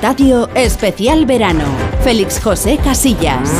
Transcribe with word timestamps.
Estadio 0.00 0.48
Especial 0.54 1.26
Verano. 1.26 1.66
Félix 2.02 2.40
José 2.42 2.78
Casillas. 2.82 3.52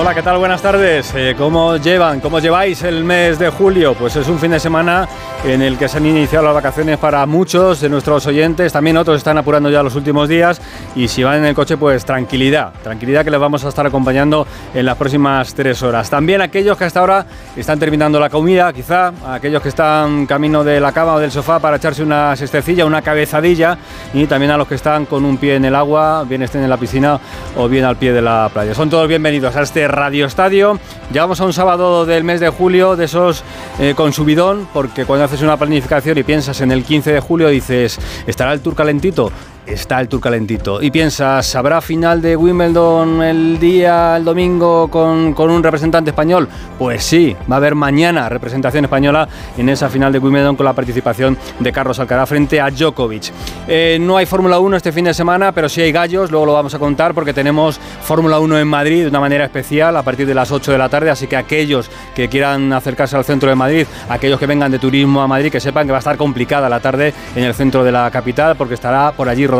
Hola, 0.00 0.14
¿qué 0.14 0.22
tal? 0.22 0.38
Buenas 0.38 0.62
tardes. 0.62 1.12
Eh, 1.14 1.34
¿Cómo 1.36 1.76
llevan? 1.76 2.20
¿Cómo 2.20 2.38
lleváis 2.38 2.82
el 2.82 3.04
mes 3.04 3.38
de 3.38 3.50
julio? 3.50 3.92
Pues 3.92 4.16
es 4.16 4.26
un 4.26 4.38
fin 4.38 4.52
de 4.52 4.58
semana 4.58 5.06
en 5.44 5.62
el 5.62 5.78
que 5.78 5.88
se 5.88 5.98
han 5.98 6.06
iniciado 6.06 6.44
las 6.46 6.54
vacaciones 6.54 6.98
para 6.98 7.24
muchos 7.24 7.80
de 7.80 7.88
nuestros 7.88 8.26
oyentes. 8.26 8.72
También 8.72 8.96
otros 8.96 9.18
están 9.18 9.38
apurando 9.38 9.70
ya 9.70 9.82
los 9.82 9.94
últimos 9.94 10.28
días. 10.28 10.60
Y 10.96 11.08
si 11.08 11.22
van 11.22 11.38
en 11.38 11.44
el 11.44 11.54
coche, 11.54 11.76
pues 11.76 12.04
tranquilidad. 12.04 12.72
Tranquilidad 12.82 13.24
que 13.24 13.30
les 13.30 13.38
vamos 13.38 13.64
a 13.64 13.68
estar 13.68 13.86
acompañando 13.86 14.46
en 14.74 14.84
las 14.84 14.96
próximas 14.96 15.54
tres 15.54 15.82
horas. 15.82 16.10
También 16.10 16.40
aquellos 16.40 16.76
que 16.76 16.84
hasta 16.84 17.00
ahora 17.00 17.26
están 17.56 17.78
terminando 17.78 18.18
la 18.18 18.30
comida, 18.30 18.72
quizá. 18.72 19.12
Aquellos 19.26 19.62
que 19.62 19.68
están 19.68 20.26
camino 20.26 20.64
de 20.64 20.80
la 20.80 20.92
cama 20.92 21.14
o 21.14 21.20
del 21.20 21.30
sofá 21.30 21.60
para 21.60 21.76
echarse 21.76 22.02
una 22.02 22.34
siestecilla, 22.34 22.84
una 22.84 23.02
cabezadilla. 23.02 23.78
Y 24.12 24.26
también 24.26 24.50
a 24.50 24.56
los 24.56 24.66
que 24.66 24.74
están 24.74 25.06
con 25.06 25.24
un 25.24 25.36
pie 25.36 25.54
en 25.56 25.64
el 25.64 25.74
agua, 25.74 26.24
bien 26.28 26.42
estén 26.42 26.62
en 26.62 26.70
la 26.70 26.76
piscina 26.76 27.20
o 27.56 27.68
bien 27.68 27.84
al 27.84 27.96
pie 27.96 28.12
de 28.12 28.22
la 28.22 28.50
playa. 28.52 28.74
Son 28.74 28.90
todos 28.90 29.06
bienvenidos 29.06 29.54
a 29.54 29.62
este 29.62 29.86
Radio 29.86 30.26
Estadio. 30.26 30.78
Llegamos 31.12 31.40
a 31.40 31.44
un 31.44 31.52
sábado 31.52 32.04
del 32.06 32.24
mes 32.24 32.40
de 32.40 32.48
julio, 32.48 32.96
de 32.96 33.04
esos 33.04 33.44
eh, 33.78 33.94
con 33.96 34.12
subidón, 34.12 34.68
porque 34.72 35.04
cuando 35.04 35.27
haces 35.28 35.42
una 35.42 35.58
planificación 35.58 36.16
y 36.16 36.22
piensas 36.22 36.58
en 36.62 36.72
el 36.72 36.84
15 36.84 37.12
de 37.12 37.20
julio, 37.20 37.48
dices, 37.48 37.98
¿estará 38.26 38.54
el 38.54 38.60
tour 38.60 38.74
calentito? 38.74 39.30
Está 39.68 40.00
el 40.00 40.08
Tour 40.08 40.20
calentito. 40.20 40.82
Y 40.82 40.90
piensas, 40.90 41.54
¿habrá 41.54 41.80
final 41.80 42.22
de 42.22 42.36
Wimbledon 42.36 43.22
el 43.22 43.58
día, 43.58 44.16
el 44.16 44.24
domingo, 44.24 44.88
con, 44.88 45.34
con, 45.34 45.50
un 45.50 45.62
representante 45.62 46.10
español? 46.10 46.48
Pues 46.78 47.04
sí, 47.04 47.36
va 47.50 47.56
a 47.56 47.58
haber 47.58 47.74
mañana 47.74 48.28
representación 48.28 48.84
española 48.84 49.28
en 49.56 49.68
esa 49.68 49.88
final 49.88 50.12
de 50.12 50.18
Wimbledon 50.18 50.56
con 50.56 50.64
la 50.64 50.72
participación 50.72 51.36
de 51.58 51.72
Carlos 51.72 51.98
Alcaraz 51.98 52.28
frente 52.28 52.60
a 52.60 52.70
Djokovic. 52.70 53.32
Eh, 53.66 53.98
no 54.00 54.16
hay 54.16 54.26
Fórmula 54.26 54.58
1 54.58 54.76
este 54.76 54.92
fin 54.92 55.04
de 55.04 55.14
semana, 55.14 55.52
pero 55.52 55.68
sí 55.68 55.80
hay 55.80 55.92
gallos, 55.92 56.30
luego 56.30 56.46
lo 56.46 56.52
vamos 56.54 56.74
a 56.74 56.78
contar 56.78 57.14
porque 57.14 57.34
tenemos 57.34 57.78
Fórmula 58.02 58.38
1 58.38 58.58
en 58.58 58.68
Madrid 58.68 59.02
de 59.02 59.08
una 59.08 59.20
manera 59.20 59.44
especial 59.44 59.96
a 59.96 60.02
partir 60.02 60.26
de 60.26 60.34
las 60.34 60.50
8 60.50 60.72
de 60.72 60.78
la 60.78 60.88
tarde, 60.88 61.10
así 61.10 61.26
que 61.26 61.36
aquellos 61.36 61.90
que 62.14 62.28
quieran 62.28 62.72
acercarse 62.72 63.16
al 63.16 63.24
centro 63.24 63.48
de 63.48 63.54
Madrid, 63.54 63.86
aquellos 64.08 64.38
que 64.38 64.46
vengan 64.46 64.70
de 64.70 64.78
turismo 64.78 65.22
a 65.22 65.26
Madrid, 65.26 65.50
que 65.50 65.60
sepan 65.60 65.86
que 65.86 65.92
va 65.92 65.98
a 65.98 66.00
estar 66.00 66.16
complicada 66.16 66.68
la 66.68 66.80
tarde 66.80 67.12
en 67.34 67.44
el 67.44 67.54
centro 67.54 67.84
de 67.84 67.92
la 67.92 68.10
capital 68.10 68.56
porque 68.56 68.74
estará 68.74 69.12
por 69.12 69.28
allí 69.28 69.46
rodando, 69.46 69.57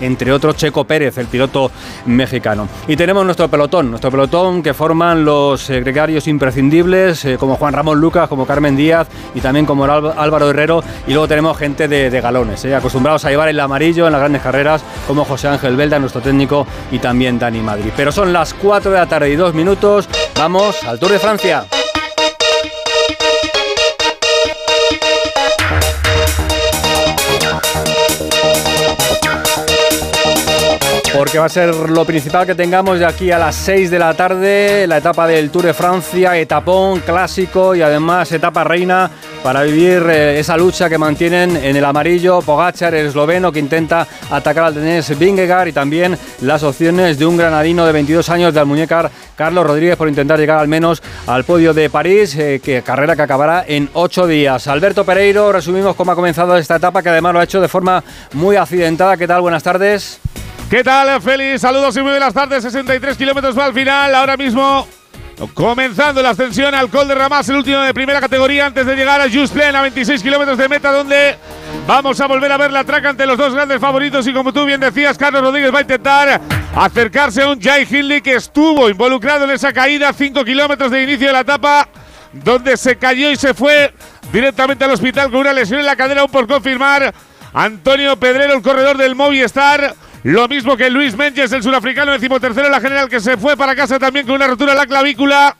entre 0.00 0.32
otros, 0.32 0.56
Checo 0.56 0.84
Pérez, 0.84 1.18
el 1.18 1.26
piloto 1.26 1.70
mexicano. 2.06 2.68
Y 2.88 2.96
tenemos 2.96 3.24
nuestro 3.24 3.48
pelotón, 3.48 3.90
nuestro 3.90 4.10
pelotón 4.10 4.62
que 4.62 4.74
forman 4.74 5.24
los 5.24 5.68
eh, 5.70 5.80
gregarios 5.80 6.26
imprescindibles, 6.28 7.24
eh, 7.24 7.36
como 7.38 7.56
Juan 7.56 7.72
Ramón 7.72 8.00
Lucas, 8.00 8.28
como 8.28 8.46
Carmen 8.46 8.76
Díaz 8.76 9.08
y 9.34 9.40
también 9.40 9.66
como 9.66 9.84
Álvaro 9.84 10.50
Herrero. 10.50 10.82
Y 11.06 11.12
luego 11.12 11.28
tenemos 11.28 11.56
gente 11.56 11.88
de, 11.88 12.20
galones, 12.20 12.64
eh, 12.64 12.74
acostumbrados 12.74 13.24
a 13.24 13.30
llevar 13.30 13.48
el 13.48 13.60
amarillo 13.60 14.06
en 14.06 14.12
las 14.12 14.20
grandes 14.20 14.42
carreras, 14.42 14.82
como 15.06 15.24
José 15.24 15.48
Ángel 15.48 15.76
Belda, 15.76 15.98
nuestro 15.98 16.20
técnico, 16.20 16.66
y 16.90 16.98
también 16.98 17.38
Dani 17.38 17.60
Madrid. 17.60 17.90
Pero 17.96 18.12
son 18.12 18.32
las 18.32 18.54
4 18.54 18.90
de 18.90 18.98
la 18.98 19.06
tarde 19.06 19.30
y 19.30 19.36
2 19.36 19.54
minutos. 19.54 20.08
Vamos 20.36 20.82
al 20.84 20.98
Tour 20.98 21.12
de 21.12 21.18
Francia. 21.18 21.81
Porque 31.12 31.38
va 31.38 31.44
a 31.44 31.50
ser 31.50 31.74
lo 31.74 32.04
principal 32.06 32.46
que 32.46 32.54
tengamos 32.54 32.98
de 32.98 33.04
aquí 33.04 33.30
a 33.30 33.38
las 33.38 33.54
6 33.56 33.90
de 33.90 33.98
la 33.98 34.14
tarde, 34.14 34.86
la 34.86 34.96
etapa 34.96 35.26
del 35.26 35.50
Tour 35.50 35.64
de 35.66 35.74
Francia, 35.74 36.38
etapón 36.38 37.00
clásico 37.00 37.74
y 37.74 37.82
además 37.82 38.32
etapa 38.32 38.64
reina 38.64 39.10
para 39.42 39.62
vivir 39.62 40.04
eh, 40.08 40.38
esa 40.38 40.56
lucha 40.56 40.88
que 40.88 40.96
mantienen 40.96 41.56
en 41.56 41.76
el 41.76 41.84
amarillo 41.84 42.40
Pogachar, 42.40 42.94
el 42.94 43.08
esloveno 43.08 43.52
que 43.52 43.58
intenta 43.58 44.06
atacar 44.30 44.64
al 44.64 44.74
tenés 44.74 45.18
Vingegaard 45.18 45.68
y 45.68 45.72
también 45.72 46.16
las 46.40 46.62
opciones 46.62 47.18
de 47.18 47.26
un 47.26 47.36
granadino 47.36 47.84
de 47.84 47.92
22 47.92 48.30
años 48.30 48.54
de 48.54 48.60
Almuñécar, 48.60 49.10
Carlos 49.36 49.66
Rodríguez, 49.66 49.96
por 49.96 50.08
intentar 50.08 50.38
llegar 50.38 50.58
al 50.58 50.68
menos 50.68 51.02
al 51.26 51.44
podio 51.44 51.74
de 51.74 51.90
París, 51.90 52.34
eh, 52.36 52.60
que 52.64 52.80
carrera 52.82 53.16
que 53.16 53.22
acabará 53.22 53.64
en 53.68 53.90
8 53.92 54.26
días. 54.26 54.66
Alberto 54.66 55.04
Pereiro, 55.04 55.52
resumimos 55.52 55.94
cómo 55.94 56.12
ha 56.12 56.14
comenzado 56.14 56.56
esta 56.56 56.76
etapa 56.76 57.02
que 57.02 57.10
además 57.10 57.34
lo 57.34 57.40
ha 57.40 57.44
hecho 57.44 57.60
de 57.60 57.68
forma 57.68 58.02
muy 58.32 58.56
accidentada. 58.56 59.18
¿Qué 59.18 59.26
tal? 59.26 59.42
Buenas 59.42 59.62
tardes. 59.62 60.21
¿Qué 60.72 60.82
tal, 60.82 61.20
Félix? 61.20 61.60
Saludos 61.60 61.94
y 61.98 62.00
muy 62.00 62.12
buenas 62.12 62.32
tardes. 62.32 62.62
63 62.62 63.18
kilómetros 63.18 63.58
va 63.58 63.66
al 63.66 63.74
final. 63.74 64.14
Ahora 64.14 64.38
mismo 64.38 64.88
comenzando 65.52 66.22
la 66.22 66.30
ascensión 66.30 66.74
al 66.74 66.88
Col 66.88 67.06
de 67.08 67.14
Ramas, 67.14 67.46
el 67.50 67.56
último 67.56 67.80
de 67.80 67.92
primera 67.92 68.22
categoría, 68.22 68.64
antes 68.64 68.86
de 68.86 68.96
llegar 68.96 69.20
a 69.20 69.24
Just 69.30 69.52
Plain 69.52 69.76
a 69.76 69.82
26 69.82 70.22
kilómetros 70.22 70.56
de 70.56 70.70
meta, 70.70 70.90
donde 70.90 71.36
vamos 71.86 72.18
a 72.22 72.26
volver 72.26 72.50
a 72.50 72.56
ver 72.56 72.72
la 72.72 72.84
traca 72.84 73.10
ante 73.10 73.26
los 73.26 73.36
dos 73.36 73.52
grandes 73.52 73.80
favoritos. 73.80 74.26
Y 74.26 74.32
como 74.32 74.50
tú 74.50 74.64
bien 74.64 74.80
decías, 74.80 75.18
Carlos 75.18 75.42
Rodríguez 75.42 75.74
va 75.74 75.80
a 75.80 75.82
intentar 75.82 76.40
acercarse 76.74 77.42
a 77.42 77.48
un 77.48 77.60
Jai 77.60 77.82
Hindley 77.82 78.22
que 78.22 78.36
estuvo 78.36 78.88
involucrado 78.88 79.44
en 79.44 79.50
esa 79.50 79.74
caída, 79.74 80.10
5 80.10 80.42
kilómetros 80.42 80.90
de 80.90 81.02
inicio 81.02 81.26
de 81.26 81.32
la 81.34 81.40
etapa, 81.40 81.86
donde 82.32 82.78
se 82.78 82.96
cayó 82.96 83.30
y 83.30 83.36
se 83.36 83.52
fue 83.52 83.92
directamente 84.32 84.86
al 84.86 84.92
hospital 84.92 85.30
con 85.30 85.40
una 85.40 85.52
lesión 85.52 85.80
en 85.80 85.84
la 85.86 85.96
cadera, 85.96 86.22
aún 86.22 86.30
por 86.30 86.48
confirmar. 86.48 87.12
Antonio 87.52 88.16
Pedrero, 88.16 88.54
el 88.54 88.62
corredor 88.62 88.96
del 88.96 89.14
Movistar 89.14 89.94
lo 90.24 90.46
mismo 90.46 90.76
que 90.76 90.88
Luis 90.88 91.16
Menges, 91.16 91.50
el 91.52 91.62
surafricano, 91.62 92.12
decimotercero 92.12 92.66
en 92.66 92.72
la 92.72 92.80
general, 92.80 93.08
que 93.08 93.20
se 93.20 93.36
fue 93.36 93.56
para 93.56 93.74
casa 93.74 93.98
también 93.98 94.24
con 94.24 94.36
una 94.36 94.46
rotura 94.46 94.72
en 94.72 94.78
la 94.78 94.86
clavícula. 94.86 95.56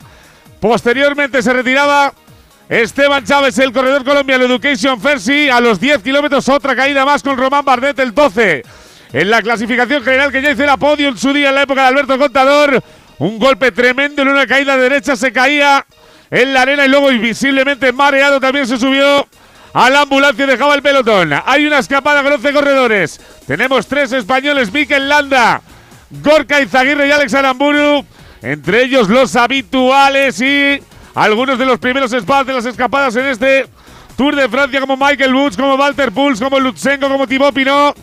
Posteriormente 0.61 1.41
se 1.41 1.51
retiraba 1.51 2.13
Esteban 2.69 3.25
Chávez, 3.25 3.57
el 3.59 3.73
corredor 3.73 4.05
colombiano 4.05 4.45
Education 4.45 5.01
Fersi. 5.01 5.49
A 5.49 5.59
los 5.59 5.81
10 5.81 6.01
kilómetros, 6.01 6.47
otra 6.47 6.75
caída 6.75 7.03
más 7.05 7.21
con 7.21 7.37
Román 7.37 7.65
Bardet, 7.65 7.99
el 7.99 8.13
12. 8.13 8.63
En 9.11 9.29
la 9.29 9.41
clasificación 9.41 10.01
general 10.01 10.31
que 10.31 10.41
ya 10.41 10.51
hizo 10.51 10.63
la 10.63 10.77
podio 10.77 11.09
en 11.09 11.17
su 11.17 11.33
día 11.33 11.49
en 11.49 11.55
la 11.55 11.63
época 11.63 11.81
de 11.81 11.87
Alberto 11.87 12.17
Contador. 12.17 12.81
Un 13.19 13.39
golpe 13.39 13.71
tremendo 13.73 14.21
en 14.21 14.29
una 14.29 14.47
caída 14.47 14.77
derecha, 14.77 15.17
se 15.17 15.33
caía 15.33 15.85
en 16.31 16.53
la 16.53 16.61
arena 16.61 16.85
y 16.85 16.89
luego 16.89 17.11
invisiblemente 17.11 17.91
mareado 17.91 18.39
también 18.39 18.65
se 18.65 18.77
subió 18.77 19.27
a 19.73 19.89
la 19.89 20.01
ambulancia 20.01 20.45
dejaba 20.45 20.75
el 20.75 20.81
pelotón. 20.81 21.33
Hay 21.45 21.65
una 21.65 21.79
escapada 21.79 22.21
con 22.21 22.33
11 22.33 22.53
corredores. 22.53 23.19
Tenemos 23.47 23.87
tres 23.87 24.11
españoles, 24.11 24.71
Mikel 24.71 25.09
Landa, 25.09 25.61
Gorka 26.21 26.61
Izaguirre 26.61 27.07
y 27.07 27.11
Alex 27.11 27.33
Aramburu. 27.33 28.05
Entre 28.41 28.83
ellos 28.83 29.09
los 29.09 29.35
habituales 29.35 30.39
y 30.41 30.79
algunos 31.15 31.57
de 31.57 31.65
los 31.65 31.79
primeros 31.79 32.13
espadas 32.13 32.45
de 32.45 32.53
las 32.53 32.65
escapadas 32.65 33.15
en 33.15 33.25
este 33.25 33.67
Tour 34.15 34.35
de 34.35 34.47
Francia, 34.47 34.79
como 34.79 34.95
Michael 34.95 35.33
Woods, 35.33 35.57
como 35.57 35.75
Walter 35.75 36.11
Puls, 36.11 36.39
como 36.39 36.59
Lutsenko, 36.59 37.09
como 37.09 37.25
Thibaut 37.25 37.55
Pinot, 37.55 37.97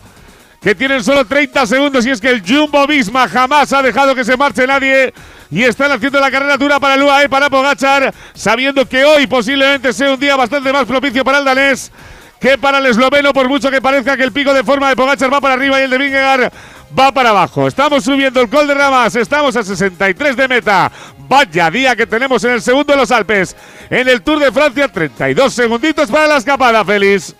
que 0.61 0.75
tienen 0.75 1.03
solo 1.03 1.25
30 1.25 1.65
segundos. 1.65 2.05
Y 2.05 2.09
es 2.09 2.19
que 2.19 2.29
el 2.29 2.41
Jumbo 2.45 2.85
Visma 2.85 3.29
jamás 3.29 3.71
ha 3.71 3.81
dejado 3.81 4.13
que 4.13 4.25
se 4.25 4.35
marche 4.35 4.67
nadie 4.67 5.13
y 5.51 5.63
están 5.63 5.91
haciendo 5.91 6.19
la 6.19 6.31
carrera 6.31 6.57
dura 6.57 6.79
para 6.79 6.95
el 6.95 7.03
UAE, 7.03 7.29
para 7.29 7.49
Pogachar, 7.49 8.13
sabiendo 8.33 8.87
que 8.87 9.03
hoy 9.03 9.27
posiblemente 9.27 9.91
sea 9.91 10.13
un 10.13 10.19
día 10.19 10.35
bastante 10.35 10.71
más 10.71 10.85
propicio 10.85 11.23
para 11.23 11.39
el 11.39 11.45
danés 11.45 11.91
que 12.39 12.57
para 12.57 12.79
el 12.79 12.87
esloveno, 12.87 13.33
por 13.33 13.47
mucho 13.47 13.69
que 13.69 13.79
parezca 13.79 14.17
que 14.17 14.23
el 14.23 14.31
pico 14.31 14.51
de 14.51 14.63
forma 14.63 14.89
de 14.89 14.95
Pogachar 14.95 15.31
va 15.31 15.39
para 15.39 15.53
arriba 15.53 15.79
y 15.79 15.83
el 15.83 15.91
de 15.91 15.97
Vingegaard 15.99 16.51
va 16.97 17.11
para 17.11 17.29
abajo. 17.29 17.67
Estamos 17.67 18.03
subiendo 18.03 18.41
el 18.41 18.49
Col 18.49 18.67
de 18.67 18.73
Ramas, 18.73 19.15
estamos 19.15 19.55
a 19.55 19.63
63 19.63 20.35
de 20.35 20.47
meta. 20.47 20.91
Vaya 21.29 21.69
día 21.69 21.95
que 21.95 22.07
tenemos 22.07 22.43
en 22.43 22.51
el 22.51 22.61
segundo 22.61 22.93
de 22.93 22.97
los 22.97 23.11
Alpes. 23.11 23.55
En 23.91 24.09
el 24.09 24.23
Tour 24.23 24.39
de 24.39 24.51
Francia, 24.51 24.87
32 24.87 25.53
segunditos 25.53 26.09
para 26.09 26.27
la 26.27 26.37
escapada, 26.37 26.83
Félix. 26.83 27.35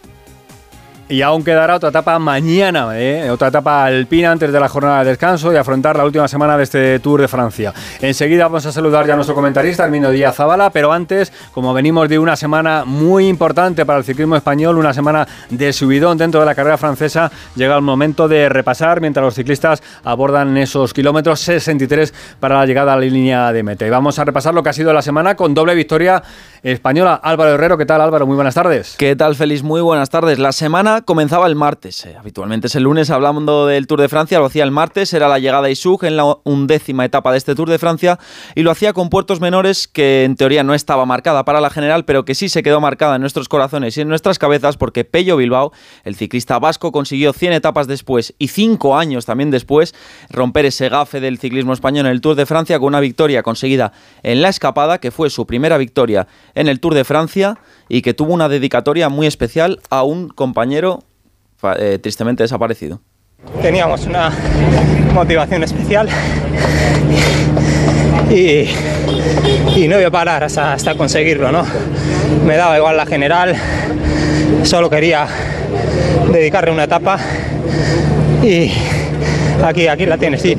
Y 1.12 1.24
aún 1.24 1.44
quedará 1.44 1.76
otra 1.76 1.90
etapa 1.90 2.18
mañana, 2.20 2.98
¿eh? 2.98 3.30
otra 3.30 3.50
etapa 3.50 3.84
alpina 3.84 4.32
antes 4.32 4.50
de 4.50 4.58
la 4.58 4.70
jornada 4.70 5.04
de 5.04 5.10
descanso 5.10 5.52
y 5.52 5.58
afrontar 5.58 5.98
la 5.98 6.06
última 6.06 6.26
semana 6.30 6.56
de 6.56 6.64
este 6.64 7.00
Tour 7.00 7.20
de 7.20 7.28
Francia. 7.28 7.74
Enseguida 8.00 8.46
vamos 8.46 8.66
a 8.66 8.72
saludar 8.72 9.06
ya 9.06 9.12
a 9.12 9.16
nuestro 9.18 9.36
comentarista, 9.36 9.84
Armino 9.84 10.10
Díaz 10.10 10.38
Zabala, 10.38 10.70
pero 10.70 10.94
antes, 10.94 11.34
como 11.52 11.74
venimos 11.74 12.08
de 12.08 12.18
una 12.18 12.38
semana 12.38 12.86
muy 12.86 13.28
importante 13.28 13.86
para 13.86 14.00
el 14.00 14.06
ciclismo 14.06 14.38
español, 14.38 14.78
una 14.78 14.94
semana 14.94 15.28
de 15.50 15.74
subidón 15.74 16.18
dentro 16.18 16.40
de 16.40 16.46
la 16.46 16.56
carrera 16.56 16.78
francesa, 16.78 17.30
llega 17.58 17.76
el 17.76 17.82
momento 17.82 18.30
de 18.30 18.48
repasar 18.48 19.02
mientras 19.02 19.22
los 19.26 19.36
ciclistas 19.36 19.84
abordan 20.06 20.56
esos 20.56 20.94
kilómetros 20.94 21.42
63 21.42 22.14
para 22.40 22.56
la 22.56 22.66
llegada 22.66 22.94
a 22.94 22.96
la 22.96 23.02
línea 23.02 23.52
de 23.52 23.64
meta. 23.64 23.86
Y 23.86 23.90
vamos 23.90 24.18
a 24.18 24.24
repasar 24.24 24.54
lo 24.54 24.64
que 24.64 24.70
ha 24.70 24.74
sido 24.74 24.94
la 24.94 25.02
semana 25.02 25.36
con 25.36 25.54
doble 25.54 25.76
victoria 25.76 26.24
española. 26.64 27.20
Álvaro 27.22 27.52
Herrero, 27.56 27.78
¿qué 27.78 27.86
tal 27.86 28.00
Álvaro? 28.00 28.26
Muy 28.26 28.36
buenas 28.36 28.56
tardes. 28.56 28.96
¿Qué 28.98 29.14
tal 29.18 29.36
Feliz? 29.36 29.62
Muy 29.62 29.82
buenas 29.82 30.10
tardes. 30.10 30.40
La 30.40 30.54
semana 30.54 31.01
comenzaba 31.06 31.48
el 31.48 31.56
martes. 31.56 32.06
Eh, 32.06 32.16
habitualmente 32.18 32.68
es 32.68 32.76
el 32.76 32.84
lunes 32.84 33.10
hablando 33.10 33.68
del 33.68 33.88
Tour 33.88 34.02
de 34.02 34.10
Francia, 34.10 34.40
lo 34.40 34.46
hacía 34.46 34.64
el 34.64 34.72
martes, 34.72 35.14
era 35.14 35.28
la 35.28 35.40
llegada 35.40 35.68
a 35.68 35.70
Isug 35.70 36.04
en 36.06 36.18
la 36.18 36.38
undécima 36.44 37.06
etapa 37.06 37.32
de 37.32 37.38
este 37.38 37.56
Tour 37.56 37.70
de 37.70 37.80
Francia 37.80 38.20
y 38.56 38.62
lo 38.64 38.72
hacía 38.72 38.94
con 38.94 39.10
puertos 39.10 39.42
menores 39.42 39.88
que 39.88 40.24
en 40.24 40.36
teoría 40.36 40.64
no 40.64 40.74
estaba 40.74 41.06
marcada 41.06 41.46
para 41.46 41.62
la 41.62 41.70
general, 41.70 42.06
pero 42.06 42.26
que 42.26 42.36
sí 42.36 42.50
se 42.50 42.64
quedó 42.64 42.82
marcada 42.82 43.16
en 43.16 43.22
nuestros 43.22 43.50
corazones 43.50 43.98
y 43.98 44.02
en 44.02 44.08
nuestras 44.08 44.40
cabezas 44.40 44.78
porque 44.78 45.06
Pello 45.06 45.38
Bilbao, 45.38 45.72
el 46.04 46.16
ciclista 46.16 46.60
vasco, 46.60 46.92
consiguió 46.92 47.34
100 47.34 47.54
etapas 47.54 47.88
después 47.88 48.34
y 48.38 48.48
5 48.50 48.98
años 48.98 49.26
también 49.26 49.52
después 49.52 49.94
romper 50.30 50.66
ese 50.66 50.90
gafe 50.90 51.20
del 51.20 51.40
ciclismo 51.40 51.74
español 51.74 52.06
en 52.06 52.12
el 52.12 52.22
Tour 52.22 52.36
de 52.36 52.46
Francia 52.46 52.80
con 52.80 52.88
una 52.88 53.00
victoria 53.00 53.44
conseguida 53.44 53.94
en 54.24 54.42
la 54.42 54.50
escapada, 54.50 55.00
que 55.00 55.12
fue 55.12 55.30
su 55.30 55.46
primera 55.46 55.78
victoria 55.78 56.28
en 56.56 56.68
el 56.68 56.80
Tour 56.80 56.94
de 56.94 57.04
Francia 57.04 57.58
y 57.94 58.02
que 58.02 58.14
tuvo 58.14 58.34
una 58.34 58.48
dedicatoria 58.48 59.10
muy 59.10 59.28
especial 59.28 59.82
a 59.90 60.04
un 60.04 60.30
compañero 60.30 61.04
eh, 61.78 62.00
tristemente 62.02 62.42
desaparecido. 62.42 63.02
Teníamos 63.62 64.06
una 64.06 64.32
motivación 65.14 65.62
especial 65.64 66.08
y, 68.30 68.70
no 69.90 70.00
iba 70.00 70.08
a 70.08 70.12
parar 70.12 70.46
hasta, 70.46 70.72
hasta 70.72 70.96
conseguirlo, 70.96 71.52
¿no? 71.52 71.66
Me 72.46 72.56
daba 72.56 72.78
igual 72.78 72.96
la 72.96 73.06
general, 73.06 73.58
solo 74.64 74.90
quería 74.90 75.28
dedicarle 76.32 76.72
una 76.72 76.86
etapa 76.86 77.20
y 78.42 78.72
aquí, 79.66 79.90
aquí 79.90 80.06
la 80.06 80.18
tienes, 80.18 80.42
sí. 80.42 80.56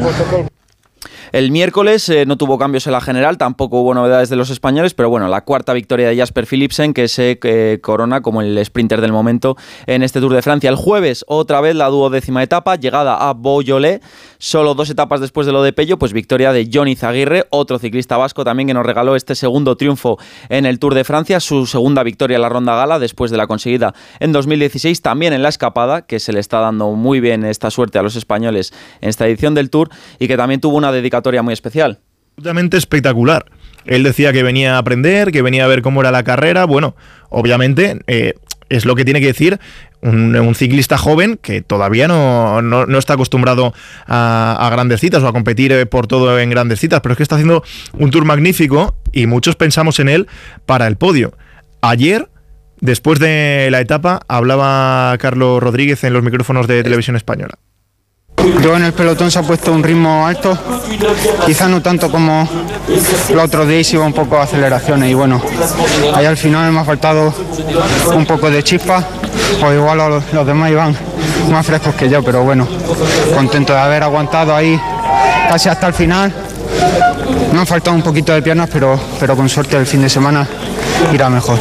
El 1.32 1.50
miércoles 1.50 2.10
eh, 2.10 2.26
no 2.26 2.36
tuvo 2.36 2.58
cambios 2.58 2.86
en 2.86 2.92
la 2.92 3.00
general, 3.00 3.38
tampoco 3.38 3.80
hubo 3.80 3.94
novedades 3.94 4.28
de 4.28 4.36
los 4.36 4.50
españoles, 4.50 4.92
pero 4.92 5.08
bueno, 5.08 5.28
la 5.28 5.44
cuarta 5.44 5.72
victoria 5.72 6.10
de 6.10 6.18
Jasper 6.18 6.44
Philipsen 6.44 6.92
que 6.92 7.08
se 7.08 7.38
eh, 7.42 7.78
corona 7.80 8.20
como 8.20 8.42
el 8.42 8.62
sprinter 8.62 9.00
del 9.00 9.12
momento 9.12 9.56
en 9.86 10.02
este 10.02 10.20
Tour 10.20 10.34
de 10.34 10.42
Francia. 10.42 10.68
El 10.68 10.76
jueves 10.76 11.24
otra 11.26 11.62
vez 11.62 11.74
la 11.74 11.88
duodécima 11.88 12.42
etapa, 12.42 12.76
llegada 12.76 13.16
a 13.16 13.32
Beaujolais, 13.32 14.00
solo 14.36 14.74
dos 14.74 14.90
etapas 14.90 15.22
después 15.22 15.46
de 15.46 15.54
lo 15.54 15.62
de 15.62 15.72
Pello, 15.72 15.98
pues 15.98 16.12
victoria 16.12 16.52
de 16.52 16.68
Johnny 16.70 16.96
Zaguirre, 16.96 17.46
otro 17.48 17.78
ciclista 17.78 18.18
vasco 18.18 18.44
también 18.44 18.66
que 18.66 18.74
nos 18.74 18.84
regaló 18.84 19.16
este 19.16 19.34
segundo 19.34 19.76
triunfo 19.76 20.18
en 20.50 20.66
el 20.66 20.78
Tour 20.78 20.94
de 20.94 21.04
Francia, 21.04 21.40
su 21.40 21.64
segunda 21.64 22.02
victoria 22.02 22.34
en 22.34 22.42
la 22.42 22.50
ronda 22.50 22.76
gala 22.76 22.98
después 22.98 23.30
de 23.30 23.38
la 23.38 23.46
conseguida 23.46 23.94
en 24.20 24.32
2016, 24.32 25.00
también 25.00 25.32
en 25.32 25.42
la 25.42 25.48
escapada, 25.48 26.02
que 26.02 26.20
se 26.20 26.34
le 26.34 26.40
está 26.40 26.60
dando 26.60 26.90
muy 26.90 27.20
bien 27.20 27.42
esta 27.46 27.70
suerte 27.70 27.98
a 27.98 28.02
los 28.02 28.16
españoles 28.16 28.74
en 29.00 29.08
esta 29.08 29.26
edición 29.26 29.54
del 29.54 29.70
Tour 29.70 29.88
y 30.18 30.28
que 30.28 30.36
también 30.36 30.60
tuvo 30.60 30.76
una 30.76 30.92
muy 31.42 31.52
especial. 31.52 32.00
Absolutamente 32.32 32.76
espectacular. 32.76 33.46
Él 33.84 34.02
decía 34.02 34.32
que 34.32 34.42
venía 34.42 34.76
a 34.76 34.78
aprender, 34.78 35.32
que 35.32 35.42
venía 35.42 35.64
a 35.64 35.68
ver 35.68 35.82
cómo 35.82 36.00
era 36.00 36.10
la 36.10 36.22
carrera. 36.22 36.64
Bueno, 36.64 36.94
obviamente 37.28 38.00
eh, 38.06 38.34
es 38.68 38.84
lo 38.84 38.94
que 38.94 39.04
tiene 39.04 39.20
que 39.20 39.26
decir 39.26 39.58
un, 40.02 40.54
ciclista 40.54 40.98
joven 40.98 41.38
que 41.40 41.62
todavía 41.62 42.08
no, 42.08 42.62
no, 42.62 42.98
está 42.98 43.14
acostumbrado 43.14 43.72
a, 44.06 44.68
grandes 44.72 45.00
citas 45.00 45.22
o 45.22 45.28
a 45.28 45.32
competir 45.32 45.72
eh, 45.72 45.86
por 45.86 46.06
todo 46.06 46.38
en 46.38 46.50
grandes 46.50 46.80
citas, 46.80 47.00
pero 47.02 47.12
es 47.12 47.16
que 47.16 47.22
está 47.22 47.36
haciendo 47.36 47.62
un 47.92 48.10
tour 48.10 48.24
magnífico 48.24 48.96
y 49.12 49.26
muchos 49.26 49.56
pensamos 49.56 50.00
en 50.00 50.08
él 50.08 50.26
para 50.66 50.86
el 50.86 50.96
podio. 50.96 51.36
Ayer 51.80 52.28
Después 52.82 53.20
de 53.20 53.68
la 53.70 53.80
etapa, 53.80 54.22
hablaba 54.26 55.16
Carlos 55.18 55.62
Rodríguez 55.62 56.02
en 56.02 56.12
los 56.12 56.24
micrófonos 56.24 56.66
de 56.66 56.82
Televisión 56.82 57.14
Española. 57.14 57.54
Yo 58.62 58.76
en 58.76 58.84
el 58.84 58.92
pelotón 58.92 59.30
se 59.30 59.38
ha 59.38 59.42
puesto 59.42 59.72
un 59.72 59.82
ritmo 59.82 60.26
alto, 60.26 60.56
quizá 61.46 61.68
no 61.68 61.80
tanto 61.80 62.10
como 62.10 62.48
los 63.32 63.44
otros 63.44 63.68
días, 63.68 63.92
iba 63.92 64.04
un 64.04 64.12
poco 64.12 64.36
de 64.36 64.42
aceleraciones 64.42 65.10
y 65.10 65.14
bueno, 65.14 65.40
ahí 66.14 66.26
al 66.26 66.36
final 66.36 66.72
me 66.72 66.80
ha 66.80 66.84
faltado 66.84 67.32
un 68.14 68.26
poco 68.26 68.50
de 68.50 68.62
chispa, 68.62 69.04
o 69.64 69.72
igual 69.72 69.98
los, 69.98 70.32
los 70.32 70.46
demás 70.46 70.70
iban 70.70 70.96
más 71.50 71.66
frescos 71.66 71.94
que 71.94 72.08
yo, 72.08 72.22
pero 72.22 72.42
bueno, 72.42 72.66
contento 73.34 73.72
de 73.72 73.78
haber 73.78 74.02
aguantado 74.02 74.54
ahí 74.54 74.80
casi 75.48 75.68
hasta 75.68 75.86
el 75.86 75.94
final. 75.94 76.32
Me 77.52 77.60
han 77.60 77.66
faltado 77.66 77.94
un 77.94 78.02
poquito 78.02 78.32
de 78.32 78.42
piernas, 78.42 78.68
pero, 78.72 78.98
pero 79.20 79.36
con 79.36 79.48
suerte 79.48 79.76
el 79.76 79.86
fin 79.86 80.02
de 80.02 80.08
semana 80.08 80.46
irá 81.12 81.28
mejor. 81.28 81.58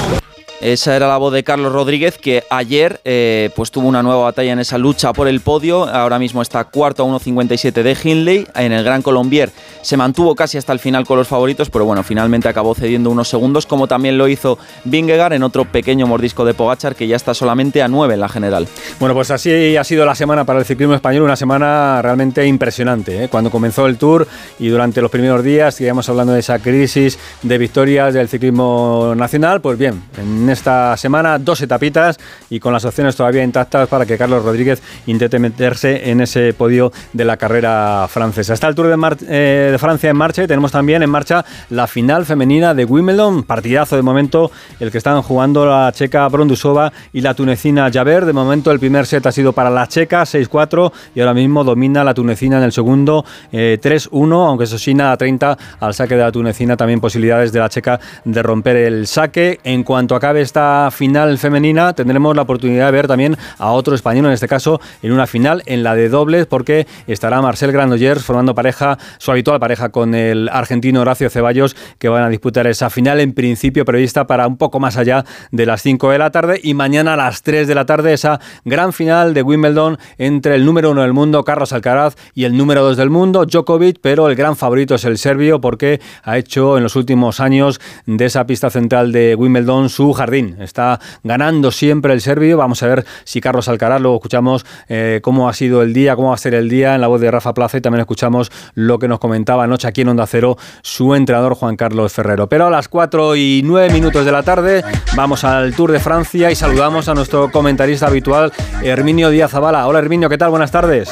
Esa 0.61 0.95
era 0.95 1.07
la 1.07 1.17
voz 1.17 1.33
de 1.33 1.43
Carlos 1.43 1.73
Rodríguez 1.73 2.19
que 2.19 2.43
ayer 2.51 3.01
eh, 3.03 3.49
pues 3.55 3.71
tuvo 3.71 3.87
una 3.87 4.03
nueva 4.03 4.25
batalla 4.25 4.53
en 4.53 4.59
esa 4.59 4.77
lucha 4.77 5.11
por 5.11 5.27
el 5.27 5.41
podio. 5.41 5.87
Ahora 5.87 6.19
mismo 6.19 6.43
está 6.43 6.63
cuarto 6.65 7.03
a 7.03 7.07
1.57 7.07 7.81
de 7.81 7.97
Hindley. 8.03 8.47
En 8.53 8.71
el 8.71 8.83
Gran 8.83 9.01
Colombier 9.01 9.49
se 9.81 9.97
mantuvo 9.97 10.35
casi 10.35 10.59
hasta 10.59 10.71
el 10.71 10.77
final 10.77 11.07
con 11.07 11.17
los 11.17 11.27
favoritos, 11.27 11.71
pero 11.71 11.85
bueno, 11.85 12.03
finalmente 12.03 12.47
acabó 12.47 12.75
cediendo 12.75 13.09
unos 13.09 13.27
segundos, 13.27 13.65
como 13.65 13.87
también 13.87 14.19
lo 14.19 14.27
hizo 14.27 14.59
Vingegaard 14.83 15.33
en 15.33 15.41
otro 15.41 15.65
pequeño 15.65 16.05
mordisco 16.05 16.45
de 16.45 16.53
Pogachar 16.53 16.95
que 16.95 17.07
ya 17.07 17.15
está 17.15 17.33
solamente 17.33 17.81
a 17.81 17.87
9 17.87 18.13
en 18.13 18.19
la 18.19 18.29
general. 18.29 18.67
Bueno, 18.99 19.15
pues 19.15 19.31
así 19.31 19.75
ha 19.75 19.83
sido 19.83 20.05
la 20.05 20.13
semana 20.13 20.45
para 20.45 20.59
el 20.59 20.65
ciclismo 20.65 20.93
español, 20.93 21.23
una 21.23 21.35
semana 21.35 22.03
realmente 22.03 22.45
impresionante. 22.45 23.23
¿eh? 23.23 23.29
Cuando 23.29 23.49
comenzó 23.49 23.87
el 23.87 23.97
Tour 23.97 24.27
y 24.59 24.67
durante 24.67 25.01
los 25.01 25.09
primeros 25.09 25.43
días, 25.43 25.73
seguíamos 25.73 26.07
hablando 26.07 26.33
de 26.33 26.41
esa 26.41 26.59
crisis 26.59 27.17
de 27.41 27.57
victorias 27.57 28.13
del 28.13 28.29
ciclismo 28.29 29.13
nacional, 29.15 29.59
pues 29.59 29.79
bien, 29.79 30.03
en 30.19 30.50
esta 30.51 30.95
semana, 30.97 31.39
dos 31.39 31.61
etapitas 31.61 32.19
y 32.49 32.59
con 32.59 32.73
las 32.73 32.85
opciones 32.85 33.15
todavía 33.15 33.43
intactas 33.43 33.87
para 33.87 34.05
que 34.05 34.17
Carlos 34.17 34.43
Rodríguez 34.43 34.81
intente 35.07 35.39
meterse 35.39 36.09
en 36.09 36.21
ese 36.21 36.53
podio 36.53 36.91
de 37.13 37.25
la 37.25 37.37
carrera 37.37 38.07
francesa. 38.09 38.53
Está 38.53 38.67
el 38.67 38.75
Tour 38.75 38.87
de, 38.87 39.17
eh, 39.27 39.69
de 39.71 39.77
Francia 39.77 40.09
en 40.09 40.17
marcha 40.17 40.43
y 40.43 40.47
tenemos 40.47 40.71
también 40.71 41.03
en 41.03 41.09
marcha 41.09 41.45
la 41.69 41.87
final 41.87 42.25
femenina 42.25 42.73
de 42.73 42.85
Wimbledon, 42.85 43.43
partidazo 43.43 43.95
de 43.95 44.01
momento 44.01 44.51
el 44.79 44.91
que 44.91 44.97
están 44.97 45.21
jugando 45.21 45.65
la 45.65 45.91
checa 45.91 46.27
Brondusova 46.27 46.91
y 47.13 47.21
la 47.21 47.33
tunecina 47.33 47.89
Javer. 47.91 48.25
De 48.25 48.33
momento 48.33 48.71
el 48.71 48.79
primer 48.79 49.05
set 49.05 49.25
ha 49.25 49.31
sido 49.31 49.53
para 49.53 49.69
la 49.69 49.87
checa 49.87 50.23
6-4 50.23 50.91
y 51.15 51.19
ahora 51.19 51.33
mismo 51.33 51.63
domina 51.63 52.03
la 52.03 52.13
tunecina 52.13 52.57
en 52.57 52.63
el 52.63 52.71
segundo 52.71 53.25
3-1, 53.51 53.51
eh, 53.51 54.47
aunque 54.47 54.63
eso 54.65 54.77
sí 54.77 54.93
nada 54.93 55.17
30 55.17 55.57
al 55.79 55.93
saque 55.93 56.15
de 56.15 56.21
la 56.21 56.31
tunecina, 56.31 56.77
también 56.77 56.99
posibilidades 56.99 57.51
de 57.51 57.59
la 57.59 57.69
checa 57.69 57.99
de 58.25 58.43
romper 58.43 58.75
el 58.75 59.07
saque. 59.07 59.59
En 59.63 59.83
cuanto 59.83 60.15
acabe 60.15 60.40
esta 60.41 60.89
final 60.91 61.37
femenina 61.37 61.93
tendremos 61.93 62.35
la 62.35 62.41
oportunidad 62.43 62.87
de 62.87 62.91
ver 62.91 63.07
también 63.07 63.37
a 63.57 63.71
otro 63.71 63.95
español, 63.95 64.25
en 64.25 64.31
este 64.31 64.47
caso 64.47 64.81
en 65.01 65.11
una 65.11 65.27
final, 65.27 65.63
en 65.65 65.83
la 65.83 65.95
de 65.95 66.09
dobles, 66.09 66.45
porque 66.45 66.87
estará 67.07 67.41
Marcel 67.41 67.71
Granollers 67.71 68.23
formando 68.23 68.55
pareja, 68.55 68.97
su 69.17 69.31
habitual 69.31 69.59
pareja 69.59 69.89
con 69.89 70.15
el 70.15 70.49
argentino 70.49 71.01
Horacio 71.01 71.29
Ceballos, 71.29 71.75
que 71.97 72.09
van 72.09 72.23
a 72.23 72.29
disputar 72.29 72.67
esa 72.67 72.89
final 72.89 73.19
en 73.19 73.33
principio 73.33 73.85
prevista 73.85 74.27
para 74.27 74.47
un 74.47 74.57
poco 74.57 74.79
más 74.79 74.97
allá 74.97 75.25
de 75.51 75.65
las 75.65 75.81
5 75.81 76.11
de 76.11 76.17
la 76.17 76.31
tarde 76.31 76.59
y 76.63 76.73
mañana 76.73 77.13
a 77.13 77.17
las 77.17 77.43
3 77.43 77.67
de 77.67 77.75
la 77.75 77.85
tarde 77.85 78.13
esa 78.13 78.39
gran 78.65 78.93
final 78.93 79.33
de 79.33 79.41
Wimbledon 79.41 79.97
entre 80.17 80.55
el 80.55 80.65
número 80.65 80.91
uno 80.91 81.01
del 81.01 81.13
mundo, 81.13 81.43
Carlos 81.43 81.73
Alcaraz, 81.73 82.15
y 82.33 82.45
el 82.45 82.57
número 82.57 82.83
dos 82.83 82.97
del 82.97 83.09
mundo, 83.09 83.45
Djokovic, 83.45 83.99
pero 84.01 84.29
el 84.29 84.35
gran 84.35 84.55
favorito 84.55 84.95
es 84.95 85.05
el 85.05 85.17
serbio 85.17 85.61
porque 85.61 85.99
ha 86.23 86.37
hecho 86.37 86.77
en 86.77 86.83
los 86.83 86.95
últimos 86.95 87.39
años 87.39 87.79
de 88.05 88.25
esa 88.25 88.45
pista 88.45 88.69
central 88.69 89.11
de 89.11 89.35
Wimbledon 89.35 89.89
su 89.89 90.13
jardín 90.13 90.30
Está 90.31 90.99
ganando 91.23 91.71
siempre 91.71 92.13
el 92.13 92.21
serbio. 92.21 92.57
Vamos 92.57 92.81
a 92.83 92.87
ver 92.87 93.05
si 93.23 93.41
Carlos 93.41 93.67
Alcaraz, 93.67 94.01
luego 94.01 94.17
escuchamos 94.17 94.65
eh, 94.87 95.19
cómo 95.21 95.49
ha 95.49 95.53
sido 95.53 95.81
el 95.81 95.93
día, 95.93 96.15
cómo 96.15 96.29
va 96.29 96.35
a 96.35 96.37
ser 96.37 96.53
el 96.53 96.69
día 96.69 96.95
en 96.95 97.01
la 97.01 97.07
voz 97.07 97.19
de 97.21 97.29
Rafa 97.29 97.53
Plaza 97.53 97.77
y 97.77 97.81
también 97.81 98.01
escuchamos 98.01 98.51
lo 98.73 98.99
que 98.99 99.07
nos 99.07 99.19
comentaba 99.19 99.65
anoche 99.65 99.87
aquí 99.87 100.01
en 100.01 100.09
Onda 100.09 100.25
Cero 100.27 100.57
su 100.81 101.13
entrenador 101.15 101.55
Juan 101.55 101.75
Carlos 101.75 102.13
Ferrero. 102.13 102.47
Pero 102.47 102.67
a 102.67 102.69
las 102.69 102.87
4 102.87 103.35
y 103.35 103.61
9 103.63 103.93
minutos 103.93 104.25
de 104.25 104.31
la 104.31 104.43
tarde 104.43 104.83
vamos 105.15 105.43
al 105.43 105.75
Tour 105.75 105.91
de 105.91 105.99
Francia 105.99 106.51
y 106.51 106.55
saludamos 106.55 107.09
a 107.09 107.13
nuestro 107.13 107.51
comentarista 107.51 108.07
habitual, 108.07 108.51
Herminio 108.81 109.29
Díaz 109.29 109.51
Zavala. 109.51 109.87
Hola 109.87 109.99
Herminio, 109.99 110.29
¿qué 110.29 110.37
tal? 110.37 110.49
Buenas 110.49 110.71
tardes. 110.71 111.09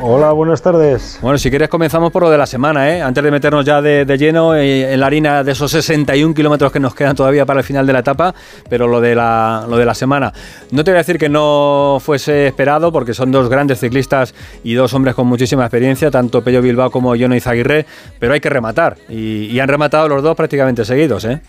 Hola, 0.00 0.30
buenas 0.30 0.62
tardes. 0.62 1.18
Bueno, 1.20 1.38
si 1.38 1.50
quieres 1.50 1.68
comenzamos 1.68 2.12
por 2.12 2.22
lo 2.22 2.30
de 2.30 2.38
la 2.38 2.46
semana, 2.46 2.88
¿eh? 2.94 3.02
antes 3.02 3.24
de 3.24 3.32
meternos 3.32 3.64
ya 3.64 3.82
de, 3.82 4.04
lleno 4.16 4.54
eh, 4.54 4.92
en 4.92 5.00
la 5.00 5.06
harina 5.06 5.42
de 5.42 5.50
esos 5.50 5.72
61 5.72 6.34
kilómetros 6.34 6.70
que 6.70 6.78
nos 6.78 6.94
quedan 6.94 7.16
todavía 7.16 7.44
para 7.44 7.60
el 7.60 7.64
final 7.64 7.84
de 7.84 7.92
la 7.92 7.98
etapa, 7.98 8.32
pero 8.68 8.86
lo 8.86 9.00
de 9.00 9.16
la, 9.16 9.66
lo 9.68 9.76
de 9.76 9.84
la 9.84 9.94
semana. 9.96 10.32
No 10.70 10.84
te 10.84 10.92
voy 10.92 10.98
a 10.98 10.98
decir 10.98 11.18
que 11.18 11.28
no 11.28 11.98
fuese 12.00 12.46
esperado, 12.46 12.92
porque 12.92 13.12
son 13.12 13.32
dos 13.32 13.48
grandes 13.48 13.80
ciclistas 13.80 14.34
y 14.62 14.74
dos 14.74 14.94
hombres 14.94 15.16
con 15.16 15.26
muchísima 15.26 15.64
experiencia, 15.64 16.12
tanto 16.12 16.42
Pello 16.44 16.62
Bilbao 16.62 16.92
como 16.92 17.16
Jono 17.16 17.34
Izaguirre, 17.34 17.84
pero 18.20 18.34
hay 18.34 18.40
que 18.40 18.50
rematar, 18.50 18.98
y, 19.08 19.58
han 19.58 19.66
rematado 19.66 20.08
los 20.08 20.22
dos 20.22 20.36
prácticamente 20.36 20.84
seguidos. 20.84 21.24
¿eh? 21.24 21.40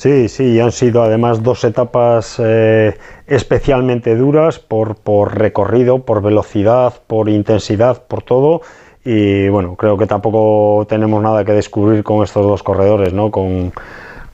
Sí, 0.00 0.30
sí, 0.30 0.58
han 0.58 0.72
sido 0.72 1.02
además 1.02 1.42
dos 1.42 1.62
etapas 1.62 2.40
eh, 2.42 2.96
especialmente 3.26 4.16
duras 4.16 4.58
por, 4.58 4.94
por, 4.96 5.36
recorrido, 5.36 6.06
por 6.06 6.22
velocidad, 6.22 6.94
por 7.06 7.28
intensidad, 7.28 8.04
por 8.04 8.22
todo. 8.22 8.62
Y 9.04 9.50
bueno, 9.50 9.76
creo 9.76 9.98
que 9.98 10.06
tampoco 10.06 10.86
tenemos 10.86 11.22
nada 11.22 11.44
que 11.44 11.52
descubrir 11.52 12.02
con 12.02 12.24
estos 12.24 12.46
dos 12.46 12.62
corredores, 12.62 13.12
¿no? 13.12 13.30
Con, 13.30 13.74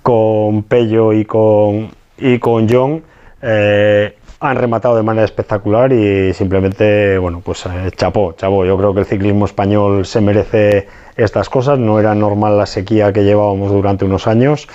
con 0.03 0.63
Pello 0.63 1.13
y 1.13 1.25
con, 1.25 1.91
y 2.17 2.39
con 2.39 2.69
John. 2.71 3.03
Eh, 3.43 4.15
han 4.39 4.57
rematado 4.57 4.95
de 4.95 5.03
manera 5.03 5.25
espectacular 5.25 5.93
y 5.93 6.33
simplemente, 6.33 7.19
bueno, 7.19 7.41
pues 7.45 7.67
eh, 7.67 7.91
chapó, 7.97 8.35
chapó. 8.35 8.65
Yo 8.65 8.79
creo 8.79 8.95
que 8.95 9.01
el 9.01 9.07
ciclismo 9.07 9.47
español 9.47 10.07
se 10.07 10.21
merece 10.21 10.87
estas 11.17 11.49
cosas. 11.49 11.77
No 11.77 11.99
era 11.99 12.15
normal 12.15 12.57
la 12.57 12.67
sequía 12.67 13.13
que 13.13 13.25
llevábamos 13.25 13.73
durante 13.73 14.05
unos 14.05 14.29
años 14.29 14.69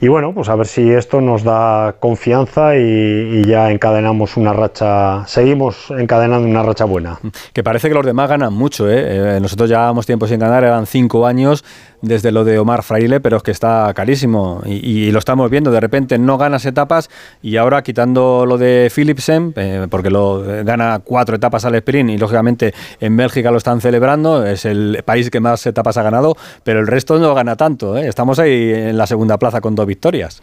y 0.00 0.08
bueno, 0.08 0.32
pues 0.32 0.48
a 0.48 0.54
ver 0.54 0.66
si 0.66 0.90
esto 0.90 1.20
nos 1.20 1.42
da 1.42 1.96
confianza 1.98 2.76
y, 2.76 3.44
ya 3.44 3.70
encadenamos 3.70 4.36
una 4.36 4.52
racha, 4.52 5.26
seguimos 5.26 5.90
encadenando 5.90 6.48
una 6.48 6.62
racha 6.62 6.84
buena. 6.84 7.18
Que 7.52 7.64
parece 7.64 7.88
que 7.88 7.94
los 7.94 8.06
demás 8.06 8.28
ganan 8.28 8.52
mucho, 8.52 8.88
¿eh? 8.88 9.36
eh 9.36 9.40
nosotros 9.40 9.68
llevábamos 9.68 10.06
tiempo 10.06 10.26
sin 10.26 10.38
ganar, 10.38 10.64
eran 10.64 10.86
cinco 10.86 11.26
años 11.26 11.64
desde 12.02 12.30
lo 12.30 12.44
de 12.44 12.58
Omar 12.58 12.82
Fraile, 12.82 13.20
pero 13.20 13.38
es 13.38 13.42
que 13.42 13.50
está 13.50 13.92
carísimo 13.94 14.62
y, 14.64 15.10
lo 15.10 15.18
estamos 15.18 15.50
viendo. 15.50 15.70
De 15.70 15.80
repente 15.80 16.18
no 16.18 16.38
ganas 16.38 16.64
etapas 16.66 17.08
y 17.42 17.56
ahora 17.56 17.82
quitando 17.82 18.46
lo 18.46 18.58
de 18.58 18.90
Philipsen, 18.94 19.52
eh, 19.56 19.86
porque 19.90 20.10
lo 20.10 20.42
gana 20.64 21.00
cuatro 21.02 21.36
etapas 21.36 21.64
al 21.64 21.74
sprint 21.76 22.10
y 22.10 22.18
lógicamente 22.18 22.74
en 23.00 23.16
Bélgica 23.16 23.50
lo 23.50 23.58
están 23.58 23.80
celebrando, 23.80 24.44
es 24.44 24.64
el 24.64 25.02
país 25.04 25.30
que 25.30 25.40
más 25.40 25.66
etapas 25.66 25.96
ha 25.96 26.02
ganado, 26.02 26.36
pero 26.62 26.80
el 26.80 26.86
resto 26.86 27.18
no 27.18 27.34
gana 27.34 27.56
tanto. 27.56 27.96
¿eh? 27.96 28.06
Estamos 28.06 28.38
ahí 28.38 28.72
en 28.72 28.96
la 28.96 29.06
segunda 29.06 29.38
plaza 29.38 29.60
con 29.60 29.74
dos 29.74 29.86
victorias. 29.88 30.40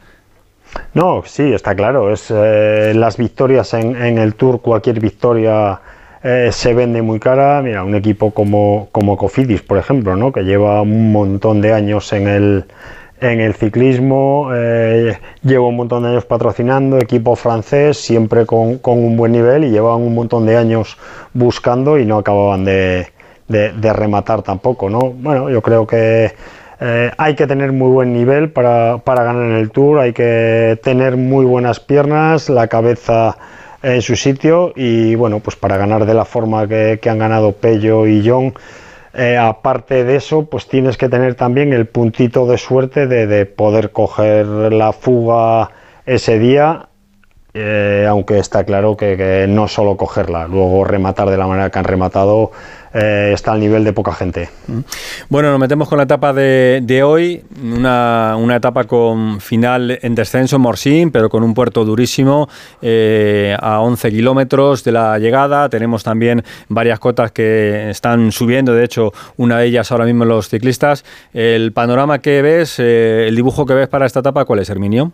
No, 0.93 1.23
sí, 1.25 1.53
está 1.53 1.75
claro. 1.75 2.11
Es 2.11 2.27
eh, 2.29 2.93
las 2.95 3.17
victorias 3.17 3.73
en, 3.73 4.17
el 4.17 4.35
Tour, 4.35 4.61
cualquier 4.61 4.99
victoria 4.99 5.79
eh, 6.23 6.49
se 6.51 6.73
vende 6.73 7.01
muy 7.01 7.19
cara. 7.19 7.61
Mira, 7.61 7.83
un 7.83 7.95
equipo 7.95 8.31
como, 8.31 8.89
como 8.91 9.15
Cofidis, 9.15 9.61
por 9.61 9.77
ejemplo, 9.77 10.15
¿no? 10.15 10.31
que 10.31 10.41
lleva 10.41 10.81
un 10.81 11.11
montón 11.11 11.61
de 11.61 11.73
años 11.73 12.11
en 12.11 12.27
el, 12.27 12.65
en 13.21 13.39
el 13.39 13.53
ciclismo, 13.53 14.49
eh, 14.53 15.17
lleva 15.43 15.67
un 15.67 15.75
montón 15.77 16.03
de 16.03 16.09
años 16.09 16.25
patrocinando, 16.25 16.97
equipo 16.97 17.35
francés, 17.35 17.97
siempre 17.97 18.45
con, 18.45 18.79
un 18.83 19.17
buen 19.17 19.31
nivel 19.31 19.63
y 19.63 19.71
llevan 19.71 20.01
un 20.01 20.13
montón 20.13 20.45
de 20.45 20.57
años 20.57 20.97
buscando 21.33 21.97
y 21.97 22.05
no 22.05 22.17
acababan 22.17 22.65
de, 22.65 23.07
rematar 23.47 24.41
tampoco. 24.41 24.89
¿no? 24.89 24.99
Bueno, 25.11 25.49
yo 25.49 25.61
creo 25.61 25.87
que 25.87 26.33
eh, 26.79 27.11
hay 27.17 27.35
que 27.35 27.47
tener 27.47 27.71
muy 27.71 27.89
buen 27.89 28.13
nivel 28.13 28.51
para, 28.51 28.97
para 28.99 29.23
ganar 29.23 29.45
en 29.45 29.55
el 29.55 29.71
Tour, 29.71 29.99
hay 29.99 30.13
que 30.13 30.79
tener 30.83 31.15
muy 31.17 31.45
buenas 31.45 31.79
piernas, 31.79 32.49
la 32.49 32.67
cabeza 32.67 33.37
en 33.85 34.01
su 34.01 34.15
sitio 34.15 34.73
y 34.75 35.15
bueno, 35.15 35.39
pues 35.39 35.55
para 35.55 35.77
ganar 35.77 36.05
de 36.05 36.13
la 36.13 36.25
forma 36.25 36.67
que, 36.67 36.99
han 37.07 37.19
ganado 37.19 37.51
Pello 37.53 38.07
y 38.07 38.27
John, 38.27 38.53
eh, 39.13 39.37
aparte 39.37 40.03
de 40.03 40.15
eso, 40.15 40.45
pues 40.49 40.67
tienes 40.67 40.97
que 40.97 41.07
tener 41.07 41.35
también 41.35 41.71
el 41.71 41.85
puntito 41.85 42.47
de 42.47 42.57
suerte 42.57 43.05
de, 43.07 43.45
poder 43.45 43.91
coger 43.91 44.45
la 44.45 44.91
fuga 44.91 45.69
ese 46.05 46.39
día, 46.39 46.89
eh, 47.57 48.05
aunque 48.09 48.37
está 48.37 48.65
claro 48.65 48.97
que, 48.97 49.45
no 49.47 49.69
solo 49.69 49.95
cogerla, 49.95 50.45
luego 50.45 50.83
rematar 50.83 51.29
de 51.29 51.37
la 51.37 51.47
manera 51.47 51.69
que 51.69 51.79
han 51.79 51.85
rematado 51.85 52.51
eh, 52.93 53.31
está 53.33 53.53
al 53.53 53.61
nivel 53.61 53.85
de 53.85 53.93
poca 53.93 54.13
gente. 54.13 54.49
Mm. 54.67 54.79
Bueno, 55.29 55.51
nos 55.51 55.59
metemos 55.61 55.87
con 55.87 55.97
la 55.97 56.03
etapa 56.03 56.33
de, 56.33 57.01
hoy, 57.05 57.45
una, 57.63 58.35
etapa 58.53 58.83
con 58.83 59.39
final 59.39 59.97
en 60.01 60.15
descenso 60.15 60.57
en 60.57 60.63
Morsín, 60.63 61.11
pero 61.11 61.29
con 61.29 61.43
un 61.43 61.53
puerto 61.53 61.85
durísimo 61.85 62.49
eh, 62.81 63.55
a 63.57 63.79
11 63.79 64.11
kilómetros 64.11 64.83
de 64.83 64.91
la 64.91 65.17
llegada. 65.17 65.69
Tenemos 65.69 66.03
también 66.03 66.43
varias 66.67 66.99
cotas 66.99 67.31
que 67.31 67.89
están 67.89 68.33
subiendo, 68.33 68.73
de 68.73 68.83
hecho, 68.83 69.13
una 69.37 69.59
de 69.59 69.67
ellas 69.67 69.93
ahora 69.93 70.03
mismo 70.03 70.25
los 70.25 70.49
ciclistas. 70.49 71.05
El 71.33 71.71
panorama 71.71 72.19
que 72.19 72.41
ves, 72.41 72.79
el 72.79 73.33
dibujo 73.33 73.65
que 73.65 73.75
ves 73.75 73.87
para 73.87 74.05
esta 74.05 74.19
etapa, 74.19 74.43
¿cuál 74.43 74.59
es, 74.59 74.69
Herminio? 74.69 75.13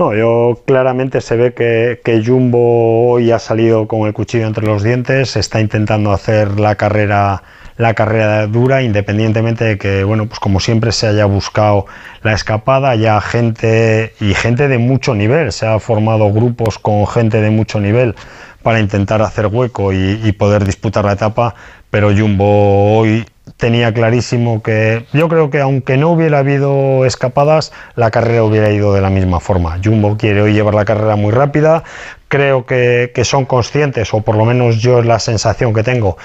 No, 0.00 0.14
yo 0.14 0.62
claramente 0.64 1.20
se 1.20 1.36
ve 1.36 1.52
que, 1.52 2.22
Jumbo 2.24 3.10
hoy 3.10 3.32
ha 3.32 3.38
salido 3.38 3.86
con 3.86 4.06
el 4.06 4.14
cuchillo 4.14 4.46
entre 4.46 4.64
los 4.64 4.82
dientes, 4.82 5.36
está 5.36 5.60
intentando 5.60 6.10
hacer 6.12 6.58
la 6.58 6.76
carrera 6.76 7.42
la 7.76 7.92
carrera 7.92 8.46
dura, 8.46 8.80
independientemente 8.80 9.64
de 9.64 9.76
que, 9.76 10.02
bueno, 10.04 10.26
pues 10.26 10.40
como 10.40 10.58
siempre 10.58 10.92
se 10.92 11.06
haya 11.06 11.26
buscado 11.26 11.84
la 12.22 12.32
escapada, 12.32 12.94
ya 12.94 13.20
gente 13.20 14.14
y 14.20 14.32
gente 14.32 14.68
de 14.68 14.78
mucho 14.78 15.14
nivel, 15.14 15.52
se 15.52 15.66
ha 15.66 15.78
formado 15.80 16.32
grupos 16.32 16.78
con 16.78 17.06
gente 17.06 17.42
de 17.42 17.50
mucho 17.50 17.78
nivel 17.78 18.14
para 18.62 18.80
intentar 18.80 19.20
hacer 19.20 19.48
hueco 19.48 19.92
y 19.92 20.32
poder 20.32 20.64
disputar 20.64 21.04
la 21.04 21.12
etapa, 21.12 21.54
pero 21.90 22.16
Jumbo 22.16 22.98
hoy 22.98 23.26
tenía 23.56 23.92
clarísimo 23.92 24.62
que 24.62 25.06
yo 25.12 25.28
creo 25.28 25.50
que 25.50 25.60
aunque 25.60 25.96
no 25.96 26.10
hubiera 26.10 26.38
habido 26.38 27.04
escapadas, 27.04 27.72
la 27.94 28.10
carrera 28.10 28.44
hubiera 28.44 28.70
ido 28.70 28.94
de 28.94 29.00
la 29.00 29.10
misma 29.10 29.40
forma. 29.40 29.78
Jumbo 29.84 30.16
quiere 30.16 30.40
hoy 30.42 30.52
llevar 30.52 30.74
la 30.74 30.84
carrera 30.84 31.16
muy 31.16 31.32
rápida, 31.32 31.84
creo 32.28 32.64
que, 32.64 33.12
son 33.24 33.44
conscientes, 33.44 34.14
o 34.14 34.22
por 34.22 34.36
lo 34.36 34.44
menos 34.44 34.78
yo 34.78 35.00
es 35.00 35.06
la 35.06 35.18
sensación 35.18 35.74
que 35.74 35.82
tengo, 35.82 36.16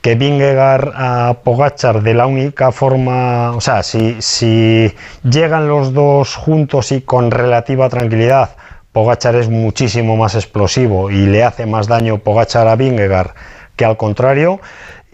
que 0.00 0.14
Vingegaard 0.14 0.92
a 0.94 1.38
Pogachar 1.42 2.02
de 2.02 2.14
la 2.14 2.26
única 2.26 2.70
forma, 2.70 3.52
o 3.52 3.60
sea, 3.60 3.82
si, 3.82 4.20
si 4.20 4.92
llegan 5.22 5.68
los 5.68 5.94
dos 5.94 6.36
juntos 6.36 6.92
y 6.92 7.00
con 7.00 7.30
relativa 7.30 7.88
tranquilidad, 7.88 8.56
Pogachar 8.92 9.34
es 9.34 9.48
muchísimo 9.48 10.16
más 10.16 10.36
explosivo 10.36 11.10
y 11.10 11.26
le 11.26 11.42
hace 11.42 11.66
más 11.66 11.88
daño 11.88 12.18
Pogachar 12.18 12.68
a 12.68 12.76
Vingegaard 12.76 13.30
que 13.76 13.84
al 13.84 13.96
contrario 13.96 14.60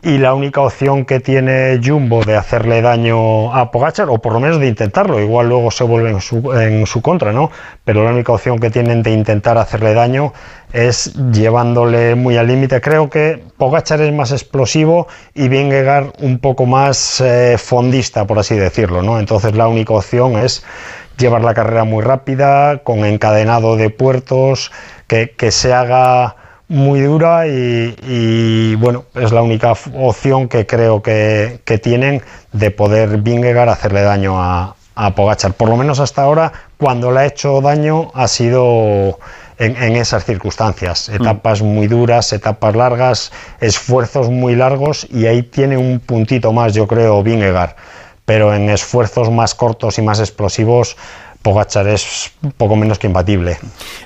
y 0.03 0.19
la 0.19 0.33
única 0.33 0.63
opción 0.63 1.05
que 1.05 1.21
tiene 1.21 1.79
Jumbo 1.85 2.25
de 2.25 2.35
hacerle 2.35 2.81
daño 2.81 3.55
a 3.55 3.71
Pogachar, 3.71 4.09
o 4.09 4.19
por 4.19 4.33
lo 4.33 4.41
menos 4.41 4.59
de 4.59 4.67
intentarlo, 4.67 5.21
igual 5.21 5.49
luego 5.49 5.71
se 5.71 5.85
vuelve 5.85 6.11
en 6.11 6.21
su, 6.21 6.53
en 6.53 6.87
su, 6.87 7.03
contra, 7.03 7.33
¿no? 7.33 7.51
Pero 7.85 8.03
la 8.05 8.11
única 8.11 8.33
opción 8.33 8.59
que 8.59 8.71
tienen 8.71 9.03
de 9.03 9.11
intentar 9.11 9.59
hacerle 9.59 9.93
daño 9.93 10.33
es 10.73 11.13
llevándole 11.33 12.15
muy 12.15 12.39
al 12.39 12.47
límite. 12.47 12.81
Creo 12.81 13.11
que 13.11 13.43
Pogachar 13.59 14.01
es 14.01 14.13
más 14.13 14.33
explosivo 14.33 15.07
y 15.35 15.49
Vingegaard 15.49 16.13
un 16.21 16.39
poco 16.39 16.65
más 16.65 17.21
eh, 17.21 17.57
fondista, 17.59 18.27
por 18.27 18.39
así 18.39 18.55
decirlo, 18.57 19.03
¿no? 19.03 19.19
Entonces 19.19 19.55
la 19.55 19.69
única 19.69 19.93
opción 19.93 20.39
es 20.39 20.65
llevar 21.19 21.43
la 21.43 21.53
carrera 21.53 21.85
muy 21.85 22.03
rápida, 22.03 22.79
con 22.79 23.05
encadenado 23.05 23.77
de 23.77 23.91
puertos, 23.91 24.73
que, 25.07 25.33
que 25.37 25.51
se 25.51 25.75
haga 25.75 26.37
muy 26.71 27.01
dura 27.01 27.49
y, 27.49 28.77
bueno, 28.77 29.05
es 29.15 29.33
la 29.33 29.43
única 29.43 29.73
opción 29.73 30.49
que 30.49 30.67
creo 30.67 31.03
que, 31.03 31.61
tienen 31.83 32.23
de 32.53 32.71
poder 32.71 33.19
Vingegaard 33.19 33.69
hacerle 33.69 34.03
daño 34.03 34.41
a, 34.41 34.77
a, 34.95 35.15
Pogachar. 35.15 35.53
Por 35.55 35.69
lo 35.69 35.77
menos 35.77 35.99
hasta 35.99 36.23
ahora, 36.23 36.53
cuando 36.79 37.11
le 37.11 37.21
ha 37.21 37.27
hecho 37.27 37.61
daño 37.61 38.13
ha 38.15 38.29
sido 38.29 39.19
en, 39.59 39.97
esas 39.97 40.25
circunstancias. 40.25 41.09
Mm. 41.09 41.15
Etapas 41.17 41.61
muy 41.61 41.89
duras, 41.89 42.33
etapas 42.33 42.77
largas, 42.77 43.33
esfuerzos 43.61 44.31
muy 44.31 44.55
largos 44.55 45.09
y 45.11 45.27
ahí 45.27 45.43
tiene 45.43 45.77
un 45.77 45.99
puntito 45.99 46.53
más, 46.53 46.73
yo 46.73 46.87
creo, 46.87 47.21
Vingegaard. 47.25 47.75
Pero 48.25 48.55
en 48.55 48.71
esfuerzos 48.71 49.29
más 49.29 49.57
cortos 49.57 49.99
y 49.99 50.03
más 50.03 50.21
explosivos 50.21 50.97
Pogachar 51.43 51.89
es 51.89 52.33
poco 52.59 52.77
menos 52.77 52.99
que 52.99 53.07
imbatible. 53.07 53.57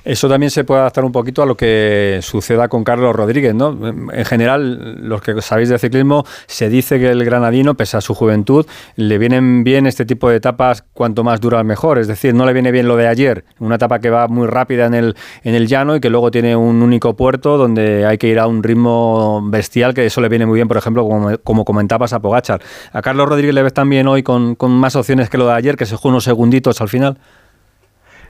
Eso 0.04 0.28
también 0.28 0.50
se 0.50 0.62
puede 0.62 0.82
adaptar 0.82 1.04
un 1.04 1.10
poquito 1.10 1.42
a 1.42 1.46
lo 1.46 1.56
que 1.56 2.20
suceda 2.22 2.68
con 2.68 2.84
Carlos 2.84 3.14
Rodríguez, 3.14 3.54
¿no? 3.54 3.76
En 4.12 4.24
general, 4.24 5.08
los 5.08 5.20
que 5.20 5.42
sabéis 5.42 5.68
de 5.68 5.78
ciclismo, 5.78 6.24
se 6.46 6.68
dice 6.68 7.00
que 7.00 7.10
el 7.10 7.24
granadino, 7.24 7.74
pese 7.74 7.96
a 7.96 8.00
su 8.00 8.14
juventud, 8.14 8.66
le 8.94 9.18
vienen 9.18 9.64
bien 9.64 9.86
este 9.86 10.04
tipo 10.04 10.30
de 10.30 10.36
etapas 10.36 10.84
cuanto 10.92 11.24
más 11.24 11.40
duras 11.40 11.64
mejor. 11.64 11.98
Es 11.98 12.06
decir, 12.06 12.34
no 12.34 12.46
le 12.46 12.52
viene 12.52 12.70
bien 12.70 12.86
lo 12.86 12.96
de 12.96 13.08
ayer, 13.08 13.44
una 13.58 13.76
etapa 13.76 13.98
que 13.98 14.10
va 14.10 14.28
muy 14.28 14.46
rápida 14.46 14.86
en 14.86 14.94
el, 14.94 15.16
en 15.42 15.56
el 15.56 15.66
llano 15.66 15.96
y 15.96 16.00
que 16.00 16.10
luego 16.10 16.30
tiene 16.30 16.54
un 16.54 16.82
único 16.82 17.16
puerto 17.16 17.58
donde 17.58 18.06
hay 18.06 18.16
que 18.16 18.28
ir 18.28 18.38
a 18.38 18.46
un 18.46 18.62
ritmo 18.62 19.42
bestial, 19.44 19.92
que 19.92 20.06
eso 20.06 20.20
le 20.20 20.28
viene 20.28 20.46
muy 20.46 20.54
bien, 20.54 20.68
por 20.68 20.76
ejemplo, 20.76 21.02
como, 21.08 21.36
como 21.38 21.64
comentabas 21.64 22.12
a 22.12 22.20
Pogachar. 22.20 22.62
¿A 22.92 23.02
Carlos 23.02 23.28
Rodríguez 23.28 23.54
le 23.54 23.62
ves 23.64 23.74
también 23.74 24.06
hoy 24.06 24.22
con, 24.22 24.54
con 24.54 24.70
más 24.70 24.94
opciones 24.94 25.28
que 25.28 25.38
lo 25.38 25.48
de 25.48 25.54
ayer, 25.54 25.76
que 25.76 25.86
se 25.86 25.96
juega 25.96 26.14
unos 26.14 26.24
segunditos 26.24 26.80
al 26.80 26.88
final? 26.88 27.18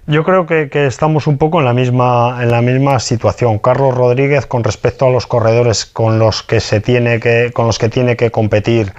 Yo 0.07 0.23
creo 0.23 0.45
que, 0.45 0.69
estamos 0.87 1.27
un 1.27 1.39
poco 1.39 1.61
en 1.61 1.65
la, 1.65 1.73
misma, 1.73 2.39
en 2.43 2.51
la 2.51 2.61
misma 2.61 3.01
situación. 3.01 3.59
Carlos 3.59 3.95
Rodríguez 3.95 4.45
con 4.45 4.63
respecto 4.63 5.07
a 5.07 5.11
los 5.11 5.27
corredores 5.27 5.87
con 5.87 6.19
los 6.19 6.43
que, 6.43 6.61
se 6.61 6.81
tiene, 6.81 7.21
que, 7.21 7.53
con 7.55 7.67
los 7.67 7.79
que 7.79 7.89
tiene 7.89 8.15
que 8.15 8.31
competir 8.31 8.93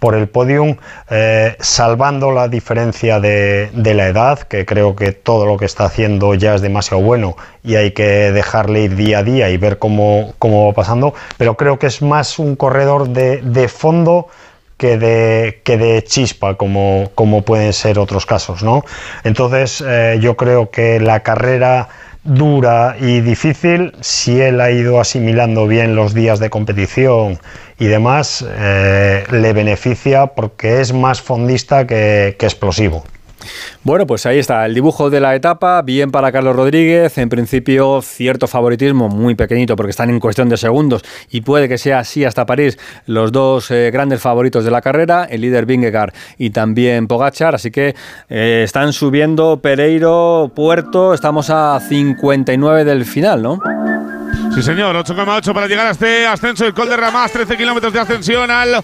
por 0.00 0.14
el 0.14 0.28
podium, 0.28 0.76
eh, 1.10 1.56
salvando 1.60 2.30
la 2.30 2.48
diferencia 2.48 3.20
de, 3.20 3.70
la 3.72 4.08
edad, 4.08 4.40
que 4.40 4.66
creo 4.66 4.96
que 4.96 5.12
todo 5.12 5.46
lo 5.46 5.56
que 5.56 5.64
está 5.64 5.84
haciendo 5.84 6.34
ya 6.34 6.54
es 6.54 6.62
demasiado 6.62 7.02
bueno 7.02 7.36
y 7.62 7.76
hay 7.76 7.92
que 7.92 8.32
dejarle 8.32 8.82
ir 8.82 8.96
día 8.96 9.18
a 9.18 9.22
día 9.22 9.50
y 9.50 9.56
ver 9.58 9.78
cómo, 9.78 10.34
cómo 10.38 10.66
va 10.66 10.72
pasando, 10.72 11.14
pero 11.36 11.56
creo 11.56 11.78
que 11.78 11.86
es 11.86 12.00
más 12.00 12.38
un 12.38 12.56
corredor 12.56 13.10
de, 13.10 13.42
de 13.42 13.68
fondo 13.68 14.28
que 14.80 14.96
de, 14.96 15.60
que 15.62 15.76
de 15.76 16.02
chispa, 16.02 16.54
como, 16.54 17.10
como 17.14 17.42
pueden 17.42 17.74
ser 17.74 17.98
otros 17.98 18.24
casos. 18.24 18.62
¿no? 18.62 18.82
Entonces, 19.24 19.84
eh, 19.86 20.18
yo 20.22 20.38
creo 20.38 20.70
que 20.70 20.98
la 21.00 21.20
carrera 21.20 21.90
dura 22.24 22.96
y 22.98 23.20
difícil, 23.20 23.92
si 24.00 24.40
él 24.40 24.58
ha 24.58 24.70
ido 24.70 24.98
asimilando 24.98 25.66
bien 25.66 25.94
los 25.94 26.14
días 26.14 26.38
de 26.38 26.48
competición 26.48 27.38
y 27.78 27.88
demás, 27.88 28.42
eh, 28.48 29.24
le 29.30 29.52
beneficia 29.52 30.28
porque 30.28 30.80
es 30.80 30.94
más 30.94 31.20
fondista 31.20 31.86
que, 31.86 32.28
explosivo. 32.40 33.04
Bueno, 33.82 34.06
pues 34.06 34.26
ahí 34.26 34.38
está 34.38 34.66
el 34.66 34.74
dibujo 34.74 35.10
de 35.10 35.20
la 35.20 35.34
etapa, 35.34 35.82
bien 35.82 36.10
para 36.10 36.30
Carlos 36.32 36.54
Rodríguez, 36.54 37.16
en 37.18 37.28
principio 37.28 38.02
cierto 38.02 38.46
favoritismo, 38.46 39.08
muy 39.08 39.34
pequeñito 39.34 39.76
porque 39.76 39.90
están 39.90 40.10
en 40.10 40.20
cuestión 40.20 40.48
de 40.48 40.56
segundos 40.56 41.02
y 41.30 41.40
puede 41.40 41.68
que 41.68 41.78
sea 41.78 42.00
así 42.00 42.24
hasta 42.24 42.46
París 42.46 42.78
los 43.06 43.32
dos 43.32 43.70
eh, 43.70 43.90
grandes 43.92 44.20
favoritos 44.20 44.64
de 44.64 44.70
la 44.70 44.82
carrera, 44.82 45.24
el 45.24 45.40
líder 45.40 45.66
Vingegaard 45.66 46.12
y 46.38 46.50
también 46.50 47.06
Pogachar, 47.06 47.54
así 47.54 47.70
que 47.70 47.94
eh, 48.28 48.62
están 48.64 48.92
subiendo 48.92 49.60
Pereiro, 49.62 50.52
Puerto, 50.54 51.14
estamos 51.14 51.50
a 51.50 51.80
59 51.80 52.84
del 52.84 53.04
final, 53.04 53.42
¿no? 53.42 53.58
Sí, 54.54 54.62
señor, 54.62 54.96
8,8 54.96 55.54
para 55.54 55.66
llegar 55.66 55.86
a 55.86 55.90
este 55.90 56.26
ascenso 56.26 56.64
del 56.64 56.74
Col 56.74 56.88
de 56.88 56.96
Ramás, 56.96 57.32
13 57.32 57.56
kilómetros 57.56 57.92
de 57.92 58.00
ascensión 58.00 58.50
al 58.50 58.82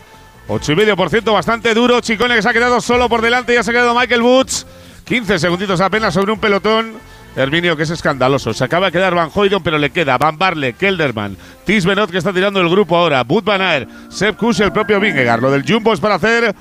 8,5%, 0.49 1.33
bastante 1.33 1.75
duro. 1.75 2.01
Chicone 2.01 2.37
que 2.37 2.43
se 2.43 2.49
ha 2.49 2.53
quedado 2.53 2.81
solo 2.81 3.09
por 3.09 3.21
delante, 3.21 3.55
ya 3.55 3.63
se 3.63 3.71
ha 3.71 3.75
quedado 3.75 3.99
Michael 3.99 4.23
Woods. 4.23 4.67
15 5.05 5.39
segunditos 5.39 5.81
apenas 5.81 6.15
sobre 6.15 6.33
un 6.33 6.39
pelotón. 6.39 6.95
Herminio, 7.37 7.77
que 7.77 7.83
es 7.83 7.91
escandaloso. 7.91 8.55
Se 8.55 8.65
acaba 8.65 8.87
de 8.87 8.93
quedar 8.93 9.15
Van 9.15 9.31
Hoydon, 9.33 9.63
pero 9.63 9.77
le 9.77 9.91
queda 9.91 10.17
Van 10.17 10.39
Barle, 10.39 10.73
Kelderman, 10.73 11.37
Tis 11.67 11.85
Benot, 11.85 12.11
que 12.11 12.17
está 12.17 12.33
tirando 12.33 12.61
el 12.61 12.69
grupo 12.69 12.97
ahora, 12.97 13.25
Bud 13.25 13.45
Van 13.45 13.61
Aert, 13.61 13.91
Sepp 14.09 14.39
Kuss 14.39 14.61
y 14.61 14.63
el 14.63 14.73
propio 14.73 14.99
Vingegaard. 14.99 15.43
Lo 15.43 15.51
del 15.51 15.63
Jumbo 15.67 15.93
es 15.93 16.01
para 16.01 16.15
hacer 16.15 16.55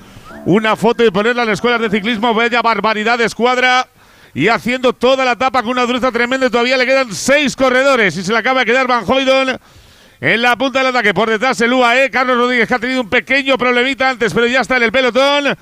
una 0.46 0.76
foto 0.76 1.06
y 1.06 1.12
ponerla 1.12 1.44
en 1.44 1.48
las 1.48 1.54
escuelas 1.56 1.80
de 1.80 1.90
ciclismo. 1.90 2.34
Bella 2.34 2.62
barbaridad 2.62 3.18
de 3.18 3.26
escuadra. 3.26 3.88
Y 4.34 4.50
haciendo 4.50 4.92
toda 4.92 5.24
la 5.24 5.32
etapa 5.32 5.62
con 5.62 5.72
una 5.72 5.86
dureza 5.86 6.12
tremenda. 6.12 6.50
Todavía 6.50 6.76
le 6.76 6.86
quedan 6.86 7.14
seis 7.14 7.56
corredores. 7.56 8.18
Y 8.18 8.24
se 8.24 8.34
le 8.34 8.40
acaba 8.40 8.60
de 8.60 8.66
quedar 8.66 8.86
Van 8.86 9.06
Hoydon 9.08 9.58
en 10.20 10.42
la 10.42 10.56
punta 10.56 10.80
del 10.80 10.88
ataque. 10.88 11.14
Por 11.14 11.30
detrás 11.30 11.60
el 11.62 11.74
UAE. 11.74 12.10
Carlos 12.10 12.38
Rodríguez 12.38 12.68
que 12.68 12.74
ha 12.74 12.80
tenido 12.80 13.02
un 13.02 13.10
pequeño 13.10 13.58
problemita 13.58 14.10
antes, 14.10 14.34
pero 14.34 14.48
ya 14.48 14.62
está 14.62 14.78
en 14.78 14.84
el 14.84 14.92
pelotón. 14.92 15.56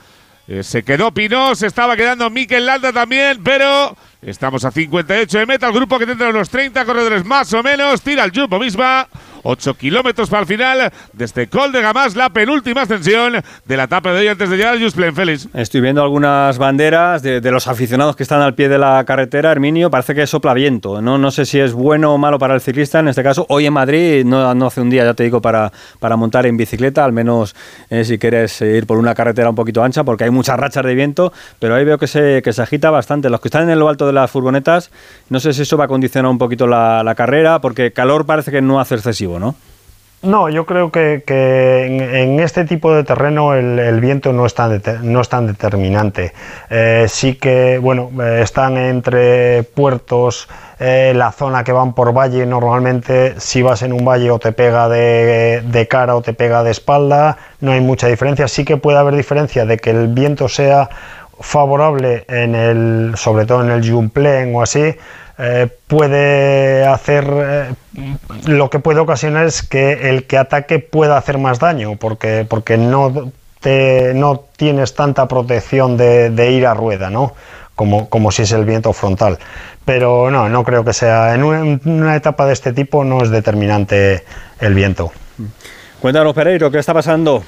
Eh, 0.48 0.64
se 0.64 0.84
quedó 0.84 1.14
Pinó, 1.14 1.56
se 1.56 1.68
estaba 1.68 1.96
quedando 1.96 2.30
Mikel 2.30 2.66
Landa 2.66 2.92
también, 2.92 3.42
pero 3.44 3.96
estamos 4.26 4.66
a 4.66 4.72
58 4.72 5.40
de 5.40 5.46
meta. 5.46 5.68
El 5.68 5.74
grupo 5.74 6.00
que 6.00 6.06
tendrá 6.06 6.30
unos 6.30 6.50
30 6.50 6.86
corredores 6.86 7.26
más 7.26 7.54
o 7.54 7.64
menos. 7.64 8.02
Tira 8.02 8.24
el 8.24 8.32
Jumbo 8.32 8.60
misma. 8.60 9.08
8 9.44 9.74
kilómetros 9.76 10.30
para 10.30 10.42
el 10.42 10.48
final 10.48 10.92
de 11.12 11.26
este 11.26 11.48
Col 11.48 11.72
de 11.72 11.82
Gamás, 11.82 12.16
la 12.16 12.30
penúltima 12.30 12.84
ascensión 12.84 13.34
de 13.66 13.78
la 13.78 13.84
etapa 13.84 14.14
de 14.14 14.22
hoy 14.22 14.28
antes 14.30 14.50
de 14.50 14.58
llegar 14.58 14.74
al 14.74 14.82
Just 14.82 14.96
Plain 14.96 15.14
Félix. 15.14 15.50
Estoy 15.54 15.82
viendo 15.82 16.02
algunas 16.02 16.58
banderas 16.58 17.22
de, 17.22 17.42
los 17.52 17.68
aficionados 17.68 18.16
que 18.16 18.24
están 18.24 18.42
al 18.42 18.56
pie 18.56 18.70
de 18.70 18.78
la 18.78 19.04
carretera, 19.06 19.52
Herminio, 19.52 19.92
parece 19.92 20.16
que 20.16 20.26
sopla 20.26 20.54
viento. 20.54 21.02
¿no? 21.02 21.18
no 21.18 21.30
sé 21.30 21.46
si 21.46 21.60
es 21.60 21.74
bueno 21.74 22.14
o 22.14 22.18
malo 22.18 22.40
para 22.40 22.56
el 22.56 22.62
ciclista 22.62 23.00
en 23.00 23.10
este 23.10 23.22
caso. 23.22 23.46
Hoy 23.50 23.66
en 23.66 23.74
Madrid 23.74 24.26
no, 24.26 24.54
no 24.56 24.68
hace 24.68 24.82
un 24.82 24.90
día, 24.90 25.04
ya 25.04 25.14
te 25.14 25.24
digo, 25.24 25.42
para, 25.42 25.72
para 26.00 26.16
montar 26.16 26.46
en 26.46 26.58
bicicleta, 26.58 27.04
al 27.04 27.12
menos 27.12 27.56
eh, 27.90 28.06
si 28.06 28.18
quieres 28.18 28.60
ir 28.62 28.88
por 28.88 28.98
una 28.98 29.14
carretera 29.14 29.50
un 29.50 29.56
poquito 29.56 29.84
ancha, 29.84 30.04
porque 30.04 30.24
hay 30.24 30.30
muchas 30.30 30.58
rachas 30.58 30.86
de 30.86 30.96
viento, 30.96 31.34
pero 31.60 31.76
ahí 31.76 31.84
veo 31.84 31.98
que 31.98 32.08
se, 32.08 32.42
que 32.42 32.54
se 32.54 32.62
agita 32.62 32.90
bastante. 32.90 33.30
Los 33.30 33.42
que 33.42 33.50
están 33.50 33.70
en 33.70 33.78
lo 33.78 33.90
alto 33.90 34.08
de 34.08 34.13
las 34.14 34.32
furgonetas, 34.32 34.92
no 35.30 35.40
sé 35.40 35.54
si 35.54 35.64
eso 35.64 35.78
va 35.78 35.86
a 35.86 35.88
condicionar 35.88 36.30
un 36.30 36.38
poquito 36.38 36.68
la, 36.68 37.14
carrera, 37.16 37.60
porque 37.60 37.92
calor 37.92 38.26
parece 38.26 38.52
que 38.52 38.62
no 38.62 38.80
hace 38.80 38.96
excesivo. 38.96 39.40
¿no? 39.40 39.56
No, 40.24 40.48
yo 40.48 40.66
creo 40.66 40.90
que, 40.90 41.22
en, 41.28 42.40
este 42.40 42.64
tipo 42.64 42.96
de 42.96 43.04
terreno 43.04 43.56
el, 43.56 44.00
viento 44.00 44.32
no 44.32 44.46
es 44.46 44.56
tan, 44.56 44.82
no 45.02 45.20
es 45.20 45.28
tan 45.28 45.48
determinante. 45.48 46.32
Eh, 46.70 47.08
sí 47.10 47.36
que, 47.36 47.78
bueno, 47.78 48.10
eh, 48.22 48.40
están 48.42 48.78
entre 48.78 49.64
puertos, 49.64 50.48
eh, 50.80 51.14
la 51.16 51.32
zona 51.32 51.64
que 51.64 51.72
van 51.72 51.94
por 51.94 52.14
valle, 52.14 52.46
normalmente 52.46 53.36
si 53.40 53.62
vas 53.62 53.84
en 53.84 53.94
un 53.94 54.04
valle 54.04 54.32
o 54.32 54.40
te 54.40 54.52
pega 54.52 54.90
de, 54.90 55.88
cara 55.90 56.16
o 56.16 56.22
te 56.22 56.34
pega 56.34 56.64
de 56.64 56.72
espalda, 56.72 57.38
no 57.62 57.72
hay 57.72 57.82
mucha 57.82 58.08
diferencia. 58.08 58.48
Sí 58.48 58.66
que 58.66 58.78
puede 58.78 58.98
haber 58.98 59.16
diferencia 59.16 59.66
de 59.66 59.78
que 59.78 59.92
el 59.92 60.08
viento 60.08 60.50
sea 60.50 60.90
favorable 61.44 62.24
en 62.30 62.56
el, 62.56 63.14
sobre 63.18 63.46
todo 63.46 63.64
en 63.64 63.70
el 63.70 63.88
Jumplen 63.88 64.56
o 64.56 64.62
así, 64.62 64.96
eh, 65.38 65.68
puede 65.88 66.86
hacer 66.86 67.26
eh, 67.30 67.74
lo 68.46 68.70
que 68.70 68.80
puede 68.80 69.02
ocasionar 69.02 69.46
es 69.46 69.62
que 69.62 70.10
el 70.10 70.26
que 70.26 70.38
ataque 70.38 70.80
pueda 70.80 71.18
hacer 71.18 71.38
más 71.38 71.60
daño 71.60 71.98
porque, 71.98 72.46
porque 72.48 72.78
no, 72.78 73.32
te, 73.60 74.14
no 74.14 74.46
tienes 74.56 74.96
tanta 74.96 75.28
protección 75.28 75.98
de, 75.98 76.52
ir 76.52 76.66
a 76.66 76.74
rueda 76.76 77.10
¿no? 77.10 77.34
como, 77.76 78.10
como 78.10 78.32
si 78.32 78.44
es 78.44 78.52
el 78.52 78.64
viento 78.64 78.94
frontal 78.94 79.38
pero 79.84 80.32
no, 80.32 80.48
no 80.50 80.64
creo 80.64 80.86
que 80.86 80.94
sea 80.94 81.36
en 81.36 81.44
una, 81.44 82.16
etapa 82.16 82.46
de 82.46 82.54
este 82.54 82.72
tipo 82.72 83.04
no 83.04 83.22
es 83.22 83.30
determinante 83.30 84.24
el 84.60 84.74
viento 84.74 85.12
Cuéntanos 86.00 86.34
Pereiro, 86.34 86.70
¿qué 86.70 86.80
está 86.80 86.94
pasando? 86.94 87.44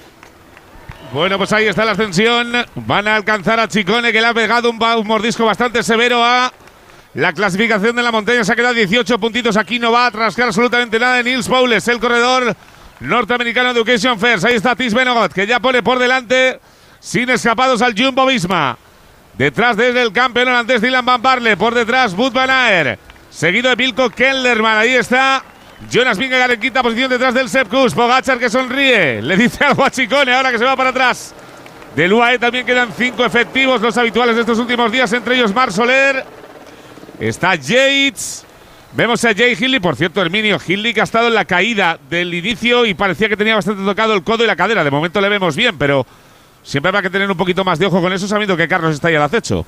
Bueno, 1.16 1.38
pues 1.38 1.54
ahí 1.54 1.66
está 1.66 1.86
la 1.86 1.94
ascensión. 1.94 2.52
Van 2.76 3.08
a 3.08 3.16
alcanzar 3.16 3.58
a 3.58 3.70
Chicone, 3.70 4.12
que 4.12 4.20
le 4.20 4.28
ha 4.28 4.34
pegado 4.34 4.70
un, 4.70 4.84
un 4.84 5.08
mordisco 5.08 5.46
bastante 5.46 5.82
severo 5.82 6.22
a 6.22 6.52
la 7.14 7.32
clasificación 7.32 7.96
de 7.96 8.04
la 8.04 8.12
montaña 8.12 8.44
se 8.44 8.52
ha 8.52 8.56
quedado 8.58 8.74
18 8.74 9.18
puntitos. 9.18 9.56
Aquí 9.56 9.80
no 9.80 9.94
va 9.94 10.08
a 10.08 10.10
rascar 10.10 10.48
absolutamente 10.48 11.00
nada 11.00 11.16
de 11.16 11.24
Nils 11.24 11.48
Paules, 11.48 11.88
el 11.88 12.02
corredor 12.02 12.54
norteamericano 13.00 13.74
de 13.74 13.80
Education 13.80 14.20
First. 14.20 14.44
Ahí 14.44 14.56
está 14.56 14.76
Tis 14.76 14.94
Benogot, 14.94 15.32
que 15.32 15.48
ya 15.48 15.62
pone 15.62 15.82
por 15.82 16.00
delante, 16.00 16.60
sin 17.00 17.30
escapados 17.30 17.82
al 17.82 17.98
Jumbo 17.98 18.26
Visma. 18.26 18.78
Detrás 19.38 19.78
desde 19.78 20.02
el 20.02 20.12
campeón 20.12 20.50
holandés 20.50 20.82
Dylan 20.82 21.06
Van 21.06 21.22
Barle. 21.22 21.56
Por 21.56 21.74
detrás, 21.74 22.14
Bud 22.14 22.34
Van 22.34 22.50
Aer. 22.50 23.00
Seguido 23.30 23.70
de 23.70 23.78
Pilko 23.78 24.10
Kellerman. 24.10 24.80
Ahí 24.80 24.96
está 24.96 25.46
Jonas 25.90 26.18
Vingegaard 26.18 26.52
en 26.52 26.60
quinta 26.60 26.82
posición 26.82 27.10
detrás 27.10 27.34
del 27.34 27.50
Sepkus. 27.50 27.94
Pogachar 27.94 28.40
que 28.40 28.50
sonríe. 28.50 29.22
Le 29.22 29.38
dice 29.38 29.64
algo 29.64 29.84
a 29.84 29.92
Chicone 29.92 30.34
ahora 30.34 30.52
que 30.52 30.58
se 30.58 30.66
va 30.66 30.76
para 30.76 30.90
atrás. 30.90 31.34
Del 31.96 32.12
UAE 32.12 32.40
también 32.40 32.66
quedan 32.66 32.90
cinco 32.98 33.24
efectivos, 33.24 33.82
los 33.82 33.98
habituales 33.98 34.36
de 34.36 34.42
estos 34.42 34.60
últimos 34.60 34.92
días, 34.92 35.14
entre 35.14 35.36
ellos 35.36 35.54
Mar 35.54 35.72
Soler 35.72 36.26
Está 37.20 37.56
Yates. 37.56 38.46
Vemos 38.94 39.24
a 39.26 39.34
Jay 39.34 39.58
Hindley, 39.60 39.80
por 39.80 39.96
cierto, 39.96 40.22
Herminio 40.22 40.58
Hindley 40.66 40.94
que 40.94 41.02
ha 41.02 41.04
estado 41.04 41.28
en 41.28 41.36
la 41.36 41.46
caída 41.46 42.00
del 42.10 42.34
inicio 42.34 42.86
y 42.86 42.94
parecía 42.94 43.28
que 43.28 43.36
tenía 43.36 43.56
bastante 43.56 43.84
tocado 43.84 44.14
el 44.14 44.24
codo 44.24 44.44
y 44.44 44.48
la 44.48 44.56
cadera. 44.56 44.84
De 44.84 44.92
momento 44.92 45.20
le 45.20 45.28
vemos 45.28 45.56
bien, 45.56 45.78
pero 45.78 46.06
siempre 46.64 46.90
habrá 46.90 47.02
que 47.02 47.10
tener 47.10 47.30
un 47.30 47.36
poquito 47.38 47.64
más 47.66 47.78
de 47.78 47.86
ojo 47.86 48.02
con 48.02 48.14
eso 48.14 48.28
sabiendo 48.28 48.56
que 48.56 48.68
Carlos 48.68 48.94
está 48.94 49.10
ahí 49.10 49.16
al 49.16 49.24
acecho. 49.24 49.66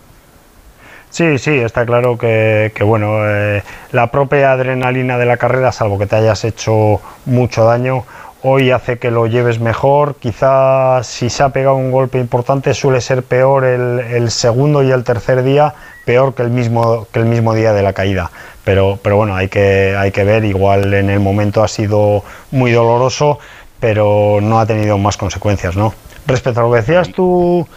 Sí, 1.10 1.38
sí, 1.39 1.52
está 1.58 1.86
claro 1.86 2.17
que, 2.17 2.72
bueno, 2.86 3.28
eh, 3.28 3.63
la 3.91 4.12
propia 4.12 4.52
adrenalina 4.52 5.17
de 5.17 5.26
la 5.26 5.38
carrera, 5.38 5.72
salvo 5.72 5.98
que 5.98 6.06
te 6.06 6.15
hayas 6.15 6.43
hecho 6.43 7.02
mucho 7.26 7.63
daño, 7.63 8.04
hoy 8.43 8.72
hace 8.72 9.00
que 9.00 9.10
lo 9.10 9.26
lleves 9.26 9.60
mejor. 9.60 10.15
Quizá 10.15 11.04
si 11.04 11.30
se 11.30 11.43
ha 11.43 11.50
pegado 11.50 11.76
un 11.76 11.91
golpe 11.91 12.20
importante 12.20 12.74
suele 12.74 13.02
ser 13.02 13.24
peor 13.24 13.65
el 13.65 14.30
segundo 14.32 14.84
y 14.84 14.91
el 14.91 15.04
tercer 15.04 15.43
día, 15.43 15.74
peor 16.08 16.34
que 16.34 16.43
el 16.43 16.50
mismo, 16.52 17.06
que 17.12 17.20
el 17.20 17.26
mismo 17.26 17.54
día 17.54 17.74
de 17.74 17.84
la 17.84 17.93
caída. 17.93 18.32
Pero, 18.63 19.00
pero 19.02 19.17
bueno, 19.17 19.36
hay 19.36 19.50
que, 19.50 19.96
hay 19.98 20.12
que 20.12 20.24
ver, 20.24 20.46
igual 20.46 20.93
en 20.93 21.10
el 21.10 21.20
momento 21.20 21.63
ha 21.63 21.67
sido 21.67 22.24
muy 22.52 22.72
doloroso, 22.72 23.39
pero 23.80 24.39
no 24.41 24.60
ha 24.60 24.65
tenido 24.65 24.98
más 24.98 25.17
consecuencias, 25.17 25.76
¿no? 25.76 25.93
Respecto 26.26 26.60
a 26.60 26.63
lo 26.63 26.72
que 26.72 26.78
decías 26.78 27.10
tú, 27.12 27.67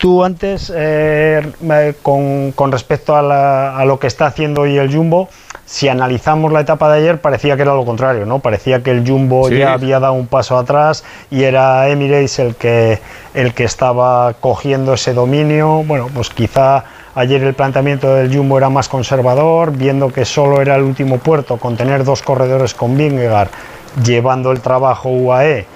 tú 0.00 0.24
antes, 0.24 0.72
eh, 0.74 1.52
con, 2.02 2.52
con, 2.52 2.72
respecto 2.72 3.14
a, 3.14 3.78
a, 3.78 3.84
lo 3.84 3.98
que 3.98 4.06
está 4.06 4.26
haciendo 4.26 4.62
hoy 4.62 4.78
el 4.78 4.92
Jumbo, 4.92 5.28
si 5.66 5.88
analizamos 5.88 6.52
la 6.52 6.60
etapa 6.60 6.90
de 6.90 6.98
ayer, 6.98 7.20
parecía 7.20 7.54
que 7.54 7.62
era 7.62 7.74
lo 7.74 7.84
contrario, 7.84 8.24
¿no? 8.24 8.38
Parecía 8.38 8.82
que 8.82 8.90
el 8.90 9.06
Jumbo 9.06 9.48
ya 9.50 9.74
había 9.74 10.00
dado 10.00 10.14
un 10.14 10.26
paso 10.26 10.58
atrás 10.58 11.04
y 11.30 11.44
era 11.44 11.88
Emirates 11.88 12.38
el 12.38 12.56
que, 12.56 12.98
el 13.34 13.54
que 13.54 13.64
estaba 13.64 14.32
cogiendo 14.40 14.94
ese 14.94 15.12
dominio. 15.12 15.84
Bueno, 15.84 16.08
pues 16.12 16.30
quizá 16.30 16.84
Ayer 17.14 17.42
el 17.42 17.54
planteamiento 17.54 18.14
del 18.14 18.34
Jumbo 18.34 18.56
era 18.56 18.70
más 18.70 18.88
conservador, 18.88 19.72
viendo 19.72 20.10
que 20.10 20.24
solo 20.24 20.62
era 20.62 20.76
el 20.76 20.82
último 20.82 21.18
puerto 21.18 21.56
con 21.56 21.76
tener 21.76 22.04
dos 22.04 22.22
corredores 22.22 22.72
con 22.72 22.96
Vingegaard 22.96 23.48
llevando 24.04 24.52
el 24.52 24.60
trabajo 24.60 25.08
UAE, 25.08 25.66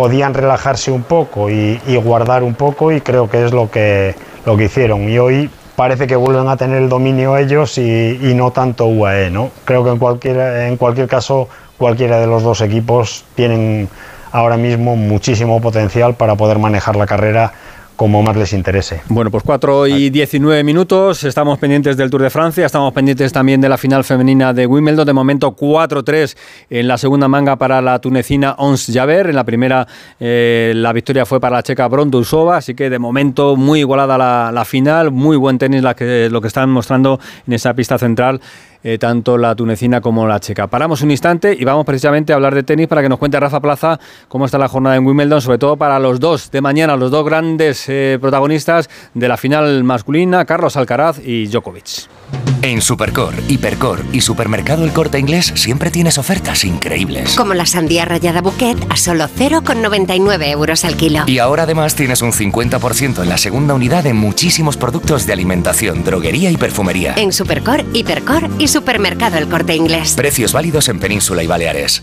podían 0.00 0.32
relajarse 0.32 0.90
un 0.90 1.02
poco 1.02 1.50
y, 1.50 1.78
guardar 2.02 2.42
un 2.42 2.54
poco 2.54 2.90
y 2.90 3.02
creo 3.02 3.28
que 3.28 3.44
es 3.44 3.52
lo 3.52 3.70
que, 3.70 4.14
lo 4.46 4.56
que 4.56 4.64
hicieron. 4.64 5.10
Y 5.10 5.18
hoy 5.18 5.50
parece 5.76 6.06
que 6.06 6.16
vuelven 6.16 6.48
a 6.48 6.56
tener 6.56 6.78
el 6.78 6.88
dominio 6.88 7.36
ellos 7.36 7.76
y, 7.76 8.32
no 8.34 8.50
tanto 8.50 8.86
UAE. 8.86 9.28
¿no? 9.28 9.50
Creo 9.66 9.84
que 9.84 9.90
en 9.90 9.98
cualquier, 9.98 10.38
en 10.68 10.78
cualquier 10.78 11.06
caso 11.06 11.50
cualquiera 11.76 12.18
de 12.18 12.26
los 12.26 12.42
dos 12.42 12.62
equipos 12.62 13.26
tienen 13.34 13.90
ahora 14.32 14.56
mismo 14.56 14.96
muchísimo 14.96 15.60
potencial 15.60 16.14
para 16.14 16.34
poder 16.34 16.58
manejar 16.58 16.96
la 16.96 17.04
carrera 17.04 17.52
como 18.00 18.22
más 18.22 18.34
les 18.34 18.54
interese. 18.54 19.02
Bueno, 19.10 19.30
pues 19.30 19.44
4 19.44 19.86
y 19.86 20.08
19 20.08 20.64
minutos, 20.64 21.22
estamos 21.24 21.58
pendientes 21.58 21.98
del 21.98 22.08
Tour 22.08 22.22
de 22.22 22.30
Francia, 22.30 22.64
estamos 22.64 22.94
pendientes 22.94 23.30
también 23.30 23.60
de 23.60 23.68
la 23.68 23.76
final 23.76 24.04
femenina 24.04 24.54
de 24.54 24.64
Wimbledon, 24.64 25.04
de 25.04 25.12
momento 25.12 25.54
4-3 25.54 26.34
en 26.70 26.88
la 26.88 26.96
segunda 26.96 27.28
manga 27.28 27.56
para 27.56 27.82
la 27.82 27.98
tunecina 27.98 28.54
Ons 28.56 28.90
Javer, 28.90 29.28
en 29.28 29.36
la 29.36 29.44
primera 29.44 29.86
eh, 30.18 30.72
la 30.76 30.94
victoria 30.94 31.26
fue 31.26 31.40
para 31.40 31.56
la 31.56 31.62
checa 31.62 31.86
Brondusova, 31.88 32.56
así 32.56 32.74
que 32.74 32.88
de 32.88 32.98
momento 32.98 33.54
muy 33.56 33.80
igualada 33.80 34.16
la, 34.16 34.50
la 34.50 34.64
final, 34.64 35.10
muy 35.10 35.36
buen 35.36 35.58
tenis 35.58 35.82
la 35.82 35.92
que, 35.92 36.30
lo 36.30 36.40
que 36.40 36.48
están 36.48 36.70
mostrando 36.70 37.20
en 37.46 37.52
esa 37.52 37.74
pista 37.74 37.98
central 37.98 38.40
eh, 38.82 38.98
tanto 38.98 39.36
la 39.38 39.54
tunecina 39.54 40.00
como 40.00 40.26
la 40.26 40.40
checa. 40.40 40.66
Paramos 40.66 41.02
un 41.02 41.10
instante 41.10 41.56
y 41.58 41.64
vamos 41.64 41.84
precisamente 41.84 42.32
a 42.32 42.36
hablar 42.36 42.54
de 42.54 42.62
tenis 42.62 42.88
para 42.88 43.02
que 43.02 43.08
nos 43.08 43.18
cuente 43.18 43.38
Rafa 43.38 43.60
Plaza 43.60 43.98
cómo 44.28 44.46
está 44.46 44.58
la 44.58 44.68
jornada 44.68 44.96
en 44.96 45.06
Wimbledon, 45.06 45.40
sobre 45.40 45.58
todo 45.58 45.76
para 45.76 45.98
los 45.98 46.20
dos 46.20 46.50
de 46.50 46.60
mañana, 46.60 46.96
los 46.96 47.10
dos 47.10 47.24
grandes 47.24 47.88
eh, 47.88 48.18
protagonistas 48.20 48.88
de 49.14 49.28
la 49.28 49.36
final 49.36 49.84
masculina, 49.84 50.44
Carlos 50.44 50.76
Alcaraz 50.76 51.18
y 51.24 51.46
Djokovic. 51.46 52.19
En 52.62 52.82
Supercor, 52.82 53.34
Hipercor 53.48 54.04
y 54.12 54.20
Supermercado 54.20 54.84
El 54.84 54.92
Corte 54.92 55.18
Inglés 55.18 55.52
siempre 55.56 55.90
tienes 55.90 56.18
ofertas 56.18 56.64
increíbles. 56.64 57.34
Como 57.34 57.54
la 57.54 57.64
sandía 57.64 58.04
rallada 58.04 58.42
bouquet 58.42 58.76
a 58.90 58.96
solo 58.96 59.28
0,99 59.28 60.50
euros 60.50 60.84
al 60.84 60.96
kilo. 60.96 61.24
Y 61.26 61.38
ahora 61.38 61.62
además 61.62 61.94
tienes 61.94 62.20
un 62.20 62.32
50% 62.32 63.22
en 63.22 63.28
la 63.30 63.38
segunda 63.38 63.72
unidad 63.72 64.04
de 64.04 64.12
muchísimos 64.12 64.76
productos 64.76 65.26
de 65.26 65.32
alimentación, 65.32 66.04
droguería 66.04 66.50
y 66.50 66.58
perfumería. 66.58 67.14
En 67.16 67.32
Supercor, 67.32 67.82
Hipercor 67.94 68.50
y 68.58 68.68
Supermercado 68.68 69.38
El 69.38 69.48
Corte 69.48 69.74
Inglés. 69.74 70.12
Precios 70.14 70.52
válidos 70.52 70.88
en 70.88 71.00
Península 71.00 71.42
y 71.42 71.46
Baleares. 71.46 72.02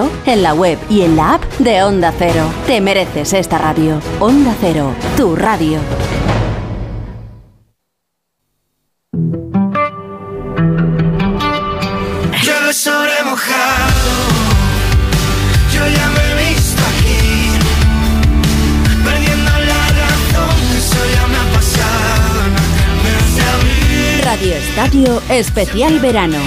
en 0.25 0.43
la 0.43 0.53
web 0.53 0.77
y 0.89 1.01
en 1.01 1.15
la 1.15 1.35
app 1.35 1.43
de 1.59 1.83
Onda 1.83 2.13
Cero. 2.17 2.45
Te 2.67 2.81
mereces 2.81 3.33
esta 3.33 3.57
radio. 3.57 3.99
Onda 4.19 4.55
Cero, 4.59 4.93
tu 5.17 5.35
radio. 5.35 5.79
Yo 12.43 12.61
lo 12.65 12.73
sobre 12.73 13.23
mojado, 13.25 14.11
yo 15.73 15.87
ya 15.87 16.09
me 16.09 16.21
he 16.31 16.49
visto 16.49 16.81
aquí, 16.91 17.19
perdiendo 19.03 19.51
la 19.51 19.83
razón, 20.01 20.55
eso 20.77 20.99
ya 21.13 21.27
me 21.27 21.37
ha 21.37 21.53
pasado 21.53 22.11
abril. 23.53 24.21
Radio 24.23 24.55
Estadio 24.55 25.21
Especial 25.29 25.99
Verano. 25.99 26.37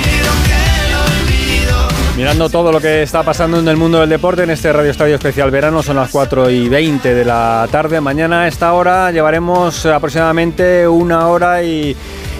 Mirando 2.16 2.48
todo 2.48 2.70
lo 2.70 2.81
que 2.81 3.03
está 3.03 3.24
pasando 3.24 3.59
en 3.59 3.66
el 3.66 3.77
mundo 3.77 3.98
del 3.98 4.09
deporte 4.09 4.44
en 4.44 4.50
este 4.50 4.72
Radio 4.72 4.92
Estadio 4.92 5.16
Especial 5.16 5.50
Verano, 5.50 5.83
son 5.83 5.96
las 5.96 6.12
4 6.12 6.48
y 6.48 6.68
20 6.68 7.12
de 7.12 7.24
la 7.24 7.66
tarde. 7.72 8.00
Mañana 8.00 8.42
a 8.42 8.48
esta 8.48 8.72
hora 8.72 9.11
llevaremos 9.11 9.85
aproximadamente 9.87 10.87
una 10.87 11.27
hora 11.27 11.64
y, 11.64 11.96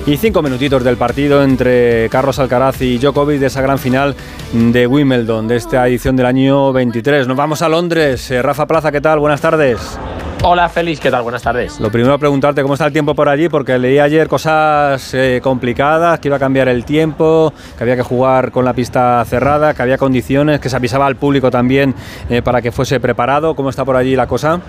y 0.07 0.17
cinco 0.17 0.43
minutitos 0.43 0.85
del 0.85 0.97
partido 0.97 1.43
entre 1.43 2.09
Carlos 2.09 2.39
Alcaraz 2.39 2.83
y 2.83 2.99
Djokovic 2.99 3.41
de 3.41 3.47
esa 3.47 3.63
gran 3.63 3.81
final 3.81 4.15
de 4.53 4.87
Wimbledon, 4.87 5.49
de 5.49 5.57
esta 5.57 5.89
edición 5.89 6.15
del 6.15 6.27
año 6.27 6.73
23. 6.73 7.27
Nos 7.27 7.37
vamos 7.37 7.61
a 7.61 7.69
Londres. 7.69 8.31
Eh, 8.31 8.43
Rafa 8.43 8.67
Plaza, 8.67 8.93
¿qué 8.93 9.01
tal? 9.01 9.19
Buenas 9.19 9.41
tardes. 9.41 9.99
Hola 10.46 10.68
Félix, 10.68 11.00
¿qué 11.00 11.11
tal? 11.11 11.22
Buenas 11.22 11.42
tardes. 11.42 11.80
Lo 11.80 11.90
primero 11.90 12.18
preguntarte 12.18 12.61
cómo 12.61 12.74
está 12.74 12.85
el 12.85 12.92
tiempo 12.92 13.14
por 13.14 13.30
allí, 13.30 13.48
porque 13.48 13.78
leí 13.78 13.98
ayer 13.98 14.28
cosas 14.28 15.14
eh, 15.14 15.40
complicadas, 15.42 16.20
que 16.20 16.28
iba 16.28 16.37
a 16.37 16.38
cambiar 16.38 16.68
el 16.68 16.85
tiempo, 16.85 17.50
que 17.78 17.83
había 17.83 17.96
que 17.96 18.02
jugar 18.02 18.52
con 18.52 18.62
la 18.62 18.74
pista 18.74 19.24
cerrada, 19.24 19.72
que 19.72 19.80
había 19.80 19.96
condiciones, 19.96 20.61
que 20.61 20.68
se 20.68 20.76
avisaba 20.76 21.07
al 21.07 21.16
público 21.16 21.50
también 21.50 21.94
eh, 22.28 22.42
para 22.42 22.61
que 22.61 22.72
fuese 22.72 23.00
preparado. 23.00 23.54
¿Cómo 23.54 23.70
está 23.70 23.87
por 23.87 23.96
allí 23.96 24.16
la 24.16 24.26
cosa? 24.26 24.61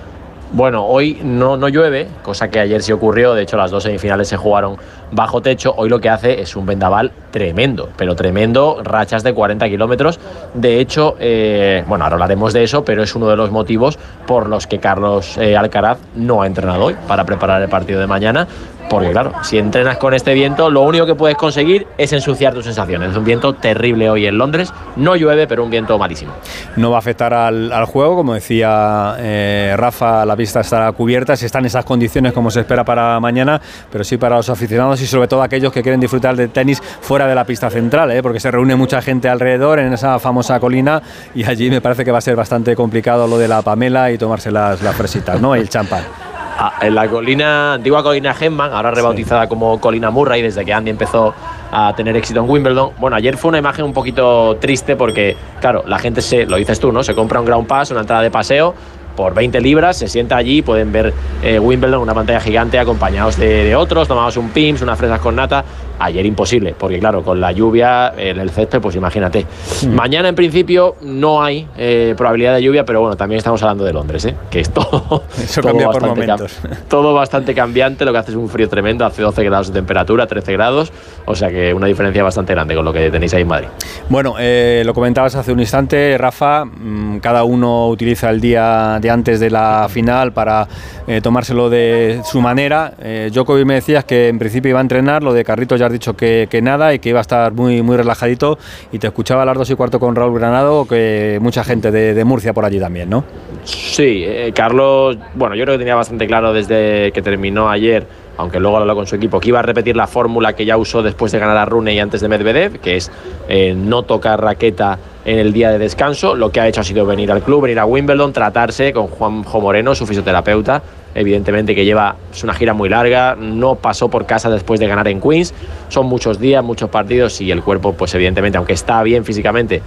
Bueno, 0.55 0.85
hoy 0.85 1.19
no, 1.21 1.57
no 1.57 1.67
llueve, 1.67 2.07
cosa 2.23 2.49
que 2.49 2.61
ayer 2.61 2.81
sí 2.81 2.93
ocurrió. 2.93 3.33
De 3.33 3.43
hecho, 3.43 3.57
las 3.57 3.71
dos 3.71 3.83
semifinales 3.83 4.29
se 4.29 4.37
jugaron 4.37 4.77
bajo 5.11 5.41
techo. 5.41 5.73
Hoy 5.75 5.89
lo 5.89 5.99
que 5.99 6.07
hace 6.07 6.39
es 6.39 6.55
un 6.55 6.65
vendaval 6.65 7.11
tremendo, 7.29 7.89
pero 7.97 8.15
tremendo, 8.15 8.79
rachas 8.81 9.21
de 9.21 9.33
40 9.33 9.67
kilómetros. 9.67 10.17
De 10.53 10.79
hecho, 10.79 11.17
eh, 11.19 11.83
bueno, 11.89 12.05
ahora 12.05 12.13
hablaremos 12.13 12.53
de 12.53 12.63
eso, 12.63 12.85
pero 12.85 13.03
es 13.03 13.13
uno 13.15 13.27
de 13.27 13.35
los 13.35 13.51
motivos 13.51 13.99
por 14.25 14.47
los 14.47 14.65
que 14.65 14.79
Carlos 14.79 15.37
eh, 15.37 15.57
Alcaraz 15.57 15.97
no 16.15 16.41
ha 16.41 16.47
entrenado 16.47 16.85
hoy 16.85 16.95
para 17.05 17.25
preparar 17.25 17.61
el 17.61 17.67
partido 17.67 17.99
de 17.99 18.07
mañana. 18.07 18.47
Porque 18.95 19.11
claro, 19.11 19.33
si 19.43 19.57
entrenas 19.57 19.97
con 19.97 20.13
este 20.13 20.33
viento, 20.33 20.69
lo 20.69 20.81
único 20.83 21.05
que 21.05 21.15
puedes 21.15 21.35
conseguir 21.35 21.85
es 21.97 22.13
ensuciar 22.13 22.53
tus 22.53 22.63
sensaciones. 22.63 23.11
Es 23.11 23.17
un 23.17 23.25
viento 23.25 23.53
terrible 23.53 24.09
hoy 24.09 24.25
en 24.25 24.37
Londres. 24.37 24.71
No 24.95 25.17
llueve, 25.17 25.47
pero 25.47 25.65
un 25.65 25.69
viento 25.69 25.97
malísimo. 25.97 26.31
No 26.77 26.91
va 26.91 26.95
a 26.95 26.99
afectar 26.99 27.33
al, 27.33 27.85
juego, 27.87 28.15
como 28.15 28.33
decía 28.33 29.17
eh, 29.19 29.73
Rafa, 29.75 30.25
la 30.25 30.37
pista 30.37 30.61
estará 30.61 30.89
cubierta, 30.93 31.35
si 31.35 31.45
están 31.45 31.65
esas 31.65 31.83
condiciones 31.83 32.31
como 32.31 32.49
se 32.49 32.61
espera 32.61 32.85
para 32.85 33.19
mañana, 33.19 33.59
pero 33.91 34.05
sí 34.05 34.15
para 34.15 34.37
los 34.37 34.49
aficionados 34.49 35.01
y 35.01 35.07
sobre 35.07 35.27
todo 35.27 35.43
aquellos 35.43 35.73
que 35.73 35.83
quieren 35.83 35.99
disfrutar 35.99 36.37
del 36.37 36.51
tenis 36.51 36.81
fuera 36.81 37.27
de 37.27 37.35
la 37.35 37.43
pista 37.43 37.69
central, 37.69 38.11
¿eh? 38.11 38.23
porque 38.23 38.39
se 38.39 38.49
reúne 38.49 38.77
mucha 38.77 39.01
gente 39.01 39.27
alrededor 39.27 39.79
en 39.79 39.91
esa 39.91 40.19
famosa 40.19 40.57
colina 40.61 41.01
y 41.35 41.43
allí 41.43 41.69
me 41.69 41.81
parece 41.81 42.05
que 42.05 42.11
va 42.11 42.19
a 42.19 42.21
ser 42.21 42.37
bastante 42.37 42.77
complicado 42.77 43.27
lo 43.27 43.37
de 43.37 43.49
la 43.49 43.61
Pamela 43.61 44.09
y 44.09 44.17
tomarse 44.17 44.51
las, 44.51 44.81
las 44.81 44.95
fresitas, 44.95 45.41
¿no? 45.41 45.53
El 45.53 45.67
champán. 45.67 46.24
Ah, 46.57 46.73
en 46.81 46.95
la 46.95 47.09
colina, 47.09 47.73
antigua 47.73 48.01
colina 48.01 48.33
Gemman, 48.33 48.71
ahora 48.71 48.89
rebautizada 48.91 49.49
como 49.49 49.77
colina 49.81 50.09
Murray 50.09 50.41
desde 50.41 50.63
que 50.63 50.71
Andy 50.71 50.89
empezó 50.89 51.33
a 51.69 51.93
tener 51.97 52.15
éxito 52.15 52.39
en 52.39 52.49
Wimbledon. 52.49 52.91
Bueno, 52.97 53.17
ayer 53.17 53.35
fue 53.35 53.49
una 53.49 53.57
imagen 53.57 53.83
un 53.83 53.91
poquito 53.91 54.55
triste 54.61 54.95
porque, 54.95 55.35
claro, 55.59 55.83
la 55.85 55.99
gente 55.99 56.21
se, 56.21 56.45
lo 56.45 56.55
dices 56.55 56.79
tú, 56.79 56.93
¿no? 56.93 57.03
Se 57.03 57.13
compra 57.13 57.41
un 57.41 57.45
ground 57.45 57.67
pass, 57.67 57.91
una 57.91 58.01
entrada 58.01 58.21
de 58.21 58.31
paseo 58.31 58.73
por 59.17 59.33
20 59.33 59.59
libras, 59.59 59.97
se 59.97 60.07
sienta 60.07 60.37
allí, 60.37 60.61
pueden 60.61 60.91
ver 60.91 61.13
eh, 61.41 61.59
Wimbledon, 61.59 62.01
una 62.01 62.13
pantalla 62.13 62.39
gigante, 62.39 62.79
acompañados 62.79 63.37
de, 63.37 63.65
de 63.65 63.75
otros, 63.75 64.07
tomamos 64.07 64.37
un 64.37 64.49
pims, 64.49 64.81
unas 64.81 64.97
fresas 64.97 65.19
con 65.19 65.35
nata. 65.35 65.63
Ayer 65.99 66.25
imposible, 66.25 66.75
porque 66.77 66.99
claro, 66.99 67.23
con 67.23 67.39
la 67.39 67.51
lluvia 67.51 68.13
en 68.17 68.39
el 68.39 68.49
césped, 68.49 68.81
pues 68.81 68.95
imagínate. 68.95 69.45
Mañana 69.89 70.29
en 70.29 70.35
principio 70.35 70.95
no 71.01 71.41
hay 71.41 71.67
eh, 71.77 72.13
probabilidad 72.17 72.55
de 72.55 72.63
lluvia, 72.63 72.83
pero 72.85 72.99
bueno, 73.01 73.15
también 73.15 73.37
estamos 73.37 73.61
hablando 73.63 73.85
de 73.85 73.93
Londres, 73.93 74.25
¿eh? 74.25 74.35
que 74.49 74.59
es 74.59 74.69
todo, 74.71 75.23
Eso 75.41 75.61
todo 75.61 75.71
cambia 75.71 75.87
por 75.87 76.01
bastante 76.01 76.27
momentos. 76.27 76.59
cam- 76.63 76.77
todo 76.89 77.13
bastante 77.13 77.53
cambiante, 77.55 78.03
lo 78.05 78.11
que 78.11 78.17
hace 78.17 78.31
es 78.31 78.37
un 78.37 78.49
frío 78.49 78.67
tremendo, 78.67 79.05
hace 79.05 79.21
12 79.21 79.43
grados 79.45 79.67
de 79.69 79.73
temperatura, 79.73 80.27
13 80.27 80.51
grados, 80.53 80.91
o 81.25 81.33
sea 81.35 81.49
que 81.49 81.73
una 81.73 81.87
diferencia 81.87 82.23
bastante 82.23 82.53
grande 82.53 82.75
con 82.75 82.83
lo 82.83 82.91
que 82.91 83.09
tenéis 83.09 83.33
ahí 83.33 83.43
en 83.43 83.47
Madrid. 83.47 83.67
Bueno, 84.09 84.35
eh, 84.39 84.83
lo 84.85 84.93
comentabas 84.93 85.35
hace 85.35 85.51
un 85.53 85.59
instante, 85.61 86.17
Rafa, 86.17 86.65
mm, 86.65 87.19
cada 87.19 87.43
uno 87.45 87.87
utiliza 87.87 88.29
el 88.29 88.41
día 88.41 88.99
de 89.01 89.09
antes 89.09 89.39
de 89.39 89.49
la 89.49 89.87
final 89.89 90.33
para 90.33 90.67
eh, 91.07 91.21
tomárselo 91.21 91.69
de 91.69 92.21
su 92.25 92.41
manera. 92.41 92.93
Djokovic 93.31 93.65
me 93.65 93.75
decías 93.75 94.03
que 94.05 94.27
en 94.27 94.39
principio 94.39 94.69
iba 94.71 94.79
a 94.79 94.81
entrenar, 94.81 95.23
lo 95.23 95.33
de 95.33 95.43
Carrito 95.45 95.75
ya 95.75 95.84
has 95.85 95.91
dicho 95.91 96.15
que, 96.15 96.47
que 96.49 96.61
nada 96.61 96.93
y 96.93 96.99
que 96.99 97.09
iba 97.09 97.19
a 97.19 97.21
estar 97.21 97.53
muy, 97.53 97.81
muy 97.81 97.97
relajadito 97.97 98.57
y 98.91 98.99
te 98.99 99.07
escuchaba 99.07 99.43
a 99.43 99.45
las 99.45 99.57
dos 99.57 99.69
y 99.69 99.75
cuarto 99.75 99.99
con 99.99 100.15
Raúl 100.15 100.37
Granado, 100.37 100.87
que 100.87 101.39
mucha 101.41 101.63
gente 101.63 101.91
de, 101.91 102.13
de 102.13 102.25
Murcia 102.25 102.53
por 102.53 102.65
allí 102.65 102.79
también, 102.79 103.09
¿no? 103.09 103.23
Sí, 103.63 104.23
eh, 104.25 104.51
Carlos, 104.55 105.17
bueno, 105.33 105.55
yo 105.55 105.63
creo 105.63 105.75
que 105.75 105.79
tenía 105.79 105.95
bastante 105.95 106.27
claro 106.27 106.53
desde 106.53 107.11
que 107.11 107.21
terminó 107.21 107.69
ayer, 107.69 108.05
aunque 108.37 108.59
luego 108.59 108.77
habló 108.77 108.95
con 108.95 109.07
su 109.07 109.15
equipo, 109.15 109.39
que 109.39 109.49
iba 109.49 109.59
a 109.59 109.63
repetir 109.63 109.95
la 109.95 110.07
fórmula 110.07 110.53
que 110.53 110.65
ya 110.65 110.77
usó 110.77 111.01
después 111.01 111.31
de 111.31 111.39
ganar 111.39 111.57
a 111.57 111.65
Rune 111.65 111.93
y 111.93 111.99
antes 111.99 112.21
de 112.21 112.27
Medvedev, 112.27 112.79
que 112.79 112.97
es 112.97 113.11
eh, 113.47 113.73
no 113.75 114.03
tocar 114.03 114.41
raqueta 114.41 114.99
en 115.23 115.39
el 115.39 115.53
día 115.53 115.71
de 115.71 115.79
descanso. 115.79 116.35
Lo 116.35 116.51
que 116.51 116.59
ha 116.59 116.67
hecho 116.67 116.81
ha 116.81 116.83
sido 116.83 117.05
venir 117.05 117.31
al 117.31 117.41
club, 117.41 117.63
venir 117.63 117.79
a 117.79 117.85
Wimbledon, 117.85 118.33
tratarse 118.33 118.93
con 118.93 119.07
Juanjo 119.07 119.61
Moreno, 119.61 119.95
su 119.95 120.05
fisioterapeuta, 120.05 120.83
evidentemente 121.15 121.73
que 121.73 121.85
lleva 121.85 122.15
es 122.31 122.43
una 122.43 122.53
gira 122.53 122.73
muy 122.73 122.89
larga, 122.89 123.35
no 123.35 123.75
pasó 123.75 124.09
por 124.09 124.25
casa 124.25 124.49
después 124.49 124.79
de 124.79 124.87
ganar 124.87 125.07
en 125.07 125.21
Queens, 125.21 125.53
son 125.87 126.05
muchos 126.05 126.39
días, 126.39 126.63
muchos 126.63 126.89
partidos 126.89 127.41
y 127.41 127.51
el 127.51 127.63
cuerpo, 127.63 127.93
pues 127.93 128.13
evidentemente, 128.13 128.57
aunque 128.57 128.73
está 128.73 129.01
bien 129.01 129.25
físicamente, 129.25 129.81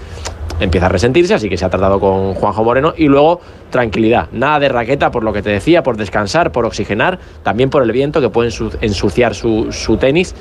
empieza 0.61 0.87
a 0.87 0.89
resentirse, 0.89 1.35
así 1.35 1.49
que 1.49 1.57
se 1.57 1.65
ha 1.65 1.71
tratado 1.71 2.01
con 2.01 2.35
Juanjo 2.35 2.65
Moreno 2.65 2.95
y 2.97 3.07
luego 3.07 3.41
tranquilidad, 3.71 4.29
nada 4.33 4.59
de 4.59 4.69
raqueta 4.69 5.11
por 5.11 5.23
lo 5.23 5.33
que 5.33 5.43
te 5.43 5.51
decía, 5.51 5.83
por 5.83 5.97
descansar, 5.97 6.53
por 6.53 6.65
oxigenar, 6.65 7.19
también 7.43 7.71
por 7.71 7.83
el 7.83 7.93
viento 7.93 8.21
que 8.21 8.29
puede 8.31 8.51
ensu- 8.51 8.77
ensuciar 8.81 9.35
su, 9.35 9.69
tenis. 10.01 10.35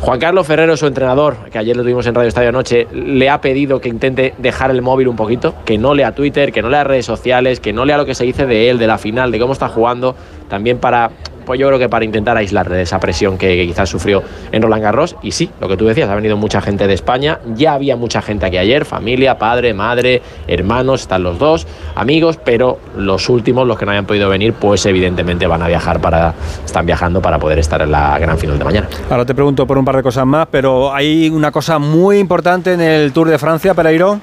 Juan 0.00 0.18
Carlos 0.18 0.46
Ferrero, 0.46 0.76
su 0.76 0.86
entrenador, 0.86 1.36
que 1.50 1.58
ayer 1.58 1.76
lo 1.76 1.82
tuvimos 1.82 2.06
en 2.06 2.14
Radio 2.14 2.28
Estadio 2.28 2.48
Anoche, 2.50 2.86
le 2.92 3.30
ha 3.30 3.40
pedido 3.40 3.80
que 3.80 3.88
intente 3.88 4.34
dejar 4.38 4.70
el 4.70 4.82
móvil 4.82 5.08
un 5.08 5.16
poquito, 5.16 5.54
que 5.64 5.78
no 5.78 5.94
lea 5.94 6.12
Twitter, 6.14 6.52
que 6.52 6.60
no 6.60 6.68
lea 6.68 6.84
redes 6.84 7.06
sociales, 7.06 7.60
que 7.60 7.72
no 7.72 7.84
lea 7.84 7.96
lo 7.96 8.04
que 8.04 8.14
se 8.14 8.24
dice 8.24 8.46
de 8.46 8.68
él, 8.68 8.78
de 8.78 8.86
la 8.86 8.98
final, 8.98 9.30
de 9.30 9.38
cómo 9.38 9.52
está 9.52 9.68
jugando, 9.68 10.14
también 10.48 10.78
para, 10.78 11.10
pues 11.46 11.58
yo 11.58 11.68
creo 11.68 11.78
que 11.78 11.88
para 11.88 12.04
intentar 12.04 12.36
aislarle 12.36 12.76
de 12.76 12.82
esa 12.82 13.00
presión 13.00 13.38
que, 13.38 13.56
que 13.56 13.66
quizás 13.66 13.88
sufrió 13.88 14.22
en 14.52 14.60
Roland 14.60 14.82
Garros. 14.82 15.16
Y 15.22 15.30
sí, 15.30 15.48
lo 15.60 15.68
que 15.68 15.76
tú 15.76 15.86
decías, 15.86 16.10
ha 16.10 16.14
venido 16.14 16.36
mucha 16.36 16.60
gente 16.60 16.86
de 16.86 16.94
España, 16.94 17.38
ya 17.54 17.74
había 17.74 17.96
mucha 17.96 18.20
gente 18.20 18.44
aquí 18.44 18.58
ayer, 18.58 18.84
familia, 18.84 19.38
padre, 19.38 19.72
madre, 19.72 20.20
hermanos, 20.48 21.02
están 21.02 21.22
los 21.22 21.38
dos, 21.38 21.66
amigos, 21.94 22.38
pero 22.44 22.78
los 22.96 23.28
últimos, 23.28 23.66
los 23.66 23.78
que 23.78 23.86
no 23.86 23.92
hayan 23.92 24.06
podido 24.06 24.28
venir, 24.28 24.52
pues 24.52 24.84
evidentemente 24.86 25.46
van 25.46 25.62
a 25.62 25.68
viajar 25.68 26.00
para, 26.00 26.34
están 26.64 26.84
viajando 26.84 27.22
para 27.22 27.38
poder 27.38 27.58
estar 27.58 27.80
en 27.80 27.92
la 27.92 28.18
gran 28.18 28.38
final 28.38 28.58
de 28.58 28.64
mañana. 28.64 28.88
Ahora 29.08 29.24
te 29.24 29.34
pregunto 29.34 29.66
por 29.66 29.78
un 29.78 29.84
par 29.84 29.96
de 29.96 30.02
cosas 30.02 30.26
más, 30.26 30.48
pero 30.50 30.92
hay 30.92 31.28
una 31.30 31.52
cosa 31.52 31.78
muy 31.78 32.18
importante 32.18 32.72
en 32.72 32.80
el 32.80 33.12
Tour 33.12 33.28
de 33.28 33.38
Francia, 33.38 33.74
Pereiro. 33.74 34.20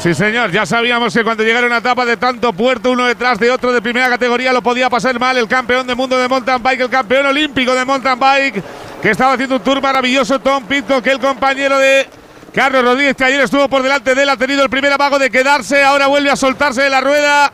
Sí, 0.00 0.14
señor, 0.14 0.52
ya 0.52 0.64
sabíamos 0.64 1.12
que 1.12 1.24
cuando 1.24 1.42
llegara 1.42 1.66
una 1.66 1.78
etapa 1.78 2.06
de 2.06 2.16
tanto 2.16 2.52
puerto 2.52 2.92
uno 2.92 3.04
detrás 3.04 3.36
de 3.40 3.50
otro 3.50 3.72
de 3.72 3.82
primera 3.82 4.08
categoría 4.08 4.52
lo 4.52 4.62
podía 4.62 4.88
pasar 4.88 5.18
mal 5.18 5.36
el 5.36 5.48
campeón 5.48 5.88
del 5.88 5.96
mundo 5.96 6.16
de 6.16 6.28
mountain 6.28 6.62
bike, 6.62 6.82
el 6.82 6.88
campeón 6.88 7.26
olímpico 7.26 7.74
de 7.74 7.84
mountain 7.84 8.16
bike, 8.16 8.62
que 9.02 9.10
estaba 9.10 9.32
haciendo 9.32 9.56
un 9.56 9.62
tour 9.64 9.82
maravilloso, 9.82 10.38
Tom 10.38 10.64
Pitcock, 10.66 11.02
que 11.02 11.10
el 11.10 11.18
compañero 11.18 11.78
de 11.78 12.08
Carlos 12.54 12.84
Rodríguez, 12.84 13.16
que 13.16 13.24
ayer 13.24 13.40
estuvo 13.40 13.68
por 13.68 13.82
delante 13.82 14.14
de 14.14 14.22
él, 14.22 14.28
ha 14.28 14.36
tenido 14.36 14.62
el 14.62 14.70
primer 14.70 14.92
amago 14.92 15.18
de 15.18 15.30
quedarse, 15.30 15.82
ahora 15.82 16.06
vuelve 16.06 16.30
a 16.30 16.36
soltarse 16.36 16.82
de 16.82 16.90
la 16.90 17.00
rueda. 17.00 17.52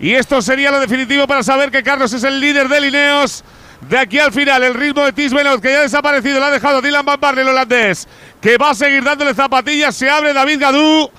Y 0.00 0.12
esto 0.12 0.42
sería 0.42 0.72
lo 0.72 0.80
definitivo 0.80 1.28
para 1.28 1.44
saber 1.44 1.70
que 1.70 1.84
Carlos 1.84 2.12
es 2.12 2.24
el 2.24 2.40
líder 2.40 2.68
de 2.68 2.80
Lineos. 2.80 3.44
De 3.88 3.96
aquí 3.96 4.18
al 4.18 4.32
final, 4.32 4.64
el 4.64 4.74
ritmo 4.74 5.04
de 5.04 5.12
Tisbenot, 5.12 5.62
que 5.62 5.70
ya 5.70 5.78
ha 5.78 5.82
desaparecido, 5.82 6.40
lo 6.40 6.46
ha 6.46 6.50
dejado 6.50 6.82
Dylan 6.82 7.06
Van 7.06 7.38
el 7.38 7.48
holandés, 7.48 8.08
que 8.40 8.58
va 8.58 8.70
a 8.70 8.74
seguir 8.74 9.04
dándole 9.04 9.34
zapatillas. 9.34 9.94
Se 9.94 10.10
abre 10.10 10.32
David 10.32 10.60
Gadú, 10.60 11.10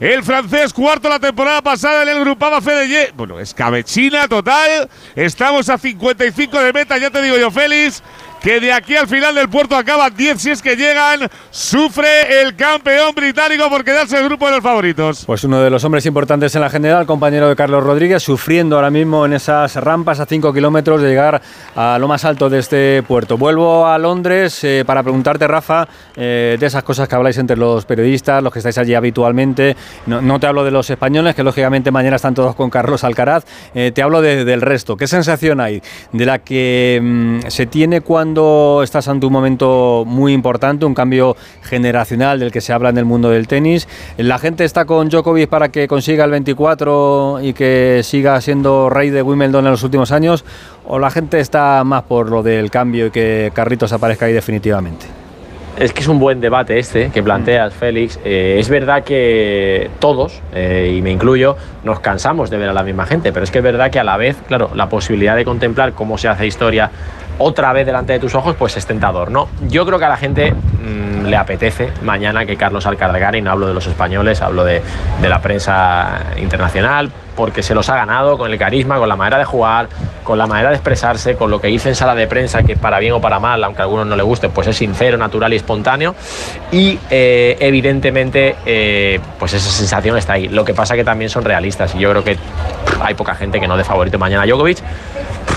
el 0.00 0.22
francés, 0.22 0.72
cuarto 0.72 1.08
la 1.08 1.18
temporada 1.18 1.62
pasada 1.62 2.02
en 2.02 2.08
el 2.10 2.20
Grupama 2.20 2.60
Fedeye. 2.60 3.12
Bueno, 3.16 3.40
escabechina 3.40 4.28
total. 4.28 4.88
Estamos 5.14 5.68
a 5.68 5.78
55 5.78 6.60
de 6.60 6.72
meta, 6.72 6.98
ya 6.98 7.10
te 7.10 7.22
digo 7.22 7.36
yo, 7.38 7.50
Félix. 7.50 8.02
Que 8.46 8.60
de 8.60 8.72
aquí 8.72 8.94
al 8.94 9.08
final 9.08 9.34
del 9.34 9.48
puerto 9.48 9.74
acaban 9.74 10.14
10 10.16 10.40
si 10.40 10.50
es 10.52 10.62
que 10.62 10.76
llegan. 10.76 11.28
Sufre 11.50 12.42
el 12.42 12.54
campeón 12.54 13.12
británico 13.12 13.68
por 13.68 13.82
quedarse 13.82 14.16
el 14.20 14.26
grupo 14.26 14.46
de 14.46 14.52
los 14.52 14.60
favoritos. 14.60 15.24
Pues 15.26 15.42
uno 15.42 15.58
de 15.60 15.68
los 15.68 15.82
hombres 15.82 16.06
importantes 16.06 16.54
en 16.54 16.60
la 16.60 16.70
general, 16.70 17.06
compañero 17.06 17.48
de 17.48 17.56
Carlos 17.56 17.82
Rodríguez, 17.82 18.22
sufriendo 18.22 18.76
ahora 18.76 18.88
mismo 18.92 19.26
en 19.26 19.32
esas 19.32 19.74
rampas 19.74 20.20
a 20.20 20.26
5 20.26 20.52
kilómetros 20.54 21.02
de 21.02 21.08
llegar 21.08 21.42
a 21.74 21.98
lo 21.98 22.06
más 22.06 22.24
alto 22.24 22.48
de 22.48 22.60
este 22.60 23.02
puerto. 23.02 23.36
Vuelvo 23.36 23.84
a 23.84 23.98
Londres 23.98 24.62
eh, 24.62 24.84
para 24.86 25.02
preguntarte, 25.02 25.48
Rafa, 25.48 25.88
eh, 26.14 26.56
de 26.60 26.66
esas 26.66 26.84
cosas 26.84 27.08
que 27.08 27.16
habláis 27.16 27.38
entre 27.38 27.56
los 27.56 27.84
periodistas, 27.84 28.44
los 28.44 28.52
que 28.52 28.60
estáis 28.60 28.78
allí 28.78 28.94
habitualmente. 28.94 29.76
No, 30.06 30.22
no 30.22 30.38
te 30.38 30.46
hablo 30.46 30.62
de 30.62 30.70
los 30.70 30.88
españoles, 30.88 31.34
que 31.34 31.42
lógicamente 31.42 31.90
mañana 31.90 32.14
están 32.14 32.34
todos 32.34 32.54
con 32.54 32.70
Carlos 32.70 33.02
Alcaraz. 33.02 33.44
Eh, 33.74 33.90
te 33.92 34.02
hablo 34.02 34.22
de- 34.22 34.44
del 34.44 34.60
resto. 34.60 34.96
¿Qué 34.96 35.08
sensación 35.08 35.60
hay 35.60 35.82
de 36.12 36.26
la 36.26 36.38
que 36.38 37.00
mm, 37.02 37.48
se 37.48 37.66
tiene 37.66 38.02
cuando 38.02 38.35
estás 38.82 39.08
ante 39.08 39.26
un 39.26 39.32
momento 39.32 40.04
muy 40.06 40.32
importante, 40.32 40.84
un 40.84 40.94
cambio 40.94 41.36
generacional 41.62 42.38
del 42.38 42.52
que 42.52 42.60
se 42.60 42.72
habla 42.72 42.90
en 42.90 42.98
el 42.98 43.04
mundo 43.04 43.30
del 43.30 43.48
tenis? 43.48 43.88
La 44.16 44.38
gente 44.38 44.64
está 44.64 44.84
con 44.84 45.08
Djokovic 45.08 45.48
para 45.48 45.70
que 45.70 45.88
consiga 45.88 46.24
el 46.24 46.30
24 46.30 47.38
y 47.42 47.52
que 47.52 48.00
siga 48.02 48.40
siendo 48.40 48.90
rey 48.90 49.10
de 49.10 49.22
Wimbledon 49.22 49.64
en 49.64 49.70
los 49.72 49.82
últimos 49.82 50.12
años, 50.12 50.44
o 50.86 50.98
la 50.98 51.10
gente 51.10 51.40
está 51.40 51.82
más 51.84 52.02
por 52.02 52.30
lo 52.30 52.42
del 52.42 52.70
cambio 52.70 53.06
y 53.06 53.10
que 53.10 53.50
Carritos 53.54 53.92
aparezca 53.92 54.26
ahí 54.26 54.32
definitivamente. 54.32 55.06
Es 55.78 55.92
que 55.92 56.00
es 56.00 56.08
un 56.08 56.18
buen 56.18 56.40
debate 56.40 56.78
este 56.78 57.10
que 57.10 57.22
planteas, 57.22 57.74
Félix. 57.74 58.18
Eh, 58.24 58.56
es 58.58 58.70
verdad 58.70 59.04
que 59.04 59.90
todos, 59.98 60.40
eh, 60.54 60.94
y 60.96 61.02
me 61.02 61.10
incluyo, 61.10 61.54
nos 61.84 62.00
cansamos 62.00 62.48
de 62.48 62.56
ver 62.56 62.70
a 62.70 62.72
la 62.72 62.82
misma 62.82 63.04
gente, 63.04 63.30
pero 63.30 63.44
es 63.44 63.50
que 63.50 63.58
es 63.58 63.64
verdad 63.64 63.90
que 63.90 63.98
a 63.98 64.04
la 64.04 64.16
vez, 64.16 64.36
claro, 64.48 64.70
la 64.74 64.88
posibilidad 64.88 65.36
de 65.36 65.44
contemplar 65.44 65.92
cómo 65.92 66.16
se 66.16 66.28
hace 66.28 66.46
historia 66.46 66.90
otra 67.38 67.72
vez 67.72 67.86
delante 67.86 68.12
de 68.12 68.18
tus 68.18 68.34
ojos, 68.34 68.56
pues 68.56 68.76
es 68.76 68.86
tentador, 68.86 69.30
¿no? 69.30 69.48
Yo 69.68 69.84
creo 69.86 69.98
que 69.98 70.04
a 70.04 70.08
la 70.08 70.16
gente 70.16 70.52
mm, 70.52 71.26
le 71.26 71.36
apetece 71.36 71.90
mañana 72.02 72.46
que 72.46 72.56
Carlos 72.56 72.86
y 73.34 73.42
no 73.42 73.50
hablo 73.50 73.66
de 73.66 73.74
los 73.74 73.86
españoles, 73.86 74.42
hablo 74.42 74.64
de 74.64 74.82
la 75.20 75.40
prensa 75.40 76.20
internacional, 76.38 77.10
porque 77.36 77.62
se 77.62 77.74
los 77.74 77.88
ha 77.88 77.96
ganado 77.96 78.38
con 78.38 78.50
el 78.50 78.58
carisma, 78.58 78.98
con 78.98 79.08
la 79.08 79.16
manera 79.16 79.38
de 79.38 79.44
jugar, 79.44 79.88
con 80.24 80.38
la 80.38 80.46
manera 80.46 80.70
de 80.70 80.76
expresarse, 80.76 81.36
con 81.36 81.50
lo 81.50 81.60
que 81.60 81.70
hizo 81.70 81.88
en 81.88 81.94
sala 81.94 82.14
de 82.14 82.26
prensa, 82.26 82.62
que 82.64 82.76
para 82.76 82.98
bien 82.98 83.12
o 83.12 83.20
para 83.20 83.38
mal, 83.38 83.62
aunque 83.62 83.82
a 83.82 83.84
algunos 83.84 84.06
no 84.06 84.16
le 84.16 84.22
guste, 84.22 84.48
pues 84.48 84.66
es 84.66 84.76
sincero, 84.76 85.16
natural 85.16 85.52
y 85.52 85.56
espontáneo. 85.56 86.14
Y 86.72 86.98
eh, 87.10 87.56
evidentemente, 87.60 88.56
eh, 88.66 89.20
pues 89.38 89.52
esa 89.52 89.70
sensación 89.70 90.16
está 90.16 90.32
ahí. 90.32 90.48
Lo 90.48 90.64
que 90.64 90.74
pasa 90.74 90.96
que 90.96 91.04
también 91.04 91.30
son 91.30 91.44
realistas 91.44 91.94
y 91.94 91.98
yo 91.98 92.10
creo 92.10 92.24
que 92.24 92.36
hay 93.00 93.14
poca 93.14 93.34
gente 93.34 93.60
que 93.60 93.68
no 93.68 93.76
dé 93.76 93.84
favorito 93.84 94.18
mañana 94.18 94.42
a 94.42 94.46
Djokovic. 94.46 94.78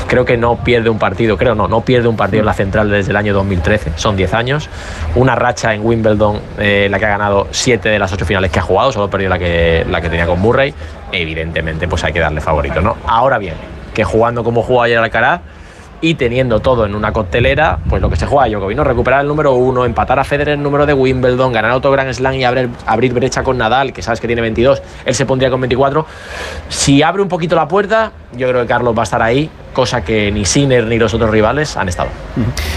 Creo 0.07 0.25
que 0.25 0.37
no 0.37 0.55
pierde 0.57 0.89
un 0.89 0.97
partido, 0.97 1.37
creo 1.37 1.53
no, 1.53 1.67
no 1.67 1.81
pierde 1.81 2.07
un 2.07 2.17
partido 2.17 2.41
en 2.41 2.47
la 2.47 2.53
central 2.53 2.89
desde 2.89 3.11
el 3.11 3.17
año 3.17 3.33
2013, 3.33 3.93
son 3.95 4.15
10 4.15 4.33
años. 4.33 4.69
Una 5.15 5.35
racha 5.35 5.73
en 5.73 5.85
Wimbledon, 5.85 6.41
eh, 6.57 6.87
la 6.89 6.97
que 6.97 7.05
ha 7.05 7.09
ganado 7.09 7.47
7 7.51 7.89
de 7.89 7.99
las 7.99 8.11
8 8.11 8.25
finales 8.25 8.51
que 8.51 8.57
ha 8.57 8.63
jugado, 8.63 8.91
solo 8.91 9.07
perdió 9.07 9.29
la 9.29 9.37
que, 9.37 9.85
la 9.87 10.01
que 10.01 10.09
tenía 10.09 10.25
con 10.25 10.39
Murray. 10.39 10.73
Evidentemente, 11.11 11.87
pues 11.87 12.03
hay 12.03 12.13
que 12.13 12.19
darle 12.19 12.41
favorito, 12.41 12.81
¿no? 12.81 12.97
Ahora 13.07 13.37
bien, 13.37 13.55
que 13.93 14.03
jugando 14.03 14.43
como 14.43 14.61
jugó 14.61 14.83
ayer 14.83 14.97
Alcaraz 14.97 15.41
y 16.01 16.15
teniendo 16.15 16.61
todo 16.61 16.85
en 16.85 16.95
una 16.95 17.11
coctelera, 17.11 17.79
pues 17.89 18.01
lo 18.01 18.09
que 18.09 18.15
se 18.15 18.25
juega 18.25 18.45
a 18.45 18.49
Djokovic, 18.49 18.77
¿no? 18.77 18.83
Recuperar 18.83 19.21
el 19.21 19.27
número 19.27 19.53
uno, 19.53 19.85
empatar 19.85 20.19
a 20.19 20.23
Federer 20.23 20.55
el 20.55 20.63
número 20.63 20.85
de 20.85 20.93
Wimbledon, 20.93 21.51
ganar 21.51 21.71
otro 21.71 21.91
Grand 21.91 22.13
Slam 22.13 22.35
y 22.35 22.45
abrir, 22.45 22.69
abrir 22.85 23.13
brecha 23.13 23.43
con 23.43 23.57
Nadal, 23.57 23.91
que 23.91 24.01
sabes 24.01 24.21
que 24.21 24.27
tiene 24.27 24.41
22, 24.41 24.81
él 25.05 25.15
se 25.15 25.25
pondría 25.25 25.49
con 25.49 25.59
24. 25.59 26.05
Si 26.69 27.03
abre 27.03 27.21
un 27.21 27.27
poquito 27.27 27.55
la 27.55 27.67
puerta, 27.67 28.11
yo 28.33 28.47
creo 28.47 28.61
que 28.61 28.67
Carlos 28.67 28.95
va 28.97 29.01
a 29.01 29.03
estar 29.03 29.21
ahí, 29.21 29.49
cosa 29.79 30.01
que 30.01 30.29
ni 30.29 30.43
Sinner 30.43 30.85
ni 30.87 30.97
los 30.97 31.13
otros 31.13 31.29
rivales 31.29 31.77
han 31.77 31.87
estado. 31.87 32.09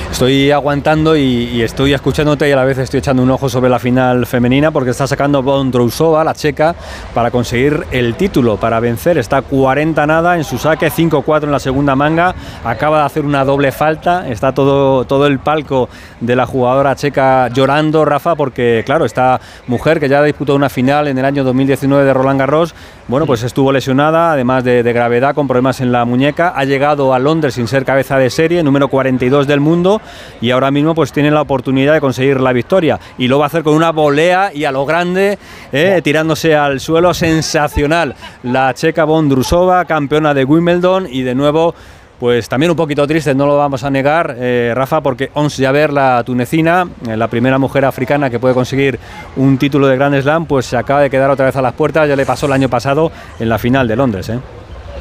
Estoy 0.08 0.52
aguantando 0.52 1.16
y, 1.16 1.60
estoy 1.60 1.94
escuchándote 1.94 2.48
y 2.48 2.52
a 2.52 2.56
la 2.56 2.64
vez 2.64 2.78
estoy 2.78 2.98
echando 2.98 3.24
un 3.24 3.30
ojo 3.32 3.48
sobre 3.48 3.68
la 3.68 3.80
final 3.80 4.24
femenina 4.24 4.70
porque 4.70 4.90
está 4.90 5.08
sacando 5.08 5.42
Bondrousova, 5.42 6.22
la 6.22 6.32
checa, 6.32 6.76
para 7.12 7.32
conseguir 7.32 7.84
el 7.90 8.14
título, 8.14 8.56
para 8.56 8.78
vencer. 8.78 9.18
Está 9.18 9.42
40 9.42 10.06
nada 10.06 10.36
en 10.36 10.44
su 10.44 10.58
saque, 10.58 10.92
5-4 10.92 11.42
en 11.42 11.50
la 11.50 11.58
segunda 11.58 11.96
manga. 11.96 12.36
Acaba 12.64 13.00
de 13.00 13.06
hacer 13.06 13.24
una 13.24 13.44
doble 13.44 13.72
falta. 13.72 14.28
Está 14.28 14.52
todo, 14.52 15.04
todo 15.04 15.26
el 15.26 15.40
palco 15.40 15.88
de 16.20 16.36
la 16.36 16.46
jugadora 16.46 16.94
checa 16.94 17.48
llorando, 17.48 18.04
Rafa, 18.04 18.36
porque 18.36 18.84
claro, 18.86 19.06
esta 19.06 19.40
mujer 19.66 19.98
que 19.98 20.08
ya 20.08 20.22
disputó 20.22 20.54
una 20.54 20.68
final 20.68 21.08
en 21.08 21.18
el 21.18 21.24
año 21.24 21.42
2019 21.42 22.04
de 22.04 22.14
Roland 22.14 22.38
Garros, 22.38 22.76
bueno, 23.08 23.26
pues 23.26 23.42
estuvo 23.42 23.72
lesionada, 23.72 24.30
además 24.32 24.62
de, 24.62 24.84
de 24.84 24.92
gravedad, 24.92 25.34
con 25.34 25.48
problemas 25.48 25.80
en 25.80 25.90
la 25.90 26.04
muñeca. 26.04 26.52
Ha 26.54 26.64
llegado 26.64 26.91
a 26.92 27.18
Londres 27.18 27.54
sin 27.54 27.66
ser 27.66 27.84
cabeza 27.84 28.18
de 28.18 28.30
serie, 28.30 28.62
número 28.62 28.88
42 28.88 29.46
del 29.46 29.60
mundo, 29.60 30.00
y 30.40 30.50
ahora 30.50 30.70
mismo 30.70 30.94
pues 30.94 31.12
tiene 31.12 31.30
la 31.30 31.40
oportunidad 31.40 31.94
de 31.94 32.00
conseguir 32.00 32.40
la 32.40 32.52
victoria. 32.52 33.00
Y 33.18 33.28
lo 33.28 33.38
va 33.38 33.46
a 33.46 33.48
hacer 33.48 33.62
con 33.62 33.74
una 33.74 33.92
volea 33.92 34.50
y 34.54 34.64
a 34.64 34.72
lo 34.72 34.84
grande, 34.84 35.38
eh, 35.72 36.00
tirándose 36.04 36.54
al 36.54 36.80
suelo, 36.80 37.14
sensacional. 37.14 38.14
La 38.42 38.74
checa 38.74 39.04
Bondrusova, 39.04 39.84
campeona 39.84 40.34
de 40.34 40.44
Wimbledon, 40.44 41.06
y 41.10 41.22
de 41.22 41.34
nuevo 41.34 41.74
pues 42.22 42.48
también 42.48 42.70
un 42.70 42.76
poquito 42.76 43.04
triste, 43.04 43.34
no 43.34 43.46
lo 43.46 43.56
vamos 43.58 43.82
a 43.82 43.90
negar, 43.90 44.36
eh, 44.38 44.70
Rafa, 44.76 45.00
porque 45.00 45.32
Ons 45.34 45.56
Jaber, 45.56 45.92
la 45.92 46.22
tunecina, 46.22 46.86
eh, 47.08 47.16
la 47.16 47.26
primera 47.26 47.58
mujer 47.58 47.84
africana 47.84 48.30
que 48.30 48.38
puede 48.38 48.54
conseguir 48.54 48.96
un 49.34 49.58
título 49.58 49.88
de 49.88 49.96
Grand 49.96 50.22
Slam, 50.22 50.46
pues 50.46 50.66
se 50.66 50.76
acaba 50.76 51.00
de 51.00 51.10
quedar 51.10 51.30
otra 51.30 51.46
vez 51.46 51.56
a 51.56 51.62
las 51.62 51.72
puertas, 51.72 52.08
ya 52.08 52.14
le 52.14 52.24
pasó 52.24 52.46
el 52.46 52.52
año 52.52 52.68
pasado 52.68 53.10
en 53.40 53.48
la 53.48 53.58
final 53.58 53.88
de 53.88 53.96
Londres. 53.96 54.28
¿eh? 54.28 54.38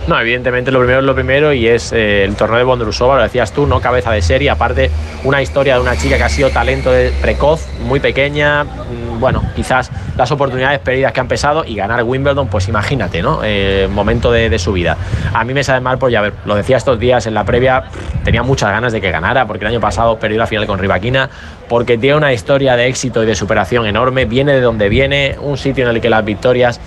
No, 0.07 0.19
evidentemente 0.19 0.71
lo 0.71 0.79
primero 0.79 0.99
es 0.99 1.05
lo 1.05 1.13
primero 1.13 1.53
y 1.53 1.67
es 1.67 1.93
eh, 1.93 2.23
el 2.23 2.35
torneo 2.35 2.57
de 2.57 2.63
Bondrusova, 2.63 3.17
lo 3.17 3.23
decías 3.23 3.51
tú, 3.51 3.67
¿no? 3.67 3.79
Cabeza 3.79 4.11
de 4.11 4.21
serie, 4.23 4.49
aparte 4.49 4.89
una 5.23 5.41
historia 5.43 5.75
de 5.75 5.81
una 5.81 5.95
chica 5.95 6.17
que 6.17 6.23
ha 6.23 6.29
sido 6.29 6.49
talento 6.49 6.91
de- 6.91 7.11
precoz, 7.21 7.67
muy 7.83 7.99
pequeña, 7.99 8.63
mm, 8.63 9.19
bueno, 9.19 9.43
quizás 9.55 9.91
las 10.17 10.31
oportunidades 10.31 10.79
perdidas 10.79 11.11
que 11.13 11.19
han 11.19 11.27
pesado 11.27 11.63
y 11.65 11.75
ganar 11.75 12.03
Wimbledon, 12.03 12.47
pues 12.47 12.67
imagínate, 12.67 13.21
¿no? 13.21 13.41
Eh, 13.43 13.87
momento 13.91 14.31
de, 14.31 14.57
su 14.57 14.73
vida. 14.73 14.97
A 15.33 15.43
mí 15.43 15.53
me 15.53 15.63
sabe 15.63 15.81
mal 15.81 15.99
por 15.99 16.09
ya 16.09 16.21
ver, 16.21 16.33
lo 16.45 16.55
decía 16.55 16.77
estos 16.77 16.99
días 16.99 17.27
en 17.27 17.35
la 17.35 17.43
previa, 17.43 17.83
tenía 18.23 18.41
muchas 18.41 18.71
ganas 18.71 18.91
de 18.91 19.01
que 19.01 19.11
ganara, 19.11 19.45
porque 19.45 19.65
el 19.65 19.71
año 19.71 19.79
pasado 19.79 20.17
perdió 20.17 20.39
la 20.39 20.47
final 20.47 20.65
con 20.65 20.79
Rivaquina, 20.79 21.29
porque 21.69 21.97
tiene 21.97 22.17
una 22.17 22.33
historia 22.33 22.75
de 22.75 22.87
éxito 22.87 23.23
y 23.23 23.27
de 23.27 23.35
superación 23.35 23.85
enorme, 23.85 24.25
viene 24.25 24.53
de 24.53 24.61
donde 24.61 24.89
viene, 24.89 25.35
un 25.39 25.57
sitio 25.57 25.87
en 25.87 25.95
el 25.95 26.01
que 26.01 26.09
las 26.09 26.25
victorias 26.25 26.81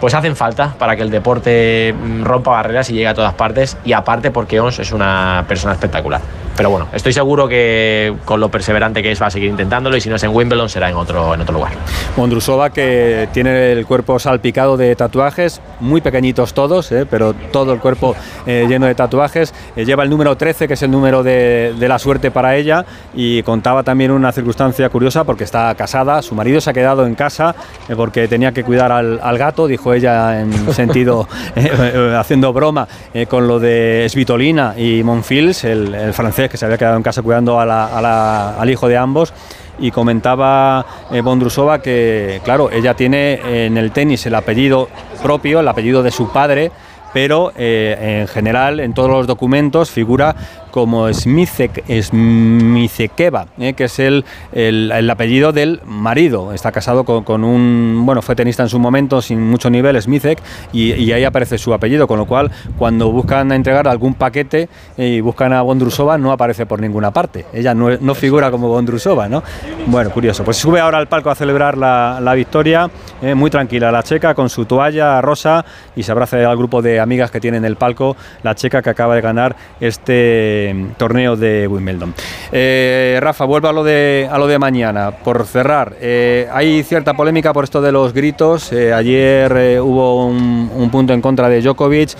pues 0.00 0.14
hacen 0.14 0.34
falta 0.34 0.74
para 0.78 0.96
que 0.96 1.02
el 1.02 1.10
deporte 1.10 1.92
mm, 1.92 2.24
rompa 2.24 2.52
barreras 2.52 2.90
y 2.90 2.94
llegue 2.94 3.08
a 3.08 3.14
todas 3.14 3.34
partes. 3.34 3.76
Y 3.84 3.92
aparte 3.92 4.30
porque 4.30 4.60
Ons 4.60 4.78
es 4.78 4.92
una 4.92 5.44
persona 5.46 5.74
espectacular. 5.74 6.20
Pero 6.60 6.68
bueno, 6.68 6.88
estoy 6.92 7.14
seguro 7.14 7.48
que 7.48 8.14
con 8.26 8.38
lo 8.38 8.50
perseverante 8.50 9.02
que 9.02 9.10
es 9.10 9.22
va 9.22 9.28
a 9.28 9.30
seguir 9.30 9.48
intentándolo 9.48 9.96
y 9.96 10.00
si 10.02 10.10
no 10.10 10.16
es 10.16 10.22
en 10.24 10.34
Wimbledon 10.34 10.68
será 10.68 10.90
en 10.90 10.96
otro, 10.96 11.32
en 11.32 11.40
otro 11.40 11.54
lugar. 11.54 11.72
Mondrusova 12.18 12.68
que 12.68 13.30
tiene 13.32 13.72
el 13.72 13.86
cuerpo 13.86 14.18
salpicado 14.18 14.76
de 14.76 14.94
tatuajes, 14.94 15.62
muy 15.80 16.02
pequeñitos 16.02 16.52
todos, 16.52 16.92
eh, 16.92 17.06
pero 17.08 17.32
todo 17.32 17.72
el 17.72 17.80
cuerpo 17.80 18.14
eh, 18.46 18.66
lleno 18.68 18.84
de 18.84 18.94
tatuajes. 18.94 19.54
Eh, 19.74 19.86
lleva 19.86 20.02
el 20.02 20.10
número 20.10 20.36
13, 20.36 20.68
que 20.68 20.74
es 20.74 20.82
el 20.82 20.90
número 20.90 21.22
de, 21.22 21.74
la 21.80 21.98
suerte 21.98 22.30
para 22.30 22.56
ella, 22.56 22.84
y 23.14 23.42
contaba 23.42 23.82
también 23.82 24.10
una 24.10 24.30
circunstancia 24.30 24.88
curiosa 24.90 25.24
porque 25.24 25.44
está 25.44 25.74
casada, 25.74 26.20
su 26.20 26.34
marido 26.34 26.60
se 26.60 26.68
ha 26.68 26.72
quedado 26.74 27.06
en 27.06 27.14
casa 27.14 27.54
porque 27.96 28.28
tenía 28.28 28.52
que 28.52 28.64
cuidar 28.64 28.92
al, 28.92 29.18
al 29.22 29.38
gato, 29.38 29.66
dijo 29.66 29.89
ella 29.94 30.40
en 30.40 30.72
sentido, 30.74 31.28
eh, 31.56 31.70
eh, 31.94 32.16
haciendo 32.18 32.52
broma 32.52 32.86
eh, 33.14 33.26
con 33.26 33.46
lo 33.46 33.58
de 33.58 34.06
Svitolina 34.08 34.74
y 34.76 35.02
Monfils, 35.02 35.64
el, 35.64 36.12
francés 36.12 36.48
que 36.50 36.56
se 36.56 36.64
había 36.64 36.78
quedado 36.78 36.96
en 36.96 37.02
casa 37.02 37.22
cuidando 37.22 37.58
a 37.60 37.66
la- 37.66 38.56
al 38.58 38.70
hijo 38.70 38.88
de 38.88 38.96
ambos. 38.96 39.32
Y 39.78 39.90
comentaba 39.90 40.84
eh, 41.10 41.20
Bondrusova 41.22 41.80
que, 41.80 42.40
claro, 42.44 42.70
ella 42.70 42.94
tiene 42.94 43.66
en 43.66 43.78
el 43.78 43.92
tenis 43.92 44.26
el 44.26 44.34
apellido 44.34 44.88
propio, 45.22 45.60
el 45.60 45.68
apellido 45.68 46.02
de 46.02 46.10
su 46.10 46.30
padre, 46.30 46.70
pero 47.12 47.50
en 47.56 48.28
general 48.28 48.78
en 48.78 48.92
todos 48.94 49.10
los 49.10 49.26
documentos 49.26 49.90
figura 49.90 50.36
como 50.70 51.12
Smicek, 51.12 51.84
Smicekeva, 52.02 53.46
eh, 53.58 53.72
que 53.74 53.84
es 53.84 53.98
el, 53.98 54.24
el- 54.52 54.92
el 54.92 55.10
apellido 55.10 55.52
del 55.52 55.80
marido. 55.84 56.52
Está 56.52 56.72
casado 56.72 57.04
con, 57.04 57.44
un, 57.44 58.02
bueno, 58.04 58.22
fue 58.22 58.34
tenista 58.36 58.62
en 58.62 58.68
su 58.68 58.78
momento 58.78 59.20
sin 59.22 59.40
mucho 59.50 59.70
nivel, 59.70 60.00
Smicek, 60.00 60.38
y, 60.72 60.92
y 60.94 61.12
ahí 61.12 61.24
aparece 61.24 61.58
su 61.58 61.72
apellido, 61.74 62.06
con 62.06 62.18
lo 62.18 62.26
cual 62.26 62.50
cuando 62.78 63.10
buscan 63.10 63.52
entregar 63.52 63.88
algún 63.88 64.14
paquete 64.14 64.68
eh, 64.96 65.06
y 65.06 65.20
buscan 65.20 65.52
a 65.52 65.62
Bondrusova 65.62 66.18
no 66.18 66.32
aparece 66.32 66.66
por 66.66 66.80
ninguna 66.80 67.10
parte. 67.10 67.46
Ella 67.52 67.74
no, 67.74 67.90
no 68.00 68.14
figura 68.14 68.50
como 68.50 68.68
Bondrusova, 68.68 69.28
¿no? 69.28 69.42
Bueno, 69.86 70.10
curioso. 70.10 70.44
Pues 70.44 70.56
sube 70.56 70.80
ahora 70.80 70.98
al 70.98 71.08
palco 71.08 71.30
a 71.30 71.34
celebrar 71.34 71.76
la, 71.76 72.18
la 72.20 72.34
victoria, 72.34 72.90
eh, 73.22 73.34
muy 73.34 73.50
tranquila 73.50 73.90
la 73.90 74.02
checa 74.02 74.34
con 74.34 74.48
su 74.48 74.64
toalla 74.66 75.20
rosa 75.20 75.64
y 75.96 76.02
se 76.02 76.12
abraza 76.12 76.36
al 76.48 76.56
grupo 76.56 76.82
de 76.82 77.00
amigas 77.00 77.30
que 77.30 77.40
tiene 77.40 77.56
en 77.56 77.64
el 77.64 77.76
palco 77.76 78.16
la 78.42 78.54
checa 78.54 78.82
que 78.82 78.90
acaba 78.90 79.14
de 79.14 79.20
ganar 79.20 79.56
este 79.80 80.59
torneo 80.96 81.36
de 81.36 81.66
Wimbledon. 81.66 82.14
Eh, 82.52 83.18
Rafa, 83.20 83.44
vuelvo 83.44 83.68
a 83.68 83.72
lo 83.72 83.84
de, 83.84 84.28
a 84.30 84.38
lo 84.38 84.46
de 84.46 84.58
mañana. 84.58 85.10
Por 85.10 85.46
cerrar, 85.46 85.96
eh, 86.00 86.48
hay 86.52 86.82
cierta 86.82 87.14
polémica 87.14 87.52
por 87.52 87.64
esto 87.64 87.80
de 87.80 87.92
los 87.92 88.12
gritos. 88.12 88.72
Eh, 88.72 88.92
ayer 88.92 89.80
hubo 89.80 90.26
un, 90.26 90.70
un 90.74 90.90
punto 90.90 91.12
en 91.12 91.20
contra 91.20 91.48
de 91.48 91.60
Djokovic. 91.60 92.10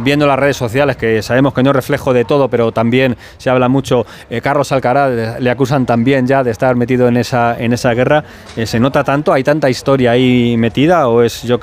Viendo 0.00 0.26
las 0.26 0.38
redes 0.38 0.56
sociales, 0.56 0.96
que 0.96 1.22
sabemos 1.22 1.54
que 1.54 1.62
no 1.62 1.70
es 1.70 1.76
reflejo 1.76 2.12
de 2.12 2.24
todo, 2.24 2.48
pero 2.48 2.72
también 2.72 3.16
se 3.38 3.50
habla 3.50 3.68
mucho. 3.68 4.06
Carlos 4.42 4.72
Alcaraz 4.72 5.40
le, 5.40 5.50
acusan 5.50 5.86
también 5.86 6.26
ya 6.26 6.42
de 6.42 6.50
estar 6.50 6.76
metido 6.76 7.08
en 7.08 7.16
esa, 7.16 7.56
en 7.58 7.72
esa 7.72 7.92
guerra. 7.94 8.24
¿Se 8.64 8.80
nota 8.80 9.04
tanto? 9.04 9.32
¿Hay 9.32 9.44
tanta 9.44 9.70
historia 9.70 10.12
ahí 10.12 10.56
metida? 10.56 11.08
¿O 11.08 11.22
es, 11.22 11.42
yo, 11.42 11.58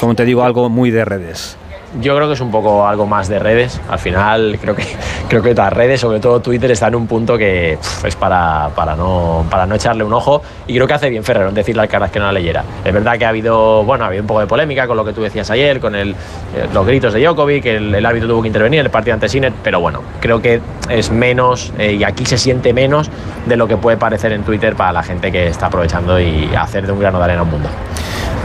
como 0.00 0.14
te 0.14 0.24
digo, 0.24 0.42
algo 0.42 0.68
muy 0.68 0.90
de 0.90 1.04
redes? 1.04 1.56
Yo 2.00 2.14
creo 2.14 2.28
que 2.28 2.34
es 2.34 2.40
un 2.40 2.50
poco 2.50 2.86
algo 2.86 3.06
más 3.06 3.28
de 3.28 3.38
redes. 3.38 3.80
Al 3.88 3.98
final 3.98 4.58
creo 4.60 4.76
que 4.76 4.84
creo 5.28 5.42
que 5.42 5.54
las 5.54 5.72
redes, 5.72 6.00
sobre 6.00 6.20
todo 6.20 6.40
Twitter, 6.40 6.70
está 6.70 6.88
en 6.88 6.94
un 6.94 7.06
punto 7.06 7.38
que 7.38 7.78
es 8.04 8.16
para, 8.16 8.70
para, 8.74 8.94
no, 8.94 9.46
para 9.50 9.66
no 9.66 9.74
echarle 9.74 10.04
un 10.04 10.12
ojo. 10.12 10.42
Y 10.66 10.74
creo 10.74 10.86
que 10.86 10.94
hace 10.94 11.08
bien 11.08 11.24
Ferrero 11.24 11.48
en 11.48 11.54
decirle 11.54 11.82
al 11.82 11.88
Caras 11.88 12.10
que 12.10 12.18
no 12.18 12.26
la 12.26 12.32
leyera. 12.32 12.62
Es 12.84 12.92
verdad 12.92 13.18
que 13.18 13.24
ha 13.24 13.30
habido, 13.30 13.84
bueno, 13.84 14.04
ha 14.04 14.08
habido 14.08 14.22
un 14.22 14.26
poco 14.26 14.40
de 14.40 14.46
polémica 14.46 14.86
con 14.86 14.96
lo 14.96 15.04
que 15.04 15.12
tú 15.12 15.22
decías 15.22 15.50
ayer, 15.50 15.80
con 15.80 15.94
el, 15.94 16.10
eh, 16.10 16.68
los 16.72 16.86
gritos 16.86 17.14
de 17.14 17.20
Djokovic, 17.24 17.62
que 17.62 17.76
el, 17.76 17.94
el 17.94 18.04
árbitro 18.04 18.28
tuvo 18.28 18.42
que 18.42 18.48
intervenir 18.48 18.80
en 18.80 18.86
el 18.86 18.92
partido 18.92 19.14
ante 19.14 19.28
Sinner, 19.28 19.52
pero 19.62 19.80
bueno, 19.80 20.02
creo 20.20 20.42
que 20.42 20.60
es 20.88 21.10
menos 21.10 21.72
eh, 21.78 21.94
y 21.94 22.04
aquí 22.04 22.26
se 22.26 22.38
siente 22.38 22.72
menos 22.72 23.10
de 23.46 23.56
lo 23.56 23.66
que 23.66 23.76
puede 23.76 23.96
parecer 23.96 24.32
en 24.32 24.42
Twitter 24.42 24.76
para 24.76 24.92
la 24.92 25.02
gente 25.02 25.32
que 25.32 25.48
está 25.48 25.66
aprovechando 25.66 26.20
y 26.20 26.50
hacer 26.54 26.86
de 26.86 26.92
un 26.92 27.00
grano 27.00 27.18
de 27.18 27.24
arena 27.24 27.42
un 27.42 27.50
mundo. 27.50 27.68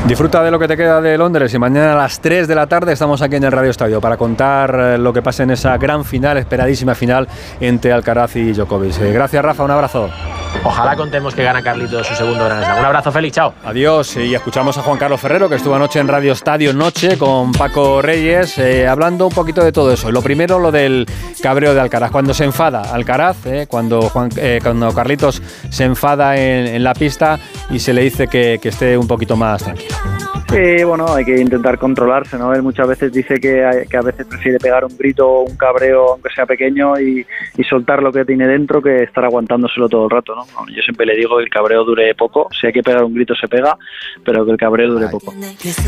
Disfruta 0.08 0.44
de 0.44 0.52
lo 0.52 0.60
que 0.60 0.68
te 0.68 0.76
queda 0.76 1.00
de 1.00 1.18
Londres 1.18 1.54
y 1.54 1.60
mañana 1.60 1.94
a 1.94 1.96
las 1.96 2.20
3 2.20 2.46
de 2.46 2.56
la 2.56 2.68
tarde 2.68 2.92
estamos 2.92 3.22
aquí 3.22 3.38
en 3.38 3.46
el 3.46 3.54
Radio 3.54 3.72
Estadio 3.72 4.02
para 4.02 4.18
contar 4.18 4.76
eh, 4.78 4.98
lo 4.98 5.14
que 5.14 5.22
pasa 5.22 5.44
en 5.44 5.52
esa 5.52 5.78
gran 5.78 6.04
final, 6.04 6.38
esperadísima 6.38 6.94
final 6.94 7.28
entre 7.62 7.94
Alcaraz 7.94 8.36
y 8.36 8.52
Djokovic. 8.52 9.00
Eh, 9.00 9.14
Gracias 9.14 9.44
Rafa, 9.44 9.64
un 9.64 9.72
abrazo. 9.72 10.10
Ojalá 10.64 10.96
contemos 10.96 11.36
que 11.36 11.44
gana 11.44 11.62
Carlitos 11.62 12.08
su 12.08 12.16
segundo 12.16 12.46
Gran 12.46 12.64
Slam. 12.64 12.80
Un 12.80 12.86
abrazo, 12.86 13.12
Félix, 13.12 13.36
chao. 13.36 13.54
Adiós 13.66 14.16
y 14.18 14.34
escuchamos 14.34 14.78
a 14.78 14.82
Juan 14.82 14.98
Carlos 14.98 15.20
Ferrero 15.20 15.50
que 15.50 15.56
estuvo 15.56 15.76
anoche 15.76 16.00
en 16.00 16.08
Radio 16.08 16.34
Estadio 16.34 16.74
Noche 16.74 17.18
con 17.18 17.52
Paco 17.52 18.02
Reyes 18.02 18.58
eh, 18.58 18.88
hablando 18.88 19.28
un 19.28 19.34
poquito 19.34 19.64
de 19.64 19.72
todo 19.72 19.92
eso. 19.92 20.12
Lo 20.12 20.22
primero 20.22 20.60
lo 20.60 20.72
del 20.72 21.06
cabreo 21.42 21.74
de 21.74 21.82
Alcaraz. 21.82 22.12
Cuando 22.12 22.34
se 22.34 22.46
enfada 22.46 22.82
Alcaraz, 22.94 23.46
eh, 23.46 23.66
cuando, 23.68 24.02
Juan, 24.10 24.30
eh, 24.38 24.60
cuando 24.62 24.94
Carlitos 24.94 25.42
se 25.70 25.84
enfada 25.84 26.38
en, 26.38 26.84
la 26.84 26.94
pista 26.94 27.40
y 27.70 27.80
se 27.80 27.94
le 27.94 28.02
dice 28.02 28.28
que 28.28 28.60
esté 28.64 28.98
un 28.98 29.08
poquito 29.08 29.36
más 29.36 29.64
tranquilo. 29.64 29.96
Sí, 30.54 30.84
bueno, 30.84 31.14
hay 31.14 31.26
que 31.26 31.40
intentar 31.40 31.78
controlarse, 31.78 32.38
¿no? 32.38 32.54
Él 32.54 32.62
muchas 32.62 32.88
veces 32.88 33.12
dice 33.12 33.40
que, 33.40 33.86
que 33.90 33.98
a 33.98 34.02
veces 34.02 34.26
prefiere 34.28 34.60
pegar 34.60 34.86
un 34.86 34.96
grito 34.98 35.28
o 35.28 35.42
un 35.44 35.58
cabreo, 35.58 36.14
aunque 36.14 36.30
sea 36.34 36.46
pequeño, 36.46 37.00
y, 37.00 37.26
y 37.58 37.64
soltar 37.64 38.04
lo 38.04 38.12
que 38.12 38.24
tiene 38.26 38.48
dentro 38.48 38.82
que 38.82 39.04
estar 39.04 39.26
aguantándoselo 39.26 39.90
todo 39.90 40.06
el 40.06 40.10
rato, 40.10 40.36
¿no? 40.36 40.46
Yo 40.68 40.82
siempre 40.84 41.06
le 41.06 41.16
digo 41.16 41.38
que 41.38 41.44
el 41.44 41.50
cabreo 41.50 41.84
dure 41.84 42.14
poco, 42.16 42.48
si 42.60 42.68
hay 42.68 42.74
que 42.74 42.84
pegar 42.84 43.04
un 43.04 43.14
grito 43.14 43.34
se 43.36 43.48
pega, 43.48 43.78
pero 44.24 44.46
que 44.46 44.52
el 44.52 44.58
cabreo 44.58 44.92
dure 44.92 45.08
poco. 45.10 45.34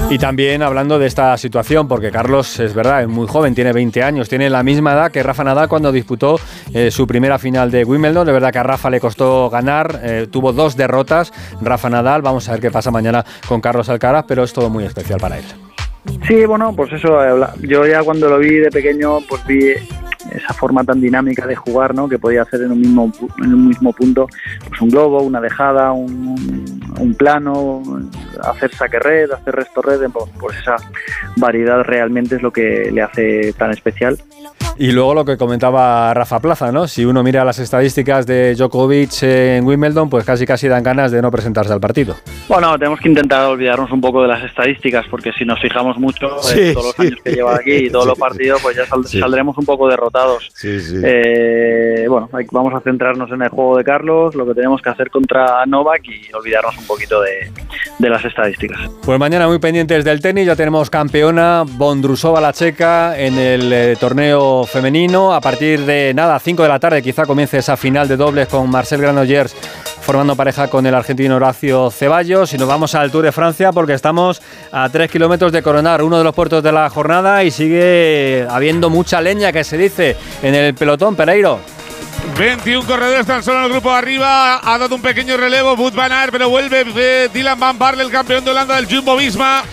Y 0.09 0.17
también 0.17 0.63
hablando 0.63 0.99
de 0.99 1.07
esta 1.07 1.37
situación, 1.37 1.87
porque 1.87 2.11
Carlos 2.11 2.59
es 2.59 2.73
verdad, 2.73 3.01
es 3.01 3.07
muy 3.07 3.27
joven, 3.27 3.55
tiene 3.55 3.73
20 3.73 4.03
años, 4.03 4.29
tiene 4.29 4.49
la 4.49 4.63
misma 4.63 4.93
edad 4.93 5.11
que 5.11 5.23
Rafa 5.23 5.43
Nadal 5.43 5.69
cuando 5.69 5.91
disputó 5.91 6.39
eh, 6.73 6.91
su 6.91 7.07
primera 7.07 7.37
final 7.37 7.71
de 7.71 7.83
Wimbledon. 7.83 8.25
De 8.25 8.33
verdad 8.33 8.51
que 8.51 8.59
a 8.59 8.63
Rafa 8.63 8.89
le 8.89 8.99
costó 8.99 9.49
ganar, 9.49 9.99
eh, 10.03 10.27
tuvo 10.29 10.53
dos 10.53 10.75
derrotas. 10.75 11.31
Rafa 11.61 11.89
Nadal, 11.89 12.21
vamos 12.21 12.47
a 12.49 12.53
ver 12.53 12.61
qué 12.61 12.71
pasa 12.71 12.91
mañana 12.91 13.23
con 13.47 13.61
Carlos 13.61 13.89
Alcaraz, 13.89 14.25
pero 14.27 14.43
es 14.43 14.53
todo 14.55 14.69
muy 14.69 14.85
especial 14.85 15.19
para 15.19 15.37
él. 15.37 15.45
Sí, 16.25 16.45
bueno, 16.45 16.73
pues 16.75 16.93
eso, 16.93 17.23
eh, 17.23 17.47
yo 17.61 17.85
ya 17.85 18.01
cuando 18.03 18.29
lo 18.29 18.39
vi 18.39 18.55
de 18.55 18.69
pequeño, 18.69 19.19
pues 19.27 19.45
vi 19.45 19.73
esa 20.31 20.53
forma 20.53 20.83
tan 20.83 21.01
dinámica 21.01 21.45
de 21.45 21.55
jugar, 21.55 21.93
¿no? 21.93 22.07
Que 22.07 22.17
podía 22.17 22.43
hacer 22.43 22.61
en 22.61 22.71
un 22.71 22.79
mismo, 22.79 23.11
en 23.43 23.53
un 23.53 23.67
mismo 23.67 23.91
punto, 23.91 24.27
pues 24.67 24.81
un 24.81 24.89
globo, 24.89 25.21
una 25.21 25.41
dejada, 25.41 25.91
un, 25.91 26.79
un 26.99 27.13
plano, 27.15 27.83
hacer 28.41 28.73
saque 28.73 28.99
red, 28.99 29.31
hacer 29.31 29.55
resto 29.55 29.81
red, 29.81 29.99
pues, 30.11 30.25
pues 30.39 30.57
esa 30.57 30.77
variedad 31.37 31.81
realmente 31.83 32.35
es 32.35 32.41
lo 32.41 32.51
que 32.51 32.89
le 32.91 33.01
hace 33.01 33.53
tan 33.53 33.71
especial. 33.71 34.17
Y 34.77 34.91
luego 34.91 35.13
lo 35.13 35.23
que 35.23 35.37
comentaba 35.37 36.13
Rafa 36.13 36.41
Plaza, 36.41 36.69
¿no? 36.69 36.85
Si 36.87 37.05
uno 37.05 37.23
mira 37.23 37.45
las 37.45 37.59
estadísticas 37.59 38.25
de 38.27 38.55
Djokovic 38.55 39.23
en 39.23 39.65
Wimbledon, 39.65 40.09
pues 40.09 40.25
casi 40.25 40.45
casi 40.45 40.67
dan 40.67 40.83
ganas 40.83 41.11
de 41.11 41.21
no 41.21 41.31
presentarse 41.31 41.71
al 41.71 41.79
partido. 41.79 42.15
Bueno, 42.49 42.77
tenemos 42.77 42.99
que 42.99 43.07
intentar 43.07 43.45
olvidarnos 43.45 43.89
un 43.91 44.01
poco 44.01 44.21
de 44.21 44.27
las 44.27 44.43
estadísticas, 44.43 45.05
porque 45.09 45.31
si 45.31 45.45
nos 45.45 45.61
fijamos 45.61 45.97
mucho 45.97 46.27
Sí, 46.41 46.59
en 46.59 46.73
todos 46.73 46.87
los 46.87 46.95
sí. 46.95 47.01
años 47.03 47.19
que 47.23 47.31
lleva 47.31 47.55
aquí 47.55 47.71
y 47.73 47.89
todos 47.89 48.05
los 48.05 48.19
partidos, 48.19 48.61
pues 48.61 48.75
ya 48.75 48.85
sal- 48.85 49.05
Sí. 49.05 49.17
saldremos 49.19 49.57
un 49.57 49.65
poco 49.65 49.87
derrotados. 49.87 50.51
Eh, 50.61 52.05
bueno, 52.09 52.29
vamos 52.51 52.73
a 52.73 52.81
centrarnos 52.81 53.31
en 53.31 53.41
el 53.43 53.49
juego 53.49 53.77
de 53.77 53.83
Carlos, 53.85 54.35
lo 54.35 54.45
que 54.45 54.53
tenemos 54.55 54.81
que 54.81 54.89
hacer 54.89 55.09
contra 55.09 55.65
Novak 55.65 56.01
y 56.05 56.33
olvidarnos 56.33 56.77
un 56.77 56.85
poquito 56.85 57.21
de, 57.21 57.49
de 57.99 58.09
las 58.09 58.25
estadísticas. 58.25 58.79
Pues 59.05 59.17
mañana 59.19 59.47
muy 59.47 59.59
pendientes 59.59 60.03
del 60.03 60.19
tenis, 60.21 60.45
ya 60.47 60.55
tenemos 60.57 60.89
campeona 60.89 61.63
Bondrusova 61.65 62.41
la 62.41 62.51
checa 62.51 63.17
en 63.17 63.37
el 63.37 63.71
eh, 63.71 63.95
torneo 63.99 64.64
femenino. 64.65 65.33
A 65.33 65.41
partir 65.41 65.85
de 65.85 66.13
nada, 66.13 66.39
5 66.39 66.63
de 66.63 66.69
la 66.69 66.79
tarde 66.79 67.01
quizá 67.01 67.25
comience 67.25 67.57
esa 67.57 67.77
final 67.77 68.07
de 68.07 68.17
dobles 68.17 68.47
con 68.47 68.69
Marcel 68.69 69.01
Granollers 69.01 69.55
formando 70.05 70.35
pareja 70.35 70.67
con 70.67 70.85
el 70.85 70.93
argentino 70.93 71.35
Horacio 71.35 71.89
Ceballos 71.89 72.53
y 72.53 72.59
nos 72.59 72.67
vamos 72.67 72.93
al 72.93 73.09
Tour 73.11 73.25
de 73.25 73.31
Francia 73.31 73.71
porque 73.71 73.93
estamos 73.93 74.39
a 74.71 74.87
3 74.87 75.09
kilómetros 75.09 75.51
de 75.51 75.63
coronar 75.63 76.03
uno 76.03 76.19
de 76.19 76.23
los 76.23 76.35
puertos 76.35 76.61
de 76.61 76.71
la 76.71 76.87
jornada 76.91 77.43
y 77.43 77.49
sigue 77.49 78.45
habiendo 78.47 78.91
mucha 78.91 79.19
leña 79.19 79.51
que 79.51 79.63
se 79.63 79.77
dice 79.79 80.15
en 80.43 80.53
el 80.53 80.75
pelotón 80.75 81.15
Pereiro. 81.15 81.59
21 82.37 82.85
corredores 82.85 83.25
tan 83.25 83.41
solo 83.41 83.59
en 83.59 83.65
el 83.65 83.71
grupo 83.71 83.89
de 83.91 83.97
arriba. 83.97 84.59
Ha 84.63 84.77
dado 84.77 84.95
un 84.95 85.01
pequeño 85.01 85.37
relevo 85.37 85.73
Wout 85.73 85.95
van 85.95 86.11
Aert, 86.11 86.31
pero 86.31 86.49
vuelve 86.49 86.85
eh, 86.95 87.29
Dylan 87.33 87.59
Van 87.59 87.79
Barle, 87.79 88.03
el 88.03 88.11
campeón 88.11 88.43
de 88.45 88.51
Holanda 88.51 88.75
del 88.75 88.85
Jumbo 88.85 89.15
Visma. 89.15 89.63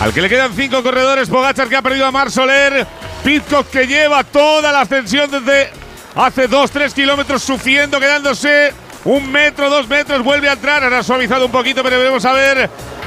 Al 0.00 0.14
que 0.14 0.22
le 0.22 0.30
quedan 0.30 0.54
cinco 0.54 0.82
corredores. 0.82 1.28
Pogachar 1.28 1.68
que 1.68 1.76
ha 1.76 1.82
perdido 1.82 2.06
a 2.06 2.10
Mar 2.10 2.30
Soler. 2.30 2.86
Pitcock 3.22 3.68
que 3.68 3.86
lleva 3.86 4.24
toda 4.24 4.72
la 4.72 4.80
ascensión 4.80 5.30
desde 5.30 5.70
hace 6.14 6.48
2-3 6.48 6.94
kilómetros 6.94 7.42
sufriendo, 7.42 8.00
quedándose 8.00 8.72
un 9.04 9.30
metro, 9.30 9.68
dos 9.68 9.86
metros. 9.88 10.24
Vuelve 10.24 10.48
a 10.48 10.54
entrar. 10.54 10.82
Ahora 10.82 11.00
ha 11.00 11.02
suavizado 11.02 11.44
un 11.44 11.52
poquito, 11.52 11.82
pero 11.82 11.98
veremos 11.98 12.24
a. 12.24 12.34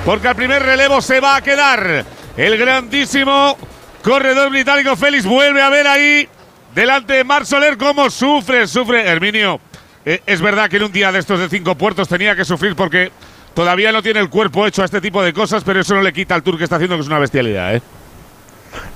Porque 0.06 0.28
al 0.28 0.36
primer 0.36 0.62
relevo 0.62 1.02
se 1.02 1.20
va 1.20 1.38
a 1.38 1.42
quedar 1.42 2.06
el 2.38 2.58
grandísimo 2.58 3.58
corredor 4.04 4.52
británico 4.52 4.96
Félix. 4.96 5.26
Vuelve 5.26 5.64
a 5.64 5.70
ver 5.70 5.88
ahí 5.88 6.30
delante 6.76 7.14
de 7.14 7.24
Mar 7.24 7.48
Soler 7.48 7.76
cómo 7.76 8.12
sufre, 8.12 8.68
sufre. 8.68 9.08
Herminio, 9.10 9.60
eh, 10.06 10.22
es 10.28 10.42
verdad 10.42 10.70
que 10.70 10.78
en 10.78 10.84
un 10.84 10.92
día 10.92 11.12
de 11.12 11.18
estos 11.18 11.40
de 11.40 11.50
cinco 11.50 11.74
puertos 11.74 12.08
tenía 12.08 12.36
que 12.36 12.46
sufrir 12.46 12.76
porque 12.76 13.12
Todavía 13.54 13.92
no 13.92 14.02
tiene 14.02 14.20
el 14.20 14.30
cuerpo 14.30 14.66
hecho 14.66 14.82
a 14.82 14.86
este 14.86 15.00
tipo 15.02 15.22
de 15.22 15.34
cosas, 15.34 15.64
pero 15.64 15.80
eso 15.80 15.94
no 15.94 16.02
le 16.02 16.12
quita 16.12 16.36
al 16.36 16.44
tour 16.44 16.58
que 16.58 16.64
está 16.64 16.78
haciendo, 16.78 16.96
que 16.96 17.02
es 17.02 17.08
una 17.08 17.20
bestialidad, 17.20 17.76
¿eh? 17.76 17.82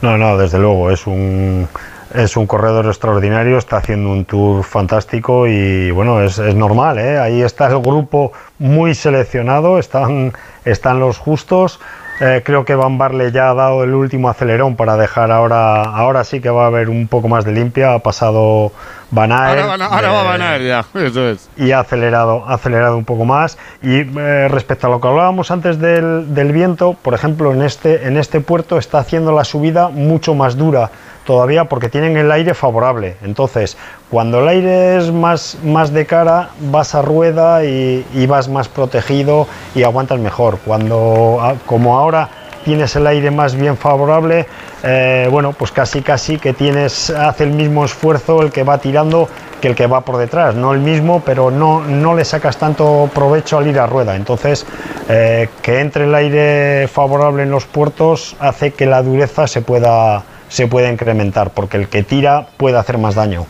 No, 0.02 0.17
no, 0.17 0.38
desde 0.38 0.58
luego, 0.58 0.89
es 0.89 1.06
un, 1.06 1.67
es 2.13 2.36
un 2.36 2.48
corredor 2.48 2.88
extraordinario, 2.88 3.58
está 3.58 3.78
haciendo 3.78 4.10
un 4.10 4.26
tour 4.26 4.63
fantástico 4.63 5.46
y 5.48 5.91
bueno, 5.91 6.22
es, 6.22 6.39
es 6.39 6.56
normal, 6.56 6.98
¿eh? 6.98 7.20
ahí 7.20 7.41
está 7.41 7.67
el 7.67 7.80
grupo 7.80 8.32
muy 8.58 8.96
seleccionado, 8.96 9.78
están, 9.78 10.34
están 10.65 11.00
los 11.00 11.17
justos. 11.20 11.80
Eh, 12.19 12.41
creo 12.43 12.65
que 12.65 12.73
Van 12.73 12.97
Barle 12.97 13.32
ya 13.32 13.51
ha 13.51 13.53
dado 13.53 13.84
el 13.84 13.93
último 13.93 14.27
acelerón 14.30 14.75
para 14.75 14.97
dejar 14.97 15.30
ahora, 15.32 15.84
ahora 15.84 16.23
sí 16.23 16.41
que 16.41 16.49
va 16.49 16.63
a 16.63 16.67
haber 16.67 16.89
un 16.89 17.08
poco 17.08 17.27
más 17.27 17.45
de 17.45 17.51
limpia. 17.51 17.93
Ha 17.93 17.99
pasado 17.99 18.71
Van 19.12 19.32
Aert, 19.32 19.62
Ahora, 19.62 19.65
van 19.67 19.82
ahora 19.84 20.12
va 20.12 20.21
a 20.21 20.23
ganar 20.38 20.62
ya, 20.62 20.84
eso 20.95 21.30
es. 21.30 21.47
y 21.56 21.71
ha 21.71 21.80
acelerado, 21.80 22.43
ha 22.47 22.56
acelerado 22.56 22.97
un 22.97 23.06
poco 23.06 23.23
más. 23.23 23.60
Y 23.84 23.99
eh, 23.99 24.47
respecto 24.49 24.88
a 24.88 24.89
lo 24.89 24.99
que 24.99 25.08
hablábamos 25.08 25.51
antes 25.51 25.80
del, 25.80 26.34
del 26.34 26.51
viento, 26.51 26.93
por 26.93 27.13
ejemplo, 27.13 27.53
en 27.53 27.62
este, 27.62 28.08
en 28.08 28.17
este 28.17 28.41
puerto 28.41 28.80
está 28.80 28.97
haciendo 28.97 29.32
la 29.32 29.43
subida 29.43 29.89
mucho 29.89 30.34
más 30.34 30.57
dura 30.57 30.89
todavía 31.28 31.65
porque 31.65 31.89
tienen 31.89 32.15
el 32.17 32.32
aire 32.32 32.53
favorable. 32.53 33.17
Entonces, 33.21 33.78
cuando 34.09 34.39
el 34.39 34.47
aire 34.47 34.97
es 34.97 35.11
más, 35.11 35.57
más 35.63 35.91
de 35.91 36.05
cara, 36.05 36.49
vas 36.71 36.95
a 36.95 37.01
rueda 37.01 37.65
y, 37.65 38.05
y 38.15 38.25
vas 38.25 38.47
más 38.47 38.69
protegido 38.69 39.45
y 39.75 39.84
aguantas 39.84 40.19
mejor. 40.19 40.57
Cuando, 40.65 41.38
ah, 41.41 41.55
como 41.65 41.99
ahora 41.99 42.30
tienes 42.63 42.95
el 42.95 43.07
aire 43.07 43.30
más 43.30 43.55
bien 43.55 43.78
favorable, 43.78 44.47
eh, 44.84 45.28
bueno, 45.32 45.53
pues 45.53 45.71
casi 45.71 46.01
casi 46.01 46.38
que 46.38 46.53
tienes, 46.53 47.09
hace 47.09 47.43
el 47.43 47.51
mismo 47.51 47.86
esfuerzo 47.86 48.41
el 48.41 48.51
que 48.51 48.63
va 48.63 48.78
tirando 48.78 49.28
que 49.61 49.69
el 49.69 49.75
que 49.75 49.88
va 49.88 50.01
por 50.01 50.17
detrás, 50.17 50.53
no 50.55 50.73
el 50.73 50.80
mismo, 50.80 51.21
pero 51.25 51.49
no, 51.49 51.82
no 51.82 52.15
le 52.15 52.23
sacas 52.23 52.57
tanto 52.57 53.09
provecho 53.13 53.57
al 53.57 53.67
ir 53.67 53.80
a 53.80 53.88
rueda. 53.88 54.15
Entonces, 54.15 54.65
eh, 55.09 55.49
que 55.61 55.80
entre 55.80 56.05
el 56.05 56.15
aire 56.15 56.88
favorable 56.88 57.43
en 57.43 57.51
los 57.51 57.65
puertos 57.65 58.36
hace 58.39 58.71
que 58.71 58.86
la 58.86 59.01
dureza 59.01 59.47
se 59.47 59.61
pueda, 59.61 60.23
se 60.50 60.68
pueda 60.68 60.91
incrementar, 60.91 61.52
porque 61.52 61.78
el 61.78 61.88
que 61.88 62.04
tira 62.04 62.48
puede 62.58 62.78
hacer 62.78 62.98
más 62.98 63.16
daño. 63.16 63.45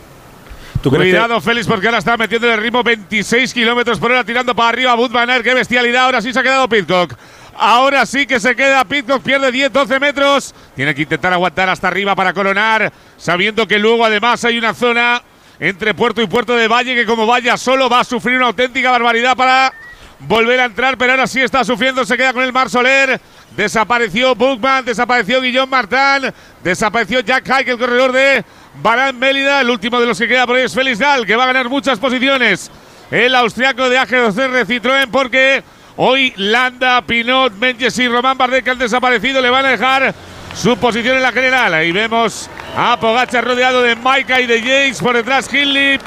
Cuidado, 0.82 1.40
Félix, 1.40 1.66
porque 1.66 1.86
ahora 1.86 1.98
está 1.98 2.16
metiendo 2.16 2.52
el 2.52 2.60
ritmo 2.60 2.82
26 2.82 3.52
kilómetros 3.52 3.98
por 3.98 4.12
hora, 4.12 4.22
tirando 4.22 4.54
para 4.54 4.68
arriba 4.68 4.92
a 4.92 4.94
Bud 4.94 5.10
Van 5.10 5.28
Aert. 5.28 5.44
¡Qué 5.44 5.52
bestialidad! 5.52 6.04
Ahora 6.04 6.22
sí 6.22 6.32
se 6.32 6.38
ha 6.38 6.42
quedado 6.42 6.68
Pitcock. 6.68 7.14
Ahora 7.56 8.06
sí 8.06 8.26
que 8.26 8.38
se 8.38 8.54
queda 8.54 8.84
Pitcock, 8.84 9.20
pierde 9.20 9.50
10, 9.50 9.72
12 9.72 9.98
metros. 9.98 10.54
Tiene 10.76 10.94
que 10.94 11.02
intentar 11.02 11.32
aguantar 11.32 11.68
hasta 11.68 11.88
arriba 11.88 12.14
para 12.14 12.32
coronar, 12.32 12.92
sabiendo 13.16 13.66
que 13.66 13.78
luego 13.78 14.04
además 14.04 14.44
hay 14.44 14.56
una 14.56 14.72
zona 14.72 15.20
entre 15.58 15.94
Puerto 15.94 16.22
y 16.22 16.28
Puerto 16.28 16.54
de 16.54 16.68
Valle 16.68 16.94
que 16.94 17.04
como 17.04 17.26
vaya 17.26 17.56
solo 17.56 17.88
va 17.88 18.00
a 18.00 18.04
sufrir 18.04 18.36
una 18.36 18.46
auténtica 18.46 18.92
barbaridad 18.92 19.36
para 19.36 19.72
volver 20.20 20.60
a 20.60 20.64
entrar, 20.64 20.96
pero 20.98 21.12
ahora 21.12 21.26
sí 21.26 21.40
está 21.40 21.64
sufriendo, 21.64 22.04
se 22.04 22.16
queda 22.16 22.32
con 22.32 22.42
el 22.42 22.52
Mar 22.52 22.70
Soler. 22.70 23.20
Desapareció 23.56 24.34
Bookman, 24.34 24.84
desapareció 24.84 25.40
Guillaume 25.40 25.70
Martin, 25.70 26.32
desapareció 26.62 27.20
Jack 27.20 27.44
Hike, 27.46 27.70
el 27.70 27.78
corredor 27.78 28.12
de 28.12 28.44
Barán 28.82 29.18
Mélida. 29.18 29.60
El 29.60 29.70
último 29.70 29.98
de 30.00 30.06
los 30.06 30.18
que 30.18 30.28
queda 30.28 30.46
por 30.46 30.56
ahí 30.56 30.64
es 30.64 30.74
Félix 30.74 30.98
Gal, 30.98 31.26
que 31.26 31.36
va 31.36 31.44
a 31.44 31.48
ganar 31.48 31.68
muchas 31.68 31.98
posiciones. 31.98 32.70
El 33.10 33.34
austriaco 33.34 33.88
de 33.88 33.98
AG2R 33.98 34.66
Citroën, 34.66 35.08
porque 35.10 35.62
hoy 35.96 36.32
Landa, 36.36 37.02
Pinot, 37.02 37.54
Menges 37.54 37.98
y 37.98 38.06
Román 38.06 38.36
Bardet, 38.36 38.62
que 38.62 38.70
han 38.70 38.78
desaparecido, 38.78 39.40
le 39.40 39.50
van 39.50 39.64
a 39.64 39.70
dejar 39.70 40.14
su 40.54 40.76
posición 40.76 41.16
en 41.16 41.22
la 41.22 41.32
general. 41.32 41.72
Ahí 41.72 41.90
vemos 41.90 42.50
a 42.76 42.98
Pogacar 43.00 43.44
rodeado 43.44 43.82
de 43.82 43.96
Maika 43.96 44.40
y 44.40 44.46
de 44.46 44.60
James, 44.60 45.00
por 45.00 45.16
detrás 45.16 45.52
Hindley, 45.52 45.98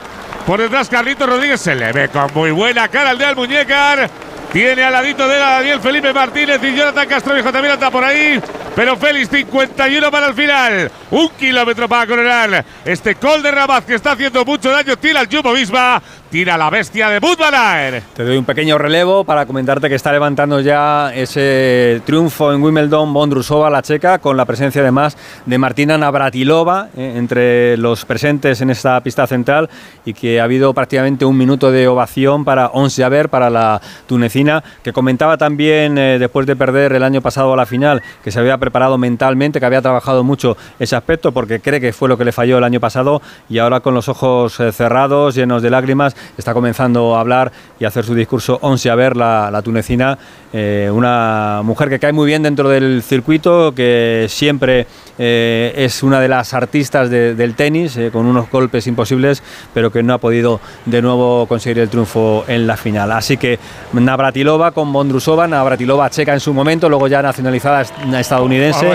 por 0.45 0.59
detrás 0.59 0.89
Carlitos 0.89 1.27
Rodríguez, 1.27 1.61
se 1.61 1.75
le 1.75 1.91
ve 1.91 2.09
con 2.09 2.31
muy 2.33 2.51
buena 2.51 2.87
cara 2.87 3.11
al 3.11 3.17
de 3.17 3.25
Almuñécar. 3.25 4.09
Tiene 4.51 4.83
al 4.83 4.91
ladito 4.91 5.27
de 5.27 5.37
él 5.37 5.41
a 5.41 5.49
Daniel 5.51 5.79
Felipe 5.79 6.11
Martínez 6.13 6.59
y 6.61 6.75
Jonathan 6.75 7.07
Castroviejo 7.07 7.53
también 7.53 7.75
anda 7.75 7.89
por 7.89 8.03
ahí. 8.03 8.41
Pero 8.75 8.97
Félix 8.97 9.29
51 9.29 10.11
para 10.11 10.27
el 10.27 10.33
final. 10.33 10.91
Un 11.09 11.29
kilómetro 11.29 11.87
para 11.87 12.05
coronar. 12.05 12.65
Este 12.83 13.15
Col 13.15 13.41
de 13.41 13.51
Rabat 13.51 13.85
que 13.85 13.95
está 13.95 14.11
haciendo 14.11 14.43
mucho 14.43 14.69
daño. 14.69 14.97
Tira 14.97 15.21
el 15.21 15.27
Jumbo 15.27 15.53
Visma. 15.53 16.01
Tira 16.31 16.57
la 16.57 16.69
bestia 16.69 17.09
de 17.09 17.19
Bud 17.19 17.37
Van 17.37 17.53
Aert. 17.53 18.05
Te 18.13 18.23
doy 18.23 18.37
un 18.37 18.45
pequeño 18.45 18.77
relevo 18.77 19.25
para 19.25 19.45
comentarte 19.45 19.89
que 19.89 19.95
está 19.95 20.13
levantando 20.13 20.61
ya 20.61 21.13
ese 21.13 22.01
triunfo 22.05 22.53
en 22.53 22.63
Wimbledon 22.63 23.11
Bondrusova, 23.11 23.69
la 23.69 23.81
checa, 23.81 24.19
con 24.19 24.37
la 24.37 24.45
presencia 24.45 24.81
además 24.81 25.17
de 25.45 25.57
Martina 25.57 25.97
Navratilova 25.97 26.87
eh, 26.95 27.15
entre 27.17 27.75
los 27.75 28.05
presentes 28.05 28.61
en 28.61 28.69
esta 28.69 29.01
pista 29.01 29.27
central 29.27 29.69
y 30.05 30.13
que 30.13 30.39
ha 30.39 30.45
habido 30.45 30.73
prácticamente 30.73 31.25
un 31.25 31.37
minuto 31.37 31.69
de 31.69 31.89
ovación 31.89 32.45
para 32.45 32.67
Ons 32.67 32.95
Jaber, 32.95 33.27
para 33.27 33.49
la 33.49 33.81
tunecina, 34.07 34.63
que 34.83 34.93
comentaba 34.93 35.35
también 35.35 35.97
eh, 35.97 36.17
después 36.17 36.47
de 36.47 36.55
perder 36.55 36.93
el 36.93 37.03
año 37.03 37.19
pasado 37.19 37.51
a 37.51 37.57
la 37.57 37.65
final, 37.65 38.01
que 38.23 38.31
se 38.31 38.39
había 38.39 38.57
preparado 38.57 38.97
mentalmente, 38.97 39.59
que 39.59 39.65
había 39.65 39.81
trabajado 39.81 40.23
mucho 40.23 40.55
ese 40.79 40.95
aspecto 40.95 41.33
porque 41.33 41.59
cree 41.59 41.81
que 41.81 41.91
fue 41.91 42.07
lo 42.07 42.17
que 42.17 42.23
le 42.23 42.31
falló 42.31 42.57
el 42.57 42.63
año 42.63 42.79
pasado 42.79 43.21
y 43.49 43.57
ahora 43.57 43.81
con 43.81 43.93
los 43.93 44.07
ojos 44.07 44.57
eh, 44.61 44.71
cerrados, 44.71 45.35
llenos 45.35 45.61
de 45.61 45.69
lágrimas, 45.69 46.15
está 46.37 46.53
comenzando 46.53 47.15
a 47.15 47.19
hablar 47.21 47.51
y 47.79 47.85
a 47.85 47.87
hacer 47.87 48.05
su 48.05 48.13
discurso 48.15 48.57
Onsi 48.61 48.89
a 48.89 48.95
ver 48.95 49.15
la, 49.17 49.49
la 49.51 49.61
tunecina, 49.61 50.17
eh, 50.53 50.89
una 50.93 51.61
mujer 51.63 51.89
que 51.89 51.99
cae 51.99 52.11
muy 52.13 52.27
bien 52.27 52.43
dentro 52.43 52.69
del 52.69 53.01
circuito, 53.03 53.73
que 53.73 54.27
siempre 54.29 54.85
eh, 55.17 55.73
es 55.75 56.03
una 56.03 56.19
de 56.19 56.27
las 56.27 56.53
artistas 56.53 57.09
de- 57.09 57.35
del 57.35 57.55
tenis, 57.55 57.95
eh, 57.97 58.09
con 58.11 58.25
unos 58.25 58.49
golpes 58.49 58.87
imposibles, 58.87 59.41
pero 59.73 59.91
que 59.91 60.03
no 60.03 60.13
ha 60.13 60.17
podido 60.17 60.59
de 60.85 61.01
nuevo 61.01 61.45
conseguir 61.47 61.79
el 61.79 61.89
triunfo 61.89 62.43
en 62.47 62.67
la 62.67 62.77
final. 62.77 63.11
Así 63.11 63.37
que 63.37 63.59
Navratilova 63.93 64.71
con 64.71 64.91
Bondrusova, 64.91 65.47
Navratilova 65.47 66.09
checa 66.09 66.33
en 66.33 66.39
su 66.39 66.53
momento, 66.53 66.89
luego 66.89 67.07
ya 67.07 67.21
nacionalizada 67.21 67.81
est- 67.81 67.93
estadounidense 68.19 68.85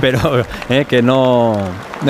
pero 0.00 0.42
que 0.88 1.02
no, 1.02 1.56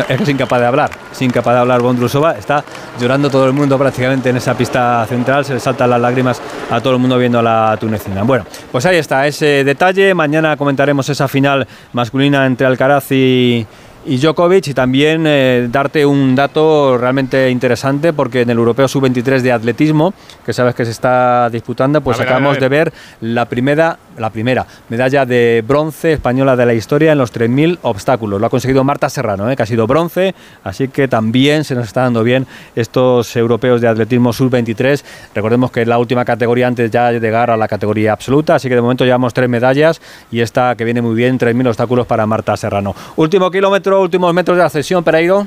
es 0.09 0.29
incapaz 0.29 0.61
de 0.61 0.67
hablar, 0.67 0.91
es 1.17 1.23
incapaz 1.23 1.55
de 1.55 1.61
hablar 1.61 1.81
Bondrusova, 1.81 2.33
está 2.33 2.63
llorando 3.01 3.31
todo 3.31 3.47
el 3.47 3.53
mundo 3.53 3.79
prácticamente 3.79 4.29
en 4.29 4.37
esa 4.37 4.55
pista 4.55 5.05
central, 5.09 5.45
se 5.45 5.55
le 5.55 5.61
saltan 5.61 5.89
las 5.91 6.01
lágrimas 6.01 6.41
a 6.71 6.81
todo 6.81 6.93
el 6.95 6.99
mundo 6.99 7.17
viendo 7.19 7.39
a 7.39 7.43
la 7.43 7.77
tunecina. 7.81 8.23
Bueno, 8.23 8.45
pues 8.71 8.85
ahí 8.87 8.97
está 8.97 9.27
ese 9.27 9.65
detalle, 9.65 10.15
mañana 10.15 10.57
comentaremos 10.57 11.09
esa 11.09 11.27
final 11.27 11.67
masculina 11.93 12.45
entre 12.47 12.67
Alcaraz 12.67 13.11
y 13.13 13.67
y 14.07 14.19
Djokovic 14.19 14.69
y 14.69 14.75
también 14.75 15.25
eh, 15.27 15.67
darte 15.71 16.07
un 16.07 16.35
dato 16.35 16.97
realmente 16.97 17.51
interesante 17.51 18.13
porque 18.13 18.43
en 18.43 18.51
el 18.51 18.59
Europeo 18.59 18.87
Sub-23 18.87 19.41
de 19.41 19.53
atletismo, 19.53 20.15
que 20.45 20.53
sabes 20.53 20.75
que 20.75 20.85
se 20.85 20.93
está 20.93 21.51
disputando, 21.51 22.01
pues 22.01 22.19
ver, 22.19 22.27
acabamos 22.27 22.53
ver. 22.55 22.61
de 22.61 22.69
ver 22.69 22.93
la 23.21 23.47
primera, 23.47 23.99
la 24.19 24.31
primera 24.31 24.67
medalla 24.89 25.27
de 25.27 25.63
bronce 25.67 26.15
española 26.15 26.57
de 26.57 26.67
la 26.67 26.75
historia 26.75 27.13
en 27.13 27.19
los 27.19 27.33
3.000 27.33 27.79
obstáculos. 27.83 28.41
Lo 28.41 28.47
ha 28.47 28.51
conseguido 28.51 28.85
Marta 28.85 29.09
Serrano, 29.09 29.51
eh, 29.51 29.57
que 29.57 29.63
ha 29.63 29.67
sido 29.67 29.87
bronce, 29.87 30.35
así 30.65 30.89
que 30.89 31.09
también 31.09 31.65
se 31.65 31.75
nos 31.75 31.87
está 31.87 32.03
dando 32.03 32.23
bien 32.23 32.47
estos 32.75 33.35
europeos 33.37 33.81
de 33.81 33.89
atletismo 33.89 34.33
Sub-23. 34.33 35.03
Recordemos 35.35 35.71
que 35.71 35.83
es 35.83 35.89
la 35.89 35.99
última 35.99 36.25
categoría 36.25 36.67
antes 36.67 36.91
ya 36.91 37.13
de 37.13 37.21
llegar 37.21 37.51
a 37.51 37.57
la 37.57 37.69
categoría 37.69 38.13
absoluta, 38.13 38.57
así 38.57 38.69
que 38.69 38.75
de 38.75 38.83
momento 38.83 39.05
llevamos 39.05 39.35
tres 39.35 39.49
medallas 39.49 40.01
y 40.31 40.41
esta 40.41 40.75
que 40.77 40.85
viene 40.85 41.03
muy 41.03 41.15
bien, 41.15 41.39
3.000 41.39 41.69
obstáculos 41.69 42.07
para 42.07 42.27
Marta 42.27 42.57
Serrano. 42.57 42.95
Último 43.17 43.51
kilómetro, 43.51 44.01
últimos 44.01 44.33
metros 44.35 44.57
de 44.57 44.63
la 44.63 44.71
sesión, 44.71 45.05
Pereiro. 45.05 45.47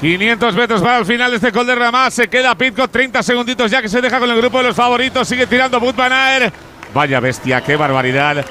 500 0.00 0.54
metros 0.54 0.82
para 0.82 0.98
el 0.98 1.06
final 1.06 1.30
de 1.30 1.36
este 1.36 1.52
Col 1.52 1.66
de. 1.66 1.74
Se 2.10 2.28
queda 2.28 2.54
Pitcock 2.54 2.90
30 2.90 3.22
segunditos 3.22 3.70
ya 3.70 3.80
que 3.80 3.88
se 3.88 4.00
deja 4.00 4.18
con 4.18 4.28
el 4.30 4.36
grupo 4.36 4.58
de 4.58 4.64
los 4.64 4.76
favoritos. 4.76 5.26
Sigue 5.28 5.46
tirando 5.46 5.78
Aert. 5.78 6.54
Vaya 6.94 7.18
bestia, 7.18 7.60
qué 7.60 7.74
barbaridad. 7.74 8.44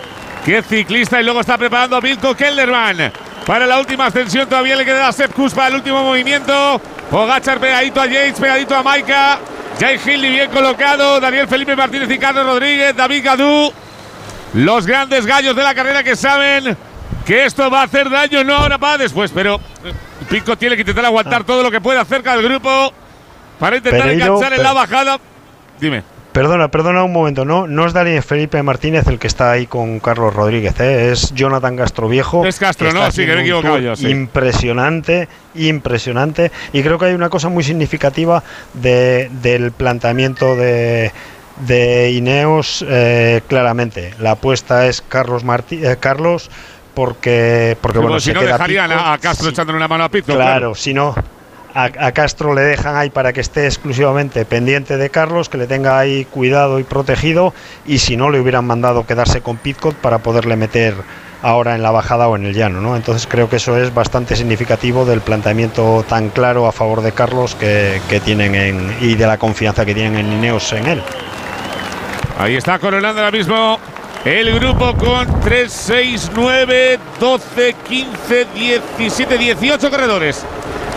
Qué 0.45 0.61
ciclista. 0.61 1.21
Y 1.21 1.23
luego 1.23 1.39
está 1.39 1.57
preparando 1.57 1.95
a 1.95 2.01
Pilco 2.01 2.35
Kelderman. 2.35 3.11
Para 3.45 3.65
la 3.65 3.79
última 3.79 4.07
ascensión 4.07 4.47
todavía 4.47 4.75
le 4.75 4.85
queda 4.85 5.07
a 5.07 5.11
Sepp 5.13 5.33
para 5.55 5.69
el 5.69 5.75
último 5.75 6.03
movimiento. 6.03 6.81
Pogachar 7.09 7.59
pegadito 7.59 8.01
a 8.01 8.05
Yates, 8.05 8.39
pegadito 8.39 8.75
a 8.75 8.83
Maika. 8.83 9.39
Jay 9.79 9.97
Hindley 9.97 10.31
bien 10.31 10.51
colocado. 10.51 11.19
Daniel 11.21 11.47
Felipe 11.47 11.75
Martínez 11.75 12.11
y 12.11 12.17
Carlos 12.17 12.45
Rodríguez. 12.45 12.95
David 12.95 13.23
Gadú. 13.23 13.73
Los 14.53 14.85
grandes 14.85 15.25
gallos 15.25 15.55
de 15.55 15.63
la 15.63 15.73
carrera 15.73 16.03
que 16.03 16.15
saben 16.15 16.77
que 17.25 17.45
esto 17.45 17.71
va 17.71 17.81
a 17.81 17.83
hacer 17.85 18.09
daño, 18.09 18.43
no 18.43 18.55
ahora 18.55 18.77
para 18.77 18.97
después, 18.99 19.31
pero 19.33 19.59
Pico 20.29 20.57
tiene 20.57 20.75
que 20.75 20.81
intentar 20.81 21.05
aguantar 21.05 21.43
todo 21.43 21.63
lo 21.63 21.71
que 21.71 21.81
pueda 21.81 22.05
cerca 22.05 22.35
del 22.35 22.43
grupo 22.43 22.93
para 23.57 23.77
intentar 23.77 24.01
Pereiro, 24.01 24.25
enganchar 24.25 24.53
en 24.53 24.63
la 24.63 24.73
bajada. 24.73 25.19
Dime. 25.79 26.12
Perdona, 26.33 26.69
perdona 26.69 27.03
un 27.03 27.13
momento, 27.13 27.45
no, 27.45 27.67
no 27.67 27.85
es 27.85 27.93
Daniel 27.93 28.23
Felipe 28.23 28.61
Martínez 28.63 29.05
el 29.07 29.19
que 29.19 29.27
está 29.27 29.51
ahí 29.51 29.67
con 29.67 29.99
Carlos 29.99 30.33
Rodríguez, 30.33 30.79
¿eh? 30.79 31.11
es 31.11 31.31
Jonathan 31.35 31.77
Castroviejo. 31.77 32.43
Es 32.43 32.57
Castro, 32.57 32.91
¿no? 32.91 33.11
Sí, 33.11 33.25
que 33.27 33.33
me 33.33 33.39
he 33.39 33.41
equivocado 33.41 33.77
yo, 33.77 33.95
sí. 33.95 34.09
Impresionante, 34.09 35.27
impresionante. 35.53 36.51
Y 36.73 36.81
creo 36.81 36.97
que 36.97 37.05
hay 37.05 37.13
una 37.13 37.29
cosa 37.29 37.49
muy 37.49 37.63
significativa 37.63 38.43
de- 38.73 39.29
del 39.43 39.71
planteamiento 39.71 40.55
de, 40.55 41.11
de 41.67 42.09
Ineos, 42.11 42.83
eh, 42.87 43.41
claramente. 43.47 44.15
La 44.19 44.31
apuesta 44.31 44.87
es 44.87 45.03
Carlos 45.07 45.43
Martí 45.43 45.85
eh, 45.85 45.97
Carlos 45.99 46.49
porque, 46.95 47.77
porque 47.79 47.99
bueno, 47.99 48.19
si 48.19 48.29
se 48.29 48.33
no 48.33 48.39
queda 48.39 48.53
dejarían 48.53 48.91
a, 48.91 49.17
Castro 49.19 49.49
echándole 49.49 49.77
una 49.77 49.87
mano 49.87 50.03
a 50.03 50.09
Pitcock. 50.09 50.35
Claro, 50.35 50.73
si 50.73 50.95
no, 50.95 51.13
a, 51.73 52.11
Castro 52.11 52.53
le 52.53 52.61
dejan 52.61 52.95
ahí 52.95 53.09
para 53.09 53.33
que 53.33 53.41
esté 53.41 53.65
exclusivamente 53.65 54.45
pendiente 54.45 54.97
de 54.97 55.09
Carlos, 55.09 55.49
que 55.49 55.57
le 55.57 55.67
tenga 55.67 55.97
ahí 55.97 56.25
cuidado 56.25 56.79
y 56.79 56.83
protegido, 56.83 57.53
y 57.85 57.97
si 57.97 58.15
no 58.15 58.29
le 58.29 58.39
hubieran 58.39 58.65
mandado 58.65 59.05
quedarse 59.05 59.41
con 59.41 59.57
Pitcott 59.57 59.95
para 59.95 60.19
poderle 60.19 60.55
meter 60.55 60.93
ahora 61.41 61.75
en 61.75 61.83
la 61.83 61.91
bajada 61.91 62.27
o 62.27 62.35
en 62.35 62.45
el 62.45 62.53
llano, 62.53 62.79
¿no? 62.79 62.95
Entonces 62.95 63.27
creo 63.27 63.49
que 63.49 63.57
eso 63.57 63.77
es 63.77 63.93
bastante 63.93 64.35
significativo 64.35 65.03
del 65.03 65.21
planteamiento 65.21 66.05
tan 66.07 66.29
claro 66.29 66.67
a 66.67 66.71
favor 66.71 67.01
de 67.01 67.11
Carlos 67.11 67.55
que, 67.55 67.99
tienen 68.23 68.55
en, 68.55 68.95
y 69.01 69.15
de 69.15 69.27
la 69.27 69.37
confianza 69.37 69.85
que 69.85 69.93
tienen 69.93 70.15
en 70.15 70.33
Ineos 70.33 70.71
en 70.73 70.87
él. 70.87 71.03
Ahí 72.39 72.55
está 72.55 72.79
coronando 72.79 73.19
ahora 73.19 73.35
mismo 73.35 73.79
el 74.25 74.57
grupo 74.57 74.95
con 74.95 75.41
3, 75.41 75.71
6, 75.71 76.31
9, 76.33 76.99
12, 77.19 77.75
15, 77.87 78.45
17, 78.55 79.37
18 79.37 79.89
corredores. 79.91 80.45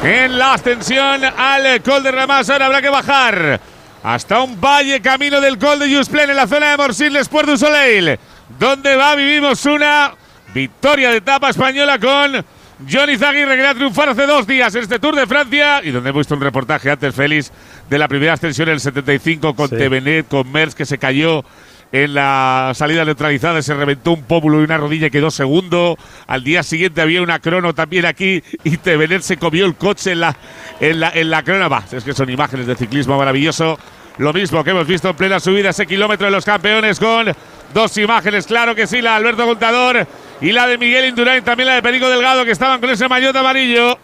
En 0.07 0.39
la 0.39 0.55
ascensión 0.55 1.25
al 1.25 1.83
Col 1.83 2.05
de 2.05 2.13
Ramas 2.13 2.49
ahora 2.49 2.67
habrá 2.67 2.81
que 2.81 2.89
bajar 2.89 3.61
hasta 4.05 4.41
un 4.41 4.61
valle 4.61 5.01
camino 5.01 5.41
del 5.41 5.59
Col 5.59 5.81
de 5.81 5.93
Jusplen 5.93 6.31
en 6.31 6.37
la 6.37 6.47
zona 6.47 6.71
de 6.71 6.77
Morsiles, 6.77 7.29
Puerto 7.29 7.51
du 7.51 7.59
Soleil. 7.59 8.17
Donde 8.57 8.95
va, 8.95 9.17
vivimos 9.17 9.67
una 9.67 10.13
victoria 10.55 11.11
de 11.11 11.17
etapa 11.17 11.51
española 11.51 11.99
con 11.99 12.45
Johnny 12.89 13.19
Zaguirre, 13.19 13.57
que 13.57 13.67
a 13.67 13.75
triunfar 13.75 14.11
hace 14.11 14.27
dos 14.27 14.47
días 14.47 14.73
en 14.77 14.83
este 14.85 15.01
Tour 15.01 15.17
de 15.17 15.27
Francia 15.27 15.81
y 15.83 15.91
donde 15.91 16.11
hemos 16.11 16.21
visto 16.21 16.37
un 16.37 16.41
reportaje 16.41 16.89
antes, 16.89 17.13
Félix, 17.13 17.51
de 17.91 17.99
la 17.99 18.07
primera 18.07 18.35
ascensión 18.35 18.69
en 18.69 18.75
el 18.75 18.81
75 18.81 19.57
con 19.57 19.69
Sí. 19.71 19.77
Tevenet, 19.77 20.29
con 20.29 20.53
Mers, 20.53 20.77
que 20.77 20.87
se 20.87 20.99
cayó 20.99 21.45
en 21.93 22.15
la 22.15 22.73
salida 22.75 23.05
neutralizada, 23.05 23.63
se 23.63 23.75
reventó 23.75 24.13
un 24.13 24.23
pómulo 24.23 24.61
y 24.61 24.65
una 24.65 24.77
rodilla 24.77 25.07
y 25.07 25.11
quedó 25.11 25.31
segundo. 25.31 25.97
Al 26.27 26.43
día 26.45 26.63
siguiente 26.63 27.01
había 27.01 27.23
una 27.23 27.39
crono 27.39 27.75
también 27.75 28.07
aquí 28.07 28.43
y 28.65 28.77
Tevenet 28.77 29.23
se 29.23 29.37
comió 29.37 29.67
el 29.67 29.77
coche 29.77 30.13
en 30.13 30.21
la, 30.21 30.37
en 30.81 31.01
la, 31.01 31.11
en 31.11 31.31
la 31.31 31.43
crono. 31.43 31.69
Es 31.93 32.05
que 32.05 32.13
son 32.13 32.29
imágenes 32.31 32.67
de 32.67 32.75
ciclismo 32.75 33.17
maravilloso. 33.17 33.79
Lo 34.19 34.33
mismo 34.33 34.65
que 34.65 34.71
hemos 34.71 34.87
visto 34.87 35.11
en 35.11 35.17
plena 35.17 35.39
subida 35.41 35.71
ese 35.71 35.87
kilómetro 35.87 36.27
de 36.27 36.33
los 36.33 36.45
campeones 36.45 36.99
con 36.99 37.33
dos 37.75 37.99
imágenes, 37.99 38.47
claro 38.47 38.75
que 38.75 38.87
sí, 38.87 39.03
la 39.03 39.11
de 39.11 39.17
Alberto 39.17 39.45
Contador 39.45 40.07
y 40.41 40.53
la 40.53 40.67
de 40.67 40.79
Miguel 40.79 41.07
Indurain, 41.07 41.45
también 41.45 41.69
la 41.69 41.75
de 41.75 41.83
Perico 41.83 42.09
Delgado, 42.09 42.45
que 42.45 42.53
estaban 42.53 42.81
con 42.81 42.89
ese 42.89 43.09
maillot 43.09 43.37
amarillo. 43.37 43.99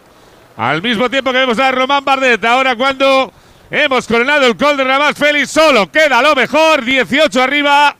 Al 0.55 0.83
mismo 0.83 1.09
tiempo 1.09 1.31
que 1.31 1.39
vemos 1.39 1.57
a 1.57 1.71
Román 1.71 2.05
Bardet. 2.05 2.43
Ahora 2.45 2.75
cuando 2.75 3.33
hemos 3.73 4.07
coronado 4.07 4.45
el 4.45 4.55
Col 4.55 4.77
de 4.77 4.83
Ramas 4.83 5.15
Félix, 5.17 5.49
solo 5.49 5.91
queda 5.91 6.21
lo 6.21 6.35
mejor, 6.35 6.85
18 6.85 7.41
arriba. 7.41 7.95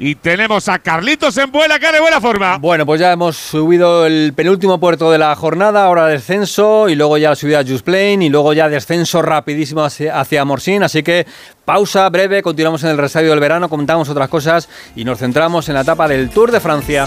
Y 0.00 0.14
tenemos 0.14 0.68
a 0.68 0.78
Carlitos 0.78 1.36
en 1.38 1.50
buena 1.50 1.80
cara 1.80 1.98
y 1.98 2.00
buena 2.00 2.20
forma. 2.20 2.56
Bueno, 2.58 2.86
pues 2.86 3.00
ya 3.00 3.10
hemos 3.10 3.36
subido 3.36 4.06
el 4.06 4.32
penúltimo 4.32 4.78
puerto 4.78 5.10
de 5.10 5.18
la 5.18 5.34
jornada, 5.34 5.86
ahora 5.86 6.06
descenso 6.06 6.88
y 6.88 6.94
luego 6.94 7.18
ya 7.18 7.30
la 7.30 7.34
subida 7.36 7.58
a 7.58 7.64
Just 7.64 7.84
Plain 7.84 8.22
y 8.22 8.28
luego 8.28 8.52
ya 8.52 8.68
descenso 8.68 9.20
rapidísimo 9.22 9.82
hacia, 9.82 10.20
hacia 10.20 10.44
Morsin. 10.44 10.84
Así 10.84 11.02
que 11.02 11.26
pausa 11.64 12.08
breve, 12.10 12.40
continuamos 12.40 12.84
en 12.84 12.90
el 12.90 12.98
resabio 12.98 13.30
del 13.30 13.40
verano, 13.40 13.68
comentamos 13.68 14.08
otras 14.08 14.28
cosas 14.28 14.68
y 14.94 15.04
nos 15.04 15.18
centramos 15.18 15.68
en 15.68 15.74
la 15.74 15.80
etapa 15.80 16.06
del 16.06 16.30
Tour 16.30 16.52
de 16.52 16.60
Francia. 16.60 17.06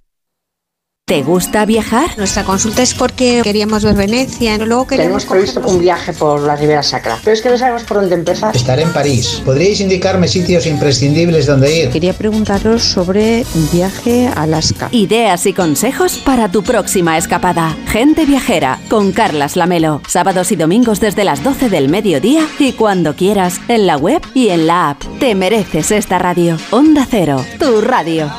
¿Te 1.11 1.23
gusta 1.23 1.65
viajar? 1.65 2.17
Nuestra 2.17 2.45
consulta 2.45 2.81
es 2.81 2.93
porque 2.93 3.41
queríamos 3.43 3.83
ver 3.83 3.95
Venecia, 3.95 4.57
luego 4.59 4.85
Tenemos 4.85 5.25
previsto 5.25 5.59
un 5.59 5.81
viaje 5.81 6.13
por 6.13 6.39
la 6.39 6.55
Ribera 6.55 6.81
Sacra, 6.81 7.19
pero 7.21 7.33
es 7.33 7.41
que 7.41 7.49
no 7.49 7.57
sabemos 7.57 7.83
por 7.83 7.97
dónde 7.97 8.15
empezar. 8.15 8.55
Estaré 8.55 8.83
en 8.83 8.93
París. 8.93 9.41
¿Podríais 9.43 9.81
indicarme 9.81 10.29
sitios 10.29 10.65
imprescindibles 10.65 11.47
donde 11.47 11.83
ir? 11.83 11.89
Quería 11.89 12.13
preguntaros 12.13 12.83
sobre 12.83 13.45
un 13.55 13.69
viaje 13.71 14.27
a 14.27 14.43
Alaska. 14.43 14.87
Ideas 14.93 15.45
y 15.47 15.51
consejos 15.51 16.17
para 16.17 16.49
tu 16.49 16.63
próxima 16.63 17.17
escapada. 17.17 17.75
Gente 17.87 18.25
viajera 18.25 18.79
con 18.89 19.11
Carlas 19.11 19.57
Lamelo. 19.57 20.01
Sábados 20.07 20.53
y 20.53 20.55
domingos 20.55 21.01
desde 21.01 21.25
las 21.25 21.43
12 21.43 21.67
del 21.67 21.89
mediodía 21.89 22.47
y 22.57 22.71
cuando 22.71 23.17
quieras 23.17 23.59
en 23.67 23.85
la 23.85 23.97
web 23.97 24.21
y 24.33 24.47
en 24.47 24.65
la 24.65 24.91
app. 24.91 25.03
Te 25.19 25.35
mereces 25.35 25.91
esta 25.91 26.19
radio. 26.19 26.57
Onda 26.71 27.05
Cero, 27.05 27.45
tu 27.59 27.81
radio. 27.81 28.31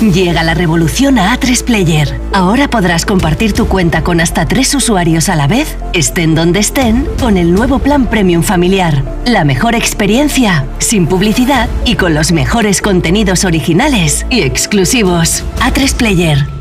Llega 0.00 0.44
la 0.44 0.54
revolución 0.54 1.18
a 1.18 1.36
A3 1.36 1.64
Player. 1.64 2.20
Ahora 2.32 2.70
podrás 2.70 3.04
compartir 3.04 3.52
tu 3.52 3.66
cuenta 3.66 4.04
con 4.04 4.20
hasta 4.20 4.46
tres 4.46 4.72
usuarios 4.74 5.28
a 5.28 5.34
la 5.34 5.48
vez, 5.48 5.76
estén 5.92 6.36
donde 6.36 6.60
estén, 6.60 7.04
con 7.18 7.36
el 7.36 7.52
nuevo 7.52 7.80
plan 7.80 8.06
Premium 8.06 8.44
Familiar. 8.44 9.02
La 9.26 9.44
mejor 9.44 9.74
experiencia, 9.74 10.64
sin 10.78 11.08
publicidad 11.08 11.68
y 11.84 11.96
con 11.96 12.14
los 12.14 12.30
mejores 12.30 12.80
contenidos 12.80 13.44
originales 13.44 14.24
y 14.30 14.42
exclusivos. 14.42 15.42
A3 15.60 15.94
Player. 15.94 16.57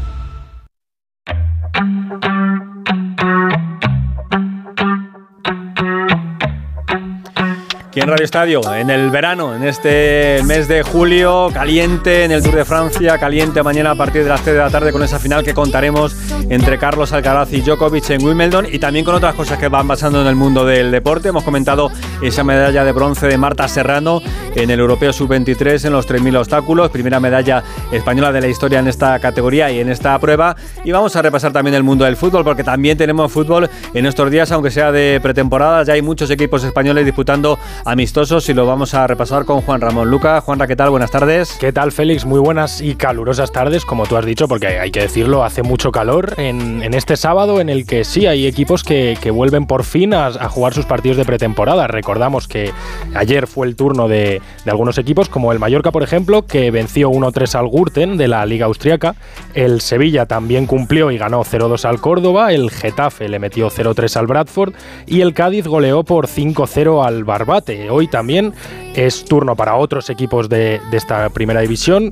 En 8.00 8.08
Radio 8.08 8.26
Estadio, 8.26 8.62
en 8.76 8.92
el 8.92 9.10
verano, 9.10 9.56
en 9.56 9.64
este 9.64 10.44
mes 10.44 10.68
de 10.68 10.84
julio, 10.84 11.50
caliente 11.52 12.26
en 12.26 12.32
el 12.32 12.44
Tour 12.44 12.54
de 12.54 12.64
Francia, 12.64 13.18
caliente 13.18 13.64
mañana 13.64 13.92
a 13.92 13.96
partir 13.96 14.22
de 14.22 14.30
las 14.30 14.42
3 14.44 14.56
de 14.56 14.62
la 14.62 14.70
tarde 14.70 14.92
con 14.92 15.02
esa 15.02 15.18
final 15.18 15.44
que 15.44 15.56
contaremos 15.56 16.16
entre 16.48 16.78
Carlos 16.78 17.12
Alcaraz 17.12 17.52
y 17.54 17.62
Djokovic 17.62 18.08
en 18.12 18.24
Wimbledon 18.24 18.68
y 18.72 18.78
también 18.78 19.04
con 19.04 19.16
otras 19.16 19.34
cosas 19.34 19.58
que 19.58 19.68
van 19.68 19.88
pasando 19.88 20.22
en 20.22 20.28
el 20.28 20.36
mundo 20.36 20.64
del 20.64 20.92
deporte. 20.92 21.30
Hemos 21.30 21.44
comentado 21.44 21.90
esa 22.22 22.44
medalla 22.44 22.84
de 22.84 22.92
bronce 22.92 23.28
de 23.28 23.38
Marta 23.38 23.68
Serrano 23.68 24.22
en 24.56 24.70
el 24.72 24.80
Europeo 24.80 25.14
Sub-23 25.14 25.86
en 25.86 25.94
los 25.94 26.08
3.000 26.08 26.38
obstáculos, 26.38 26.90
primera 26.90 27.20
medalla 27.20 27.64
española 27.92 28.32
de 28.32 28.42
la 28.42 28.48
historia 28.48 28.80
en 28.80 28.88
esta 28.88 29.20
categoría 29.20 29.70
y 29.72 29.80
en 29.80 29.90
esta 29.90 30.18
prueba. 30.20 30.56
Y 30.84 30.92
vamos 30.92 31.16
a 31.16 31.22
repasar 31.22 31.52
también 31.52 31.76
el 31.76 31.84
mundo 31.84 32.06
del 32.06 32.18
fútbol 32.18 32.44
porque 32.44 32.64
también 32.64 32.98
tenemos 32.98 33.32
fútbol 33.32 33.70
en 33.94 34.06
estos 34.06 34.32
días, 34.32 34.52
aunque 34.52 34.72
sea 34.72 34.92
de 34.92 35.20
pretemporada. 35.22 35.84
Ya 35.84 35.94
hay 35.94 36.02
muchos 36.02 36.30
equipos 36.32 36.64
españoles 36.64 37.06
disputando 37.06 37.60
amistosos 37.86 38.48
y 38.50 38.54
lo 38.54 38.66
vamos 38.66 38.94
a 38.94 39.06
repasar 39.06 39.46
con 39.46 39.62
Juan 39.62 39.82
Ramón 39.82 40.10
Luca. 40.10 40.42
Juanra, 40.42 40.68
¿qué 40.68 40.76
tal? 40.76 40.90
Buenas 40.90 41.12
tardes. 41.12 41.58
¿Qué 41.60 41.72
tal, 41.72 41.92
Félix? 41.92 42.26
Muy 42.26 42.40
buenas 42.40 42.82
y 42.82 42.96
calurosas 42.96 43.52
tardes, 43.52 43.86
como 43.86 44.06
tú 44.06 44.18
has 44.18 44.26
dicho, 44.26 44.48
porque 44.48 44.68
hay 44.68 44.92
que 44.92 45.02
decirlo, 45.02 45.44
hace 45.44 45.64
mucho 45.64 45.92
calor 45.92 46.34
en, 46.38 46.94
este 46.94 47.16
sábado 47.16 47.62
en 47.62 47.70
el 47.70 47.86
que 47.86 48.04
sí 48.04 48.26
hay 48.26 48.48
equipos 48.48 48.84
que, 48.84 49.18
vuelven 49.28 49.68
por 49.68 49.84
fin 49.84 50.14
a, 50.14 50.32
jugar 50.50 50.74
sus 50.74 50.86
partidos 50.86 51.18
de 51.18 51.26
pretemporada. 51.26 51.88
Recordamos 52.08 52.48
que 52.48 52.72
ayer 53.16 53.48
fue 53.48 53.68
el 53.68 53.76
turno 53.76 54.08
de, 54.08 54.42
algunos 54.66 54.98
equipos, 54.98 55.28
como 55.28 55.52
el 55.52 55.60
Mallorca, 55.60 55.92
por 55.92 56.04
ejemplo, 56.04 56.46
que 56.46 56.72
venció 56.72 57.12
1-3 57.12 57.56
al 57.56 57.68
Gurten 57.68 58.16
de 58.16 58.30
la 58.30 58.46
Liga 58.46 58.66
Austriaca. 58.68 59.16
El 59.54 59.82
Sevilla 59.82 60.26
también 60.26 60.68
cumplió 60.68 61.12
y 61.12 61.18
ganó 61.18 61.44
0-2 61.44 61.84
al 61.84 62.00
Córdoba. 62.00 62.54
El 62.54 62.72
Getafe 62.72 63.28
le 63.28 63.40
metió 63.40 63.70
0-3 63.70 64.16
al 64.16 64.26
Bradford. 64.26 64.74
Y 65.06 65.20
el 65.20 65.34
Cádiz 65.34 65.68
goleó 65.68 66.04
por 66.04 66.28
5-0 66.28 67.06
al 67.06 67.26
Barbate. 67.26 67.90
Hoy 67.90 68.08
también 68.08 68.54
es 68.96 69.26
turno 69.26 69.58
para 69.58 69.76
otros 69.76 70.10
equipos 70.10 70.48
de 70.48 70.80
esta 70.94 71.28
primera 71.28 71.60
división 71.60 72.12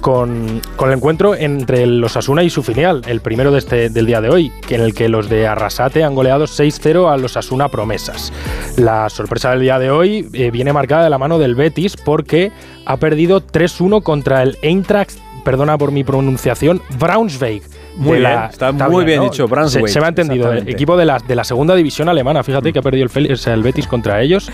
con, 0.00 0.60
el 0.84 0.92
encuentro 0.92 1.34
entre 1.34 1.86
los 1.86 2.16
Asuna 2.16 2.42
y 2.42 2.50
su 2.50 2.62
filial, 2.62 3.02
el 3.06 3.20
primero 3.20 3.50
de 3.50 3.58
este, 3.58 3.90
del 3.90 4.06
día 4.06 4.20
de 4.20 4.30
hoy, 4.30 4.52
en 4.68 4.80
el 4.80 4.94
que 4.94 5.08
los 5.08 5.28
de 5.28 5.46
Arrasate 5.46 6.04
han 6.04 6.14
goleado 6.14 6.44
6-0 6.44 7.12
a 7.12 7.16
los 7.16 7.36
Asuna 7.36 7.68
Promesas. 7.68 8.32
La 8.76 9.08
sorpresa 9.08 9.50
del 9.50 9.60
día 9.60 9.78
de 9.78 9.90
hoy 9.90 10.28
eh, 10.32 10.50
viene 10.50 10.72
marcada 10.72 11.04
de 11.04 11.10
la 11.10 11.18
mano 11.18 11.38
del 11.38 11.54
Betis 11.54 11.96
porque 11.96 12.52
ha 12.84 12.96
perdido 12.96 13.44
3-1 13.44 14.02
contra 14.02 14.42
el 14.42 14.58
Eintracht, 14.62 15.18
perdona 15.44 15.78
por 15.78 15.92
mi 15.92 16.04
pronunciación, 16.04 16.82
Braunschweig. 16.98 17.62
Muy 17.96 18.18
bien, 18.18 18.22
la- 18.24 18.46
está 18.46 18.72
muy 18.72 19.04
bien 19.04 19.18
¿no? 19.18 19.24
dicho, 19.24 19.48
Braunschweig, 19.48 19.86
Se, 19.88 19.94
se 19.94 20.00
me 20.00 20.06
ha 20.06 20.08
entendido. 20.10 20.52
el 20.52 20.68
equipo 20.68 20.96
de 20.96 21.06
la, 21.06 21.18
de 21.18 21.34
la 21.34 21.44
segunda 21.44 21.74
división 21.74 22.08
alemana, 22.08 22.42
fíjate 22.42 22.72
que 22.72 22.78
ha 22.78 22.82
perdido 22.82 23.06
el, 23.14 23.32
o 23.32 23.36
sea, 23.36 23.54
el 23.54 23.62
Betis 23.62 23.86
contra 23.86 24.20
ellos. 24.20 24.50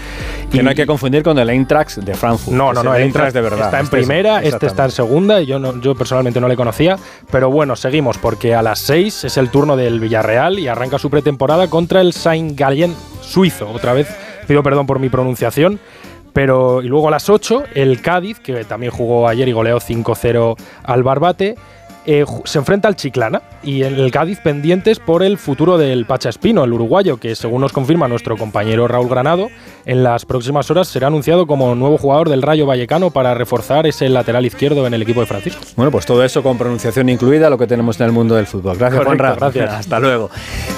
Que 0.51 0.63
no 0.63 0.71
hay 0.71 0.77
que 0.77 0.87
confundir 0.87 1.23
con 1.23 1.39
el 1.39 1.51
Eintracht 1.51 1.97
de 1.99 2.15
Frankfurt. 2.15 2.57
No, 2.57 2.73
no, 2.73 2.81
es 2.81 2.85
no, 2.85 2.95
el 2.95 3.03
Eintracht 3.03 3.35
de 3.35 3.41
verdad. 3.41 3.65
Está 3.67 3.79
en 3.81 3.85
Este 3.85 4.01
es- 4.01 4.07
primera, 4.07 4.43
este 4.43 4.67
está 4.67 4.85
en 4.85 4.91
segunda 4.93 5.41
y 5.41 5.47
yo, 5.47 5.59
no, 5.59 5.81
yo 5.81 5.95
personalmente 5.95 6.41
no 6.41 6.49
le 6.49 6.57
conocía. 6.57 6.97
Pero 7.31 7.51
bueno, 7.51 7.75
seguimos 7.77 8.19
porque 8.19 8.55
a 8.55 8.63
las 8.63 8.79
6 8.81 9.25
es 9.25 9.37
el 9.37 9.51
turno 9.51 9.77
del 9.77 9.99
Villarreal 10.01 10.59
y 10.59 10.69
arranca 10.69 10.99
su 10.99 11.11
pretemporada 11.11 11.69
contra 11.69 12.01
el 12.01 12.13
Saint 12.13 12.59
Gallen 12.59 12.95
suizo. 13.23 13.69
Otra 13.71 13.93
vez 13.93 14.09
pido 14.47 14.63
perdón 14.63 14.87
por 14.87 14.99
mi 14.99 15.09
pronunciación. 15.09 15.81
Pero 16.33 16.81
y 16.81 16.87
luego 16.89 17.09
a 17.09 17.11
las 17.11 17.29
8 17.29 17.65
el 17.75 18.01
Cádiz, 18.01 18.39
que 18.41 18.65
también 18.65 18.91
jugó 18.91 19.29
ayer 19.29 19.47
y 19.49 19.53
goleó 19.53 19.79
5-0 19.81 20.57
al 20.83 21.03
Barbate, 21.03 21.57
eh, 22.07 22.25
se 22.45 22.59
enfrenta 22.59 22.89
al 22.89 22.97
Chiclana 22.97 23.43
y 23.63 23.83
el 23.83 24.11
Cádiz 24.11 24.41
pendientes 24.41 24.99
por 24.99 25.23
el 25.23 25.39
futuro 25.39 25.79
del 25.79 26.05
Pacha 26.05 26.29
Espino, 26.29 26.65
el 26.65 26.73
uruguayo, 26.73 27.19
que 27.19 27.35
según 27.37 27.61
nos 27.61 27.73
confirma 27.73 28.09
nuestro 28.09 28.37
compañero 28.37 28.89
Raúl 28.89 29.09
Granado, 29.09 29.49
en 29.87 30.03
las 30.03 30.25
próximas 30.25 30.71
horas 30.71 30.89
será 30.89 31.07
anunciado 31.07 31.47
como 31.47 31.75
nuevo 31.75 31.99
jugador 31.99 32.29
del 32.29 32.43
Rayo 32.43 32.67
Vallecano 32.67 33.11
para 33.11 33.35
reforzar 33.35 33.87
ese 33.87 34.09
lateral 34.09 34.45
izquierdo 34.47 34.87
en 34.87 34.95
el 34.95 35.03
equipo 35.03 35.21
de 35.21 35.27
Francisco. 35.27 35.61
Bueno, 35.77 35.91
pues 35.91 36.07
todo 36.07 36.25
eso 36.25 36.43
con 36.43 36.59
pronunciación 36.59 37.09
incluida, 37.09 37.51
lo 37.51 37.59
que 37.59 37.67
tenemos 37.67 38.01
en 38.01 38.07
el 38.07 38.13
mundo 38.13 38.35
del 38.35 38.47
fútbol. 38.47 38.77
Gracias, 38.77 39.05
Correcto, 39.05 39.25
Juanra. 39.25 39.37
gracias. 39.37 39.71
Hasta 39.81 40.01
luego. 40.01 40.31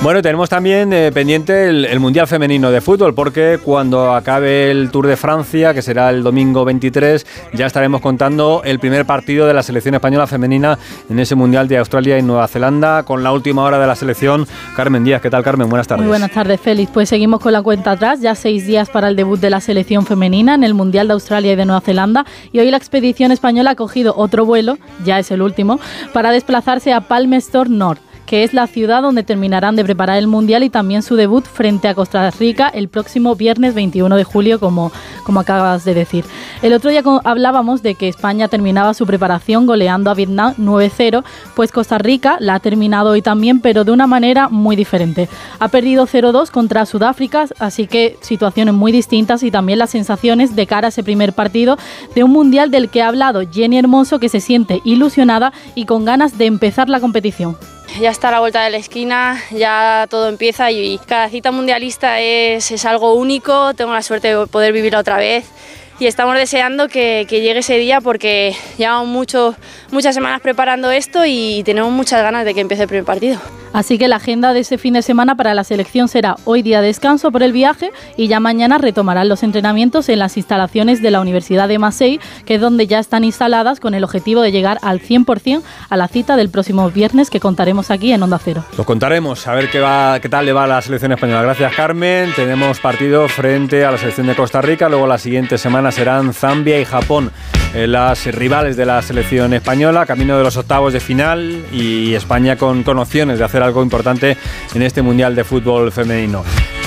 Bueno, 0.03 0.20
tenemos 0.20 0.49
también 0.49 0.93
eh, 0.93 1.11
pendiente 1.12 1.68
el, 1.68 1.85
el 1.87 2.01
Mundial 2.01 2.27
Femenino 2.27 2.70
de 2.70 2.81
Fútbol, 2.81 3.14
porque 3.14 3.59
cuando 3.62 4.12
acabe 4.12 4.70
el 4.70 4.91
Tour 4.91 5.07
de 5.07 5.16
Francia, 5.16 5.72
que 5.75 5.83
será 5.83 6.11
el 6.11 6.22
domingo 6.22 6.64
23, 6.64 7.27
ya 7.55 7.66
estaremos 7.66 8.01
contando 8.01 8.62
el 8.64 8.79
primer 8.79 9.07
partido 9.07 9.47
de 9.47 9.55
la 9.55 9.62
selección 9.62 9.95
española 9.95 10.27
femenina 10.27 10.79
en 11.15 11.21
ese 11.21 11.37
Mundial 11.37 11.69
de 11.69 11.79
Australia 11.79 12.19
y 12.19 12.23
Nueva 12.23 12.49
Zelanda, 12.49 13.05
con 13.05 13.23
la 13.23 13.31
última 13.31 13.62
hora 13.62 13.79
de 13.79 13.87
la 13.87 13.95
selección. 13.95 14.49
Carmen 14.75 15.05
Díaz, 15.05 15.23
¿qué 15.23 15.31
tal, 15.31 15.45
Carmen? 15.45 15.69
Buenas 15.69 15.87
tardes. 15.87 16.03
Muy 16.03 16.09
buenas 16.09 16.33
tardes, 16.33 16.61
Félix. 16.61 16.91
Pues 16.91 17.09
seguimos 17.09 17.39
con 17.39 17.53
la 17.53 17.62
cuenta 17.62 17.93
atrás, 17.93 18.21
ya 18.21 18.35
seis 18.35 18.67
días 18.67 18.91
para 18.91 19.09
el 19.09 19.15
debut 19.15 19.39
de 19.39 19.49
la 19.49 19.61
selección 19.61 20.07
femenina 20.07 20.57
en 20.57 20.65
el 20.65 20.75
Mundial 20.75 21.07
de 21.07 21.12
Australia 21.12 21.53
y 21.53 21.57
de 21.57 21.67
Nueva 21.67 21.83
Zelanda. 21.83 22.27
Y 22.51 22.59
hoy 22.59 22.69
la 22.69 22.79
expedición 22.79 23.31
española 23.31 23.71
ha 23.71 23.75
cogido 23.77 24.15
otro 24.17 24.45
vuelo, 24.45 24.77
ya 25.05 25.21
es 25.21 25.31
el 25.31 25.41
último, 25.41 25.79
para 26.12 26.33
desplazarse 26.33 26.93
a 26.93 27.03
Palmerston 27.03 27.79
North 27.79 28.01
que 28.27 28.45
es 28.45 28.55
la 28.55 28.66
ciudad 28.66 29.03
donde 29.03 29.22
terminarán 29.22 29.77
de 29.77 29.85
preparar 29.85 30.18
el 30.18 30.27
Mundial 30.27 30.62
y 30.62 30.70
también 30.70 31.03
su 31.03 31.16
debut 31.16 31.45
frente 31.45 31.89
a 31.89 31.95
Costa 31.95 32.31
Rica 32.31 32.68
el 32.68 32.89
próximo 32.89 33.35
viernes 33.35 33.75
21 33.75 34.16
de 34.16 34.25
julio, 34.25 34.61
como, 34.61 34.93
como 35.25 35.41
acabas 35.41 35.85
de 35.85 35.95
decir. 35.95 36.25
El 36.62 36.72
otro 36.72 36.91
día 36.91 37.03
hablábamos 37.25 37.83
de 37.83 37.95
que 37.95 38.09
España 38.09 38.49
terminaba 38.49 38.95
su 38.95 39.07
preparación 39.07 39.66
goleando 39.66 40.11
a 40.11 40.14
Vietnam 40.14 40.55
9-0, 40.59 41.25
pues 41.55 41.72
Costa 41.72 41.99
Rica 41.99 42.37
la 42.41 42.55
ha 42.55 42.61
terminado 42.61 43.11
hoy 43.11 43.22
también, 43.22 43.61
pero 43.61 43.85
de 43.85 43.93
una 43.93 44.07
manera 44.07 44.49
muy 44.49 44.77
diferente. 44.77 45.29
Ha 45.59 45.68
perdido 45.68 46.07
0-2 46.07 46.51
contra 46.51 46.87
Sudáfrica, 46.87 47.47
así 47.59 47.87
que 47.87 48.16
situaciones 48.20 48.75
muy 48.75 48.93
distintas 48.93 49.43
y 49.43 49.51
también 49.51 49.79
las 49.79 49.91
sensaciones 49.91 50.57
de 50.57 50.66
cara 50.66 50.89
a 50.89 50.91
ese 50.91 51.03
primer 51.03 51.33
partido 51.33 51.79
de 52.14 52.22
un 52.22 52.35
Mundial 52.35 52.70
del 52.70 52.89
que 52.89 53.01
ha 53.01 53.09
hablado 53.09 53.43
Jenny 53.51 53.79
Hermoso, 53.79 54.18
que 54.18 54.29
se 54.29 54.41
siente 54.41 54.81
ilusionada 54.85 55.53
y 55.75 55.87
con 55.87 56.05
ganas 56.05 56.37
de 56.37 56.47
empezar 56.47 56.89
la 56.89 57.01
competición. 57.01 57.57
Ya 58.01 58.11
está 58.11 58.28
a 58.28 58.32
la 58.32 58.41
vuelta 58.41 58.64
de 58.64 58.70
la 58.70 58.76
esquina, 58.76 59.41
ya 59.51 60.07
todo 60.11 60.28
empieza 60.28 60.70
y 60.70 60.99
cada 61.07 61.28
cita 61.28 61.53
mundialista 61.53 62.20
es, 62.20 62.70
es 62.70 62.85
algo 62.85 63.14
único, 63.14 63.72
tengo 63.74 63.93
la 63.93 64.03
suerte 64.03 64.35
de 64.35 64.47
poder 64.49 64.72
vivirla 64.72 64.99
otra 64.99 65.16
vez 65.16 65.45
y 65.99 66.07
estamos 66.07 66.36
deseando 66.36 66.88
que, 66.88 67.26
que 67.28 67.40
llegue 67.40 67.61
ese 67.61 67.78
día 67.78 68.01
porque 68.01 68.55
llevamos 68.78 69.09
mucho, 69.09 69.55
muchas 69.90 70.14
semanas 70.14 70.40
preparando 70.40 70.90
esto 70.90 71.24
y 71.26 71.62
tenemos 71.64 71.92
muchas 71.92 72.22
ganas 72.22 72.45
de 72.45 72.55
que 72.55 72.61
empiece 72.61 72.82
el 72.82 72.88
primer 72.88 73.05
partido. 73.05 73.40
Así 73.74 73.99
que 73.99 74.07
la 74.07 74.16
agenda 74.16 74.53
de 74.53 74.61
ese 74.61 74.78
fin 74.78 74.95
de 74.95 75.03
semana 75.03 75.34
para 75.34 75.53
la 75.53 75.64
selección 75.64 76.07
será 76.07 76.36
hoy 76.45 76.62
día 76.62 76.80
de 76.80 76.86
descanso 76.86 77.32
por 77.32 77.42
el 77.42 77.51
viaje 77.51 77.90
y 78.16 78.28
ya 78.28 78.38
mañana 78.38 78.78
retomarán 78.78 79.28
los 79.28 79.42
entrenamientos 79.42 80.09
en 80.09 80.20
las 80.20 80.36
instalaciones 80.36 81.03
de 81.03 81.11
la 81.11 81.20
Universidad 81.20 81.66
de 81.66 81.80
Marseille, 81.80 82.20
que 82.47 82.55
es 82.55 82.61
donde 82.61 82.86
ya 82.86 83.01
están 83.01 83.24
instaladas 83.24 83.80
con 83.80 83.95
el 83.95 84.05
objetivo 84.05 84.42
de 84.42 84.53
llegar 84.53 84.78
al 84.82 85.01
100% 85.01 85.62
a 85.90 85.97
la 85.97 86.07
cita 86.07 86.36
del 86.36 86.51
próximo 86.51 86.88
viernes 86.88 87.30
que 87.30 87.40
contaremos 87.40 87.90
aquí 87.90 88.12
en 88.12 88.22
Onda 88.22 88.38
Cero. 88.38 88.64
Lo 88.78 88.84
contaremos, 88.84 89.49
a 89.49 89.55
ver 89.55 89.68
qué, 89.68 89.80
va, 89.80 90.20
qué 90.20 90.28
tal 90.28 90.47
le 90.47 90.53
va 90.53 90.64
a 90.64 90.68
la 90.68 90.80
selección 90.80 91.11
española. 91.11 91.42
Gracias, 91.42 91.74
Carmen. 91.74 92.32
Tenemos 92.36 92.78
partido 92.78 93.26
frente 93.26 93.84
a 93.84 93.90
la 93.90 93.99
selección 93.99 94.28
de 94.28 94.36
Costa 94.36 94.62
Rica. 94.62 94.88
Luego 94.88 95.09
la 95.09 95.18
siguiente 95.18 95.59
semana 95.59 95.84
serán 95.93 96.32
Zambia 96.35 96.80
y 96.80 96.85
Japón, 96.85 97.30
eh, 97.74 97.87
las 97.87 98.26
rivales 98.26 98.76
de 98.76 98.87
la 98.87 99.03
selección 99.03 99.53
española, 99.53 100.07
camino 100.07 100.37
de 100.37 100.45
los 100.45 100.57
octavos 100.57 100.93
de 100.93 101.01
final 101.01 101.64
y 101.72 102.14
España 102.14 102.57
con, 102.57 102.82
con 102.82 102.99
opciones 102.99 103.39
de 103.39 103.45
hacer 103.45 103.62
algo 103.62 103.82
importante 103.82 104.37
en 104.74 104.82
este 104.82 105.03
Mundial 105.03 105.35
de 105.35 105.45
Fútbol 105.45 105.91
Femenino. 105.93 106.45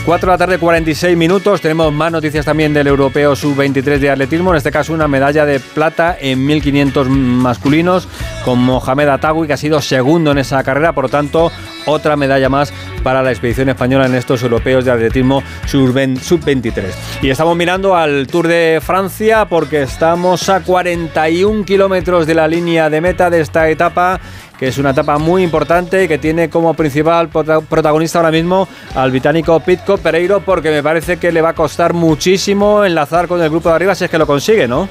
4 0.08 0.26
de 0.26 0.34
la 0.34 0.38
tarde, 0.38 0.58
46 0.58 1.18
minutos. 1.18 1.60
Tenemos 1.60 1.92
más 1.92 2.14
noticias 2.14 2.46
también 2.46 2.74
del 2.74 2.88
Europeo 2.88 3.36
Sub-23 3.36 4.00
de 4.00 4.10
atletismo. 4.10 4.52
En 4.52 4.56
este 4.56 4.72
caso, 4.72 4.94
una 4.94 5.10
medalla 5.10 5.46
de 5.46 5.60
plata 5.60 6.16
en 6.18 6.46
1500 6.46 7.10
masculinos 7.10 8.08
con 8.46 8.58
Mohamed 8.60 9.10
Atagui, 9.10 9.48
que 9.48 9.54
ha 9.54 9.58
sido 9.58 9.82
segundo 9.82 10.32
en 10.32 10.38
esa 10.38 10.64
carrera. 10.64 10.94
Por 10.94 11.04
lo 11.04 11.10
tanto, 11.10 11.52
otra 11.88 12.16
medalla 12.16 12.48
más 12.50 12.72
para 13.04 13.22
la 13.24 13.32
expedición 13.32 13.70
española 13.70 14.06
en 14.06 14.14
estos 14.16 14.44
europeos 14.44 14.86
de 14.86 14.92
atletismo 14.92 15.42
Sub-23. 15.66 16.84
Y 17.22 17.30
estamos 17.30 17.56
mirando 17.56 17.96
al 17.96 18.28
Tour 18.28 18.48
de 18.48 18.80
Francia 18.86 19.46
porque 19.46 19.82
estamos 19.82 20.48
a 20.50 20.62
41 20.62 21.66
kilómetros 21.66 22.28
de 22.28 22.36
la 22.36 22.48
línea 22.48 22.90
de 22.90 23.02
meta 23.02 23.30
de 23.30 23.42
esta 23.42 23.70
etapa 23.70 24.20
que 24.60 24.68
es 24.70 24.80
una 24.80 24.90
etapa 24.90 25.20
muy 25.20 25.44
importante 25.44 26.04
y 26.04 26.08
que 26.08 26.18
tiene 26.18 26.50
como 26.50 26.74
principal 26.74 27.30
prota- 27.30 27.62
protagonista 27.62 28.18
ahora 28.18 28.32
mismo 28.32 28.68
al 28.96 29.12
británico 29.12 29.60
Pitcock 29.60 30.00
Pereiro 30.02 30.40
porque 30.40 30.72
me 30.72 30.82
parece 30.82 31.18
que 31.18 31.32
le 31.32 31.42
va 31.44 31.50
a 31.50 31.54
costar 31.54 31.94
muchísimo 31.94 32.84
enlazar 32.84 33.28
con 33.28 33.40
el 33.40 33.52
grupo 33.52 33.70
de 33.70 33.76
arriba 33.76 33.94
si 33.94 34.06
es 34.06 34.10
que 34.10 34.18
lo 34.18 34.26
consigue, 34.26 34.68
¿no? 34.68 34.90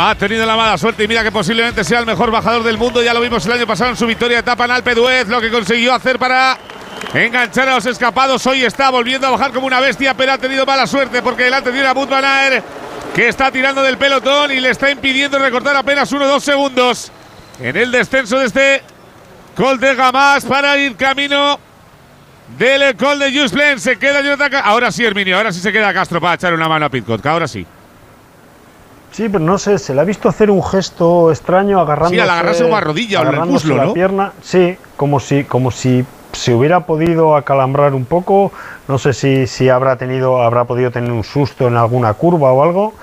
Ha 0.00 0.14
tenido 0.14 0.46
la 0.46 0.54
mala 0.54 0.78
suerte 0.78 1.02
y 1.02 1.08
mira 1.08 1.24
que 1.24 1.32
posiblemente 1.32 1.82
sea 1.82 1.98
el 1.98 2.06
mejor 2.06 2.30
bajador 2.30 2.62
del 2.62 2.78
mundo. 2.78 3.02
Ya 3.02 3.12
lo 3.12 3.20
vimos 3.20 3.44
el 3.46 3.50
año 3.50 3.66
pasado 3.66 3.90
en 3.90 3.96
su 3.96 4.06
victoria 4.06 4.38
etapa 4.38 4.64
en 4.64 4.70
Alpe 4.70 4.94
d'Huez, 4.94 5.26
lo 5.26 5.40
que 5.40 5.50
consiguió 5.50 5.92
hacer 5.92 6.20
para 6.20 6.56
enganchar 7.12 7.68
a 7.68 7.74
los 7.74 7.84
escapados. 7.84 8.46
Hoy 8.46 8.64
está 8.64 8.90
volviendo 8.90 9.26
a 9.26 9.30
bajar 9.30 9.50
como 9.50 9.66
una 9.66 9.80
bestia, 9.80 10.14
pero 10.14 10.34
ha 10.34 10.38
tenido 10.38 10.64
mala 10.64 10.86
suerte 10.86 11.20
porque 11.20 11.42
delante 11.42 11.72
tiene 11.72 11.88
a 11.88 11.94
Bud 11.94 12.12
Aert, 12.12 12.64
que 13.12 13.26
está 13.26 13.50
tirando 13.50 13.82
del 13.82 13.98
pelotón 13.98 14.52
y 14.52 14.60
le 14.60 14.70
está 14.70 14.88
impidiendo 14.88 15.36
recortar 15.36 15.74
apenas 15.74 16.12
1-2 16.12 16.40
segundos 16.42 17.10
en 17.58 17.76
el 17.76 17.90
descenso 17.90 18.38
de 18.38 18.46
este 18.46 18.82
Col 19.56 19.80
de 19.80 19.96
Gamas 19.96 20.44
para 20.44 20.78
ir 20.78 20.94
camino 20.94 21.58
del 22.56 22.96
Col 22.96 23.18
de 23.18 23.36
Jusplen. 23.36 23.80
Se 23.80 23.98
queda 23.98 24.20
Jonathan 24.20 24.62
Ahora 24.64 24.92
sí, 24.92 25.04
Herminio, 25.04 25.36
ahora 25.36 25.52
sí 25.52 25.58
se 25.58 25.72
queda 25.72 25.92
Castro 25.92 26.20
para 26.20 26.34
echar 26.34 26.54
una 26.54 26.68
mano 26.68 26.86
a 26.86 26.88
Pitcock. 26.88 27.26
Ahora 27.26 27.48
sí. 27.48 27.66
Sí, 29.18 29.28
pero 29.28 29.42
no 29.42 29.58
sé, 29.58 29.80
se 29.80 29.96
le 29.96 30.00
ha 30.00 30.04
visto 30.04 30.28
hacer 30.28 30.48
un 30.48 30.62
gesto 30.62 31.32
extraño 31.32 31.80
agarrándose, 31.80 32.14
Sí, 32.14 32.20
al 32.20 32.30
agarrarse 32.30 32.62
una 32.62 32.80
rodilla 32.80 33.20
o 33.20 33.28
el 33.28 33.40
muslo, 33.50 33.74
la 33.74 33.86
¿no? 33.86 33.92
pierna. 33.92 34.32
Sí, 34.40 34.76
como 34.96 35.18
si, 35.18 35.42
como 35.42 35.72
si 35.72 36.04
se 36.30 36.54
hubiera 36.54 36.86
podido 36.86 37.34
acalambrar 37.34 37.94
un 37.94 38.04
poco. 38.04 38.52
No 38.86 38.96
sé 38.96 39.12
si, 39.12 39.48
si 39.48 39.70
habrá 39.70 39.96
tenido, 39.96 40.40
habrá 40.40 40.66
podido 40.66 40.92
tener 40.92 41.10
un 41.10 41.24
susto 41.24 41.66
en 41.66 41.76
alguna 41.76 42.14
curva 42.14 42.52
o 42.52 42.62
algo. 42.62 42.94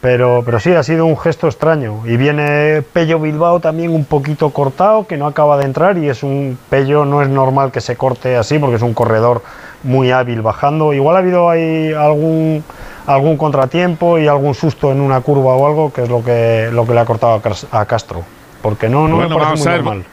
Pero, 0.00 0.44
pero 0.46 0.60
sí, 0.60 0.72
ha 0.72 0.84
sido 0.84 1.06
un 1.06 1.18
gesto 1.18 1.48
extraño. 1.48 2.02
Y 2.06 2.16
viene 2.18 2.82
Pello 2.92 3.18
Bilbao 3.18 3.58
también 3.58 3.90
un 3.90 4.04
poquito 4.04 4.50
cortado, 4.50 5.08
que 5.08 5.16
no 5.16 5.26
acaba 5.26 5.56
de 5.58 5.64
entrar. 5.64 5.98
Y 5.98 6.08
es 6.08 6.22
un 6.22 6.56
Pello, 6.70 7.04
no 7.04 7.20
es 7.20 7.28
normal 7.28 7.72
que 7.72 7.80
se 7.80 7.96
corte 7.96 8.36
así, 8.36 8.60
porque 8.60 8.76
es 8.76 8.82
un 8.82 8.94
corredor 8.94 9.42
muy 9.82 10.12
hábil 10.12 10.40
bajando. 10.40 10.92
Igual 10.92 11.16
ha 11.16 11.18
habido 11.18 11.50
ahí 11.50 11.92
algún, 11.92 12.62
algún 13.06 13.36
contratiempo 13.36 14.18
y 14.18 14.26
algún 14.26 14.54
susto 14.54 14.90
en 14.92 15.00
una 15.00 15.20
curva 15.20 15.54
o 15.54 15.66
algo, 15.66 15.92
que 15.92 16.02
es 16.04 16.08
lo 16.08 16.24
que, 16.24 16.68
lo 16.72 16.86
que 16.86 16.94
le 16.94 17.00
ha 17.00 17.04
cortado 17.04 17.34
a 17.34 17.42
Cas- 17.42 17.66
a 17.70 17.84
Castro. 17.86 18.24
Porque 18.62 18.88
no, 18.88 19.06
no 19.08 19.16
Bueno, 19.16 19.36
me 19.36 19.44
parece 19.44 19.64
muy 19.64 19.72
a 19.72 19.76
normal. 19.76 20.04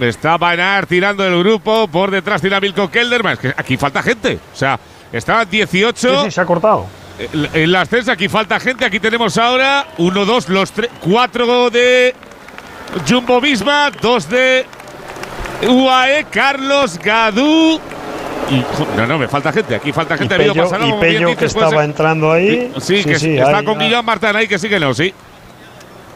Está 0.00 0.36
Bainar 0.38 0.86
tirando 0.86 1.24
el 1.26 1.38
grupo. 1.38 1.86
Por 1.88 2.10
detrás 2.10 2.40
tiene 2.40 2.56
a 2.56 2.60
Milko 2.60 2.90
Kelderman. 2.90 3.34
Es 3.34 3.38
que 3.38 3.48
aquí 3.56 3.76
falta 3.76 4.02
gente. 4.02 4.38
O 4.52 4.56
sea, 4.56 4.78
estaban 5.12 5.48
18. 5.48 5.94
Sí, 6.20 6.24
sí, 6.24 6.30
se 6.30 6.40
ha 6.40 6.46
cortado. 6.46 6.86
En- 7.18 7.48
En 7.52 7.70
la 7.72 7.82
ascensa 7.82 8.12
aquí 8.12 8.28
falta 8.28 8.58
gente. 8.58 8.84
Aquí 8.84 8.98
tenemos 8.98 9.36
ahora 9.38 9.86
1, 9.98 10.24
2, 10.24 10.48
los 10.48 10.72
4 11.00 11.70
de 11.70 12.14
Jumbo 13.08 13.40
Visma, 13.40 13.90
2 14.00 14.28
de 14.28 14.66
UAE, 15.68 16.24
Carlos 16.30 16.98
Gadú. 16.98 17.78
Y, 18.50 18.62
no, 18.96 19.06
no, 19.06 19.18
me 19.18 19.28
falta 19.28 19.52
gente. 19.52 19.74
Aquí 19.74 19.92
falta 19.92 20.16
gente. 20.16 20.34
Y 20.34 20.58
Ha 20.58 21.00
Pello, 21.00 21.28
y 21.28 21.34
dices, 21.34 21.36
que 21.36 21.44
estaba 21.46 21.84
entrando 21.84 22.32
ahí. 22.32 22.72
Sí, 22.80 23.04
que 23.04 23.12
está 23.12 23.58
hay- 23.58 23.64
con 23.64 23.78
Guillaume 23.78 24.06
Martán 24.06 24.36
ahí, 24.36 24.46
que 24.46 24.58
sí 24.58 24.68
que 24.68 24.78
no, 24.78 24.92
sí. 24.94 25.12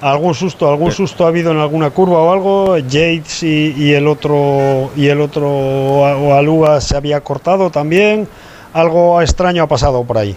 algún 0.01 0.35
susto, 0.35 0.69
algún 0.71 0.93
susto 0.93 1.25
ha 1.25 1.29
habido 1.29 1.51
en 1.53 1.59
alguna 1.59 1.91
curva 1.91 2.19
o 2.21 2.33
algo. 2.33 2.79
Yates 2.79 3.43
y, 3.43 3.75
y 3.77 3.93
el 3.95 4.07
otro 4.07 4.91
y 4.97 5.09
el 5.09 5.21
otro 5.21 5.49
o 5.49 6.35
Aluga 6.35 6.81
se 6.81 6.97
había 6.97 7.21
cortado 7.21 7.71
también. 7.71 8.29
Algo 8.73 9.21
extraño 9.23 9.63
ha 9.63 9.67
pasado 9.67 10.05
por 10.05 10.19
ahí. 10.19 10.37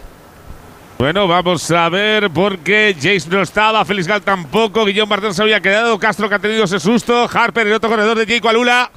Bueno, 0.97 1.27
vamos 1.27 1.69
a 1.71 1.89
ver 1.89 2.29
porque 2.29 2.95
Jace 2.95 3.27
no 3.29 3.41
estaba, 3.41 3.83
Félix 3.83 4.07
Gal 4.07 4.21
tampoco, 4.21 4.85
Guillón 4.85 5.09
Martín 5.09 5.33
se 5.33 5.41
había 5.41 5.59
quedado, 5.59 5.97
Castro 5.97 6.29
que 6.29 6.35
ha 6.35 6.39
tenido 6.39 6.65
ese 6.65 6.79
susto, 6.79 7.27
Harper 7.33 7.65
el 7.65 7.73
otro 7.73 7.89
corredor 7.89 8.15
de 8.19 8.27
Jake 8.27 8.47
Alula, 8.47 8.91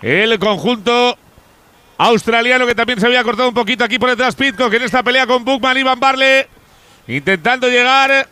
el 0.00 0.38
conjunto 0.38 1.18
australiano 2.06 2.66
que 2.66 2.74
también 2.74 3.00
se 3.00 3.06
había 3.06 3.22
cortado 3.22 3.48
un 3.48 3.54
poquito 3.54 3.84
aquí 3.84 3.98
por 3.98 4.10
detrás 4.10 4.34
Pitcock 4.34 4.72
en 4.74 4.82
esta 4.82 5.02
pelea 5.02 5.26
con 5.26 5.44
Bookman 5.44 5.76
y 5.78 5.82
Van 5.82 5.98
Barle, 6.00 6.48
intentando 7.08 7.68
llegar, 7.68 8.26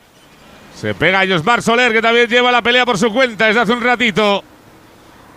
se 0.74 0.94
pega 0.94 1.20
a 1.20 1.26
Josmar 1.26 1.62
Soler 1.62 1.92
que 1.92 2.02
también 2.02 2.28
lleva 2.28 2.50
la 2.52 2.62
pelea 2.62 2.84
por 2.86 2.98
su 2.98 3.12
cuenta 3.12 3.46
desde 3.46 3.60
hace 3.60 3.72
un 3.72 3.82
ratito. 3.82 4.42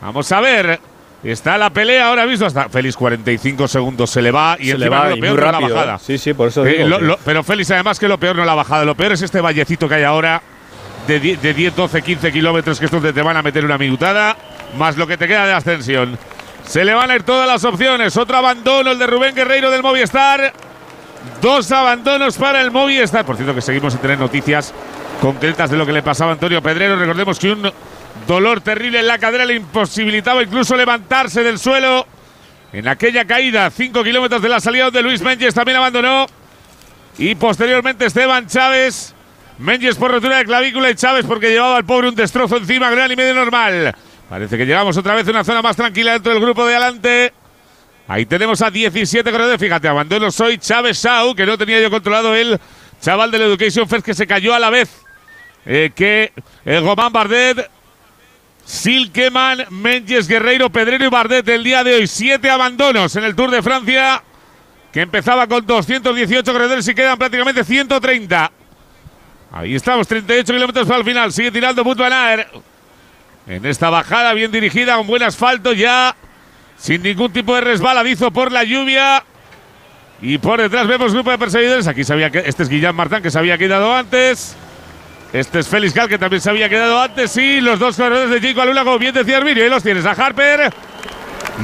Vamos 0.02 0.32
a 0.32 0.42
ver. 0.42 0.80
Está 1.24 1.58
la 1.58 1.70
pelea 1.70 2.08
ahora 2.10 2.26
mismo 2.26 2.46
hasta 2.48 2.68
Félix 2.68 2.98
45 2.98 3.66
segundos 3.70 4.10
se 4.10 4.22
le 4.22 4.30
va 4.30 4.58
y 4.60 4.72
Se 4.72 4.78
le 4.78 4.90
va 4.90 5.08
lo 5.08 5.16
y 5.16 5.22
peor 5.22 5.40
no 5.40 5.52
rápido, 5.52 5.70
la 5.70 5.76
bajada. 5.76 5.96
¿eh? 5.96 6.00
Sí, 6.06 6.18
sí, 6.18 6.34
por 6.34 6.50
eso 6.50 6.66
Eh, 6.66 6.86
lo- 6.86 7.18
pero 7.24 7.44
Félix, 7.44 7.72
además 7.72 7.98
que 7.98 8.10
lo 8.10 8.18
peor 8.18 8.36
no 8.36 8.44
la 8.44 8.54
bajada, 8.56 8.84
lo 8.84 8.94
peor 8.96 9.14
es 9.14 9.22
este 9.22 9.40
vallecito 9.40 9.88
que 9.88 9.96
hay 9.96 10.04
ahora 10.04 10.42
de, 11.08 11.20
die- 11.22 11.38
de 11.38 11.54
10, 11.54 11.78
12, 11.78 12.02
15 12.02 12.30
kilómetros 12.34 12.78
que 12.78 12.86
es 12.88 12.92
donde 12.92 13.14
te 13.14 13.22
van 13.22 13.38
a 13.38 13.42
meter 13.42 13.64
una 13.64 13.78
minutada, 13.78 14.36
más 14.78 14.98
lo 14.98 15.08
que 15.08 15.16
te 15.18 15.26
queda 15.26 15.46
de 15.46 15.54
ascensión. 15.54 16.20
Se 16.66 16.84
le 16.84 16.94
van 16.94 17.12
a 17.12 17.16
ir 17.16 17.24
todas 17.24 17.48
las 17.48 17.64
opciones. 17.64 18.16
Otro 18.18 18.38
abandono, 18.38 18.92
el 18.92 19.00
de 19.00 19.08
Rubén 19.08 19.36
Guerreiro 19.36 19.70
del 19.70 19.84
Movistar. 19.84 20.54
Dos 21.42 21.72
abandonos 21.72 22.38
para 22.38 22.62
el 22.62 22.72
Movistar. 22.72 23.26
Por 23.26 23.36
cierto, 23.36 23.54
que 23.54 23.62
seguimos 23.62 23.94
sin 23.94 24.02
tener 24.02 24.18
noticias 24.18 24.74
concretas 25.22 25.70
de 25.70 25.78
lo 25.78 25.86
que 25.86 25.94
le 25.94 26.02
pasaba 26.02 26.32
a 26.32 26.34
Antonio 26.34 26.62
Pedrero. 26.62 26.96
Recordemos 26.96 27.38
que 27.40 27.52
un 27.52 27.72
dolor 28.28 28.62
terrible 28.62 29.00
en 29.00 29.08
la 29.08 29.20
cadera 29.20 29.46
le 29.46 29.56
imposibilitaba 29.56 30.44
incluso 30.44 30.76
levantarse 30.76 31.44
del 31.44 31.60
suelo. 31.60 32.06
En 32.72 32.88
aquella 32.88 33.26
caída, 33.26 33.70
5 33.70 34.04
kilómetros 34.04 34.42
de 34.42 34.50
la 34.50 34.60
salida 34.60 34.86
donde 34.86 35.04
Luis 35.04 35.22
Menges 35.22 35.54
también 35.54 35.78
abandonó. 35.78 36.26
Y 37.18 37.36
posteriormente 37.36 38.06
Esteban 38.06 38.48
Chávez. 38.48 39.14
Menges 39.60 39.96
por 39.96 40.12
rotura 40.12 40.38
de 40.38 40.46
clavícula 40.46 40.90
y 40.90 40.96
Chávez 40.96 41.26
porque 41.28 41.52
llevaba 41.52 41.78
al 41.78 41.86
pobre 41.86 42.10
un 42.10 42.16
destrozo 42.16 42.58
encima, 42.58 42.90
gran 42.90 43.12
y 43.12 43.16
medio 43.16 43.36
normal. 43.36 43.96
Parece 44.34 44.58
que 44.58 44.66
llegamos 44.66 44.98
otra 44.98 45.14
vez 45.14 45.28
a 45.28 45.30
una 45.30 45.44
zona 45.44 45.62
más 45.62 45.76
tranquila 45.76 46.14
dentro 46.14 46.34
del 46.34 46.42
grupo 46.42 46.66
de 46.66 46.76
adelante. 46.76 47.32
Ahí 48.08 48.26
tenemos 48.26 48.64
a 48.64 48.72
17 48.72 49.32
corredores. 49.32 49.60
Fíjate, 49.60 49.88
abandono 49.88 50.32
soy 50.32 50.58
Chávez 50.58 50.98
Sau, 50.98 51.36
que 51.36 51.46
no 51.46 51.56
tenía 51.56 51.80
yo 51.80 51.92
controlado 51.92 52.34
el 52.34 52.60
chaval 53.00 53.30
del 53.30 53.44
Education 53.44 53.88
First 53.88 54.04
que 54.04 54.16
se 54.16 54.26
cayó 54.26 54.56
a 54.56 54.60
la 54.60 54.72
vez 54.72 54.90
eh, 55.68 55.92
que 55.96 56.34
el 56.66 56.84
Román 56.84 57.14
Bardet. 57.14 57.70
Silkeman, 58.66 59.68
Menges, 59.70 60.28
Guerreiro, 60.28 60.72
Pedrero 60.72 61.06
y 61.06 61.10
Bardet 61.10 61.48
el 61.50 61.64
día 61.64 61.84
de 61.84 61.94
hoy. 61.94 62.08
Siete 62.08 62.50
abandonos 62.50 63.16
en 63.16 63.26
el 63.26 63.36
Tour 63.36 63.52
de 63.52 63.62
Francia, 63.62 64.24
que 64.92 65.02
empezaba 65.02 65.46
con 65.46 65.64
218 65.64 66.52
corredores 66.52 66.88
y 66.88 66.96
quedan 66.96 67.20
prácticamente 67.20 67.64
130. 67.64 68.52
Ahí 69.52 69.76
estamos, 69.76 70.08
38 70.08 70.52
kilómetros 70.52 70.88
para 70.88 70.98
el 71.02 71.06
final. 71.06 71.32
Sigue 71.32 71.52
tirando 71.52 71.84
Aert. 72.12 72.73
En 73.48 73.66
esta 73.66 73.90
bajada 73.90 74.34
bien 74.34 74.52
dirigida, 74.52 74.96
con 74.96 75.08
buen 75.08 75.22
asfalto 75.22 75.74
ya, 75.74 76.16
sin 76.78 77.04
ningún 77.04 77.32
tipo 77.34 77.56
de 77.56 77.62
resbaladizo 77.62 78.32
por 78.32 78.52
la 78.52 78.64
lluvia. 78.64 79.24
Y 80.22 80.38
por 80.38 80.62
detrás 80.62 80.88
vemos 80.88 81.14
grupo 81.14 81.32
de 81.32 81.38
perseguidores. 81.38 81.88
Aquí 81.88 82.06
sabía 82.06 82.30
que 82.30 82.44
este 82.46 82.64
es 82.64 82.70
Guillán 82.70 82.96
Martán, 82.96 83.22
que 83.22 83.30
se 83.30 83.38
había 83.38 83.58
quedado 83.58 83.94
antes. 83.94 84.56
Este 85.34 85.60
es 85.60 85.68
Félix 85.68 85.94
Gal, 85.94 86.08
que 86.08 86.18
también 86.18 86.42
se 86.42 86.50
había 86.50 86.70
quedado 86.70 87.02
antes. 87.02 87.36
Y 87.36 87.60
los 87.60 87.80
dos 87.80 87.98
corredores 87.98 88.30
de 88.30 88.40
Jake 88.40 88.62
Alula, 88.62 88.86
como 88.86 89.00
bien 89.00 89.14
decía 89.14 89.38
Arminio. 89.38 89.64
Ahí 89.64 89.70
los 89.70 89.84
tienes 89.84 90.06
a 90.06 90.12
Harper 90.12 90.72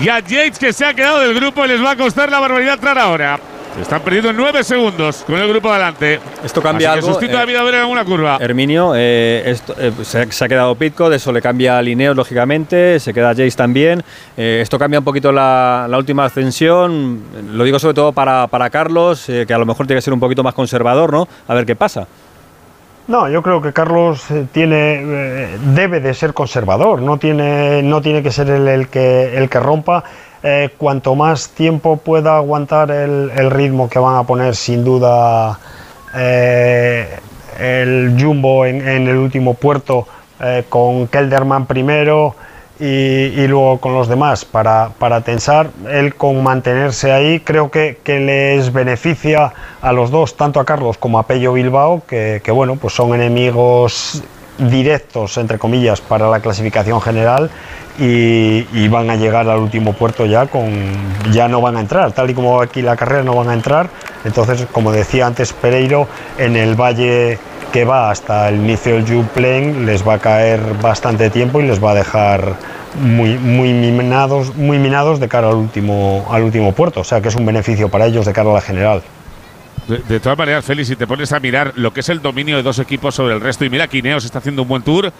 y 0.02 0.10
a 0.10 0.20
Yates, 0.20 0.60
que 0.60 0.74
se 0.74 0.86
ha 0.86 0.94
quedado 0.94 1.20
del 1.20 1.34
grupo 1.34 1.64
y 1.64 1.70
les 1.70 1.82
va 1.82 1.92
a 1.92 1.96
costar 1.96 2.30
la 2.30 2.40
barbaridad 2.42 2.74
entrar 2.74 2.98
ahora. 3.00 3.40
Están 3.82 4.02
perdiendo 4.02 4.30
en 4.30 4.38
nueve 4.38 4.64
segundos 4.64 5.24
con 5.26 5.36
el 5.38 5.48
grupo 5.48 5.70
adelante. 5.70 6.20
Esto 6.44 6.62
cambia 6.62 6.92
Así 6.92 7.00
que 7.02 7.08
algo, 7.08 7.22
eh, 7.22 7.58
haber 7.58 7.76
en 7.76 7.82
alguna 7.82 8.04
curva. 8.06 8.38
Herminio, 8.40 8.94
eh, 8.96 9.44
esto, 9.46 9.74
eh, 9.80 9.92
se, 10.04 10.22
ha- 10.22 10.32
se 10.32 10.46
ha 10.46 10.48
quedado 10.50 10.76
Pitco, 10.76 11.10
de 11.10 11.16
eso 11.16 11.32
le 11.32 11.42
cambia 11.42 11.78
a 11.78 11.82
Lineos, 11.82 12.16
lógicamente, 12.16 13.00
se 13.00 13.14
queda 13.14 13.30
Jace 13.30 13.52
también. 13.52 14.04
Eh, 14.38 14.60
esto 14.62 14.78
cambia 14.78 15.00
un 15.00 15.06
poquito 15.06 15.32
la, 15.32 15.88
la 15.90 15.98
última 15.98 16.26
ascensión, 16.26 17.22
lo 17.54 17.64
digo 17.64 17.80
sobre 17.80 17.94
todo 17.96 18.12
para, 18.12 18.48
para 18.48 18.70
Carlos, 18.70 19.28
eh, 19.30 19.46
que 19.48 19.54
a 19.54 19.58
lo 19.58 19.66
mejor 19.66 19.88
tiene 19.88 20.00
que 20.00 20.04
ser 20.04 20.14
un 20.14 20.20
poquito 20.20 20.44
más 20.44 20.54
conservador, 20.54 21.12
¿no? 21.12 21.28
A 21.48 21.54
ver 21.54 21.66
qué 21.66 21.76
pasa. 21.76 22.08
No, 23.08 23.28
yo 23.28 23.42
creo 23.42 23.60
que 23.60 23.74
Carlos 23.74 24.26
tiene, 24.52 25.02
eh, 25.04 25.58
debe 25.74 26.00
de 26.00 26.14
ser 26.14 26.34
conservador, 26.36 27.02
no 27.02 27.18
tiene, 27.18 27.82
no 27.82 28.02
tiene 28.02 28.22
que 28.22 28.32
ser 28.32 28.50
el, 28.52 28.68
el 28.68 28.88
que, 28.88 29.36
el 29.36 29.50
que 29.50 29.60
rompa. 29.60 30.04
Eh, 30.42 30.70
cuanto 30.78 31.16
más 31.16 31.50
tiempo 31.50 31.98
pueda 31.98 32.38
aguantar 32.38 32.92
el, 32.92 33.52
ritmo 33.52 33.90
que 33.90 34.00
van 34.00 34.16
a 34.16 34.24
poner, 34.24 34.56
sin 34.56 34.86
duda, 34.86 35.60
eh, 36.16 37.20
el 37.60 38.16
Jumbo 38.18 38.66
en, 38.66 38.82
el 38.88 39.18
último 39.18 39.54
puerto, 39.56 40.08
eh, 40.42 40.64
con 40.70 41.08
Kelderman 41.08 41.66
primero 41.66 42.36
y, 42.80 42.86
y 42.86 43.48
luego 43.48 43.82
con 43.82 43.94
los 43.94 44.08
demás 44.08 44.46
para, 44.46 44.92
para 44.98 45.20
tensar. 45.22 45.72
Él 45.90 46.16
con 46.16 46.42
mantenerse 46.42 47.12
ahí 47.12 47.42
creo 47.42 47.70
que, 47.70 47.98
que 48.02 48.22
les 48.22 48.72
beneficia 48.72 49.52
a 49.82 49.92
los 49.92 50.10
dos, 50.10 50.38
tanto 50.38 50.62
a 50.62 50.66
Carlos 50.66 50.98
como 50.98 51.20
a 51.20 51.24
Pello 51.24 51.52
Bilbao, 51.52 52.02
que, 52.08 52.42
que, 52.42 52.52
bueno, 52.52 52.78
pues 52.78 52.94
son 52.94 53.14
enemigos 53.14 54.24
directos, 54.60 55.38
entre 55.38 55.58
comillas, 55.58 56.02
para 56.02 56.30
la 56.30 56.40
clasificación 56.40 57.02
general 57.02 57.50
y, 57.98 58.88
van 58.88 59.10
a 59.10 59.16
llegar 59.16 59.48
al 59.48 59.60
último 59.60 59.94
puerto 59.94 60.26
ya 60.26 60.48
con 60.48 60.72
ya 61.32 61.48
no 61.48 61.62
van 61.62 61.78
a 61.78 61.82
entrar, 61.82 62.12
tal 62.12 62.30
y 62.30 62.34
como 62.34 62.62
aquí 62.62 62.82
la 62.82 62.96
carrera 62.96 63.24
no 63.24 63.36
van 63.36 63.50
a 63.50 63.54
entrar. 63.54 63.90
Entonces, 64.26 64.66
como 64.72 64.92
decía 64.92 65.28
antes 65.28 65.54
Pereiro, 65.54 66.08
en 66.38 66.56
el 66.56 66.76
valle 66.76 67.38
que 67.72 67.86
va 67.86 68.10
hasta 68.10 68.50
el 68.50 68.56
inicio 68.56 68.96
del 68.96 69.06
Juve 69.06 69.28
Plain 69.34 69.86
les 69.86 70.08
va 70.08 70.16
a 70.16 70.20
caer 70.20 70.60
bastante 70.82 71.30
tiempo 71.30 71.60
y 71.60 71.68
les 71.68 71.84
va 71.84 71.92
a 71.92 71.96
dejar 71.96 72.56
muy, 73.00 73.38
muy, 73.38 73.74
minados, 73.74 74.56
muy 74.56 74.80
minados 74.80 75.20
de 75.20 75.28
cara 75.28 75.50
al 75.50 75.56
último, 75.56 76.26
al 76.32 76.44
último 76.44 76.72
puerto. 76.72 77.02
O 77.02 77.04
sea 77.04 77.22
que 77.22 77.28
es 77.28 77.36
un 77.36 77.46
beneficio 77.46 77.90
para 77.90 78.08
ellos 78.08 78.26
de 78.26 78.34
cara 78.34 78.50
a 78.50 78.54
la 78.54 78.62
general. 78.62 79.04
De, 79.90 79.98
de 79.98 80.20
todas 80.20 80.38
maneras, 80.38 80.64
Félix, 80.64 80.88
si 80.88 80.96
te 80.96 81.08
pones 81.08 81.32
a 81.34 81.40
mirar 81.40 81.74
lo 81.76 81.92
que 81.94 82.00
es 82.02 82.10
el 82.10 82.22
dominio 82.22 82.56
de 82.58 82.64
dos 82.64 82.80
equipos 82.80 83.16
sobre 83.16 83.34
el 83.36 83.42
resto, 83.42 83.66
y 83.66 83.70
mira, 83.70 83.88
Quineos 83.88 84.24
está 84.24 84.38
haciendo 84.40 84.62
un 84.62 84.68
buen 84.68 84.84
tour 84.84 85.12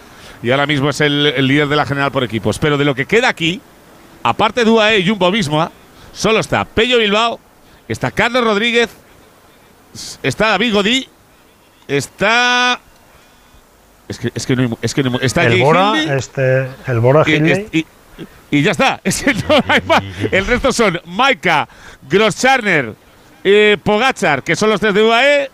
y 0.42 0.50
ahora 0.50 0.66
mismo 0.66 0.88
es 0.90 1.00
el, 1.00 1.26
el 1.26 1.46
líder 1.46 1.68
de 1.68 1.76
la 1.76 1.84
general 1.84 2.10
por 2.12 2.24
equipos. 2.24 2.58
Pero 2.58 2.78
de 2.78 2.84
lo 2.84 2.94
que 2.94 3.04
queda 3.06 3.28
aquí, 3.28 3.60
aparte 4.22 4.64
de 4.64 4.70
UAE 4.70 4.98
y 5.00 5.08
Jumbo 5.08 5.30
Visma, 5.30 5.70
solo 6.12 6.38
está 6.40 6.64
Pello 6.64 6.98
Bilbao, 6.98 7.38
está 7.88 8.10
Carlos 8.10 8.42
Rodríguez, 8.44 8.90
está 10.22 10.48
David 10.50 10.72
Godí, 10.72 11.08
está. 11.88 12.80
Es 14.08 14.18
que, 14.18 14.32
es 14.34 14.46
que 14.46 14.56
no 14.56 14.62
hay 14.62 14.68
es 14.82 14.94
que 14.94 15.02
no 15.02 15.08
hay 15.08 15.12
mu- 15.12 15.18
está 15.22 15.44
el 15.46 15.60
Bora, 15.60 15.92
Hindley 15.96 16.16
este, 16.18 16.68
el 16.86 17.00
Bora 17.00 17.22
y, 17.26 17.32
y- 17.78 17.86
y 18.50 18.62
ya 18.62 18.72
está. 18.72 19.00
Es 19.04 19.22
que 19.22 19.32
no 19.34 19.54
hay 19.68 19.80
más. 19.86 20.02
El 20.32 20.46
resto 20.46 20.72
son 20.72 21.00
Maika, 21.06 21.68
Grosscharner, 22.08 22.94
eh, 23.44 23.76
Pogachar, 23.82 24.42
que 24.42 24.56
son 24.56 24.70
los 24.70 24.80
tres 24.80 24.94
de 24.94 25.02
UAE, 25.02 25.50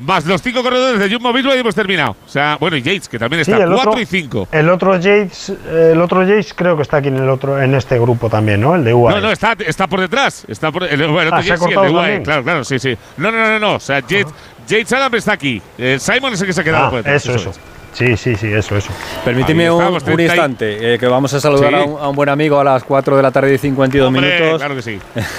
más 0.00 0.24
los 0.26 0.40
cinco 0.42 0.62
corredores 0.62 1.00
de 1.00 1.12
Jumbo 1.12 1.32
Visma 1.32 1.56
y 1.56 1.58
hemos 1.58 1.74
terminado. 1.74 2.14
O 2.24 2.28
sea, 2.28 2.56
bueno, 2.60 2.76
y 2.76 2.82
Yates, 2.82 3.08
que 3.08 3.18
también 3.18 3.44
Sí, 3.44 3.50
está, 3.50 3.66
4 3.66 3.90
otro- 3.90 4.00
y 4.00 4.06
5. 4.06 4.48
El 4.52 4.68
otro 4.70 4.94
Yates, 4.96 5.52
el 5.68 6.00
otro 6.00 6.22
Yates 6.22 6.54
creo 6.54 6.76
que 6.76 6.82
está 6.82 6.98
aquí 6.98 7.08
en 7.08 7.16
el 7.16 7.28
otro, 7.28 7.60
en 7.60 7.74
este 7.74 7.98
grupo 7.98 8.30
también, 8.30 8.60
¿no? 8.60 8.76
El 8.76 8.84
de 8.84 8.94
UAE. 8.94 9.14
No, 9.16 9.20
no, 9.20 9.32
está, 9.32 9.56
está 9.58 9.88
por 9.88 10.00
detrás. 10.00 10.44
Está 10.46 10.70
por, 10.70 10.84
el, 10.84 10.98
bueno, 11.08 11.22
el 11.22 11.34
Ah, 11.34 11.38
otro 11.38 11.42
¿se 11.42 11.52
ha 11.52 11.56
Yates 11.56 11.68
sí, 11.68 11.74
el 11.74 11.82
de 11.86 11.90
UAE? 11.90 12.22
Claro, 12.22 12.44
claro, 12.44 12.64
sí, 12.64 12.78
sí. 12.78 12.96
No, 13.16 13.32
no, 13.32 13.38
no, 13.38 13.48
no. 13.48 13.58
no. 13.58 13.74
O 13.74 13.80
sea, 13.80 13.98
Yates, 14.00 14.26
Yates 14.68 14.92
Adam 14.92 15.14
está 15.16 15.32
aquí. 15.32 15.60
Eh, 15.76 15.98
Simon 16.00 16.32
es 16.34 16.40
el 16.42 16.46
que 16.46 16.52
se 16.52 16.60
ha 16.60 16.64
quedado 16.64 16.86
Ah, 16.86 16.90
por 16.90 16.98
detrás. 17.02 17.24
eso, 17.26 17.34
eso. 17.34 17.50
es. 17.50 17.60
Sí, 17.92 18.16
sí, 18.16 18.36
sí, 18.36 18.46
eso, 18.52 18.76
eso. 18.76 18.92
Permíteme 19.24 19.70
un, 19.70 19.78
estamos, 19.80 20.02
un 20.02 20.06
30 20.06 20.22
y- 20.22 20.26
instante, 20.26 20.94
eh, 20.94 20.98
que 20.98 21.06
vamos 21.08 21.32
a 21.34 21.40
saludar 21.40 21.70
Sí. 21.70 21.74
a, 21.76 21.84
un, 21.84 22.00
a 22.00 22.08
un 22.08 22.14
buen 22.16 22.28
amigo 22.28 22.60
a 22.60 22.64
las 22.64 22.84
4 22.84 23.16
de 23.16 23.22
la 23.22 23.30
tarde 23.30 23.54
y 23.54 23.58
52 23.58 24.06
Hombre, 24.08 24.34
minutos. 24.38 24.58
claro 24.58 24.74
que 24.76 24.82
sí. 24.82 24.98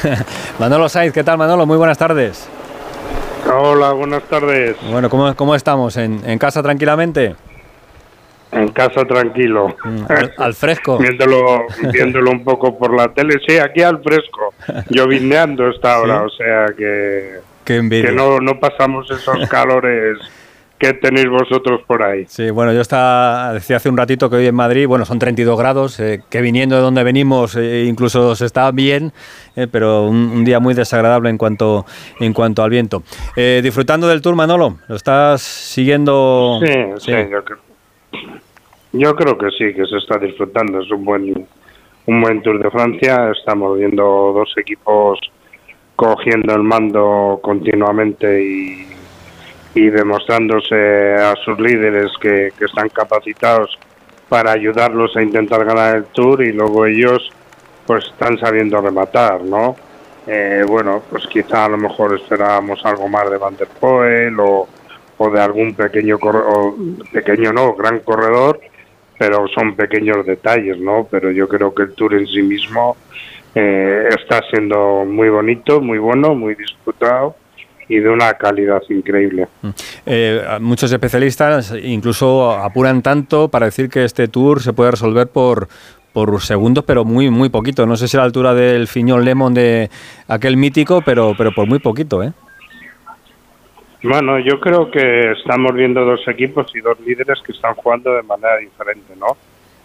Manolo 0.60 0.89
Saiz, 0.89 1.14
¿qué 1.14 1.24
tal 1.24 1.38
Manolo? 1.38 1.66
Muy 1.66 1.78
buenas 1.78 1.97
tardes. 1.97 2.50
Hola, 3.52 3.91
buenas 3.93 4.24
tardes. 4.24 4.76
Bueno, 4.91 5.10
¿cómo, 5.10 5.34
cómo 5.36 5.56
estamos? 5.56 5.95
¿En, 5.97 6.22
en 6.26 6.38
casa 6.38 6.62
tranquilamente? 6.62 7.36
En 8.52 8.68
casa 8.70 9.06
tranquilo. 9.06 9.76
Al, 10.10 10.34
al 10.38 10.54
fresco. 10.54 10.97
viéndolo, 11.00 11.66
viéndolo 11.93 12.32
un 12.32 12.43
poco 12.43 12.78
por 12.78 12.93
la 12.95 13.08
tele. 13.14 13.36
Sí, 13.47 13.58
aquí 13.58 13.82
al 13.84 14.02
fresco. 14.04 14.54
Llovineando 14.89 15.70
esta 15.70 16.00
hora, 16.00 16.24
o 16.24 16.30
sea 16.30 16.66
que, 16.78 17.39
Qué 17.64 17.78
envidia. 17.78 18.10
que 18.10 18.16
no, 18.16 18.39
no 18.39 18.60
pasamos 18.60 19.10
esos 19.12 19.47
calores 19.50 20.18
que 20.80 20.94
tenéis 20.94 21.28
vosotros 21.30 21.82
por 21.86 22.02
ahí. 22.02 22.26
Sí, 22.28 22.50
bueno, 22.50 22.72
yo 22.74 22.80
estaba, 22.80 23.54
decía 23.54 23.76
hace 23.76 23.90
un 23.90 23.98
ratito 23.98 24.30
que 24.30 24.38
hoy 24.38 24.48
en 24.48 24.56
Madrid, 24.56 24.88
bueno, 24.88 25.04
son 25.04 25.20
32 25.20 25.60
grados, 25.60 26.00
eh, 26.00 26.22
que 26.30 26.42
viniendo 26.42 26.78
de 26.78 26.82
donde 26.82 27.04
venimos 27.04 27.56
eh, 27.58 27.86
incluso 27.86 28.34
se 28.36 28.46
está 28.46 28.72
bien, 28.72 29.12
eh, 29.58 29.68
pero 29.70 30.06
un, 30.06 30.16
un 30.16 30.46
día 30.46 30.62
muy 30.62 30.74
desagradable 30.74 31.30
en 31.30 31.38
cuanto, 31.38 31.86
en 32.20 32.32
cuanto 32.34 32.64
al 32.64 32.70
viento. 32.70 33.04
Eh, 33.36 33.60
disfrutando 33.62 34.08
del 34.08 34.22
tour, 34.22 34.36
Manolo, 34.36 34.78
¿lo 34.88 34.96
estás 34.96 35.42
siguiendo? 35.42 36.60
Sí, 36.64 36.74
sí, 37.00 37.12
yo 37.30 37.44
creo. 37.44 37.58
Yo 38.92 39.16
creo 39.16 39.38
que 39.38 39.50
sí, 39.52 39.74
que 39.74 39.86
se 39.86 39.98
está 39.98 40.18
disfrutando. 40.18 40.82
Es 40.82 40.90
un 40.92 41.06
buen, 41.06 41.48
un 42.06 42.22
buen 42.22 42.42
Tour 42.42 42.64
de 42.64 42.72
Francia. 42.72 43.32
Estamos 43.38 43.78
viendo 43.78 44.04
dos 44.04 44.52
equipos 44.58 45.20
cogiendo 45.96 46.56
el 46.56 46.64
mando 46.64 47.40
continuamente 47.44 48.44
y, 48.44 48.88
y 49.80 49.90
demostrándose 49.90 51.16
a 51.16 51.36
sus 51.38 51.58
líderes 51.58 52.12
que, 52.20 52.52
que 52.58 52.66
están 52.66 52.90
capacitados 52.90 53.80
para 54.28 54.52
ayudarlos 54.52 55.16
a 55.16 55.22
intentar 55.22 55.64
ganar 55.64 55.96
el 55.96 56.04
Tour 56.06 56.44
y 56.44 56.52
luego 56.52 56.86
ellos 56.86 57.32
pues 57.88 58.06
están 58.06 58.38
sabiendo 58.38 58.82
rematar, 58.82 59.42
¿no? 59.42 59.78
Eh, 60.28 60.66
bueno, 60.68 61.02
pues 61.10 61.26
quizá 61.28 61.66
a 61.66 61.70
lo 61.70 61.78
mejor 61.78 62.14
esperábamos 62.14 62.86
algo 62.86 63.08
más 63.08 63.32
de 63.32 63.38
Van 63.38 63.56
der 63.56 63.70
Poel 63.70 64.38
o, 64.40 64.68
o 65.18 65.30
de 65.32 65.40
algún 65.40 65.74
pequeño 65.74 66.20
corredor, 66.20 66.74
pequeño 67.14 67.54
no, 67.54 67.74
gran 67.74 68.00
corredor, 68.00 68.60
pero 69.18 69.48
son 69.48 69.78
pequeños 69.78 70.26
detalles, 70.26 70.78
¿no? 70.78 71.08
Pero 71.10 71.32
yo 71.32 71.48
creo 71.48 71.74
que 71.74 71.84
el 71.84 71.94
Tour 71.94 72.16
en 72.16 72.28
sí 72.28 72.42
mismo 72.42 72.98
eh, 73.56 74.10
está 74.10 74.42
siendo 74.52 75.06
muy 75.06 75.30
bonito, 75.30 75.80
muy 75.80 76.00
bueno, 76.00 76.36
muy 76.36 76.56
disputado 76.56 77.36
y 77.90 77.98
de 77.98 78.10
una 78.10 78.36
calidad 78.36 78.82
increíble. 78.88 79.48
Eh, 80.06 80.42
muchos 80.62 80.92
especialistas 80.92 81.74
incluso 81.84 82.52
apuran 82.52 83.02
tanto 83.02 83.50
para 83.50 83.66
decir 83.66 83.90
que 83.90 84.06
este 84.06 84.28
tour 84.28 84.62
se 84.62 84.74
puede 84.74 84.92
resolver 84.92 85.28
por, 85.28 85.68
por 86.14 86.40
segundos, 86.40 86.86
pero 86.86 87.04
muy 87.04 87.32
muy 87.32 87.50
poquito. 87.50 87.88
No 87.88 87.98
sé 87.98 88.08
si 88.08 88.16
a 88.16 88.20
la 88.20 88.26
altura 88.26 88.54
del 88.54 88.88
Fiñón 88.88 89.26
Lemon 89.26 89.56
de 89.56 89.90
aquel 90.28 90.56
mítico, 90.56 91.02
pero, 91.04 91.34
pero 91.36 91.52
por 91.52 91.68
muy 91.68 91.80
poquito, 91.80 92.24
¿eh? 92.24 92.32
Bueno, 94.04 94.40
yo 94.40 94.60
creo 94.62 94.90
que 94.90 95.32
estamos 95.32 95.74
viendo 95.74 96.06
dos 96.06 96.26
equipos 96.28 96.74
y 96.74 96.80
dos 96.80 96.98
líderes 97.02 97.42
que 97.42 97.52
están 97.52 97.74
jugando 97.74 98.14
de 98.14 98.24
manera 98.24 98.58
diferente, 98.58 99.14
¿no? 99.20 99.36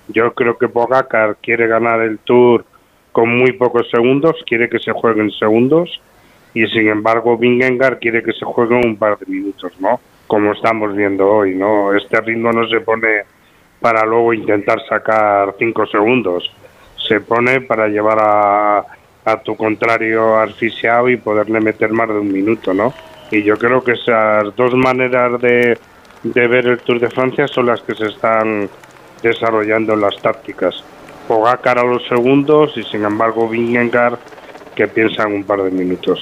Yo 0.08 0.32
creo 0.34 0.56
que 0.58 0.68
Pogacar 0.68 1.38
quiere 1.40 1.66
ganar 1.66 2.00
el 2.02 2.18
Tour 2.18 2.64
con 3.10 3.36
muy 3.36 3.52
pocos 3.52 3.88
segundos, 3.90 4.36
quiere 4.46 4.68
que 4.68 4.78
se 4.78 4.92
jueguen 4.92 5.30
segundos 5.32 6.00
y 6.54 6.66
sin 6.68 6.88
embargo 6.88 7.36
Vingegaard 7.36 7.98
quiere 7.98 8.22
que 8.22 8.32
se 8.32 8.44
juegue 8.44 8.76
un 8.76 8.96
par 8.96 9.18
de 9.18 9.26
minutos, 9.26 9.72
¿no? 9.80 10.00
Como 10.26 10.52
estamos 10.52 10.94
viendo 10.94 11.28
hoy, 11.28 11.54
¿no? 11.54 11.92
Este 11.94 12.20
ritmo 12.20 12.52
no 12.52 12.66
se 12.68 12.80
pone 12.80 13.24
para 13.80 14.06
luego 14.06 14.32
intentar 14.32 14.78
sacar 14.88 15.54
cinco 15.58 15.84
segundos, 15.86 16.50
se 16.96 17.20
pone 17.20 17.60
para 17.60 17.88
llevar 17.88 18.18
a, 18.20 18.84
a 19.24 19.36
tu 19.42 19.56
contrario 19.56 20.38
asfixiado 20.38 21.10
y 21.10 21.16
poderle 21.16 21.60
meter 21.60 21.90
más 21.92 22.08
de 22.08 22.14
un 22.14 22.32
minuto, 22.32 22.72
¿no? 22.72 22.94
Y 23.30 23.42
yo 23.42 23.56
creo 23.58 23.82
que 23.82 23.92
esas 23.92 24.54
dos 24.54 24.74
maneras 24.74 25.40
de, 25.40 25.76
de 26.22 26.46
ver 26.46 26.66
el 26.66 26.78
Tour 26.78 27.00
de 27.00 27.10
Francia 27.10 27.48
son 27.48 27.66
las 27.66 27.82
que 27.82 27.94
se 27.94 28.06
están 28.06 28.68
desarrollando 29.22 29.94
en 29.94 30.00
las 30.02 30.16
tácticas. 30.22 30.84
Pogacar 31.26 31.78
a 31.78 31.84
los 31.84 32.06
segundos 32.06 32.76
y 32.76 32.84
sin 32.84 33.04
embargo 33.04 33.48
Vingegaard 33.48 34.18
que 34.74 34.88
piensan 34.88 35.32
un 35.32 35.44
par 35.44 35.62
de 35.62 35.70
minutos. 35.70 36.20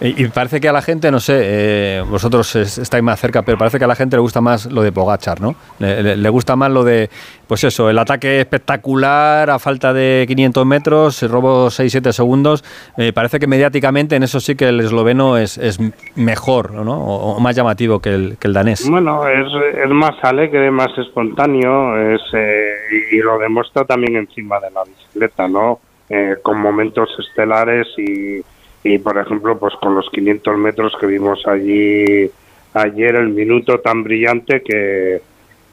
Y, 0.00 0.24
y 0.24 0.28
parece 0.28 0.60
que 0.60 0.68
a 0.68 0.72
la 0.72 0.80
gente, 0.80 1.10
no 1.10 1.18
sé, 1.18 1.34
eh, 1.42 2.04
vosotros 2.08 2.54
es- 2.54 2.78
estáis 2.78 3.02
más 3.02 3.18
cerca, 3.20 3.42
pero 3.42 3.58
parece 3.58 3.78
que 3.78 3.84
a 3.84 3.88
la 3.88 3.96
gente 3.96 4.16
le 4.16 4.20
gusta 4.20 4.40
más 4.40 4.66
lo 4.66 4.82
de 4.82 4.92
Pogachar, 4.92 5.40
¿no? 5.40 5.56
Le, 5.80 6.02
le- 6.04 6.16
le 6.16 6.28
gusta 6.28 6.54
más 6.54 6.70
lo 6.70 6.84
de, 6.84 7.10
pues 7.48 7.64
eso, 7.64 7.90
el 7.90 7.98
ataque 7.98 8.40
espectacular 8.40 9.50
a 9.50 9.58
falta 9.58 9.92
de 9.92 10.24
500 10.28 10.64
metros, 10.66 11.22
robo 11.28 11.66
6-7 11.68 12.12
segundos. 12.12 12.62
Eh, 12.96 13.12
parece 13.12 13.40
que 13.40 13.48
mediáticamente 13.48 14.14
en 14.14 14.22
eso 14.22 14.38
sí 14.38 14.54
que 14.54 14.68
el 14.68 14.78
esloveno 14.80 15.36
es, 15.36 15.58
es 15.58 15.78
mejor, 16.14 16.72
¿no? 16.72 16.92
O, 17.04 17.34
o 17.36 17.40
más 17.40 17.56
llamativo 17.56 17.98
que 18.00 18.10
el, 18.10 18.36
que 18.38 18.46
el 18.46 18.54
danés. 18.54 18.88
Bueno, 18.88 19.26
es, 19.26 19.46
es 19.84 19.90
más 19.90 20.14
alegre, 20.22 20.70
más 20.70 20.96
espontáneo 20.96 22.14
es, 22.14 22.20
eh, 22.34 22.74
y, 23.10 23.16
y 23.16 23.18
lo 23.20 23.36
demuestra 23.38 23.84
también 23.84 24.14
encima 24.16 24.60
de 24.60 24.70
la 24.70 24.84
bicicleta, 24.84 25.48
¿no? 25.48 25.80
Eh, 26.10 26.36
con 26.42 26.58
momentos 26.58 27.10
estelares 27.18 27.86
y, 27.98 28.40
y, 28.82 28.98
por 28.98 29.18
ejemplo, 29.18 29.58
pues 29.58 29.74
con 29.74 29.94
los 29.94 30.08
500 30.10 30.56
metros 30.56 30.96
que 30.98 31.06
vimos 31.06 31.46
allí 31.46 32.30
ayer, 32.72 33.16
el 33.16 33.28
minuto 33.28 33.80
tan 33.80 34.04
brillante 34.04 34.62
que, 34.62 35.20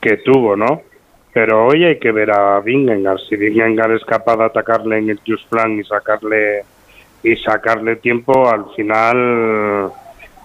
que 0.02 0.18
tuvo, 0.18 0.56
¿no? 0.56 0.82
Pero 1.34 1.68
hoy 1.68 1.84
hay 1.84 2.00
que 2.00 2.12
ver 2.12 2.32
a 2.32 2.60
Vingegaard. 2.60 3.20
Si 3.30 3.36
Vingegaard 3.36 3.94
es 3.94 4.06
capaz 4.06 4.38
de 4.38 4.46
atacarle 4.46 4.98
en 5.00 5.10
el 5.10 5.20
Just 5.26 5.52
y 5.70 5.84
sacarle 5.84 6.64
y 7.24 7.36
sacarle 7.38 7.96
tiempo, 7.98 8.50
al 8.50 8.66
final 8.76 9.92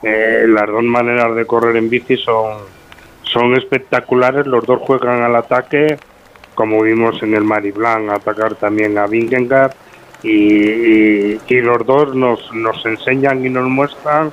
eh, 0.03 0.47
las 0.49 0.67
dos 0.67 0.83
maneras 0.83 1.35
de 1.37 1.47
correr 1.47 1.77
en 1.77 1.91
bici 1.91 2.17
son, 2.17 2.59
son 3.23 3.57
espectaculares. 3.57 4.47
Los 4.47 4.65
dos 4.67 4.81
juegan 4.81 5.23
al 5.23 5.37
ataque, 5.37 5.99
como 6.61 6.83
vimos 6.83 7.23
en 7.23 7.33
el 7.35 7.43
Mariblanc, 7.43 8.11
atacar 8.11 8.55
también 8.55 8.99
a 8.99 9.07
Vingegaard. 9.07 9.73
Y, 10.23 10.29
y- 10.29 11.41
y 11.49 11.61
los 11.63 11.87
dos 11.87 12.15
nos, 12.15 12.53
nos 12.53 12.85
enseñan 12.85 13.43
y 13.47 13.49
nos 13.49 13.67
muestran 13.67 14.31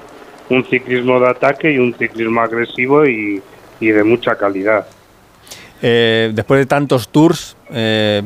un 0.50 0.66
ciclismo 0.66 1.18
de 1.22 1.30
ataque 1.30 1.72
y 1.72 1.78
un 1.78 1.94
ciclismo 1.98 2.42
agresivo 2.42 3.06
y, 3.06 3.42
y 3.80 3.88
de 3.88 4.04
mucha 4.04 4.36
calidad. 4.36 4.86
Eh, 5.82 6.32
después 6.34 6.60
de 6.60 6.66
tantos 6.66 7.08
tours, 7.08 7.56
eh, 7.72 8.22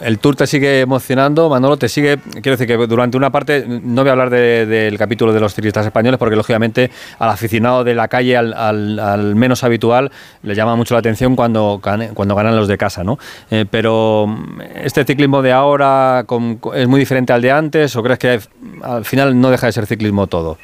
el 0.00 0.18
tour 0.18 0.34
te 0.36 0.46
sigue 0.46 0.80
emocionando, 0.80 1.48
Manolo, 1.48 1.76
te 1.76 1.88
sigue, 1.88 2.18
quiero 2.42 2.52
decir 2.56 2.66
que 2.66 2.76
durante 2.86 3.16
una 3.16 3.30
parte, 3.30 3.64
no 3.66 4.02
voy 4.02 4.08
a 4.08 4.12
hablar 4.12 4.30
de- 4.30 4.66
del 4.66 4.98
capítulo 4.98 5.32
de 5.32 5.40
los 5.40 5.54
ciclistas 5.54 5.86
españoles, 5.86 6.18
porque 6.18 6.36
lógicamente 6.36 6.90
al 7.18 7.30
aficionado 7.30 7.84
de 7.84 7.94
la 7.94 8.08
calle, 8.08 8.36
al, 8.36 8.52
al- 8.54 9.34
menos 9.36 9.62
habitual, 9.64 10.10
le 10.42 10.54
llama 10.54 10.76
mucho 10.76 10.94
la 10.94 11.00
atención 11.00 11.36
cuando, 11.36 11.80
cuando 12.14 12.34
ganan 12.34 12.56
los 12.56 12.68
de 12.68 12.76
casa, 12.78 13.04
¿no? 13.04 13.18
Eh, 13.50 13.64
pero 13.70 14.26
este 14.74 15.04
ciclismo 15.04 15.42
de 15.42 15.52
ahora 15.52 16.24
con- 16.26 16.60
es 16.74 16.88
muy 16.88 16.98
diferente 17.00 17.32
al 17.32 17.40
de 17.42 17.50
antes, 17.52 17.94
o 17.96 18.02
crees 18.02 18.18
que 18.18 18.40
al 18.82 19.04
final 19.04 19.40
no 19.40 19.50
deja 19.50 19.66
de 19.66 19.72
ser 19.72 19.86
ciclismo 19.86 20.26
todo? 20.26 20.58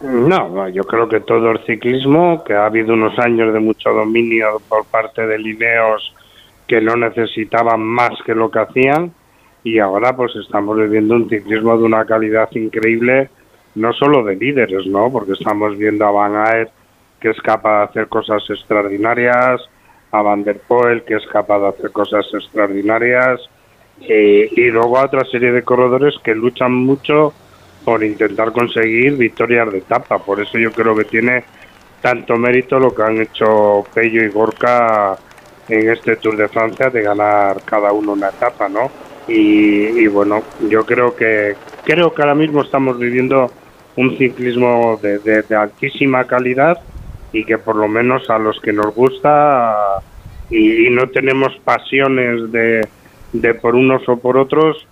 No, 0.00 0.68
yo 0.68 0.84
creo 0.84 1.08
que 1.08 1.20
todo 1.20 1.52
el 1.52 1.64
ciclismo, 1.64 2.44
que 2.44 2.52
ha 2.52 2.66
habido 2.66 2.92
unos 2.92 3.18
años 3.18 3.54
de 3.54 3.60
mucho 3.60 3.90
dominio 3.90 4.60
por 4.68 4.84
parte 4.84 5.26
de 5.26 5.38
Lineos 5.38 6.12
que 6.66 6.80
no 6.80 6.96
necesitaban 6.96 7.80
más 7.80 8.10
que 8.24 8.34
lo 8.34 8.50
que 8.50 8.60
hacían 8.60 9.12
y 9.62 9.78
ahora 9.78 10.14
pues 10.14 10.34
estamos 10.36 10.76
viviendo 10.76 11.14
un 11.14 11.28
ciclismo 11.28 11.76
de 11.76 11.84
una 11.84 12.04
calidad 12.04 12.48
increíble, 12.52 13.30
no 13.74 13.92
solo 13.92 14.22
de 14.22 14.36
líderes, 14.36 14.86
¿no? 14.86 15.10
Porque 15.10 15.32
estamos 15.32 15.76
viendo 15.76 16.04
a 16.04 16.10
Van 16.10 16.36
Aert 16.36 16.70
que 17.20 17.30
es 17.30 17.40
capaz 17.40 17.78
de 17.78 17.84
hacer 17.84 18.08
cosas 18.08 18.42
extraordinarias, 18.50 19.60
a 20.10 20.22
Van 20.22 20.44
der 20.44 20.60
Poel 20.60 21.02
que 21.04 21.14
es 21.14 21.26
capaz 21.26 21.58
de 21.60 21.68
hacer 21.68 21.90
cosas 21.90 22.26
extraordinarias 22.34 23.40
eh, 24.02 24.50
y 24.50 24.70
luego 24.70 24.98
a 24.98 25.06
otra 25.06 25.24
serie 25.24 25.52
de 25.52 25.62
corredores 25.62 26.14
que 26.22 26.34
luchan 26.34 26.72
mucho 26.72 27.32
por 27.84 28.02
intentar 28.02 28.52
conseguir 28.52 29.16
victorias 29.16 29.70
de 29.70 29.78
etapa. 29.78 30.18
Por 30.18 30.40
eso 30.40 30.58
yo 30.58 30.72
creo 30.72 30.94
que 30.96 31.04
tiene 31.04 31.44
tanto 32.00 32.36
mérito 32.36 32.78
lo 32.78 32.94
que 32.94 33.02
han 33.02 33.20
hecho 33.20 33.84
Pello 33.94 34.22
y 34.24 34.28
Gorka 34.28 35.16
en 35.68 35.90
este 35.90 36.16
Tour 36.16 36.36
de 36.36 36.48
Francia 36.48 36.90
de 36.90 37.02
ganar 37.02 37.62
cada 37.64 37.92
uno 37.92 38.12
una 38.12 38.28
etapa, 38.28 38.68
¿no? 38.68 38.90
Y, 39.26 39.86
y 40.00 40.06
bueno, 40.06 40.42
yo 40.68 40.84
creo 40.84 41.16
que 41.16 41.54
creo 41.84 42.12
que 42.12 42.22
ahora 42.22 42.34
mismo 42.34 42.62
estamos 42.62 42.98
viviendo 42.98 43.50
un 43.96 44.16
ciclismo 44.18 44.98
de, 45.00 45.44
altísima 45.56 46.24
calidad 46.24 46.78
y 47.32 47.44
que 47.44 47.58
por 47.58 47.76
lo 47.76 47.88
menos 47.88 48.28
a 48.28 48.38
los 48.38 48.60
que 48.60 48.72
nos 48.72 48.94
gusta 48.94 49.74
y, 50.50 50.86
y 50.86 50.90
no 50.90 51.08
tenemos 51.08 51.56
pasiones 51.64 52.52
de, 52.52 52.86
de 53.32 53.54
por 53.54 53.74
unos 53.74 54.08
o 54.08 54.16
por 54.16 54.36
otros, 54.36 54.86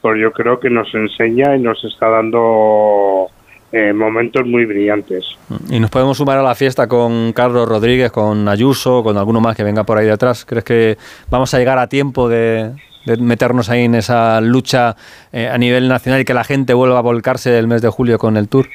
pues 0.00 0.20
yo 0.20 0.32
creo 0.32 0.60
que 0.60 0.70
nos 0.70 0.92
enseña 0.94 1.56
y 1.56 1.60
nos 1.60 1.82
está 1.84 2.08
dando 2.08 3.28
eh, 3.72 3.92
momentos 3.92 4.46
muy 4.46 4.64
brillantes. 4.64 5.24
Y 5.68 5.80
nos 5.80 5.90
podemos 5.90 6.16
sumar 6.16 6.38
a 6.38 6.42
la 6.42 6.54
fiesta 6.54 6.86
con 6.86 7.32
Carlos 7.32 7.68
Rodríguez, 7.68 8.12
con 8.12 8.48
Ayuso, 8.48 9.02
con 9.02 9.16
alguno 9.16 9.40
más 9.40 9.56
que 9.56 9.64
venga 9.64 9.84
por 9.84 9.98
ahí 9.98 10.06
detrás. 10.06 10.44
¿Crees 10.44 10.64
que 10.64 10.96
vamos 11.30 11.52
a 11.52 11.58
llegar 11.58 11.78
a 11.78 11.88
tiempo 11.88 12.28
de, 12.28 12.72
de 13.06 13.16
meternos 13.16 13.70
ahí 13.70 13.84
en 13.84 13.94
esa 13.94 14.40
lucha 14.40 14.96
eh, 15.32 15.48
a 15.48 15.58
nivel 15.58 15.88
nacional 15.88 16.20
y 16.20 16.24
que 16.24 16.34
la 16.34 16.44
gente 16.44 16.74
vuelva 16.74 16.98
a 16.98 17.02
volcarse 17.02 17.56
el 17.58 17.66
mes 17.66 17.82
de 17.82 17.88
julio 17.88 18.18
con 18.18 18.36
el 18.36 18.48
Tour? 18.48 18.66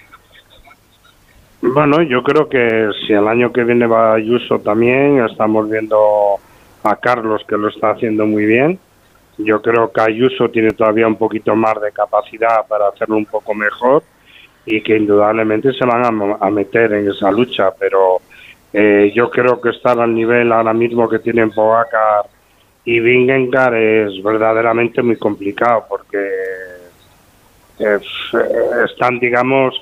Bueno, 1.61 2.01
yo 2.01 2.23
creo 2.23 2.49
que 2.49 2.89
si 3.05 3.13
el 3.13 3.27
año 3.27 3.53
que 3.53 3.63
viene 3.63 3.85
va 3.85 4.15
Ayuso 4.15 4.59
también, 4.59 5.23
estamos 5.23 5.69
viendo 5.69 5.97
a 6.83 6.95
Carlos 6.95 7.43
que 7.47 7.55
lo 7.55 7.69
está 7.69 7.91
haciendo 7.91 8.25
muy 8.25 8.45
bien. 8.45 8.79
Yo 9.37 9.61
creo 9.61 9.91
que 9.91 10.01
Ayuso 10.01 10.49
tiene 10.49 10.71
todavía 10.71 11.07
un 11.07 11.17
poquito 11.17 11.55
más 11.55 11.79
de 11.81 11.91
capacidad 11.91 12.65
para 12.67 12.87
hacerlo 12.87 13.17
un 13.17 13.25
poco 13.25 13.53
mejor 13.53 14.03
y 14.65 14.81
que 14.81 14.97
indudablemente 14.97 15.73
se 15.73 15.85
van 15.85 16.05
a, 16.05 16.45
a 16.45 16.49
meter 16.49 16.93
en 16.93 17.09
esa 17.09 17.31
lucha, 17.31 17.71
pero 17.79 18.21
eh, 18.73 19.11
yo 19.13 19.29
creo 19.29 19.59
que 19.59 19.69
estar 19.69 19.99
al 19.99 20.13
nivel 20.13 20.51
ahora 20.51 20.73
mismo 20.73 21.09
que 21.09 21.19
tienen 21.19 21.51
Pogacar 21.51 22.25
y 22.85 22.99
Vingegaard 22.99 23.75
es 23.75 24.23
verdaderamente 24.23 25.01
muy 25.01 25.17
complicado 25.17 25.85
porque 25.89 26.27
eh, 27.79 27.99
están, 28.85 29.19
digamos, 29.19 29.75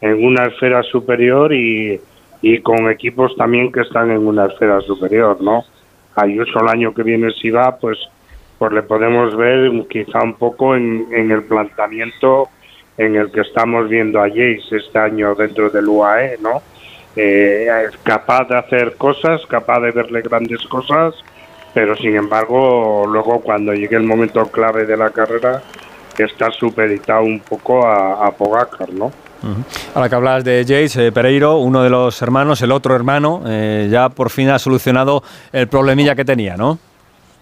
en 0.00 0.24
una 0.24 0.46
esfera 0.46 0.82
superior 0.84 1.52
y, 1.52 2.00
y 2.40 2.60
con 2.60 2.90
equipos 2.90 3.34
también 3.36 3.72
que 3.72 3.80
están 3.80 4.10
en 4.10 4.26
una 4.26 4.46
esfera 4.46 4.80
superior, 4.80 5.40
¿no? 5.40 5.64
Ayuso 6.14 6.60
el 6.60 6.68
año 6.68 6.94
que 6.94 7.02
viene 7.02 7.30
si 7.32 7.50
va, 7.50 7.76
pues, 7.76 7.98
pues 8.58 8.72
le 8.72 8.82
podemos 8.82 9.36
ver 9.36 9.70
quizá 9.88 10.22
un 10.22 10.34
poco 10.34 10.76
en, 10.76 11.06
en 11.12 11.30
el 11.30 11.42
planteamiento 11.44 12.48
en 12.98 13.16
el 13.16 13.30
que 13.30 13.40
estamos 13.40 13.88
viendo 13.88 14.20
a 14.20 14.28
Jace 14.28 14.76
este 14.76 14.98
año 14.98 15.34
dentro 15.34 15.70
del 15.70 15.88
UAE, 15.88 16.38
¿no? 16.40 16.62
Eh, 17.14 17.68
es 17.88 17.96
capaz 18.02 18.48
de 18.48 18.58
hacer 18.58 18.96
cosas, 18.96 19.40
capaz 19.46 19.80
de 19.80 19.90
verle 19.90 20.20
grandes 20.22 20.60
cosas, 20.66 21.14
pero 21.72 21.96
sin 21.96 22.14
embargo 22.14 23.06
luego 23.06 23.40
cuando 23.40 23.72
llegue 23.72 23.96
el 23.96 24.02
momento 24.02 24.46
clave 24.50 24.84
de 24.84 24.96
la 24.96 25.10
carrera 25.10 25.62
está 26.18 26.50
supeditado 26.50 27.22
un 27.22 27.40
poco 27.40 27.86
a, 27.86 28.30
Pogacar, 28.32 28.90
¿no? 28.92 29.12
Ahora 29.94 30.08
que 30.08 30.14
hablas 30.14 30.44
de 30.44 30.64
Jace, 30.66 31.06
eh, 31.06 31.12
Pereiro, 31.12 31.58
uno 31.58 31.82
de 31.82 31.90
los 31.90 32.20
hermanos, 32.20 32.60
el 32.62 32.72
otro 32.72 32.96
hermano, 32.96 33.42
eh, 33.46 33.88
ya 33.90 34.08
por 34.08 34.30
fin 34.30 34.48
ha 34.48 34.58
solucionado 34.58 35.22
el 35.52 35.68
problemilla 35.68 36.14
que 36.14 36.24
tenía, 36.24 36.56
¿no? 36.56 36.78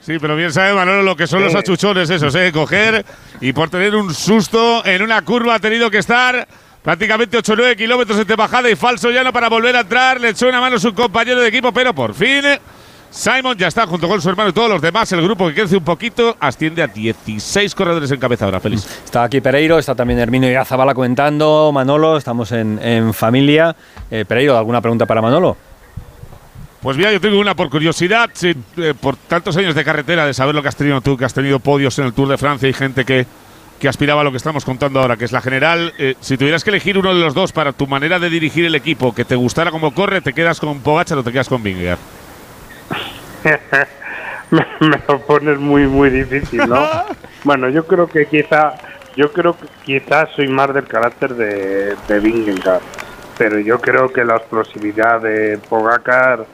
Sí, 0.05 0.19
pero 0.21 0.37
bien 0.37 0.53
sabe 0.53 0.75
Manolo 0.75 1.03
lo 1.03 1.17
que 1.17 1.27
son 1.27 1.43
los 1.43 1.55
achuchones 1.55 2.11
esos, 2.11 2.35
¿eh? 2.35 2.53
Coger 2.53 3.05
y 3.41 3.55
por 3.55 3.71
tener 3.71 3.97
un 3.97 4.13
susto 4.13 4.85
en 4.85 5.01
una 5.01 5.23
curva 5.23 5.55
ha 5.55 5.59
tenido 5.59 5.91
que 5.91 5.97
estar 5.97 6.47
prácticamente 6.83 7.39
8 7.39 7.53
o 7.55 7.57
9 7.57 7.77
kilómetros 7.77 8.27
de 8.27 8.37
bajada 8.37 8.69
y 8.69 8.77
falso 8.77 9.11
llano 9.11 9.33
para 9.33 9.49
volver 9.49 9.75
a 9.77 9.81
entrar. 9.81 10.21
Le 10.21 10.29
echó 10.29 10.47
una 10.47 10.61
mano 10.61 10.77
a 10.77 10.79
su 10.79 10.93
compañero 10.93 11.41
de 11.41 11.49
equipo, 11.49 11.73
pero 11.73 11.95
por 11.95 12.13
fin 12.13 12.43
Simon 13.11 13.57
ya 13.57 13.69
está 13.69 13.87
junto 13.87 14.07
con 14.07 14.21
su 14.21 14.29
hermano 14.29 14.51
y 14.51 14.53
todos 14.53 14.69
los 14.69 14.83
demás. 14.83 15.11
El 15.13 15.23
grupo 15.23 15.49
que 15.49 15.55
crece 15.55 15.79
un 15.79 15.85
poquito 15.85 16.37
asciende 16.39 16.83
a 16.83 16.87
16 16.89 17.75
corredores 17.75 18.11
en 18.11 18.21
cabeza 18.21 18.45
ahora, 18.45 18.61
Félix. 18.61 18.85
Está 19.07 19.25
aquí 19.25 19.41
Pereiro, 19.41 19.79
está 19.79 19.95
también 19.95 20.19
Hermino 20.19 20.51
y 20.51 20.55
Azabala 20.55 20.93
comentando. 20.93 21.71
Manolo, 21.73 22.19
estamos 22.19 22.53
en, 22.53 22.79
en 22.83 23.15
familia. 23.15 23.75
Eh, 24.11 24.27
Pereiro, 24.27 24.59
¿alguna 24.59 24.83
pregunta 24.83 25.07
para 25.07 25.23
Manolo? 25.23 25.57
Pues 26.85 26.99
mira, 26.99 27.11
yo 27.11 27.19
tengo 27.19 27.41
una 27.41 27.55
por 27.55 27.71
curiosidad, 27.71 28.29
eh, 28.43 28.93
por 29.01 29.17
tantos 29.17 29.57
años 29.57 29.75
de 29.75 29.83
carretera, 29.83 30.27
de 30.27 30.35
saber 30.35 30.55
lo 30.55 30.61
que 30.61 30.69
has 30.69 30.77
tenido 30.77 31.01
tú, 31.01 31.17
que 31.17 31.25
has 31.25 31.33
tenido 31.33 31.59
podios 31.59 31.99
en 31.99 32.05
el 32.05 32.13
Tour 32.13 32.29
de 32.29 32.37
Francia 32.37 32.69
y 32.69 32.75
gente 32.75 33.07
que, 33.07 33.25
que 33.81 33.89
aspiraba 33.89 34.21
a 34.21 34.25
lo 34.25 34.31
que 34.31 34.37
estamos 34.37 34.67
contando 34.67 35.01
ahora, 35.01 35.17
que 35.17 35.25
es 35.25 35.33
la 35.33 35.41
general. 35.41 35.95
Eh, 35.99 36.15
si 36.21 36.37
tuvieras 36.37 36.63
que 36.63 36.69
elegir 36.69 36.99
uno 36.99 37.15
de 37.15 37.21
los 37.23 37.33
dos 37.33 37.53
para 37.53 37.73
tu 37.73 37.87
manera 37.87 38.19
de 38.19 38.29
dirigir 38.29 38.67
el 38.67 38.75
equipo, 38.75 39.15
que 39.15 39.25
te 39.25 39.35
gustara 39.35 39.71
como 39.71 39.95
corre, 39.95 40.21
¿te 40.21 40.35
quedas 40.35 40.61
con 40.61 40.81
Pogacar 40.81 41.17
o 41.17 41.23
te 41.23 41.33
quedas 41.33 41.49
con 41.49 41.63
Vingegaard? 41.63 41.99
me, 44.51 44.67
me 44.81 45.01
lo 45.09 45.21
pones 45.21 45.59
muy 45.59 45.87
muy 45.87 46.11
difícil, 46.11 46.69
¿no? 46.69 46.87
bueno, 47.45 47.71
yo 47.71 47.87
creo 47.87 48.09
que 48.09 48.27
quizá 48.27 48.75
yo 49.17 49.33
creo 49.33 49.57
que 49.57 49.69
quizás 49.87 50.29
soy 50.37 50.49
más 50.49 50.75
del 50.75 50.85
carácter 50.85 51.35
de, 51.35 51.97
de 52.07 52.21
Vingegaard, 52.21 52.83
pero 53.39 53.59
yo 53.59 53.81
creo 53.81 54.13
que 54.13 54.23
la 54.23 54.37
explosividad 54.37 55.23
de 55.23 55.57
Pogacar 55.67 56.45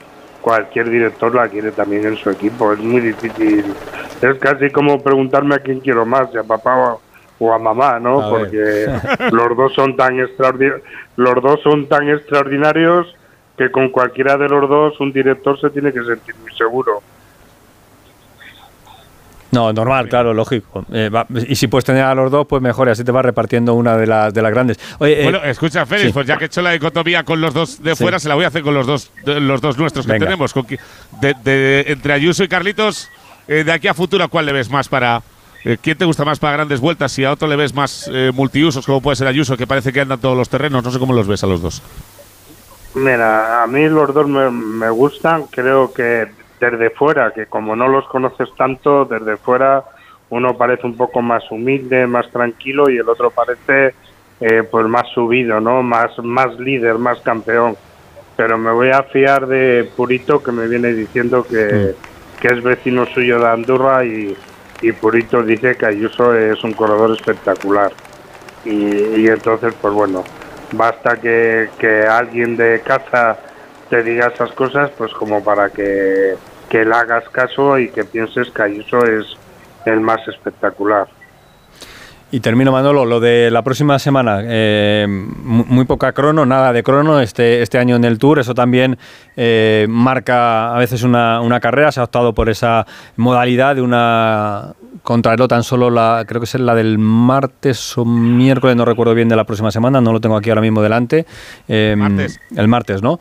cualquier 0.40 0.90
director 0.90 1.34
la 1.34 1.48
quiere 1.48 1.72
también 1.72 2.04
en 2.06 2.16
su 2.16 2.30
equipo. 2.30 2.72
Es 2.72 2.78
muy 2.78 3.00
difícil. 3.00 3.74
Es 4.20 4.38
casi 4.38 4.70
como 4.70 5.02
preguntarme 5.02 5.54
a 5.54 5.58
quién 5.58 5.80
quiero 5.80 6.04
más, 6.04 6.30
si 6.32 6.38
a 6.38 6.42
papá 6.42 6.98
o, 7.38 7.52
a 7.52 7.58
mamá, 7.58 7.98
¿no? 7.98 8.20
A. 8.20 8.30
Porque 8.30 8.86
los 9.30 9.56
dos 9.56 9.72
son 9.74 9.96
tan 9.96 10.18
extraordinarios, 10.20 10.82
los 11.16 11.42
dos 11.42 11.60
son 11.62 11.86
tan 11.86 12.08
extraordinarios 12.08 13.14
que 13.56 13.70
con 13.70 13.90
cualquiera 13.90 14.36
de 14.36 14.48
los 14.48 14.68
dos 14.68 14.98
un 15.00 15.12
director 15.12 15.60
se 15.60 15.70
tiene 15.70 15.92
que 15.92 16.02
sentir 16.02 16.34
muy 16.42 16.52
seguro. 16.54 17.02
No, 19.52 19.72
normal, 19.72 20.08
claro, 20.08 20.32
lógico. 20.32 20.84
Eh, 20.92 21.08
va- 21.08 21.26
y 21.48 21.56
si 21.56 21.66
puedes 21.66 21.84
tener 21.84 22.04
a 22.04 22.14
los 22.14 22.30
dos, 22.30 22.46
pues 22.46 22.62
mejor, 22.62 22.86
y 22.88 22.92
así 22.92 23.02
te 23.02 23.10
vas 23.10 23.24
repartiendo 23.24 23.74
una 23.74 23.96
de 23.96 24.06
las, 24.06 24.32
de 24.32 24.42
las 24.42 24.52
grandes. 24.52 24.78
Oye, 24.98 25.20
eh, 25.20 25.22
Bueno, 25.24 25.42
escucha, 25.42 25.84
Félix, 25.86 26.06
sí. 26.08 26.12
pues 26.12 26.26
ya 26.26 26.36
que 26.36 26.44
he 26.44 26.46
hecho 26.46 26.62
la 26.62 26.70
dicotomía 26.70 27.24
con 27.24 27.40
los 27.40 27.52
dos 27.52 27.82
de 27.82 27.96
Sí. 27.96 28.02
fuera, 28.04 28.20
se 28.20 28.28
la 28.28 28.36
voy 28.36 28.44
a 28.44 28.48
hacer 28.48 28.62
con 28.62 28.74
los 28.74 28.86
dos, 28.86 29.10
de- 29.24 29.40
los 29.40 29.60
dos 29.60 29.76
nuestros 29.76 30.06
que 30.06 30.12
Venga. 30.12 30.26
tenemos. 30.26 30.52
Con 30.52 30.66
qui- 30.66 30.78
de- 31.20 31.34
de- 31.42 31.84
entre 31.88 32.12
Ayuso 32.12 32.44
y 32.44 32.48
Carlitos, 32.48 33.08
eh, 33.48 33.64
de 33.64 33.72
aquí 33.72 33.88
a 33.88 33.94
futuro, 33.94 34.22
¿a 34.22 34.28
cuál 34.28 34.46
le 34.46 34.52
ves 34.52 34.70
más 34.70 34.88
para. 34.88 35.20
eh, 35.64 35.76
¿Quién 35.82 35.98
te 35.98 36.04
gusta 36.04 36.24
más 36.24 36.38
para 36.38 36.52
grandes 36.54 36.78
vueltas? 36.80 37.10
Si 37.12 37.24
a 37.24 37.32
otro 37.32 37.48
le 37.48 37.56
ves 37.56 37.74
más 37.74 38.08
eh, 38.12 38.30
multiusos, 38.32 38.86
como 38.86 39.00
puede 39.02 39.16
ser 39.16 39.26
Ayuso, 39.26 39.56
que 39.56 39.66
parece 39.66 39.92
que 39.92 40.00
anda 40.00 40.14
en 40.14 40.20
todos 40.20 40.36
los 40.36 40.48
terrenos. 40.48 40.82
No 40.84 40.90
sé 40.92 40.98
cómo 41.00 41.12
los 41.12 41.26
ves 41.26 41.42
a 41.42 41.46
los 41.48 41.60
dos. 41.60 41.82
Mira, 42.94 43.62
a 43.62 43.66
mí 43.66 43.88
los 43.88 44.12
dos 44.14 44.26
me, 44.28 44.50
me 44.50 44.90
gustan, 44.90 45.44
creo 45.50 45.92
que 45.92 46.26
desde 46.60 46.90
fuera, 46.90 47.32
que 47.32 47.46
como 47.46 47.74
no 47.74 47.88
los 47.88 48.06
conoces 48.08 48.48
tanto, 48.56 49.06
desde 49.06 49.36
fuera 49.38 49.82
uno 50.28 50.56
parece 50.56 50.86
un 50.86 50.96
poco 50.96 51.22
más 51.22 51.42
humilde, 51.50 52.06
más 52.06 52.30
tranquilo 52.30 52.88
y 52.88 52.98
el 52.98 53.08
otro 53.08 53.30
parece 53.30 53.94
eh, 54.40 54.62
pues 54.70 54.86
más 54.86 55.08
subido, 55.12 55.60
¿no? 55.60 55.82
Más, 55.82 56.16
más 56.22 56.58
líder, 56.58 56.98
más 56.98 57.20
campeón. 57.20 57.76
Pero 58.36 58.56
me 58.56 58.70
voy 58.70 58.90
a 58.90 59.02
fiar 59.02 59.46
de 59.46 59.90
Purito 59.96 60.42
que 60.42 60.52
me 60.52 60.68
viene 60.68 60.92
diciendo 60.92 61.44
que, 61.44 61.94
que 62.40 62.48
es 62.48 62.62
vecino 62.62 63.06
suyo 63.06 63.40
de 63.40 63.48
Andorra 63.48 64.04
y, 64.04 64.36
y 64.82 64.92
Purito 64.92 65.42
dice 65.42 65.76
que 65.76 65.86
Ayuso 65.86 66.34
es 66.34 66.62
un 66.62 66.74
corredor 66.74 67.10
espectacular. 67.10 67.92
Y, 68.64 68.70
y 69.20 69.26
entonces, 69.26 69.74
pues 69.80 69.92
bueno, 69.92 70.22
basta 70.72 71.16
que, 71.16 71.70
que 71.78 72.02
alguien 72.06 72.56
de 72.56 72.80
casa 72.84 73.36
te 73.90 74.02
diga 74.04 74.28
esas 74.28 74.52
cosas, 74.52 74.90
pues 74.96 75.12
como 75.12 75.42
para 75.42 75.68
que, 75.70 76.36
que 76.70 76.84
le 76.86 76.94
hagas 76.94 77.28
caso 77.28 77.78
y 77.78 77.90
que 77.90 78.04
pienses 78.04 78.48
que 78.50 78.62
Ayuso 78.62 79.04
es 79.04 79.26
el 79.84 80.00
más 80.00 80.26
espectacular. 80.28 81.06
Y 82.32 82.38
termino, 82.38 82.70
Manolo, 82.70 83.04
lo 83.06 83.18
de 83.18 83.50
la 83.50 83.62
próxima 83.62 83.98
semana. 83.98 84.38
eh, 84.44 85.04
mu- 85.08 85.64
muy 85.66 85.84
poca 85.84 86.12
crono, 86.12 86.46
nada 86.46 86.72
de 86.72 86.84
crono 86.84 87.18
este, 87.20 87.60
este 87.60 87.76
año 87.78 87.96
en 87.96 88.04
el 88.04 88.18
Tour. 88.18 88.38
Eso 88.38 88.54
también 88.54 88.96
eh, 89.36 89.86
marca 89.88 90.72
a 90.72 90.78
veces 90.78 91.02
una, 91.02 91.40
una 91.40 91.58
carrera. 91.58 91.90
Se 91.90 91.98
ha 91.98 92.04
optado 92.04 92.32
por 92.32 92.48
esa 92.48 92.86
modalidad 93.16 93.74
de 93.74 93.82
una 93.82 94.74
contrarreloj 95.02 95.48
tan 95.48 95.64
solo 95.64 95.90
la, 95.90 96.24
creo 96.24 96.40
que 96.40 96.44
es 96.44 96.54
la 96.54 96.76
del 96.76 96.98
martes 96.98 97.98
o 97.98 98.04
miércoles, 98.04 98.76
no 98.76 98.84
recuerdo 98.84 99.12
bien 99.14 99.28
de 99.28 99.34
la 99.34 99.42
próxima 99.44 99.72
semana, 99.72 100.00
no 100.00 100.12
lo 100.12 100.20
tengo 100.20 100.36
aquí 100.36 100.50
ahora 100.50 100.60
mismo 100.62 100.82
delante. 100.82 101.26
Eh, 101.66 101.96
Martes. 101.98 102.38
El 102.54 102.68
martes, 102.68 103.02
¿no? 103.02 103.18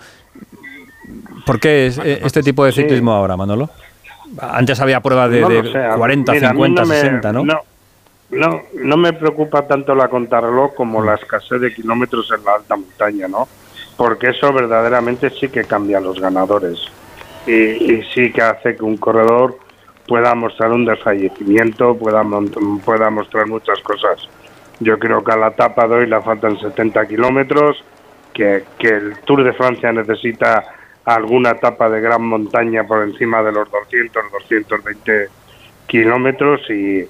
¿Por 1.46 1.60
qué 1.60 1.88
es, 1.88 1.98
eh, 2.00 2.20
este 2.24 2.44
tipo 2.44 2.66
de 2.66 2.72
Sí. 2.72 2.82
ciclismo 2.82 3.12
ahora, 3.14 3.36
Manolo? 3.38 3.70
Antes 4.40 4.80
había 4.80 5.00
pruebas 5.02 5.32
de, 5.32 5.42
No 5.42 5.50
de 5.50 5.72
sé, 5.72 5.78
a- 5.86 5.96
40, 5.96 6.32
mira, 6.34 6.50
a 6.50 6.54
mí 6.54 6.58
50, 6.58 6.82
no 6.82 6.88
me- 6.88 6.96
60, 6.96 7.34
¿no? 7.34 7.44
No, 7.46 7.60
no, 8.32 8.62
no 8.76 8.98
me 8.98 9.14
preocupa 9.14 9.64
tanto 9.68 9.96
la 9.96 10.08
contrarreloj 10.08 10.76
como 10.76 11.04
la 11.04 11.16
escasez 11.16 11.60
de 11.62 11.74
kilómetros 11.74 12.32
en 12.38 12.44
la 12.46 12.56
alta 12.56 12.76
montaña, 12.76 13.28
¿no? 13.28 13.48
Porque 13.98 14.28
eso 14.30 14.54
verdaderamente 14.54 15.30
sí 15.32 15.50
que 15.50 15.64
cambia 15.64 15.98
a 15.98 16.02
los 16.02 16.20
ganadores 16.20 16.80
y, 17.48 17.52
y 17.54 18.04
sí 18.14 18.32
que 18.32 18.42
hace 18.42 18.76
que 18.76 18.84
un 18.84 18.98
corredor 18.98 19.58
pueda 20.08 20.34
mostrar 20.36 20.72
un 20.72 20.86
desfallecimiento, 20.86 21.96
pueda, 21.98 22.24
pueda 22.86 23.10
mostrar 23.10 23.48
muchas 23.48 23.80
cosas. 23.80 24.28
Yo 24.80 24.98
creo 24.98 25.24
que 25.24 25.32
a 25.32 25.36
la 25.38 25.48
etapa 25.50 25.88
de 25.88 25.96
hoy 25.96 26.08
le 26.08 26.22
faltan 26.22 26.58
70 26.60 27.06
kilómetros, 27.08 27.84
que, 28.34 28.64
que 28.78 28.88
el 28.88 29.18
Tour 29.26 29.44
de 29.44 29.54
Francia 29.54 29.92
necesita 29.92 30.64
alguna 31.06 31.52
etapa 31.52 31.90
de 31.90 32.02
gran 32.02 32.24
montaña 32.24 32.84
por 32.86 33.04
encima 33.04 33.42
de 33.44 33.52
los 33.52 33.70
200, 33.72 34.32
220 34.32 35.28
kilómetros 35.88 36.62
y, 36.70 37.08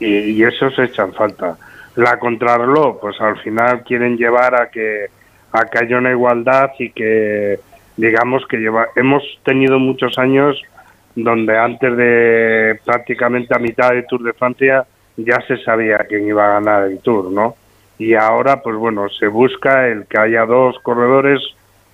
y, 0.00 0.06
y 0.06 0.42
esos 0.42 0.78
echan 0.78 1.12
falta. 1.14 1.56
La 1.96 2.18
contrarreloj, 2.18 3.00
pues 3.00 3.20
al 3.20 3.38
final 3.40 3.82
quieren 3.82 4.16
llevar 4.16 4.54
a 4.54 4.70
que, 4.70 5.06
a 5.52 5.64
que 5.66 5.78
haya 5.78 5.98
una 5.98 6.10
igualdad 6.10 6.70
y 6.78 6.90
que 6.90 7.58
digamos 7.96 8.46
que 8.46 8.58
lleva, 8.58 8.88
hemos 8.94 9.22
tenido 9.44 9.78
muchos 9.78 10.18
años 10.18 10.62
donde 11.16 11.58
antes 11.58 11.96
de 11.96 12.78
prácticamente 12.84 13.54
a 13.54 13.58
mitad 13.58 13.90
del 13.90 14.06
Tour 14.06 14.22
de 14.22 14.32
Francia 14.32 14.86
ya 15.16 15.40
se 15.48 15.56
sabía 15.64 15.98
quién 16.08 16.28
iba 16.28 16.46
a 16.46 16.60
ganar 16.60 16.84
el 16.84 17.00
Tour, 17.00 17.32
¿no? 17.32 17.56
Y 17.98 18.14
ahora, 18.14 18.62
pues 18.62 18.76
bueno, 18.76 19.08
se 19.08 19.26
busca 19.26 19.88
el 19.88 20.06
que 20.06 20.18
haya 20.18 20.46
dos 20.46 20.78
corredores, 20.80 21.40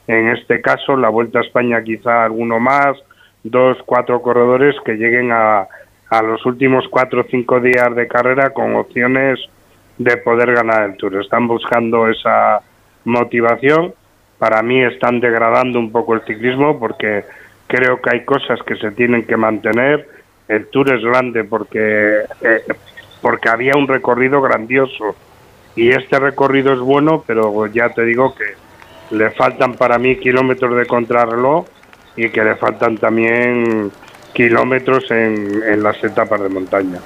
en 0.07 0.28
este 0.28 0.61
caso 0.61 0.96
la 0.96 1.09
Vuelta 1.09 1.38
a 1.38 1.42
España 1.42 1.82
quizá 1.82 2.24
alguno 2.24 2.61
más, 2.61 2.96
dos, 3.42 3.78
cuatro 3.86 4.20
corredores 4.22 4.74
que 4.84 4.94
lleguen 4.94 5.30
a, 5.32 5.66
los 6.22 6.46
últimos 6.46 6.86
cuatro 6.88 7.22
o 7.22 7.26
cinco 7.28 7.59
días 7.59 7.92
de 7.96 8.07
carrera 8.07 8.50
con 8.50 8.76
opciones 8.76 9.40
de 9.98 10.16
poder 10.18 10.52
ganar 10.52 10.88
el 10.90 10.96
Tour. 10.96 11.20
Están 11.20 11.48
buscando 11.48 12.09
esa 12.09 12.61
motivación. 13.05 13.92
Para 14.38 14.62
mí 14.62 14.80
están 14.84 15.18
degradando 15.18 15.80
un 15.80 15.90
poco 15.90 16.14
el 16.14 16.20
ciclismo 16.20 16.78
porque 16.78 17.24
creo 17.66 18.00
que 18.00 18.11
hay 18.12 18.24
cosas 18.24 18.61
que 18.62 18.76
se 18.76 18.92
tienen 18.92 19.26
que 19.26 19.36
mantener. 19.36 20.09
El 20.46 20.68
Tour 20.68 20.94
es 20.94 21.02
grande 21.02 21.42
porque 21.42 22.20
eh, 22.42 22.62
porque 23.20 23.48
había 23.48 23.72
un 23.74 23.88
recorrido 23.88 24.40
grandioso 24.40 25.16
y 25.74 25.90
este 25.90 26.20
recorrido 26.20 26.74
es 26.74 26.78
bueno, 26.78 27.24
pero 27.26 27.66
ya 27.66 27.88
te 27.88 28.05
digo 28.05 28.34
que 28.34 28.44
le 29.11 29.30
faltan 29.30 29.74
para 29.74 29.98
mí 29.98 30.16
kilómetros 30.16 30.76
de 30.76 30.86
contrarreloj 30.86 31.64
y 32.16 32.28
que 32.30 32.44
le 32.44 32.57
faltan 32.57 32.96
también 32.98 33.90
kilómetros 34.32 35.11
en, 35.11 35.62
en 35.62 35.82
las 35.82 36.02
etapas 36.02 36.40
de 36.42 36.48
montaña. 36.48 36.98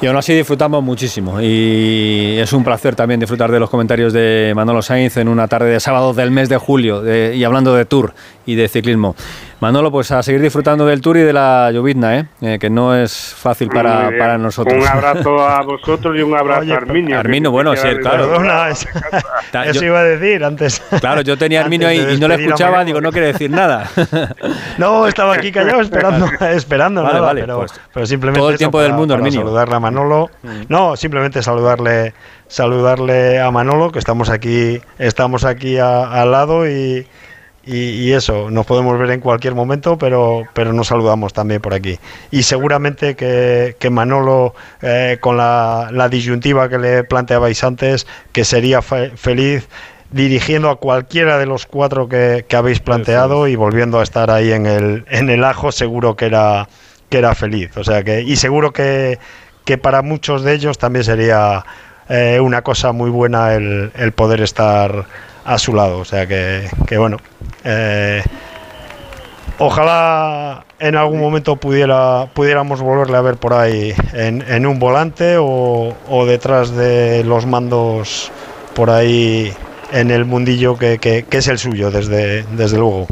Y 0.00 0.06
aún 0.06 0.16
así 0.16 0.34
disfrutamos 0.34 0.82
muchísimo 0.82 1.40
y 1.40 2.36
es 2.38 2.52
un 2.52 2.64
placer 2.64 2.96
también 2.96 3.20
disfrutar 3.20 3.52
de 3.52 3.60
los 3.60 3.70
comentarios 3.70 4.12
de 4.12 4.52
Manolo 4.56 4.82
Sainz 4.82 5.16
en 5.18 5.28
una 5.28 5.46
tarde 5.46 5.70
de 5.70 5.78
sábado 5.78 6.12
del 6.12 6.32
mes 6.32 6.48
de 6.48 6.56
julio 6.56 7.04
y 7.32 7.44
hablando 7.44 7.74
de 7.74 7.84
Tour 7.84 8.12
y 8.44 8.56
de 8.56 8.66
ciclismo. 8.66 9.14
Manolo, 9.62 9.92
pues 9.92 10.10
a 10.10 10.24
seguir 10.24 10.40
disfrutando 10.40 10.84
del 10.84 11.00
tour 11.00 11.16
y 11.18 11.20
de 11.20 11.32
la 11.32 11.70
llovizna, 11.70 12.18
¿eh? 12.18 12.26
Eh, 12.40 12.58
que 12.60 12.68
no 12.68 12.96
es 12.96 13.32
fácil 13.38 13.68
para, 13.68 14.10
para 14.18 14.36
nosotros. 14.36 14.74
Un 14.76 14.88
abrazo 14.88 15.38
a 15.48 15.62
vosotros 15.62 16.16
y 16.18 16.22
un 16.22 16.36
abrazo 16.36 16.62
Oye, 16.62 16.74
a 16.74 16.78
Arminio. 16.78 17.16
Arminio, 17.20 17.52
bueno, 17.52 17.76
sí, 17.76 17.86
claro. 18.00 18.28
Perdona, 18.28 18.70
eso 18.70 18.88
yo- 19.72 19.84
iba 19.84 20.00
a 20.00 20.02
decir 20.02 20.42
antes. 20.44 20.82
Claro, 20.98 21.20
yo 21.20 21.38
tenía 21.38 21.60
a 21.60 21.62
Arminio 21.64 21.86
ahí 21.86 22.04
y 22.16 22.18
no 22.18 22.26
le 22.26 22.34
escuchaba, 22.44 22.84
digo, 22.84 23.00
no 23.00 23.12
quiere 23.12 23.28
decir 23.28 23.50
nada. 23.50 23.88
No, 24.78 25.06
estaba 25.06 25.34
aquí 25.34 25.52
callado 25.52 25.80
esperando, 25.82 26.26
esperando 26.50 27.02
Vale, 27.02 27.14
nada, 27.14 27.26
vale, 27.26 27.40
pero, 27.42 27.58
pues, 27.58 27.72
pero 27.92 28.06
simplemente 28.06 28.40
todo 28.40 28.48
el 28.48 28.54
eso, 28.54 28.58
tiempo 28.58 28.78
para- 28.78 28.88
del 28.88 28.94
mundo, 28.96 29.14
para 29.14 29.22
Herminio. 29.26 29.40
saludarle 29.44 29.74
a 29.76 29.80
Manolo. 29.80 30.30
No, 30.68 30.96
simplemente 30.96 31.40
saludarle, 31.42 32.14
saludarle 32.48 33.38
a 33.40 33.50
Manolo, 33.52 33.92
que 33.92 33.98
estamos 34.00 34.28
aquí, 34.28 34.80
estamos 34.98 35.44
aquí 35.44 35.78
a- 35.78 36.10
al 36.20 36.32
lado 36.32 36.66
y, 36.68 37.06
y, 37.64 37.76
y 37.76 38.12
eso, 38.12 38.50
nos 38.50 38.66
podemos 38.66 38.98
ver 38.98 39.10
en 39.10 39.20
cualquier 39.20 39.54
momento, 39.54 39.96
pero, 39.96 40.42
pero 40.52 40.72
nos 40.72 40.88
saludamos 40.88 41.32
también 41.32 41.60
por 41.60 41.74
aquí. 41.74 41.98
Y 42.30 42.42
seguramente 42.42 43.14
que, 43.14 43.76
que 43.78 43.90
Manolo, 43.90 44.54
eh, 44.82 45.18
con 45.20 45.36
la, 45.36 45.88
la 45.92 46.08
disyuntiva 46.08 46.68
que 46.68 46.78
le 46.78 47.04
planteabais 47.04 47.62
antes, 47.62 48.06
que 48.32 48.44
sería 48.44 48.82
fe- 48.82 49.12
feliz 49.16 49.68
dirigiendo 50.10 50.68
a 50.68 50.76
cualquiera 50.76 51.38
de 51.38 51.46
los 51.46 51.64
cuatro 51.66 52.08
que, 52.08 52.44
que 52.46 52.56
habéis 52.56 52.80
planteado 52.80 53.48
y 53.48 53.56
volviendo 53.56 53.98
a 54.00 54.02
estar 54.02 54.30
ahí 54.30 54.52
en 54.52 54.66
el, 54.66 55.04
en 55.08 55.30
el 55.30 55.42
ajo, 55.44 55.72
seguro 55.72 56.16
que 56.16 56.26
era, 56.26 56.68
que 57.08 57.18
era 57.18 57.34
feliz. 57.34 57.76
O 57.76 57.84
sea 57.84 58.02
que, 58.02 58.22
y 58.22 58.36
seguro 58.36 58.72
que, 58.72 59.18
que 59.64 59.78
para 59.78 60.02
muchos 60.02 60.42
de 60.42 60.52
ellos 60.54 60.76
también 60.78 61.04
sería 61.04 61.64
eh, 62.08 62.40
una 62.40 62.62
cosa 62.62 62.92
muy 62.92 63.08
buena 63.08 63.54
el, 63.54 63.90
el 63.94 64.12
poder 64.12 64.42
estar 64.42 65.06
a 65.44 65.58
su 65.58 65.74
lado. 65.74 65.98
O 65.98 66.04
sea 66.04 66.26
que, 66.26 66.68
que 66.86 66.98
bueno. 66.98 67.18
eh, 67.64 68.22
Ojalá 69.58 70.64
en 70.80 70.96
algún 70.96 71.20
momento 71.20 71.54
pudiera, 71.56 72.26
pudiéramos 72.34 72.80
volverle 72.80 73.16
a 73.16 73.20
ver 73.20 73.36
por 73.36 73.52
ahí 73.52 73.94
en, 74.12 74.42
en 74.50 74.66
un 74.66 74.78
volante 74.80 75.36
o, 75.38 75.94
o 76.08 76.26
detrás 76.26 76.74
de 76.74 77.22
los 77.22 77.46
mandos 77.46 78.32
por 78.74 78.90
ahí 78.90 79.52
en 79.92 80.10
el 80.10 80.24
mundillo 80.24 80.76
que, 80.78 80.98
que- 80.98 81.24
que 81.24 81.38
es 81.38 81.46
el 81.48 81.58
suyo, 81.58 81.90
desde, 81.92 82.42
desde 82.44 82.78
luego. 82.78 83.06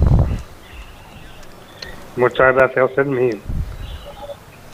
Muchas 2.16 2.54
gracias, 2.54 2.90
Fermín. 2.96 3.40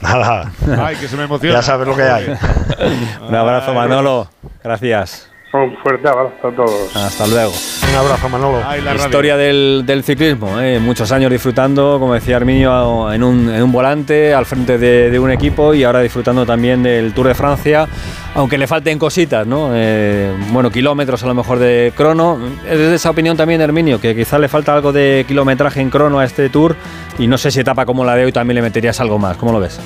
Nada. 0.01 0.51
Ay, 0.83 0.97
que 0.97 1.09
se 1.09 1.17
me 1.17 1.25
emociona. 1.25 1.57
Ya 1.57 1.63
sabes 1.63 1.87
lo 1.89 1.97
que 1.97 2.03
hay. 2.05 2.27
Un 3.29 3.35
abrazo, 3.35 3.75
Manolo. 3.75 4.31
Gracias. 4.63 5.29
Un 5.53 5.75
fuerte 5.83 6.07
abrazo 6.07 6.49
a 6.49 6.51
todos. 6.51 6.95
Hasta 6.97 7.27
luego. 7.29 7.53
Un 7.91 7.97
abrazo, 7.97 8.29
Manolo. 8.29 8.61
Ay, 8.67 8.83
la. 8.83 8.95
Historia 8.95 9.37
del, 9.39 9.85
del 9.87 10.03
ciclismo, 10.03 10.61
¿eh? 10.61 10.79
muchos 10.81 11.11
años 11.13 11.31
disfrutando, 11.31 11.99
como 11.99 12.13
decía 12.13 12.37
Arminio, 12.37 13.11
en 13.11 13.23
un, 13.23 13.49
en 13.55 13.63
un 13.63 13.73
volante, 13.73 14.35
al 14.35 14.45
frente 14.45 14.77
de, 14.77 15.11
de 15.11 15.19
un 15.19 15.31
equipo 15.31 15.73
y 15.73 15.85
ahora 15.85 16.01
disfrutando 16.01 16.45
también 16.45 16.83
del 16.83 17.15
Tour 17.15 17.29
de 17.29 17.35
Francia, 17.35 17.87
aunque 18.35 18.59
le 18.59 18.67
falten 18.67 18.99
cositas, 18.99 19.47
¿no? 19.47 19.71
Eh, 19.73 20.31
bueno, 20.51 20.71
kilómetros 20.71 21.23
a 21.23 21.27
lo 21.27 21.35
mejor 21.35 21.59
de 21.59 21.93
crono. 21.97 22.39
Es 22.69 22.77
de 22.79 22.95
esa 22.95 23.09
opinión 23.11 23.37
también, 23.37 23.61
Herminio, 23.63 23.99
que 23.99 24.15
quizás 24.15 24.41
le 24.41 24.49
falta 24.49 24.75
algo 24.75 24.93
de 24.93 25.25
kilometraje 25.27 25.81
en 25.81 25.89
crono 25.89 26.19
a 26.19 26.25
este 26.25 26.51
Tour 26.51 26.77
y 27.19 27.29
no 27.29 27.39
sé 27.39 27.51
si 27.51 27.61
etapa 27.61 27.87
como 27.87 28.05
la 28.05 28.15
de 28.15 28.27
hoy 28.27 28.33
también 28.33 28.57
le 28.57 28.63
meterías 28.63 29.01
algo 29.01 29.19
más. 29.19 29.39
¿Cómo 29.39 29.53
lo 29.53 29.61
ves? 29.61 29.81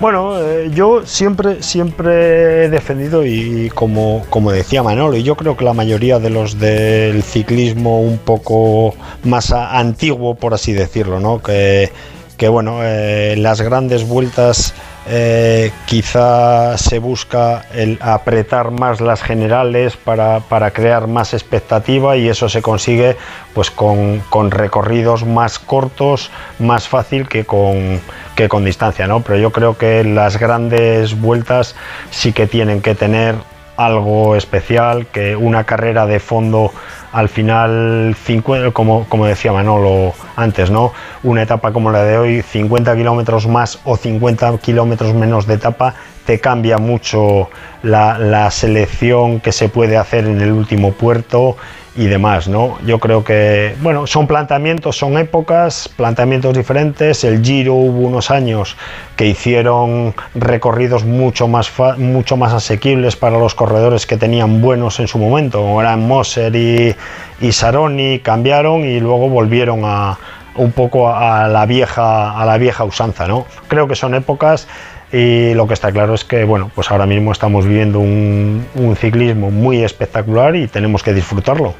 Bueno, 0.00 0.38
eh, 0.40 0.70
yo 0.72 1.04
siempre, 1.04 1.60
siempre 1.60 2.64
he 2.64 2.68
defendido 2.68 3.26
y 3.26 3.68
como, 3.74 4.24
como 4.30 4.52
decía 4.52 4.84
Manolo, 4.84 5.16
y 5.16 5.24
yo 5.24 5.34
creo 5.34 5.56
que 5.56 5.64
la 5.64 5.72
mayoría 5.72 6.20
de 6.20 6.30
los 6.30 6.60
del 6.60 7.24
ciclismo 7.24 8.00
un 8.00 8.18
poco 8.18 8.94
más 9.24 9.50
antiguo, 9.50 10.36
por 10.36 10.54
así 10.54 10.72
decirlo, 10.72 11.18
¿no? 11.18 11.42
Que, 11.42 11.90
que 12.36 12.48
bueno, 12.48 12.78
eh, 12.82 13.34
las 13.38 13.60
grandes 13.60 14.06
vueltas 14.06 14.72
eh, 15.10 15.72
quizá 15.86 16.76
se 16.76 16.98
busca 16.98 17.64
el 17.72 17.98
apretar 18.02 18.70
más 18.70 19.00
las 19.00 19.22
generales 19.22 19.96
para, 19.96 20.40
para 20.40 20.70
crear 20.70 21.06
más 21.06 21.32
expectativa 21.32 22.16
y 22.16 22.28
eso 22.28 22.48
se 22.48 22.60
consigue 22.60 23.16
pues 23.54 23.70
con, 23.70 24.20
con 24.28 24.50
recorridos 24.50 25.24
más 25.24 25.58
cortos, 25.58 26.30
más 26.58 26.88
fácil 26.88 27.26
que 27.26 27.44
con, 27.44 28.00
que 28.36 28.48
con 28.48 28.64
distancia, 28.64 29.06
¿no? 29.06 29.20
Pero 29.20 29.38
yo 29.38 29.50
creo 29.50 29.78
que 29.78 30.04
las 30.04 30.38
grandes 30.38 31.18
vueltas 31.18 31.74
sí 32.10 32.32
que 32.32 32.46
tienen 32.46 32.82
que 32.82 32.94
tener 32.94 33.36
algo 33.78 34.34
especial, 34.34 35.06
que 35.06 35.36
una 35.36 35.64
carrera 35.64 36.04
de 36.04 36.18
fondo 36.18 36.72
al 37.12 37.28
final, 37.28 38.14
50, 38.22 38.72
como, 38.72 39.06
como 39.08 39.24
decía 39.24 39.52
Manolo 39.52 40.12
antes, 40.36 40.70
¿no? 40.70 40.92
Una 41.22 41.42
etapa 41.42 41.72
como 41.72 41.90
la 41.90 42.02
de 42.02 42.18
hoy, 42.18 42.42
50 42.42 42.94
kilómetros 42.96 43.46
más 43.46 43.78
o 43.84 43.96
50 43.96 44.58
kilómetros 44.58 45.14
menos 45.14 45.46
de 45.46 45.54
etapa, 45.54 45.94
te 46.26 46.40
cambia 46.40 46.78
mucho 46.78 47.48
la, 47.82 48.18
la 48.18 48.50
selección 48.50 49.40
que 49.40 49.52
se 49.52 49.68
puede 49.68 49.96
hacer 49.96 50.26
en 50.26 50.40
el 50.40 50.52
último 50.52 50.92
puerto 50.92 51.56
y 51.96 52.06
demás, 52.06 52.48
¿no? 52.48 52.78
Yo 52.86 52.98
creo 52.98 53.24
que, 53.24 53.74
bueno, 53.80 54.06
son 54.06 54.26
planteamientos, 54.26 54.96
son 54.96 55.18
épocas, 55.18 55.88
planteamientos 55.88 56.56
diferentes. 56.56 57.24
El 57.24 57.44
Giro 57.44 57.74
hubo 57.74 58.06
unos 58.06 58.30
años 58.30 58.76
que 59.16 59.26
hicieron 59.26 60.14
recorridos 60.34 61.04
mucho 61.04 61.48
más, 61.48 61.72
mucho 61.98 62.36
más 62.36 62.52
asequibles 62.52 63.16
para 63.16 63.38
los 63.38 63.54
corredores 63.54 64.06
que 64.06 64.16
tenían 64.16 64.60
buenos 64.60 65.00
en 65.00 65.08
su 65.08 65.18
momento, 65.18 65.60
como 65.60 65.80
eran 65.80 66.06
Moser 66.06 66.54
y, 66.54 66.94
y 67.40 67.52
Saroni, 67.52 68.20
cambiaron 68.20 68.84
y 68.84 69.00
luego 69.00 69.28
volvieron 69.28 69.80
a 69.84 70.18
un 70.54 70.72
poco 70.72 71.08
a 71.08 71.48
la 71.48 71.66
vieja, 71.66 72.38
a 72.38 72.44
la 72.44 72.58
vieja 72.58 72.84
usanza, 72.84 73.26
¿no? 73.26 73.46
Creo 73.68 73.86
que 73.88 73.94
son 73.94 74.14
épocas 74.14 74.66
y 75.12 75.54
lo 75.54 75.66
que 75.66 75.74
está 75.74 75.90
claro 75.90 76.14
es 76.14 76.24
que 76.24 76.44
bueno, 76.44 76.70
pues 76.74 76.90
ahora 76.90 77.06
mismo 77.06 77.32
estamos 77.32 77.66
viviendo 77.66 78.00
un, 78.00 78.66
un 78.74 78.96
ciclismo 78.96 79.50
muy 79.50 79.82
espectacular 79.82 80.56
y 80.56 80.68
tenemos 80.68 81.02
que 81.02 81.14
disfrutarlo. 81.14 81.74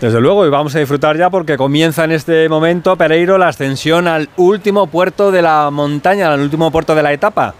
Desde 0.00 0.20
luego, 0.20 0.44
y 0.44 0.50
vamos 0.50 0.74
a 0.76 0.78
disfrutar 0.78 1.16
ya 1.16 1.30
porque 1.30 1.56
comienza 1.56 2.04
en 2.04 2.12
este 2.12 2.48
momento 2.50 2.96
Pereiro 2.96 3.38
la 3.38 3.48
ascensión 3.48 4.06
al 4.06 4.28
último 4.36 4.88
puerto 4.88 5.30
de 5.30 5.40
la 5.40 5.70
montaña, 5.70 6.32
al 6.32 6.40
último 6.40 6.70
puerto 6.70 6.94
de 6.94 7.02
la 7.02 7.12
etapa. 7.12 7.54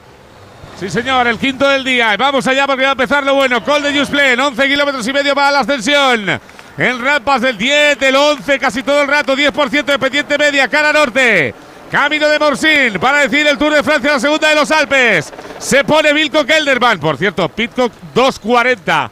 Sí, 0.79 0.91
señor, 0.91 1.27
el 1.27 1.39
quinto 1.39 1.67
del 1.67 1.83
día. 1.83 2.15
Vamos 2.19 2.47
allá 2.47 2.67
porque 2.67 2.83
va 2.83 2.91
a 2.91 2.93
empezar 2.93 3.25
lo 3.25 3.35
bueno. 3.35 3.65
Col 3.65 3.83
de 3.83 3.99
Jusplen, 3.99 4.39
11 4.39 4.69
kilómetros 4.69 5.09
y 5.09 5.13
medio 5.15 5.35
para 5.35 5.51
la 5.51 5.61
ascensión. 5.61 6.39
En 6.77 7.03
rampas 7.03 7.41
del 7.41 7.57
10, 7.57 7.99
del 7.99 8.15
11, 8.15 8.59
casi 8.59 8.83
todo 8.83 9.01
el 9.01 9.09
rato, 9.09 9.35
10% 9.35 9.85
de 9.87 9.99
pendiente 9.99 10.37
media, 10.37 10.69
cara 10.69 10.93
norte. 10.93 11.55
Camino 11.91 12.29
de 12.29 12.39
Morsin 12.39 12.99
para 12.99 13.21
decir 13.21 13.47
el 13.47 13.57
Tour 13.57 13.73
de 13.75 13.83
Francia, 13.83 14.13
la 14.13 14.21
segunda 14.21 14.49
de 14.49 14.55
los 14.57 14.71
Alpes. 14.71 15.33
Se 15.59 15.85
pone 15.85 16.13
Vilco 16.13 16.45
Kelderman. 16.45 16.99
Por 16.99 17.17
cierto, 17.17 17.49
Pitcock 17.49 17.93
2.40. 18.15 19.11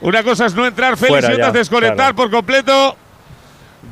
Una 0.00 0.22
cosa 0.22 0.46
es 0.46 0.54
no 0.54 0.66
entrar 0.66 0.96
feliz 0.96 1.08
Fuera 1.08 1.30
y 1.30 1.34
otra 1.34 1.52
desconectar 1.52 1.96
claro. 1.96 2.16
por 2.16 2.30
completo 2.30 2.96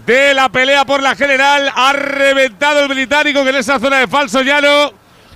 de 0.05 0.35
la 0.35 0.49
pelea 0.49 0.85
por 0.85 1.03
la 1.03 1.15
general. 1.15 1.71
Ha 1.75 1.93
reventado 1.93 2.81
el 2.81 2.89
británico 2.89 3.43
que 3.45 3.51
en 3.51 3.57
esa 3.57 3.79
zona 3.79 3.99
de 3.99 4.09
falso 4.09 4.43
llano 4.43 4.93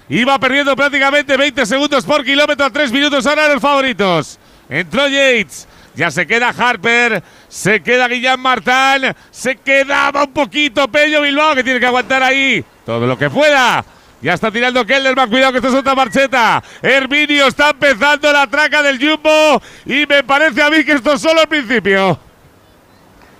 iba 0.08 0.38
perdiendo 0.38 0.74
prácticamente 0.74 1.36
20 1.36 1.66
segundos 1.66 2.04
por 2.04 2.24
kilómetro 2.24 2.66
a 2.66 2.70
3 2.70 2.90
minutos 2.92 3.26
ahora 3.26 3.48
los 3.48 3.62
favoritos. 3.62 4.38
Entró 4.68 5.06
Yates. 5.06 5.68
Ya 5.98 6.12
se 6.12 6.28
queda 6.28 6.54
Harper, 6.56 7.24
se 7.48 7.82
queda 7.82 8.06
Guillán 8.06 8.38
Martán, 8.38 9.16
se 9.32 9.56
quedaba 9.56 10.22
un 10.22 10.32
poquito 10.32 10.86
Pello 10.86 11.22
Bilbao 11.22 11.56
que 11.56 11.64
tiene 11.64 11.80
que 11.80 11.86
aguantar 11.86 12.22
ahí 12.22 12.64
todo 12.86 13.04
lo 13.04 13.18
que 13.18 13.28
pueda. 13.28 13.84
Ya 14.22 14.34
está 14.34 14.52
tirando 14.52 14.86
Kelderman, 14.86 15.28
cuidado 15.28 15.50
que 15.50 15.58
esto 15.58 15.70
es 15.70 15.74
otra 15.74 15.96
marcheta. 15.96 16.62
Herminio 16.82 17.48
está 17.48 17.70
empezando 17.70 18.32
la 18.32 18.46
traca 18.46 18.80
del 18.80 19.00
Jumbo 19.00 19.60
y 19.86 20.06
me 20.06 20.22
parece 20.22 20.62
a 20.62 20.70
mí 20.70 20.84
que 20.84 20.92
esto 20.92 21.14
es 21.14 21.20
solo 21.20 21.40
el 21.40 21.48
principio. 21.48 22.16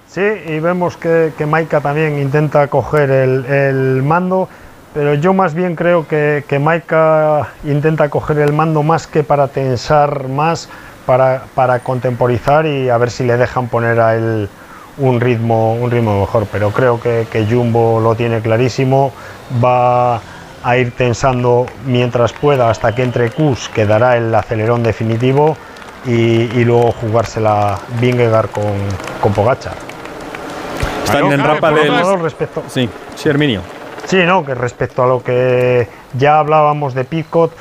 Sí, 0.09 0.21
y 0.21 0.59
vemos 0.59 0.97
que, 0.97 1.33
que 1.39 1.47
Maika 1.47 1.81
también 1.81 2.19
intenta 2.19 2.67
coger 2.67 3.09
el, 3.09 4.03
mando, 4.03 4.49
pero 4.95 5.15
yo 5.15 5.33
más 5.33 5.55
bien 5.55 5.77
creo 5.77 6.09
que, 6.09 6.43
que 6.49 6.59
Maika 6.59 7.51
intenta 7.63 8.09
coger 8.09 8.39
el 8.39 8.53
mando 8.53 8.83
más 8.83 9.07
que 9.07 9.23
para 9.23 9.47
tensar 9.47 10.27
más, 10.27 10.69
para, 11.09 11.45
para 11.55 11.79
contemporizar 11.79 12.67
y 12.67 12.91
a 12.91 12.99
ver 12.99 13.11
si 13.11 13.25
le 13.25 13.39
dejan 13.39 13.69
poner 13.69 13.99
a 13.99 14.15
él 14.15 14.47
un 14.99 15.21
ritmo, 15.23 15.73
un 15.75 15.91
ritmo 15.91 16.21
mejor. 16.21 16.47
Pero 16.53 16.71
creo 16.71 17.01
que, 17.01 17.27
que 17.33 17.47
Jumbo 17.47 17.99
lo 17.99 18.15
tiene 18.15 18.41
clarísimo, 18.43 19.11
va 19.65 20.21
a 20.63 20.77
ir 20.77 20.91
tensando 20.95 21.65
mientras 21.87 22.35
pueda 22.35 22.69
hasta 22.69 22.95
que 22.95 23.05
entre 23.05 23.31
Kus, 23.31 23.71
que 23.71 23.87
dará 23.87 24.19
el 24.19 24.35
acelerón 24.35 24.83
definitivo, 24.83 25.57
y, 26.05 26.43
y 26.55 26.65
luego 26.65 26.93
jugársela 26.93 27.79
Vingegaard 28.01 28.51
con, 28.51 28.65
con 29.23 29.33
Pogacar. 29.33 29.73
Están 31.05 31.17
Aló, 31.17 31.27
en 31.33 31.41
Jaime, 31.41 31.47
rampa 31.55 31.71
del. 31.73 31.91
menos- 31.91 32.21
respecto, 32.21 32.63
Sí, 32.69 32.89
sí, 33.17 33.29
Herminio. 33.31 33.63
Sí, 34.05 34.19
no, 34.27 34.45
que 34.45 34.55
respecto 34.55 35.03
a 35.05 35.07
lo 35.07 35.23
que 35.23 35.89
ya 36.19 36.39
hablábamos 36.39 36.93
de 36.95 37.05
Pitcott, 37.05 37.53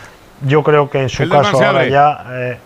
yo 0.46 0.64
creo 0.64 0.90
que 0.90 1.04
en 1.04 1.10
su 1.10 1.24
El 1.24 1.30
caso 1.30 1.58
demasiado. 1.58 1.78
ahora 1.78 1.88
ya 1.90 2.26
eh, 2.32 2.58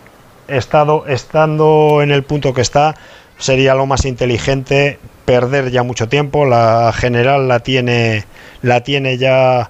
estado, 0.58 1.06
estando 1.08 2.02
en 2.02 2.12
el 2.12 2.24
punto 2.24 2.54
que 2.54 2.62
está, 2.62 2.96
sería 3.38 3.74
lo 3.76 3.86
más 3.86 4.06
inteligente 4.06 5.00
perder 5.26 5.72
ya 5.72 5.84
mucho 5.84 6.08
tiempo. 6.08 6.46
La 6.46 6.94
general 6.94 7.48
la 7.48 7.60
tiene, 7.60 8.26
la 8.62 8.82
tiene 8.82 9.18
ya 9.18 9.70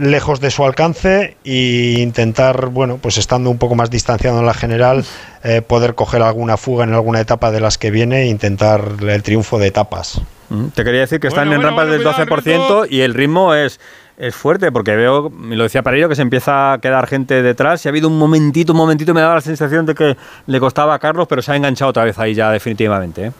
lejos 0.00 0.40
de 0.40 0.50
su 0.50 0.64
alcance 0.64 1.36
e 1.44 1.96
intentar, 1.98 2.66
bueno, 2.66 2.98
pues 3.00 3.18
estando 3.18 3.50
un 3.50 3.58
poco 3.58 3.74
más 3.74 3.90
distanciado 3.90 4.40
en 4.40 4.46
la 4.46 4.54
general, 4.54 5.04
eh, 5.44 5.62
poder 5.62 5.94
coger 5.94 6.22
alguna 6.22 6.56
fuga 6.56 6.84
en 6.84 6.92
alguna 6.92 7.20
etapa 7.20 7.50
de 7.50 7.60
las 7.60 7.78
que 7.78 7.90
viene 7.90 8.22
e 8.22 8.26
intentar 8.26 8.82
el 9.00 9.22
triunfo 9.22 9.58
de 9.58 9.68
etapas. 9.68 10.20
Mm, 10.48 10.68
Te 10.68 10.84
quería 10.84 11.00
decir 11.00 11.20
que 11.20 11.28
están 11.28 11.48
Bueno, 11.48 11.54
en 11.54 11.58
bueno, 11.58 11.68
rampas 11.76 11.98
bueno, 11.98 12.04
del 12.04 12.26
cuidado, 12.26 12.84
12% 12.84 12.86
y 12.90 13.00
el 13.00 13.14
ritmo 13.14 13.54
es, 13.54 13.80
es 14.16 14.34
fuerte, 14.34 14.72
porque 14.72 14.96
veo, 14.96 15.30
lo 15.30 15.62
decía 15.64 15.82
Pereiro, 15.82 16.08
que 16.08 16.14
se 16.14 16.22
empieza 16.22 16.72
a 16.72 16.78
quedar 16.78 17.06
gente 17.06 17.42
detrás. 17.42 17.84
Y 17.84 17.88
ha 17.88 17.90
habido 17.90 18.08
un 18.08 18.18
momentito, 18.18 18.72
un 18.72 18.78
momentito, 18.78 19.12
me 19.12 19.20
daba 19.20 19.36
la 19.36 19.40
sensación 19.40 19.84
de 19.86 19.94
que 19.94 20.16
le 20.46 20.60
costaba 20.60 20.94
a 20.94 20.98
Carlos, 20.98 21.26
pero 21.28 21.42
se 21.42 21.52
ha 21.52 21.56
enganchado 21.56 21.90
otra 21.90 22.04
vez 22.04 22.18
ahí 22.18 22.34
ya 22.34 22.50
definitivamente. 22.50 23.26
¿eh? 23.26 23.32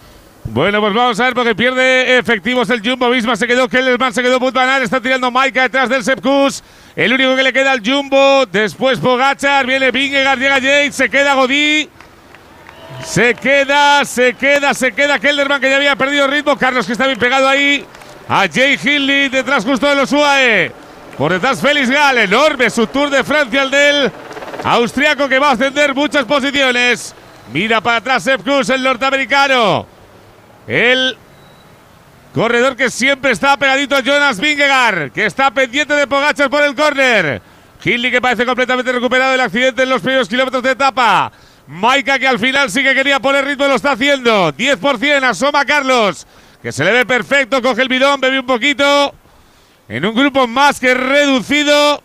Bueno, 0.44 0.80
pues 0.80 0.94
vamos 0.94 1.18
a 1.18 1.24
ver 1.24 1.34
porque 1.34 1.54
pierde 1.54 2.18
efectivos 2.18 2.70
el 2.70 2.86
Jumbo 2.86 3.10
Visma. 3.10 3.36
Se 3.36 3.46
quedó 3.46 3.68
Kellerman, 3.68 4.12
se 4.12 4.22
quedó 4.22 4.38
Putbanar. 4.38 4.82
Está 4.82 5.00
tirando 5.00 5.30
Maika 5.30 5.62
detrás 5.62 5.88
del 5.88 6.04
Sepkus. 6.04 6.62
El 6.94 7.12
único 7.12 7.34
que 7.34 7.42
le 7.42 7.52
queda 7.52 7.72
al 7.72 7.82
Jumbo. 7.84 8.46
Después 8.46 8.98
Pogachar. 9.00 9.66
Viene 9.66 9.90
Vingegaard, 9.90 10.38
llega 10.38 10.58
Yates. 10.58 10.94
Se 10.94 11.10
queda 11.10 11.34
Godí. 11.34 11.88
Se 13.02 13.34
queda, 13.34 14.04
se 14.04 14.34
queda, 14.34 14.72
se 14.72 14.92
queda 14.92 15.18
Kellerman 15.18 15.60
que 15.60 15.68
ya 15.68 15.76
había 15.76 15.96
perdido 15.96 16.28
ritmo. 16.28 16.56
Carlos 16.56 16.86
que 16.86 16.92
está 16.92 17.06
bien 17.06 17.18
pegado 17.18 17.48
ahí. 17.48 17.84
A 18.28 18.48
Jay 18.48 18.78
Hindley 18.82 19.28
detrás 19.28 19.64
justo 19.64 19.86
de 19.86 19.94
los 19.94 20.12
UAE. 20.12 20.72
Por 21.16 21.32
detrás 21.32 21.60
Félix 21.60 21.90
Gal. 21.90 22.18
Enorme 22.18 22.70
su 22.70 22.86
Tour 22.86 23.10
de 23.10 23.24
Francia 23.24 23.62
el 23.62 23.70
del 23.70 24.12
austriaco 24.64 25.28
que 25.28 25.38
va 25.38 25.50
a 25.50 25.52
ascender 25.52 25.94
muchas 25.94 26.24
posiciones. 26.24 27.14
Mira 27.52 27.80
para 27.80 27.98
atrás 27.98 28.24
Sepkus, 28.24 28.68
el 28.70 28.82
norteamericano. 28.82 29.86
El 30.66 31.16
corredor 32.34 32.76
que 32.76 32.90
siempre 32.90 33.30
está 33.30 33.56
pegadito 33.56 33.94
a 33.94 34.00
Jonas 34.00 34.40
Vingegaard, 34.40 35.12
que 35.12 35.26
está 35.26 35.52
pendiente 35.52 35.94
de 35.94 36.06
Pogachar 36.06 36.50
por 36.50 36.64
el 36.64 36.74
córner. 36.74 37.40
Hindley 37.84 38.10
que 38.10 38.20
parece 38.20 38.44
completamente 38.44 38.90
recuperado 38.90 39.32
del 39.32 39.40
accidente 39.40 39.84
en 39.84 39.90
los 39.90 40.02
primeros 40.02 40.28
kilómetros 40.28 40.62
de 40.62 40.72
etapa. 40.72 41.30
Maika 41.68 42.18
que 42.18 42.26
al 42.26 42.38
final 42.38 42.70
sí 42.70 42.82
que 42.82 42.94
quería 42.94 43.20
poner 43.20 43.44
ritmo, 43.44 43.66
lo 43.66 43.76
está 43.76 43.92
haciendo. 43.92 44.52
10% 44.52 45.22
asoma 45.22 45.64
Carlos, 45.64 46.26
que 46.66 46.72
se 46.72 46.82
le 46.82 46.90
ve 46.90 47.06
perfecto, 47.06 47.62
coge 47.62 47.82
el 47.82 47.88
bidón, 47.88 48.20
bebe 48.20 48.40
un 48.40 48.46
poquito. 48.46 49.14
En 49.88 50.04
un 50.04 50.12
grupo 50.16 50.48
más 50.48 50.80
que 50.80 50.94
reducido. 50.94 52.02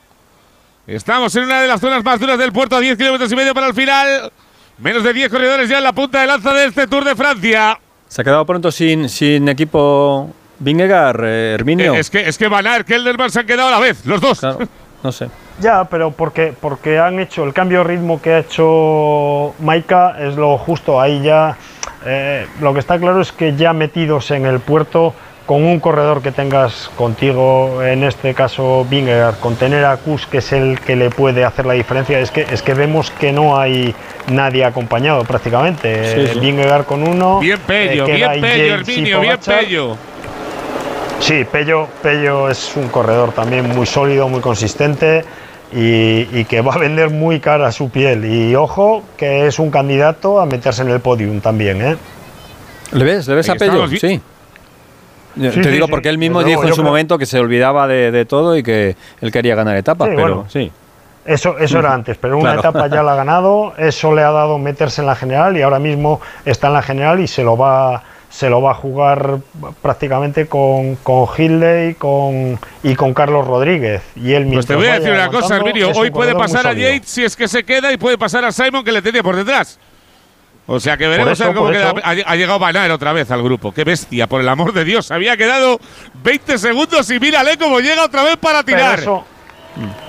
Estamos 0.85 1.35
en 1.35 1.45
una 1.45 1.63
de 1.63 1.67
las 1.67 1.81
zonas 1.81 2.03
más 2.03 2.19
duras 2.19 2.37
del 2.37 2.51
puerto, 2.51 2.75
a 2.75 2.79
10 2.79 2.95
kilómetros 2.95 3.31
y 3.31 3.35
medio 3.35 3.55
para 3.55 3.65
el 3.65 3.73
final. 3.73 4.31
Menos 4.77 5.03
de 5.03 5.13
10 5.13 5.31
corredores 5.31 5.67
ya 5.67 5.79
en 5.79 5.83
la 5.83 5.93
punta 5.93 6.21
de 6.21 6.27
lanza 6.27 6.53
de 6.53 6.65
este 6.65 6.85
Tour 6.85 7.03
de 7.03 7.15
Francia. 7.15 7.79
Se 8.07 8.21
ha 8.21 8.23
quedado 8.23 8.45
pronto 8.45 8.71
sin, 8.71 9.09
sin 9.09 9.49
equipo 9.49 10.29
Vingegaard, 10.59 11.23
eh, 11.23 11.53
Herminio. 11.55 11.95
Eh, 11.95 11.99
Es 11.99 12.11
que, 12.11 12.29
es 12.29 12.37
que 12.37 12.47
Van 12.47 12.67
Aert, 12.67 12.85
Kelderman 12.87 13.31
se 13.31 13.39
han 13.39 13.47
quedado 13.47 13.69
a 13.69 13.71
la 13.71 13.79
vez, 13.79 14.05
los 14.05 14.21
dos. 14.21 14.41
no 15.03 15.11
sé. 15.11 15.29
Ya, 15.59 15.83
pero 15.85 16.11
porque, 16.11 16.53
porque 16.59 16.99
han 16.99 17.19
hecho 17.19 17.43
el 17.43 17.53
cambio 17.53 17.79
de 17.79 17.83
ritmo 17.85 18.21
que 18.21 18.33
ha 18.33 18.39
hecho 18.39 19.53
Maika 19.59 20.15
es 20.19 20.35
lo 20.35 20.57
justo. 20.57 20.99
Ahí 20.99 21.21
ya 21.21 21.57
eh, 22.05 22.47
lo 22.59 22.73
que 22.73 22.79
está 22.79 22.97
claro 22.99 23.21
es 23.21 23.31
que 23.31 23.55
ya 23.55 23.73
metidos 23.73 24.31
en 24.31 24.45
el 24.45 24.59
puerto 24.59 25.13
con 25.45 25.63
un 25.63 25.79
corredor 25.79 26.21
que 26.21 26.31
tengas 26.31 26.89
contigo, 26.95 27.83
en 27.83 28.03
este 28.03 28.33
caso 28.33 28.85
Vingegaard, 28.89 29.37
con 29.39 29.55
tener 29.55 29.83
a 29.83 29.97
Kus, 29.97 30.25
que 30.25 30.37
es 30.37 30.53
el 30.53 30.79
que 30.79 30.95
le 30.95 31.09
puede 31.09 31.43
hacer 31.43 31.65
la 31.65 31.73
diferencia, 31.73 32.19
es 32.19 32.31
que, 32.31 32.41
es 32.49 32.61
que 32.61 32.73
vemos 32.73 33.11
que 33.11 33.31
no 33.33 33.57
hay 33.59 33.93
nadie 34.31 34.63
acompañado 34.63 35.23
prácticamente. 35.25 36.27
Sí, 36.27 36.33
sí. 36.33 36.39
Vingegaard 36.39 36.85
con 36.85 37.05
uno. 37.05 37.39
Bien 37.39 37.59
Pello, 37.59 38.05
eh, 38.07 38.13
queda 38.13 38.31
bien 38.31 38.41
Pello, 38.41 38.73
Herminio, 38.75 39.19
bien. 39.19 39.37
Pello. 39.45 39.97
Sí, 41.21 41.45
Pello, 41.45 41.87
Pello 42.01 42.49
es 42.49 42.75
un 42.75 42.89
corredor 42.89 43.31
también 43.31 43.69
muy 43.69 43.85
sólido, 43.85 44.27
muy 44.27 44.41
consistente 44.41 45.23
y, 45.71 46.27
y 46.39 46.45
que 46.45 46.61
va 46.61 46.73
a 46.73 46.77
vender 46.77 47.09
muy 47.11 47.39
cara 47.39 47.71
su 47.71 47.89
piel. 47.89 48.25
Y 48.25 48.55
ojo, 48.55 49.03
que 49.17 49.45
es 49.47 49.59
un 49.59 49.69
candidato 49.69 50.39
a 50.41 50.45
meterse 50.45 50.81
en 50.81 50.89
el 50.89 50.99
podium 50.99 51.39
también, 51.39 51.81
¿eh? 51.81 51.95
¿Le 52.91 53.03
ves? 53.05 53.27
¿Le 53.27 53.35
ves 53.35 53.49
Ahí 53.49 53.55
a 53.55 53.59
Pello? 53.59 53.85
estamos, 53.85 53.99
Sí. 53.99 54.21
Te 55.39 55.51
sí, 55.63 55.69
digo 55.69 55.85
sí. 55.85 55.91
porque 55.91 56.09
él 56.09 56.17
mismo 56.17 56.43
dijo 56.43 56.63
en 56.63 56.69
su 56.69 56.73
creo- 56.75 56.85
momento 56.85 57.17
que 57.17 57.25
se 57.25 57.39
olvidaba 57.39 57.87
de, 57.87 58.11
de 58.11 58.25
todo 58.25 58.57
y 58.57 58.63
que 58.63 58.97
él 59.21 59.31
quería 59.31 59.55
ganar 59.55 59.77
etapas, 59.77 60.09
Sí, 60.09 60.15
pero 60.17 60.27
bueno. 60.35 60.49
sí. 60.49 60.69
Eso, 61.23 61.57
eso 61.59 61.77
era 61.79 61.93
antes, 61.93 62.17
pero 62.17 62.35
una 62.37 62.53
Claro. 62.55 62.69
etapa 62.69 62.87
ya 62.87 63.03
la 63.03 63.13
ha 63.13 63.15
ganado, 63.15 63.73
eso 63.77 64.13
le 64.13 64.23
ha 64.23 64.31
dado 64.31 64.57
meterse 64.57 65.01
en 65.01 65.07
la 65.07 65.15
general 65.15 65.55
y 65.55 65.61
ahora 65.61 65.77
mismo 65.79 66.19
está 66.43 66.67
en 66.67 66.73
la 66.73 66.81
general 66.81 67.19
y 67.21 67.27
se 67.27 67.43
lo 67.43 67.55
va, 67.55 68.01
se 68.31 68.49
lo 68.49 68.61
va 68.61 68.71
a 68.71 68.73
jugar 68.73 69.39
prácticamente 69.81 70.47
con, 70.47 70.95
con 70.95 71.27
Hindley 71.37 71.95
con, 71.95 72.57
y 72.81 72.95
con 72.95 73.13
Carlos 73.13 73.45
Rodríguez. 73.45 74.01
Y 74.15 74.33
él 74.33 74.49
Pues 74.53 74.65
te 74.65 74.75
voy 74.75 74.87
a 74.87 74.99
decir 74.99 75.11
una 75.11 75.29
cosa, 75.29 75.61
un 75.61 75.71
Hoy 75.95 76.11
puede 76.11 76.33
pasar 76.33 76.65
a. 76.65 76.73
Yates 76.73 77.09
si 77.09 77.23
es 77.25 77.35
que 77.35 77.47
se 77.47 77.63
queda 77.63 77.91
y 77.91 77.97
puede 77.97 78.17
pasar 78.17 78.45
a 78.45 78.51
Simon 78.51 78.85
que 78.85 78.93
le 78.93 79.01
tenía 79.01 79.21
por 79.21 79.35
detrás. 79.35 79.77
O 80.65 80.79
sea 80.79 80.95
que 80.95 81.07
veremos 81.07 81.33
eso, 81.33 81.43
a 81.43 81.47
ver 81.47 81.55
cómo 81.55 81.71
queda. 81.71 81.93
Ha, 82.03 82.35
llegado 82.37 82.65
Aert 82.65 82.91
otra 82.91 83.11
vez 83.11 83.29
al 83.31 83.43
grupo. 83.43 83.73
Qué 83.73 83.83
bestia, 83.83 84.27
por 84.27 84.39
el 84.39 84.47
amor 84.47 84.71
de 84.71 84.85
Dios. 84.85 85.11
Había 85.11 85.35
quedado 85.35 85.79
20 86.23 86.57
segundos 86.57 87.11
y 87.11 87.19
mírale 87.19 87.57
cómo 87.57 87.81
llega 87.81 88.05
otra 88.05 88.23
vez 88.23 88.37
para 88.37 88.63
Pero 88.63 88.77
tirar. 88.77 88.99
eso, 88.99 89.25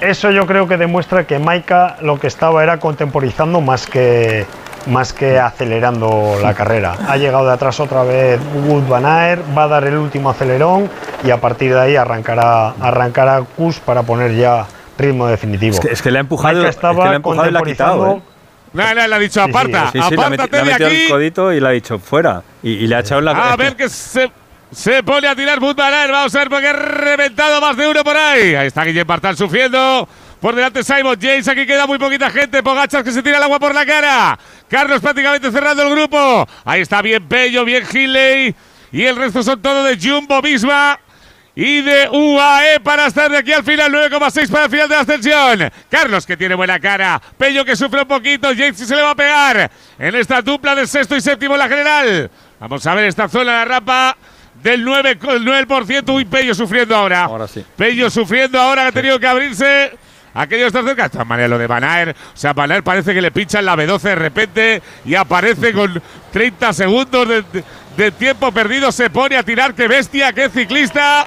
eso 0.01 0.31
yo 0.31 0.47
creo 0.47 0.69
que 0.69 0.77
demuestra 0.77 1.27
que 1.27 1.41
Maika 1.41 1.97
lo 2.03 2.21
que 2.21 2.29
estaba 2.29 2.63
era 2.63 2.79
contemporizando 2.79 3.61
más 3.61 3.87
que 3.87 4.47
más 4.87 5.13
que 5.13 5.39
acelerando 5.39 6.37
la 6.43 6.55
carrera. 6.55 6.97
Ha 7.09 7.17
llegado 7.17 7.47
de 7.47 7.53
atrás 7.53 7.79
otra 7.81 8.03
vez 8.03 8.41
Wood 8.67 8.89
Van 8.89 9.07
Aert, 9.07 9.43
va 9.57 9.65
a 9.65 9.69
dar 9.69 9.85
el 9.85 9.97
último 9.97 10.31
acelerón 10.31 10.91
y 11.25 11.31
a 11.31 11.41
partir 11.41 11.73
de 11.73 11.81
ahí 11.81 11.97
arrancará 11.97 12.71
arrancará 12.81 13.43
Kus 13.57 13.79
para 13.79 14.03
poner 14.03 14.35
ya 14.35 14.67
ritmo 14.99 15.27
definitivo. 15.27 15.75
Es 15.75 15.81
que, 15.81 15.93
es 15.93 16.03
que 16.03 16.11
le 16.11 16.19
ha 16.19 16.21
empujado, 16.21 16.55
Maika 16.55 16.69
es 16.71 16.77
que 16.77 16.83
le 16.87 16.91
estaba 16.93 17.11
ha 17.11 17.15
empujado 17.15 17.49
y 17.49 17.53
le 17.53 17.59
ha 17.59 17.63
quitado. 17.63 18.07
¿eh? 18.17 18.23
No, 18.75 18.95
no, 18.95 19.07
le 19.07 19.15
ha 19.15 19.19
dicho 19.19 19.41
Sí, 19.41 19.45
sí, 19.45 19.51
aparta, 19.51 19.91
Sí, 19.93 20.01
sí, 20.09 20.17
le 20.17 20.23
ha, 20.23 20.29
meti- 20.31 20.35
apártate 20.35 20.51
le 20.51 20.59
ha 20.59 20.65
de 20.65 20.71
metido 20.73 20.89
aquí. 20.89 21.03
el 21.05 21.09
codito 21.11 21.53
y 21.53 21.61
le 21.61 21.69
ha 21.69 21.71
dicho 21.73 21.99
fuera. 21.99 22.43
Y, 22.63 22.71
y 22.73 22.87
le 22.87 22.97
ha 22.97 23.01
echado 23.01 23.19
en 23.19 23.25
la 23.27 23.53
A 23.53 23.57
ver 23.57 23.77
que 23.77 23.89
se, 23.89 24.31
se 24.71 25.03
pone 25.03 25.29
a 25.29 25.35
tirar 25.37 25.59
Wout 25.61 25.77
van 25.77 25.93
Aert. 25.93 26.11
Vamos 26.13 26.35
a 26.35 26.39
ver 26.39 26.49
porque 26.49 26.69
ha 26.69 26.73
reventado 26.73 27.61
más 27.61 27.77
de 27.77 27.87
uno 27.89 28.03
por 28.03 28.17
ahí. 28.17 28.55
Ahí 28.55 28.67
está 28.69 28.85
Guillem 28.85 29.07
Bartal 29.07 29.37
sufriendo. 29.37 30.09
Por 30.41 30.55
delante 30.57 30.83
Simon 30.83 31.17
James. 31.21 31.47
Aquí 31.49 31.67
queda 31.67 31.87
muy 31.87 31.99
poquita 31.99 32.31
gente. 32.31 32.63
Pogachas 32.63 33.03
que 33.05 33.13
se 33.13 33.23
tira 33.23 33.37
el 33.37 33.43
agua 33.45 33.59
por 33.61 33.75
la 33.75 33.85
cara. 33.85 34.39
Carlos 34.73 35.03
prácticamente 35.03 35.53
cerrando 35.53 35.83
el 35.83 35.91
grupo. 35.91 36.49
Ahí 36.65 36.81
está 36.81 37.03
bien 37.03 37.29
Pello, 37.29 37.63
bien 37.63 37.85
Hindley. 37.85 38.55
Y 38.91 39.03
el 39.03 39.17
resto 39.17 39.43
son 39.43 39.61
todo 39.61 39.85
de 39.85 39.99
Jumbo 40.01 40.41
misma. 40.41 40.99
Y 41.55 41.83
de 41.83 42.09
UAE 42.09 42.81
para 42.81 43.07
estar 43.07 43.31
de 43.31 43.37
aquí 43.37 43.53
al 43.53 43.65
final, 43.65 43.93
9,6 43.93 44.49
para 44.49 44.65
el 44.65 44.71
final 44.71 44.89
de 44.89 44.95
la 44.95 45.01
ascensión. 45.03 45.71
Carlos 45.91 46.25
que 46.25 46.39
tiene 46.39 46.55
buena 46.55 46.81
cara. 46.81 47.21
Pello 47.37 47.67
que 47.67 47.77
sufre 47.77 48.01
un 48.01 48.09
poquito. 48.09 48.49
James 48.57 48.79
se 48.79 48.97
le 48.97 49.03
va 49.03 49.11
a 49.11 49.15
pegar 49.15 49.71
en 49.99 50.15
esta 50.15 50.41
dupla 50.41 50.75
del 50.75 50.89
sexto 50.89 51.15
y 51.17 51.21
séptimo 51.21 51.53
en 51.53 51.59
la 51.59 51.69
general. 51.69 52.31
Vamos 52.59 52.87
a 52.87 52.95
ver 52.95 53.05
esta 53.05 53.29
zona 53.29 53.53
de 53.53 53.59
la 53.59 53.65
rampa 53.67 54.17
del 54.63 54.83
9, 54.83 55.19
con 55.19 55.37
el 55.37 55.45
9%. 55.45 56.15
Uy, 56.15 56.25
Pello 56.25 56.55
sufriendo 56.55 56.97
ahora. 56.97 57.25
Ahora 57.25 57.47
sí. 57.47 57.63
Pello 57.77 58.09
sufriendo 58.09 58.59
ahora, 58.59 58.85
que 58.85 58.89
ha 58.89 58.93
tenido 58.93 59.21
que 59.21 59.27
abrirse. 59.27 59.93
Ha 60.35 60.47
querido 60.47 60.69
estar 60.69 60.85
cerca. 60.85 61.05
De 61.05 61.09
todas 61.11 61.27
maneras, 61.27 61.51
lo 61.51 61.59
de 61.59 61.67
Van 61.67 61.85
Aert. 61.85 62.17
O 62.17 62.37
sea, 62.37 62.53
Van 62.53 62.71
Aert 62.73 62.85
parece 62.85 63.13
que 63.13 63.21
le 63.21 63.31
pinchan 63.31 63.65
la 63.65 63.77
B12 63.77 64.01
de 64.01 64.15
repente 64.15 64.83
y 65.05 65.15
aparece 65.15 65.73
con 65.73 66.01
30 66.33 66.73
segundos 66.73 67.29
de, 67.29 67.43
de- 67.53 67.65
de 67.97 68.11
tiempo 68.13 68.51
perdido. 68.53 68.91
Se 68.93 69.11
pone 69.11 69.37
a 69.37 69.43
tirar. 69.43 69.75
¡Qué 69.75 69.87
bestia! 69.89 70.33
¡Qué 70.33 70.49
ciclista! 70.49 71.27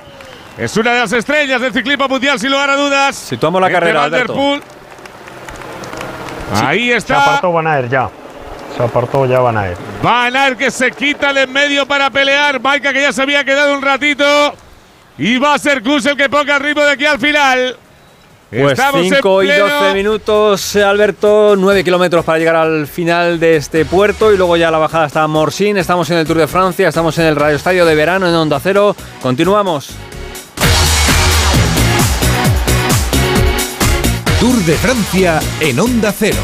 Es 0.57 0.75
una 0.77 0.93
de 0.93 0.99
las 1.01 1.11
estrellas 1.13 1.59
del 1.61 1.73
ciclismo 1.73 2.07
mundial, 2.07 2.39
sin 2.39 2.49
lugar 2.51 2.69
a 2.69 2.75
dudas. 2.75 3.15
Situamos 3.15 3.61
la 3.61 3.69
carrera, 3.69 4.03
Alberto. 4.05 4.59
Ahí 6.63 6.89
Se 6.89 6.95
está. 6.97 7.21
apartó 7.23 7.51
Van 7.51 7.67
Aert 7.67 7.89
ya. 7.91 8.09
Se 8.75 8.83
apartó 8.83 9.25
ya. 9.25 9.39
Van 9.39 10.35
Aert 10.35 10.57
que 10.57 10.71
se 10.71 10.91
quita 10.91 11.31
el 11.31 11.37
en 11.37 11.53
medio 11.53 11.85
para 11.85 12.09
pelear. 12.09 12.59
Maika 12.61 12.93
que 12.93 13.01
ya 13.01 13.11
se 13.13 13.21
había 13.21 13.43
quedado 13.43 13.75
un 13.75 13.81
ratito. 13.81 14.53
Y 15.17 15.37
va 15.37 15.53
a 15.53 15.59
ser 15.59 15.81
Kus 15.81 16.05
el 16.07 16.17
que 16.17 16.29
ponga 16.29 16.55
el 16.57 16.61
ritmo 16.63 16.83
de 16.83 16.91
aquí 16.91 17.05
al 17.05 17.19
final. 17.19 17.77
Pues 18.51 18.73
Estamos 18.73 19.01
en 19.03 19.13
5 19.15 19.43
y 19.43 19.47
pleno- 19.47 19.67
12 19.67 19.93
minutos, 19.93 20.75
eh, 20.75 20.83
Alberto. 20.83 21.55
9 21.57 21.83
kilómetros 21.83 22.23
para 22.23 22.37
llegar 22.37 22.55
al 22.55 22.87
final 22.87 23.39
de 23.39 23.57
este 23.57 23.85
puerto. 23.85 24.31
Y 24.33 24.37
luego 24.37 24.55
ya 24.55 24.71
la 24.71 24.77
bajada 24.77 25.05
hasta 25.05 25.27
Morsin. 25.27 25.77
Estamos 25.77 26.09
en 26.11 26.17
el 26.17 26.25
Tour 26.27 26.37
de 26.37 26.47
Francia. 26.47 26.87
Estamos 26.87 27.17
en 27.17 27.25
el 27.25 27.35
Radio 27.35 27.55
Estadio 27.57 27.85
de 27.85 27.95
verano 27.95 28.27
en 28.29 28.35
Onda 28.35 28.59
Cero. 28.61 28.95
Continuamos. 29.21 29.89
Tour 34.39 34.55
de 34.65 34.73
Francia 34.75 35.39
en 35.59 35.79
Onda 35.79 36.13
Cero. 36.17 36.37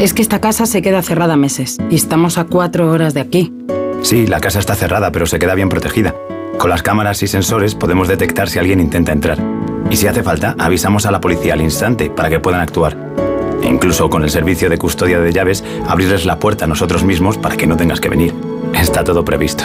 Es 0.00 0.14
que 0.14 0.22
esta 0.22 0.40
casa 0.40 0.66
se 0.66 0.80
queda 0.82 1.02
cerrada 1.02 1.36
meses 1.36 1.78
y 1.90 1.94
estamos 1.96 2.38
a 2.38 2.44
cuatro 2.44 2.90
horas 2.90 3.14
de 3.14 3.20
aquí. 3.20 3.52
Sí, 4.02 4.26
la 4.26 4.40
casa 4.40 4.58
está 4.58 4.74
cerrada, 4.74 5.12
pero 5.12 5.26
se 5.26 5.38
queda 5.38 5.54
bien 5.54 5.68
protegida. 5.68 6.14
Con 6.62 6.70
las 6.70 6.82
cámaras 6.84 7.20
y 7.24 7.26
sensores 7.26 7.74
podemos 7.74 8.06
detectar 8.06 8.48
si 8.48 8.60
alguien 8.60 8.78
intenta 8.78 9.10
entrar. 9.10 9.36
Y 9.90 9.96
si 9.96 10.06
hace 10.06 10.22
falta, 10.22 10.54
avisamos 10.60 11.06
a 11.06 11.10
la 11.10 11.20
policía 11.20 11.54
al 11.54 11.60
instante 11.60 12.08
para 12.08 12.30
que 12.30 12.38
puedan 12.38 12.60
actuar. 12.60 12.96
incluso 13.64 14.08
con 14.08 14.22
el 14.22 14.30
servicio 14.30 14.70
de 14.70 14.78
custodia 14.78 15.18
de 15.18 15.32
llaves, 15.32 15.64
abrirles 15.88 16.24
la 16.24 16.38
puerta 16.38 16.66
a 16.66 16.68
nosotros 16.68 17.02
mismos 17.02 17.36
para 17.36 17.56
que 17.56 17.66
no 17.66 17.76
tengas 17.76 18.00
que 18.00 18.08
venir. 18.08 18.32
Está 18.74 19.02
todo 19.02 19.24
previsto. 19.24 19.64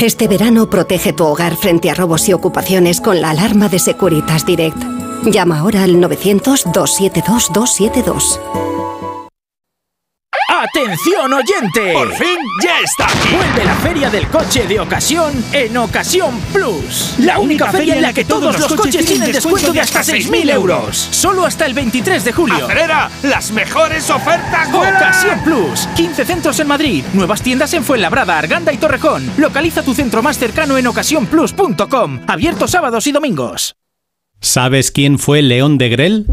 Este 0.00 0.26
verano 0.26 0.68
protege 0.68 1.12
tu 1.12 1.26
hogar 1.26 1.54
frente 1.54 1.92
a 1.92 1.94
robos 1.94 2.28
y 2.28 2.32
ocupaciones 2.32 3.00
con 3.00 3.20
la 3.20 3.30
alarma 3.30 3.68
de 3.68 3.78
Securitas 3.78 4.44
Direct. 4.44 4.82
Llama 5.26 5.60
ahora 5.60 5.84
al 5.84 5.94
900-272-272. 5.94 8.40
¡Atención 10.50 11.32
oyente! 11.32 11.92
¡Por 11.92 12.12
fin 12.12 12.36
ya 12.60 12.80
está 12.80 13.06
aquí! 13.06 13.36
Vuelve 13.36 13.64
la 13.64 13.74
feria 13.76 14.10
del 14.10 14.26
coche 14.26 14.66
de 14.66 14.80
ocasión 14.80 15.32
en 15.52 15.76
Ocasión 15.76 16.40
Plus. 16.52 17.14
La, 17.20 17.38
única, 17.38 17.70
feria 17.70 17.94
en 17.94 18.02
la 18.02 18.12
que 18.12 18.24
todos 18.24 18.58
los 18.58 18.74
coches 18.74 19.06
tienen 19.06 19.30
descuento 19.30 19.72
de 19.72 19.78
hasta 19.80 20.00
6.000 20.00 20.52
euros. 20.52 20.96
Solo 21.12 21.46
hasta 21.46 21.66
el 21.66 21.74
23 21.74 22.24
de 22.24 22.32
julio. 22.32 22.64
¡Acelera! 22.64 23.08
¡Las 23.22 23.52
mejores 23.52 24.10
ofertas 24.10 24.72
vuelan! 24.72 24.96
Ocasión 24.96 25.40
Plus. 25.44 25.86
15 25.94 26.24
centros 26.24 26.58
en 26.58 26.66
Madrid. 26.66 27.04
Nuevas 27.12 27.42
tiendas 27.42 27.72
en 27.74 27.84
Fuenlabrada, 27.84 28.36
Arganda 28.36 28.72
y 28.72 28.78
Torrejón. 28.78 29.30
Localiza 29.36 29.84
tu 29.84 29.94
centro 29.94 30.20
más 30.20 30.36
cercano 30.36 30.76
en 30.76 30.88
ocasiónplus.com. 30.88 32.22
Abierto 32.26 32.66
sábados 32.66 33.06
y 33.06 33.12
domingos. 33.12 33.76
¿Sabes 34.40 34.90
quién 34.90 35.20
fue 35.20 35.42
León 35.42 35.78
de 35.78 35.90
Grel? 35.90 36.26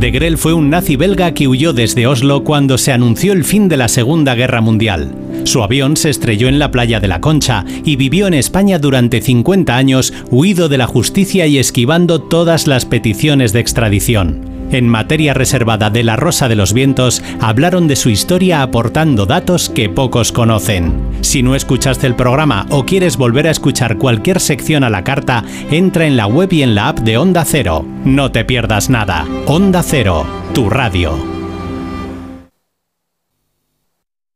De 0.00 0.10
Grel 0.10 0.38
fue 0.38 0.54
un 0.54 0.70
nazi 0.70 0.96
belga 0.96 1.34
que 1.34 1.46
huyó 1.46 1.74
desde 1.74 2.06
Oslo 2.06 2.42
cuando 2.42 2.78
se 2.78 2.90
anunció 2.90 3.34
el 3.34 3.44
fin 3.44 3.68
de 3.68 3.76
la 3.76 3.86
Segunda 3.86 4.34
Guerra 4.34 4.62
Mundial. 4.62 5.14
Su 5.44 5.62
avión 5.62 5.94
se 5.98 6.08
estrelló 6.08 6.48
en 6.48 6.58
la 6.58 6.70
playa 6.70 7.00
de 7.00 7.08
la 7.08 7.20
Concha 7.20 7.66
y 7.84 7.96
vivió 7.96 8.26
en 8.26 8.32
España 8.32 8.78
durante 8.78 9.20
50 9.20 9.76
años, 9.76 10.14
huido 10.30 10.70
de 10.70 10.78
la 10.78 10.86
justicia 10.86 11.46
y 11.46 11.58
esquivando 11.58 12.18
todas 12.18 12.66
las 12.66 12.86
peticiones 12.86 13.52
de 13.52 13.60
extradición. 13.60 14.49
En 14.72 14.88
materia 14.88 15.34
reservada 15.34 15.90
de 15.90 16.04
La 16.04 16.14
Rosa 16.14 16.48
de 16.48 16.54
los 16.54 16.72
Vientos, 16.72 17.22
hablaron 17.40 17.88
de 17.88 17.96
su 17.96 18.08
historia 18.08 18.62
aportando 18.62 19.26
datos 19.26 19.68
que 19.68 19.88
pocos 19.88 20.30
conocen. 20.30 21.10
Si 21.22 21.42
no 21.42 21.56
escuchaste 21.56 22.06
el 22.06 22.14
programa 22.14 22.66
o 22.70 22.84
quieres 22.84 23.16
volver 23.16 23.48
a 23.48 23.50
escuchar 23.50 23.98
cualquier 23.98 24.38
sección 24.38 24.84
a 24.84 24.90
la 24.90 25.02
carta, 25.02 25.44
entra 25.70 26.06
en 26.06 26.16
la 26.16 26.26
web 26.26 26.52
y 26.52 26.62
en 26.62 26.76
la 26.76 26.88
app 26.88 27.00
de 27.00 27.18
Onda 27.18 27.44
Cero. 27.44 27.84
No 28.04 28.30
te 28.30 28.44
pierdas 28.44 28.90
nada. 28.90 29.26
Onda 29.46 29.82
Cero, 29.82 30.24
tu 30.54 30.70
radio. 30.70 31.18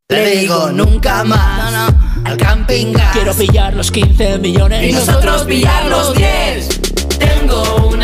Le 0.09 0.37
digo 0.37 0.71
nunca 0.73 1.25
más 1.25 1.95
al 2.25 2.37
camping 2.37 2.93
gas. 2.93 3.13
Quiero 3.13 3.35
pillar 3.35 3.75
los 3.75 3.91
15 3.91 4.39
millones 4.39 4.91
y 4.91 4.93
nosotros 4.93 5.45
pillar 5.45 5.87
los 5.87 6.15
10. 6.15 6.81
Tengo 7.19 7.89
una 7.93 8.04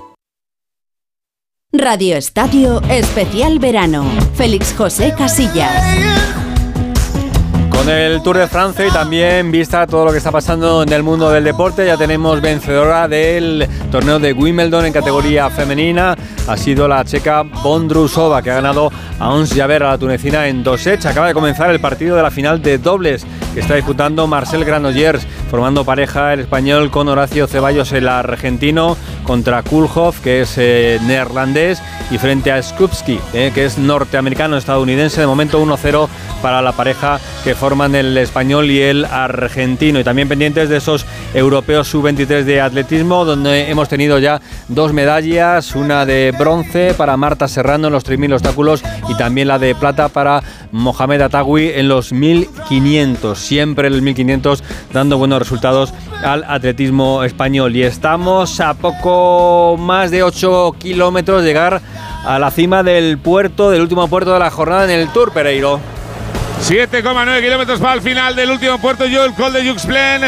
Radio 1.73 2.17
Estadio 2.17 2.81
Especial 2.89 3.57
Verano. 3.57 4.03
Félix 4.35 4.75
José 4.77 5.13
Casillas. 5.17 5.71
Con 7.69 7.87
el 7.87 8.21
Tour 8.21 8.39
de 8.39 8.47
Francia 8.47 8.85
y 8.85 8.91
también 8.91 9.53
vista 9.53 9.87
todo 9.87 10.03
lo 10.03 10.11
que 10.11 10.17
está 10.17 10.33
pasando 10.33 10.83
en 10.83 10.91
el 10.91 11.01
mundo 11.01 11.31
del 11.31 11.45
deporte, 11.45 11.85
ya 11.85 11.95
tenemos 11.95 12.41
vencedora 12.41 13.07
del 13.07 13.69
torneo 13.89 14.19
de 14.19 14.33
Wimbledon 14.33 14.85
en 14.85 14.91
categoría 14.91 15.49
femenina. 15.49 16.17
Ha 16.45 16.57
sido 16.57 16.89
la 16.89 17.05
checa 17.05 17.43
Bondrusova 17.43 18.41
que 18.41 18.51
ha 18.51 18.55
ganado 18.55 18.91
a 19.21 19.29
Ons 19.29 19.53
Javer 19.53 19.83
a 19.83 19.91
la 19.91 19.97
tunecina 19.99 20.47
en 20.47 20.63
dos 20.63 20.81
sets. 20.81 21.05
Acaba 21.05 21.27
de 21.27 21.35
comenzar 21.35 21.69
el 21.69 21.79
partido 21.79 22.15
de 22.15 22.23
la 22.23 22.31
final 22.31 22.59
de 22.63 22.79
dobles 22.79 23.23
que 23.53 23.59
está 23.59 23.75
disputando 23.75 24.25
Marcel 24.25 24.65
Granollers, 24.65 25.27
formando 25.49 25.85
pareja 25.85 26.33
el 26.33 26.39
español 26.39 26.89
con 26.89 27.07
Horacio 27.07 27.45
Ceballos, 27.45 27.91
el 27.91 28.07
argentino, 28.07 28.97
contra 29.23 29.61
Kulhoff, 29.61 30.21
que 30.21 30.41
es 30.41 30.57
eh, 30.57 30.99
neerlandés, 31.05 31.81
y 32.09 32.17
frente 32.17 32.51
a 32.51 32.63
Skupski, 32.63 33.19
eh, 33.33 33.51
que 33.53 33.65
es 33.65 33.77
norteamericano-estadounidense. 33.77 35.21
De 35.21 35.27
momento 35.27 35.63
1-0 35.63 36.07
para 36.41 36.61
la 36.61 36.71
pareja 36.71 37.19
que 37.43 37.53
forman 37.53 37.93
el 37.93 38.17
español 38.17 38.71
y 38.71 38.81
el 38.81 39.05
argentino. 39.05 39.99
Y 39.99 40.03
también 40.03 40.29
pendientes 40.29 40.67
de 40.69 40.77
esos 40.77 41.05
europeos 41.33 41.87
sub-23 41.89 42.43
de 42.43 42.61
atletismo, 42.61 43.23
donde 43.25 43.69
hemos 43.69 43.87
tenido 43.87 44.17
ya 44.17 44.41
dos 44.67 44.93
medallas, 44.93 45.75
una 45.75 46.05
de 46.05 46.33
bronce 46.37 46.93
para 46.95 47.17
Marta 47.17 47.47
Serrano 47.47 47.87
en 47.87 47.93
los 47.93 48.05
3.000 48.05 48.33
obstáculos 48.33 48.83
y 49.11 49.15
también 49.15 49.49
la 49.49 49.59
de 49.59 49.75
plata 49.75 50.07
para 50.07 50.41
Mohamed 50.71 51.21
Atagui 51.21 51.69
en 51.69 51.89
los 51.89 52.13
1.500. 52.13 53.35
Siempre 53.35 53.89
el 53.89 54.01
1.500 54.01 54.61
dando 54.93 55.17
buenos 55.17 55.39
resultados 55.39 55.93
al 56.23 56.45
atletismo 56.47 57.23
español. 57.23 57.75
Y 57.75 57.83
estamos 57.83 58.59
a 58.61 58.73
poco 58.73 59.75
más 59.77 60.11
de 60.11 60.23
8 60.23 60.75
kilómetros 60.79 61.41
de 61.41 61.47
llegar 61.47 61.81
a 62.25 62.39
la 62.39 62.51
cima 62.51 62.83
del 62.83 63.17
puerto, 63.17 63.69
del 63.69 63.81
último 63.81 64.07
puerto 64.07 64.31
de 64.31 64.39
la 64.39 64.49
jornada 64.49 64.85
en 64.85 64.91
el 64.91 65.09
Tour 65.09 65.33
Pereiro. 65.33 65.79
7,9 66.63 67.41
kilómetros 67.41 67.79
para 67.79 67.95
el 67.95 68.01
final 68.01 68.35
del 68.35 68.51
último 68.51 68.77
puerto, 68.77 69.05
yo 69.07 69.25
el 69.25 69.33
Col 69.33 69.51
de 69.51 69.67
Juxplen. 69.67 70.21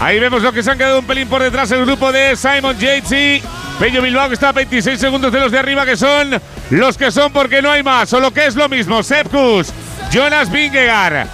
Ahí 0.00 0.18
vemos 0.18 0.42
lo 0.42 0.52
que 0.52 0.62
se 0.62 0.70
han 0.70 0.78
quedado 0.78 1.00
un 1.00 1.04
pelín 1.04 1.28
por 1.28 1.42
detrás 1.42 1.70
el 1.72 1.84
grupo 1.84 2.10
de 2.10 2.36
Simon 2.36 2.78
Yates 2.78 3.42
Pello 3.80 4.02
Bilbao 4.02 4.28
que 4.28 4.34
está 4.34 4.50
a 4.50 4.52
26 4.52 5.00
segundos 5.00 5.32
de 5.32 5.40
los 5.40 5.50
de 5.50 5.58
arriba 5.58 5.86
que 5.86 5.96
son 5.96 6.38
los 6.68 6.98
que 6.98 7.10
son 7.10 7.32
porque 7.32 7.62
no 7.62 7.70
hay 7.70 7.82
más, 7.82 8.12
o 8.12 8.20
lo 8.20 8.30
que 8.30 8.44
es 8.44 8.54
lo 8.54 8.68
mismo, 8.68 9.02
Sepkus, 9.02 9.72
Jonas 10.12 10.52
Vingegaard, 10.52 11.26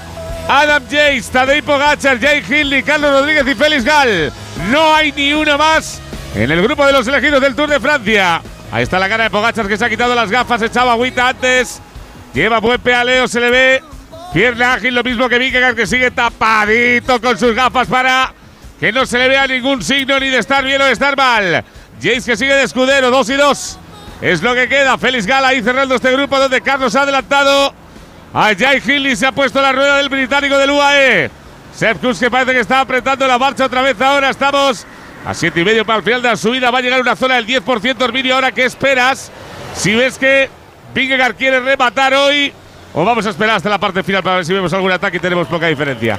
Adam 0.48 0.80
Yates, 0.88 1.28
Tadej 1.28 1.64
Pogacar, 1.64 2.20
Jay 2.20 2.44
Hindley, 2.48 2.84
Carlos 2.84 3.10
Rodríguez 3.10 3.44
y 3.48 3.54
Félix 3.56 3.84
Gal. 3.84 4.32
No 4.70 4.94
hay 4.94 5.10
ni 5.10 5.32
una 5.32 5.56
más 5.56 6.00
en 6.36 6.48
el 6.48 6.62
grupo 6.62 6.86
de 6.86 6.92
los 6.92 7.08
elegidos 7.08 7.40
del 7.40 7.56
Tour 7.56 7.68
de 7.68 7.80
Francia. 7.80 8.40
Ahí 8.70 8.84
está 8.84 9.00
la 9.00 9.08
cara 9.08 9.24
de 9.24 9.30
Pogacar 9.30 9.66
que 9.66 9.76
se 9.76 9.84
ha 9.84 9.90
quitado 9.90 10.14
las 10.14 10.30
gafas, 10.30 10.62
echaba 10.62 10.92
agüita 10.92 11.30
antes. 11.30 11.82
Lleva 12.32 12.60
buen 12.60 12.80
pealeo, 12.80 13.26
se 13.26 13.40
le 13.40 13.50
ve 13.50 13.82
Pierna 14.32 14.74
ágil, 14.74 14.94
lo 14.94 15.02
mismo 15.02 15.28
que 15.28 15.40
Vingegaard, 15.40 15.74
que 15.74 15.88
sigue 15.88 16.12
tapadito 16.12 17.20
con 17.20 17.36
sus 17.36 17.56
gafas 17.56 17.88
para 17.88 18.32
que 18.78 18.92
no 18.92 19.04
se 19.04 19.18
le 19.18 19.30
vea 19.30 19.48
ningún 19.48 19.82
signo 19.82 20.20
ni 20.20 20.28
de 20.28 20.38
estar 20.38 20.64
bien 20.64 20.80
o 20.80 20.84
de 20.84 20.92
estar 20.92 21.16
mal. 21.16 21.64
Jace 22.02 22.30
que 22.30 22.36
sigue 22.36 22.54
de 22.54 22.64
escudero, 22.64 23.10
2 23.10 23.30
y 23.30 23.34
2. 23.34 23.78
Es 24.20 24.42
lo 24.42 24.54
que 24.54 24.68
queda. 24.68 24.96
Félix 24.98 25.26
Gala 25.26 25.48
ahí 25.48 25.62
cerrando 25.62 25.94
este 25.94 26.12
grupo 26.12 26.38
donde 26.38 26.60
Carlos 26.60 26.94
ha 26.96 27.02
adelantado. 27.02 27.74
A 28.32 28.54
Jay 28.54 28.82
Hindley 28.84 29.16
se 29.16 29.26
ha 29.26 29.32
puesto 29.32 29.60
la 29.60 29.72
rueda 29.72 29.96
del 29.98 30.08
británico 30.08 30.58
del 30.58 30.70
UAE. 30.70 31.30
Seth 31.74 32.00
Kuss 32.00 32.18
que 32.18 32.30
parece 32.30 32.52
que 32.52 32.60
está 32.60 32.80
apretando 32.80 33.26
la 33.26 33.38
marcha 33.38 33.66
otra 33.66 33.82
vez 33.82 34.00
ahora. 34.00 34.30
Estamos 34.30 34.86
a 35.24 35.34
7 35.34 35.60
y 35.60 35.64
medio 35.64 35.84
para 35.84 35.98
el 35.98 36.04
final 36.04 36.22
de 36.22 36.28
la 36.28 36.36
subida. 36.36 36.70
Va 36.70 36.78
a 36.78 36.82
llegar 36.82 37.00
una 37.00 37.16
zona 37.16 37.36
del 37.36 37.46
10%. 37.46 38.02
Herminio, 38.02 38.34
ahora 38.34 38.52
qué 38.52 38.64
esperas? 38.64 39.30
Si 39.74 39.94
ves 39.94 40.18
que 40.18 40.48
Vingegaard 40.94 41.36
quiere 41.36 41.60
rematar 41.60 42.14
hoy. 42.14 42.52
¿O 42.94 43.04
vamos 43.04 43.26
a 43.26 43.30
esperar 43.30 43.56
hasta 43.56 43.68
la 43.68 43.78
parte 43.78 44.02
final 44.02 44.22
para 44.22 44.36
ver 44.36 44.46
si 44.46 44.54
vemos 44.54 44.72
algún 44.72 44.90
ataque 44.90 45.18
y 45.18 45.20
tenemos 45.20 45.46
poca 45.48 45.66
diferencia? 45.66 46.18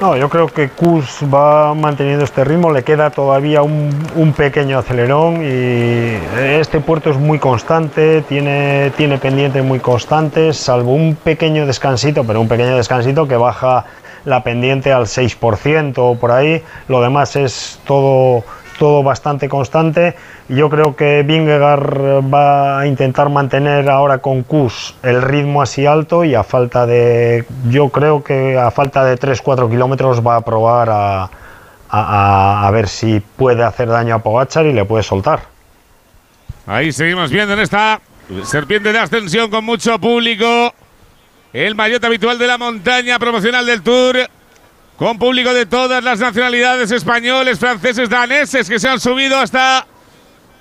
No, 0.00 0.16
yo 0.16 0.28
creo 0.28 0.48
que 0.48 0.68
Kus 0.68 1.20
va 1.32 1.72
manteniendo 1.74 2.24
este 2.24 2.44
ritmo, 2.44 2.72
le 2.72 2.82
queda 2.82 3.10
todavía 3.10 3.62
un, 3.62 3.90
un, 4.16 4.32
pequeño 4.32 4.78
acelerón 4.78 5.42
y 5.44 6.18
este 6.38 6.80
puerto 6.80 7.10
es 7.10 7.16
muy 7.16 7.38
constante, 7.38 8.22
tiene, 8.22 8.90
tiene 8.96 9.18
pendientes 9.18 9.64
muy 9.64 9.78
constantes, 9.78 10.56
salvo 10.56 10.94
un 10.94 11.14
pequeño 11.14 11.64
descansito, 11.66 12.24
pero 12.24 12.40
un 12.40 12.48
pequeño 12.48 12.76
descansito 12.76 13.28
que 13.28 13.36
baja 13.36 13.86
la 14.24 14.42
pendiente 14.42 14.92
al 14.92 15.04
6% 15.04 15.94
o 15.96 16.16
por 16.16 16.32
ahí, 16.32 16.62
lo 16.88 17.00
demás 17.00 17.36
es 17.36 17.78
todo 17.86 18.44
todo 18.78 19.02
bastante 19.02 19.48
constante. 19.48 20.14
Yo 20.48 20.68
creo 20.70 20.94
que 20.96 21.22
Vingegaard 21.22 22.22
va 22.32 22.80
a 22.80 22.86
intentar 22.86 23.28
mantener 23.30 23.88
ahora 23.88 24.18
con 24.18 24.42
Kus 24.42 24.94
el 25.02 25.22
ritmo 25.22 25.62
así 25.62 25.86
alto 25.86 26.24
y 26.24 26.34
a 26.34 26.42
falta 26.44 26.86
de, 26.86 27.44
yo 27.68 27.88
creo 27.88 28.22
que 28.22 28.58
a 28.58 28.70
falta 28.70 29.04
de 29.04 29.16
3-4 29.18 29.68
kilómetros 29.70 30.26
va 30.26 30.36
a 30.36 30.40
probar 30.42 30.90
a, 30.90 31.22
a- 31.24 31.30
a- 31.90 32.66
a 32.66 32.70
ver 32.70 32.88
si 32.88 33.20
puede 33.20 33.62
hacer 33.64 33.88
daño 33.88 34.14
a 34.16 34.18
Pogachar 34.18 34.66
y 34.66 34.72
le 34.72 34.84
puede 34.84 35.02
soltar. 35.02 35.40
Ahí 36.66 36.92
seguimos 36.92 37.30
viendo 37.30 37.52
en 37.54 37.60
esta 37.60 38.00
serpiente 38.44 38.92
de 38.92 38.98
ascensión 38.98 39.50
con 39.50 39.64
mucho 39.64 39.98
público. 39.98 40.72
El 41.52 41.74
maillot 41.74 42.02
habitual 42.02 42.38
de 42.38 42.46
la 42.46 42.58
montaña 42.58 43.18
promocional 43.18 43.64
del 43.66 43.82
Tour. 43.82 44.16
Con 44.98 45.18
público 45.18 45.52
de 45.52 45.66
todas 45.66 46.04
las 46.04 46.20
nacionalidades, 46.20 46.90
españoles, 46.92 47.58
franceses, 47.58 48.08
daneses, 48.08 48.68
que 48.68 48.78
se 48.78 48.88
han 48.88 49.00
subido 49.00 49.38
a 49.38 49.44
esta 49.44 49.86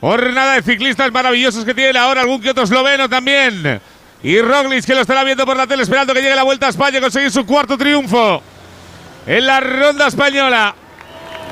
jornada 0.01 0.53
de 0.55 0.63
ciclistas 0.63 1.11
maravillosos 1.11 1.63
que 1.63 1.73
tiene 1.73 1.97
ahora 1.99 2.21
algún 2.21 2.41
que 2.41 2.49
otro 2.49 2.63
esloveno 2.63 3.07
también. 3.07 3.79
Y 4.23 4.39
Roglic, 4.41 4.85
que 4.85 4.95
lo 4.95 5.01
estará 5.01 5.23
viendo 5.23 5.45
por 5.45 5.55
la 5.55 5.67
tele, 5.67 5.83
esperando 5.83 6.13
que 6.13 6.21
llegue 6.21 6.35
la 6.35 6.43
Vuelta 6.43 6.67
a 6.67 6.69
España, 6.69 6.99
conseguir 6.99 7.29
su 7.29 7.45
cuarto 7.45 7.77
triunfo 7.77 8.41
en 9.27 9.45
la 9.45 9.59
ronda 9.59 10.07
española. 10.07 10.73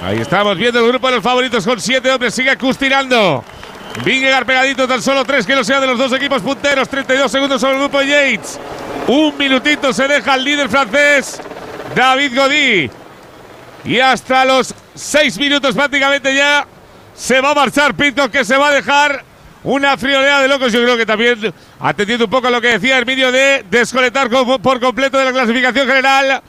Ahí 0.03 0.19
estamos 0.19 0.57
viendo 0.57 0.79
el 0.79 0.87
grupo 0.87 1.07
de 1.07 1.15
los 1.15 1.23
favoritos 1.23 1.65
con 1.65 1.79
siete 1.79 2.09
hombres. 2.11 2.33
Sigue 2.33 2.57
Kus 2.57 2.77
tirando. 2.77 3.43
Vingegaard 4.03 4.45
pegadito, 4.45 4.87
tan 4.87 5.01
solo 5.01 5.23
tres 5.25 5.45
que 5.45 5.53
no 5.53 5.63
sea 5.63 5.79
de 5.79 5.87
los 5.87 5.97
dos 5.97 6.11
equipos 6.13 6.41
punteros. 6.41 6.89
32 6.89 7.31
segundos 7.31 7.61
sobre 7.61 7.75
el 7.75 7.81
grupo 7.81 8.01
Yates. 8.01 8.59
Un 9.07 9.37
minutito 9.37 9.93
se 9.93 10.07
deja 10.07 10.35
el 10.35 10.43
líder 10.43 10.69
francés, 10.69 11.41
David 11.95 12.35
Godí. 12.38 12.89
Y 13.84 13.99
hasta 13.99 14.45
los 14.45 14.73
seis 14.93 15.38
minutos 15.38 15.76
prácticamente 15.76 16.34
ya 16.35 16.65
se 17.15 17.41
va 17.41 17.51
a 17.51 17.55
marchar 17.55 17.95
Pitcock, 17.95 18.31
que 18.31 18.45
se 18.45 18.55
va 18.57 18.69
a 18.69 18.72
dejar 18.73 19.23
una 19.63 19.97
friolera 19.97 20.39
de 20.41 20.47
locos. 20.47 20.72
Yo 20.72 20.81
creo 20.84 20.97
que 20.97 21.05
también, 21.05 21.53
atendiendo 21.80 22.26
un 22.26 22.31
poco 22.31 22.47
a 22.47 22.51
lo 22.51 22.61
que 22.61 22.68
decía 22.80 22.97
Herminio 22.97 23.31
de 23.31 23.65
desconectar 23.69 24.30
co- 24.30 24.59
por 24.59 24.80
completo 24.80 25.18
de 25.18 25.26
la 25.26 25.31
clasificación 25.31 25.88
general 25.88 26.41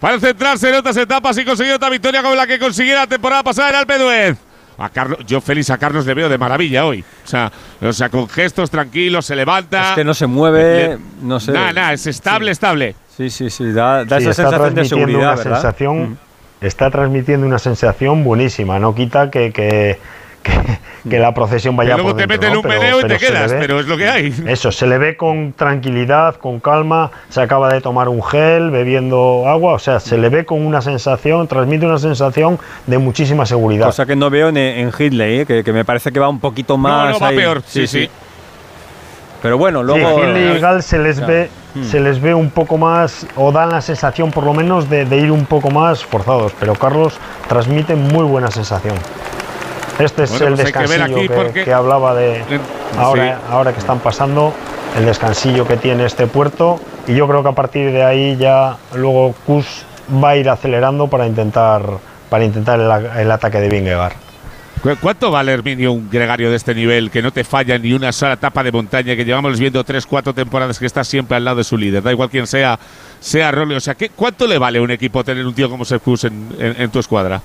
para 0.00 0.18
centrarse 0.18 0.68
en 0.70 0.76
otras 0.76 0.96
etapas 0.96 1.36
y 1.38 1.44
conseguir 1.44 1.74
otra 1.74 1.90
victoria 1.90 2.22
como 2.22 2.34
la 2.34 2.46
que 2.46 2.58
consiguiera 2.58 3.00
la 3.00 3.06
temporada 3.06 3.42
pasada 3.42 3.70
en 3.70 3.74
Alpe 3.76 3.98
d'Huez. 3.98 4.36
A 4.78 4.88
Carlos, 4.88 5.18
yo 5.26 5.42
feliz 5.42 5.68
a 5.68 5.76
Carlos 5.76 6.06
le 6.06 6.14
veo 6.14 6.30
de 6.30 6.38
maravilla 6.38 6.86
hoy. 6.86 7.04
O 7.24 7.28
sea, 7.28 7.52
o 7.82 7.92
sea, 7.92 8.08
con 8.08 8.26
gestos 8.26 8.70
tranquilos, 8.70 9.26
se 9.26 9.36
levanta. 9.36 9.90
Es 9.90 9.96
que 9.96 10.04
no 10.04 10.14
se 10.14 10.26
mueve, 10.26 10.96
no 11.20 11.38
sé. 11.38 11.52
Nada, 11.52 11.72
nada, 11.74 11.92
es 11.92 12.06
estable, 12.06 12.50
estable. 12.50 12.94
Sí, 13.20 13.28
sí, 13.28 13.50
sí, 13.50 13.72
da, 13.72 14.04
da 14.06 14.16
Sí, 14.18 14.22
esa 14.28 14.30
está 14.30 14.42
sensación 14.44 14.50
de 14.50 14.58
transmitiendo 14.58 15.06
seguridad, 15.06 15.18
una 15.18 15.36
¿verdad? 15.36 15.50
Mm. 15.50 15.52
sensación, 15.62 16.18
está 16.62 16.90
transmitiendo 16.90 17.46
una 17.46 17.58
sensación 17.58 18.24
buenísima. 18.24 18.78
No 18.78 18.94
quita 18.94 19.30
que, 19.30 19.52
que, 19.52 19.98
que- 20.42 20.78
que 21.08 21.18
la 21.18 21.34
procesión 21.34 21.76
vaya 21.76 21.96
Que 21.96 22.02
luego 22.02 22.10
por 22.10 22.18
te 22.20 22.26
meten 22.26 22.52
¿no? 22.54 22.60
un 22.60 22.66
Pero- 22.66 22.98
y 22.98 23.02
te 23.02 23.08
pero 23.08 23.18
quedas, 23.20 23.52
ve- 23.52 23.58
pero 23.60 23.80
es 23.80 23.86
lo 23.86 23.96
que 23.98 24.08
hay. 24.08 24.34
Eso, 24.46 24.72
se 24.72 24.86
le 24.86 24.96
ve 24.98 25.16
con 25.16 25.52
tranquilidad, 25.54 26.36
con 26.36 26.60
calma. 26.60 27.10
Se 27.28 27.40
acaba 27.42 27.70
de 27.72 27.80
tomar 27.82 28.08
un 28.08 28.22
gel, 28.22 28.70
bebiendo 28.70 29.44
agua. 29.46 29.74
O 29.74 29.78
sea, 29.78 30.00
se 30.00 30.16
le 30.18 30.28
ve 30.30 30.44
con 30.46 30.64
una 30.64 30.80
sensación, 30.80 31.46
transmite 31.46 31.84
una 31.86 31.98
sensación 31.98 32.58
de 32.86 32.96
muchísima 32.98 33.44
seguridad. 33.44 33.86
Cosa 33.86 34.06
que 34.06 34.16
no 34.16 34.30
veo 34.30 34.48
en, 34.48 34.56
en 34.56 34.90
Hindley, 34.98 35.40
¿eh? 35.40 35.46
que, 35.46 35.62
que 35.64 35.72
me 35.74 35.84
parece 35.84 36.10
que 36.10 36.20
va 36.20 36.28
un 36.30 36.40
poquito 36.40 36.76
más. 36.78 37.12
no, 37.14 37.18
va 37.20 37.28
ahí. 37.28 37.36
peor, 37.36 37.62
sí, 37.66 37.86
sí. 37.86 38.08
Pero 39.42 39.56
bueno, 39.58 39.82
luego. 39.82 40.20
sí, 40.22 40.38
y 40.38 40.58
Gal 40.58 40.82
se 40.82 40.98
les 40.98 41.24
ve 41.26 41.50
Hmm. 41.72 41.84
se 41.84 42.00
les 42.00 42.20
ve 42.20 42.34
un 42.34 42.50
poco 42.50 42.76
más 42.78 43.24
o 43.36 43.52
dan 43.52 43.70
la 43.70 43.80
sensación 43.80 44.32
por 44.32 44.42
lo 44.42 44.52
menos 44.52 44.90
de, 44.90 45.04
de 45.04 45.18
ir 45.18 45.30
un 45.30 45.44
poco 45.46 45.70
más 45.70 46.04
forzados 46.04 46.52
pero 46.58 46.74
Carlos 46.74 47.16
transmite 47.48 47.94
muy 47.94 48.24
buena 48.24 48.50
sensación 48.50 48.96
este 50.00 50.24
es 50.24 50.30
Bueno, 50.30 50.46
el 50.48 50.54
pues 50.54 50.72
que 50.72 50.78
descansillo 50.80 51.52
que, 51.64 51.72
hablaba 51.72 52.16
de 52.16 52.42
ahora, 52.98 53.36
sí. 53.36 53.42
ahora 53.52 53.72
que 53.72 53.78
están 53.78 54.00
pasando 54.00 54.52
el 54.98 55.04
descansillo 55.06 55.64
que 55.64 55.76
tiene 55.76 56.06
este 56.06 56.26
puerto 56.26 56.80
y 57.06 57.14
yo 57.14 57.28
creo 57.28 57.44
que 57.44 57.50
a 57.50 57.52
partir 57.52 57.92
de 57.92 58.02
ahí 58.02 58.36
ya 58.36 58.76
luego 58.96 59.32
Kus 59.46 59.84
va 60.12 60.30
a 60.30 60.36
ir 60.36 60.50
acelerando 60.50 61.06
para 61.06 61.24
intentar 61.28 61.82
para 62.30 62.42
intentar 62.44 62.80
el, 62.80 62.90
el 63.20 63.30
ataque 63.30 63.60
de 63.60 63.68
Vingegaard 63.68 64.12
¿Cu- 64.14 64.29
¿Cuánto 65.02 65.30
vale, 65.30 65.52
Herminio, 65.52 65.92
un 65.92 66.08
gregario 66.08 66.48
de 66.48 66.56
este 66.56 66.74
nivel 66.74 67.10
que 67.10 67.20
no 67.20 67.30
te 67.30 67.44
falla 67.44 67.76
ni 67.76 67.92
una 67.92 68.12
sola 68.12 68.32
etapa 68.34 68.62
de 68.62 68.72
montaña, 68.72 69.14
que 69.14 69.26
llevamos 69.26 69.60
viendo 69.60 69.84
tres, 69.84 70.06
cuatro 70.06 70.32
temporadas 70.32 70.78
que 70.78 70.86
está 70.86 71.04
siempre 71.04 71.36
al 71.36 71.44
lado 71.44 71.58
de 71.58 71.64
su 71.64 71.76
líder? 71.76 72.02
Da 72.02 72.10
igual 72.12 72.30
quién 72.30 72.46
sea, 72.46 72.78
sea 73.20 73.50
Rolly. 73.50 73.74
O 73.74 73.80
sea, 73.80 73.94
¿qué, 73.94 74.08
¿cuánto 74.08 74.46
le 74.46 74.56
vale 74.56 74.78
a 74.78 74.82
un 74.82 74.90
equipo 74.90 75.22
tener 75.22 75.44
un 75.46 75.52
tío 75.54 75.68
como 75.68 75.84
Serkus 75.84 76.24
en, 76.24 76.48
en- 76.58 76.90
tu 76.90 76.98
escuadra? 76.98 77.42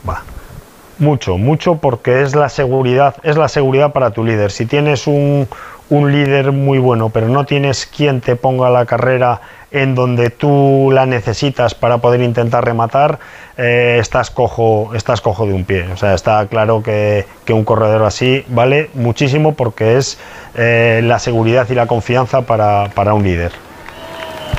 Mucho, 0.97 1.37
mucho 1.37 1.75
porque 1.75 2.21
es 2.21 2.35
la 2.35 2.47
seguridad, 2.47 3.15
es 3.23 3.35
la 3.35 3.49
seguridad 3.49 3.91
para 3.91 4.11
tu 4.11 4.23
líder. 4.23 4.49
Si 4.49 4.65
tienes 4.65 5.05
un, 5.05 5.45
un 5.89 6.11
líder 6.13 6.53
muy 6.53 6.77
bueno, 6.79 7.09
pero 7.09 7.27
no 7.27 7.45
tienes 7.45 7.85
quien 7.85 8.21
te 8.21 8.37
ponga 8.37 8.69
la 8.69 8.85
carrera 8.85 9.41
en 9.76 9.93
donde 9.93 10.30
tú 10.30 10.89
la 10.93 11.06
necesitas 11.06 11.76
para 11.76 11.97
poder 11.97 12.22
intentar 12.22 12.64
rematar, 12.64 13.19
eh, 13.57 13.97
estás 13.99 14.31
cojo, 14.31 14.91
estás 14.95 15.19
cojo 15.19 15.45
de 15.45 15.53
un 15.53 15.65
pie. 15.65 15.85
O 15.91 15.97
sea, 15.97 16.14
está 16.14 16.47
claro 16.47 16.81
que, 16.81 17.26
que 17.43 17.52
un 17.52 17.65
corredor 17.65 18.03
así 18.03 18.45
vale 18.47 18.89
muchísimo 18.93 19.53
porque 19.53 19.97
es 19.97 20.18
eh, 20.56 21.02
la 21.03 21.19
seguridad 21.19 21.68
y 21.69 21.76
la 21.76 21.88
confianza 21.88 22.43
para, 22.43 22.89
para 22.95 23.14
un 23.14 23.23
líder. 23.23 23.52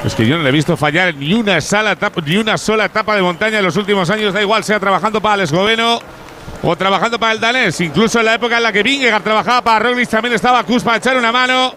Es 0.05 0.15
que 0.15 0.27
yo 0.27 0.37
no 0.37 0.43
le 0.43 0.51
he 0.51 0.53
visto 0.53 0.77
fallar 0.77 1.15
ni 1.15 1.33
una, 1.33 1.57
etapa, 1.57 2.21
ni 2.25 2.37
una 2.37 2.59
sola 2.59 2.85
etapa 2.85 3.17
de 3.17 3.23
montaña 3.23 3.59
en 3.59 3.65
los 3.65 3.77
últimos 3.77 4.11
años, 4.11 4.35
da 4.35 4.43
igual, 4.43 4.63
sea 4.65 4.79
trabajando 4.79 5.21
para 5.23 5.37
el 5.37 5.41
esloveno 5.43 5.99
o 6.63 6.77
trabajando 6.77 7.19
para 7.19 7.33
el 7.33 7.41
danés. 7.41 7.81
Incluso 7.81 8.19
en 8.19 8.27
la 8.27 8.35
época 8.35 8.59
en 8.59 8.65
la 8.65 8.73
que 8.73 8.83
Vingegaard 8.83 9.23
trabajaba 9.23 9.63
para 9.63 9.79
Roglic 9.79 10.11
también 10.11 10.35
estaba 10.35 10.63
Kus 10.65 10.83
para 10.83 10.99
echar 10.99 11.17
una 11.17 11.33
mano. 11.33 11.75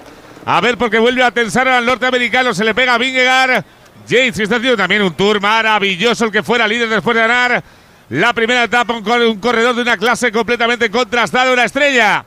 A 0.51 0.61
ver, 0.61 0.79
porque 0.79 0.97
vuelve 0.97 1.21
a 1.21 1.29
tensar 1.29 1.67
al 1.67 1.85
norteamericano, 1.85 2.55
se 2.55 2.63
le 2.63 2.73
pega 2.73 2.95
a 2.95 2.97
Vingegaard. 2.97 3.63
Que 4.07 4.29
está 4.29 4.55
haciendo 4.55 4.75
también 4.75 5.03
un 5.03 5.13
tour 5.13 5.39
maravilloso, 5.39 6.25
el 6.25 6.31
que 6.31 6.41
fuera 6.41 6.67
líder 6.67 6.89
después 6.89 7.13
de 7.13 7.21
ganar 7.21 7.63
la 8.09 8.33
primera 8.33 8.63
etapa, 8.63 8.95
un, 8.95 9.07
un 9.07 9.39
corredor 9.39 9.75
de 9.75 9.83
una 9.83 9.95
clase 9.95 10.31
completamente 10.31 10.89
contrastada, 10.89 11.53
una 11.53 11.65
estrella. 11.65 12.25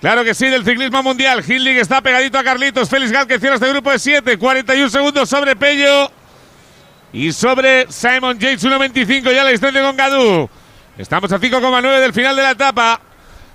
Claro 0.00 0.24
que 0.24 0.34
sí, 0.34 0.48
del 0.48 0.64
ciclismo 0.64 1.00
mundial. 1.04 1.44
Hindley 1.46 1.78
está 1.78 2.00
pegadito 2.00 2.38
a 2.38 2.42
Carlitos. 2.42 2.90
Félix 2.90 3.12
Gal 3.12 3.28
que 3.28 3.38
cierra 3.38 3.54
este 3.54 3.68
grupo 3.68 3.92
de 3.92 4.00
7. 4.00 4.36
41 4.36 4.90
segundos 4.90 5.28
sobre 5.28 5.54
Pello. 5.54 6.10
Y 7.12 7.30
sobre 7.30 7.86
Simon 7.88 8.36
Yates 8.36 8.64
1.25 8.64 9.32
ya 9.32 9.44
la 9.44 9.50
distancia 9.50 9.80
con 9.80 9.96
Gadú. 9.96 10.50
Estamos 10.98 11.30
a 11.30 11.38
5,9 11.38 12.00
del 12.00 12.12
final 12.12 12.34
de 12.34 12.42
la 12.42 12.50
etapa. 12.50 13.00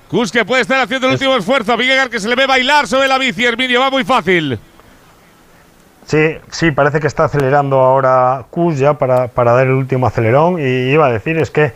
Kus 0.10 0.31
que 0.31 0.44
puede 0.44 0.64
estar 0.64 0.81
haciendo 0.81 1.07
el 1.07 1.14
último 1.14 1.36
esfuerzo. 1.36 1.77
Vingegaard 1.77 2.10
que 2.10 2.19
se 2.19 2.27
le 2.27 2.36
ve 2.36 2.48
bailar 2.48 2.88
sobre 2.88 3.07
la 3.07 3.18
bici. 3.18 3.45
Herminio 3.45 3.80
va 3.80 3.91
muy 3.91 4.03
fácil. 4.03 4.60
Sí, 6.06 6.38
sí, 6.49 6.72
parece 6.72 6.99
que 6.99 7.06
está 7.06 7.26
acelerando 7.26 7.80
ahora 7.80 8.45
Kus 8.49 8.80
ya 8.80 8.95
para, 8.95 9.27
para 9.27 9.52
dar 9.52 9.68
el 9.68 9.73
último 9.73 10.07
acelerón. 10.07 10.60
Y 10.60 10.91
iba 10.91 11.06
a 11.06 11.11
decir, 11.11 11.38
es 11.38 11.52
que 11.52 11.73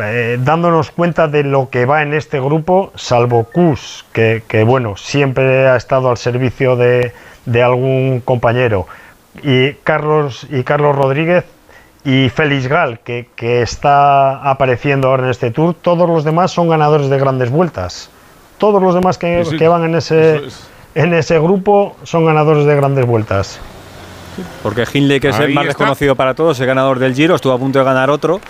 eh, 0.00 0.38
dándonos 0.40 0.90
cuenta 0.90 1.28
de 1.28 1.44
lo 1.44 1.70
que 1.70 1.86
va 1.86 2.02
en 2.02 2.12
este 2.12 2.38
grupo, 2.40 2.92
salvo 2.94 3.44
Kus, 3.44 4.04
que, 4.12 4.42
que, 4.46 4.64
bueno, 4.64 4.96
siempre 4.96 5.66
ha 5.66 5.76
estado 5.76 6.10
al 6.10 6.18
servicio 6.18 6.76
de, 6.76 7.12
de 7.46 7.62
algún 7.62 8.20
compañero, 8.20 8.86
y 9.42 9.72
Carlos, 9.82 10.46
y 10.50 10.62
Carlos 10.62 10.94
Rodríguez 10.94 11.44
y 12.04 12.28
Félix 12.30 12.66
Gal, 12.66 13.00
que, 13.00 13.28
que 13.36 13.62
está 13.62 14.42
apareciendo 14.48 15.08
ahora 15.08 15.24
en 15.24 15.30
este 15.30 15.50
tour, 15.50 15.74
todos 15.80 16.08
los 16.08 16.24
demás 16.24 16.50
son 16.50 16.68
ganadores 16.68 17.08
de 17.08 17.18
grandes 17.18 17.50
vueltas. 17.50 18.10
Todos 18.58 18.82
los 18.82 18.94
demás 18.94 19.18
que, 19.18 19.44
Sí, 19.44 19.50
sí, 19.52 19.56
que 19.56 19.68
van 19.68 19.84
en 19.84 19.94
ese, 19.94 20.46
es. 20.46 20.68
en 20.94 21.14
ese 21.14 21.38
grupo 21.38 21.96
son 22.02 22.24
ganadores 22.24 22.64
de 22.64 22.74
grandes 22.76 23.06
vueltas. 23.06 23.60
Porque 24.62 24.84
Hindley, 24.92 25.20
que 25.20 25.28
es 25.28 25.38
el 25.38 25.46
Ahí 25.48 25.54
más 25.54 25.66
está. 25.66 25.78
reconocido 25.78 26.16
para 26.16 26.34
todos, 26.34 26.58
es 26.58 26.66
ganador 26.66 26.98
del 26.98 27.14
Giro, 27.14 27.34
estuvo 27.34 27.52
a 27.52 27.58
punto 27.58 27.78
de 27.80 27.84
ganar 27.84 28.08
otro. 28.10 28.40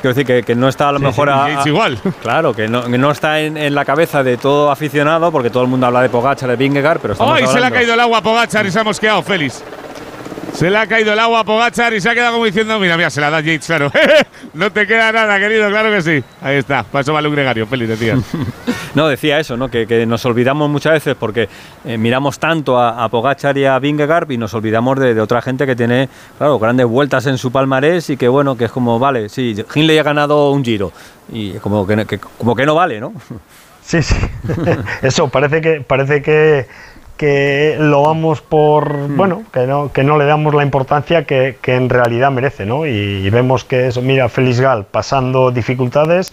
Quiero 0.00 0.14
decir 0.14 0.26
que, 0.26 0.42
que 0.42 0.54
no 0.54 0.68
está 0.68 0.90
a 0.90 0.92
lo 0.92 0.98
Sí, 0.98 1.04
mejor 1.06 1.28
sí, 1.28 1.32
a, 1.34 1.44
a- 1.62 1.68
igual. 1.68 1.98
Claro, 2.22 2.52
que 2.52 2.68
no, 2.68 2.84
que 2.84 2.98
no 2.98 3.10
está 3.10 3.40
en, 3.40 3.56
en 3.56 3.74
la 3.74 3.84
cabeza 3.86 4.22
de 4.22 4.36
todo 4.36 4.70
aficionado, 4.70 5.32
porque 5.32 5.48
todo 5.50 5.62
el 5.62 5.68
mundo 5.70 5.86
habla 5.86 6.02
de 6.02 6.10
Pogacar, 6.10 6.48
de 6.48 6.56
Vingegaard, 6.56 7.00
pero 7.00 7.14
estamos 7.14 7.34
¡Ay! 7.38 7.46
Se 7.46 7.58
le 7.58 7.66
ha 7.66 7.70
caído 7.70 7.94
el 7.94 8.00
agua 8.00 8.18
a 8.18 8.22
Pogachar 8.22 8.66
y 8.66 8.70
se 8.70 8.78
ha 8.78 8.84
mosqueado 8.84 9.22
Félix. 9.22 9.64
Se 10.54 10.70
le 10.70 10.78
ha 10.78 10.86
caído 10.86 11.12
el 11.12 11.18
agua 11.18 11.40
a 11.40 11.44
Pogachar 11.44 11.92
y 11.94 12.00
se 12.00 12.08
ha 12.08 12.14
quedado 12.14 12.34
como 12.34 12.44
diciendo: 12.44 12.78
Mira, 12.78 12.96
mira, 12.96 13.10
se 13.10 13.20
la 13.20 13.28
da 13.28 13.40
Yates, 13.40 13.66
claro. 13.66 13.90
no 14.54 14.70
te 14.70 14.86
queda 14.86 15.10
nada, 15.10 15.36
querido, 15.38 15.68
claro 15.68 15.90
que 15.90 16.00
sí. 16.00 16.24
Ahí 16.40 16.56
está. 16.58 16.84
Eso 16.98 17.12
vale 17.12 17.26
un 17.28 17.34
gregario, 17.34 17.66
Félix, 17.66 17.90
decía. 17.90 18.16
No, 18.94 19.08
decía 19.08 19.40
eso, 19.40 19.56
¿no? 19.56 19.68
que, 19.68 19.88
que 19.88 20.06
nos 20.06 20.24
olvidamos 20.24 20.70
muchas 20.70 20.92
veces 20.92 21.16
porque 21.18 21.48
eh, 21.84 21.98
miramos 21.98 22.38
tanto 22.38 22.78
a, 22.78 23.02
a 23.02 23.08
Pogachar 23.08 23.58
y 23.58 23.64
a 23.64 23.76
Vingegaard 23.80 24.30
y 24.30 24.38
nos 24.38 24.54
olvidamos 24.54 25.00
de, 25.00 25.14
de 25.14 25.20
otra 25.20 25.42
gente 25.42 25.66
que 25.66 25.74
tiene, 25.74 26.08
claro, 26.38 26.60
grandes 26.60 26.86
vueltas 26.86 27.26
en 27.26 27.36
su 27.36 27.50
palmarés 27.50 28.08
y 28.10 28.16
que, 28.16 28.28
bueno, 28.28 28.56
que 28.56 28.66
es 28.66 28.70
como, 28.70 29.00
vale, 29.00 29.28
sí, 29.28 29.56
Hindley 29.74 29.98
ha 29.98 30.04
ganado 30.04 30.52
un 30.52 30.64
Giro 30.64 30.92
y 31.28 31.54
como 31.54 31.84
que, 31.84 32.06
que- 32.06 32.20
como 32.20 32.54
que 32.54 32.64
no 32.66 32.76
vale, 32.76 33.00
¿no? 33.00 33.12
Sí, 33.84 34.00
sí. 34.00 34.14
Eso, 35.02 35.26
parece 35.26 35.60
que, 35.60 35.80
parece 35.80 36.22
que, 36.22 36.68
que 37.16 37.76
lo 37.78 38.02
vamos 38.02 38.40
por. 38.40 38.92
Hmm. 38.92 39.16
Bueno, 39.16 39.42
que 39.52 39.66
no, 39.66 39.92
que 39.92 40.04
no 40.04 40.18
le 40.18 40.24
damos 40.24 40.54
la 40.54 40.62
importancia 40.62 41.24
que, 41.24 41.58
que 41.60 41.76
en 41.76 41.88
realidad 41.88 42.30
merece, 42.30 42.66
¿no? 42.66 42.86
Y, 42.86 42.90
y 42.90 43.30
vemos 43.30 43.64
que 43.64 43.88
eso, 43.88 44.02
mira, 44.02 44.28
Félix 44.28 44.60
Gal 44.60 44.84
pasando 44.84 45.50
dificultades 45.50 46.32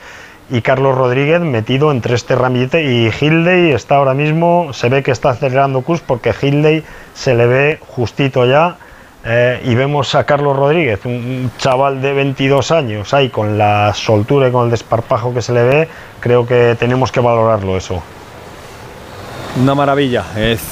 y 0.52 0.62
Carlos 0.62 0.98
Rodríguez 0.98 1.40
metido 1.40 1.92
entre 1.92 2.16
este 2.16 2.36
ramillete 2.36 2.84
y 2.84 3.10
Hildey 3.10 3.72
está 3.72 3.96
ahora 3.96 4.14
mismo, 4.14 4.74
se 4.74 4.90
ve 4.90 5.02
que 5.02 5.12
está 5.12 5.30
acelerando 5.30 5.82
Kus 5.82 6.02
porque 6.02 6.34
Hildey 6.40 6.84
se 7.14 7.36
le 7.36 7.46
ve 7.48 7.80
justito 7.88 8.46
ya 8.46 8.76
eh, 9.24 9.62
y 9.64 9.76
vemos 9.76 10.14
a 10.16 10.26
Carlos 10.26 10.58
Rodríguez, 10.58 11.06
un 11.06 11.52
chaval 11.58 12.02
de 12.02 12.12
22 12.14 12.72
años, 12.72 13.14
ahí 13.14 13.30
con 13.30 13.58
la 13.58 13.94
soltura 13.94 14.50
y 14.50 14.52
con 14.52 14.66
el 14.66 14.72
desparpajo 14.72 15.34
que 15.34 15.42
se 15.42 15.54
le 15.54 15.64
ve, 15.64 15.88
creo 16.20 16.46
que 16.46 16.76
tenemos 16.78 17.12
que 17.12 17.20
valorarlo 17.20 17.78
eso. 17.78 18.02
Una 19.58 19.76
maravilla. 19.76 20.24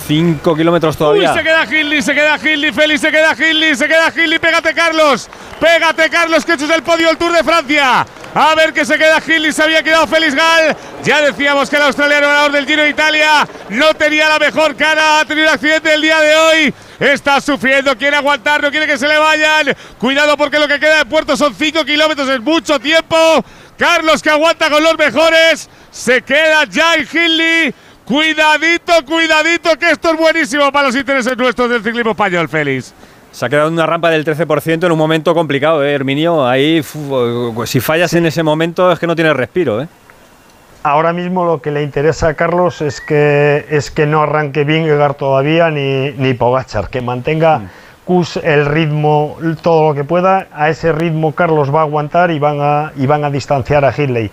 5 0.08 0.56
kilómetros 0.56 0.96
todavía. 0.96 1.32
Uy, 1.32 1.38
se 1.38 1.44
queda 1.44 1.66
Hindley, 1.66 2.02
se 2.02 2.14
queda 2.14 2.38
Hindley, 2.38 2.72
Félix, 2.72 3.02
se 3.02 3.12
queda 3.12 3.34
Hindley, 3.34 3.76
se 3.76 3.88
queda 3.88 4.08
Hindley. 4.16 4.40
Pégate, 4.40 4.74
Carlos. 4.74 5.30
Pégate, 5.60 6.10
Carlos, 6.10 6.46
que 6.46 6.54
es 6.54 6.62
el 6.62 6.82
podio 6.82 7.08
del 7.08 7.18
Tour 7.18 7.34
de 7.34 7.44
Francia. 7.44 8.06
A 8.34 8.56
ver 8.56 8.72
que 8.72 8.86
se 8.86 8.98
queda 8.98 9.18
Hindley, 9.18 9.52
se 9.52 9.64
había 9.64 9.84
quedado 9.84 10.08
Félix 10.08 10.34
Gal. 10.34 10.78
Ya 11.04 11.22
decíamos 11.22 11.70
que 11.70 11.76
el 11.76 11.82
australiano 11.82 12.28
ganador 12.28 12.52
del 12.54 12.66
Giro 12.66 12.84
de 12.84 12.90
Italia 12.90 13.48
no 13.70 13.94
tenía 13.96 14.30
la 14.30 14.40
mejor 14.40 14.76
cara. 14.76 15.20
Ha 15.20 15.26
tenido 15.26 15.48
un 15.48 15.54
accidente 15.54 15.94
el 15.94 16.02
día 16.02 16.20
de 16.22 16.36
hoy. 16.36 16.74
Está 17.00 17.42
sufriendo, 17.42 17.98
quiere 17.98 18.16
aguantar, 18.16 18.62
no 18.62 18.72
quiere 18.72 18.88
que 18.88 18.98
se 18.98 19.08
le 19.08 19.18
vayan. 19.18 19.76
Cuidado 19.98 20.38
porque 20.38 20.58
lo 20.58 20.68
que 20.68 20.80
queda 20.80 21.00
de 21.00 21.06
puerto 21.06 21.36
son 21.36 21.54
5 21.54 21.84
kilómetros, 21.84 22.30
es 22.30 22.40
mucho 22.40 22.80
tiempo. 22.80 23.44
Carlos 23.78 24.22
que 24.22 24.30
aguanta 24.30 24.70
con 24.70 24.84
los 24.84 24.98
mejores. 24.98 25.70
Se 25.92 26.22
queda 26.22 26.66
Jai 26.72 27.08
Hindley. 27.12 27.74
Cuidadito, 28.10 28.94
cuidadito, 29.06 29.70
que 29.78 29.92
esto 29.92 30.10
es 30.12 30.18
buenísimo 30.18 30.72
para 30.72 30.88
los 30.88 30.96
intereses 30.96 31.38
nuestros 31.38 31.70
del 31.70 31.84
ciclismo 31.84 32.10
español, 32.10 32.50
Félix. 32.50 32.92
Se 33.32 33.46
ha 33.46 33.50
quedado 33.50 33.68
en 33.68 33.76
una 33.76 33.86
rampa 33.86 34.10
del 34.10 34.26
13% 34.26 34.84
en 34.88 34.92
un 34.92 34.98
momento 34.98 35.36
complicado, 35.36 35.84
¿eh, 35.86 35.94
Herminio? 35.94 36.44
Ahí, 36.48 36.82
fu- 36.82 37.64
si 37.68 37.80
fallas 37.80 38.12
en 38.16 38.26
ese 38.26 38.42
momento, 38.42 38.92
es 38.92 38.98
que 38.98 39.06
no 39.06 39.16
tienes 39.16 39.36
respiro, 39.36 39.84
¿eh? 39.84 39.88
Ahora 40.82 41.14
mismo 41.14 41.46
lo 41.46 41.62
que 41.62 41.70
le 41.70 41.84
interesa 41.84 42.30
a 42.30 42.34
Carlos 42.34 42.82
es 42.82 43.00
que, 43.00 43.68
es 43.70 43.92
que 43.92 44.08
no 44.08 44.24
arranque 44.24 44.64
Vingegaard 44.64 45.14
todavía 45.14 45.70
ni, 45.70 46.10
ni 46.14 46.34
Pogachar, 46.34 46.90
que 46.90 47.02
mantenga 47.02 47.62
Kus 48.06 48.38
el 48.38 48.66
ritmo 48.66 49.38
todo 49.62 49.90
lo 49.90 49.94
que 49.94 50.04
pueda. 50.04 50.48
A 50.52 50.70
ese 50.70 50.94
ritmo 50.94 51.36
Carlos 51.36 51.72
va 51.72 51.82
a 51.82 51.84
aguantar 51.84 52.32
y 52.32 52.40
van 52.40 52.58
a, 52.60 52.92
y 52.98 53.06
van 53.06 53.24
a 53.24 53.30
distanciar 53.30 53.86
a 53.86 53.94
Hindley. 53.96 54.32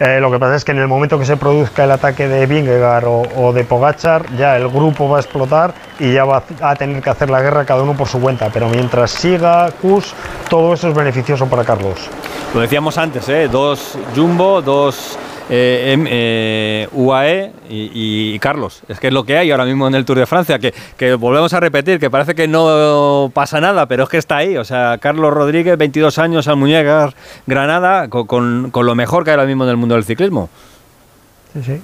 Eh, 0.00 0.18
lo 0.20 0.30
que 0.30 0.38
pasa 0.38 0.56
es 0.56 0.64
que 0.64 0.72
en 0.72 0.78
el 0.78 0.88
momento 0.88 1.18
que 1.18 1.24
se 1.24 1.36
produzca 1.36 1.84
el 1.84 1.92
ataque 1.92 2.26
de 2.26 2.46
Vingegaard 2.46 3.04
o, 3.06 3.52
de 3.52 3.64
Pogachar, 3.64 4.26
ya 4.36 4.56
el 4.56 4.68
grupo 4.68 5.08
va 5.08 5.18
a 5.18 5.20
explotar 5.20 5.72
y 6.00 6.12
ya 6.12 6.24
va 6.24 6.42
a 6.60 6.74
tener 6.74 7.00
que 7.00 7.10
hacer 7.10 7.30
la 7.30 7.40
guerra 7.40 7.64
cada 7.64 7.82
uno 7.82 7.96
por 7.96 8.08
su 8.08 8.20
cuenta. 8.20 8.50
Pero 8.52 8.68
mientras 8.68 9.12
siga 9.12 9.70
Kus, 9.80 10.12
todo 10.48 10.74
eso 10.74 10.88
es 10.88 10.94
beneficioso 10.94 11.46
para 11.46 11.64
Carlos. 11.64 12.10
Lo 12.52 12.60
decíamos 12.60 12.98
antes, 12.98 13.28
¿eh? 13.28 13.48
Dos 13.48 13.96
Jumbo, 14.14 14.62
dos 14.62 15.18
eh, 15.50 15.92
em- 15.92 16.06
eh, 16.08 16.88
UAE 16.92 17.52
y, 17.68 18.34
y 18.34 18.38
Carlos. 18.38 18.82
Es 18.88 18.98
que 19.00 19.08
es 19.08 19.12
lo 19.12 19.24
que 19.24 19.36
hay 19.36 19.50
ahora 19.50 19.64
mismo 19.64 19.86
en 19.86 19.94
el 19.94 20.04
Tour 20.04 20.18
de 20.18 20.26
Francia, 20.26 20.58
que, 20.58 20.72
que 20.96 21.14
volvemos 21.14 21.52
a 21.52 21.60
repetir, 21.60 21.98
que 22.00 22.10
parece 22.10 22.34
que 22.34 22.48
no 22.48 23.30
pasa 23.34 23.60
nada, 23.60 23.86
pero 23.86 24.04
es 24.04 24.08
que 24.08 24.18
está 24.18 24.38
ahí. 24.38 24.56
O 24.56 24.64
sea, 24.64 24.98
Carlos 24.98 25.32
Rodríguez, 25.34 25.76
22 25.76 26.18
años, 26.18 26.48
Almuñécar, 26.48 27.14
Granada, 27.46 28.08
con, 28.08 28.26
con- 28.26 28.70
con 28.70 28.86
lo 28.86 28.94
mejor 28.94 29.24
que 29.24 29.30
hay 29.30 29.34
ahora 29.36 29.46
mismo 29.46 29.64
en 29.64 29.70
el 29.70 29.76
mundo 29.76 29.94
del 29.94 30.04
ciclismo. 30.04 30.48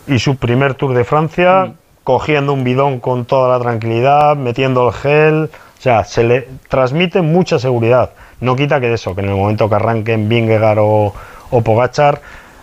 Y 0.09 0.19
su 0.19 0.37
primer 0.37 0.75
Tour 0.75 0.95
de 0.95 1.05
Francia, 1.05 1.73
cogiendo 2.03 2.53
un 2.53 2.65
bidón 2.65 2.99
con 2.99 3.25
toda 3.25 3.57
la 3.57 3.63
tranquilidad, 3.63 4.35
metiendo 4.37 4.89
el 4.89 4.95
gel, 4.95 5.45
o 5.79 5.83
sea, 5.83 6.05
se 6.05 6.25
le 6.25 6.49
transmite 6.69 7.23
mucha 7.23 7.59
seguridad. 7.59 8.11
No 8.41 8.57
quita 8.57 8.81
que 8.81 8.93
eso, 8.93 9.15
que 9.15 9.21
en 9.21 9.29
el 9.29 9.37
momento 9.37 9.69
que 9.69 9.77
arranquen 9.77 10.29
Vingegaard 10.29 10.79
o, 10.81 11.15
o 11.51 11.63
Pogachar, 11.63 12.21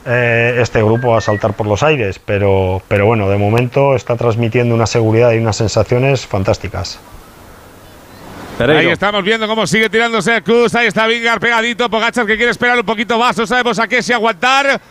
eh, 0.08 0.60
este 0.62 0.82
grupo 0.82 1.10
va 1.10 1.18
a 1.18 1.22
saltar 1.22 1.54
por 1.54 1.68
los 1.68 1.84
aires, 1.84 2.20
pero, 2.24 2.82
pero 2.88 3.06
bueno, 3.06 3.30
de 3.30 3.38
momento 3.38 3.94
está 3.94 4.16
transmitiendo 4.16 4.74
una 4.74 4.86
seguridad 4.86 5.34
y 5.34 5.38
unas 5.38 5.58
sensaciones 5.58 6.26
fantásticas. 6.26 7.00
Ahí 8.60 8.88
estamos 8.88 9.24
viendo 9.24 9.48
cómo 9.48 9.68
sigue 9.68 9.90
tirándose 9.90 10.38
el 10.38 10.44
Cruz. 10.44 10.74
Ahí 10.74 10.88
está 10.88 11.06
Vingar 11.06 11.40
pegadito. 11.40 11.90
Pogachar 11.90 12.26
que 12.26 12.38
quiere 12.38 12.52
esperar 12.52 12.80
un 12.80 12.86
poquito 12.86 13.20
más. 13.20 13.38
No 13.38 13.46
sabemos 13.46 13.78
a 13.78 13.88
qué 13.88 14.02
si 14.02 14.14
aguantar. 14.14 14.82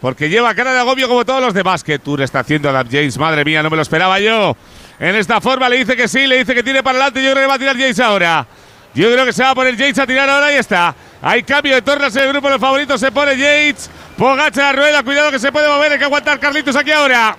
Porque 0.00 0.28
lleva 0.28 0.54
cara 0.54 0.72
de 0.72 0.78
agobio 0.78 1.08
como 1.08 1.24
todos 1.24 1.40
los 1.40 1.52
demás. 1.52 1.82
¿Qué 1.82 1.98
tour 1.98 2.22
está 2.22 2.40
haciendo 2.40 2.68
Adam 2.68 2.86
James? 2.88 3.18
Madre 3.18 3.44
mía, 3.44 3.62
no 3.62 3.70
me 3.70 3.76
lo 3.76 3.82
esperaba 3.82 4.20
yo. 4.20 4.56
En 5.00 5.16
esta 5.16 5.40
forma 5.40 5.68
le 5.68 5.78
dice 5.78 5.96
que 5.96 6.06
sí, 6.06 6.28
le 6.28 6.38
dice 6.38 6.54
que 6.54 6.62
tire 6.62 6.82
para 6.84 6.98
adelante. 6.98 7.24
Yo 7.24 7.32
creo 7.32 7.42
que 7.42 7.48
va 7.48 7.54
a 7.54 7.58
tirar 7.58 7.76
James 7.76 7.98
ahora. 7.98 8.46
Yo 8.94 9.10
creo 9.10 9.24
que 9.24 9.32
se 9.32 9.42
va 9.42 9.50
a 9.50 9.54
poner 9.56 9.76
James 9.76 9.98
a 9.98 10.06
tirar 10.06 10.28
ahora. 10.28 10.46
Ahí 10.46 10.56
está. 10.56 10.94
Hay 11.20 11.42
cambio 11.42 11.74
de 11.74 11.82
tornas 11.82 12.14
en 12.16 12.22
el 12.24 12.28
grupo 12.28 12.46
de 12.48 12.54
los 12.54 12.60
favoritos. 12.60 13.00
Se 13.00 13.10
pone 13.10 13.36
Yates. 13.36 13.90
Pogacha 14.16 14.62
la 14.62 14.72
rueda. 14.72 15.02
Cuidado 15.02 15.30
que 15.30 15.38
se 15.38 15.50
puede 15.50 15.68
mover. 15.68 15.92
Hay 15.92 15.98
que 15.98 16.04
aguantar 16.04 16.38
Carlitos 16.38 16.76
aquí 16.76 16.90
ahora. 16.92 17.36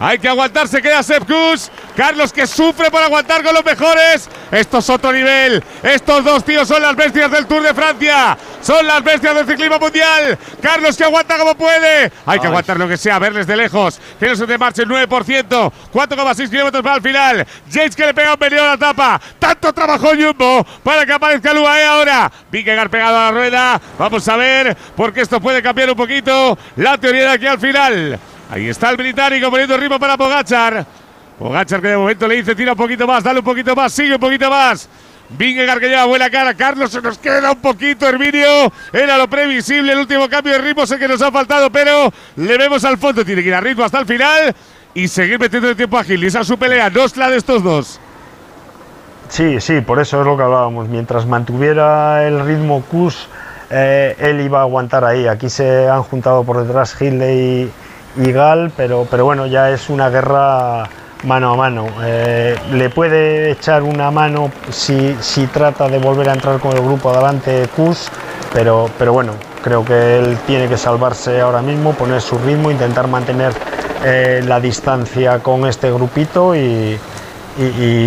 Hay 0.00 0.18
que 0.18 0.28
aguantar, 0.28 0.68
se 0.68 0.82
queda 0.82 1.02
Sepp 1.02 1.26
Kuss. 1.26 1.70
Carlos 1.96 2.32
que 2.32 2.46
sufre 2.46 2.90
por 2.90 3.02
aguantar 3.02 3.42
con 3.42 3.54
los 3.54 3.64
mejores. 3.64 4.28
Esto 4.50 4.78
es 4.78 4.90
otro 4.90 5.12
nivel. 5.12 5.62
Estos 5.82 6.24
dos 6.24 6.44
tíos 6.44 6.66
son 6.66 6.82
las 6.82 6.96
bestias 6.96 7.30
del 7.30 7.46
Tour 7.46 7.62
de 7.62 7.72
Francia. 7.72 8.36
Son 8.60 8.84
las 8.86 9.02
bestias 9.04 9.34
del 9.34 9.46
ciclismo 9.46 9.78
mundial. 9.78 10.38
Carlos 10.60 10.96
que 10.96 11.04
aguanta 11.04 11.38
como 11.38 11.54
puede. 11.54 12.10
Hay 12.26 12.38
que 12.38 12.46
Ay. 12.46 12.50
aguantar 12.50 12.78
lo 12.78 12.88
que 12.88 12.96
sea, 12.96 13.18
verles 13.18 13.46
de 13.46 13.56
lejos. 13.56 14.00
Se 14.18 14.46
te 14.46 14.58
marche 14.58 14.82
el 14.82 14.88
9%. 14.88 15.72
4,6 15.92 16.50
kilómetros 16.50 16.82
para 16.82 16.96
el 16.96 17.02
final. 17.02 17.46
James 17.70 17.94
que 17.94 18.06
le 18.06 18.14
pega 18.14 18.32
un 18.34 18.38
venido 18.40 18.64
a 18.64 18.68
la 18.68 18.76
tapa. 18.78 19.20
Tanto 19.38 19.72
trabajó 19.72 20.08
Jumbo 20.08 20.66
para 20.82 21.06
que 21.06 21.12
aparezca 21.12 21.52
el 21.52 21.58
UAE 21.58 21.84
ahora. 21.84 22.32
Vingegaard 22.50 22.90
pegado 22.90 23.18
a 23.18 23.24
la 23.26 23.30
rueda. 23.30 23.80
Vamos 23.98 24.26
a 24.28 24.36
ver, 24.36 24.76
porque 24.96 25.20
esto 25.20 25.40
puede 25.40 25.62
cambiar 25.62 25.90
un 25.90 25.96
poquito 25.96 26.58
la 26.76 26.98
teoría 26.98 27.22
de 27.22 27.30
aquí 27.30 27.46
al 27.46 27.60
final. 27.60 28.18
Ahí 28.50 28.68
está 28.68 28.90
el 28.90 28.96
británico 28.96 29.50
poniendo 29.50 29.76
ritmo 29.76 29.98
para 29.98 30.16
Pogachar. 30.16 30.86
Pogachar 31.38 31.80
que 31.80 31.88
de 31.88 31.96
momento 31.96 32.28
le 32.28 32.36
dice 32.36 32.54
tira 32.54 32.72
un 32.72 32.78
poquito 32.78 33.06
más, 33.06 33.24
dale 33.24 33.40
un 33.40 33.44
poquito 33.44 33.74
más, 33.74 33.92
sigue 33.92 34.14
un 34.14 34.20
poquito 34.20 34.50
más. 34.50 34.88
Vingegaard 35.30 35.80
que 35.80 35.88
lleva 35.88 36.04
buena 36.04 36.30
cara. 36.30 36.54
Carlos 36.54 36.90
se 36.90 37.00
nos 37.00 37.18
queda 37.18 37.52
un 37.52 37.60
poquito, 37.60 38.08
Herminio. 38.08 38.72
Era 38.92 39.16
lo 39.16 39.28
previsible. 39.28 39.92
El 39.92 39.98
último 40.00 40.28
cambio 40.28 40.52
de 40.52 40.58
ritmo 40.58 40.86
sé 40.86 40.98
que 40.98 41.08
nos 41.08 41.22
ha 41.22 41.32
faltado, 41.32 41.70
pero 41.70 42.12
le 42.36 42.58
vemos 42.58 42.84
al 42.84 42.98
fondo. 42.98 43.24
Tiene 43.24 43.42
que 43.42 43.48
ir 43.48 43.54
a 43.54 43.60
ritmo 43.60 43.84
hasta 43.84 44.00
el 44.00 44.06
final 44.06 44.54
y 44.92 45.08
seguir 45.08 45.38
metiendo 45.38 45.68
el 45.68 45.76
tiempo 45.76 45.98
a 45.98 46.04
Gil. 46.04 46.22
Y 46.22 46.26
esa 46.26 46.40
es 46.40 46.46
su 46.46 46.58
pelea. 46.58 46.90
No 46.90 47.04
la 47.16 47.30
de 47.30 47.36
estos 47.36 47.62
dos. 47.62 48.00
Sí, 49.28 49.60
sí, 49.60 49.80
por 49.80 49.98
eso 49.98 50.20
es 50.20 50.26
lo 50.26 50.36
que 50.36 50.42
hablábamos. 50.42 50.88
Mientras 50.88 51.26
mantuviera 51.26 52.26
el 52.26 52.44
ritmo 52.44 52.82
Kus, 52.82 53.28
eh, 53.70 54.14
él 54.18 54.40
iba 54.40 54.60
a 54.60 54.62
aguantar 54.62 55.04
ahí. 55.04 55.26
Aquí 55.26 55.48
se 55.48 55.88
han 55.88 56.02
juntado 56.02 56.44
por 56.44 56.64
detrás 56.64 57.00
Hindley 57.00 57.38
y, 57.38 57.72
y 58.16 58.32
Gal, 58.32 58.72
pero, 58.76 59.06
pero 59.10 59.24
bueno, 59.24 59.46
ya 59.46 59.70
es 59.70 59.88
una 59.88 60.10
guerra 60.10 60.88
mano 61.24 61.52
a 61.52 61.56
mano. 61.56 61.86
Eh, 62.02 62.56
le 62.72 62.90
puede 62.90 63.50
echar 63.50 63.82
una 63.82 64.10
mano 64.10 64.50
si, 64.70 65.16
si 65.20 65.46
trata 65.46 65.88
de 65.88 65.98
volver 65.98 66.28
a 66.28 66.34
entrar 66.34 66.60
con 66.60 66.76
el 66.76 66.82
grupo 66.82 67.10
adelante 67.10 67.66
Kus, 67.74 68.08
pero, 68.52 68.90
pero 68.98 69.12
bueno, 69.12 69.32
creo 69.62 69.84
que 69.84 70.18
él 70.18 70.38
tiene 70.46 70.68
que 70.68 70.76
salvarse 70.76 71.40
ahora 71.40 71.62
mismo, 71.62 71.92
poner 71.94 72.20
su 72.20 72.38
ritmo, 72.38 72.70
intentar 72.70 73.08
mantener 73.08 73.52
eh, 74.04 74.42
la 74.46 74.60
distancia 74.60 75.38
con 75.38 75.66
este 75.66 75.90
grupito 75.90 76.54
y, 76.54 76.98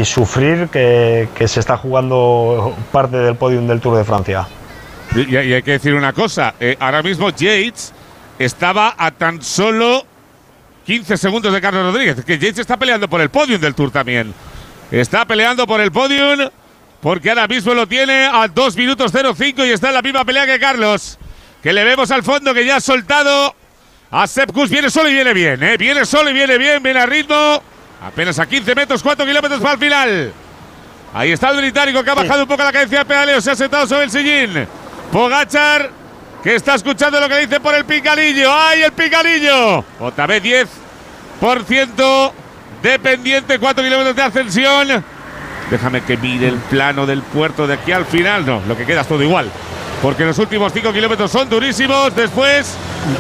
sufrir 0.04 0.68
que, 0.68 1.30
que 1.34 1.48
se 1.48 1.62
está 1.62 1.78
jugando 1.78 2.76
parte 2.92 3.16
del 3.16 3.36
podium 3.36 3.66
del 3.66 3.80
Tour 3.80 3.98
de 3.98 4.04
Francia. 4.04 4.46
Y, 5.16 5.34
y 5.34 5.54
hay 5.54 5.64
que 5.64 5.72
decir 5.72 5.96
una 5.96 6.12
cosa. 6.12 6.54
eh, 6.60 6.76
ahora 6.80 7.02
mismo 7.02 7.30
Yates 7.30 7.94
estaba 8.40 8.96
a 8.98 9.12
tan 9.12 9.42
solo 9.42 10.06
15 10.86 11.18
segundos 11.18 11.54
de 11.54 11.62
Carlos 11.62 11.84
Rodríguez. 11.84 12.24
Que 12.24 12.38
Yates 12.38 12.60
está 12.60 12.78
peleando 12.78 13.10
por 13.10 13.22
el 13.22 13.30
podium 13.30 13.60
del 13.60 13.76
Tour 13.76 13.92
también. 13.92 14.34
Está 14.92 15.26
peleando 15.26 15.68
por 15.68 15.82
el 15.82 15.92
podium 15.92 16.50
porque 17.02 17.30
ahora 17.30 17.48
mismo 17.48 17.74
lo 17.74 17.88
tiene 17.88 18.26
a 18.26 18.48
2 18.48 18.76
minutos 18.78 19.12
05 19.12 19.66
y 19.66 19.70
está 19.70 19.90
en 19.90 19.96
la 19.96 20.02
misma 20.02 20.26
pelea 20.26 20.46
que 20.46 20.60
Carlos. 20.60 21.18
Que 21.62 21.74
le 21.74 21.84
vemos 21.84 22.10
al 22.12 22.24
fondo 22.24 22.54
que 22.54 22.66
ya 22.66 22.78
ha 22.78 22.82
soltado 22.82 23.56
a 24.12 24.28
Sepp 24.28 24.52
Kuss. 24.52 24.70
Viene 24.70 24.90
solo 24.90 25.10
y 25.10 25.14
viene 25.14 25.34
bien, 25.34 25.62
¿eh? 25.64 25.78
Viene 25.78 26.06
solo 26.06 26.30
y 26.30 26.34
viene 26.34 26.58
bien, 26.58 26.82
viene 26.82 27.00
a 27.00 27.06
ritmo. 27.06 27.62
Apenas 28.02 28.40
a 28.40 28.46
15 28.46 28.76
metros, 28.76 29.04
4 29.04 29.26
kilómetros 29.26 29.60
para 29.60 29.74
el 29.74 29.80
final. 29.80 30.34
Ahí 31.14 31.32
está 31.32 31.50
el 31.50 31.58
británico 31.58 32.04
que 32.04 32.10
ha 32.10 32.16
bajado 32.16 32.44
un 32.44 32.48
poco 32.48 32.64
la 32.64 32.72
cadencia 32.72 33.00
de 33.00 33.06
pedaleo, 33.06 33.42
se 33.42 33.52
ha 33.52 33.56
sentado 33.56 33.88
sobre 33.88 34.04
el 34.04 34.12
sillín. 34.12 34.68
Pogachar, 35.12 35.90
que 36.48 36.56
está 36.56 36.76
escuchando 36.76 37.20
lo 37.20 37.28
que 37.28 37.40
dice 37.40 37.60
por 37.60 37.76
el 37.76 37.84
picalillo. 37.84 38.50
¡Ay, 38.50 38.84
el 38.84 38.94
picalillo! 38.94 39.84
Otra 40.00 40.26
vez 40.28 40.42
10% 41.42 42.32
de 42.82 43.00
pendiente, 43.00 43.60
4 43.60 43.84
kilómetros 43.84 44.16
de 44.16 44.22
ascensión. 44.22 45.04
Déjame 45.70 46.02
que 46.06 46.16
mire 46.16 46.48
el 46.48 46.56
plano 46.56 47.06
del 47.06 47.22
puerto 47.22 47.68
de 47.68 47.74
aquí 47.74 47.92
al 47.92 48.06
final. 48.06 48.46
No, 48.46 48.62
lo 48.66 48.78
que 48.78 48.86
queda 48.86 49.02
es 49.02 49.08
todo 49.08 49.22
igual. 49.22 49.50
Porque 50.02 50.24
los 50.24 50.40
últimos 50.40 50.72
5 50.72 50.94
kilómetros 50.94 51.30
son 51.30 51.50
durísimos. 51.50 52.16
Después 52.16 52.76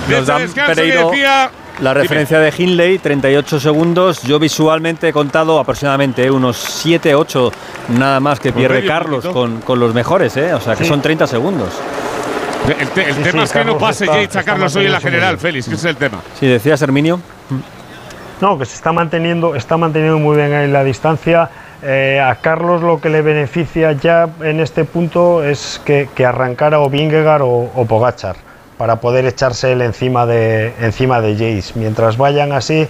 de 0.07 0.21
Nos 0.21 0.29
ese 0.29 0.53
dan 0.55 0.67
Pereiro 0.67 1.09
decía. 1.09 1.51
la 1.81 1.93
referencia 1.93 2.39
de 2.39 2.53
Hindley, 2.57 2.97
38 2.99 3.59
segundos. 3.59 4.21
Yo 4.21 4.39
visualmente 4.39 5.09
he 5.09 5.11
contado 5.11 5.59
aproximadamente 5.59 6.23
eh, 6.23 6.31
unos 6.31 6.55
7, 6.55 7.13
8 7.13 7.51
nada 7.89 8.21
más 8.21 8.39
que 8.39 8.53
pierde 8.53 8.85
Carlos 8.85 9.25
con, 9.25 9.59
con 9.59 9.81
los 9.81 9.93
mejores, 9.93 10.37
¿eh? 10.37 10.53
o 10.53 10.61
sea 10.61 10.75
que 10.77 10.83
Sí. 10.85 10.89
son 10.89 11.01
30 11.01 11.27
segundos. 11.27 11.73
El, 12.79 12.87
te- 12.89 13.09
el 13.09 13.15
Sí, 13.15 13.21
tema 13.23 13.39
sí, 13.39 13.43
es 13.45 13.51
que 13.53 13.65
no 13.65 13.77
pase 13.77 14.05
está- 14.05 14.21
Yates 14.21 14.35
a 14.35 14.43
Carlos 14.43 14.75
hoy 14.75 14.85
en 14.87 14.91
la 14.91 14.99
general, 14.99 15.35
bien. 15.35 15.39
Félix, 15.39 15.67
que 15.69 15.75
ese 15.75 15.87
es 15.89 15.95
el 15.95 15.97
tema. 15.97 16.19
Sí, 16.39 16.47
decías, 16.47 16.81
Herminio. 16.81 17.19
No, 18.41 18.57
que 18.59 18.65
se 18.65 18.75
está 18.75 18.91
manteniendo, 18.91 19.55
está 19.55 19.77
manteniendo 19.77 20.19
muy 20.19 20.35
bien 20.37 20.53
ahí 20.53 20.67
la 20.69 20.83
distancia. 20.83 21.49
Eh, 21.83 22.19
a 22.23 22.35
Carlos 22.35 22.81
lo 22.81 22.99
que 22.99 23.09
le 23.09 23.21
beneficia 23.21 23.91
ya 23.93 24.27
en 24.41 24.59
este 24.59 24.83
punto 24.83 25.43
es 25.43 25.79
que, 25.85 26.09
que 26.15 26.25
arrancara 26.25 26.79
o 26.79 26.89
Vingegaard 26.89 27.43
o, 27.43 27.71
o 27.75 27.85
Pogachar 27.85 28.35
para 28.77 28.97
poder 28.97 29.25
echarse 29.25 29.71
él 29.71 29.81
encima 29.81 30.25
de, 30.27 30.73
encima 30.81 31.19
de 31.21 31.33
Jace. 31.33 31.73
Mientras 31.79 32.17
vayan 32.17 32.51
así, 32.51 32.87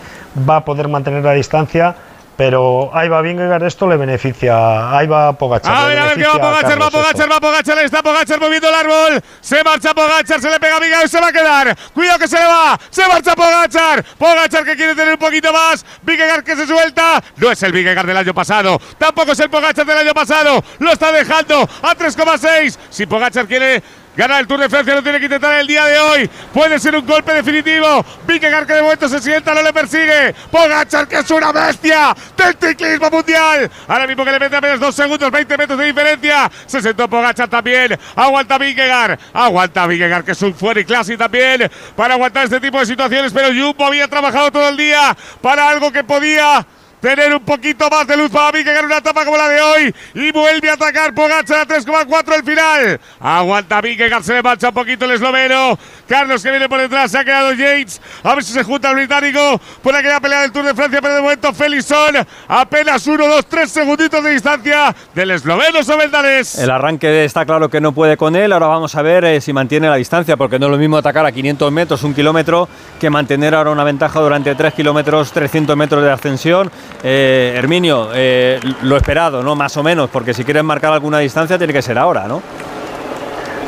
va 0.50 0.58
a 0.58 0.66
poder 0.66 0.88
mantener 0.90 1.24
la 1.24 1.32
distancia, 1.34 1.96
pero 2.38 2.92
ahí 2.94 3.10
va 3.10 3.22
Vingegaard, 3.22 3.64
esto 3.64 3.88
le 3.88 3.98
beneficia. 3.98 4.96
Ahí 4.96 5.08
va 5.08 5.34
Pogachar. 5.34 5.76
A 5.76 5.88
ver, 5.88 5.98
a 5.98 6.06
ver 6.06 6.18
qué 6.18 6.28
va 6.28 6.40
Pogachar, 6.40 6.82
va. 6.82 6.92
Pogachar, 6.92 7.32
va 7.32 7.40
Pogachar, 7.40 7.78
ahí 7.80 7.86
está 7.86 8.04
Pogachar 8.04 8.40
moviendo 8.40 8.70
el 8.70 8.76
árbol. 8.76 9.22
Se 9.42 9.64
marcha 9.64 9.94
Pogachar, 9.96 10.40
se 10.40 10.50
le 10.50 10.60
pega 10.60 10.78
a 10.78 10.80
Vingegaard 10.80 11.06
y 11.06 11.10
se 11.10 11.20
va 11.20 11.28
a 11.30 11.32
quedar. 11.32 11.78
Cuidado 11.94 12.20
que 12.20 12.28
se 12.28 12.38
le 12.38 12.46
va, 12.46 12.80
se 12.92 13.08
marcha 13.08 13.36
Pogachar. 13.36 14.04
Pogachar 14.18 14.64
que 14.64 14.76
quiere 14.76 14.94
tener 14.94 15.14
un 15.14 15.20
poquito 15.20 15.52
más. 15.52 15.84
Vingegaard 16.04 16.44
que 16.44 16.56
se 16.56 16.68
suelta. 16.68 17.24
No 17.38 17.52
es 17.52 17.64
el 17.64 17.72
Vingegaard 17.72 18.06
del 18.06 18.18
año 18.18 18.34
pasado, 18.36 18.80
tampoco 19.00 19.32
es 19.32 19.40
el 19.40 19.50
Pogachar 19.50 19.88
del 19.88 19.98
año 19.98 20.14
pasado. 20.14 20.64
Lo 20.78 20.92
está 20.92 21.12
dejando 21.12 21.64
a 21.64 21.96
3,6. 21.96 22.78
Si 22.92 23.08
Pogachar 23.08 23.48
quiere 23.48 23.82
Gana 24.18 24.40
el 24.40 24.48
Tour 24.48 24.60
de 24.60 24.68
Francia, 24.68 24.96
lo 24.96 25.04
tiene 25.04 25.20
que 25.20 25.26
intentar 25.26 25.60
el 25.60 25.68
día 25.68 25.86
de 25.86 26.00
hoy. 26.00 26.30
Puede 26.52 26.80
ser 26.80 26.96
un 26.96 27.06
golpe 27.06 27.36
definitivo. 27.36 28.04
Vingegaard 28.26 28.66
que 28.66 28.74
de 28.74 28.82
momento 28.82 29.08
se 29.08 29.22
sienta, 29.22 29.54
no 29.54 29.62
le 29.62 29.72
persigue. 29.72 30.34
Pogachar 30.50 31.08
que 31.08 31.20
es 31.20 31.30
una 31.30 31.52
bestia 31.52 32.16
del 32.36 32.58
ciclismo 32.60 33.12
mundial. 33.12 33.70
Ahora 33.88 34.08
mismo 34.08 34.26
que 34.26 34.32
le 34.32 34.40
mete 34.40 34.56
apenas 34.56 34.80
dos 34.80 34.96
segundos, 34.96 35.30
20 35.30 35.56
metros 35.56 35.78
de 35.78 35.86
diferencia. 35.86 36.52
Se 36.66 36.82
sentó 36.82 37.08
Pogachar 37.08 37.48
también. 37.48 37.96
Aguanta 38.16 38.58
Vingegaard. 38.58 39.20
Aguanta 39.34 39.86
Vingegaard 39.86 40.26
que 40.26 40.32
es 40.32 40.42
un 40.42 40.56
fuera 40.56 40.80
y 40.80 40.86
clase 40.86 41.16
también 41.16 41.70
para 41.96 42.16
aguantar 42.16 42.46
este 42.46 42.60
tipo 42.60 42.80
de 42.80 42.88
situaciones. 42.88 43.32
Pero 43.32 43.50
Jumbo 43.50 43.86
había 43.86 44.08
trabajado 44.08 44.52
todo 44.52 44.68
el 44.68 44.78
día 44.78 45.16
para 45.44 45.70
algo 45.70 45.92
que 45.92 46.04
podía 46.04 46.66
tener 47.02 47.34
un 47.34 47.44
poquito 47.44 47.90
más 47.90 48.08
de 48.08 48.18
luz 48.18 48.30
para 48.30 48.52
Vingegaard 48.52 48.80
en 48.80 48.86
una 48.86 48.98
etapa 48.98 49.24
como 49.26 49.38
la 49.38 49.50
de 49.50 49.62
hoy 49.62 49.96
y 50.14 50.32
vuelve 50.32 50.70
a 50.70 50.74
atacar 50.74 51.14
Pogacar 51.14 51.60
a 51.60 51.68
3,4 51.68 52.36
el 52.36 52.44
final. 52.44 53.00
Aguanta 53.20 53.82
Vingegaard, 53.82 54.24
se 54.24 54.34
le 54.34 54.42
marcha 54.42 54.70
un 54.70 54.74
poquito 54.74 55.06
el 55.06 55.12
esloveno. 55.12 55.78
Carlos 56.08 56.42
que 56.42 56.50
viene 56.50 56.70
por 56.70 56.80
detrás, 56.80 57.12
se 57.12 57.20
ha 57.20 57.26
quedado 57.26 57.54
Yates. 57.54 58.02
A 58.24 58.36
ver 58.36 58.44
si 58.44 58.54
se 58.54 58.64
junta 58.64 58.90
el 58.90 58.96
británico 58.96 59.60
por 59.82 59.96
aquella 59.96 60.20
pelea 60.20 60.42
del 60.42 60.52
Tour 60.52 60.66
de 60.66 60.74
Francia, 60.74 61.02
pero 61.02 61.16
de 61.16 61.22
momento 61.22 61.54
Félix 61.54 61.86
son 61.86 62.16
apenas 62.48 63.06
1, 63.06 63.28
2, 63.28 63.46
3 63.46 63.72
segunditos 63.72 64.24
de 64.24 64.32
distancia 64.32 64.96
del 65.14 65.32
esloveno 65.32 65.84
sobre 65.84 66.06
el 66.06 66.12
danés. 66.12 66.58
El 66.58 66.72
arranque 66.72 67.26
está 67.26 67.46
claro 67.46 67.70
que 67.70 67.82
no 67.82 67.92
puede 67.92 68.18
con 68.18 68.36
él. 68.36 68.54
Ahora 68.54 68.68
vamos 68.68 68.96
a 68.96 69.02
ver 69.02 69.26
eh, 69.26 69.42
si 69.42 69.54
mantiene 69.54 69.90
la 69.90 69.96
distancia, 69.96 70.38
porque 70.38 70.60
no 70.60 70.68
es 70.68 70.72
lo 70.72 70.78
mismo 70.78 70.98
atacar 70.98 71.26
a 71.26 71.32
500 71.32 71.72
metros, 71.72 72.04
un 72.04 72.14
kilómetro, 72.14 72.68
que 73.00 73.10
mantener 73.10 73.56
ahora 73.56 73.72
una 73.72 73.84
ventaja 73.84 74.20
durante 74.20 74.56
3 74.56 74.74
kilómetros, 74.74 75.32
300 75.32 75.76
metros 75.76 76.04
de 76.04 76.12
ascensión. 76.12 76.72
Eh, 77.04 77.54
Herminio, 77.56 78.10
eh, 78.14 78.60
lo 78.82 78.98
esperado, 78.98 79.44
¿no? 79.44 79.56
Más 79.56 79.78
o 79.78 79.84
menos, 79.84 80.10
porque 80.10 80.34
si 80.34 80.44
quieres 80.44 80.64
marcar 80.64 80.94
alguna 80.94 81.20
distancia 81.20 81.58
tiene 81.58 81.74
que 81.74 81.82
ser 81.82 81.98
ahora, 81.98 82.28
¿no? 82.28 82.42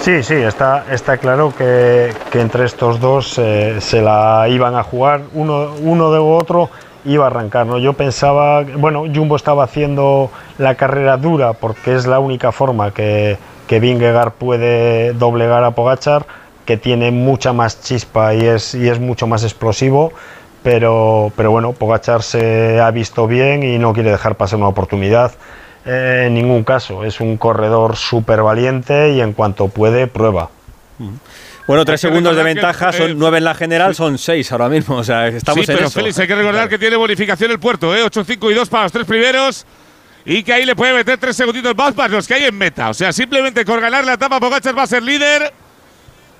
Sí, 0.01 0.23
sí, 0.23 0.33
está, 0.33 0.85
está 0.89 1.17
claro 1.17 1.53
que, 1.55 2.13
entre 2.33 2.65
estos 2.65 2.99
dos 2.99 3.37
eh, 3.37 3.81
se 3.81 4.01
la 4.01 4.47
iban 4.49 4.75
a 4.75 4.83
jugar, 4.83 5.21
uno, 5.33 5.73
uno 5.81 6.11
de 6.11 6.19
otro 6.19 6.69
iba 7.05 7.25
a 7.25 7.27
arrancar. 7.27 7.65
¿no? 7.65 7.77
Yo 7.77 7.93
pensaba, 7.93 8.63
bueno, 8.63 9.03
Jumbo 9.13 9.35
estaba 9.35 9.65
haciendo 9.65 10.31
la 10.57 10.75
carrera 10.75 11.17
dura 11.17 11.53
porque 11.53 11.95
es 11.95 12.05
la 12.05 12.19
única 12.19 12.51
forma 12.51 12.91
que, 12.91 13.37
que 13.67 14.31
puede 14.37 15.13
doblegar 15.13 15.63
a 15.63 15.71
Pogachar, 15.71 16.25
que 16.65 16.77
tiene 16.77 17.11
mucha 17.11 17.51
más 17.51 17.81
chispa 17.81 18.33
y 18.33 18.45
es, 18.45 18.75
y 18.75 18.87
es 18.87 18.99
mucho 18.99 19.27
más 19.27 19.43
explosivo. 19.43 20.13
Pero, 20.63 21.31
pero 21.35 21.51
bueno, 21.51 21.73
Pogachar 21.73 22.21
se 22.21 22.79
ha 22.79 22.91
visto 22.91 23.27
bien 23.27 23.63
y 23.63 23.77
no 23.77 23.93
quiere 23.93 24.11
dejar 24.11 24.35
pasar 24.35 24.59
una 24.59 24.67
oportunidad. 24.67 25.31
Eh, 25.85 26.25
en 26.27 26.33
ningún 26.33 26.63
caso, 26.63 27.03
es 27.05 27.21
un 27.21 27.37
corredor 27.37 27.95
súper 27.95 28.41
valiente 28.41 29.13
y 29.13 29.21
en 29.21 29.33
cuanto 29.33 29.69
puede, 29.69 30.07
prueba. 30.07 30.49
Bueno, 31.65 31.85
tres 31.85 32.01
segundos 32.01 32.35
de 32.35 32.43
recordar 32.43 32.73
que, 32.73 32.77
ventaja, 32.77 32.89
eh, 32.89 33.09
son 33.09 33.19
nueve 33.19 33.37
en 33.37 33.43
la 33.45 33.55
general, 33.55 33.95
son 33.95 34.17
seis 34.17 34.51
ahora 34.51 34.67
mismo. 34.69 34.97
O 34.97 35.03
sea, 35.03 35.27
estamos 35.27 35.65
sí, 35.65 35.71
en 35.71 35.77
pero 35.77 35.87
eso. 35.87 35.99
Félix, 35.99 36.19
hay 36.19 36.27
que 36.27 36.35
recordar 36.35 36.67
que 36.67 36.77
tiene 36.77 36.95
bonificación 36.95 37.51
el 37.51 37.59
puerto, 37.59 37.95
¿eh? 37.95 38.03
8, 38.03 38.23
5 38.25 38.51
y 38.51 38.53
2 38.55 38.69
para 38.69 38.83
los 38.83 38.91
tres 38.91 39.05
primeros. 39.05 39.65
Y 40.25 40.43
que 40.43 40.51
ahí 40.51 40.65
le 40.65 40.75
puede 40.75 40.93
meter 40.93 41.17
tres 41.17 41.35
segunditos 41.35 41.75
más 41.75 41.93
para 41.93 42.09
los 42.09 42.27
que 42.27 42.33
hay 42.33 42.43
en 42.43 42.57
meta. 42.57 42.89
O 42.89 42.93
sea, 42.93 43.13
simplemente 43.13 43.63
con 43.63 43.79
ganar 43.79 44.03
la 44.03 44.13
etapa, 44.13 44.39
Pogacar 44.39 44.77
va 44.77 44.83
a 44.83 44.87
ser 44.87 45.01
líder. 45.01 45.53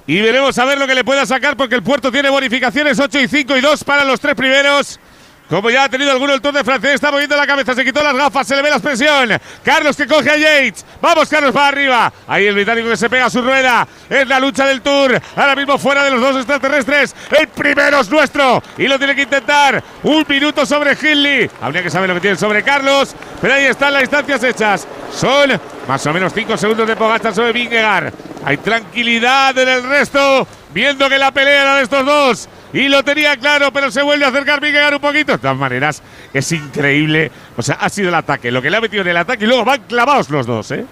Y 0.09 0.19
veremos 0.21 0.57
a 0.57 0.65
ver 0.65 0.79
lo 0.79 0.87
que 0.87 0.95
le 0.95 1.03
pueda 1.03 1.23
sacar 1.27 1.55
porque 1.55 1.75
el 1.75 1.83
puerto 1.83 2.11
tiene 2.11 2.31
bonificaciones 2.31 2.99
8 2.99 3.19
y 3.19 3.27
5 3.27 3.57
y 3.57 3.61
2 3.61 3.83
para 3.83 4.03
los 4.03 4.19
tres 4.19 4.33
primeros. 4.33 4.99
Como 5.47 5.69
ya 5.69 5.83
ha 5.83 5.89
tenido 5.89 6.11
alguno 6.11 6.33
el 6.33 6.41
Tour 6.41 6.51
de 6.51 6.63
Francia, 6.63 6.91
está 6.95 7.11
moviendo 7.11 7.37
la 7.37 7.45
cabeza, 7.45 7.75
se 7.75 7.85
quitó 7.85 8.01
las 8.01 8.15
gafas, 8.15 8.47
se 8.47 8.55
le 8.55 8.63
ve 8.63 8.71
la 8.71 8.77
expresión. 8.77 9.29
Carlos 9.63 9.95
que 9.95 10.07
coge 10.07 10.31
a 10.31 10.35
Yates. 10.35 10.83
Vamos, 10.99 11.29
Carlos, 11.29 11.51
para 11.51 11.67
arriba. 11.67 12.11
Ahí 12.27 12.47
el 12.47 12.55
británico 12.55 12.89
que 12.89 12.97
se 12.97 13.07
pega 13.07 13.25
a 13.25 13.29
su 13.29 13.39
rueda. 13.43 13.87
Es 14.09 14.27
la 14.27 14.39
lucha 14.39 14.65
del 14.65 14.81
Tour. 14.81 15.21
Ahora 15.35 15.55
mismo 15.55 15.77
fuera 15.77 16.03
de 16.03 16.09
los 16.09 16.21
dos 16.21 16.37
extraterrestres. 16.37 17.15
El 17.29 17.47
primero 17.47 17.99
es 17.99 18.09
nuestro. 18.09 18.63
Y 18.79 18.87
lo 18.87 18.97
tiene 18.97 19.13
que 19.13 19.21
intentar. 19.21 19.83
Un 20.01 20.25
minuto 20.27 20.65
sobre 20.65 20.93
Hindley. 20.93 21.51
Habría 21.61 21.83
que 21.83 21.91
saber 21.91 22.09
lo 22.09 22.15
que 22.15 22.21
tiene 22.21 22.35
sobre 22.35 22.63
Carlos. 22.63 23.15
Pero 23.39 23.53
ahí 23.53 23.65
están 23.65 23.93
las 23.93 24.01
distancias 24.01 24.43
hechas. 24.43 24.87
Son 25.13 25.51
más 25.87 26.03
o 26.07 26.13
menos 26.13 26.33
5 26.33 26.57
segundos 26.57 26.87
de 26.87 26.95
Pogacar 26.95 27.35
sobre 27.35 27.53
Vingegaard. 27.53 28.11
Hay 28.45 28.57
tranquilidad 28.57 29.57
en 29.57 29.69
el 29.69 29.83
resto. 29.83 30.47
Viendo 30.73 31.09
que 31.09 31.17
la 31.17 31.31
pelea 31.31 31.61
era 31.63 31.75
de 31.77 31.83
estos 31.83 32.05
dos. 32.05 32.49
Y 32.71 32.87
lo 32.87 33.03
tenía 33.03 33.35
claro, 33.37 33.71
pero 33.73 33.89
se 33.89 34.03
vuelve 34.03 34.25
a 34.25 34.29
acercar 34.29 34.61
Vingegaard 34.61 34.95
un 34.95 35.01
poquito. 35.01 35.31
De 35.31 35.37
todas 35.39 35.57
maneras, 35.57 36.03
es 36.33 36.51
increíble. 36.51 37.31
O 37.57 37.61
sea, 37.61 37.75
ha 37.75 37.89
sido 37.89 38.09
el 38.09 38.15
ataque, 38.15 38.51
lo 38.51 38.61
que 38.61 38.69
le 38.69 38.77
ha 38.77 38.81
metido 38.81 39.01
en 39.01 39.09
el 39.09 39.17
ataque 39.17 39.45
y 39.45 39.47
luego 39.47 39.65
van 39.65 39.81
clavados 39.87 40.29
los 40.29 40.45
dos, 40.45 40.71
¿eh? 40.71 40.85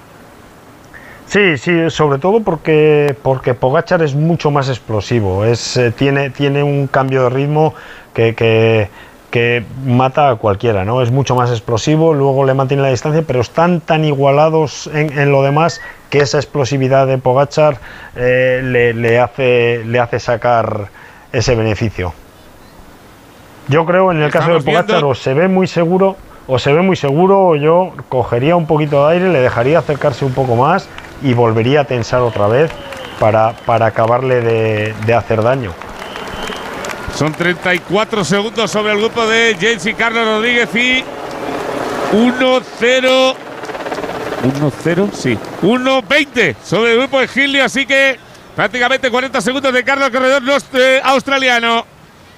Sí, 1.27 1.57
sí, 1.57 1.89
sobre 1.89 2.19
todo 2.19 2.39
porque, 2.41 3.13
porque 3.21 3.53
Pogachar 3.53 4.01
es 4.01 4.15
mucho 4.15 4.49
más 4.49 4.69
explosivo, 4.69 5.43
es, 5.43 5.75
eh, 5.75 5.91
tiene, 5.91 6.29
tiene 6.29 6.63
un 6.63 6.87
cambio 6.87 7.23
de 7.23 7.29
ritmo 7.29 7.75
que, 8.13 8.33
que, 8.33 8.89
que 9.31 9.63
mata 9.85 10.29
a 10.29 10.35
cualquiera, 10.35 10.85
¿no? 10.85 11.01
Es 11.01 11.11
mucho 11.11 11.35
más 11.35 11.49
explosivo, 11.51 12.13
luego 12.13 12.45
le 12.45 12.53
mantiene 12.53 12.83
la 12.83 12.89
distancia, 12.89 13.23
pero 13.27 13.41
están 13.41 13.81
tan 13.81 14.05
igualados 14.05 14.87
en, 14.93 15.17
en 15.17 15.31
lo 15.31 15.43
demás 15.43 15.81
que 16.09 16.19
esa 16.19 16.37
explosividad 16.37 17.07
de 17.07 17.17
Pogachar 17.17 17.77
eh, 18.15 18.61
le, 18.63 18.93
le 18.93 19.19
hace, 19.19 19.83
le 19.85 19.99
hace 19.99 20.19
sacar 20.19 20.87
ese 21.33 21.55
beneficio. 21.55 22.13
Yo 23.67 23.85
creo 23.85 24.11
en 24.11 24.21
el 24.21 24.31
caso 24.31 24.47
de 24.53 24.59
Pogachar 24.63 24.85
viendo- 24.95 25.09
o 25.09 25.15
se 25.15 25.33
ve 25.33 25.47
muy 25.49 25.67
seguro 25.67 26.15
o 26.47 26.57
se 26.57 26.71
ve 26.71 26.81
muy 26.81 26.95
seguro 26.95 27.47
o 27.47 27.55
yo 27.57 27.91
cogería 28.07 28.55
un 28.55 28.65
poquito 28.65 29.05
de 29.05 29.15
aire, 29.15 29.29
le 29.29 29.41
dejaría 29.41 29.79
acercarse 29.79 30.23
un 30.23 30.33
poco 30.33 30.55
más 30.55 30.87
y 31.21 31.33
volvería 31.33 31.81
a 31.81 31.83
tensar 31.83 32.21
otra 32.21 32.47
vez 32.47 32.71
para, 33.19 33.51
para 33.65 33.87
acabarle 33.87 34.39
de, 34.39 34.93
de 35.05 35.13
hacer 35.13 35.43
daño. 35.43 35.71
Son 37.17 37.33
34 37.33 38.23
segundos 38.23 38.69
sobre 38.69 38.93
el 38.93 38.99
grupo 38.99 39.25
de 39.25 39.57
James 39.59 39.83
y 39.87 39.95
Carlos 39.95 40.23
Rodríguez 40.23 40.69
y 40.75 41.03
1-0. 42.13 43.35
1-0, 44.43 45.11
sí. 45.13 45.35
1-20 45.63 46.55
sobre 46.63 46.91
el 46.91 46.99
grupo 46.99 47.19
de 47.19 47.25
Hindley, 47.25 47.61
así 47.61 47.87
que 47.87 48.19
prácticamente 48.55 49.09
40 49.09 49.41
segundos 49.41 49.73
de 49.73 49.83
Carlos 49.83 50.11
Corredor 50.11 50.43
eh, 50.73 51.01
australiano. 51.03 51.87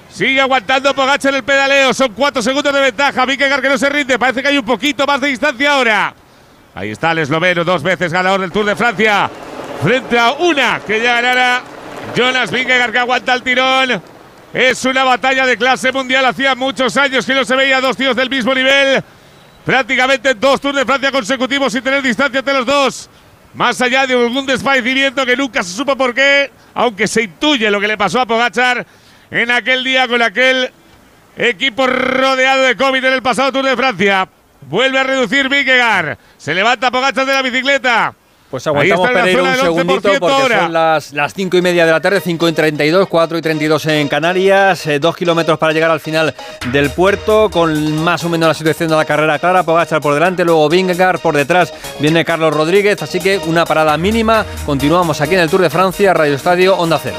Sigue 0.09 0.39
aguantando 0.39 0.95
Pogacar 0.95 1.31
en 1.31 1.35
el 1.35 1.43
pedaleo. 1.43 1.93
Son 1.93 2.13
4 2.13 2.41
segundos 2.41 2.73
de 2.73 2.79
ventaja. 2.79 3.25
Vingegaard 3.25 3.61
que 3.61 3.67
no 3.67 3.77
se 3.77 3.89
rinde. 3.89 4.17
Parece 4.17 4.41
que 4.41 4.47
hay 4.47 4.57
un 4.57 4.65
poquito 4.65 5.05
más 5.05 5.19
de 5.19 5.27
distancia 5.27 5.73
ahora. 5.73 6.13
Ahí 6.73 6.91
está 6.91 7.11
el 7.11 7.17
esloveno, 7.17 7.65
dos 7.65 7.83
veces 7.83 8.13
ganador 8.13 8.39
del 8.39 8.51
Tour 8.53 8.63
de 8.63 8.77
Francia. 8.77 9.29
Frente 9.83 10.17
a 10.17 10.31
una 10.31 10.79
que 10.79 11.01
ya 11.01 11.15
ganará 11.15 11.63
Jonas 12.15 12.49
Vingegaard 12.49 12.93
que 12.93 12.99
aguanta 12.99 13.33
el 13.33 13.43
tirón. 13.43 14.18
Es 14.53 14.83
una 14.85 15.03
batalla 15.03 15.45
de 15.45 15.57
clase 15.57 15.91
mundial. 15.91 16.25
Hacía 16.25 16.55
muchos 16.55 16.97
años 16.97 17.25
que 17.25 17.33
no 17.33 17.45
se 17.45 17.55
veía 17.55 17.79
dos 17.79 17.95
tíos 17.95 18.15
del 18.15 18.29
mismo 18.29 18.53
nivel. 18.53 19.03
Prácticamente 19.65 20.33
dos 20.33 20.59
Tours 20.59 20.77
de 20.77 20.85
Francia 20.85 21.11
consecutivos 21.11 21.71
sin 21.71 21.83
tener 21.83 22.01
distancia 22.01 22.39
entre 22.39 22.53
los 22.53 22.65
dos. 22.65 23.09
Más 23.53 23.79
allá 23.81 24.07
de 24.07 24.13
algún 24.13 24.45
desfallecimiento 24.45 25.25
que 25.25 25.35
nunca 25.35 25.63
se 25.63 25.75
supo 25.75 25.95
por 25.95 26.13
qué, 26.13 26.51
aunque 26.73 27.07
se 27.07 27.23
intuye 27.23 27.69
lo 27.69 27.79
que 27.79 27.87
le 27.87 27.97
pasó 27.97 28.21
a 28.21 28.25
Pogachar 28.25 28.85
en 29.31 29.51
aquel 29.51 29.83
día 29.83 30.07
con 30.07 30.21
aquel 30.21 30.71
equipo 31.37 31.85
rodeado 31.87 32.63
de 32.63 32.75
COVID 32.75 33.03
en 33.03 33.13
el 33.13 33.21
pasado 33.21 33.51
Tour 33.51 33.65
de 33.65 33.75
Francia. 33.75 34.27
Vuelve 34.61 34.99
a 34.99 35.03
reducir 35.03 35.49
Vingegaard. 35.49 36.17
Se 36.37 36.53
levanta 36.53 36.91
Pogachar 36.91 37.25
de 37.25 37.33
la 37.33 37.41
bicicleta. 37.41 38.15
Pues 38.49 38.65
aguantamos 38.65 39.09
Pereiro 39.09 39.43
un 39.43 39.55
segundito 39.55 40.11
11% 40.11 40.19
porque 40.19 40.41
ahora. 40.41 40.59
son 40.61 40.73
las, 40.73 41.13
las 41.13 41.33
5 41.35 41.57
y 41.57 41.61
media 41.61 41.85
de 41.85 41.91
la 41.91 42.01
tarde, 42.01 42.19
5 42.19 42.49
y 42.49 42.51
32, 42.51 43.07
4 43.07 43.37
y 43.37 43.41
32 43.41 43.85
en 43.85 44.07
Canarias, 44.07 44.87
eh, 44.87 44.99
dos 44.99 45.15
kilómetros 45.15 45.59
para 45.59 45.71
llegar 45.71 45.91
al 45.91 45.99
final 45.99 46.33
del 46.71 46.89
puerto, 46.89 47.49
con 47.51 48.03
más 48.03 48.23
o 48.23 48.29
menos 48.29 48.47
la 48.47 48.53
situación 48.55 48.89
de 48.89 48.95
la 48.95 49.05
carrera 49.05 49.37
clara, 49.37 49.61
Pogachar 49.61 50.01
por 50.01 50.15
delante, 50.15 50.43
luego 50.43 50.67
Vingegaard 50.67 51.19
por 51.19 51.35
detrás, 51.35 51.71
viene 51.99 52.25
Carlos 52.25 52.51
Rodríguez, 52.51 53.01
así 53.03 53.19
que 53.19 53.37
una 53.45 53.65
parada 53.65 53.95
mínima, 53.97 54.43
continuamos 54.65 55.21
aquí 55.21 55.35
en 55.35 55.41
el 55.41 55.49
Tour 55.49 55.61
de 55.61 55.69
Francia, 55.69 56.13
Radio 56.15 56.33
Estadio, 56.33 56.75
Onda 56.75 56.99
Cero. 57.01 57.17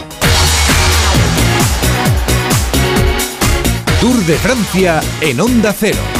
Tour 4.01 4.17
de 4.25 4.35
Francia 4.35 5.01
en 5.21 5.41
Onda 5.41 5.73
Cero. 5.79 6.20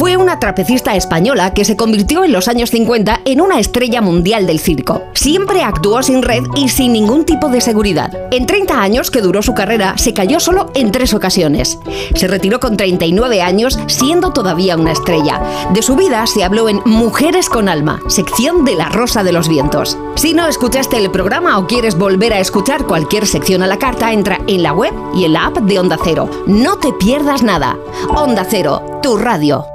Fue 0.00 0.16
una 0.16 0.40
trapecista 0.40 0.96
española 0.96 1.52
que 1.52 1.66
se 1.66 1.76
convirtió 1.76 2.24
en 2.24 2.32
los 2.32 2.48
años 2.48 2.70
50 2.70 3.20
en 3.26 3.42
una 3.42 3.60
estrella 3.60 4.00
mundial 4.00 4.46
del 4.46 4.58
circo. 4.58 5.02
Siempre 5.12 5.62
actuó 5.62 6.02
sin 6.02 6.22
red 6.22 6.42
y 6.56 6.70
sin 6.70 6.94
ningún 6.94 7.26
tipo 7.26 7.50
de 7.50 7.60
seguridad. 7.60 8.10
En 8.30 8.46
30 8.46 8.80
años 8.80 9.10
que 9.10 9.20
duró 9.20 9.42
su 9.42 9.52
carrera, 9.52 9.98
se 9.98 10.14
cayó 10.14 10.40
solo 10.40 10.70
en 10.74 10.90
tres 10.90 11.12
ocasiones. 11.12 11.78
Se 12.14 12.28
retiró 12.28 12.60
con 12.60 12.78
39 12.78 13.42
años, 13.42 13.78
siendo 13.88 14.32
todavía 14.32 14.78
una 14.78 14.92
estrella. 14.92 15.42
De 15.74 15.82
su 15.82 15.96
vida 15.96 16.26
se 16.26 16.44
habló 16.44 16.70
en 16.70 16.80
Mujeres 16.86 17.50
con 17.50 17.68
Alma, 17.68 18.00
sección 18.08 18.64
de 18.64 18.76
La 18.76 18.88
Rosa 18.88 19.22
de 19.22 19.32
los 19.32 19.50
Vientos. 19.50 19.98
Si 20.14 20.32
no 20.32 20.46
escuchaste 20.46 20.96
el 20.96 21.10
programa 21.10 21.58
o 21.58 21.66
quieres 21.66 21.98
volver 21.98 22.32
a 22.32 22.40
escuchar 22.40 22.86
cualquier 22.86 23.26
sección 23.26 23.62
a 23.62 23.66
la 23.66 23.78
carta, 23.78 24.14
entra 24.14 24.38
en 24.46 24.62
la 24.62 24.72
web 24.72 24.94
y 25.14 25.26
en 25.26 25.34
la 25.34 25.44
app 25.48 25.58
de 25.58 25.78
Onda 25.78 25.98
Cero. 26.02 26.30
No 26.46 26.78
te 26.78 26.90
pierdas 26.94 27.42
nada. 27.42 27.76
Onda 28.08 28.46
Cero, 28.48 29.00
tu 29.02 29.18
radio. 29.18 29.66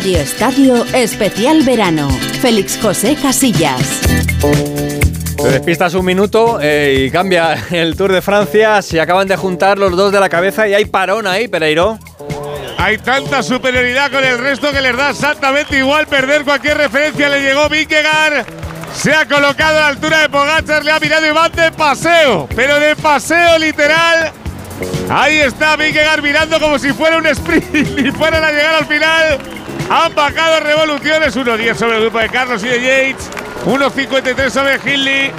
Radio 0.00 0.18
Estadio 0.18 0.84
Especial 0.94 1.62
Verano. 1.62 2.08
Félix 2.40 2.78
José 2.80 3.18
Casillas. 3.20 4.00
Te 5.36 5.50
despistas 5.50 5.92
un 5.92 6.06
minuto 6.06 6.58
eh, 6.58 7.04
y 7.04 7.10
cambia 7.10 7.66
el 7.70 7.94
Tour 7.96 8.10
de 8.10 8.22
Francia. 8.22 8.80
Se 8.80 8.98
acaban 8.98 9.28
de 9.28 9.36
juntar 9.36 9.76
los 9.76 9.94
dos 9.94 10.10
de 10.10 10.18
la 10.18 10.30
cabeza 10.30 10.66
y 10.66 10.72
hay 10.72 10.86
parón 10.86 11.26
ahí, 11.26 11.48
Pereiro. 11.48 11.98
Hay 12.78 12.96
tanta 12.96 13.42
superioridad 13.42 14.10
con 14.10 14.24
el 14.24 14.38
resto 14.38 14.72
que 14.72 14.80
les 14.80 14.96
da 14.96 15.10
exactamente 15.10 15.76
igual 15.76 16.06
perder 16.06 16.44
cualquier 16.44 16.78
referencia. 16.78 17.28
Le 17.28 17.42
llegó 17.42 17.68
Vingegaard. 17.68 18.46
Se 18.94 19.12
ha 19.12 19.28
colocado 19.28 19.76
a 19.76 19.80
la 19.80 19.88
altura 19.88 20.20
de 20.20 20.30
Pogachar, 20.30 20.82
le 20.82 20.92
ha 20.92 20.98
mirado 20.98 21.26
y 21.26 21.30
van 21.30 21.52
de 21.52 21.72
paseo, 21.72 22.48
pero 22.56 22.80
de 22.80 22.96
paseo 22.96 23.58
literal. 23.58 24.32
Ahí 25.10 25.40
está 25.40 25.76
Vingegaard 25.76 26.22
mirando 26.22 26.58
como 26.58 26.78
si 26.78 26.90
fuera 26.94 27.18
un 27.18 27.26
sprint 27.26 27.98
y 27.98 28.10
fueran 28.12 28.42
a 28.42 28.50
llegar 28.50 28.76
al 28.76 28.86
final. 28.86 29.59
Han 29.90 30.14
bajado 30.14 30.60
revoluciones, 30.60 31.36
1.10 31.36 31.74
sobre 31.74 31.96
el 31.96 32.02
grupo 32.02 32.20
de 32.20 32.28
Carlos 32.28 32.62
y 32.62 32.68
de 32.68 32.80
Yates, 32.80 33.28
1.53 33.66 34.48
sobre 34.48 34.76
Hindley, 34.76 35.32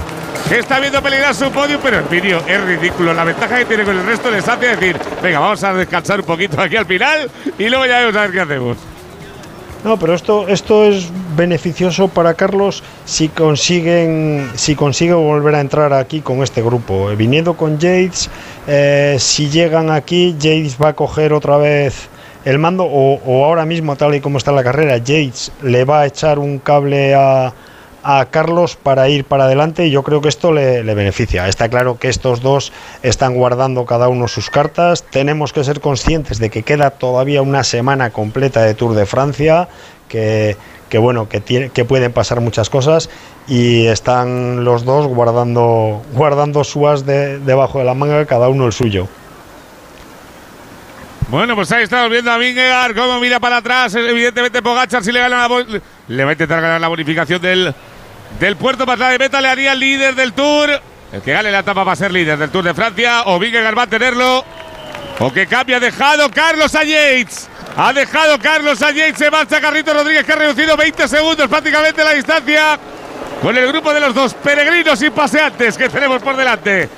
que 0.49 0.59
está 0.59 0.77
viendo 0.81 1.01
peligrar 1.01 1.33
su 1.33 1.49
podio, 1.51 1.79
pero 1.81 1.99
el 1.99 2.03
vídeo 2.03 2.43
es 2.45 2.61
ridículo. 2.65 3.13
La 3.13 3.23
ventaja 3.23 3.59
que 3.59 3.65
tiene 3.65 3.85
con 3.85 3.97
el 3.97 4.05
resto 4.05 4.29
les 4.29 4.45
hace 4.45 4.75
decir, 4.75 4.97
venga, 5.23 5.39
vamos 5.39 5.63
a 5.63 5.73
descansar 5.73 6.19
un 6.19 6.25
poquito 6.25 6.59
aquí 6.59 6.75
al 6.75 6.85
final 6.85 7.31
y 7.57 7.69
luego 7.69 7.85
ya 7.85 8.01
vamos 8.01 8.15
a 8.17 8.21
ver 8.23 8.31
qué 8.33 8.41
hacemos. 8.41 8.77
No, 9.85 9.97
pero 9.97 10.15
esto, 10.15 10.45
esto 10.49 10.83
es 10.83 11.07
beneficioso 11.37 12.09
para 12.09 12.33
Carlos 12.33 12.83
si 13.05 13.29
consiguen, 13.29 14.51
si 14.55 14.75
consigue 14.75 15.13
volver 15.13 15.55
a 15.55 15.61
entrar 15.61 15.93
aquí 15.93 16.19
con 16.19 16.43
este 16.43 16.61
grupo. 16.61 17.09
Eh, 17.09 17.15
Viniendo 17.15 17.53
con 17.53 17.79
Yates, 17.79 18.29
eh, 18.67 19.15
si 19.17 19.49
llegan 19.49 19.89
aquí, 19.89 20.35
Yates 20.37 20.75
va 20.77 20.89
a 20.89 20.93
coger 20.93 21.31
otra 21.31 21.55
vez 21.55 22.09
el 22.45 22.59
mando 22.59 22.85
o, 22.85 23.45
ahora 23.45 23.65
mismo, 23.65 23.95
tal 23.95 24.15
y 24.15 24.21
como 24.21 24.37
está 24.37 24.51
la 24.51 24.63
carrera, 24.63 24.97
Yates 24.97 25.51
le 25.61 25.85
va 25.85 26.01
a 26.01 26.05
echar 26.05 26.39
un 26.39 26.59
cable 26.59 27.13
a, 27.13 27.53
a 28.03 28.25
Carlos 28.25 28.75
para 28.75 29.09
ir 29.09 29.25
para 29.25 29.45
adelante 29.45 29.85
y 29.85 29.91
yo 29.91 30.03
creo 30.03 30.21
que 30.21 30.29
esto 30.29 30.51
le, 30.51 30.81
beneficia. 30.81 31.47
Está 31.47 31.69
claro 31.69 31.97
que 31.99 32.09
estos 32.09 32.41
dos 32.41 32.71
están 33.03 33.35
guardando 33.35 33.85
cada 33.85 34.07
uno 34.07 34.27
sus 34.27 34.49
cartas. 34.49 35.03
Tenemos 35.03 35.53
que 35.53 35.63
ser 35.63 35.81
conscientes 35.81 36.39
de 36.39 36.49
que 36.49 36.63
queda 36.63 36.91
todavía 36.91 37.41
una 37.41 37.63
semana 37.63 38.09
completa 38.09 38.63
de 38.63 38.73
Tour 38.73 38.95
de 38.95 39.05
Francia, 39.05 39.69
que, 40.07 40.57
que 40.89 40.97
bueno, 40.97 41.29
que, 41.29 41.69
que 41.71 41.85
pueden 41.85 42.11
pasar 42.11 42.41
muchas 42.41 42.69
cosas 42.69 43.09
y 43.47 43.85
están 43.87 44.63
los 44.63 44.83
dos 44.83 45.07
guardando, 45.07 46.01
guardando 46.13 46.63
su 46.63 46.87
as 46.87 47.05
de, 47.05 47.39
debajo 47.39 47.79
de 47.79 47.85
la 47.85 47.93
manga, 47.93 48.25
cada 48.25 48.49
uno 48.49 48.65
el 48.65 48.73
suyo. 48.73 49.07
Bueno, 51.31 51.55
pues 51.55 51.71
ahí 51.71 51.83
estamos 51.83 52.09
viendo 52.11 52.29
a 52.29 52.37
Vingegaard 52.37 52.93
cómo 52.93 53.17
mira 53.21 53.39
para 53.39 53.57
atrás. 53.57 53.95
Evidentemente 53.95 54.61
Pogachar 54.61 55.01
si 55.01 55.13
le 55.13 55.21
gana 55.21 55.47
la 55.47 55.65
le 56.09 56.23
va 56.25 56.31
a 56.31 56.33
intentar 56.33 56.59
ganar 56.59 56.81
la 56.81 56.89
bonificación 56.89 57.41
del, 57.41 57.73
del 58.37 58.57
puerto 58.57 58.85
para 58.85 59.07
de 59.07 59.17
meta, 59.17 59.39
le 59.39 59.47
haría 59.47 59.71
el 59.71 59.79
líder 59.79 60.13
del 60.13 60.33
Tour. 60.33 60.69
El 61.13 61.21
que 61.21 61.31
gane 61.31 61.49
la 61.49 61.59
etapa 61.59 61.85
va 61.85 61.93
a 61.93 61.95
ser 61.95 62.11
líder 62.11 62.37
del 62.37 62.49
Tour 62.49 62.65
de 62.65 62.73
Francia. 62.73 63.21
O 63.27 63.39
Vingegaard 63.39 63.77
va 63.77 63.83
a 63.83 63.87
tenerlo. 63.87 64.43
O 65.19 65.31
que 65.31 65.47
cambia, 65.47 65.77
ha 65.77 65.79
dejado 65.79 66.29
Carlos 66.31 66.75
a 66.75 66.83
Yates. 66.83 67.47
Ha 67.77 67.93
dejado 67.93 68.37
Carlos 68.37 68.81
a 68.81 68.91
Yates. 68.91 69.17
Se 69.17 69.31
marcha 69.31 69.61
Carrito 69.61 69.93
Rodríguez 69.93 70.25
que 70.25 70.33
ha 70.33 70.35
reducido 70.35 70.75
20 70.75 71.07
segundos 71.07 71.47
prácticamente 71.47 72.03
la 72.03 72.11
distancia. 72.11 72.77
Con 73.41 73.57
el 73.57 73.67
grupo 73.69 73.93
de 73.93 74.01
los 74.01 74.13
dos 74.13 74.33
peregrinos 74.33 75.01
y 75.01 75.09
paseantes 75.09 75.77
que 75.77 75.87
tenemos 75.87 76.21
por 76.21 76.35
delante. 76.35 76.89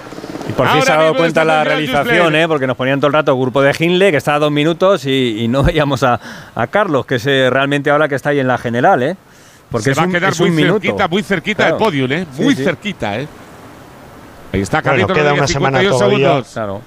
Y 0.50 0.52
por 0.52 0.68
fin 0.68 0.82
se 0.82 0.92
ha 0.92 0.98
dado 0.98 1.16
cuenta 1.16 1.46
la 1.46 1.64
realización, 1.64 2.36
¿eh? 2.36 2.48
porque 2.48 2.68
nos 2.68 2.76
ponían 2.76 3.00
todo 3.00 3.08
el 3.08 3.14
rato 3.14 3.38
grupo 3.40 3.62
de 3.62 3.74
Hinle, 3.78 4.12
que 4.12 4.18
está 4.18 4.36
a 4.36 4.40
dos 4.40 4.52
minutos, 4.52 5.06
y, 5.06 5.44
y 5.44 5.48
no 5.48 5.64
veíamos 5.64 6.04
a, 6.04 6.20
a, 6.54 6.68
Carlos, 6.68 7.06
que 7.06 7.16
es 7.16 7.26
realmente 7.26 7.90
ahora 7.90 8.08
que 8.10 8.16
está 8.16 8.30
ahí 8.30 8.40
en 8.40 8.48
la 8.48 8.58
general. 8.58 9.02
¿eh? 9.04 9.16
Porque 9.72 9.86
se 9.86 9.92
es 9.92 9.98
va 10.00 10.04
un, 10.04 10.10
a 10.16 10.20
quedar 10.20 10.34
muy 10.40 10.52
minuto. 10.52 10.82
cerquita, 10.82 11.08
muy 11.08 11.24
cerquita 11.24 11.58
Claro. 11.64 11.76
del 11.78 11.84
podio, 11.86 12.06
¿eh? 12.06 12.28
Muy 12.38 12.52
Sí, 12.52 12.58
sí. 12.58 12.64
cerquita, 12.64 13.20
¿eh? 13.20 13.28
Ahí 14.52 14.62
está 14.62 14.82
Bueno, 14.82 15.08
Carlito 15.08 15.14
queda 15.14 15.34
una 15.34 15.48
semana 15.48 15.80
51 15.80 15.98
todavía. 15.98 16.28
segundos. 16.28 16.54
Claro. 16.54 16.82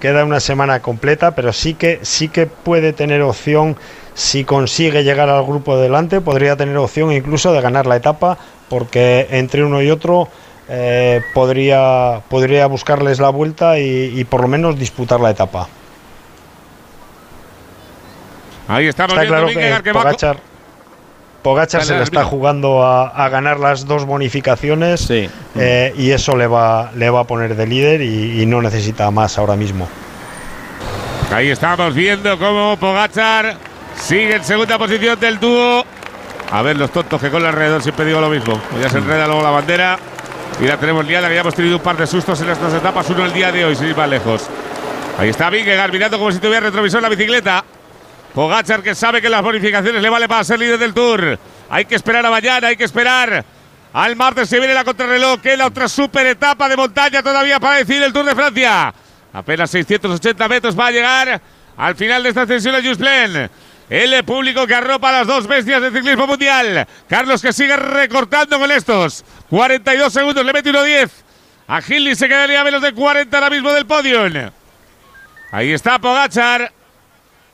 Queda 0.00 0.24
una 0.24 0.40
semana 0.40 0.80
completa, 0.80 1.34
pero 1.34 1.52
sí 1.52 1.74
que 1.74 2.00
sí 2.02 2.28
que 2.28 2.46
puede 2.46 2.92
tener 2.92 3.22
opción 3.22 3.76
si 4.14 4.44
consigue 4.44 5.04
llegar 5.04 5.28
al 5.28 5.44
grupo 5.46 5.76
de 5.76 5.84
delante, 5.84 6.20
podría 6.20 6.56
tener 6.56 6.76
opción 6.78 7.12
incluso 7.12 7.52
de 7.52 7.60
ganar 7.60 7.86
la 7.86 7.96
etapa, 7.96 8.36
porque 8.68 9.28
entre 9.30 9.64
uno 9.64 9.80
y 9.82 9.90
otro 9.90 10.28
eh, 10.72 11.20
podría 11.34 12.20
podría 12.28 12.66
buscarles 12.66 13.18
la 13.18 13.30
vuelta 13.30 13.78
y, 13.80 14.12
y 14.18 14.24
por 14.24 14.42
lo 14.42 14.48
menos 14.48 14.78
disputar 14.78 15.20
la 15.20 15.30
etapa. 15.30 15.66
Ahí 18.68 18.86
estamos 18.86 19.14
Está 19.14 19.22
viendo 19.22 19.36
claro 19.36 19.48
Vingegaard 19.48 19.82
que. 19.82 19.92
Pogachar, 19.92 20.36
Pogachar 21.42 21.82
se 21.82 21.96
le 21.96 22.04
está 22.04 22.24
jugando 22.24 22.84
a, 22.84 23.08
a 23.08 23.28
ganar 23.28 23.58
las 23.58 23.84
dos 23.86 24.04
bonificaciones 24.04 25.10
eh, 25.10 25.92
y 25.96 26.10
eso 26.12 26.36
le 26.36 26.46
va 26.46 26.92
le 26.94 27.10
va 27.10 27.20
a 27.20 27.24
poner 27.24 27.56
de 27.56 27.66
líder 27.66 28.02
y, 28.02 28.40
y 28.40 28.46
no 28.46 28.62
necesita 28.62 29.10
más 29.10 29.38
ahora 29.38 29.56
mismo. 29.56 29.88
Ahí 31.34 31.48
estamos 31.48 31.94
viendo 31.94 32.38
cómo 32.38 32.76
Pogachar 32.78 33.56
sigue 33.96 34.36
en 34.36 34.44
segunda 34.44 34.78
posición 34.78 35.18
del 35.18 35.40
dúo. 35.40 35.84
A 36.52 36.62
ver 36.62 36.76
los 36.76 36.90
tontos 36.90 37.20
que 37.20 37.30
con 37.30 37.42
el 37.42 37.48
alrededor 37.48 37.82
siempre 37.82 38.04
digo 38.04 38.20
lo 38.20 38.28
mismo. 38.28 38.60
Ya 38.80 38.88
se 38.88 38.98
enreda 38.98 39.26
luego 39.26 39.42
la 39.42 39.50
bandera 39.50 39.98
y 40.60 40.66
la 40.66 40.76
tenemos 40.76 41.06
liada. 41.06 41.32
hemos 41.32 41.54
tenido 41.54 41.76
un 41.76 41.82
par 41.82 41.96
de 41.96 42.06
sustos 42.06 42.40
en 42.42 42.50
estas 42.50 42.74
etapas. 42.74 43.08
Uno 43.10 43.24
el 43.24 43.32
día 43.32 43.50
de 43.50 43.64
hoy, 43.64 43.74
sin 43.74 43.88
ir 43.88 43.96
más 43.96 44.08
lejos. 44.08 44.46
Ahí 45.18 45.30
está 45.30 45.50
Vingegaard 45.50 45.92
mirando 45.92 46.18
como 46.18 46.30
si 46.32 46.38
tuviera 46.38 46.60
retrovisor 46.60 47.00
la 47.00 47.08
bicicleta. 47.08 47.64
Pogachar 48.34 48.82
que 48.82 48.94
sabe 48.94 49.20
que 49.20 49.28
las 49.28 49.42
bonificaciones 49.42 50.00
le 50.00 50.08
vale 50.08 50.28
para 50.28 50.44
ser 50.44 50.58
líder 50.58 50.78
del 50.78 50.94
Tour. 50.94 51.38
Hay 51.68 51.84
que 51.84 51.94
esperar 51.94 52.24
a 52.24 52.30
mañana, 52.30 52.68
hay 52.68 52.76
que 52.76 52.84
esperar. 52.84 53.44
Al 53.92 54.16
martes 54.16 54.48
se 54.48 54.58
viene 54.58 54.74
la 54.74 54.84
contrarreloj, 54.84 55.40
que 55.40 55.56
la 55.56 55.66
otra 55.66 55.88
super 55.88 56.26
etapa 56.26 56.68
de 56.68 56.76
montaña 56.76 57.22
todavía 57.22 57.58
para 57.58 57.78
decidir 57.78 58.02
el 58.02 58.12
Tour 58.12 58.26
de 58.26 58.34
Francia. 58.34 58.94
Apenas 59.32 59.70
680 59.70 60.48
metros 60.48 60.78
va 60.78 60.88
a 60.88 60.90
llegar 60.90 61.40
al 61.76 61.94
final 61.96 62.22
de 62.22 62.28
esta 62.28 62.46
sesión 62.46 62.74
a 62.74 62.82
Jusplen. 62.82 63.50
El 63.90 64.22
público 64.24 64.66
que 64.68 64.74
arropa 64.74 65.08
a 65.08 65.12
las 65.12 65.26
dos 65.26 65.48
bestias 65.48 65.82
del 65.82 65.92
ciclismo 65.92 66.26
mundial. 66.28 66.86
Carlos 67.08 67.42
que 67.42 67.52
sigue 67.52 67.76
recortando 67.76 68.58
con 68.58 68.70
estos. 68.70 69.24
42 69.50 70.12
segundos, 70.12 70.44
le 70.46 70.52
mete 70.52 70.70
1.10. 70.70 71.10
A 71.66 71.80
Gilly 71.82 72.14
se 72.14 72.28
quedaría 72.28 72.60
a 72.60 72.64
menos 72.64 72.82
de 72.82 72.92
40 72.92 73.36
ahora 73.36 73.50
mismo 73.50 73.72
del 73.72 73.86
podio. 73.86 74.20
Ahí 75.50 75.72
está 75.72 75.98
Pogachar. 75.98 76.72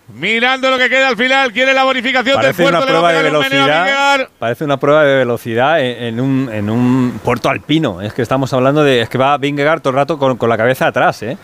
Mirando 0.09 0.71
lo 0.71 0.79
que 0.79 0.89
queda 0.89 1.09
al 1.09 1.17
final, 1.17 1.53
quiere 1.53 1.75
la 1.75 1.83
bonificación 1.83 2.37
Parece 2.37 2.63
del 2.63 2.71
puerto. 2.71 2.79
una 2.79 2.87
prueba 2.87 3.13
de 3.13 3.23
velocidad. 3.25 4.29
Parece 4.39 4.65
una 4.65 4.77
prueba 4.77 5.05
de 5.05 5.17
velocidad 5.17 5.81
en, 5.81 6.03
en 6.05 6.21
un, 6.21 6.49
en 6.53 6.71
un 6.71 7.21
puerto 7.25 7.49
alpino. 7.49 8.01
Es 8.01 8.13
que 8.13 8.23
estamos 8.23 8.53
hablando 8.53 8.85
de. 8.85 9.01
Es 9.01 9.09
que 9.09 9.19
va 9.19 9.37
Vingegaard 9.37 9.81
todo 9.81 9.91
el 9.91 9.97
rato 9.97 10.17
con, 10.17 10.37
con 10.37 10.49
la 10.49 10.57
cabeza 10.57 10.87
atrás, 10.87 11.23
¿eh? 11.25 11.37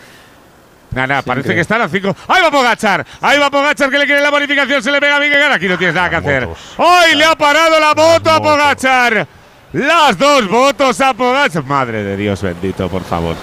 Nada, 0.94 1.06
nada, 1.06 1.22
parece 1.22 1.54
que 1.54 1.60
está 1.60 1.76
a 1.76 1.78
las 1.80 1.90
5. 1.90 2.14
¡Ahí 2.28 2.42
va 2.42 2.50
Pogachar! 2.50 3.04
¡Ahí 3.22 3.38
va 3.38 3.50
Pogachar 3.50 3.88
que 3.90 3.98
le 3.98 4.04
quiere 4.06 4.20
la 4.20 4.30
bonificación! 4.30 4.82
Se 4.82 4.90
le 4.90 5.00
pega 5.00 5.16
a 5.16 5.18
Vingegaard. 5.18 5.52
Aquí 5.52 5.66
no 5.68 5.78
tienes 5.78 5.94
nada 5.94 6.10
que 6.10 6.16
hacer. 6.16 6.48
¡Ay, 6.78 7.14
le 7.14 7.24
ha 7.24 7.34
parado 7.34 7.80
la 7.80 7.94
moto 7.94 8.30
a 8.30 8.40
Pogachar! 8.42 9.26
Las 9.72 10.18
dos 10.18 10.50
motos 10.50 11.00
a 11.00 11.14
Pogachar. 11.14 11.64
Madre 11.64 12.02
de 12.02 12.16
Dios 12.16 12.42
bendito, 12.42 12.88
por 12.90 13.02
favor. 13.04 13.36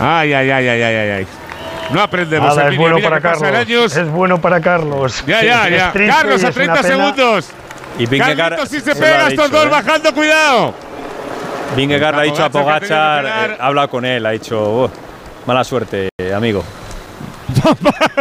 Ay, 0.00 0.32
ay, 0.32 0.50
ay, 0.50 0.68
ay, 0.68 0.82
ay, 0.82 0.94
ay. 0.96 1.10
ay. 1.10 1.26
No 1.90 2.00
aprendemos. 2.02 2.56
Nada, 2.56 2.68
es 2.70 2.76
bueno 2.76 2.96
mira 2.96 3.08
para 3.08 3.20
Carlos. 3.20 3.42
años. 3.54 3.96
Es 3.96 4.08
bueno 4.10 4.40
para 4.40 4.60
Carlos. 4.60 5.22
Ya, 5.26 5.42
ya, 5.44 5.68
ya. 5.68 5.92
Carlos 5.92 6.42
y 6.42 6.46
a 6.46 6.48
es 6.48 6.54
30 6.54 6.72
una 6.72 6.82
pena. 6.82 6.94
segundos. 6.96 7.50
Y 7.98 8.06
Vingegaard. 8.06 8.36
Carlitos, 8.56 8.68
si 8.68 8.80
se 8.80 8.94
pega 8.96 9.26
ha 9.26 9.28
estos 9.28 9.46
dicho, 9.46 9.56
dos 9.56 9.66
¿eh? 9.66 9.68
bajando, 9.68 10.12
cuidado. 10.12 10.74
Vingegaard 11.76 12.16
le 12.16 12.20
ha 12.22 12.24
dicho 12.24 12.44
a 12.44 12.50
Pogachar, 12.50 13.24
eh, 13.24 13.56
ha 13.60 13.66
hablado 13.66 13.88
con 13.88 14.04
él, 14.04 14.24
ha 14.26 14.30
dicho, 14.30 14.60
"Oh, 14.60 14.90
mala 15.46 15.64
suerte, 15.64 16.08
amigo. 16.34 16.62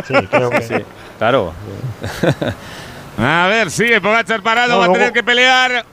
Sí, 0.07 0.13
creo 0.29 0.49
que 0.49 0.61
Sí, 0.61 0.75
claro. 1.17 1.53
A 3.17 3.47
ver, 3.47 3.71
sigue 3.71 4.01
Pogachar 4.01 4.41
parado, 4.41 4.73
No, 4.73 4.79
va 4.79 4.85
a 4.85 4.91
tener 4.91 5.13
que 5.13 5.23
pelear. 5.23 5.85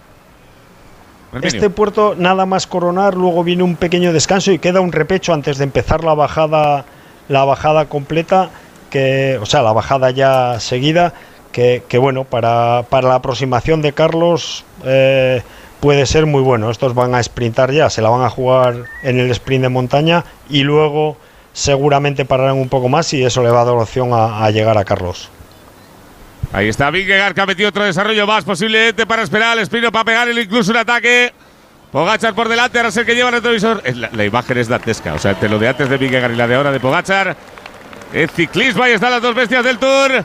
Este 1.40 1.70
puerto, 1.70 2.14
nada 2.16 2.44
más 2.44 2.66
coronar, 2.66 3.14
luego 3.14 3.42
viene 3.42 3.62
un 3.62 3.76
pequeño 3.76 4.12
descanso 4.12 4.52
y 4.52 4.58
queda 4.58 4.80
un 4.82 4.92
repecho 4.92 5.32
antes 5.32 5.56
de 5.56 5.64
empezar 5.64 6.04
la 6.04 6.12
bajada, 6.12 6.84
la 7.28 7.44
bajada 7.44 7.86
completa, 7.86 8.50
que, 8.90 9.38
o 9.40 9.46
sea, 9.46 9.62
la 9.62 9.72
bajada 9.72 10.10
ya 10.10 10.60
seguida, 10.60 11.14
que, 11.50 11.84
que 11.88 11.96
bueno, 11.96 12.24
para, 12.24 12.84
para 12.90 13.08
la 13.08 13.14
aproximación 13.14 13.80
de 13.80 13.94
Carlos 13.94 14.66
eh, 14.84 15.42
puede 15.82 16.06
ser 16.06 16.26
muy 16.26 16.42
bueno. 16.42 16.70
Estos 16.70 16.94
van 16.94 17.12
a 17.16 17.22
sprintar 17.22 17.72
ya, 17.72 17.90
se 17.90 18.00
la 18.02 18.08
van 18.08 18.22
a 18.22 18.30
jugar 18.30 18.84
en 19.02 19.18
el 19.18 19.32
sprint 19.32 19.62
de 19.62 19.68
montaña 19.68 20.24
y 20.48 20.62
luego 20.62 21.16
seguramente 21.52 22.24
pararán 22.24 22.56
un 22.56 22.68
poco 22.68 22.88
más 22.88 23.12
y 23.12 23.24
eso 23.24 23.42
le 23.42 23.50
va 23.50 23.62
a 23.62 23.64
dar 23.64 23.74
opción 23.74 24.10
a, 24.12 24.48
llegar 24.52 24.78
a 24.78 24.84
Carlos. 24.84 25.28
Ahí 26.52 26.68
está 26.68 26.88
Vingegaard 26.90 27.34
que 27.34 27.40
ha 27.40 27.46
metido 27.46 27.68
otro 27.68 27.82
desarrollo 27.82 28.28
más 28.28 28.44
posiblemente 28.44 29.06
para 29.06 29.24
esperar 29.24 29.58
al 29.58 29.64
sprint 29.64 29.90
para 29.90 30.04
pegar 30.04 30.28
el 30.28 30.38
incluso 30.38 30.70
un 30.70 30.76
ataque. 30.76 31.32
Pogachar 31.90 32.32
por 32.32 32.48
delante, 32.48 32.78
ahora 32.78 32.88
es 32.88 32.96
el 32.96 33.04
que 33.04 33.16
lleva 33.16 33.30
el 33.30 33.34
retrovisor. 33.34 33.82
La, 33.96 34.08
la 34.12 34.24
imagen 34.24 34.58
es 34.58 34.68
dantesca, 34.68 35.14
o 35.14 35.18
sea, 35.18 35.32
entre 35.32 35.48
lo 35.48 35.58
de 35.58 35.68
antes 35.68 35.90
de 35.90 35.98
Vingegaard 35.98 36.32
y 36.32 36.36
la 36.36 36.46
de 36.46 36.54
ahora 36.54 36.70
de 36.70 36.78
Pogachar. 36.78 37.36
El 38.12 38.30
ciclismo, 38.30 38.84
ahí 38.84 38.92
están 38.92 39.10
las 39.10 39.20
dos 39.20 39.34
bestias 39.34 39.64
del 39.64 39.78
Tour. 39.78 40.24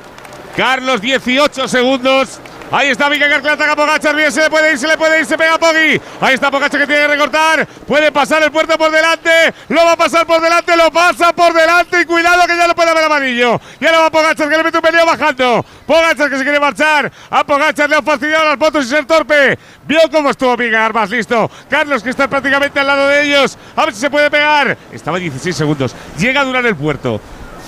Carlos, 0.55 1.01
18 1.01 1.67
segundos. 1.67 2.39
Ahí 2.69 2.89
está 2.89 3.07
Vingegaard 3.07 3.41
que 3.41 3.49
ataca 3.49 3.71
a 3.71 3.75
Pogachar. 3.77 4.13
Bien, 4.15 4.29
se 4.31 4.41
le 4.41 4.49
puede 4.49 4.73
ir, 4.73 4.77
se 4.77 4.87
le 4.87 4.97
puede 4.97 5.19
ir, 5.21 5.25
se 5.25 5.37
pega 5.37 5.53
a 5.53 5.57
Poggi. 5.57 6.01
Ahí 6.19 6.33
está 6.33 6.51
Pogachar 6.51 6.81
que 6.81 6.87
tiene 6.87 7.01
que 7.03 7.07
recortar. 7.07 7.65
Puede 7.87 8.11
pasar 8.11 8.43
el 8.43 8.51
puerto 8.51 8.77
por 8.77 8.91
delante. 8.91 9.53
Lo 9.69 9.85
va 9.85 9.93
a 9.93 9.95
pasar 9.95 10.25
por 10.27 10.41
delante, 10.41 10.75
lo 10.75 10.91
pasa 10.91 11.31
por 11.31 11.53
delante. 11.53 12.01
Y 12.01 12.05
cuidado 12.05 12.45
que 12.45 12.57
ya 12.57 12.67
lo 12.67 12.75
puede 12.75 12.93
ver 12.93 13.05
amarillo. 13.05 13.59
Y 13.79 13.85
ahora 13.85 13.99
va 13.99 14.09
Pogachar 14.11 14.49
que 14.49 14.57
le 14.57 14.63
mete 14.63 14.77
un 14.77 14.81
peleo 14.81 15.05
bajando. 15.05 15.65
Pogachar 15.85 16.29
que 16.29 16.37
se 16.37 16.43
quiere 16.43 16.59
marchar. 16.59 17.09
A 17.29 17.43
Pogachar 17.45 17.89
le 17.89 17.95
han 17.95 18.03
fastidiado 18.03 18.43
las 18.43 18.57
motos 18.59 18.85
y 18.85 18.89
ser 18.89 19.05
torpe. 19.05 19.57
Vio 19.85 20.01
cómo 20.11 20.29
estuvo 20.29 20.57
Vingegaard 20.57 20.93
más 20.93 21.09
listo. 21.09 21.49
Carlos 21.69 22.03
que 22.03 22.09
está 22.09 22.27
prácticamente 22.27 22.79
al 22.81 22.87
lado 22.87 23.07
de 23.07 23.23
ellos. 23.23 23.57
A 23.77 23.85
ver 23.85 23.93
si 23.93 24.01
se 24.01 24.09
puede 24.09 24.29
pegar. 24.29 24.77
Estaba 24.91 25.17
16 25.19 25.55
segundos. 25.55 25.95
Llega 26.17 26.41
a 26.41 26.43
durar 26.43 26.65
el 26.65 26.75
puerto. 26.75 27.21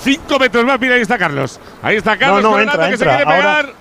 5 0.03 0.39
metros 0.39 0.65
más. 0.65 0.77
Mira, 0.77 0.95
ahí 0.95 1.01
está 1.01 1.17
Carlos. 1.17 1.57
Ahí 1.81 1.95
está 1.95 2.17
Carlos 2.17 2.43
no, 2.43 2.59
entra, 2.59 2.87
que 2.87 2.93
entra. 2.93 2.97
se 2.97 3.05
quiere 3.05 3.23
Ahora- 3.23 3.61
pegar. 3.63 3.78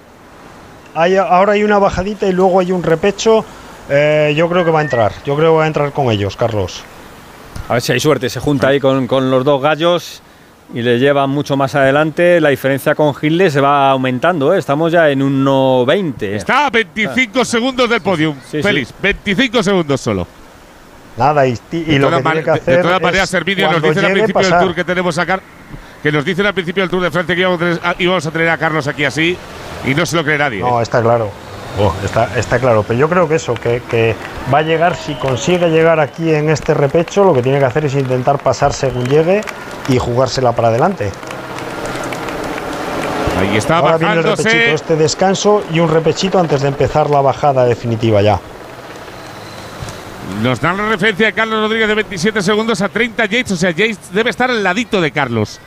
Hay- 0.94 1.16
ahora 1.16 1.52
hay 1.52 1.64
una 1.64 1.78
bajadita 1.78 2.26
y 2.26 2.32
luego 2.32 2.60
hay 2.60 2.72
un 2.72 2.82
repecho. 2.82 3.44
Eh, 3.90 4.34
yo 4.36 4.48
creo 4.48 4.64
que 4.64 4.70
va 4.70 4.80
a 4.80 4.82
entrar. 4.82 5.12
Yo 5.24 5.36
creo 5.36 5.52
que 5.52 5.56
va 5.58 5.64
a 5.64 5.66
entrar 5.66 5.92
con 5.92 6.10
ellos, 6.10 6.36
Carlos. 6.36 6.82
A 7.68 7.74
ver 7.74 7.82
si 7.82 7.92
hay 7.92 8.00
suerte. 8.00 8.28
Se 8.28 8.40
junta 8.40 8.68
ahí 8.68 8.80
con, 8.80 9.06
con 9.06 9.30
los 9.30 9.44
dos 9.44 9.62
gallos 9.62 10.22
y 10.74 10.82
le 10.82 10.98
lleva 10.98 11.26
mucho 11.26 11.56
más 11.56 11.74
adelante. 11.74 12.40
La 12.40 12.48
diferencia 12.50 12.94
con 12.94 13.14
Gilles 13.14 13.52
se 13.52 13.60
va 13.60 13.90
aumentando. 13.90 14.52
¿eh? 14.54 14.58
Estamos 14.58 14.92
ya 14.92 15.08
en 15.10 15.20
1.20. 15.20 16.22
Está 16.34 16.66
a 16.66 16.70
25 16.70 17.44
segundos 17.44 17.88
del 17.88 18.00
podium. 18.00 18.34
sí. 18.50 18.62
Félix, 18.62 18.92
25 19.00 19.62
segundos 19.62 20.00
solo. 20.00 20.26
Nada, 21.16 21.46
y, 21.48 21.58
y 21.72 21.80
de 21.80 21.98
lo 21.98 22.10
que 22.10 22.22
tiene 22.22 22.42
que 22.44 22.50
hacer 22.50 22.76
de 22.76 22.82
todas 22.82 23.02
maneras, 23.02 23.28
Servideo 23.28 23.72
nos 23.72 23.82
dicen 23.82 24.04
al 24.04 24.12
principio 24.12 24.40
del 24.40 24.50
pasar. 24.50 24.64
tour 24.64 24.74
que 24.74 24.84
tenemos 24.84 25.18
a 25.18 25.26
Car- 25.26 25.42
que 26.02 26.12
nos 26.12 26.24
dicen 26.24 26.46
al 26.46 26.54
principio 26.54 26.82
del 26.84 26.90
Tour 26.90 27.02
de 27.02 27.10
Francia 27.10 27.34
que 27.34 27.40
íbamos 28.04 28.24
a 28.26 28.30
tener 28.30 28.48
a 28.50 28.56
Carlos 28.56 28.86
aquí 28.86 29.04
así 29.04 29.36
y 29.84 29.94
no 29.94 30.06
se 30.06 30.16
lo 30.16 30.24
cree 30.24 30.38
nadie. 30.38 30.60
No, 30.60 30.80
¿eh? 30.80 30.82
está 30.82 31.00
claro. 31.02 31.30
Está, 32.04 32.36
está 32.36 32.58
claro, 32.58 32.82
pero 32.82 32.98
yo 32.98 33.08
creo 33.08 33.28
que 33.28 33.36
eso, 33.36 33.54
que, 33.54 33.80
que 33.88 34.16
va 34.52 34.58
a 34.58 34.62
llegar, 34.62 34.96
si 34.96 35.14
consigue 35.14 35.68
llegar 35.70 36.00
aquí 36.00 36.34
en 36.34 36.50
este 36.50 36.74
repecho, 36.74 37.22
lo 37.22 37.32
que 37.32 37.42
tiene 37.42 37.60
que 37.60 37.66
hacer 37.66 37.84
es 37.84 37.94
intentar 37.94 38.38
pasar 38.38 38.72
según 38.72 39.04
llegue 39.06 39.42
y 39.88 39.96
jugársela 39.98 40.50
para 40.52 40.68
adelante. 40.68 41.12
Ahí 43.38 43.56
está 43.56 43.78
Ahora 43.78 43.96
viene 43.98 44.14
el 44.14 44.24
repechito, 44.24 44.48
bajándose. 44.48 44.74
este 44.74 44.96
descanso 44.96 45.62
y 45.72 45.78
un 45.78 45.88
repechito 45.88 46.40
antes 46.40 46.62
de 46.62 46.68
empezar 46.68 47.08
la 47.10 47.20
bajada 47.20 47.64
definitiva 47.64 48.20
ya. 48.22 48.40
Nos 50.42 50.60
dan 50.60 50.76
la 50.76 50.88
referencia 50.88 51.26
de 51.26 51.32
Carlos 51.32 51.60
Rodríguez 51.60 51.88
de 51.88 51.94
27 51.94 52.42
segundos 52.42 52.82
a 52.82 52.88
30 52.88 53.24
Yates. 53.26 53.52
O 53.52 53.56
sea, 53.56 53.70
Yates 53.70 54.12
debe 54.12 54.30
estar 54.30 54.50
al 54.50 54.62
ladito 54.62 55.00
de 55.00 55.12
Carlos. 55.12 55.60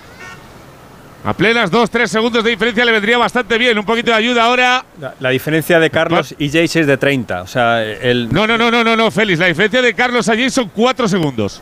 A 1.24 1.34
plenas 1.34 1.72
2-3 1.72 2.08
segundos 2.08 2.44
de 2.44 2.50
diferencia 2.50 2.84
le 2.84 2.92
vendría 2.92 3.18
bastante 3.18 3.58
bien. 3.60 3.78
Un 3.78 3.86
poquito 3.86 4.10
de 4.10 4.18
ayuda 4.18 4.44
ahora. 4.46 4.84
La, 5.00 5.14
la 5.20 5.30
diferencia 5.30 5.80
de 5.80 5.90
Carlos 5.92 6.34
y 6.40 6.48
Jace 6.48 6.80
es 6.80 6.88
de 6.88 6.98
30. 6.98 7.44
O 7.44 7.48
sea, 7.48 7.84
el. 7.84 8.28
No, 8.34 8.48
no, 8.48 8.58
no, 8.58 8.72
no, 8.72 8.84
no, 8.84 8.96
no, 8.96 9.12
Félix. 9.12 9.38
La 9.40 9.46
diferencia 9.46 9.82
de 9.84 9.94
Carlos 9.94 10.28
a 10.30 10.34
Yates 10.36 10.54
son 10.56 10.70
4 10.76 11.08
segundos. 11.08 11.62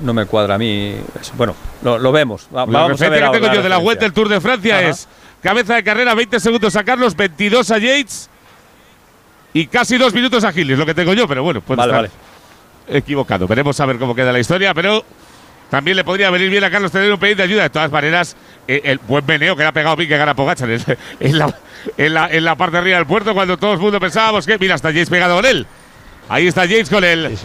No 0.00 0.12
me 0.12 0.26
cuadra 0.26 0.56
a 0.56 0.58
mí. 0.58 0.96
eso. 1.20 1.32
Bueno, 1.36 1.54
lo, 1.82 1.98
lo 1.98 2.12
vemos. 2.12 2.48
Va- 2.54 2.66
La 2.66 2.80
vamos 2.80 3.00
a 3.00 3.08
ver 3.08 3.22
que 3.22 3.30
tengo 3.30 3.46
la 3.46 3.54
yo 3.54 3.62
de 3.62 3.68
la 3.68 3.78
vuelta 3.78 4.04
del 4.04 4.12
Tour 4.12 4.28
de 4.28 4.40
Francia 4.40 4.78
Ajá. 4.78 4.88
es 4.88 5.08
cabeza 5.42 5.74
de 5.76 5.84
carrera 5.84 6.14
20 6.14 6.40
segundos 6.40 6.74
a 6.76 6.82
Carlos, 6.84 7.14
22 7.16 7.70
a 7.70 7.78
Yates 7.78 8.28
y 9.54 9.66
casi 9.68 9.96
2 9.96 10.12
minutos 10.12 10.42
a 10.44 10.52
Gilles, 10.52 10.76
lo 10.78 10.84
que 10.84 10.92
tengo 10.94 11.14
yo, 11.14 11.26
pero 11.28 11.42
bueno, 11.44 11.60
pues 11.62 11.76
Vale, 11.78 11.92
vale. 11.92 12.10
equivocado. 12.88 13.46
Veremos 13.46 13.78
a 13.80 13.86
ver 13.86 13.98
cómo 13.98 14.14
queda 14.14 14.32
la 14.32 14.40
historia, 14.40 14.74
pero 14.74 15.02
también 15.70 15.96
le 15.96 16.04
podría 16.04 16.30
venir 16.30 16.50
bien 16.50 16.64
a 16.64 16.70
Carlos 16.70 16.92
tener 16.92 17.12
un 17.12 17.18
pelín 17.18 17.36
de 17.36 17.42
ayuda. 17.42 17.64
De 17.64 17.70
todas 17.70 17.90
maneras, 17.90 18.36
eh, 18.68 18.80
el 18.84 18.98
buen 18.98 19.24
meneo 19.26 19.56
que 19.56 19.62
le 19.62 19.68
ha 19.68 19.72
pegado 19.72 19.96
Pique 19.96 20.16
gana 20.16 20.34
Pogachar 20.34 20.70
en, 20.70 20.82
en 21.20 21.38
la, 21.38 21.54
en, 21.96 22.14
la, 22.14 22.28
en 22.30 22.44
la 22.44 22.56
parte 22.56 22.72
de 22.72 22.78
arriba 22.78 22.96
del 22.98 23.06
puerto 23.06 23.34
cuando 23.34 23.56
todo 23.56 23.72
el 23.72 23.78
mundo 23.78 23.98
pensábamos 24.00 24.46
que, 24.46 24.58
mira, 24.58 24.74
está 24.74 24.90
Yates 24.90 25.10
pegado 25.10 25.36
con 25.36 25.46
él. 25.46 25.66
Ahí 26.28 26.46
está 26.46 26.64
Yates 26.64 26.90
con 26.90 27.04
él. 27.04 27.36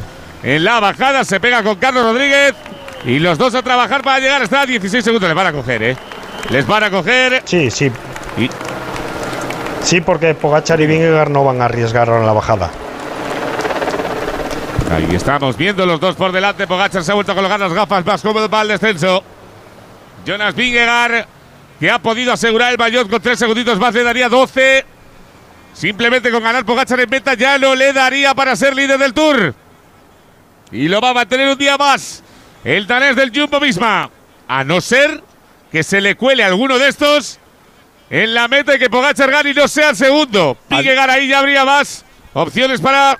En 0.43 0.63
la 0.63 0.79
bajada 0.79 1.23
se 1.23 1.39
pega 1.39 1.63
con 1.63 1.75
Carlos 1.75 2.03
Rodríguez 2.03 2.53
y 3.05 3.19
los 3.19 3.37
dos 3.37 3.53
a 3.55 3.61
trabajar 3.61 4.01
para 4.01 4.19
llegar 4.19 4.41
hasta 4.41 4.65
16 4.65 5.03
segundos. 5.03 5.27
Les 5.27 5.35
van 5.35 5.47
a 5.47 5.51
coger, 5.51 5.83
¿eh? 5.83 5.97
Les 6.49 6.65
van 6.65 6.83
a 6.83 6.89
coger. 6.89 7.41
Sí, 7.45 7.69
sí. 7.69 7.91
Y 8.37 8.49
Sí, 9.83 9.99
porque 9.99 10.35
Pogachar 10.35 10.79
y 10.79 10.87
Vingegaard 10.87 11.29
no 11.29 11.43
van 11.43 11.61
a 11.61 11.65
arriesgar 11.65 12.07
en 12.07 12.25
la 12.25 12.33
bajada. 12.33 12.69
Ahí 14.91 15.07
estamos 15.15 15.55
viendo 15.55 15.85
los 15.85 16.01
dos 16.01 16.17
por 16.17 16.33
delante. 16.33 16.67
Pogachar 16.67 17.01
se 17.01 17.11
ha 17.11 17.15
vuelto 17.15 17.31
a 17.31 17.35
colocar 17.35 17.57
las 17.57 17.71
gafas 17.71 18.05
más 18.05 18.21
cómodo 18.21 18.49
para 18.49 18.63
el 18.63 18.67
descenso. 18.67 19.23
Jonas 20.25 20.53
Vingegaard, 20.53 21.25
que 21.79 21.89
ha 21.89 21.99
podido 21.99 22.33
asegurar 22.33 22.73
el 22.73 22.77
maillot 22.77 23.09
con 23.09 23.21
tres 23.21 23.39
segunditos 23.39 23.79
más, 23.79 23.93
le 23.93 24.03
daría 24.03 24.27
12. 24.27 24.85
Simplemente 25.73 26.29
con 26.29 26.43
ganar 26.43 26.65
Pogachar 26.65 26.99
en 26.99 27.09
meta 27.09 27.35
ya 27.35 27.57
no 27.57 27.73
le 27.73 27.93
daría 27.93 28.35
para 28.35 28.53
ser 28.57 28.75
líder 28.75 28.99
del 28.99 29.13
Tour. 29.13 29.55
Y 30.73 30.89
lo 30.89 30.99
va 30.99 31.11
a 31.11 31.13
mantener 31.13 31.47
un 31.47 31.57
día 31.57 31.77
más 31.77 32.21
el 32.65 32.85
danés 32.85 33.15
del 33.15 33.31
Jumbo 33.33 33.61
Visma. 33.61 34.09
A 34.45 34.65
no 34.65 34.81
ser 34.81 35.23
que 35.71 35.83
se 35.83 36.01
le 36.01 36.17
cuele 36.17 36.43
alguno 36.43 36.77
de 36.77 36.89
estos 36.89 37.39
en 38.09 38.33
la 38.33 38.49
meta 38.49 38.75
y 38.75 38.79
que 38.79 38.89
Pogachar 38.89 39.31
gane 39.31 39.51
y 39.51 39.53
no 39.53 39.69
sea 39.69 39.91
el 39.91 39.95
segundo. 39.95 40.57
Vingegaard 40.69 41.11
ahí 41.11 41.29
ya 41.29 41.39
habría 41.39 41.63
más 41.63 42.03
opciones 42.33 42.81
para 42.81 43.17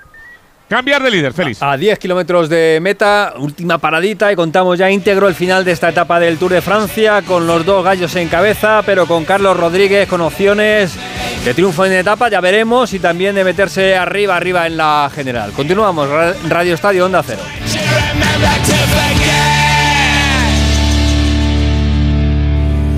cambiar 0.71 1.03
de 1.03 1.11
líder, 1.11 1.33
feliz. 1.33 1.61
A 1.61 1.75
10 1.75 1.99
kilómetros 1.99 2.47
de 2.47 2.79
meta, 2.81 3.33
última 3.37 3.77
paradita 3.77 4.31
y 4.31 4.37
contamos 4.37 4.79
ya 4.79 4.89
íntegro 4.89 5.27
el 5.27 5.35
final 5.35 5.65
de 5.65 5.73
esta 5.73 5.89
etapa 5.89 6.17
del 6.17 6.37
Tour 6.37 6.53
de 6.53 6.61
Francia 6.61 7.21
con 7.23 7.45
los 7.45 7.65
dos 7.65 7.83
gallos 7.83 8.15
en 8.15 8.29
cabeza, 8.29 8.81
pero 8.85 9.05
con 9.05 9.25
Carlos 9.25 9.57
Rodríguez 9.57 10.07
con 10.07 10.21
opciones 10.21 10.93
de 11.43 11.53
triunfo 11.53 11.85
en 11.85 11.91
etapa, 11.91 12.29
ya 12.29 12.39
veremos, 12.39 12.93
y 12.93 12.99
también 12.99 13.35
de 13.35 13.43
meterse 13.43 13.97
arriba, 13.97 14.37
arriba 14.37 14.65
en 14.65 14.77
la 14.77 15.11
general. 15.13 15.51
Continuamos, 15.51 16.07
Radio 16.47 16.73
Estadio 16.73 17.05
Onda 17.05 17.21
Cero. 17.21 17.41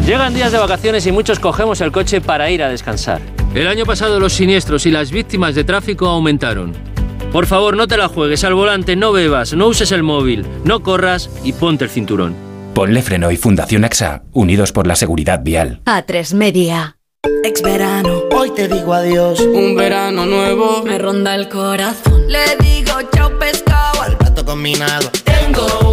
Llegan 0.06 0.36
días 0.36 0.52
de 0.52 0.60
vacaciones 0.60 1.08
y 1.08 1.12
muchos 1.12 1.40
cogemos 1.40 1.82
el 1.82 1.92
coche 1.92 2.22
para 2.22 2.52
ir 2.52 2.62
a 2.62 2.70
descansar. 2.70 3.20
El 3.56 3.68
año 3.68 3.84
pasado 3.84 4.20
los 4.20 4.34
siniestros 4.34 4.86
y 4.86 4.92
las 4.92 5.10
víctimas 5.10 5.56
de 5.56 5.64
tráfico 5.64 6.08
aumentaron. 6.08 6.93
Por 7.34 7.48
favor, 7.48 7.76
no 7.76 7.88
te 7.88 7.98
la 7.98 8.10
juegues 8.10 8.44
al 8.44 8.54
volante, 8.54 8.96
no 8.96 9.12
bebas, 9.12 9.54
no 9.54 9.66
uses 9.66 9.92
el 9.92 10.04
móvil, 10.04 10.46
no 10.66 10.84
corras 10.84 11.32
y 11.44 11.54
ponte 11.54 11.84
el 11.84 11.90
cinturón. 11.90 12.36
Ponle 12.76 13.02
freno 13.02 13.32
y 13.32 13.38
Fundación 13.38 13.84
AXA, 13.86 14.22
unidos 14.34 14.72
por 14.72 14.86
la 14.86 14.96
seguridad 14.96 15.42
vial. 15.44 15.82
A3 15.86 16.36
Media. 16.36 16.98
Ex 17.44 17.64
verano, 17.64 18.22
hoy 18.36 18.52
te 18.52 18.68
digo 18.68 18.94
adiós. 18.94 19.40
Un 19.40 19.76
verano 19.76 20.28
nuevo 20.28 20.84
me 20.84 21.00
ronda 21.00 21.34
el 21.34 21.50
corazón. 21.50 22.28
Le 22.28 22.56
digo 22.60 22.94
chao 23.16 23.32
pescado 23.40 24.04
al 24.04 24.16
plato 24.16 24.46
combinado. 24.46 25.10
Tengo 25.24 25.93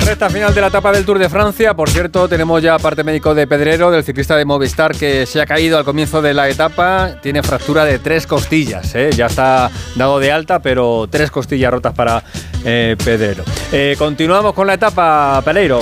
Recta 0.00 0.30
final 0.30 0.54
de 0.54 0.60
la 0.60 0.68
etapa 0.68 0.92
del 0.92 1.04
Tour 1.04 1.18
de 1.18 1.28
Francia. 1.28 1.74
Por 1.74 1.90
cierto, 1.90 2.28
tenemos 2.28 2.62
ya 2.62 2.78
parte 2.78 3.04
médico 3.04 3.34
de 3.34 3.46
Pedrero, 3.46 3.90
del 3.90 4.04
ciclista 4.04 4.36
de 4.36 4.44
Movistar, 4.44 4.92
que 4.96 5.26
se 5.26 5.40
ha 5.40 5.46
caído 5.46 5.76
al 5.76 5.84
comienzo 5.84 6.22
de 6.22 6.34
la 6.34 6.48
etapa. 6.48 7.16
Tiene 7.20 7.42
fractura 7.42 7.84
de 7.84 7.98
tres 7.98 8.26
costillas. 8.26 8.94
¿eh? 8.94 9.10
Ya 9.14 9.26
está 9.26 9.70
dado 9.96 10.18
de 10.18 10.32
alta, 10.32 10.60
pero 10.60 11.08
tres 11.10 11.30
costillas 11.30 11.70
rotas 11.70 11.94
para 11.94 12.22
eh, 12.64 12.96
Pedrero. 13.04 13.44
Eh, 13.72 13.96
continuamos 13.98 14.54
con 14.54 14.66
la 14.66 14.74
etapa, 14.74 15.42
Peleiro. 15.44 15.80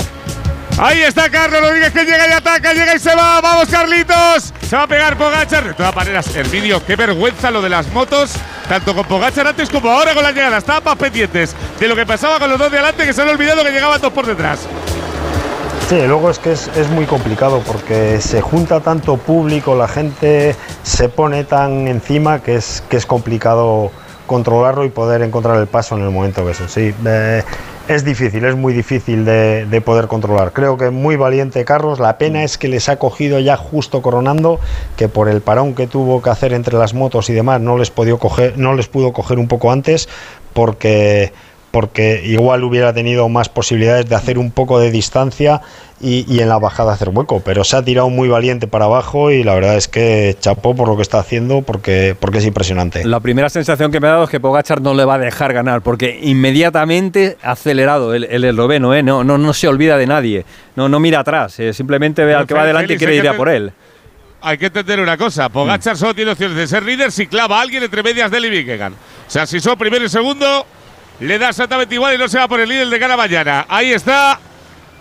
Ahí 0.79 1.01
está 1.01 1.31
Carlos 1.31 1.63
Rodríguez 1.63 1.91
que 1.91 2.05
llega 2.05 2.29
y 2.29 2.33
ataca, 2.33 2.75
llega 2.75 2.95
y 2.95 2.99
se 2.99 3.15
va. 3.15 3.41
Vamos, 3.41 3.67
Carlitos. 3.69 4.53
Se 4.69 4.77
va 4.77 4.83
a 4.83 4.87
pegar 4.87 5.17
Pogachar. 5.17 5.65
De 5.65 5.73
todas 5.73 5.97
maneras, 5.97 6.37
Herminio, 6.37 6.85
qué 6.85 6.97
vergüenza 6.97 7.51
lo 7.51 7.63
de 7.63 7.71
las 7.71 7.91
motos. 7.93 8.35
Tanto 8.69 8.95
con 8.95 9.07
Pogachar 9.07 9.47
antes 9.47 9.71
como 9.71 9.91
ahora 9.91 10.13
con 10.13 10.23
las 10.23 10.35
llegadas. 10.35 10.59
Estaban 10.59 10.99
pendientes 10.99 11.57
de 11.81 11.89
lo 11.89 11.97
que 11.97 12.05
pasaba 12.05 12.39
con 12.39 12.51
los 12.51 12.59
dos 12.59 12.71
de 12.71 12.79
adelante 12.79 13.07
que 13.07 13.15
se 13.15 13.23
han 13.23 13.29
olvidado 13.29 13.65
que 13.65 13.71
llegaban 13.71 14.01
dos 14.03 14.13
por 14.13 14.27
detrás. 14.27 14.67
Sí, 15.89 15.97
luego 16.07 16.29
es 16.31 16.39
que 16.39 16.53
es, 16.53 16.69
es, 16.77 16.89
muy 16.91 17.07
complicado 17.07 17.63
porque 17.65 18.21
se 18.21 18.41
junta 18.41 18.81
tanto 18.81 19.17
público, 19.19 19.77
la 19.77 19.87
gente 19.87 20.57
se 20.83 21.09
pone 21.09 21.45
tan 21.45 21.87
encima 21.87 22.41
que 22.43 22.57
es, 22.57 22.83
que 22.91 22.97
es 22.97 23.07
complicado 23.07 23.93
controlarlo 24.27 24.85
y 24.85 24.91
poder 24.91 25.23
encontrar 25.23 25.59
el 25.59 25.69
paso 25.69 25.97
en 25.97 26.03
el 26.03 26.11
momento 26.11 26.45
que 26.45 26.51
eso. 26.51 26.69
Sí, 26.69 26.93
eh, 27.07 27.45
es 27.89 28.05
difícil, 28.05 28.45
es 28.45 28.57
muy 28.57 28.73
difícil 28.73 29.25
de, 29.25 29.67
de, 29.67 29.81
poder 29.81 30.07
controlar. 30.07 30.53
Creo 30.53 30.77
que 30.77 30.91
muy 30.91 31.17
valiente 31.17 31.65
Carlos. 31.65 31.99
La 31.99 32.19
pena 32.19 32.45
es 32.45 32.59
que 32.59 32.69
les 32.69 32.89
ha 32.89 32.99
cogido 32.99 33.39
ya 33.39 33.57
justo 33.57 34.03
coronando, 34.03 34.61
que 34.97 35.09
por 35.09 35.29
el 35.29 35.41
parón 35.41 35.75
que 35.75 35.87
tuvo 35.87 36.23
que 36.23 36.31
hacer 36.31 36.53
entre 36.53 36.77
las 36.77 36.95
motos 36.95 37.31
y 37.31 37.33
demás 37.33 37.61
no 37.61 37.79
les, 37.79 37.91
coger, 37.91 38.59
no 38.59 38.75
les 38.75 38.89
pudo 38.89 39.13
coger 39.13 39.39
un 39.39 39.49
poco 39.49 39.71
antes 39.71 40.09
porque 40.53 41.33
porque 41.77 42.23
igual 42.25 42.65
hubiera 42.65 42.95
tenido 42.95 43.29
más 43.29 43.51
posibilidades 43.51 44.09
de 44.09 44.15
hacer 44.15 44.39
un 44.39 44.51
poco 44.51 44.81
de 44.81 44.91
distancia 44.91 45.61
y, 46.01 46.25
y, 46.27 46.41
en 46.41 46.49
la 46.49 46.59
bajada 46.59 46.95
hacer 46.95 47.11
hueco, 47.11 47.43
pero 47.45 47.65
se 47.65 47.77
ha 47.77 47.85
tirado 47.85 48.09
muy 48.09 48.31
valiente 48.31 48.67
para 48.67 48.87
abajo 48.87 49.31
y 49.31 49.45
la 49.45 49.55
verdad 49.55 49.77
es 49.77 49.87
que 49.87 50.35
chapó 50.41 50.75
por 50.75 50.89
lo 50.89 50.97
que 50.97 51.03
está 51.03 51.19
haciendo 51.19 51.61
porque, 51.61 52.17
porque 52.19 52.39
es 52.39 52.47
impresionante. 52.47 53.05
La 53.05 53.21
primera 53.21 53.51
sensación 53.51 53.93
que 53.93 54.01
me 54.01 54.09
ha 54.09 54.13
dado 54.13 54.25
es 54.25 54.31
que 54.31 54.41
Pogachar 54.41 54.81
no 54.81 54.95
le 54.95 55.05
va 55.05 55.17
a 55.17 55.19
dejar 55.19 55.53
ganar 55.53 55.83
porque 55.83 56.19
inmediatamente 56.23 57.37
ha 57.43 57.51
acelerado 57.51 58.15
el, 58.15 58.25
el 58.25 58.45
esloveno, 58.45 58.95
¿eh? 58.95 59.03
no, 59.03 59.23
no, 59.23 59.37
no 59.37 59.53
se 59.53 59.69
olvida 59.69 59.99
de 59.99 60.07
nadie, 60.07 60.47
no, 60.77 60.89
no 60.89 60.99
mira 60.99 61.21
atrás, 61.21 61.61
eh, 61.61 61.75
simplemente 61.75 62.25
ve 62.25 62.35
al 62.35 62.47
que 62.47 62.55
va 62.55 62.63
adelante 62.63 62.95
y 62.95 62.97
quiere 62.97 63.17
ir 63.17 63.29
a 63.29 63.37
por 63.37 63.51
él. 63.51 63.71
Hay 64.41 64.57
que 64.57 64.67
entender 64.67 64.99
una 64.99 65.19
cosa, 65.19 65.51
Pogachar 65.51 65.95
mm. 65.95 65.99
solo 65.99 66.15
tiene 66.15 66.31
opciones 66.31 66.57
de 66.57 66.67
ser 66.67 66.85
líder 66.85 67.13
si 67.13 67.27
clava 67.27 67.59
a 67.59 67.61
alguien 67.61 67.83
entre 67.83 68.03
medias 68.03 68.31
de 68.31 68.39
él 68.39 68.47
y 68.47 68.49
Vingegaard. 68.49 68.95
O 68.95 69.31
sea, 69.31 69.45
si 69.45 69.61
son 69.61 69.77
primero 69.77 70.03
y 70.03 70.09
segundo, 70.09 70.65
le 71.21 71.39
da 71.39 71.49
exactamente 71.49 71.95
igual 71.95 72.15
y 72.15 72.19
no 72.19 72.29
se 72.29 72.39
va 72.39 72.49
por 72.49 72.61
el 72.61 72.69
líder 72.69 72.89
de 72.89 72.99
cara 72.99 73.17
mañana. 73.17 73.67
Ahí 73.69 73.93
está. 73.93 74.39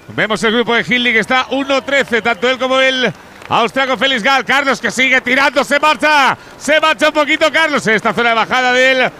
Vemos 0.09 0.43
el 0.43 0.53
grupo 0.53 0.75
de 0.75 0.81
Hindley 0.81 1.13
que 1.13 1.19
está 1.19 1.47
1-13, 1.47 2.21
tanto 2.21 2.49
él 2.49 2.59
como 2.59 2.79
el 2.79 3.11
austriaco 3.49 3.97
Félix 3.97 4.23
Gal. 4.23 4.45
Carlos 4.45 4.79
que 4.79 4.91
sigue 4.91 5.19
tirando, 5.21 5.63
se 5.63 5.79
marcha. 5.79 6.37
Se 6.57 6.79
marcha 6.79 7.07
un 7.07 7.13
poquito 7.13 7.51
Carlos 7.51 7.85
en 7.87 7.95
esta 7.95 8.13
zona 8.13 8.29
de 8.29 8.35
bajada 8.35 8.71
del 8.71 9.11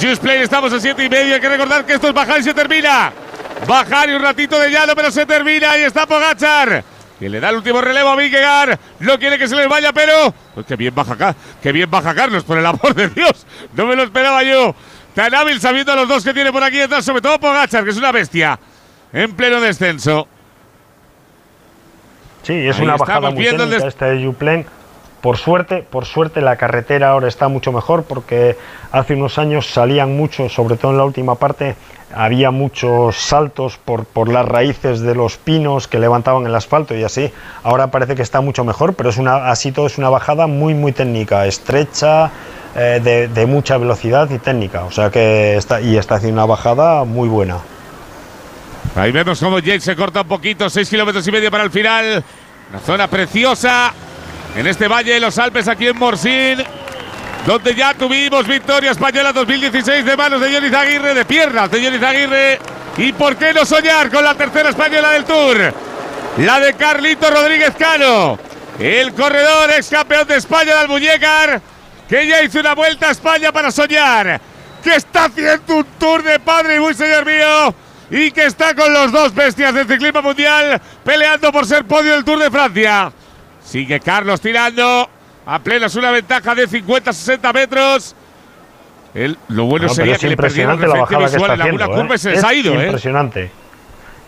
Just 0.00 0.22
Play. 0.22 0.42
Estamos 0.42 0.72
a 0.72 0.80
7 0.80 1.04
y 1.04 1.08
medio. 1.08 1.34
Hay 1.34 1.40
que 1.40 1.48
recordar 1.48 1.84
que 1.84 1.94
esto 1.94 2.08
es 2.08 2.14
bajar 2.14 2.40
y 2.40 2.44
se 2.44 2.54
termina. 2.54 3.12
Bajar 3.66 4.08
y 4.08 4.12
un 4.12 4.22
ratito 4.22 4.58
de 4.58 4.70
llano, 4.70 4.94
pero 4.94 5.10
se 5.10 5.26
termina. 5.26 5.72
Ahí 5.72 5.82
está 5.82 6.06
Pogachar. 6.06 6.84
Que 7.18 7.28
le 7.28 7.40
da 7.40 7.50
el 7.50 7.56
último 7.56 7.80
relevo 7.80 8.10
a 8.10 8.16
Vingegaard. 8.16 8.78
No 9.00 9.18
quiere 9.18 9.38
que 9.38 9.48
se 9.48 9.56
les 9.56 9.68
vaya, 9.68 9.92
pero. 9.92 10.32
Pues 10.54 10.66
bien 10.78 10.94
baja 10.94 11.14
acá. 11.14 11.34
Que 11.60 11.72
bien 11.72 11.90
baja 11.90 12.14
Carlos, 12.14 12.44
por 12.44 12.58
el 12.58 12.64
amor 12.66 12.94
de 12.94 13.08
Dios. 13.08 13.44
No 13.74 13.86
me 13.86 13.96
lo 13.96 14.04
esperaba 14.04 14.44
yo. 14.44 14.74
Tan 15.18 15.34
hábil 15.34 15.60
sabiendo 15.60 15.90
a 15.90 15.96
los 15.96 16.06
dos 16.06 16.22
que 16.22 16.32
tiene 16.32 16.52
por 16.52 16.62
aquí 16.62 16.76
detrás, 16.76 17.04
sobre 17.04 17.20
todo 17.20 17.40
Pogachar, 17.40 17.82
que 17.82 17.90
es 17.90 17.96
una 17.96 18.12
bestia. 18.12 18.56
En 19.12 19.32
pleno 19.32 19.60
descenso. 19.60 20.28
Sí, 22.44 22.52
es 22.52 22.76
Ahí 22.76 22.84
una 22.84 22.96
bajada 22.96 23.32
muy 23.32 23.44
técnica 23.44 23.84
esta 23.84 24.06
de 24.06 24.24
Juplen. 24.24 24.64
Por 25.20 25.36
suerte, 25.36 25.82
por 25.82 26.04
suerte 26.04 26.40
la 26.40 26.54
carretera 26.54 27.10
ahora 27.10 27.26
está 27.26 27.48
mucho 27.48 27.72
mejor 27.72 28.04
porque 28.04 28.56
hace 28.92 29.14
unos 29.14 29.38
años 29.38 29.66
salían 29.66 30.16
mucho, 30.16 30.48
sobre 30.48 30.76
todo 30.76 30.92
en 30.92 30.98
la 30.98 31.04
última 31.04 31.34
parte, 31.34 31.74
había 32.14 32.52
muchos 32.52 33.16
saltos 33.16 33.76
por, 33.76 34.04
por 34.04 34.28
las 34.28 34.46
raíces 34.46 35.00
de 35.00 35.16
los 35.16 35.36
pinos 35.36 35.88
que 35.88 35.98
levantaban 35.98 36.46
el 36.46 36.54
asfalto 36.54 36.94
y 36.94 37.02
así. 37.02 37.32
Ahora 37.64 37.88
parece 37.88 38.14
que 38.14 38.22
está 38.22 38.40
mucho 38.40 38.62
mejor, 38.62 38.94
pero 38.94 39.10
es 39.10 39.16
una, 39.16 39.50
así 39.50 39.72
todo 39.72 39.88
es 39.88 39.98
una 39.98 40.10
bajada 40.10 40.46
muy 40.46 40.74
muy 40.74 40.92
técnica, 40.92 41.44
estrecha, 41.46 42.30
eh, 42.74 43.28
de, 43.32 43.46
mucha 43.46 43.78
velocidad 43.78 44.28
y 44.30 44.38
técnica. 44.38 44.84
O 44.84 44.90
sea 44.90 45.10
que 45.10 45.56
está, 45.56 45.80
y 45.80 45.96
está 45.96 46.16
haciendo 46.16 46.40
una 46.40 46.46
bajada 46.46 47.04
muy 47.04 47.28
buena. 47.28 47.58
Ahí 48.94 49.12
vemos 49.12 49.38
cómo 49.40 49.58
Jake 49.58 49.80
se 49.80 49.96
corta 49.96 50.22
un 50.22 50.28
poquito, 50.28 50.68
6 50.68 50.88
kilómetros 50.88 51.26
y 51.26 51.32
medio 51.32 51.50
para 51.50 51.64
el 51.64 51.70
final. 51.70 52.22
Una 52.70 52.80
zona 52.80 53.08
preciosa 53.08 53.92
en 54.56 54.66
este 54.66 54.88
valle 54.88 55.14
de 55.14 55.20
los 55.20 55.38
Alpes, 55.38 55.68
aquí 55.68 55.86
en 55.86 55.96
Morsin, 55.96 56.58
donde 57.46 57.74
ya 57.74 57.94
tuvimos 57.94 58.46
victoria 58.46 58.90
española 58.90 59.32
2016 59.32 60.04
de 60.04 60.16
manos 60.16 60.40
de 60.40 60.52
Johnny 60.52 60.68
Zaguirre, 60.68 61.14
de 61.14 61.24
piernas 61.24 61.70
de 61.70 61.82
Johnny 61.82 61.98
Zaguirre. 61.98 62.58
Y 62.96 63.12
por 63.12 63.36
qué 63.36 63.54
no 63.54 63.64
soñar 63.64 64.10
con 64.10 64.24
la 64.24 64.34
tercera 64.34 64.70
española 64.70 65.10
del 65.12 65.24
Tour, 65.24 65.72
la 66.38 66.60
de 66.60 66.74
Carlito 66.74 67.30
Rodríguez 67.30 67.74
Cano, 67.78 68.38
el 68.78 69.14
corredor 69.14 69.70
ex 69.70 69.88
campeón 69.88 70.26
de 70.26 70.36
España 70.36 70.76
del 70.78 70.88
Muñecar 70.88 71.60
que 72.08 72.26
ya 72.26 72.42
hizo 72.42 72.60
una 72.60 72.74
vuelta 72.74 73.08
a 73.08 73.10
España 73.10 73.52
para 73.52 73.70
soñar, 73.70 74.40
que 74.82 74.94
está 74.94 75.26
haciendo 75.26 75.76
un 75.76 75.86
tour 75.98 76.22
de 76.22 76.40
padre 76.40 76.76
y 76.76 76.80
muy 76.80 76.94
señor 76.94 77.26
mío, 77.26 77.74
y 78.10 78.30
que 78.30 78.46
está 78.46 78.74
con 78.74 78.92
los 78.92 79.12
dos 79.12 79.34
bestias 79.34 79.74
del 79.74 79.86
ciclismo 79.86 80.22
mundial 80.22 80.80
peleando 81.04 81.52
por 81.52 81.66
ser 81.66 81.84
podio 81.84 82.12
del 82.14 82.24
Tour 82.24 82.38
de 82.38 82.50
Francia. 82.50 83.12
Sigue 83.62 84.00
Carlos 84.00 84.40
tirando, 84.40 85.08
a 85.44 85.58
plenas 85.58 85.94
una 85.96 86.10
ventaja 86.10 86.54
de 86.54 86.66
50-60 86.66 87.54
metros. 87.54 88.16
El, 89.14 89.36
lo 89.48 89.64
bueno 89.64 89.88
no, 89.88 89.94
sería 89.94 90.16
que 90.16 90.26
le 90.26 90.32
impresionante 90.32 90.86
la 90.86 91.00
bajada 91.00 91.30
que 91.30 91.36
está 91.36 91.54
en 91.54 91.60
haciendo, 91.60 91.84
alguna 91.84 92.02
curva 92.02 92.14
¿eh? 92.14 92.16
y 92.16 92.18
se 92.18 92.30
les 92.30 92.38
es 92.38 92.44
ha 92.44 92.54
ido, 92.54 92.74
impresionante. 92.74 93.44
¿eh? 93.44 93.50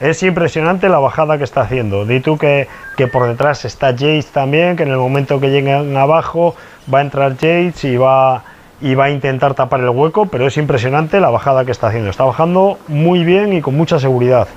Es 0.01 0.23
impresionante 0.23 0.89
la 0.89 0.99
bajada 0.99 1.37
que 1.37 1.45
está 1.45 1.61
haciendo. 1.61 2.07
Di 2.07 2.21
tú 2.21 2.39
que, 2.39 2.69
que 2.97 3.07
por 3.07 3.29
detrás 3.29 3.67
está 3.67 3.93
Jace 3.93 4.29
también, 4.33 4.77
que 4.77 4.85
en 4.85 4.91
el 4.91 4.97
momento 4.97 5.39
que 5.39 5.51
lleguen 5.51 5.95
abajo 5.95 6.57
va 6.93 7.01
a 7.01 7.03
entrar 7.03 7.33
Yates 7.37 7.85
y 7.85 7.99
va, 7.99 8.43
y 8.81 8.95
va 8.95 9.05
a 9.05 9.11
intentar 9.11 9.55
tapar 9.55 9.81
el 9.81 9.91
hueco, 9.91 10.27
pero 10.27 10.47
es 10.47 10.57
impresionante 10.57 11.21
la 11.21 11.29
bajada 11.29 11.67
que 11.67 11.73
está 11.73 11.89
haciendo. 11.89 12.09
Está 12.09 12.25
bajando 12.25 12.79
muy 12.89 13.25
bien 13.25 13.53
y 13.53 13.61
con 13.61 13.77
mucha 13.77 13.99
seguridad. 13.99 14.49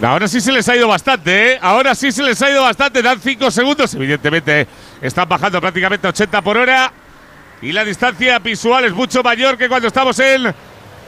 Ahora 0.00 0.26
sí 0.26 0.40
se 0.40 0.52
les 0.52 0.66
ha 0.68 0.76
ido 0.76 0.88
bastante, 0.88 1.52
¿eh? 1.52 1.58
Ahora 1.60 1.94
sí 1.94 2.10
se 2.10 2.22
les 2.22 2.40
ha 2.40 2.50
ido 2.50 2.62
bastante. 2.62 3.02
Dan 3.02 3.20
5 3.20 3.50
segundos. 3.50 3.92
Evidentemente 3.94 4.66
están 5.02 5.28
bajando 5.28 5.60
prácticamente 5.60 6.06
a 6.06 6.10
80 6.10 6.40
por 6.40 6.56
hora. 6.56 6.92
Y 7.60 7.72
la 7.72 7.84
distancia 7.84 8.38
visual 8.38 8.84
es 8.84 8.92
mucho 8.92 9.22
mayor 9.22 9.58
que 9.58 9.68
cuando 9.68 9.88
estamos 9.88 10.18
en 10.20 10.54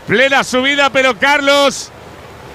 plena 0.09 0.43
subida. 0.43 0.90
Pero 0.90 1.16
Carlos 1.16 1.93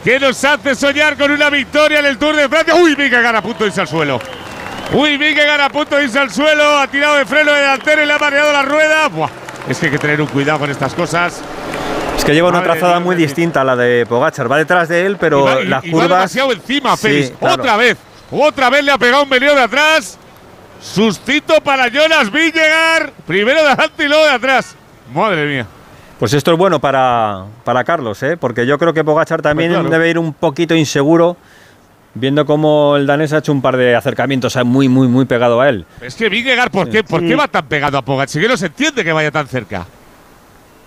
que 0.06 0.20
nos 0.20 0.42
hace 0.46 0.76
soñar 0.76 1.18
con 1.18 1.32
una 1.32 1.50
victoria 1.50 2.00
en 2.00 2.06
el 2.06 2.18
Tour 2.18 2.36
de 2.36 2.48
Francia. 2.48 2.76
Uy, 2.76 2.94
Vingegaard 2.96 3.36
a 3.36 3.42
punto 3.42 3.64
de 3.64 3.70
irse 3.70 3.82
al 3.82 3.88
suelo. 3.88 4.22
Uy, 4.94 5.18
Vingegaard 5.18 5.62
a 5.62 5.70
punto 5.70 5.96
de 5.98 6.04
irse 6.04 6.20
al 6.20 6.32
suelo, 6.32 6.78
ha 6.78 6.88
tirado 6.88 7.16
de 7.16 7.26
freno 7.26 7.52
delantero 7.52 8.04
y 8.04 8.06
le 8.06 8.14
ha 8.14 8.20
mareado 8.20 8.54
la 8.54 8.62
rueda. 8.62 9.08
Buah, 9.10 9.30
es 9.68 9.80
que 9.80 9.88
hay 9.88 9.92
que 9.92 9.98
tener 9.98 10.22
un 10.22 10.28
cuidado 10.28 10.60
con 10.60 10.70
estas 10.70 10.94
cosas. 10.94 11.42
Es 12.18 12.24
que 12.24 12.34
lleva 12.34 12.50
una 12.50 12.60
Madre 12.62 12.74
trazada 12.74 13.00
muy 13.00 13.16
distinta 13.16 13.62
a 13.62 13.64
la 13.64 13.76
de 13.76 14.06
Pogachar. 14.06 14.50
Va 14.50 14.58
detrás 14.58 14.88
de 14.88 15.06
él, 15.06 15.18
pero 15.20 15.40
y 15.42 15.44
va, 15.44 15.62
y- 15.62 15.66
las 15.68 15.84
y 15.84 15.88
va 15.90 15.92
curvas. 15.94 16.10
demasiado 16.10 16.52
encima, 16.54 16.96
Sí, 16.96 17.34
claro. 17.40 17.56
Otra 17.62 17.76
vez, 17.78 17.98
otra 18.32 18.70
vez 18.70 18.84
le 18.86 18.92
ha 18.92 18.98
pegado 18.98 19.24
un 19.24 19.30
venido 19.30 19.54
de 19.56 19.62
atrás. 19.64 20.18
Sustito 20.80 21.60
para 21.62 21.88
Jonas 21.90 22.32
Vingegaard. 22.32 23.10
Primero 23.26 23.62
de 23.64 23.70
adelante 23.70 24.06
y 24.06 24.08
luego 24.08 24.24
de 24.24 24.32
atrás. 24.32 24.76
Madre 25.14 25.46
mía. 25.48 25.66
Pues 26.20 26.34
esto 26.34 26.54
es 26.54 26.58
bueno 26.58 26.80
para, 26.80 27.44
para 27.66 27.84
Carlos, 27.84 28.24
¿eh? 28.24 28.38
porque 28.38 28.66
yo 28.66 28.78
creo 28.78 28.94
que 28.94 29.04
Pogachar 29.04 29.42
también 29.42 29.72
claro. 29.72 29.90
debe 29.90 30.10
ir 30.10 30.18
un 30.18 30.34
poquito 30.34 30.74
inseguro, 30.74 31.36
viendo 32.14 32.46
cómo 32.46 32.96
el 32.96 33.06
danés 33.06 33.34
ha 33.34 33.40
hecho 33.40 33.52
un 33.52 33.62
par 33.62 33.76
de 33.76 33.96
acercamientos 33.96 34.58
muy, 34.64 34.88
muy, 34.88 35.10
muy 35.10 35.26
pegado 35.26 35.60
a 35.60 35.68
él. 35.68 35.86
Es 36.00 36.16
que 36.16 36.30
Vingegaard, 36.30 36.72
¿por 36.72 36.90
qué, 36.90 37.04
¿por 37.04 37.20
qué 37.20 37.36
va 37.36 37.50
tan 37.50 37.66
pegado 37.66 37.98
a 37.98 38.02
Pogacar? 38.02 38.30
Si 38.30 38.40
que 38.40 38.48
no 38.48 38.56
se 38.56 38.68
entiende 38.68 39.04
que 39.04 39.12
vaya 39.12 39.30
tan 39.30 39.48
cerca. 39.48 39.86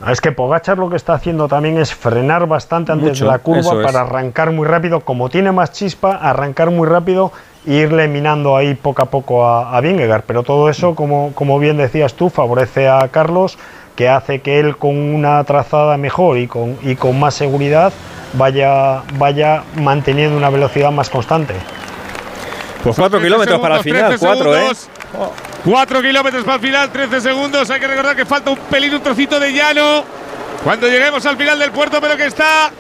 Es 0.06 0.20
que 0.20 0.32
Pogachar 0.32 0.78
lo 0.78 0.88
que 0.88 0.96
está 0.96 1.14
haciendo 1.14 1.48
también 1.48 1.76
es 1.76 1.92
frenar 1.92 2.46
bastante 2.46 2.92
antes 2.92 3.08
Mucho, 3.08 3.24
de 3.24 3.30
la 3.32 3.38
curva 3.40 3.82
para 3.82 4.02
arrancar 4.02 4.52
muy 4.52 4.66
rápido. 4.66 5.00
Como 5.00 5.28
tiene 5.28 5.52
más 5.52 5.72
chispa, 5.72 6.12
arrancar 6.12 6.70
muy 6.70 6.88
rápido 6.88 7.32
e 7.66 7.74
irle 7.74 8.06
minando 8.06 8.56
ahí 8.56 8.74
poco 8.74 9.02
a 9.02 9.06
poco 9.06 9.44
a, 9.44 9.76
a 9.76 9.80
Vingegaard. 9.80 10.22
Pero 10.24 10.44
todo 10.44 10.70
eso, 10.70 10.94
como, 10.94 11.32
como 11.34 11.58
bien 11.58 11.76
decías 11.76 12.14
tú, 12.14 12.30
favorece 12.30 12.88
a 12.88 13.08
Carlos, 13.08 13.58
que 13.98 14.08
hace 14.08 14.38
que 14.38 14.60
él 14.60 14.76
con 14.76 14.96
una 14.96 15.42
trazada 15.42 15.96
mejor 15.96 16.38
y 16.38 16.46
con, 16.46 16.78
y 16.82 16.94
con 16.94 17.18
más 17.18 17.34
seguridad 17.34 17.92
vaya, 18.34 19.02
vaya 19.14 19.64
manteniendo 19.74 20.36
una 20.36 20.50
velocidad 20.50 20.92
más 20.92 21.10
constante. 21.10 21.54
Pues 22.84 22.94
4 22.94 23.20
kilómetros 23.20 23.58
para 23.58 23.78
el 23.78 23.82
final, 23.82 24.16
4, 24.16 24.56
¿eh? 24.56 24.70
4 25.64 26.00
kilómetros 26.00 26.44
para 26.44 26.54
el 26.54 26.60
final, 26.60 26.92
13 26.92 27.20
segundos. 27.20 27.68
Hay 27.70 27.80
que 27.80 27.88
recordar 27.88 28.14
que 28.14 28.24
falta 28.24 28.52
un 28.52 28.58
pelín, 28.70 28.94
un 28.94 29.02
trocito 29.02 29.40
de 29.40 29.52
llano. 29.52 30.04
Cuando 30.62 30.86
lleguemos 30.86 31.26
al 31.26 31.36
final 31.36 31.58
del 31.58 31.72
puerto, 31.72 32.00
pero 32.00 32.16
que 32.16 32.26
está 32.26 32.70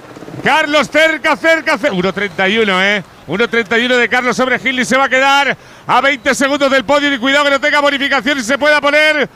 Carlos 0.44 0.88
cerca, 0.88 1.34
cerca, 1.34 1.78
cerca. 1.78 1.96
1.31, 1.96 2.80
¿eh? 2.80 3.02
1.31 3.26 3.96
de 3.96 4.08
Carlos 4.08 4.36
sobre 4.36 4.60
Gil 4.60 4.78
y 4.78 4.84
se 4.84 4.96
va 4.96 5.06
a 5.06 5.08
quedar 5.08 5.56
a 5.84 6.00
20 6.00 6.32
segundos 6.36 6.70
del 6.70 6.84
podio. 6.84 7.12
Y 7.12 7.18
cuidado 7.18 7.46
que 7.46 7.50
no 7.50 7.60
tenga 7.60 7.80
bonificación 7.80 8.38
y 8.38 8.42
se 8.42 8.56
pueda 8.56 8.80
poner 8.80 9.28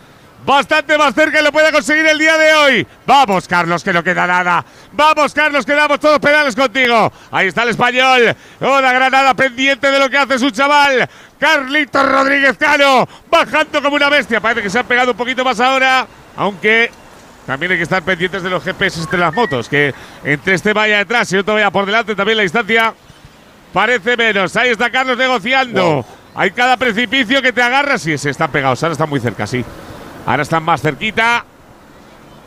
bastante 0.45 0.99
más 0.99 1.15
cerca 1.15 1.41
y 1.41 1.45
lo 1.45 1.53
pueda 1.53 1.73
conseguir 1.73 2.07
el 2.07 2.19
día 2.19 2.37
de 2.37 2.55
hoy. 2.55 2.87
Vamos, 3.07 3.47
Carlos, 3.49 3.83
que 3.83 3.93
no 3.93 4.03
queda 4.03 4.27
nada. 4.27 4.65
Vamos, 4.93 5.33
Carlos, 5.33 5.65
que 5.65 5.73
damos 5.73 6.01
todos 6.01 6.19
pedales 6.19 6.57
contigo. 6.57 7.13
Ahí 7.31 7.49
está 7.49 7.63
el 7.63 7.71
español. 7.71 8.35
Oda 8.61 8.93
Granada 8.93 9.35
pendiente 9.35 9.91
de 9.91 9.99
lo 9.99 10.11
que 10.11 10.19
hace 10.19 10.39
su 10.39 10.51
chaval. 10.51 11.09
Carlitos 11.39 12.09
Rodríguez 12.09 12.57
Cano, 12.57 13.09
bajando 13.31 13.83
como 13.83 13.97
una 13.97 14.09
bestia. 14.09 14.41
Parece 14.41 14.63
que 14.63 14.71
se 14.71 14.79
han 14.79 14.87
pegado 14.87 15.13
un 15.13 15.17
poquito 15.17 15.45
más 15.45 15.59
ahora, 15.61 16.07
aunque 16.37 16.91
también 17.47 17.73
hay 17.73 17.79
que 17.79 17.85
estar 17.85 18.03
pendientes 18.03 18.43
de 18.43 18.51
los 18.51 18.63
GPS 18.63 19.01
entre 19.01 19.19
las 19.19 19.35
motos, 19.35 19.69
que 19.69 19.93
entre 20.23 20.55
este 20.55 20.73
vaya 20.73 20.99
detrás 20.99 21.33
y 21.33 21.37
otro 21.39 21.55
vaya 21.55 21.71
por 21.73 21.87
delante, 21.87 22.15
también 22.15 22.37
la 22.37 22.45
distancia 22.45 22.95
parece 23.73 24.17
menos. 24.17 24.57
Ahí 24.57 24.71
está 24.71 24.91
Carlos 24.91 25.19
negociando. 25.19 26.05
Hay 26.35 26.53
cada 26.53 26.77
precipicio 26.77 27.43
que 27.43 27.53
te 27.53 27.61
agarras 27.61 28.07
y 28.07 28.17
se 28.17 28.31
están 28.31 28.51
pegados. 28.51 28.83
Ahora 28.83 28.93
están 28.93 29.11
muy 29.11 29.21
cerca, 29.21 29.47
sí. 29.47 29.65
Ahora 30.27 30.43
están 30.43 30.63
más 30.63 30.81
cerquita. 30.81 31.45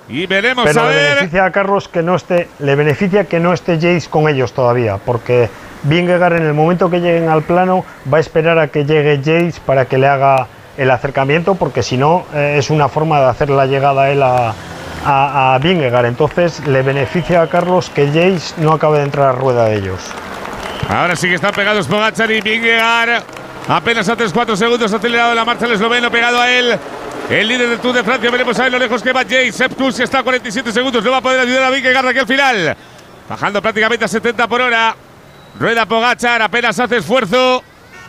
Y 0.08 0.28
veremos 0.28 0.66
Pero 0.66 0.82
a 0.82 0.90
le 0.92 0.96
beneficia 1.16 1.46
a 1.46 1.52
Carlos 1.52 1.88
que 1.88 2.04
no 2.04 2.16
esté, 2.16 2.48
le 2.60 2.76
beneficia 2.76 3.26
que 3.26 3.40
no 3.40 3.54
esté 3.54 3.76
Jace 3.76 4.08
con 4.08 4.30
ellos 4.30 4.54
todavía, 4.54 4.98
porque 4.98 5.50
Vingegaard 5.84 6.34
en 6.34 6.44
el 6.44 6.54
momento 6.54 6.92
que 6.92 7.00
lleguen 7.00 7.28
al 7.28 7.42
plano 7.42 7.84
va 8.12 8.18
a 8.18 8.22
esperar 8.22 8.60
a 8.60 8.68
que 8.68 8.86
llegue 8.86 9.18
Jace 9.18 9.60
para 9.66 9.86
que 9.86 9.98
le 9.98 10.08
haga 10.08 10.48
el 10.78 10.92
acercamiento, 10.92 11.56
porque 11.56 11.82
si 11.82 11.98
no 11.98 12.26
eh, 12.36 12.56
es 12.60 12.70
una 12.70 12.88
forma 12.88 13.20
de 13.20 13.26
hacer 13.26 13.50
la 13.50 13.66
llegada 13.66 14.04
a 14.04 14.12
él 14.12 14.22
a, 14.22 14.54
a, 15.06 15.56
a 15.56 15.58
Vingegaard. 15.58 16.06
Entonces 16.06 16.66
le 16.68 16.84
beneficia 16.84 17.42
a 17.42 17.48
Carlos 17.48 17.90
que 17.90 18.06
Jace 18.08 18.62
no 18.62 18.74
acabe 18.74 19.00
de 19.00 19.06
entrar 19.06 19.30
a 19.30 19.32
rueda 19.32 19.66
de 19.66 19.78
ellos. 19.78 20.02
Ahora 20.88 21.16
sí 21.16 21.28
que 21.28 21.36
están 21.36 21.54
pegados 21.54 21.88
Pogacar 21.88 22.30
y 22.30 22.42
Vingegaard. 22.42 23.24
Apenas 23.68 24.08
a 24.10 24.16
3-4 24.16 24.56
segundos 24.56 24.94
ha 24.94 24.98
acelerado 24.98 25.34
la 25.34 25.44
marcha 25.44 25.66
el 25.66 25.72
esloveno 25.72 26.12
pegado 26.12 26.40
a 26.40 26.52
él. 26.52 26.78
El 27.30 27.48
líder 27.48 27.70
del 27.70 27.80
Tour 27.80 27.94
de 27.96 28.04
Francia, 28.04 28.30
veremos 28.30 28.60
a 28.60 28.64
ver 28.64 28.72
lo 28.72 28.78
lejos 28.80 29.02
que 29.02 29.12
va 29.12 29.24
Jay. 29.28 29.52
Sepp 29.52 29.74
Kuss 29.74 30.00
está 30.00 30.20
a 30.20 30.24
47 30.24 30.72
segundos, 30.72 31.04
no 31.04 31.10
va 31.10 31.18
a 31.18 31.22
poder 31.22 31.40
ayudar 31.40 31.64
a 31.64 31.70
Vingegaard 31.72 32.08
aquí 32.08 32.20
al 32.20 32.28
final. 32.28 32.78
Bajando 33.28 33.62
prácticamente 33.64 34.06
a 34.06 34.08
70 34.08 34.48
por 34.48 34.62
hora. 34.62 34.96
Rueda 35.60 35.88
Pogachar, 35.88 36.42
apenas 36.44 36.80
hace 36.80 36.98
esfuerzo. 36.98 37.64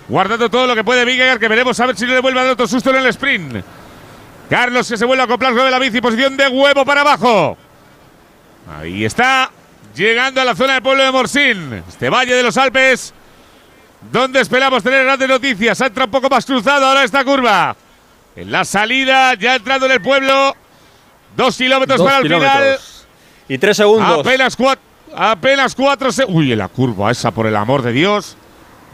Guardando 0.09 0.51
todo 0.51 0.67
lo 0.67 0.75
que 0.75 0.85
puede 0.85 1.07
Vingegaard, 1.07 1.41
que 1.41 1.49
veremos 1.49 1.81
a 1.81 1.87
ver 1.87 1.97
si 1.97 2.05
no 2.05 2.13
le 2.13 2.21
vuelve 2.21 2.41
a 2.41 2.43
dar 2.43 2.53
otro 2.53 2.69
susto 2.69 2.91
en 2.91 2.97
el 2.97 3.07
sprint. 3.07 3.65
Carlos 4.51 4.87
que 4.87 4.99
se 4.99 5.05
vuelve 5.07 5.23
a 5.23 5.25
acoplar 5.25 5.55
de 5.55 5.71
la 5.71 5.79
bici, 5.79 6.01
posición 6.03 6.37
de 6.37 6.49
huevo 6.49 6.85
para 6.85 7.01
abajo. 7.01 7.57
Ahí 8.79 9.05
está, 9.05 9.51
llegando 9.95 10.43
a 10.43 10.45
la 10.45 10.55
zona 10.55 10.75
del 10.75 10.83
pueblo 10.83 11.03
de 11.03 11.11
Morsín. 11.11 11.83
Este 11.89 12.11
valle 12.11 12.35
de 12.35 12.43
los 12.43 12.57
Alpes, 12.59 13.15
donde 14.13 14.43
esperamos 14.43 14.83
tener 14.83 15.05
grandes 15.05 15.29
noticias. 15.29 15.81
Ha 15.81 15.87
entrado 15.87 16.07
un 16.07 16.13
poco 16.13 16.29
más 16.29 16.45
cruzado 16.45 16.85
ahora 16.85 17.03
esta 17.03 17.25
curva. 17.25 17.75
En 18.37 18.53
la 18.53 18.65
salida, 18.65 19.35
ya 19.35 19.57
entrando 19.57 19.87
en 19.87 19.93
el 19.93 20.01
pueblo. 20.03 20.55
Dos 21.37 21.57
kilómetros 21.57 21.99
Dos 21.99 22.07
para 22.07 22.19
el 22.19 22.23
kilómetros. 22.25 23.07
Y 23.49 23.59
3 23.59 23.77
segundos. 23.77 24.21
Apenas 24.21 24.57
cuatro, 24.57 24.83
apenas 25.15 25.75
cuatro 25.75 26.11
Uy, 26.29 26.53
en 26.53 26.59
la 26.59 26.69
curva 26.69 27.11
esa, 27.11 27.31
por 27.31 27.47
el 27.47 27.57
amor 27.57 27.83
de 27.83 27.93
Dios. 27.93 28.37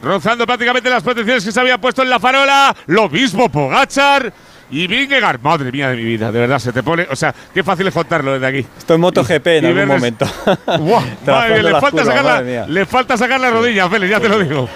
Rozando 0.02 0.46
prácticamente 0.46 0.90
las 0.90 1.02
protecciones 1.02 1.44
que 1.44 1.52
se 1.52 1.60
había 1.60 1.78
puesto 1.78 2.02
en 2.02 2.10
la 2.10 2.18
farola. 2.18 2.74
Lo 2.86 3.08
mismo 3.08 3.48
Pogachar 3.48 4.32
y 4.70 4.86
Vingegaard. 4.88 5.40
Madre 5.40 5.70
mía 5.70 5.90
de 5.90 5.96
mi 5.96 6.02
vida, 6.04 6.32
de 6.32 6.40
verdad, 6.40 6.58
se 6.58 6.72
te 6.72 6.82
pone. 6.82 7.06
O 7.10 7.14
sea, 7.14 7.32
qué 7.54 7.62
fácil 7.62 7.86
es 7.86 7.94
contarlo 7.94 8.32
desde 8.32 8.46
aquí. 8.46 8.66
Esto 8.78 8.94
es 8.94 9.00
MotoGP 9.00 9.46
en 9.46 9.64
y 9.64 9.66
algún 9.68 9.82
verles- 9.82 9.86
momento. 9.88 10.26
Madre 11.26 11.54
mía, 11.54 11.62
le, 11.62 11.70
las 11.70 11.80
falta 11.80 11.90
curvas, 11.90 12.06
sacar 12.06 12.24
la, 12.24 12.30
madre 12.32 12.50
mía. 12.50 12.66
le 12.68 12.86
falta 12.86 13.16
sacar 13.16 13.40
la 13.40 13.50
rodilla, 13.50 13.88
Félix, 13.88 14.10
ya 14.10 14.20
te 14.20 14.28
lo 14.28 14.38
digo. 14.40 14.68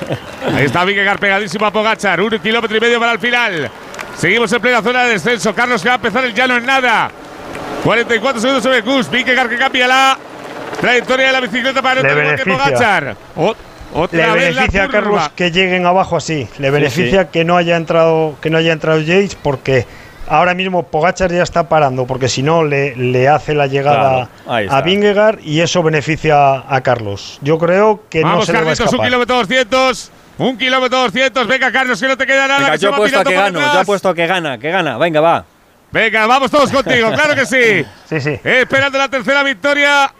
Ahí 0.54 0.64
está 0.66 0.84
Vingegaard 0.84 1.18
pegadísimo 1.18 1.66
a 1.66 1.72
Pogachar. 1.72 2.20
Un 2.20 2.38
kilómetro 2.38 2.76
y 2.76 2.80
medio 2.80 3.00
para 3.00 3.12
el 3.12 3.18
final. 3.18 3.70
Seguimos 4.18 4.52
en 4.52 4.60
plena 4.62 4.82
zona 4.82 5.04
de 5.04 5.10
descenso. 5.12 5.54
Carlos 5.54 5.82
que 5.82 5.88
va 5.88 5.94
a 5.94 5.96
empezar 5.96 6.24
el 6.24 6.34
llano 6.34 6.56
en 6.56 6.66
nada. 6.66 7.10
44 7.84 8.40
segundos 8.40 8.62
sobre 8.62 8.82
Kus. 8.82 9.10
Vingegaard 9.10 9.48
que 9.50 9.58
cambia 9.58 9.86
la 9.86 10.18
trayectoria 10.80 11.26
de 11.26 11.32
la 11.32 11.40
bicicleta 11.40 11.82
para 11.82 12.02
no 12.02 12.08
tener 12.08 12.36
que. 12.42 12.50
Pogachar. 12.50 13.16
Otra 13.94 14.26
Le 14.26 14.32
vez 14.34 14.54
la 14.54 14.62
beneficia 14.62 14.84
a. 14.84 14.88
Carlos 14.88 15.28
que 15.36 15.50
lleguen 15.50 15.86
abajo 15.86 16.16
así. 16.16 16.48
Le 16.58 16.70
beneficia 16.70 17.22
sí. 17.22 17.28
que 17.32 17.44
no 17.44 17.56
haya 17.56 17.76
entrado 17.76 18.36
que 18.40 18.50
no 18.50 18.58
haya 18.58 18.72
entrado 18.72 19.00
Jace 19.00 19.36
porque 19.42 19.86
ahora 20.28 20.54
mismo 20.54 20.82
Pogachar 20.84 21.30
ya 21.32 21.42
está 21.42 21.68
parando 21.68 22.06
porque 22.06 22.28
si 22.28 22.42
no 22.42 22.64
le, 22.64 22.96
le 22.96 23.28
hace 23.28 23.54
la 23.54 23.66
llegada 23.68 24.28
Claro, 24.44 24.72
a 24.72 24.80
Vingegaard 24.82 25.38
y 25.42 25.60
eso 25.60 25.82
beneficia 25.82 26.64
a 26.68 26.80
Carlos. 26.80 27.38
Yo 27.42 27.58
creo 27.58 28.00
que 28.10 28.22
no 28.22 28.30
Vamos, 28.30 28.46
se 28.46 28.52
le 28.52 28.58
va 28.58 28.62
a 28.62 28.64
Carlitos, 28.64 28.80
un 28.80 28.86
escapar. 28.86 29.06
kilómetro 29.06 29.36
200. 29.36 30.10
Un 30.38 30.58
kilómetro 30.58 30.98
200. 30.98 31.46
Venga, 31.46 31.72
Carlos, 31.72 32.00
que 32.00 32.08
no 32.08 32.16
te 32.16 32.26
queda 32.26 32.46
nada. 32.46 32.58
Venga, 32.58 32.72
que 32.72 32.78
se 32.78 32.84
yo 32.84 32.94
a 32.94 33.04
pirando 33.04 33.30
que 33.30 33.36
gano, 33.36 33.60
yo 33.60 33.80
apuesto 33.80 34.08
a 34.10 34.14
que 34.14 34.26
gana, 34.26 34.58
que 34.58 34.70
gana. 34.70 34.98
Venga, 34.98 35.20
va. 35.20 35.44
Venga, 35.90 36.26
vamos 36.26 36.50
todos 36.50 36.70
contigo, 36.70 37.10
claro 37.12 37.34
que 37.34 37.46
sí. 37.46 37.84
Sí, 38.08 38.20
sí. 38.20 38.38
Esperando 38.44 38.98
la 38.98 39.08
tercera 39.08 39.42
victoria 39.42 40.12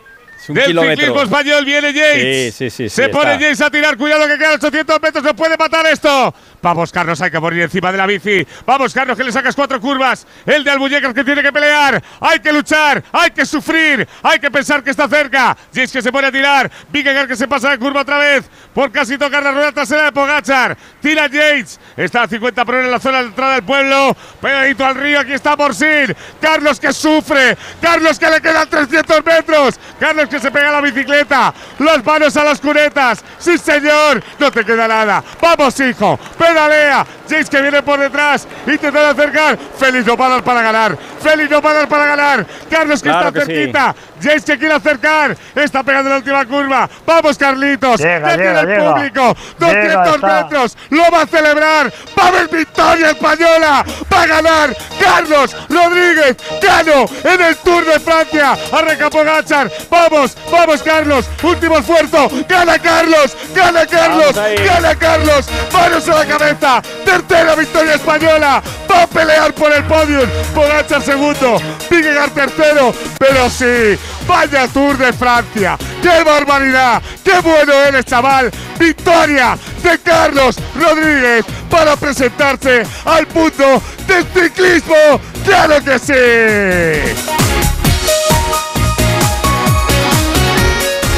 un 0.49 0.55
del 0.55 0.67
kilómetro. 0.67 0.97
ciclismo 0.97 1.23
español. 1.23 1.65
Viene 1.65 1.93
Yates. 1.93 2.55
Sí, 2.55 2.71
sí, 2.71 2.89
sí, 2.89 2.89
Se 2.89 3.09
pone 3.09 3.33
está. 3.33 3.43
Yates 3.43 3.61
a 3.61 3.71
tirar. 3.71 3.97
Cuidado 3.97 4.27
que 4.27 4.39
quedan 4.39 4.55
800 4.55 5.03
metros. 5.03 5.25
No 5.25 5.35
puede 5.35 5.57
matar 5.57 5.87
esto. 5.87 6.35
Vamos, 6.63 6.93
Carlos, 6.93 7.21
hay 7.21 7.31
que 7.31 7.39
morir 7.41 7.63
encima 7.63 7.93
de 7.93 7.99
la 7.99 8.07
bici. 8.07 8.47
Vamos, 8.65 8.93
Carlos, 8.93 9.17
que 9.17 9.25
le 9.25 9.33
sacas 9.33 9.55
cuatro 9.55 9.81
curvas. 9.81 10.27
El 10.45 10.65
de 10.65 10.71
Albuñecas 10.71 11.15
que 11.15 11.25
tiene 11.25 11.43
que 11.43 11.53
pelear. 11.53 12.03
Hay 12.21 12.41
que 12.41 12.53
luchar. 12.53 13.03
Hay 13.13 13.31
que 13.31 13.47
sufrir. 13.47 14.07
Hay 14.23 14.39
que 14.39 14.51
pensar 14.51 14.83
que 14.83 14.91
está 14.91 15.09
cerca. 15.09 15.57
Yates 15.73 15.93
que 15.93 16.03
se 16.03 16.13
pone 16.13 16.29
a 16.29 16.33
tirar. 16.33 16.71
Vingegaard 16.91 17.29
que 17.29 17.37
se 17.37 17.49
pasa 17.49 17.71
de 17.71 17.79
curva 17.79 18.03
otra 18.03 18.19
vez. 18.19 18.45
Por 18.75 18.93
casi 18.93 19.17
tocar 19.19 19.43
la 19.43 19.53
rueda 19.53 19.73
trasera 19.73 20.05
de 20.05 20.13
Pogachar. 20.13 20.77
Tira 21.01 21.27
Yates. 21.27 21.81
Está 21.97 22.23
a 22.23 22.29
50 22.29 22.65
por 22.65 22.75
hora 22.75 22.85
en 22.85 22.91
la 22.91 23.01
zona 23.01 23.21
de 23.21 23.29
entrada 23.29 23.55
del 23.55 23.65
pueblo. 23.65 24.17
Pegadito 24.41 24.85
al 24.85 24.95
río. 24.95 25.21
Aquí 25.21 25.33
está 25.33 25.57
Morsin. 25.57 26.15
Carlos 26.41 26.81
que 26.81 26.93
sufre. 26.93 27.57
Carlos 27.81 28.19
que 28.19 28.29
le 28.29 28.41
quedan 28.41 28.69
300 28.69 29.25
metros. 29.25 29.81
Carlos 29.99 30.26
que 30.29 30.41
se 30.41 30.51
pega 30.51 30.71
la 30.73 30.81
bicicleta. 30.81 31.53
Las 31.79 32.05
manos 32.05 32.37
a 32.37 32.45
las 32.45 32.61
cunetas. 32.61 33.23
Sí, 33.39 33.57
señor. 33.59 34.23
No 34.39 34.51
te 34.51 34.65
queda 34.65 34.87
nada. 34.89 35.23
Vamos, 35.41 35.79
hijo. 35.81 36.19
Pedalea. 36.39 37.07
Jace 37.29 37.45
que 37.51 37.61
viene 37.61 37.83
por 37.83 37.99
detrás, 37.99 38.47
intentando 38.67 39.09
acercar. 39.09 39.59
Félix 39.79 40.07
no 40.07 40.17
para 40.17 40.41
para 40.43 40.63
ganar. 40.63 40.97
Félix 41.21 41.51
no 41.51 41.61
para 41.61 41.87
para 41.89 42.07
ganar. 42.07 42.47
Carlos 42.71 43.03
que 43.03 43.09
Claro 43.09 43.29
está 43.29 43.41
que 43.41 43.47
sí. 43.47 43.53
cerquita. 43.53 43.95
Jace 44.23 44.45
que 44.53 44.59
quiere 44.59 44.75
acercar. 44.75 45.37
Está 45.57 45.83
pegando 45.83 46.11
la 46.11 46.17
última 46.19 46.45
curva. 46.47 46.89
Vamos, 47.05 47.37
Carlitos. 47.37 47.99
Llega, 48.01 48.29
Ya 48.29 48.35
tiene 48.37 48.45
llega, 48.47 48.61
el 48.61 48.67
llega. 48.69 48.95
público. 48.95 49.37
Llega, 49.59 49.73
200 50.05 50.15
está. 50.15 50.43
metros. 50.43 50.77
Lo 50.91 51.11
va 51.11 51.23
a 51.23 51.27
celebrar. 51.27 51.93
Va 52.19 52.23
a 52.23 52.29
haber 52.29 52.49
victoria 52.49 53.11
española. 53.11 53.85
Va 54.13 54.23
a 54.23 54.27
ganar 54.27 54.77
Carlos 55.01 55.57
Rodríguez 55.69 56.37
Cano 56.63 57.07
en 57.25 57.41
el 57.43 57.57
Tour 57.57 57.85
de 57.87 57.99
Francia. 57.99 58.57
Arranca 58.73 59.11
Pogachar. 59.11 59.69
Vamos, 59.91 60.16
vamos, 60.51 60.83
Carlos. 60.83 61.27
Último 61.43 61.79
esfuerzo. 61.79 62.29
Gana 62.49 62.79
Carlos. 62.79 63.37
Gana 63.55 63.87
Carlos. 63.87 64.35
Gana 64.35 64.95
Carlos. 64.95 65.47
Manos 65.73 66.09
a 66.09 66.15
la 66.15 66.27
cabeza. 66.27 66.83
Tercera 67.05 67.55
victoria 67.55 67.95
española. 67.95 68.63
Va 68.91 69.03
a 69.03 69.07
pelear 69.07 69.53
por 69.55 69.73
el 69.73 69.85
podium. 69.85 70.29
Pogachar 70.55 71.03
segundo. 71.03 71.61
Vingegaard 71.91 72.31
tercero. 72.31 72.95
Pero 73.19 73.51
sí, 73.51 73.99
vaya 74.27 74.69
Tour 74.69 74.97
de 74.99 75.13
Francia. 75.13 75.77
¡Qué 76.03 76.23
barbaridad! 76.23 77.03
¡Qué 77.25 77.39
bueno 77.41 77.73
eres, 77.73 78.05
chaval! 78.05 78.51
Victoria 78.79 79.59
de 79.83 79.99
Carlos 79.99 80.57
Rodríguez 80.75 81.45
para 81.71 81.97
presentarse 81.97 82.83
al 83.05 83.27
mundo 83.35 83.83
del 84.07 84.25
ciclismo. 84.33 85.21
¡Claro 85.45 85.83
que 85.83 85.99
sí! 85.99 87.66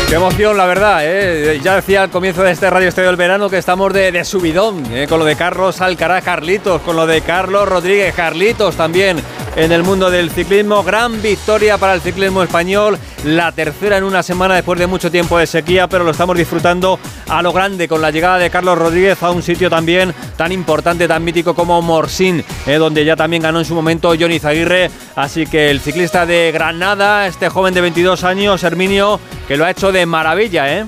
Qué 0.08 0.14
emoción, 0.14 0.56
la 0.56 0.64
verdad. 0.64 1.00
¿eh? 1.02 1.60
Ya 1.62 1.76
decía 1.76 2.02
al 2.02 2.10
comienzo 2.10 2.42
de 2.42 2.52
este 2.52 2.70
Radio 2.70 2.88
Estadio 2.88 3.08
del 3.08 3.16
Verano 3.18 3.50
que 3.50 3.58
estamos 3.58 3.92
de, 3.92 4.24
subidón, 4.24 4.82
¿eh? 4.90 5.06
con 5.06 5.18
lo 5.18 5.26
de 5.26 5.36
Carlos 5.36 5.82
Alcaraz 5.82 6.24
Carlitos, 6.24 6.80
con 6.80 6.96
lo 6.96 7.06
de 7.06 7.20
Carlos 7.20 7.68
Rodríguez 7.68 8.14
Carlitos 8.14 8.74
también 8.74 9.18
en 9.54 9.70
el 9.70 9.82
mundo 9.82 10.10
del 10.10 10.30
ciclismo. 10.30 10.82
Gran 10.82 11.20
victoria 11.20 11.76
para 11.76 11.92
el 11.92 12.00
ciclismo 12.00 12.42
español, 12.42 12.98
la 13.24 13.52
tercera 13.52 13.98
en 13.98 14.04
una 14.04 14.22
semana 14.22 14.54
después 14.54 14.78
de 14.78 14.86
mucho 14.86 15.10
tiempo 15.10 15.36
de 15.36 15.46
sequía, 15.46 15.88
pero 15.88 16.04
lo 16.04 16.12
estamos 16.12 16.38
disfrutando 16.38 16.98
a 17.28 17.42
lo 17.42 17.52
grande 17.52 17.88
con 17.88 18.00
la 18.00 18.10
llegada 18.10 18.38
de 18.38 18.48
Carlos 18.48 18.78
Rodríguez 18.78 19.22
a 19.22 19.30
un 19.30 19.42
sitio 19.42 19.68
también 19.68 20.14
tan 20.36 20.52
importante, 20.52 21.08
tan 21.08 21.24
mítico 21.24 21.54
como 21.54 21.82
Morsín, 21.82 22.44
¿eh? 22.66 22.76
donde 22.76 23.04
ya 23.04 23.16
también 23.16 23.42
ganó 23.42 23.58
en 23.58 23.64
su 23.64 23.74
momento 23.74 24.14
Johnny 24.18 24.38
Zaguirre. 24.38 24.90
Así 25.16 25.46
que 25.46 25.70
el 25.70 25.80
ciclista 25.80 26.24
de 26.24 26.52
Granada, 26.52 27.26
este 27.26 27.48
joven 27.48 27.74
de 27.74 27.80
22 27.80 28.22
años, 28.24 28.62
Herminio, 28.62 29.18
que 29.48 29.56
lo 29.56 29.64
ha 29.64 29.70
hecho 29.70 29.90
de 29.90 29.97
maravilla, 30.06 30.78
¿eh? 30.78 30.86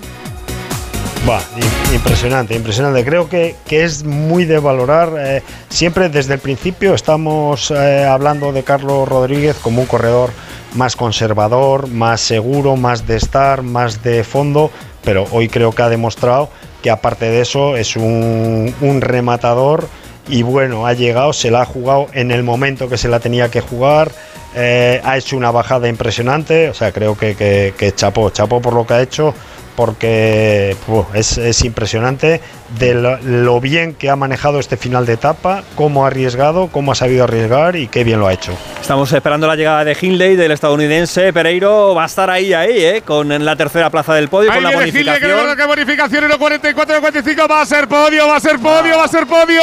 Impresionante, 1.92 2.54
impresionante. 2.54 3.04
Creo 3.04 3.28
que, 3.28 3.54
que 3.66 3.84
es 3.84 4.04
muy 4.04 4.44
de 4.44 4.58
valorar. 4.58 5.12
eh, 5.18 5.42
siempre 5.68 6.08
desde 6.08 6.34
el 6.34 6.40
principio 6.40 6.94
estamos 6.94 7.70
eh, 7.70 8.04
hablando 8.04 8.52
de 8.52 8.62
Carlos 8.62 9.08
Rodríguez 9.08 9.56
como 9.60 9.82
un 9.82 9.86
corredor 9.86 10.30
más 10.74 10.96
conservador, 10.96 11.88
más 11.88 12.20
seguro, 12.20 12.76
más 12.76 13.06
de 13.06 13.16
estar, 13.16 13.62
más 13.62 14.02
de 14.02 14.24
fondo, 14.24 14.70
pero 15.04 15.26
hoy 15.32 15.48
creo 15.48 15.72
que 15.72 15.82
ha 15.82 15.88
demostrado 15.88 16.48
que 16.82 16.90
aparte 16.90 17.26
de 17.26 17.42
eso 17.42 17.76
es 17.76 17.96
un 17.96 18.98
rematador 19.00 19.88
y 20.28 20.42
bueno, 20.42 20.86
ha 20.86 20.92
llegado, 20.94 21.32
se 21.32 21.50
la 21.50 21.62
ha 21.62 21.64
jugado 21.64 22.06
en 22.12 22.30
el 22.30 22.42
momento 22.42 22.88
que 22.88 22.96
se 22.98 23.08
la 23.08 23.20
tenía 23.20 23.50
que 23.50 23.60
jugar. 23.60 24.10
eh, 24.54 25.00
ha 25.04 25.16
hecho 25.16 25.36
una 25.36 25.52
bajada 25.52 25.88
impresionante, 25.88 26.68
o 26.70 26.74
sea, 26.74 26.90
creo 26.90 27.16
que, 27.16 27.36
que, 27.36 27.72
que 27.78 27.94
chapó, 27.94 28.30
chapó 28.30 28.60
por 28.60 28.74
lo 28.74 28.84
que 28.84 28.94
ha 28.94 29.00
hecho, 29.02 29.32
porque 29.80 30.76
uf, 30.88 31.06
es, 31.14 31.38
es 31.38 31.64
impresionante 31.64 32.42
de 32.78 32.92
lo, 32.92 33.16
lo 33.22 33.62
bien 33.62 33.94
que 33.94 34.10
ha 34.10 34.14
manejado 34.14 34.60
este 34.60 34.76
final 34.76 35.06
de 35.06 35.14
etapa, 35.14 35.62
cómo 35.74 36.04
ha 36.04 36.08
arriesgado, 36.08 36.68
cómo 36.70 36.92
ha 36.92 36.94
sabido 36.94 37.24
arriesgar 37.24 37.76
y 37.76 37.88
qué 37.88 38.04
bien 38.04 38.20
lo 38.20 38.26
ha 38.26 38.34
hecho. 38.34 38.52
Estamos 38.78 39.10
esperando 39.10 39.46
la 39.46 39.56
llegada 39.56 39.82
de 39.82 39.96
Hindley, 39.98 40.36
del 40.36 40.50
estadounidense. 40.52 41.32
Pereiro 41.32 41.94
va 41.94 42.02
a 42.02 42.06
estar 42.06 42.28
ahí, 42.28 42.52
ahí, 42.52 42.76
¿eh? 42.76 43.02
con 43.06 43.30
la 43.42 43.56
tercera 43.56 43.88
plaza 43.88 44.12
del 44.12 44.28
podio, 44.28 44.50
Ahí 44.50 44.56
con 44.56 44.64
la 44.64 44.68
viene 44.68 44.92
Gilde, 44.92 45.18
que 45.18 45.32
bonificación. 45.32 45.56
que 45.56 45.64
bonificación 45.64 46.24
1.44, 46.24 47.00
45 47.00 47.48
va 47.48 47.62
a 47.62 47.66
ser 47.66 47.88
podio, 47.88 48.28
va 48.28 48.36
a 48.36 48.40
ser 48.40 48.58
podio, 48.58 48.98
va 48.98 49.04
a 49.04 49.08
ser 49.08 49.26
podio. 49.26 49.62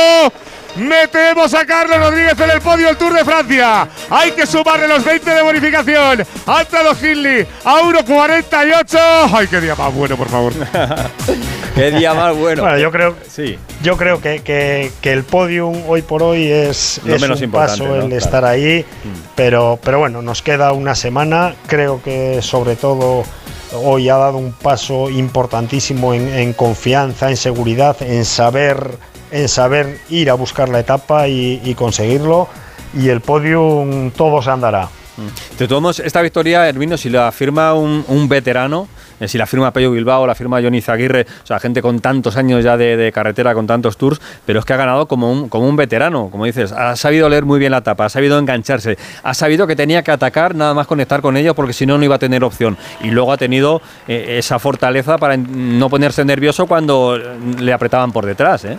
Metemos 0.77 1.53
a 1.53 1.65
Carlos 1.65 1.97
Rodríguez 1.97 2.39
en 2.39 2.49
el 2.51 2.61
podio 2.61 2.87
del 2.87 2.97
Tour 2.97 3.13
de 3.13 3.25
Francia. 3.25 3.87
Hay 4.09 4.31
que 4.31 4.45
sumarle 4.45 4.87
los 4.87 5.03
20 5.03 5.29
de 5.29 5.41
bonificación. 5.41 6.23
Ha 6.45 6.61
entrado 6.61 6.91
Hindley 6.93 7.47
a 7.65 7.81
1.48. 7.81 8.99
Ay, 9.33 9.47
qué 9.47 9.59
día 9.61 9.75
más 9.75 9.93
bueno, 9.93 10.15
por 10.17 10.29
favor. 10.29 10.53
Qué 11.75 11.91
día 11.91 12.13
más 12.15 12.35
bueno. 12.35 12.63
Bueno, 12.63 12.77
yo 12.79 12.91
creo, 12.91 13.15
sí. 13.29 13.57
yo 13.83 13.97
creo 13.97 14.19
que, 14.19 14.39
que- 14.41 14.91
que 14.99 15.11
el 15.13 15.23
podium 15.23 15.83
hoy 15.87 16.01
por 16.01 16.23
hoy 16.23 16.47
es, 16.51 16.99
Lo 17.05 17.13
es 17.13 17.21
menos 17.21 17.37
un 17.37 17.43
importante, 17.45 17.83
paso 17.83 17.87
¿no? 17.87 17.95
el 17.95 18.01
Claro. 18.07 18.17
estar 18.17 18.45
ahí, 18.45 18.83
pero, 19.35 19.79
pero 19.83 19.99
bueno, 19.99 20.23
nos 20.23 20.41
queda 20.41 20.71
una 20.73 20.95
semana. 20.95 21.53
Creo 21.67 22.01
que 22.01 22.41
sobre 22.41 22.75
todo 22.77 23.23
hoy 23.73 24.09
ha 24.09 24.17
dado 24.17 24.37
un 24.37 24.53
paso 24.53 25.07
importantísimo 25.11 26.15
en, 26.15 26.27
en 26.33 26.53
confianza, 26.53 27.29
en 27.29 27.37
seguridad, 27.37 27.95
en 28.01 28.25
saber, 28.25 28.97
en 29.31 29.47
saber 29.47 29.99
ir 30.09 30.29
a 30.29 30.33
buscar 30.33 30.69
la 30.69 30.79
etapa 30.79 31.27
y, 31.27 31.73
conseguirlo. 31.75 32.47
Y 32.93 33.09
el 33.09 33.21
podium 33.21 34.11
todo 34.11 34.41
se 34.41 34.49
andará. 34.49 34.89
De 35.57 35.67
todos 35.67 35.99
esta 35.99 36.21
victoria, 36.21 36.69
Hermino, 36.69 36.95
si 36.95 37.09
la 37.09 37.31
firma 37.31 37.73
un, 37.73 38.29
veterano, 38.29 38.87
eh, 39.19 39.27
si 39.27 39.39
la 39.39 39.47
firma 39.47 39.73
Pello 39.73 39.89
Bilbao, 39.89 40.27
la 40.27 40.35
firma 40.35 40.61
Johnny 40.61 40.79
Zaguirre, 40.79 41.25
o 41.43 41.45
sea, 41.45 41.59
gente 41.59 41.81
con 41.81 41.99
tantos 42.01 42.37
años 42.37 42.63
ya 42.63 42.77
de, 42.77 43.11
carretera, 43.11 43.55
con 43.55 43.65
tantos 43.65 43.97
tours, 43.97 44.21
pero 44.45 44.59
es 44.59 44.65
que 44.65 44.73
ha 44.73 44.77
ganado 44.77 45.07
como 45.07 45.31
un, 45.31 45.49
como 45.49 45.67
un 45.67 45.75
veterano, 45.75 46.29
como 46.29 46.45
dices, 46.45 46.71
ha 46.71 46.95
sabido 46.95 47.29
leer 47.29 47.45
muy 47.45 47.57
bien 47.57 47.71
la 47.71 47.79
etapa, 47.79 48.05
ha 48.05 48.09
sabido 48.09 48.37
engancharse, 48.37 48.95
ha 49.23 49.33
sabido 49.33 49.65
que 49.65 49.75
tenía 49.75 50.03
que 50.03 50.11
atacar, 50.11 50.53
nada 50.53 50.75
más 50.75 50.85
conectar 50.85 51.21
con 51.21 51.35
ellos, 51.35 51.55
porque 51.55 51.73
si 51.73 51.87
no, 51.87 51.97
no 51.97 52.03
iba 52.03 52.15
a 52.15 52.19
tener 52.19 52.43
opción. 52.43 52.77
Y 53.01 53.09
luego 53.09 53.33
ha 53.33 53.37
tenido 53.37 53.81
eh, 54.07 54.35
esa 54.37 54.59
fortaleza 54.59 55.17
para 55.17 55.35
no 55.35 55.89
ponerse 55.89 56.23
nervioso 56.25 56.67
cuando 56.67 57.17
le 57.59 57.73
apretaban 57.73 58.11
por 58.11 58.27
detrás, 58.27 58.65
¿eh? 58.65 58.77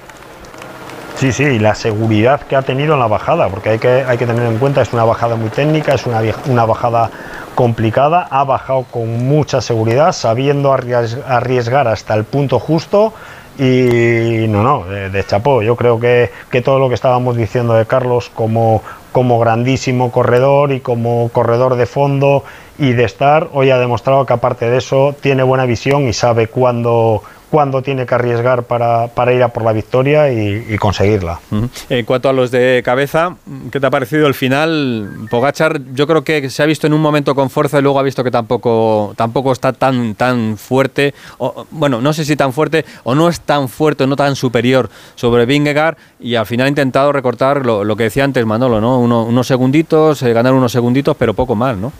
Sí, 1.19 1.32
sí, 1.32 1.43
y 1.43 1.59
la 1.59 1.74
seguridad 1.74 2.43
que 2.43 2.55
ha 2.55 2.62
tenido 2.62 2.95
en 2.95 3.01
la 3.01 3.09
bajada, 3.09 3.49
porque 3.49 3.70
hay 3.70 3.78
que, 3.81 3.89
hay 4.07 4.16
que 4.16 4.24
tener 4.27 4.47
en 4.47 4.59
cuenta, 4.59 4.82
es 4.82 4.93
una 4.93 5.03
bajada 5.05 5.35
muy 5.35 5.51
técnica, 5.51 5.95
es 5.95 6.07
una, 6.07 6.20
una 6.47 6.65
bajada 6.65 7.11
complicada, 7.57 8.28
ha 8.31 8.45
bajado 8.45 8.85
con 8.85 9.27
mucha 9.27 9.61
seguridad, 9.61 10.12
sabiendo 10.12 10.73
arries- 10.73 11.20
arriesgar 11.27 11.89
hasta 11.89 12.15
el 12.15 12.23
punto 12.23 12.61
justo 12.61 13.15
y 13.59 14.47
no, 14.49 14.62
no, 14.62 14.85
de, 14.85 15.11
de 15.11 15.24
chapó. 15.27 15.61
Yo 15.62 15.74
creo 15.74 15.99
que, 15.99 16.31
que 16.53 16.62
todo 16.62 16.78
lo 16.78 16.89
que 16.89 16.95
estábamos 16.95 17.36
diciendo 17.36 17.74
de 17.74 17.85
Carlos 17.86 18.31
como, 18.32 18.82
como 19.11 19.40
grandísimo 19.40 20.12
corredor 20.12 20.70
y 20.70 20.78
como 20.81 21.31
corredor 21.31 21.74
de 21.74 21.86
fondo 21.86 22.45
y 22.78 22.93
de 22.93 23.03
estar, 23.03 23.49
hoy 23.53 23.70
ha 23.70 23.78
demostrado 23.78 24.24
que 24.24 24.35
aparte 24.35 24.70
de 24.70 24.77
eso 24.78 25.16
tiene 25.20 25.43
buena 25.43 25.65
visión 25.66 26.07
y 26.07 26.12
sabe 26.12 26.47
cuándo, 26.47 27.24
cuándo 27.51 27.83
tiene 27.83 28.05
que 28.07 28.15
arriesgar 28.15 28.65
para, 28.65 29.09
para 29.09 29.33
ir 29.33 29.43
a 29.43 29.49
por 29.49 29.62
la 29.65 29.73
victoria 29.73 30.31
y, 30.33 30.77
conseguirla. 30.79 31.41
En 31.89 32.05
cuanto 32.05 32.29
a 32.29 32.33
los 32.33 32.51
de 32.51 32.83
cabeza, 32.85 33.37
¿qué 33.73 33.81
te 33.81 33.87
ha 33.87 33.91
parecido 33.91 34.27
el 34.27 34.35
final? 34.35 35.27
Pogachar, 35.31 35.81
yo 35.95 36.07
creo 36.07 36.25
que 36.25 36.51
se 36.51 36.62
ha 36.62 36.66
visto 36.66 36.87
en 36.87 36.93
un 36.93 37.01
momento 37.01 37.35
con 37.35 37.51
fuerza 37.51 37.79
y 37.79 37.83
luego 37.83 37.99
ha 37.99 38.03
visto 38.03 38.23
que 38.23 38.31
tampoco, 38.31 39.15
tampoco 39.16 39.53
está 39.53 39.73
tan, 39.73 40.15
tan 40.15 40.57
fuerte, 40.59 41.15
o, 41.39 41.66
bueno, 41.70 42.01
no 42.01 42.12
sé 42.12 42.25
si 42.25 42.37
tan 42.37 42.53
fuerte 42.53 42.85
o 43.05 43.15
no 43.15 43.29
es 43.29 43.41
tan 43.41 43.69
fuerte, 43.69 44.07
no 44.07 44.16
tan 44.16 44.37
superior 44.37 44.91
sobre 45.15 45.47
Vingegaard 45.47 45.97
y 46.20 46.35
al 46.35 46.47
final 46.47 46.66
ha 46.66 46.69
intentado 46.69 47.12
recortar 47.12 47.65
lo, 47.65 47.85
lo 47.85 47.97
que 47.97 48.05
decía 48.05 48.25
antes 48.25 48.45
Manolo, 48.45 48.81
¿no? 48.81 48.99
Uno- 48.99 49.25
unos 49.25 49.47
segunditos, 49.47 50.23
eh, 50.23 50.33
ganar 50.33 50.53
unos 50.53 50.73
segunditos, 50.73 51.16
pero 51.16 51.35
poco 51.35 51.55
más, 51.55 51.77
¿no? 51.77 51.93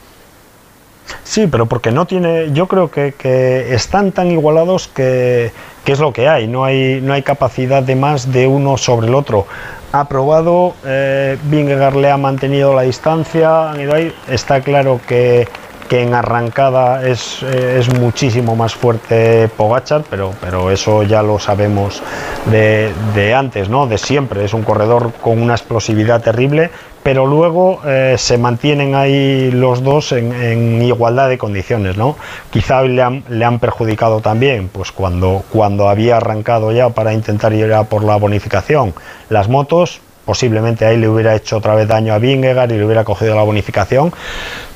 Sí, 1.25 1.47
pero 1.47 1.67
porque 1.67 1.91
no 1.91 2.07
tiene, 2.07 2.53
yo 2.53 2.67
creo 2.67 2.91
que, 2.91 3.13
que 3.13 3.75
están 3.75 4.13
tan 4.13 4.31
igualados 4.31 4.89
que, 4.89 5.53
que 5.85 5.93
es 5.93 6.01
lo 6.01 6.13
que 6.13 6.29
hay, 6.29 6.47
no 6.47 6.65
hay, 6.65 7.01
no 7.03 7.13
hay 7.13 7.23
capacidad 7.23 7.83
de 7.83 7.97
más 7.97 8.33
de 8.33 8.47
uno 8.47 8.77
sobre 8.77 9.09
el 9.09 9.15
otro. 9.15 9.47
Ha 9.93 10.07
probado, 10.07 10.75
eh, 10.85 11.39
le 11.51 12.11
ha 12.11 12.17
mantenido 12.17 12.75
la 12.75 12.83
distancia, 12.83 13.71
han 13.71 13.81
ido 13.81 13.95
ahí. 13.95 14.15
está 14.29 14.61
claro 14.61 15.01
que, 15.07 15.49
que 15.89 16.03
en 16.03 16.13
arrancada 16.13 17.07
es, 17.07 17.43
eh, 17.43 17.79
es 17.81 17.93
muchísimo 17.99 18.55
más 18.55 18.75
fuerte 18.75 19.49
Pogachar, 19.57 20.05
pero, 20.11 20.33
pero 20.41 20.71
eso 20.71 21.03
ya 21.03 21.23
lo 21.23 21.39
sabemos 21.39 22.03
de, 22.51 22.93
de 23.15 23.35
antes, 23.35 23.69
¿no? 23.69 23.87
de 23.87 23.97
siempre, 23.97 24.45
es 24.45 24.53
un 24.53 24.63
corredor 24.63 25.13
con 25.23 25.41
una 25.41 25.55
explosividad 25.55 26.23
terrible, 26.23 26.71
pero 27.03 27.27
luego 27.27 27.81
eh, 27.87 28.17
se 28.19 28.39
mantienen 28.39 28.95
ahí 28.95 29.51
los 29.51 29.83
dos 29.83 30.13
en, 30.13 30.33
en 30.33 30.83
igualdad 30.83 31.29
de 31.29 31.39
condiciones, 31.39 31.97
¿no? 31.97 32.17
Quizá 32.51 32.83
le 32.83 33.03
han, 33.03 33.25
le 33.29 33.45
han 33.45 33.59
perjudicado 33.59 34.21
también, 34.21 34.69
pues 34.69 34.93
cuando, 34.93 35.43
cuando 35.51 35.89
había 35.89 36.17
arrancado 36.17 36.73
ya 36.73 36.91
para 36.91 37.13
intentar 37.13 37.53
ir 37.53 37.73
a 37.73 37.85
por 37.85 38.05
la 38.05 38.17
bonificación 38.17 38.95
las 39.29 39.49
motos, 39.49 40.01
posiblemente 40.25 40.85
ahí 40.85 40.99
le 40.99 41.09
hubiera 41.09 41.35
hecho 41.35 41.57
otra 41.57 41.75
vez 41.75 41.89
daño 41.89 42.13
a 42.13 42.19
Vingegaard 42.19 42.71
y 42.71 42.77
le 42.77 42.85
hubiera 42.85 43.03
cogido 43.03 43.35
la 43.35 43.43
bonificación. 43.43 44.13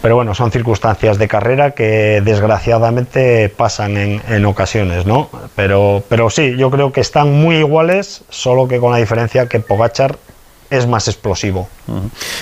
Pero 0.00 0.16
bueno, 0.16 0.34
son 0.34 0.50
circunstancias 0.50 1.18
de 1.18 1.28
carrera 1.28 1.72
que 1.72 2.22
desgraciadamente 2.24 3.50
pasan 3.50 3.98
en, 3.98 4.22
en 4.28 4.46
ocasiones, 4.46 5.04
¿no? 5.04 5.28
Pero, 5.54 6.02
pero 6.08 6.30
sí, 6.30 6.56
yo 6.56 6.70
creo 6.70 6.90
que 6.90 7.02
están 7.02 7.32
muy 7.32 7.56
iguales, 7.56 8.24
solo 8.30 8.66
que 8.66 8.78
con 8.78 8.92
la 8.92 8.96
diferencia 8.96 9.46
que 9.46 9.60
Pogachar 9.60 10.16
es 10.72 10.86
más 10.86 11.06
explosivo. 11.06 11.68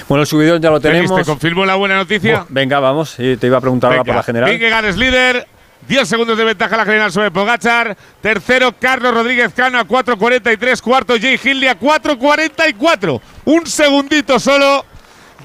Bueno, 0.08 0.22
el 0.22 0.26
subidón 0.26 0.62
ya 0.62 0.70
lo 0.70 0.80
tenemos. 0.80 1.14
¿Te 1.14 1.24
confirmo 1.24 1.66
la 1.66 1.74
buena 1.74 1.96
noticia? 1.96 2.46
venga, 2.48 2.78
vamos. 2.78 3.16
te 3.16 3.38
iba 3.42 3.58
a 3.58 3.60
preguntar 3.60 3.90
ahora 3.90 4.04
por 4.04 4.14
la 4.14 4.22
general. 4.22 4.50
Vingegaard 4.50 4.86
es 4.86 4.96
líder. 4.96 5.48
10 5.88 6.08
segundos 6.08 6.38
de 6.38 6.44
ventaja 6.44 6.76
la 6.76 6.84
general 6.84 7.10
sobre 7.10 7.30
Pogachar. 7.32 7.96
Tercero, 8.20 8.72
Carlos 8.78 9.12
Rodríguez 9.12 9.52
Cano 9.52 9.78
a 9.78 9.84
4.43. 9.84 10.80
Cuarto, 10.80 11.14
Jay 11.20 11.40
Hindley 11.42 11.68
a 11.68 11.78
4.44. 11.78 13.20
Un 13.46 13.66
segundito 13.66 14.38
solo 14.38 14.84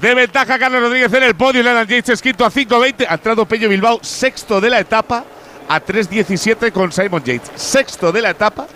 de 0.00 0.14
ventaja 0.14 0.58
Carlos 0.58 0.80
Rodríguez 0.80 1.12
en 1.12 1.24
el 1.24 1.34
podio. 1.34 1.62
Leonard 1.62 1.88
Yates 1.88 2.10
es 2.10 2.22
quinto 2.22 2.44
a 2.44 2.50
5.20. 2.50 3.06
Ha 3.08 3.14
entrado 3.14 3.46
Peño 3.46 3.68
Bilbao, 3.68 3.98
sexto 4.02 4.60
de 4.60 4.70
la 4.70 4.78
etapa 4.78 5.24
a 5.68 5.84
3.17 5.84 6.70
con 6.70 6.92
Simon 6.92 7.24
Yates. 7.24 7.50
Sexto 7.56 8.12
de 8.12 8.22
la 8.22 8.30
etapa 8.30 8.68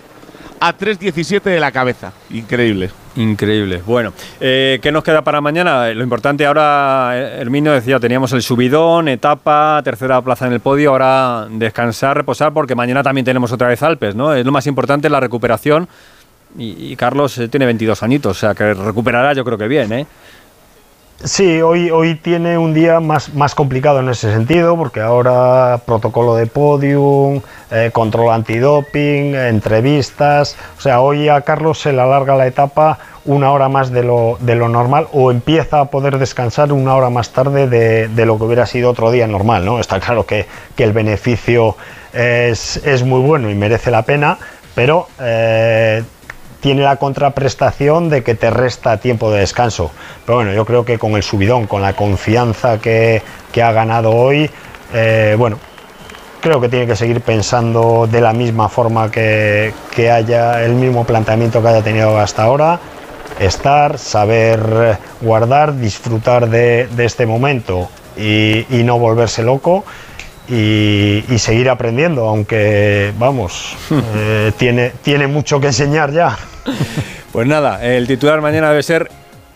a 0.59 0.77
3.17 0.77 1.43
de 1.43 1.61
la 1.61 1.71
cabeza. 1.71 2.13
Increíble. 2.31 2.91
Increíble. 3.21 3.83
Bueno, 3.85 4.15
eh, 4.41 4.79
¿qué 4.83 4.91
nos 4.91 5.05
queda 5.05 5.23
para 5.23 5.43
mañana? 5.43 5.93
Lo 5.93 6.03
importante 6.03 6.47
ahora, 6.47 7.11
eh, 7.15 7.41
Herminio 7.41 7.73
decía, 7.73 8.01
teníamos 8.01 8.33
el 8.33 8.41
subidón, 8.41 9.09
etapa, 9.09 9.83
tercera 9.85 10.23
plaza 10.23 10.47
en 10.47 10.55
el 10.55 10.61
podio, 10.61 10.91
ahora 10.91 11.47
descansar, 11.51 12.17
reposar, 12.17 12.55
porque 12.55 12.75
mañana 12.75 13.03
también 13.03 13.27
tenemos 13.27 13.53
otra 13.53 13.69
vez 13.69 13.83
Alpes, 13.83 14.15
¿no? 14.15 14.33
Es 14.33 14.47
lo 14.47 14.53
más 14.53 14.67
importante, 14.67 15.11
la 15.11 15.21
recuperación. 15.21 15.87
Y, 16.59 16.93
y 16.93 16.97
Carlos 16.97 17.37
eh, 17.37 17.49
tiene 17.49 17.67
22 17.67 18.03
añitos, 18.03 18.37
o 18.39 18.41
sea 18.41 18.55
que 18.55 18.73
recuperará 18.73 19.35
yo 19.35 19.45
creo 19.45 19.59
que 19.59 19.69
bien, 19.69 19.93
¿eh? 19.93 20.07
Sí, 21.23 21.61
hoy, 21.61 21.91
hoy 21.91 22.15
tiene 22.15 22.57
un 22.57 22.73
día 22.73 22.99
más, 22.99 23.35
más 23.35 23.55
complicado 23.55 24.01
en 24.01 24.09
ese 24.09 24.33
sentido, 24.33 24.75
porque 24.79 25.01
ahora 25.01 25.83
protocolo 25.85 26.35
de 26.35 26.47
podium, 26.47 27.43
eh, 27.71 27.91
control 27.93 28.33
antidoping, 28.33 29.35
entrevistas. 29.35 30.57
O 30.79 30.81
sea, 30.81 31.03
hoy 31.03 31.29
a 31.29 31.43
Carlos 31.43 31.79
se 31.79 31.93
le 31.93 32.01
alarga 32.01 32.37
la 32.37 32.47
etapa 32.47 32.99
una 33.27 33.53
hora 33.53 33.69
más 33.69 33.91
de 33.91 34.03
lo, 34.03 34.39
de 34.41 34.55
lo 34.55 34.71
normal 34.71 35.09
o 35.13 35.31
empieza 35.31 35.81
a 35.81 35.85
poder 35.91 36.17
descansar 36.17 36.73
una 36.73 36.95
hora 36.95 37.11
más 37.11 37.31
tarde 37.35 37.69
de, 37.69 38.09
de 38.09 38.25
lo 38.25 38.39
que 38.39 38.45
hubiera 38.45 38.65
sido 38.65 38.89
otro 38.89 39.11
día 39.11 39.27
normal. 39.27 39.67
¿no? 39.67 39.79
Está 39.79 40.01
claro 40.01 40.25
que, 40.25 40.47
que 40.75 40.85
el 40.85 40.95
beneficio 40.95 41.77
es, 42.15 42.79
es, 42.79 43.03
muy 43.03 43.21
bueno 43.21 43.51
y 43.51 43.55
merece 43.55 43.91
la 43.91 44.03
pena, 44.03 44.39
pero 44.75 45.07
eh, 45.21 46.03
tiene 46.61 46.83
la 46.83 46.97
contraprestación 46.97 48.09
de 48.09 48.23
que 48.23 48.35
te 48.35 48.51
resta 48.51 48.99
tiempo 48.99 49.31
de 49.31 49.41
descanso. 49.41 49.91
Pero 50.25 50.37
bueno, 50.37 50.53
yo 50.53 50.65
creo 50.65 50.85
que 50.85 50.99
con 50.99 51.13
el 51.13 51.23
subidón, 51.23 51.67
con 51.67 51.83
la 51.83 51.95
confianza 51.95 52.79
que, 52.79 53.23
que 53.53 53.63
ha 53.63 53.73
ganado 53.73 54.11
hoy, 54.11 54.51
eh, 54.93 55.35
bueno, 55.39 55.59
creo 56.41 56.61
que 56.61 56.69
tiene 56.69 56.87
que 56.87 56.97
seguir 56.97 57.21
pensando 57.21 58.09
de 58.11 58.21
la 58.21 58.33
misma 58.33 58.69
forma 58.69 59.11
que, 59.11 59.73
que, 59.95 60.11
haya 60.11 60.65
el 60.65 60.75
mismo 60.75 61.05
planteamiento 61.05 61.63
que 61.63 61.69
haya 61.69 61.83
tenido 61.83 62.19
hasta 62.19 62.45
ahora. 62.45 62.81
Estar, 63.39 63.99
saber 63.99 64.99
guardar, 65.21 65.79
disfrutar 65.79 66.49
de, 66.49 66.89
este 66.99 67.25
momento 67.25 67.89
y, 68.17 68.65
no 68.85 68.99
volverse 68.99 69.43
loco. 69.43 69.85
Y, 70.51 71.25
y, 71.29 71.39
seguir 71.39 71.71
aprendiendo, 71.71 72.29
aunque 72.29 73.13
vamos, 73.19 73.77
eh, 74.17 74.51
tiene, 74.57 74.93
tiene 75.03 75.29
mucho 75.29 75.61
que 75.61 75.69
enseñar 75.69 76.13
ya. 76.13 76.37
Pues 77.33 77.47
nada, 77.47 77.85
el 77.85 78.09
titular 78.09 78.41
mañana 78.41 78.71
debe 78.71 78.83
ser 78.83 79.09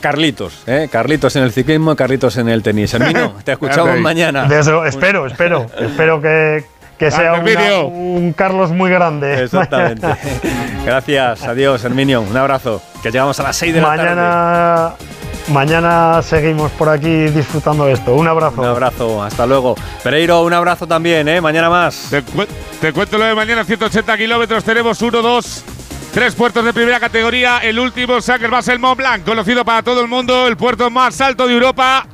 Carlitos, 0.04 0.64
¿eh? 0.66 0.88
Carlitos 0.92 1.34
en 1.36 1.44
el 1.44 1.50
ciclismo, 1.50 1.96
Carlitos 1.96 2.36
en 2.36 2.50
el 2.50 2.62
tenis. 2.62 2.92
Hermino, 2.92 3.36
te 3.42 3.52
escuchamos 3.52 3.98
mañana. 4.00 4.46
Eso, 4.46 4.84
espero, 4.84 5.26
espero, 5.26 5.66
espero 5.80 6.20
que, 6.20 6.62
que 6.98 7.10
sea 7.10 7.32
una, 7.32 7.84
un 7.84 8.34
Carlos 8.34 8.70
muy 8.70 8.90
grande. 8.90 9.42
Exactamente. 9.44 10.06
Gracias, 10.84 11.42
adiós, 11.44 11.82
Herminio. 11.84 12.20
Un 12.20 12.36
abrazo. 12.36 12.82
Que 13.02 13.10
llegamos 13.10 13.40
a 13.40 13.44
las 13.44 13.56
6 13.56 13.74
de 13.74 13.80
la 13.80 13.86
tarde. 13.96 14.02
Mañana 14.02 14.92
seguimos 16.22 16.70
por 16.72 16.88
aquí 16.88 17.28
disfrutando 17.28 17.86
de 17.86 17.92
esto. 17.92 18.14
Un 18.14 18.28
abrazo. 18.28 18.60
Un 18.60 18.68
abrazo, 18.68 19.22
hasta 19.22 19.46
luego. 19.46 19.74
Pereiro, 20.02 20.42
un 20.42 20.52
abrazo 20.52 20.86
también, 20.86 21.28
¿eh? 21.28 21.40
Mañana 21.40 21.68
más. 21.68 22.08
Te, 22.10 22.22
cu 22.22 22.44
te 22.80 22.92
cuento 22.92 23.18
lo 23.18 23.24
de 23.24 23.34
mañana, 23.34 23.64
180 23.64 24.16
kilómetros. 24.16 24.64
Tenemos 24.64 25.00
1, 25.00 25.22
2, 25.22 25.64
Tres 26.14 26.36
puertos 26.36 26.64
de 26.64 26.72
primera 26.72 27.00
categoría. 27.00 27.58
El 27.58 27.76
último, 27.80 28.20
Sacker 28.20 28.52
va 28.52 28.58
a 28.58 28.62
ser 28.62 28.78
Mont 28.78 28.96
Blanc, 28.96 29.24
conocido 29.24 29.64
para 29.64 29.82
todo 29.82 30.00
el 30.00 30.06
mundo, 30.06 30.46
el 30.46 30.56
puerto 30.56 30.88
más 30.88 31.20
alto 31.20 31.48
de 31.48 31.54
Europa, 31.54 32.06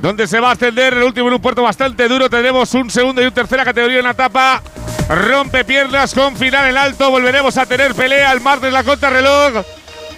donde 0.00 0.28
se 0.28 0.38
va 0.38 0.50
a 0.50 0.52
ascender. 0.52 0.94
El 0.94 1.02
último 1.02 1.26
en 1.26 1.34
un 1.34 1.40
puerto 1.40 1.64
bastante 1.64 2.06
duro. 2.06 2.30
Tendremos 2.30 2.72
un 2.74 2.88
segundo 2.88 3.20
y 3.20 3.26
un 3.26 3.32
tercera 3.32 3.64
categoría 3.64 3.98
en 3.98 4.04
la 4.04 4.12
etapa. 4.12 4.62
Rompe 5.08 5.64
piernas 5.64 6.14
con 6.14 6.36
final 6.36 6.68
en 6.70 6.76
alto. 6.76 7.10
Volveremos 7.10 7.58
a 7.58 7.66
tener 7.66 7.92
pelea 7.92 8.30
el 8.30 8.40
martes 8.40 8.72
la 8.72 8.84
contrarreloj. 8.84 9.64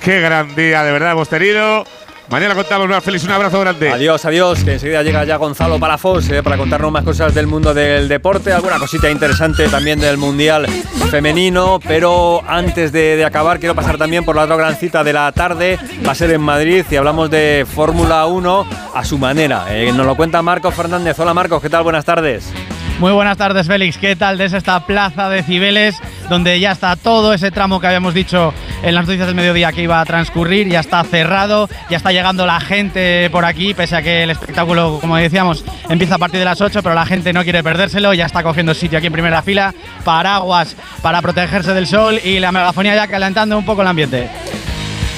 Qué 0.03 0.21
gran 0.21 0.55
día, 0.55 0.83
de 0.83 0.93
verdad, 0.93 1.13
hemos 1.13 1.29
tenido. 1.31 1.87
Mañana 2.31 2.55
contamos 2.55 2.89
más. 2.89 3.03
Feliz, 3.03 3.25
un 3.25 3.33
abrazo 3.33 3.59
grande. 3.59 3.91
Adiós, 3.91 4.25
adiós. 4.25 4.63
Que 4.63 4.75
enseguida 4.75 5.03
llega 5.03 5.25
ya 5.25 5.35
Gonzalo 5.37 5.81
Palafos 5.81 6.29
eh, 6.29 6.45
para 6.45 6.57
contarnos 6.57 6.93
más 6.93 7.03
cosas 7.03 7.35
del 7.35 7.49
mundo 7.49 7.75
del 7.75 8.07
deporte, 8.07 8.53
alguna 8.53 8.79
cosita 8.79 9.11
interesante 9.11 9.69
también 9.69 9.99
del 9.99 10.17
Mundial 10.17 10.67
Femenino. 11.11 11.81
Pero 11.81 12.41
antes 12.47 12.93
de, 12.93 13.17
de, 13.17 13.25
acabar, 13.25 13.59
quiero 13.59 13.75
pasar 13.75 13.99
también 13.99 14.25
por 14.25 14.37
la 14.37 14.45
otra 14.45 14.55
gran 14.55 14.77
cita 14.77 15.03
de 15.03 15.13
la 15.13 15.33
tarde. 15.33 15.77
Va 16.07 16.13
a 16.13 16.15
ser 16.15 16.31
en 16.31 16.41
Madrid 16.41 16.85
y 16.89 16.95
hablamos 16.95 17.31
de 17.31 17.67
Fórmula 17.69 18.25
1 18.27 18.67
a 18.95 19.05
su 19.05 19.19
manera. 19.19 19.65
Eh, 19.69 19.93
nos 19.93 20.07
lo 20.07 20.15
cuenta 20.15 20.41
Marcos 20.41 20.73
Fernández. 20.73 21.19
Hola, 21.19 21.35
Marcos, 21.35 21.61
¿qué 21.61 21.69
tal? 21.69 21.83
Buenas 21.83 22.05
tardes. 22.05 22.53
Muy 23.01 23.13
buenas 23.13 23.39
tardes, 23.39 23.67
Félix. 23.67 23.99
¿Qué 23.99 24.15
tal 24.15 24.39
desde 24.39 24.59
esta 24.59 24.87
plaza 24.87 25.31
de 25.31 25.43
Cibeles, 25.43 25.99
donde 26.29 26.61
ya 26.61 26.73
está 26.73 26.95
todo 26.97 27.33
ese 27.33 27.51
tramo 27.51 27.81
que 27.81 27.87
habíamos 27.87 28.15
dicho 28.15 28.53
en 28.83 28.95
las 28.95 29.07
noticias 29.07 29.27
del 29.27 29.37
mediodía 29.37 29.73
que 29.73 29.83
iba 29.83 30.01
a 30.01 30.05
transcurrir? 30.05 30.69
Ya 30.69 30.81
está 30.81 31.03
cerrado, 31.05 31.69
ya 31.89 31.97
está 31.97 32.13
llegando 32.13 32.47
la 32.47 32.61
gente 32.61 33.29
por 33.31 33.45
aquí, 33.45 33.75
pese 33.75 33.97
a 33.97 34.03
que 34.03 34.23
el 34.25 34.31
espectáculo, 34.31 34.99
como 35.01 35.17
decíamos, 35.17 35.65
empieza 35.89 36.17
a 36.17 36.19
partir 36.19 36.39
de 36.39 36.45
las 36.45 36.61
8, 36.61 36.83
pero 36.83 36.95
la 36.95 37.07
gente 37.07 37.33
no 37.33 37.43
quiere 37.43 37.63
perdérselo, 37.63 38.15
ya 38.15 38.27
está 38.27 38.43
cogiendo 38.43 38.75
sitio 38.75 38.99
aquí 38.99 39.07
en 39.07 39.13
primera 39.13 39.43
fila, 39.43 39.75
paraguas 40.05 40.77
para 41.03 41.23
protegerse 41.23 41.75
del 41.75 41.87
sol 41.87 42.19
y 42.23 42.39
la 42.39 42.53
megafonía 42.53 42.95
ya 42.95 43.07
calentando 43.07 43.59
un 43.59 43.65
poco 43.65 43.83
el 43.83 43.89
ambiente. 43.89 44.29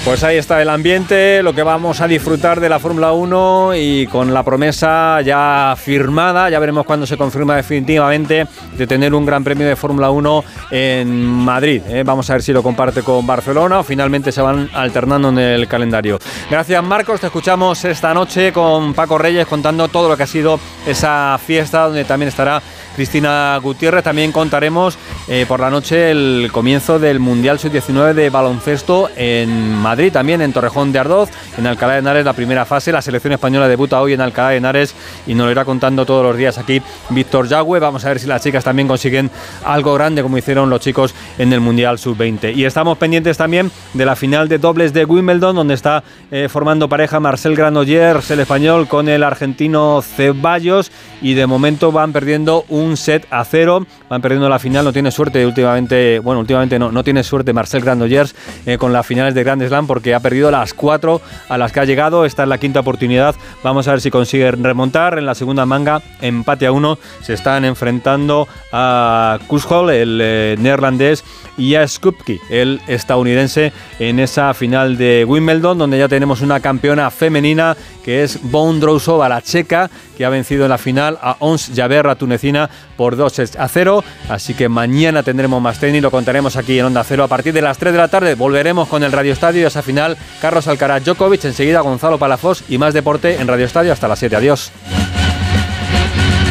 Pues 0.05 0.25
ahí 0.25 0.37
está 0.37 0.61
el 0.61 0.69
ambiente, 0.69 1.45
lo 1.45 1.55
que 1.55 1.63
vamos 1.63 2.01
a 2.01 2.09
disfrutar 2.09 2.59
de 2.59 2.69
la 2.69 2.81
Fórmula 2.81 3.13
1 3.13 3.77
y 3.77 4.09
con 4.09 4.35
la 4.35 4.43
promesa 4.43 5.21
ya 5.21 5.77
firmada, 5.79 6.51
ya 6.51 6.59
veremos 6.59 6.85
cuándo 6.85 7.07
se 7.07 7.17
confirma 7.17 7.55
definitivamente 7.55 8.49
de 8.77 8.87
tener 8.89 9.15
un 9.15 9.25
gran 9.25 9.45
premio 9.45 9.65
de 9.65 9.77
Fórmula 9.77 10.11
1 10.11 10.45
en 10.73 11.23
Madrid. 11.23 11.83
¿eh? 11.87 12.03
Vamos 12.05 12.29
a 12.29 12.33
ver 12.33 12.43
si 12.43 12.53
lo 12.53 12.65
comparte 12.65 13.03
con 13.03 13.25
Barcelona 13.25 13.79
o 13.79 13.85
finalmente 13.85 14.33
se 14.33 14.43
van 14.43 14.69
alternando 14.75 15.29
en 15.29 15.39
el 15.39 15.69
calendario. 15.69 16.19
Gracias 16.51 16.83
Marcos, 16.83 17.21
te 17.21 17.27
escuchamos 17.27 17.85
esta 17.85 18.13
noche 18.13 18.53
con 18.53 18.95
Paco 18.95 19.19
Reyes 19.19 19.47
contando 19.47 19.87
todo 19.87 20.09
lo 20.09 20.17
que 20.17 20.25
ha 20.25 20.27
sido 20.27 20.59
esa 20.85 21.39
fiesta 21.39 21.85
donde 21.85 22.05
también 22.05 22.29
estará 22.29 22.61
Cristina 22.95 23.59
Gutiérrez. 23.63 24.05
También 24.05 24.33
contaremos 24.33 24.99
eh, 25.29 25.45
por 25.47 25.61
la 25.61 25.71
noche 25.71 26.11
el 26.11 26.51
comienzo 26.53 26.99
del 26.99 27.21
Mundial 27.21 27.59
Sub-19 27.59 28.15
de 28.15 28.31
baloncesto 28.31 29.09
en 29.17 29.75
Madrid, 29.75 30.13
también 30.13 30.43
en 30.43 30.53
Torrejón 30.53 30.93
de 30.93 30.99
Ardoz, 30.99 31.31
en 31.57 31.67
Alcalá 31.67 31.95
de 31.95 31.99
Henares, 32.01 32.25
la 32.25 32.33
primera 32.33 32.65
fase. 32.65 32.93
La 32.93 33.03
selección 33.03 33.33
española 33.33 33.69
debuta 33.69 34.01
hoy 34.01 34.13
en 34.13 34.21
Alcalá 34.21 34.51
de 34.51 34.57
Henares 34.57 34.95
y 35.27 35.35
nos 35.35 35.47
lo 35.47 35.53
irá 35.53 35.65
contando 35.65 36.05
todos 36.05 36.25
los 36.25 36.37
días 36.37 36.59
aquí 36.59 36.83
Víctor 37.11 37.49
Yagüe. 37.49 37.79
Vamos 37.79 38.05
a 38.05 38.09
ver 38.09 38.19
si 38.19 38.27
las 38.27 38.43
chicas 38.43 38.65
también 38.65 38.89
consiguen 38.89 39.31
algo 39.65 39.95
grande 39.95 40.23
como 40.23 40.39
hicieron 40.39 40.69
los 40.71 40.81
chicos 40.81 41.15
en 41.39 41.53
el 41.53 41.61
Mundial 41.61 41.99
Sub-20. 41.99 42.55
Y 42.55 42.65
estamos 42.65 42.99
pendientes 42.99 43.37
también 43.37 43.71
de 43.95 44.05
la 44.05 44.17
final 44.17 44.49
de 44.49 44.59
dobles 44.59 44.93
de 44.93 45.05
Wimbledon, 45.05 45.55
donde 45.55 45.75
está 45.75 46.03
eh, 46.31 46.49
formando 46.51 46.89
pareja 46.89 47.21
Marcel 47.21 47.57
Granollers, 47.57 48.31
el 48.31 48.41
español, 48.41 48.89
con 48.89 49.09
el 49.09 49.23
argentino 49.23 50.03
Ceballos. 50.03 50.91
Y 51.21 51.35
de 51.35 51.47
momento 51.47 51.93
van 51.93 52.13
perdiendo 52.13 52.65
un 52.69 52.82
un 52.83 52.97
set 52.97 53.27
a 53.31 53.45
cero. 53.45 53.87
Van 54.09 54.21
perdiendo 54.21 54.49
la 54.49 54.59
final, 54.59 54.85
no 54.85 54.93
tiene 54.93 55.11
suerte 55.11 55.45
últimamente, 55.47 56.19
bueno, 56.19 56.41
últimamente 56.41 56.79
no, 56.79 56.93
no 56.93 57.05
tiene 57.05 57.23
suerte 57.23 57.53
Marcel 57.53 57.83
Granollers 57.83 58.35
eh, 58.67 58.79
con 58.79 58.93
las 58.93 59.07
finales 59.07 59.35
de 59.35 59.45
Grand 59.45 59.67
Slam 59.67 59.87
porque 59.87 60.15
ha 60.15 60.21
perdido 60.21 60.51
las 60.51 60.75
cuatro 60.75 61.21
a 61.49 61.59
las 61.59 61.73
que 61.73 61.81
ha 61.81 61.85
llegado. 61.85 62.25
Esta 62.25 62.43
es 62.43 62.49
la 62.49 62.59
quinta 62.59 62.81
oportunidad. 62.81 63.35
Vamos 63.63 63.89
a 63.89 63.93
ver 63.93 64.01
si 64.01 64.11
consiguen 64.11 64.63
remontar. 64.63 65.19
En 65.19 65.27
la 65.27 65.35
segunda 65.35 65.67
manga, 65.67 66.03
empate 66.21 66.67
a 66.67 66.73
uno. 66.73 66.99
Se 67.23 67.35
están 67.35 67.65
enfrentando 67.65 68.49
a 68.73 69.39
Kushol, 69.47 69.91
el 69.91 70.19
eh, 70.23 70.57
neerlandés, 70.59 71.25
y 71.57 71.75
a 71.75 71.87
Skupki, 71.87 72.41
el 72.51 72.81
estadounidense, 72.87 73.73
en 73.99 74.19
esa 74.19 74.55
final 74.55 74.97
de 74.97 75.25
Wimbledon, 75.27 75.79
donde 75.79 75.99
ya 75.99 76.09
tenemos 76.09 76.41
una 76.41 76.61
campeona 76.61 77.11
femenina 77.11 77.77
que 78.03 78.23
es 78.23 78.39
Bondrousova, 78.43 79.29
la 79.29 79.43
checa, 79.43 79.91
que 80.17 80.25
ha 80.25 80.29
vencido 80.29 80.65
en 80.65 80.71
la 80.71 80.79
final 80.79 81.19
a 81.23 81.37
Ons 81.39 81.71
Javer, 81.75 82.07
la 82.07 82.17
tunecina, 82.17 82.69
por 82.97 83.17
2 83.17 83.57
a 83.59 83.69
0. 83.69 84.05
Así 84.29 84.55
que 84.55 84.69
mañana 84.69 85.23
tendremos 85.23 85.61
más 85.63 85.79
tenis, 85.79 86.03
lo 86.03 86.11
contaremos 86.11 86.57
aquí 86.57 86.79
en 86.79 86.87
Onda 86.87 87.05
Cero. 87.05 87.25
A 87.25 87.29
partir 87.29 87.53
de 87.53 87.63
las 87.63 87.79
3 87.79 87.93
de 87.93 87.99
la 87.99 88.09
tarde 88.09 88.35
volveremos 88.35 88.89
con 88.89 89.03
el 89.03 89.13
Radio 89.13 89.33
Estadio 89.33 89.63
y 89.63 89.65
esa 89.65 89.83
final. 89.83 90.17
Carlos 90.41 90.69
Alcaraz 90.69 91.05
Djokovic, 91.05 91.45
enseguida 91.45 91.81
Gonzalo 91.81 92.19
Palafos 92.19 92.65
y 92.69 92.79
más 92.79 92.95
deporte 92.95 93.41
en 93.41 93.49
Radio 93.49 93.67
Estadio 93.67 93.93
hasta 93.93 94.09
las 94.09 94.19
7. 94.19 94.37
Adiós. 94.37 94.73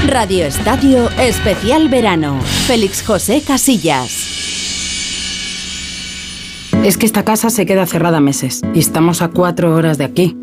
Radio 0.07 0.45
Estadio 0.45 1.09
Especial 1.19 1.87
Verano. 1.87 2.41
Félix 2.67 3.03
José 3.05 3.41
Casillas. 3.45 4.39
Es 6.83 6.97
que 6.97 7.05
esta 7.05 7.23
casa 7.23 7.49
se 7.49 7.65
queda 7.65 7.85
cerrada 7.85 8.19
meses 8.19 8.61
y 8.73 8.79
estamos 8.79 9.21
a 9.21 9.27
cuatro 9.27 9.75
horas 9.75 9.99
de 9.99 10.05
aquí. 10.05 10.35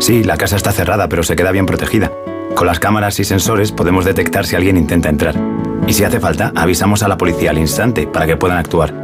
Sí, 0.00 0.24
la 0.24 0.36
casa 0.36 0.56
está 0.56 0.72
cerrada, 0.72 1.08
pero 1.08 1.22
se 1.22 1.36
queda 1.36 1.52
bien 1.52 1.66
protegida. 1.66 2.10
Con 2.54 2.68
las 2.68 2.78
cámaras 2.78 3.18
y 3.18 3.24
sensores 3.24 3.72
podemos 3.72 4.04
detectar 4.04 4.46
si 4.46 4.54
alguien 4.54 4.76
intenta 4.76 5.08
entrar. 5.08 5.34
Y 5.88 5.92
si 5.92 6.04
hace 6.04 6.20
falta, 6.20 6.52
avisamos 6.54 7.02
a 7.02 7.08
la 7.08 7.18
policía 7.18 7.50
al 7.50 7.58
instante 7.58 8.06
para 8.06 8.26
que 8.26 8.36
puedan 8.36 8.58
actuar. 8.58 8.94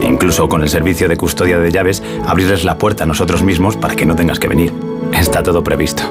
E 0.00 0.06
incluso 0.06 0.48
con 0.48 0.62
el 0.62 0.68
servicio 0.68 1.08
de 1.08 1.16
custodia 1.16 1.58
de 1.58 1.70
llaves, 1.70 2.02
abrirles 2.26 2.64
la 2.64 2.78
puerta 2.78 3.04
a 3.04 3.06
nosotros 3.06 3.42
mismos 3.42 3.76
para 3.76 3.94
que 3.94 4.06
no 4.06 4.16
tengas 4.16 4.38
que 4.38 4.48
venir. 4.48 4.72
Está 5.12 5.42
todo 5.42 5.62
previsto. 5.62 6.02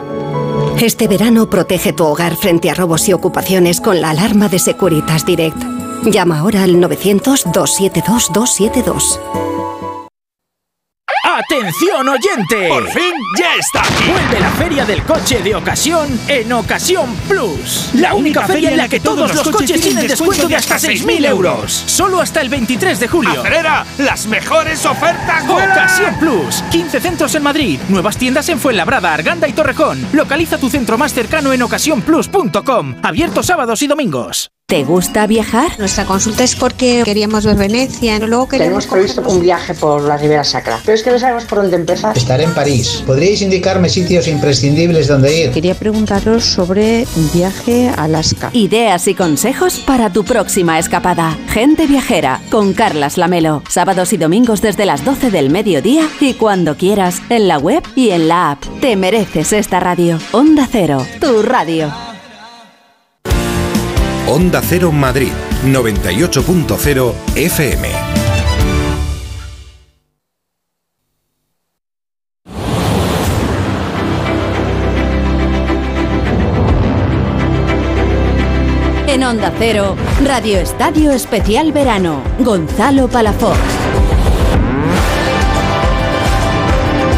Este 0.79 1.07
verano 1.07 1.49
protege 1.49 1.93
tu 1.93 2.05
hogar 2.05 2.35
frente 2.35 2.69
a 2.69 2.75
robos 2.75 3.09
y 3.09 3.13
ocupaciones 3.13 3.81
con 3.81 4.01
la 4.01 4.11
alarma 4.11 4.49
de 4.49 4.59
Securitas 4.59 5.25
Direct. 5.25 5.57
Llama 6.03 6.39
ahora 6.39 6.63
al 6.63 6.75
900-272-272. 6.75 9.19
¡Atención 11.35 12.07
oyente! 12.07 12.69
¡Por 12.69 12.89
fin 12.91 13.13
ya 13.37 13.55
está 13.55 13.81
aquí! 13.81 14.09
Vuelve 14.09 14.39
la 14.39 14.49
feria 14.51 14.85
del 14.85 15.03
coche 15.03 15.41
de 15.41 15.53
ocasión 15.53 16.17
en 16.29 16.53
Ocasión 16.53 17.13
Plus. 17.27 17.89
La 17.95 18.13
única 18.13 18.47
feria 18.47 18.71
en 18.71 18.77
la 18.77 18.87
que 18.87 19.01
todos 19.01 19.35
los 19.35 19.49
coches 19.49 19.81
tienen 19.81 20.07
descuento 20.07 20.47
de 20.47 20.55
hasta 20.55 20.75
6.000 20.75 21.27
euros. 21.27 21.73
Solo 21.87 22.21
hasta 22.21 22.39
el 22.39 22.47
23 22.47 23.01
de 23.01 23.07
julio. 23.09 23.41
¡Acelera! 23.41 23.85
¡Las 23.97 24.27
mejores 24.27 24.85
ofertas 24.85 25.45
vuelan! 25.45 25.71
Ocasión 25.71 26.17
Plus. 26.19 26.63
15 26.71 27.01
centros 27.01 27.35
en 27.35 27.43
Madrid. 27.43 27.81
Nuevas 27.89 28.15
tiendas 28.15 28.47
en 28.47 28.57
Fuenlabrada, 28.57 29.13
Arganda 29.13 29.49
y 29.49 29.51
Torrejón. 29.51 30.07
Localiza 30.13 30.57
tu 30.57 30.69
centro 30.69 30.97
más 30.97 31.13
cercano 31.13 31.51
en 31.51 31.61
ocasiónplus.com. 31.63 32.95
Abierto 33.03 33.43
sábados 33.43 33.81
y 33.81 33.87
domingos. 33.87 34.54
¿Te 34.67 34.83
gusta 34.83 35.27
viajar? 35.27 35.77
Nuestra 35.77 36.05
consulta 36.05 36.43
es 36.43 36.55
porque 36.55 37.03
queríamos 37.05 37.45
ver 37.45 37.55
Venecia, 37.55 38.17
luego 38.17 38.47
queríamos 38.47 38.87
Tenemos 38.87 39.13
previsto 39.15 39.21
un 39.31 39.39
viaje 39.39 39.75
por 39.75 40.01
la 40.01 40.17
Ribera 40.17 40.43
Sacra, 40.43 40.79
pero 40.83 40.95
es 40.95 41.03
que 41.03 41.11
no 41.11 41.19
sabemos 41.19 41.45
por 41.45 41.59
dónde 41.59 41.75
empezar. 41.75 42.17
Estaré 42.17 42.45
en 42.45 42.53
París. 42.55 43.03
¿Podríais 43.05 43.43
indicarme 43.43 43.89
sitios 43.89 44.27
imprescindibles 44.27 45.07
donde 45.07 45.39
ir? 45.39 45.51
Quería 45.51 45.75
preguntaros 45.75 46.45
sobre 46.45 47.05
un 47.15 47.31
viaje 47.31 47.89
a 47.89 48.05
Alaska. 48.05 48.49
Ideas 48.53 49.07
y 49.07 49.13
consejos 49.13 49.77
para 49.85 50.11
tu 50.11 50.25
próxima 50.25 50.79
escapada. 50.79 51.37
Gente 51.49 51.85
viajera 51.85 52.41
con 52.49 52.73
Carlas 52.73 53.19
Lamelo. 53.19 53.61
Sábados 53.69 54.13
y 54.13 54.17
domingos 54.17 54.61
desde 54.61 54.87
las 54.87 55.05
12 55.05 55.29
del 55.29 55.51
mediodía 55.51 56.09
y 56.19 56.33
cuando 56.33 56.75
quieras 56.75 57.21
en 57.29 57.47
la 57.47 57.59
web 57.59 57.83
y 57.95 58.09
en 58.09 58.27
la 58.27 58.49
app. 58.49 58.63
Te 58.81 58.95
mereces 58.95 59.53
esta 59.53 59.79
radio. 59.79 60.17
Onda 60.31 60.67
Cero, 60.71 61.05
tu 61.21 61.43
radio. 61.43 62.14
Onda 64.27 64.59
Cero 64.59 64.91
Madrid, 64.91 65.31
98.0 65.65 67.13
FM. 67.35 67.89
En 79.05 79.23
Onda 79.23 79.53
Cero, 79.59 79.95
Radio 80.23 80.57
Estadio 80.57 81.11
Especial 81.11 81.71
Verano. 81.71 82.23
Gonzalo 82.39 83.07
Palafox. 83.07 83.59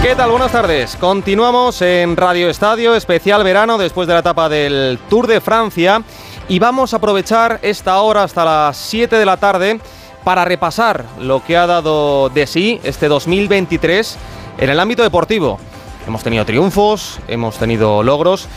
¿Qué 0.03 0.13
tal? 0.13 0.29
Buenas 0.31 0.51
tardes. 0.51 0.97
Continuamos 0.97 1.81
en 1.81 2.17
Radio 2.17 2.49
Estadio 2.49 2.95
Especial 2.95 3.45
Verano 3.45 3.77
después 3.77 4.09
de 4.09 4.13
la 4.13 4.19
etapa 4.19 4.49
del 4.49 4.99
Tour 5.09 5.25
de 5.27 5.39
Francia 5.39 6.03
y 6.49 6.59
vamos 6.59 6.93
a 6.93 6.97
aprovechar 6.97 7.59
esta 7.61 7.99
hora 8.01 8.23
hasta 8.23 8.45
las 8.45 8.77
7 8.77 9.17
de 9.17 9.25
la 9.25 9.37
tarde 9.37 9.79
para 10.23 10.45
repasar 10.45 11.05
lo 11.19 11.43
que 11.43 11.57
ha 11.57 11.67
dado 11.67 12.29
de 12.29 12.47
sí 12.47 12.79
este 12.83 13.07
2023 13.07 14.17
en 14.57 14.69
el 14.69 14.79
ámbito 14.79 15.03
deportivo. 15.03 15.59
Hemos 16.07 16.23
tenido 16.23 16.45
triunfos, 16.45 17.19
hemos 17.27 17.57
tenido 17.57 18.01
logros 18.01 18.47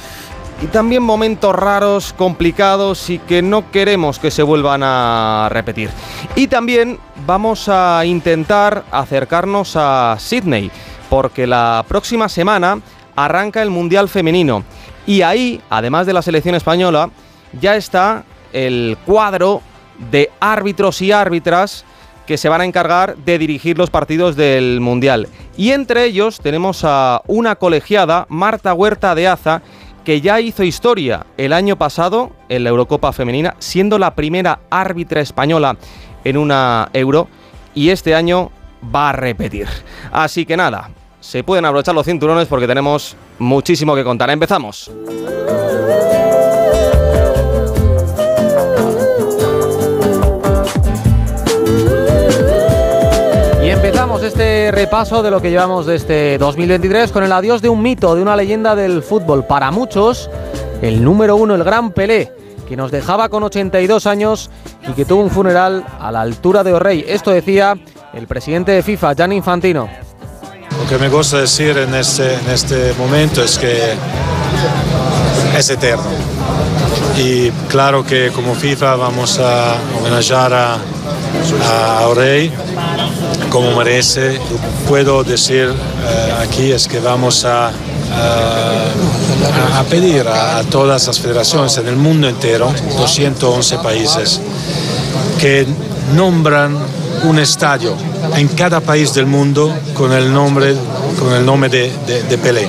y 0.62 0.66
también 0.66 1.02
momentos 1.02 1.54
raros, 1.54 2.12
complicados 2.12 3.10
y 3.10 3.18
que 3.18 3.42
no 3.42 3.70
queremos 3.70 4.18
que 4.18 4.30
se 4.30 4.42
vuelvan 4.42 4.82
a 4.84 5.48
repetir. 5.50 5.90
Y 6.36 6.46
también 6.46 6.98
vamos 7.26 7.68
a 7.68 8.04
intentar 8.04 8.84
acercarnos 8.92 9.74
a 9.74 10.16
Sydney, 10.18 10.70
porque 11.08 11.46
la 11.46 11.84
próxima 11.88 12.28
semana 12.28 12.78
arranca 13.16 13.62
el 13.62 13.70
Mundial 13.70 14.08
Femenino. 14.08 14.62
Y 15.06 15.22
ahí, 15.22 15.60
además 15.70 16.06
de 16.06 16.12
la 16.12 16.22
selección 16.22 16.54
española, 16.54 17.10
ya 17.58 17.76
está 17.76 18.24
el 18.52 18.96
cuadro 19.06 19.62
de 20.10 20.30
árbitros 20.40 21.02
y 21.02 21.12
árbitras 21.12 21.84
que 22.26 22.38
se 22.38 22.48
van 22.48 22.60
a 22.60 22.64
encargar 22.64 23.16
de 23.16 23.38
dirigir 23.38 23.76
los 23.76 23.90
partidos 23.90 24.36
del 24.36 24.80
Mundial. 24.80 25.28
Y 25.56 25.70
entre 25.70 26.04
ellos 26.04 26.38
tenemos 26.40 26.82
a 26.84 27.22
una 27.26 27.56
colegiada, 27.56 28.26
Marta 28.28 28.72
Huerta 28.72 29.14
de 29.14 29.26
Aza, 29.26 29.62
que 30.04 30.20
ya 30.20 30.40
hizo 30.40 30.62
historia 30.62 31.26
el 31.36 31.52
año 31.52 31.76
pasado 31.76 32.30
en 32.48 32.64
la 32.64 32.70
Eurocopa 32.70 33.12
Femenina, 33.12 33.56
siendo 33.58 33.98
la 33.98 34.14
primera 34.14 34.60
árbitra 34.70 35.20
española 35.20 35.76
en 36.24 36.36
una 36.36 36.88
Euro, 36.92 37.28
y 37.74 37.90
este 37.90 38.14
año 38.14 38.50
va 38.94 39.10
a 39.10 39.12
repetir. 39.12 39.66
Así 40.12 40.46
que 40.46 40.56
nada, 40.56 40.90
se 41.20 41.44
pueden 41.44 41.64
abrochar 41.64 41.94
los 41.94 42.06
cinturones 42.06 42.48
porque 42.48 42.66
tenemos 42.66 43.16
muchísimo 43.38 43.94
que 43.94 44.04
contar. 44.04 44.30
Empezamos. 44.30 44.90
Y 54.10 54.12
empezamos 54.12 54.22
este 54.22 54.72
repaso 54.72 55.22
de 55.22 55.30
lo 55.30 55.40
que 55.40 55.50
llevamos 55.50 55.86
de 55.86 55.94
este 55.94 56.36
2023 56.36 57.12
con 57.12 57.22
el 57.22 57.30
adiós 57.30 57.62
de 57.62 57.68
un 57.68 57.80
mito, 57.80 58.16
de 58.16 58.22
una 58.22 58.34
leyenda 58.34 58.74
del 58.74 59.04
fútbol. 59.04 59.44
Para 59.44 59.70
muchos, 59.70 60.28
el 60.82 61.04
número 61.04 61.36
uno, 61.36 61.54
el 61.54 61.62
gran 61.62 61.92
Pelé, 61.92 62.32
que 62.68 62.76
nos 62.76 62.90
dejaba 62.90 63.28
con 63.28 63.44
82 63.44 64.06
años 64.06 64.50
y 64.88 64.94
que 64.94 65.04
tuvo 65.04 65.22
un 65.22 65.30
funeral 65.30 65.84
a 66.00 66.10
la 66.10 66.22
altura 66.22 66.64
de 66.64 66.72
O'Reilly. 66.72 67.04
Esto 67.06 67.30
decía 67.30 67.78
el 68.12 68.26
presidente 68.26 68.72
de 68.72 68.82
FIFA, 68.82 69.14
Gianni 69.14 69.36
Infantino. 69.36 69.88
Lo 70.76 70.88
que 70.88 70.98
me 70.98 71.08
gusta 71.08 71.38
decir 71.38 71.78
en 71.78 71.94
este, 71.94 72.34
en 72.34 72.50
este 72.50 72.92
momento 72.94 73.44
es 73.44 73.58
que 73.58 73.92
es 75.56 75.70
eterno. 75.70 76.02
Y 77.16 77.50
claro 77.68 78.04
que 78.04 78.32
como 78.34 78.54
FIFA 78.56 78.96
vamos 78.96 79.38
a 79.38 79.76
homenajear 79.96 80.52
a, 80.52 80.74
a 80.74 82.08
O'Reilly 82.08 82.50
como 83.50 83.74
merece. 83.76 84.40
Puedo 84.88 85.22
decir 85.24 85.68
eh, 85.72 86.34
aquí 86.40 86.72
es 86.72 86.88
que 86.88 87.00
vamos 87.00 87.44
a, 87.44 87.68
a- 87.68 87.72
a 89.78 89.82
pedir 89.84 90.26
a, 90.28 90.58
a 90.58 90.62
todas 90.64 91.06
las 91.06 91.18
federaciones 91.20 91.76
en 91.78 91.88
el 91.88 91.96
mundo 91.96 92.28
entero, 92.28 92.72
211 92.98 93.78
países, 93.78 94.40
que 95.40 95.66
nombran 96.14 96.76
un 97.24 97.38
estadio 97.38 97.94
en 98.36 98.48
cada 98.48 98.80
país 98.80 99.12
del 99.14 99.26
mundo 99.26 99.74
con 99.94 100.12
el 100.12 100.32
nombre, 100.32 100.74
con 101.18 101.32
el 101.32 101.44
nombre 101.44 101.68
de, 101.68 101.92
de- 102.06 102.22
de 102.24 102.38
Pelé. 102.38 102.68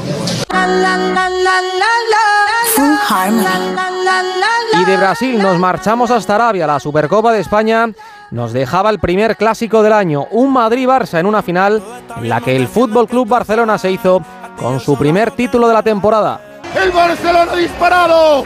Y 4.82 4.86
de 4.86 4.98
Brasil 4.98 5.38
nos 5.42 5.58
marchamos 5.60 6.10
hasta 6.12 6.36
Arabia. 6.36 6.66
La 6.66 6.80
Supercopa 6.80 7.32
de 7.34 7.42
España 7.42 7.90
nos 8.32 8.54
dejaba 8.54 8.90
el 8.90 9.00
primer 9.00 9.38
clásico 9.38 9.84
del 9.84 9.94
año, 9.94 10.26
un 10.32 10.54
Madrid-Barça 10.54 11.20
en 11.20 11.26
una 11.26 11.42
final 11.42 11.84
en 12.18 12.30
la 12.30 12.40
que 12.42 12.56
el 12.56 12.68
Fútbol 12.68 13.08
Club 13.08 13.28
Barcelona 13.28 13.78
se 13.78 13.92
hizo 13.92 14.22
con 14.58 14.80
su 14.80 14.98
primer 14.98 15.32
título 15.32 15.68
de 15.68 15.74
la 15.74 15.84
temporada. 15.84 16.40
El 16.82 16.92
Barcelona 16.92 17.56
disparado. 17.56 18.46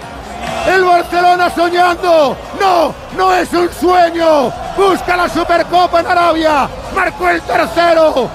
El 0.67 0.83
Barcelona 0.83 1.49
soñando. 1.51 2.35
No, 2.59 2.93
no 3.15 3.33
es 3.33 3.53
un 3.53 3.69
sueño. 3.71 4.51
Busca 4.75 5.15
la 5.15 5.29
Supercopa 5.29 5.99
en 5.99 6.07
Arabia. 6.07 6.67
Marcó 6.95 7.29
el 7.29 7.41
tercero. 7.41 8.29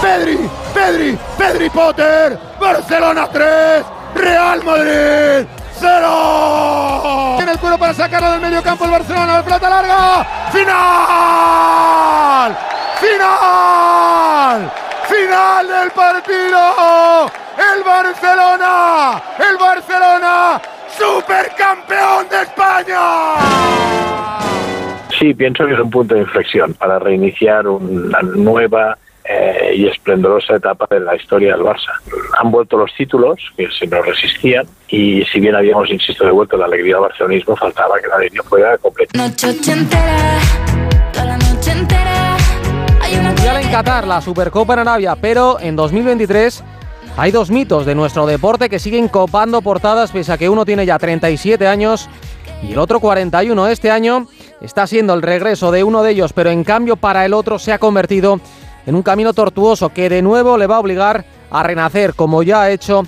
Pedri, 0.00 0.38
Pedri, 0.72 1.18
Pedri 1.36 1.70
Potter. 1.70 2.38
Barcelona 2.60 3.28
3. 3.32 3.84
Real 4.14 4.64
Madrid 4.64 5.57
0. 5.78 7.34
Tiene 7.36 7.52
el 7.52 7.58
cuero 7.58 7.78
para 7.78 7.94
sacarlo 7.94 8.32
del 8.32 8.40
medio 8.40 8.62
campo 8.62 8.84
el 8.84 8.90
Barcelona. 8.90 9.34
La 9.34 9.44
pelota 9.44 9.70
larga. 9.70 10.24
Final. 10.52 12.58
Final. 13.00 14.72
Final 15.08 15.68
del 15.68 15.90
partido. 15.90 17.30
El 17.56 17.84
Barcelona. 17.84 19.22
El 19.38 19.56
Barcelona. 19.56 20.60
Supercampeón 20.98 22.28
de 22.28 22.42
España. 22.42 22.98
Sí, 25.18 25.34
pienso 25.34 25.66
que 25.66 25.74
es 25.74 25.80
un 25.80 25.90
punto 25.90 26.14
de 26.14 26.20
inflexión 26.20 26.74
para 26.74 26.98
reiniciar 26.98 27.66
una 27.66 28.20
nueva 28.22 28.96
eh, 29.28 29.74
y 29.76 29.86
esplendorosa 29.86 30.56
etapa 30.56 30.86
de 30.90 31.00
la 31.00 31.14
historia 31.14 31.54
del 31.54 31.62
Barça. 31.62 31.92
Han 32.40 32.50
vuelto 32.50 32.78
los 32.78 32.92
títulos, 32.94 33.38
que 33.56 33.68
se 33.70 33.86
nos 33.86 34.06
resistían, 34.06 34.66
y 34.88 35.22
si 35.26 35.38
bien 35.38 35.54
habíamos, 35.54 35.90
insisto, 35.90 36.24
devuelto 36.24 36.56
la 36.56 36.64
alegría 36.64 36.96
al 36.96 37.02
barcelonismo, 37.02 37.54
faltaba 37.54 37.98
que 38.00 38.08
la 38.08 38.18
línea 38.18 38.42
fuera 38.42 38.78
completa. 38.78 39.18
Mundial 43.22 43.56
en 43.62 43.70
Qatar, 43.70 44.06
la 44.06 44.20
Supercopa 44.22 44.72
en 44.72 44.78
Arabia, 44.80 45.16
pero 45.20 45.60
en 45.60 45.76
2023 45.76 46.64
hay 47.18 47.30
dos 47.30 47.50
mitos 47.50 47.84
de 47.84 47.94
nuestro 47.94 48.26
deporte 48.26 48.70
que 48.70 48.78
siguen 48.78 49.08
copando 49.08 49.60
portadas 49.60 50.12
pese 50.12 50.32
a 50.32 50.38
que 50.38 50.48
uno 50.48 50.64
tiene 50.64 50.86
ya 50.86 50.98
37 50.98 51.66
años 51.66 52.08
y 52.62 52.72
el 52.72 52.78
otro 52.78 53.00
41. 53.00 53.68
Este 53.68 53.90
año 53.90 54.26
está 54.60 54.86
siendo 54.86 55.14
el 55.14 55.22
regreso 55.22 55.70
de 55.70 55.84
uno 55.84 56.02
de 56.02 56.12
ellos, 56.12 56.32
pero 56.32 56.50
en 56.50 56.64
cambio 56.64 56.96
para 56.96 57.24
el 57.24 57.34
otro 57.34 57.58
se 57.58 57.72
ha 57.72 57.78
convertido 57.78 58.40
en 58.88 58.94
un 58.94 59.02
camino 59.02 59.34
tortuoso 59.34 59.90
que 59.90 60.08
de 60.08 60.22
nuevo 60.22 60.56
le 60.56 60.66
va 60.66 60.76
a 60.76 60.80
obligar 60.80 61.26
a 61.50 61.62
renacer, 61.62 62.14
como 62.14 62.42
ya 62.42 62.62
ha 62.62 62.70
hecho 62.70 63.02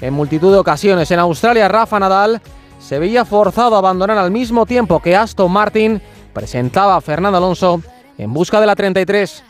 en 0.00 0.14
multitud 0.14 0.52
de 0.52 0.58
ocasiones. 0.58 1.10
En 1.10 1.18
Australia, 1.18 1.66
Rafa 1.66 1.98
Nadal 1.98 2.40
se 2.78 3.00
veía 3.00 3.24
forzado 3.24 3.74
a 3.74 3.78
abandonar 3.78 4.16
al 4.16 4.30
mismo 4.30 4.64
tiempo 4.64 5.00
que 5.00 5.16
Aston 5.16 5.50
Martin 5.50 6.00
presentaba 6.32 6.94
a 6.94 7.00
Fernando 7.00 7.38
Alonso 7.38 7.82
en 8.16 8.32
busca 8.32 8.60
de 8.60 8.66
la 8.66 8.76
33. 8.76 9.42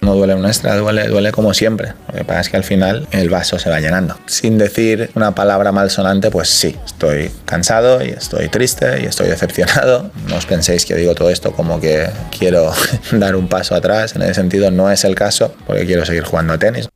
No 0.00 0.14
duele 0.14 0.34
un 0.34 0.46
extra, 0.46 0.76
duele, 0.76 1.08
duele 1.08 1.32
como 1.32 1.54
siempre. 1.54 1.94
Lo 2.08 2.18
que 2.18 2.24
pasa 2.24 2.40
es 2.40 2.48
que 2.48 2.56
al 2.56 2.64
final 2.64 3.08
el 3.10 3.28
vaso 3.28 3.58
se 3.58 3.70
va 3.70 3.80
llenando. 3.80 4.16
Sin 4.26 4.58
decir 4.58 5.10
una 5.14 5.34
palabra 5.34 5.72
malsonante, 5.72 6.30
pues 6.30 6.48
sí, 6.48 6.76
estoy 6.84 7.30
cansado 7.44 8.04
y 8.04 8.10
estoy 8.10 8.48
triste 8.48 9.02
y 9.02 9.06
estoy 9.06 9.28
decepcionado. 9.28 10.10
No 10.28 10.36
os 10.36 10.46
penséis 10.46 10.84
que 10.84 10.94
digo 10.94 11.14
todo 11.14 11.30
esto 11.30 11.52
como 11.52 11.80
que 11.80 12.08
quiero 12.36 12.72
dar 13.12 13.36
un 13.36 13.48
paso 13.48 13.74
atrás. 13.74 14.14
En 14.14 14.22
ese 14.22 14.34
sentido 14.34 14.70
no 14.70 14.90
es 14.90 15.04
el 15.04 15.14
caso, 15.14 15.54
porque 15.66 15.86
quiero 15.86 16.04
seguir 16.04 16.24
jugando 16.24 16.58
tenis. 16.58 16.88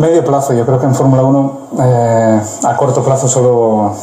Medio 0.00 0.24
plazo, 0.24 0.54
yo 0.54 0.64
creo 0.64 0.78
que 0.78 0.86
en 0.86 0.94
Fórmula 0.94 1.22
1 1.22 1.58
eh, 1.78 2.40
a 2.64 2.76
corto 2.76 3.02
plazo 3.02 3.28
solo, 3.28 3.94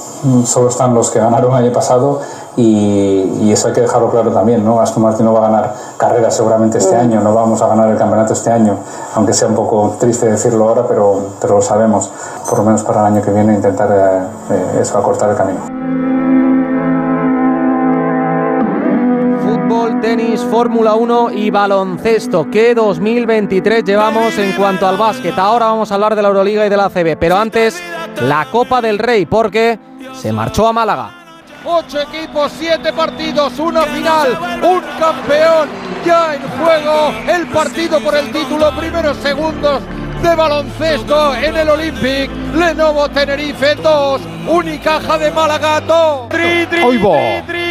solo 0.45 0.69
están 0.69 0.93
los 0.93 1.09
que 1.09 1.19
ganaron 1.19 1.51
el 1.51 1.65
año 1.65 1.73
pasado 1.73 2.19
y, 2.55 3.39
y, 3.41 3.51
eso 3.51 3.67
hay 3.67 3.73
que 3.73 3.81
dejarlo 3.81 4.09
claro 4.09 4.31
también, 4.31 4.65
¿no? 4.65 4.79
Aston 4.79 5.01
Martin 5.01 5.25
no 5.25 5.33
va 5.33 5.39
a 5.39 5.49
ganar 5.49 5.75
carreras 5.97 6.35
seguramente 6.35 6.77
este 6.79 6.95
año, 6.95 7.21
no 7.21 7.33
vamos 7.33 7.61
a 7.61 7.67
ganar 7.67 7.89
el 7.89 7.97
campeonato 7.97 8.33
este 8.33 8.51
año, 8.51 8.77
aunque 9.15 9.33
sea 9.33 9.47
un 9.47 9.55
poco 9.55 9.95
triste 9.99 10.27
decirlo 10.27 10.69
ahora, 10.69 10.85
pero, 10.87 11.19
pero 11.39 11.55
lo 11.55 11.61
sabemos, 11.61 12.11
por 12.49 12.59
lo 12.59 12.65
menos 12.65 12.83
para 12.83 13.01
el 13.01 13.13
año 13.13 13.21
que 13.21 13.31
viene 13.31 13.53
intentar 13.53 13.89
eh, 13.91 14.53
eh, 14.53 14.79
eso, 14.81 14.97
acortar 14.97 15.29
el 15.29 15.35
camino. 15.35 16.16
Tenis, 20.01 20.41
Fórmula 20.51 20.95
1 20.95 21.31
y 21.31 21.49
baloncesto. 21.49 22.49
¿Qué 22.51 22.75
2023 22.75 23.83
llevamos 23.83 24.37
en 24.37 24.53
cuanto 24.53 24.87
al 24.87 24.97
básquet? 24.97 25.37
Ahora 25.37 25.67
vamos 25.67 25.91
a 25.91 25.95
hablar 25.95 26.15
de 26.15 26.21
la 26.21 26.27
Euroliga 26.27 26.65
y 26.65 26.69
de 26.69 26.77
la 26.77 26.85
ACB, 26.85 27.17
pero 27.19 27.37
antes 27.37 27.81
la 28.21 28.45
Copa 28.51 28.81
del 28.81 28.99
Rey, 28.99 29.25
porque 29.25 29.79
se 30.13 30.31
marchó 30.31 30.67
a 30.67 30.73
Málaga. 30.73 31.11
Ocho 31.65 31.99
equipos, 32.01 32.51
siete 32.57 32.93
partidos, 32.93 33.59
una 33.59 33.83
final, 33.83 34.37
un 34.61 34.81
campeón 34.99 35.69
ya 36.05 36.35
en 36.35 36.41
juego. 36.41 37.13
El 37.27 37.47
partido 37.47 37.99
por 37.99 38.15
el 38.15 38.31
título, 38.31 38.71
primeros 38.75 39.17
segundos 39.17 39.81
de 40.21 40.35
baloncesto 40.35 41.35
en 41.35 41.55
el 41.55 41.69
Olympic. 41.69 42.29
Lenovo 42.55 43.09
Tenerife 43.09 43.75
2, 43.75 44.21
Unicaja 44.47 45.17
de 45.17 45.31
Málaga 45.31 45.81
2. 45.81 46.29
Tri, 46.29 46.65
tri, 46.67 46.81
tri, 47.45 47.66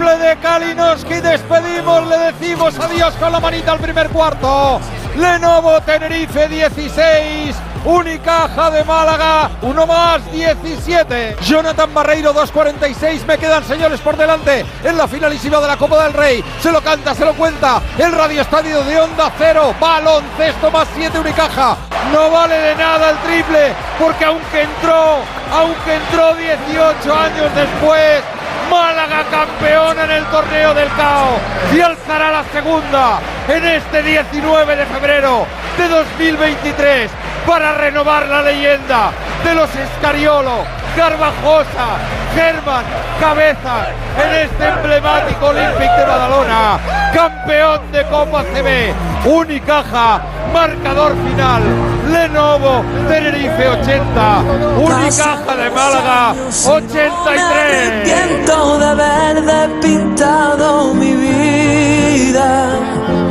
triple 0.00 0.18
de 0.18 0.36
Kalinowski. 0.36 1.14
Despedimos, 1.20 2.06
le 2.08 2.18
decimos 2.32 2.78
adiós 2.78 3.14
con 3.14 3.32
la 3.32 3.40
manita 3.40 3.72
al 3.72 3.78
primer 3.78 4.08
cuarto. 4.08 4.80
Lenovo 5.16 5.80
Tenerife 5.82 6.48
16. 6.48 7.56
Unicaja 7.84 8.70
de 8.70 8.84
Málaga, 8.84 9.50
uno 9.62 9.86
más, 9.86 10.30
17. 10.32 11.36
Jonathan 11.42 11.92
Barreiro, 11.92 12.34
2.46. 12.34 13.26
Me 13.26 13.38
quedan 13.38 13.64
señores 13.64 14.00
por 14.00 14.16
delante 14.16 14.64
en 14.84 14.96
la 14.96 15.06
finalísima 15.08 15.60
de 15.60 15.66
la 15.66 15.76
Copa 15.76 16.04
del 16.04 16.12
Rey. 16.12 16.44
Se 16.60 16.72
lo 16.72 16.80
canta, 16.80 17.14
se 17.14 17.24
lo 17.24 17.34
cuenta. 17.34 17.82
El 17.98 18.12
Radio 18.12 18.42
Estadio 18.42 18.82
de 18.84 19.00
Onda 19.00 19.30
Cero. 19.36 19.74
Baloncesto 19.78 20.70
más 20.70 20.88
7 20.94 21.18
Unicaja. 21.18 21.76
No 22.12 22.30
vale 22.30 22.58
de 22.58 22.74
nada 22.74 23.10
el 23.10 23.18
triple, 23.18 23.72
porque 23.98 24.24
aunque 24.24 24.62
entró, 24.62 25.18
aunque 25.52 25.94
entró 25.94 26.34
18 26.34 27.14
años 27.14 27.54
después, 27.54 28.22
Málaga 28.70 29.24
campeona 29.30 30.04
en 30.04 30.10
el 30.12 30.24
torneo 30.26 30.72
del 30.74 30.88
CAO. 30.90 31.38
Y 31.74 31.80
alzará 31.80 32.30
la 32.30 32.44
segunda 32.52 33.18
en 33.48 33.66
este 33.66 34.02
19 34.02 34.76
de 34.76 34.86
febrero 34.86 35.46
de 35.76 35.88
2023 35.88 37.10
para 37.46 37.74
renovar 37.74 38.26
la 38.28 38.42
leyenda 38.42 39.10
de 39.44 39.54
los 39.54 39.74
Escariolo, 39.74 40.64
Garbajosa, 41.00 41.96
Germán, 42.34 42.84
Cabeza 43.18 43.86
en 44.22 44.34
este 44.44 44.68
emblemático 44.68 45.46
Olympic 45.46 45.90
de 45.96 46.04
Badalona, 46.04 46.78
campeón 47.14 47.90
de 47.90 48.04
Copa 48.04 48.44
CB, 48.44 48.92
Unicaja, 49.24 50.20
marcador 50.52 51.14
final, 51.26 51.62
Lenovo, 52.06 52.84
Tenerife 53.08 53.66
80, 53.66 54.40
Unicaja 54.76 55.56
de 55.56 55.70
Málaga 55.70 56.34
83. 56.68 58.04
Siento 58.04 58.78
de 58.78 59.68
pintado 59.80 60.92
mi 60.92 61.14
vida. 61.14 62.76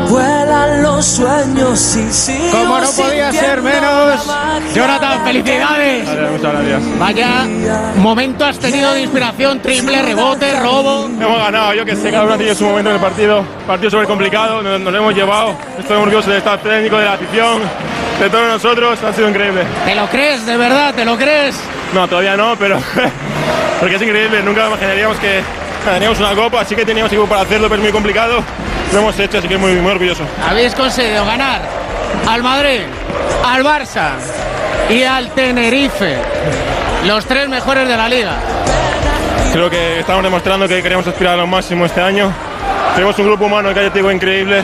Vuelan 0.10 0.81
los 0.81 1.06
sueños 1.06 1.95
y 1.95 2.11
sigo 2.11 2.49
Como 2.52 2.80
no 2.80 2.90
podía 2.91 3.31
ser 3.31 3.61
menos, 3.61 4.26
Jonathan, 4.73 5.23
felicidades. 5.23 6.07
muchas 6.31 6.53
gracias. 6.53 6.81
Vaya 6.98 7.45
momento 7.98 8.44
has 8.44 8.57
tenido 8.57 8.91
de 8.94 9.02
inspiración, 9.03 9.60
triple, 9.61 10.02
rebote, 10.02 10.60
robo. 10.60 11.06
Hemos 11.06 11.38
ganado, 11.38 11.76
yo 11.76 11.86
que 11.86 11.95
sé, 11.95 12.10
cada 12.10 12.23
uno 12.23 12.38
tiene 12.38 12.56
su 12.56 12.65
momento 12.65 12.90
en 12.90 12.95
el 12.95 13.02
partido. 13.02 13.44
Partido 13.68 13.91
súper 13.91 14.07
complicado, 14.07 14.64
nos, 14.64 14.80
nos 14.80 14.91
lo 14.91 14.98
hemos 14.99 15.14
llevado. 15.14 15.56
Estoy 15.77 15.98
orgulloso 15.98 16.30
del 16.31 16.40
staff 16.40 16.64
técnico, 16.64 16.98
de 16.98 17.06
la 17.06 17.14
afición, 17.14 17.61
de 18.19 18.30
todos 18.31 18.48
nosotros. 18.48 18.99
Ha 19.03 19.14
sido 19.14 19.30
increíble. 19.30 19.64
¿Te 19.86 19.94
lo 19.94 20.07
crees, 20.07 20.44
de 20.44 20.57
verdad? 20.57 20.94
¿Te 20.95 21.06
lo 21.06 21.18
crees? 21.18 21.56
No, 21.94 22.07
todavía 22.07 22.36
no, 22.36 22.56
pero 22.57 22.80
porque 23.80 23.95
es 23.95 24.02
increíble. 24.02 24.41
Nunca 24.41 24.65
imaginaríamos 24.65 25.18
que 25.18 25.41
ganaríamos 25.86 26.19
una 26.19 26.34
copa, 26.34 26.61
así 26.61 26.76
que 26.76 26.84
teníamos 26.84 27.11
equipo 27.11 27.27
para 27.27 27.41
hacerlo, 27.41 27.68
pero 27.69 27.76
es 27.76 27.84
muy 27.84 27.91
complicado. 27.91 28.44
Lo 28.94 28.99
hemos 28.99 29.20
hecho, 29.20 29.38
así 29.38 29.48
que 29.48 29.57
muy, 29.57 29.74
muy 29.74 29.91
orgulloso. 29.91 30.24
Habéis 30.48 30.74
conseguido 30.74 31.26
ganar 31.26 31.61
al 32.28 32.41
Madrid, 32.41 32.82
al 33.45 33.64
Barça 33.64 34.11
y 34.90 35.03
al 35.03 35.30
Tenerife. 35.32 36.18
Los 37.06 37.26
tres 37.26 37.48
mejores 37.48 37.88
de 37.88 37.95
la 37.95 38.10
liga. 38.10 38.34
Creo 39.53 39.70
que 39.70 39.99
estamos 39.99 40.24
demostrando 40.24 40.68
que 40.68 40.82
queremos 40.82 41.07
aspirar 41.07 41.36
a 41.36 41.38
lo 41.38 41.48
máximo 41.48 41.86
este 41.86 42.02
año. 42.02 42.32
Tenemos 42.95 43.18
un 43.20 43.28
grupo 43.28 43.45
humano 43.45 43.74
calle 43.74 44.14
increíble. 44.14 44.64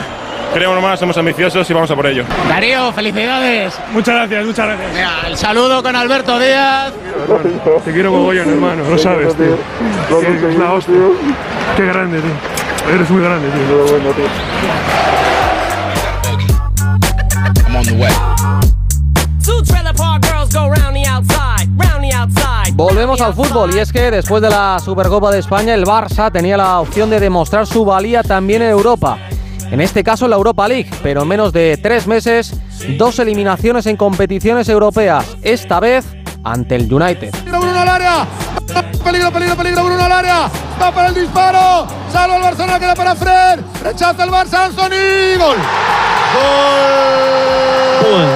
Queremos 0.52 0.80
más, 0.80 0.98
somos 0.98 1.16
ambiciosos 1.18 1.68
y 1.68 1.74
vamos 1.74 1.90
a 1.90 1.96
por 1.96 2.06
ello. 2.06 2.24
Darío, 2.48 2.92
felicidades. 2.92 3.74
Muchas 3.92 4.14
gracias, 4.14 4.44
muchas 4.46 4.66
gracias. 4.66 4.92
Mira, 4.92 5.10
el 5.26 5.36
saludo 5.36 5.82
con 5.82 5.94
Alberto 5.94 6.38
Díaz. 6.38 6.92
Te 7.84 7.92
quiero 7.92 8.12
mogollón, 8.12 8.48
hermano, 8.48 8.82
lo 8.88 8.98
sabes, 8.98 9.34
tío. 9.36 9.54
Es 10.48 10.58
la 10.58 10.72
hostia. 10.72 10.94
Qué 11.76 11.86
grande, 11.86 12.20
tío. 12.20 12.65
Eres 12.88 13.10
muy 13.10 13.20
grande, 13.20 13.48
tío. 13.48 13.98
I'm 17.66 17.76
on 17.76 17.84
the 17.84 17.92
way. 17.94 18.12
Two 19.44 19.60
trailer 19.64 19.92
park 19.92 20.24
girls 20.24 20.54
go 20.54 20.68
round 20.68 20.94
the 20.94 21.04
outside, 21.04 21.68
round 21.76 22.08
the 22.08 22.14
outside. 22.14 22.72
Volvemos 22.74 23.20
al 23.20 23.34
fútbol 23.34 23.74
y 23.74 23.80
es 23.80 23.92
que 23.92 24.10
después 24.12 24.40
de 24.40 24.50
la 24.50 24.78
Supercopa 24.78 25.32
de 25.32 25.40
España 25.40 25.74
el 25.74 25.84
Barça 25.84 26.30
tenía 26.30 26.56
la 26.56 26.78
opción 26.78 27.10
de 27.10 27.18
demostrar 27.18 27.66
su 27.66 27.84
valía 27.84 28.22
también 28.22 28.62
en 28.62 28.70
Europa. 28.70 29.18
En 29.70 29.80
este 29.80 30.04
caso 30.04 30.26
en 30.26 30.30
la 30.30 30.36
Europa 30.36 30.68
League, 30.68 30.90
pero 31.02 31.22
en 31.22 31.28
menos 31.28 31.52
de 31.52 31.76
tres 31.82 32.06
meses, 32.06 32.54
dos 32.96 33.18
eliminaciones 33.18 33.86
en 33.86 33.96
competiciones 33.96 34.68
europeas, 34.68 35.36
esta 35.42 35.80
vez 35.80 36.06
ante 36.46 36.76
el 36.76 36.92
United. 36.92 37.34
Bruno 37.44 37.80
al 37.80 37.88
área. 37.88 38.26
Peligro, 39.04 39.32
peligro, 39.32 39.56
peligro, 39.56 39.84
Bruno 39.84 40.04
al 40.04 40.12
área. 40.12 40.48
Va 40.80 40.92
para 40.92 41.08
el 41.08 41.14
disparo. 41.14 41.86
Salva 42.12 42.36
el 42.36 42.42
Barcelona, 42.42 42.78
queda 42.78 42.94
para 42.94 43.14
Fred. 43.16 43.60
Rechaza 43.82 44.24
el 44.24 44.30
Barça, 44.30 44.66
Anthony. 44.66 45.38
Gol. 45.38 45.56
Gol. 48.02 48.26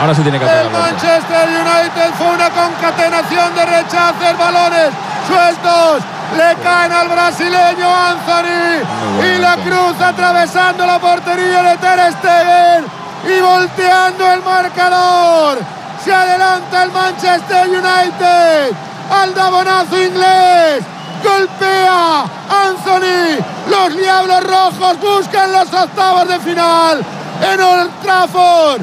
Ahora 0.00 0.14
sí 0.14 0.22
tiene 0.22 0.38
que 0.38 0.46
hacer 0.46 0.64
El 0.64 0.70
Manchester 0.70 1.48
United 1.48 2.14
fue 2.16 2.28
una 2.28 2.48
concatenación 2.48 3.54
de 3.54 3.66
rechazos, 3.66 4.38
balones 4.38 4.90
sueltos. 5.28 6.02
Le 6.36 6.62
caen 6.62 6.92
al 6.92 7.08
brasileño 7.08 7.88
Anthony 7.94 8.80
y 9.26 9.38
la 9.38 9.56
cruz 9.56 10.00
atravesando 10.00 10.86
la 10.86 10.98
portería 10.98 11.62
de 11.62 11.76
Ter 11.76 12.12
Stegen 12.12 12.84
y 13.28 13.40
volteando 13.42 14.32
el 14.32 14.42
marcador. 14.42 15.79
Se 16.04 16.12
adelanta 16.12 16.84
el 16.84 16.92
Manchester 16.92 17.68
United 17.68 18.74
al 19.10 19.34
dabonazo 19.34 20.00
inglés. 20.00 20.82
golpea 21.22 22.24
Anthony. 22.48 23.38
Los 23.68 23.96
Diablos 23.96 24.44
Rojos 24.44 25.00
buscan 25.00 25.52
los 25.52 25.72
octavos 25.72 26.28
de 26.28 26.40
final 26.40 27.04
en 27.52 27.60
Old 27.60 27.90
Trafford. 28.02 28.82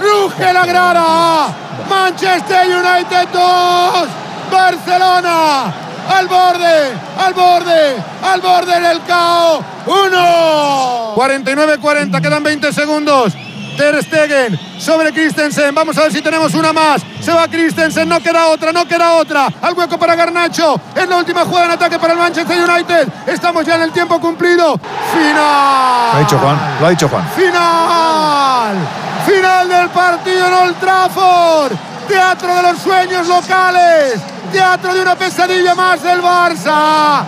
Ruge 0.00 0.52
la 0.52 0.66
grada. 0.66 1.48
Manchester 1.88 2.66
United 2.66 3.28
2. 3.32 4.08
Barcelona 4.50 5.74
al 6.08 6.28
borde, 6.28 6.92
al 7.18 7.34
borde, 7.34 7.96
al 8.22 8.40
borde 8.40 8.80
del 8.80 9.02
caos. 9.02 9.60
¡Uno! 9.86 11.14
49-40, 11.16 12.20
quedan 12.20 12.42
20 12.42 12.72
segundos. 12.72 13.32
Ter 13.76 14.02
Stegen 14.02 14.58
sobre 14.78 15.12
Christensen. 15.12 15.74
Vamos 15.74 15.96
a 15.98 16.02
ver 16.02 16.12
si 16.12 16.22
tenemos 16.22 16.54
una 16.54 16.72
más. 16.72 17.02
Se 17.20 17.32
va 17.32 17.46
Christensen, 17.46 18.08
no 18.08 18.20
queda 18.20 18.48
otra, 18.48 18.72
no 18.72 18.86
queda 18.86 19.12
otra. 19.14 19.48
Al 19.60 19.74
hueco 19.74 19.98
para 19.98 20.14
Garnacho. 20.14 20.80
Es 20.94 21.08
la 21.08 21.16
última 21.18 21.44
jugada 21.44 21.66
en 21.66 21.70
ataque 21.72 21.98
para 21.98 22.14
el 22.14 22.18
Manchester 22.18 22.58
United. 22.58 23.08
Estamos 23.26 23.64
ya 23.66 23.76
en 23.76 23.82
el 23.82 23.92
tiempo 23.92 24.20
cumplido. 24.20 24.78
Final. 25.12 26.12
Lo 26.12 26.16
ha 26.16 26.20
dicho 26.20 26.38
Juan, 26.38 26.76
lo 26.80 26.86
ha 26.86 26.90
dicho 26.90 27.08
Juan. 27.08 27.28
Final. 27.36 28.76
Final 29.26 29.68
del 29.68 29.88
partido 29.90 30.46
en 30.46 30.54
Old 30.54 30.80
Trafford. 30.80 31.72
Teatro 32.08 32.54
de 32.56 32.62
los 32.62 32.78
sueños 32.78 33.26
locales. 33.26 34.20
Teatro 34.52 34.94
de 34.94 35.02
una 35.02 35.16
pesadilla 35.16 35.74
más 35.74 36.02
del 36.02 36.22
Barça. 36.22 37.24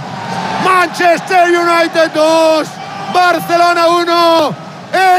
Manchester 0.65 1.49
United 1.49 2.11
2. 2.15 2.69
Barcelona 3.12 3.89
1 3.89 4.68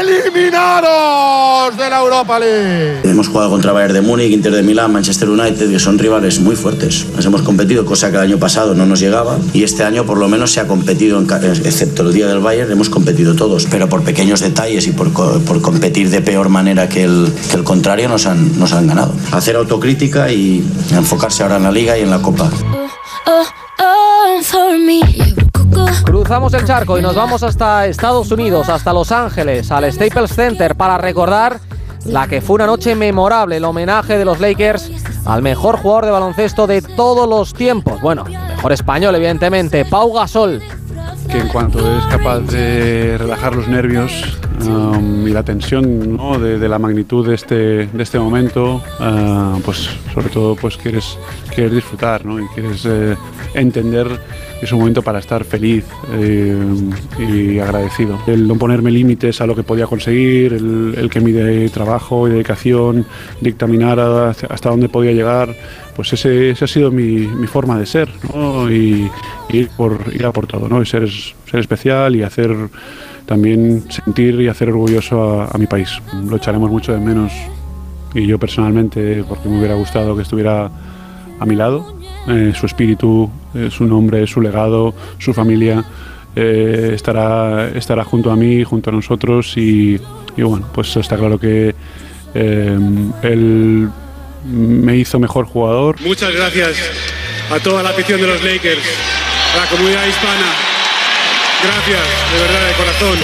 eliminados 0.00 1.76
de 1.76 1.90
la 1.90 2.00
Europa 2.00 2.38
League. 2.38 3.00
Hemos 3.04 3.28
jugado 3.28 3.50
contra 3.50 3.72
Bayern 3.72 3.94
de 3.94 4.00
Múnich, 4.00 4.32
Inter 4.32 4.52
de 4.52 4.62
Milán, 4.62 4.92
Manchester 4.92 5.28
United, 5.28 5.70
que 5.70 5.78
son 5.78 5.98
rivales 5.98 6.40
muy 6.40 6.56
fuertes. 6.56 7.06
Nos 7.14 7.24
hemos 7.24 7.42
competido, 7.42 7.84
cosa 7.84 8.10
que 8.10 8.16
el 8.16 8.22
año 8.22 8.38
pasado 8.38 8.74
no 8.74 8.86
nos 8.86 9.00
llegaba, 9.00 9.38
y 9.52 9.62
este 9.62 9.84
año 9.84 10.04
por 10.04 10.18
lo 10.18 10.28
menos 10.28 10.52
se 10.52 10.60
ha 10.60 10.66
competido, 10.66 11.20
excepto 11.20 12.02
el 12.02 12.12
día 12.12 12.26
del 12.26 12.40
Bayern, 12.40 12.70
hemos 12.70 12.88
competido 12.88 13.34
todos, 13.34 13.66
pero 13.70 13.88
por 13.88 14.02
pequeños 14.02 14.40
detalles 14.40 14.86
y 14.86 14.92
por, 14.92 15.12
por 15.12 15.60
competir 15.60 16.10
de 16.10 16.20
peor 16.20 16.48
manera 16.48 16.88
que 16.88 17.04
el, 17.04 17.32
que 17.50 17.56
el 17.56 17.64
contrario 17.64 18.08
nos 18.08 18.26
han, 18.26 18.58
nos 18.58 18.72
han 18.72 18.86
ganado. 18.86 19.14
Hacer 19.32 19.56
autocrítica 19.56 20.30
y 20.32 20.64
enfocarse 20.92 21.42
ahora 21.42 21.56
en 21.56 21.64
la 21.64 21.72
liga 21.72 21.98
y 21.98 22.02
en 22.02 22.10
la 22.10 22.20
Copa. 22.20 22.50
Cruzamos 26.04 26.52
el 26.54 26.64
charco 26.64 26.98
y 26.98 27.02
nos 27.02 27.14
vamos 27.14 27.42
hasta 27.42 27.86
Estados 27.86 28.30
Unidos, 28.30 28.68
hasta 28.68 28.92
Los 28.92 29.12
Ángeles, 29.12 29.70
al 29.70 29.90
Staples 29.92 30.34
Center 30.34 30.74
para 30.74 30.98
recordar 30.98 31.60
la 32.04 32.26
que 32.26 32.40
fue 32.40 32.54
una 32.54 32.66
noche 32.66 32.94
memorable, 32.94 33.56
el 33.56 33.64
homenaje 33.64 34.18
de 34.18 34.24
los 34.24 34.40
Lakers 34.40 34.90
al 35.24 35.42
mejor 35.42 35.78
jugador 35.78 36.06
de 36.06 36.10
baloncesto 36.10 36.66
de 36.66 36.82
todos 36.82 37.28
los 37.28 37.52
tiempos. 37.52 38.00
Bueno, 38.00 38.24
mejor 38.24 38.72
español, 38.72 39.14
evidentemente, 39.14 39.84
Pau 39.84 40.12
Gasol. 40.12 40.62
Que 41.30 41.38
en 41.38 41.48
cuanto 41.48 41.78
es 41.98 42.04
capaz 42.06 42.40
de 42.40 43.16
relajar 43.18 43.54
los 43.54 43.68
nervios 43.68 44.38
um, 44.68 45.26
y 45.26 45.30
la 45.30 45.42
tensión 45.42 46.16
de, 46.40 46.68
la 46.68 46.78
magnitud 46.78 47.26
de 47.26 47.34
este, 47.34 47.86
de 47.86 48.02
este 48.02 48.18
momento, 48.18 48.82
uh, 49.00 49.60
pues 49.62 49.90
sobre 50.12 50.28
todo 50.28 50.56
pues 50.56 50.76
quieres, 50.76 51.18
quieres 51.54 51.72
disfrutar 51.72 52.24
¿no? 52.24 52.40
y 52.40 52.46
quieres 52.48 52.84
eh, 52.86 53.16
entender 53.54 54.20
es 54.60 54.72
un 54.72 54.80
momento 54.80 55.02
para 55.02 55.18
estar 55.18 55.44
feliz 55.44 55.86
eh, 56.12 56.56
y 57.18 57.58
agradecido. 57.58 58.18
El 58.26 58.46
no 58.46 58.56
ponerme 58.56 58.90
límites 58.90 59.40
a 59.40 59.46
lo 59.46 59.54
que 59.54 59.62
podía 59.62 59.86
conseguir, 59.86 60.52
el, 60.52 61.08
que 61.10 61.20
mi 61.20 61.68
trabajo 61.70 62.28
y 62.28 62.32
dedicación 62.32 63.06
dictaminara 63.40 64.30
hasta 64.30 64.68
dónde 64.68 64.88
podía 64.88 65.12
llegar, 65.12 65.54
pues 65.96 66.12
ese, 66.12 66.54
ha 66.62 66.66
sido 66.66 66.90
mi, 66.90 67.26
forma 67.46 67.78
de 67.78 67.86
ser 67.86 68.10
y, 68.70 69.08
ir, 69.48 69.70
por, 69.76 69.98
ir 70.12 70.26
a 70.26 70.32
por 70.32 70.46
todo, 70.46 70.68
¿no? 70.68 70.82
y 70.82 70.86
ser, 70.86 71.08
ser 71.08 71.60
especial 71.60 72.14
y 72.14 72.22
hacer 72.22 72.54
también 73.30 73.84
sentir 73.88 74.40
y 74.40 74.48
hacer 74.48 74.70
orgulloso 74.70 75.42
a 75.42 75.56
mi 75.56 75.68
país. 75.68 75.88
Lo 76.28 76.36
echaremos 76.36 76.68
mucho 76.68 76.92
de 76.92 76.98
menos 76.98 77.30
y 78.12 78.26
yo 78.26 78.40
personalmente, 78.40 79.22
porque 79.22 79.48
me 79.48 79.60
hubiera 79.60 79.76
gustado 79.76 80.16
que 80.16 80.22
estuviera 80.22 80.68
a 81.38 81.46
mi 81.46 81.54
lado 81.54 81.94
eh, 82.26 82.52
su 82.58 82.66
espíritu, 82.66 83.30
eh, 83.54 83.68
su 83.70 83.84
nombre, 83.84 84.26
su 84.26 84.40
legado, 84.40 84.92
su 85.18 85.32
familia 85.32 85.84
eh, 86.34 86.90
estará, 86.92 87.68
estará 87.68 88.02
junto 88.02 88.32
a 88.32 88.36
mí, 88.36 88.64
junto 88.64 88.90
a 88.90 88.94
nosotros 88.94 89.56
y, 89.56 90.00
bueno, 90.36 90.68
pues 90.74 90.96
está 90.96 91.16
claro 91.16 91.38
que 91.38 91.72
él 92.34 93.90
me 94.44 94.96
hizo 94.96 95.20
mejor 95.20 95.46
jugador. 95.46 96.00
Muchas 96.00 96.34
gracias 96.34 96.76
a 97.48 97.60
toda 97.60 97.84
la 97.84 97.90
afición 97.90 98.20
de 98.20 98.26
los 98.26 98.42
Lakers, 98.42 98.82
a 99.54 99.56
la 99.56 99.66
comunidad 99.70 100.04
hispana. 100.08 100.69
Gracias, 101.62 102.00
de 102.32 102.40
verdad, 102.40 102.66
de 102.68 102.74
corazón. 102.74 103.18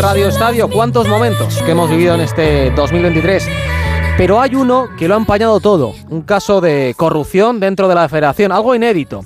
Radio 0.00 0.28
Estadio. 0.28 0.68
cuántos 0.68 1.06
momentos 1.06 1.62
que 1.62 1.70
hemos 1.70 1.88
vivido 1.88 2.14
en 2.14 2.22
este 2.22 2.70
2023. 2.72 3.48
Pero 4.16 4.40
hay 4.40 4.54
uno 4.56 4.88
que 4.98 5.06
lo 5.06 5.14
ha 5.14 5.18
empañado 5.18 5.60
todo, 5.60 5.94
un 6.08 6.22
caso 6.22 6.60
de 6.60 6.94
corrupción 6.96 7.60
dentro 7.60 7.86
de 7.86 7.94
la 7.94 8.08
federación, 8.08 8.50
algo 8.50 8.74
inédito, 8.74 9.24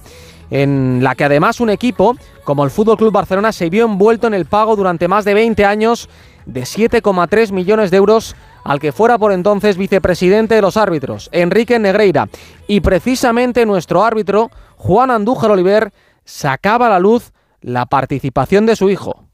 en 0.55 1.01
la 1.03 1.17
que 1.17 1.25
además 1.25 1.59
un 1.59 1.69
equipo 1.69 2.17
como 2.45 2.65
el 2.65 2.71
Fútbol 2.71 2.97
Club 2.97 3.13
Barcelona 3.13 3.51
se 3.51 3.71
vio 3.71 3.87
envuelto 3.87 4.29
en 4.29 4.35
el 4.35 4.47
pago 4.47 4.77
durante 4.77 5.09
más 5.09 5.25
de 5.25 5.35
20 5.35 5.65
años 5.65 6.09
de 6.47 6.63
7,3 6.63 7.51
millones 7.51 7.91
de 7.91 7.97
euros 7.97 8.37
al 8.63 8.79
que 8.79 8.93
fuera 8.93 9.19
por 9.19 9.33
entonces 9.33 9.77
vicepresidente 9.77 10.55
de 10.55 10.63
los 10.63 10.77
árbitros, 10.77 11.29
Enrique 11.33 11.81
Negreira. 11.81 12.29
Y 12.69 12.83
precisamente 12.83 13.67
nuestro 13.67 14.05
árbitro, 14.05 14.53
Juan 14.77 15.11
Andújar 15.11 15.51
Oliver, 15.51 15.93
sacaba 16.25 16.87
a 16.87 16.91
la 16.91 17.01
luz 17.01 17.33
la 17.61 17.87
participación 17.87 18.65
de 18.65 18.77
su 18.77 18.89
hijo. 18.91 19.25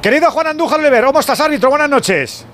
Querido 0.00 0.30
Juan 0.30 0.46
Andújar 0.46 0.80
Lever, 0.80 1.04
¿cómo 1.04 1.20
estás, 1.20 1.38
árbitro? 1.40 1.68
Buenas 1.68 1.90
noches. 1.90 2.46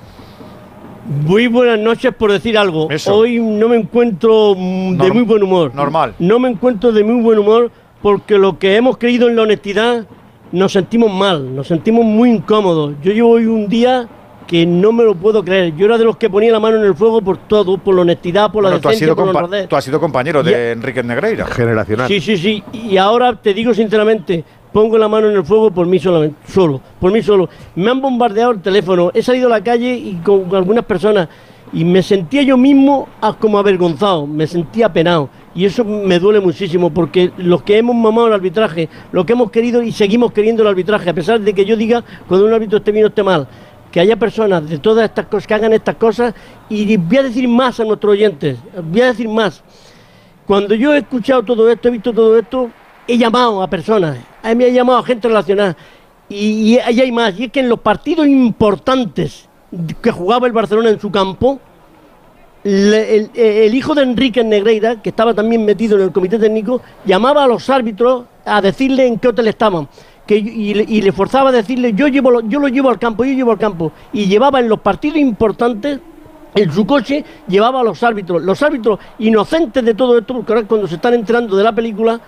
Muy 1.06 1.46
buenas 1.46 1.78
noches 1.78 2.14
por 2.14 2.30
decir 2.30 2.58
algo. 2.58 2.88
Hoy 3.06 3.38
no 3.38 3.68
me 3.68 3.76
encuentro 3.76 4.54
mm, 4.56 4.96
de 4.98 5.10
muy 5.12 5.22
buen 5.22 5.42
humor. 5.42 5.74
Normal. 5.74 6.14
No 6.18 6.38
me 6.38 6.48
encuentro 6.48 6.92
de 6.92 7.02
muy 7.02 7.22
buen 7.22 7.38
humor 7.38 7.70
porque 8.02 8.38
lo 8.38 8.58
que 8.58 8.76
hemos 8.76 8.96
creído 8.98 9.28
en 9.28 9.36
la 9.36 9.42
honestidad 9.42 10.06
nos 10.52 10.72
sentimos 10.72 11.12
mal, 11.12 11.54
nos 11.54 11.68
sentimos 11.68 12.04
muy 12.04 12.30
incómodos. 12.30 12.94
Yo 13.02 13.12
llevo 13.12 13.30
hoy 13.30 13.46
un 13.46 13.68
día 13.68 14.08
que 14.46 14.66
no 14.66 14.92
me 14.92 15.04
lo 15.04 15.14
puedo 15.14 15.44
creer. 15.44 15.76
Yo 15.76 15.86
era 15.86 15.96
de 15.96 16.04
los 16.04 16.16
que 16.16 16.28
ponía 16.28 16.50
la 16.50 16.58
mano 16.58 16.76
en 16.76 16.84
el 16.84 16.94
fuego 16.94 17.22
por 17.22 17.38
todo, 17.38 17.78
por 17.78 17.94
la 17.94 18.00
honestidad, 18.02 18.50
por 18.50 18.64
la 18.64 18.70
decencia, 18.70 19.14
por 19.14 19.48
la 19.48 19.68
Tú 19.68 19.76
has 19.76 19.84
sido 19.84 20.00
compañero 20.00 20.42
de 20.42 20.72
Enrique 20.72 21.04
Negreira. 21.04 21.46
Generacional. 21.46 22.08
Sí, 22.08 22.20
sí, 22.20 22.36
sí. 22.36 22.64
Y 22.72 22.96
ahora 22.96 23.40
te 23.40 23.54
digo 23.54 23.72
sinceramente, 23.72 24.44
pongo 24.72 24.98
la 24.98 25.08
mano 25.08 25.28
en 25.28 25.36
el 25.36 25.44
fuego 25.44 25.70
por 25.70 25.86
mí 25.86 25.98
solamente, 25.98 26.36
solo, 26.46 26.80
por 26.98 27.12
mí 27.12 27.22
solo. 27.22 27.48
Me 27.74 27.90
han 27.90 28.00
bombardeado 28.00 28.52
el 28.52 28.60
teléfono, 28.60 29.10
he 29.14 29.22
salido 29.22 29.46
a 29.46 29.50
la 29.50 29.64
calle 29.64 29.94
y 29.94 30.14
con 30.24 30.54
algunas 30.54 30.84
personas 30.84 31.28
y 31.72 31.84
me 31.84 32.02
sentía 32.02 32.42
yo 32.42 32.56
mismo 32.56 33.08
como 33.38 33.58
avergonzado, 33.58 34.26
me 34.26 34.46
sentía 34.46 34.92
penado. 34.92 35.30
Y 35.54 35.64
eso 35.64 35.84
me 35.84 36.18
duele 36.18 36.40
muchísimo 36.40 36.90
porque 36.90 37.32
los 37.36 37.62
que 37.62 37.78
hemos 37.78 37.94
mamado 37.96 38.28
el 38.28 38.34
arbitraje, 38.34 38.88
lo 39.12 39.26
que 39.26 39.32
hemos 39.32 39.50
querido 39.50 39.82
y 39.82 39.92
seguimos 39.92 40.32
queriendo 40.32 40.62
el 40.62 40.68
arbitraje, 40.68 41.10
a 41.10 41.14
pesar 41.14 41.40
de 41.40 41.52
que 41.52 41.64
yo 41.64 41.76
diga 41.76 42.04
cuando 42.28 42.46
un 42.46 42.52
árbitro 42.52 42.78
esté 42.78 42.92
bien 42.92 43.04
o 43.04 43.08
esté 43.08 43.22
mal, 43.22 43.48
que 43.90 43.98
haya 43.98 44.16
personas 44.16 44.68
de 44.68 44.78
todas 44.78 45.04
estas 45.04 45.26
cosas 45.26 45.46
que 45.46 45.54
hagan 45.54 45.72
estas 45.72 45.96
cosas 45.96 46.34
y 46.68 46.96
voy 46.96 47.16
a 47.18 47.22
decir 47.24 47.48
más 47.48 47.80
a 47.80 47.84
nuestros 47.84 48.12
oyentes, 48.12 48.58
voy 48.84 49.00
a 49.00 49.06
decir 49.06 49.28
más. 49.28 49.62
Cuando 50.46 50.74
yo 50.74 50.94
he 50.94 50.98
escuchado 50.98 51.42
todo 51.42 51.68
esto, 51.70 51.88
he 51.88 51.92
visto 51.92 52.12
todo 52.12 52.38
esto, 52.38 52.70
he 53.06 53.18
llamado 53.18 53.62
a 53.62 53.68
personas, 53.68 54.18
a 54.42 54.48
mí 54.50 54.54
me 54.56 54.64
ha 54.66 54.68
llamado 54.68 55.02
gente 55.02 55.28
relacionada. 55.28 55.76
Y, 56.28 56.74
y, 56.74 56.78
hay 56.78 57.10
más, 57.10 57.38
y 57.38 57.44
es 57.44 57.52
que 57.52 57.60
en 57.60 57.68
los 57.68 57.80
partidos 57.80 58.26
importantes 58.26 59.48
que 60.00 60.10
jugaba 60.10 60.46
el 60.46 60.52
Barcelona 60.52 60.90
en 60.90 61.00
su 61.00 61.10
campo, 61.10 61.60
el, 62.62 63.74
hijo 63.74 63.94
de 63.94 64.02
Enrique 64.02 64.44
Negreira, 64.44 65.00
que 65.02 65.10
estaba 65.10 65.34
también 65.34 65.64
metido 65.64 65.96
en 65.96 66.04
el 66.04 66.12
comité 66.12 66.38
técnico, 66.38 66.82
llamaba 67.04 67.44
a 67.44 67.46
los 67.46 67.68
árbitros 67.70 68.24
a 68.44 68.60
decirle 68.60 69.06
en 69.06 69.18
qué 69.18 69.28
hotel 69.28 69.48
estaban. 69.48 69.88
Que, 70.26 70.36
y, 70.36 71.00
le 71.00 71.12
forzaba 71.12 71.48
a 71.48 71.52
decirle, 71.52 71.92
yo, 71.94 72.06
llevo, 72.06 72.40
yo 72.42 72.60
lo 72.60 72.68
llevo 72.68 72.90
al 72.90 72.98
campo, 72.98 73.24
yo 73.24 73.32
llevo 73.32 73.50
al 73.50 73.58
campo. 73.58 73.92
Y 74.12 74.26
llevaba 74.26 74.60
en 74.60 74.68
los 74.68 74.80
partidos 74.80 75.18
importantes 75.18 76.00
en 76.54 76.72
su 76.72 76.84
coche 76.84 77.24
llevaba 77.46 77.80
a 77.80 77.84
los 77.84 78.02
árbitros, 78.02 78.42
los 78.42 78.60
árbitros 78.62 78.98
inocentes 79.20 79.84
de 79.84 79.94
todo 79.94 80.18
esto, 80.18 80.34
porque 80.34 80.52
ahora 80.52 80.66
cuando 80.66 80.88
se 80.88 80.96
están 80.96 81.14
enterando 81.14 81.56
de 81.56 81.62
la 81.62 81.72
película, 81.72 82.20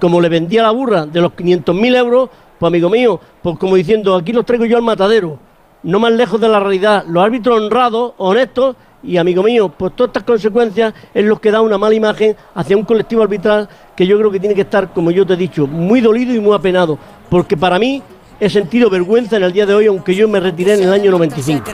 como 0.00 0.20
le 0.20 0.28
vendía 0.28 0.62
la 0.62 0.70
burra 0.70 1.06
de 1.06 1.20
los 1.20 1.32
500.000 1.32 1.96
euros, 1.96 2.30
pues 2.58 2.68
amigo 2.68 2.90
mío, 2.90 3.20
pues 3.42 3.58
como 3.58 3.76
diciendo, 3.76 4.14
aquí 4.14 4.32
los 4.32 4.44
traigo 4.44 4.64
yo 4.64 4.76
al 4.76 4.82
matadero, 4.82 5.38
no 5.82 5.98
más 5.98 6.12
lejos 6.12 6.40
de 6.40 6.48
la 6.48 6.60
realidad. 6.60 7.04
Los 7.06 7.24
árbitros 7.24 7.60
honrados, 7.60 8.12
honestos, 8.16 8.76
y 9.06 9.16
amigo 9.18 9.42
mío, 9.42 9.68
pues 9.68 9.94
todas 9.94 10.08
estas 10.08 10.22
consecuencias 10.22 10.94
es 11.12 11.24
lo 11.24 11.40
que 11.40 11.50
da 11.50 11.60
una 11.60 11.78
mala 11.78 11.94
imagen 11.94 12.36
hacia 12.54 12.76
un 12.76 12.84
colectivo 12.84 13.22
arbitral 13.22 13.68
que 13.94 14.06
yo 14.06 14.18
creo 14.18 14.30
que 14.30 14.40
tiene 14.40 14.54
que 14.54 14.62
estar, 14.62 14.92
como 14.92 15.10
yo 15.10 15.26
te 15.26 15.34
he 15.34 15.36
dicho, 15.36 15.66
muy 15.66 16.00
dolido 16.00 16.34
y 16.34 16.40
muy 16.40 16.54
apenado, 16.54 16.98
porque 17.28 17.56
para 17.56 17.78
mí 17.78 18.02
he 18.40 18.48
sentido 18.48 18.90
vergüenza 18.90 19.36
en 19.36 19.44
el 19.44 19.52
día 19.52 19.66
de 19.66 19.74
hoy, 19.74 19.86
aunque 19.86 20.14
yo 20.14 20.28
me 20.28 20.40
retiré 20.40 20.74
en 20.74 20.84
el 20.84 20.92
año 20.92 21.10
95. 21.10 21.70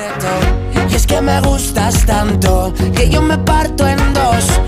Y 0.90 0.94
es 0.94 1.06
que 1.06 1.20
me 1.20 1.40
gustas 1.40 2.04
tanto 2.04 2.72
que 2.94 3.08
yo 3.08 3.22
me 3.22 3.38
parto 3.38 3.86
en 3.86 3.98
dos. 4.12 4.60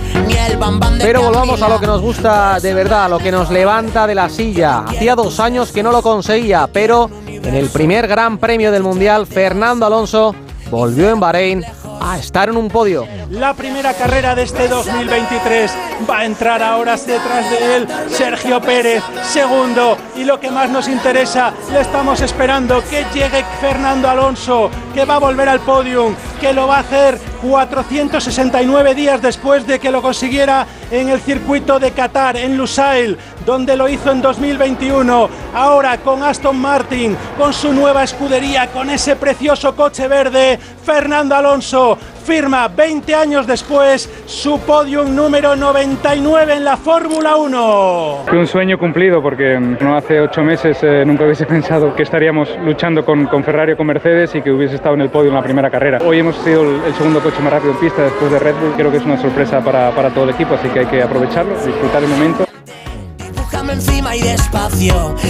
Pero 0.98 1.22
volvamos 1.22 1.60
a 1.62 1.68
lo 1.68 1.80
que 1.80 1.86
nos 1.86 2.00
gusta 2.00 2.58
de 2.60 2.74
verdad, 2.74 3.06
a 3.06 3.08
lo 3.08 3.18
que 3.18 3.32
nos 3.32 3.50
levanta 3.50 4.06
de 4.06 4.14
la 4.14 4.28
silla. 4.28 4.80
Hacía 4.80 5.14
dos 5.14 5.40
años 5.40 5.72
que 5.72 5.82
no 5.82 5.90
lo 5.90 6.02
conseguía, 6.02 6.68
pero 6.72 7.10
en 7.26 7.54
el 7.54 7.68
primer 7.68 8.06
Gran 8.06 8.38
Premio 8.38 8.70
del 8.70 8.82
Mundial, 8.82 9.26
Fernando 9.26 9.86
Alonso 9.86 10.34
volvió 10.70 11.10
en 11.10 11.20
Bahrein 11.20 11.64
a 12.00 12.18
estar 12.18 12.48
en 12.48 12.56
un 12.56 12.68
podio. 12.68 13.06
La 13.30 13.54
primera 13.54 13.94
carrera 13.94 14.34
de 14.34 14.42
este 14.42 14.68
2023 14.68 15.72
va 16.08 16.20
a 16.20 16.24
entrar 16.24 16.62
ahora 16.62 16.96
detrás 16.96 17.50
de 17.50 17.76
él 17.76 17.88
Sergio 18.08 18.60
Pérez, 18.60 19.02
segundo. 19.22 19.96
Y 20.16 20.24
lo 20.24 20.40
que 20.40 20.50
más 20.50 20.70
nos 20.70 20.88
interesa, 20.88 21.52
le 21.72 21.80
estamos 21.80 22.20
esperando 22.20 22.82
que 22.88 23.04
llegue 23.14 23.44
Fernando 23.60 24.08
Alonso, 24.08 24.70
que 24.94 25.04
va 25.04 25.16
a 25.16 25.18
volver 25.18 25.48
al 25.48 25.60
podium, 25.60 26.14
que 26.40 26.52
lo 26.52 26.66
va 26.66 26.78
a 26.78 26.80
hacer 26.80 27.18
469 27.42 28.94
días 28.94 29.20
después 29.20 29.66
de 29.66 29.78
que 29.78 29.90
lo 29.90 30.00
consiguiera 30.00 30.66
en 30.90 31.08
el 31.08 31.20
circuito 31.20 31.78
de 31.78 31.90
Qatar, 31.90 32.36
en 32.36 32.56
Lusail, 32.56 33.18
donde 33.44 33.76
lo 33.76 33.88
hizo 33.88 34.12
en 34.12 34.22
2021. 34.22 35.28
Ahora 35.54 35.98
con 35.98 36.22
Aston 36.22 36.56
Martin, 36.56 37.16
con 37.36 37.52
su 37.52 37.72
nueva 37.72 38.04
escudería, 38.04 38.68
con 38.68 38.90
ese 38.90 39.16
precioso 39.16 39.74
coche 39.74 40.06
verde, 40.06 40.58
Fernando 40.84 41.34
Alonso 41.34 41.98
firma 42.22 42.68
20 42.68 43.14
años 43.14 43.46
después 43.46 44.08
su 44.26 44.60
podium 44.60 45.14
número 45.14 45.56
99 45.56 46.54
en 46.54 46.64
la 46.64 46.76
Fórmula 46.76 47.36
1. 47.36 48.24
Fue 48.28 48.38
un 48.38 48.46
sueño 48.46 48.78
cumplido 48.78 49.20
porque 49.20 49.58
no 49.58 49.96
hace 49.96 50.20
ocho 50.20 50.42
meses 50.42 50.78
eh, 50.82 51.04
nunca 51.04 51.24
hubiese 51.24 51.46
pensado 51.52 51.94
que 51.94 52.04
estaríamos 52.04 52.48
luchando 52.64 53.04
con, 53.04 53.26
con 53.26 53.42
Ferrari 53.42 53.72
o 53.72 53.76
con 53.76 53.86
Mercedes 53.86 54.34
y 54.34 54.40
que 54.40 54.50
hubiese 54.50 54.76
estado 54.76 54.94
en 54.94 55.02
el 55.02 55.10
podio 55.10 55.30
en 55.30 55.34
la 55.34 55.42
primera 55.42 55.70
carrera. 55.70 55.98
Hoy 56.04 56.20
hemos 56.20 56.36
sido 56.36 56.62
el, 56.62 56.84
el 56.84 56.94
segundo 56.94 57.20
coche 57.20 57.31
más 57.40 57.52
rápido 57.52 57.72
en 57.72 57.78
pista 57.78 58.02
después 58.02 58.30
de 58.30 58.38
Red 58.38 58.54
Bull. 58.56 58.72
Creo 58.76 58.90
que 58.90 58.98
es 58.98 59.04
una 59.04 59.20
sorpresa 59.20 59.60
para, 59.60 59.94
para 59.94 60.10
todo 60.10 60.24
el 60.24 60.30
equipo, 60.30 60.54
así 60.54 60.68
que 60.68 60.80
hay 60.80 60.86
que 60.86 61.02
aprovecharlo, 61.02 61.54
disfrutar 61.64 62.02
el 62.02 62.08
momento. 62.08 62.44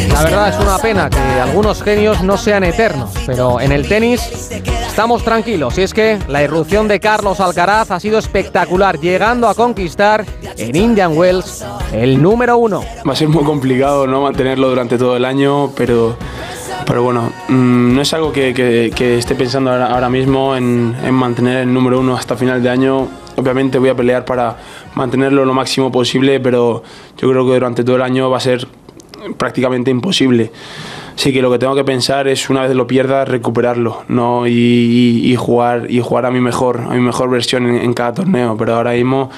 La 0.09 0.23
verdad 0.23 0.49
es 0.49 0.59
una 0.59 0.79
pena 0.79 1.09
que 1.09 1.19
algunos 1.19 1.83
genios 1.83 2.23
no 2.23 2.37
sean 2.37 2.65
eternos, 2.65 3.11
pero 3.27 3.61
en 3.61 3.73
el 3.73 3.87
tenis 3.87 4.51
estamos 4.87 5.23
tranquilos. 5.23 5.79
Y 5.79 5.83
es 5.83 5.95
que 5.95 6.19
la 6.29 6.43
irrupción 6.43 6.89
de 6.89 6.99
Carlos 6.99 7.41
Alcaraz 7.41 7.91
ha 7.91 8.01
sido 8.01 8.19
espectacular, 8.19 8.99
llegando 8.99 9.49
a 9.49 9.55
conquistar 9.55 10.25
en 10.57 10.75
Indian 10.75 11.17
Wells 11.17 11.65
el 11.93 12.21
número 12.21 12.59
uno. 12.59 12.85
Va 13.07 13.13
a 13.13 13.17
ser 13.17 13.29
muy 13.29 13.45
complicado 13.45 14.07
no 14.07 14.23
mantenerlo 14.23 14.69
durante 14.69 14.99
todo 14.99 15.17
el 15.17 15.25
año, 15.25 15.71
pero, 15.77 16.17
pero 16.87 17.03
bueno, 17.03 17.33
mm, 17.49 17.95
no 17.95 18.01
es 18.01 18.13
algo 18.15 18.33
que, 18.33 18.91
esté 19.19 19.35
pensando 19.35 19.71
ahora, 19.71 19.87
ahora 19.87 20.09
mismo 20.09 20.57
en, 20.57 20.95
en 21.05 21.15
mantener 21.15 21.59
el 21.59 21.73
número 21.73 22.01
uno 22.01 22.17
hasta 22.17 22.37
final 22.37 22.63
de 22.63 22.71
año. 22.71 23.09
Obviamente 23.37 23.79
voy 23.79 23.89
a 23.89 23.95
pelear 23.95 24.25
para 24.25 24.57
mantenerlo 24.95 25.45
lo 25.45 25.55
máximo 25.55 25.91
posible, 25.91 26.41
pero 26.41 26.83
yo 27.19 27.31
creo 27.31 27.47
que 27.47 27.55
durante 27.55 27.85
todo 27.85 27.97
el 27.97 28.03
año 28.03 28.31
va 28.31 28.37
a 28.37 28.41
ser 28.41 28.67
prácticamente 29.37 29.91
imposible. 29.91 30.51
Así 31.15 31.33
que 31.33 31.43
lo 31.43 31.51
que 31.51 31.59
tengo 31.59 31.75
que 31.75 31.85
pensar 31.85 32.27
es 32.29 32.49
una 32.51 32.63
vez 32.63 32.75
lo 32.75 32.87
pierda 32.87 33.25
recuperarlo, 33.25 34.03
¿no? 34.09 34.47
Y, 34.47 34.53
y- 34.53 35.33
y 35.33 35.37
jugar 35.37 35.87
y 35.91 36.01
jugar 36.01 36.27
a 36.27 36.31
mi 36.31 36.41
mejor, 36.41 36.81
a 36.81 36.95
mi 36.95 37.01
mejor 37.01 37.29
versión 37.31 37.67
en, 37.69 37.77
en 37.77 37.93
cada 37.95 38.15
torneo. 38.15 38.57
Pero 38.57 38.77
ahora 38.77 38.93
mismo 38.93 39.31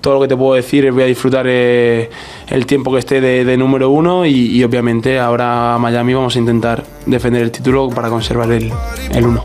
todo 0.00 0.14
lo 0.14 0.20
que 0.20 0.28
te 0.28 0.36
puedo 0.36 0.54
decir 0.54 0.84
es 0.86 0.92
voy 0.94 1.02
a 1.04 1.06
disfrutar 1.06 1.46
eh, 1.48 2.10
el 2.48 2.66
tiempo 2.66 2.92
que 2.92 2.98
esté 2.98 3.20
de, 3.20 3.44
de 3.44 3.56
número 3.56 3.90
uno 3.90 4.26
y, 4.26 4.32
y 4.56 4.62
obviamente 4.64 5.18
ahora 5.18 5.74
a 5.74 5.78
Miami 5.78 6.14
vamos 6.14 6.36
a 6.36 6.38
intentar 6.38 6.84
defender 7.06 7.42
el 7.42 7.50
título 7.50 7.88
para 7.90 8.08
conservar 8.08 8.50
el, 8.52 8.70
el 9.10 9.26
uno. 9.26 9.44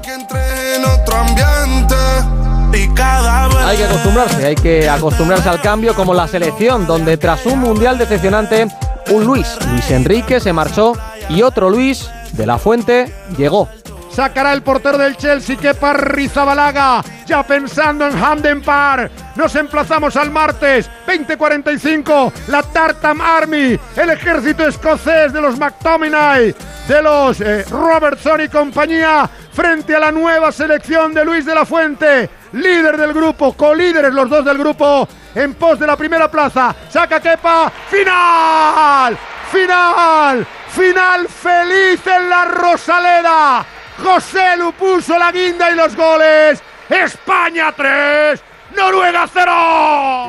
Hay 3.65 3.77
que 3.77 3.83
acostumbrarse, 3.85 4.45
hay 4.45 4.55
que 4.55 4.89
acostumbrarse 4.89 5.49
al 5.49 5.61
cambio 5.61 5.93
como 5.95 6.13
la 6.13 6.27
selección, 6.27 6.85
donde 6.87 7.17
tras 7.17 7.45
un 7.45 7.59
mundial 7.59 7.97
decepcionante, 7.97 8.67
un 9.11 9.25
Luis, 9.25 9.47
Luis 9.71 9.89
Enrique 9.91 10.39
se 10.39 10.53
marchó 10.53 10.93
y 11.29 11.41
otro 11.41 11.69
Luis 11.69 12.09
de 12.33 12.45
la 12.45 12.57
Fuente 12.57 13.13
llegó. 13.37 13.69
Sacará 14.11 14.53
el 14.53 14.63
portero 14.63 14.97
del 14.97 15.15
Chelsea, 15.15 15.55
que 15.55 15.71
Rizabalaga, 15.93 17.01
ya 17.25 17.43
pensando 17.43 18.07
en 18.07 18.17
Hamden 18.17 18.61
Park. 18.61 19.11
Nos 19.35 19.55
emplazamos 19.55 20.15
al 20.17 20.31
martes, 20.31 20.89
20:45, 21.07 22.33
la 22.47 22.63
Tartam 22.63 23.21
Army, 23.21 23.79
el 23.95 24.09
ejército 24.09 24.67
escocés 24.67 25.31
de 25.31 25.39
los 25.39 25.57
McTominay, 25.57 26.53
de 26.87 27.01
los 27.01 27.39
eh, 27.39 27.63
Robertson 27.69 28.41
y 28.41 28.49
compañía, 28.49 29.29
frente 29.53 29.95
a 29.95 29.99
la 29.99 30.11
nueva 30.11 30.51
selección 30.51 31.13
de 31.13 31.23
Luis 31.23 31.45
de 31.45 31.55
la 31.55 31.65
Fuente, 31.65 32.29
líder 32.53 32.97
del 32.97 33.13
grupo, 33.13 33.53
colíderes 33.53 34.13
los 34.13 34.29
dos 34.29 34.43
del 34.43 34.57
grupo, 34.57 35.07
en 35.35 35.53
pos 35.53 35.79
de 35.79 35.87
la 35.87 35.95
primera 35.95 36.29
plaza. 36.29 36.75
Saca 36.89 37.19
Kepa, 37.19 37.71
final, 37.89 39.17
final, 39.51 40.45
final 40.69 41.27
feliz 41.27 42.05
en 42.05 42.29
la 42.29 42.45
Rosaleda. 42.45 43.65
José 44.03 44.57
Lu 44.57 44.71
puso 44.73 45.17
la 45.17 45.31
guinda 45.31 45.71
y 45.71 45.75
los 45.75 45.95
goles. 45.95 46.61
España 46.89 47.71
3, 47.71 48.41
Noruega 48.75 49.25
0. 49.31 49.51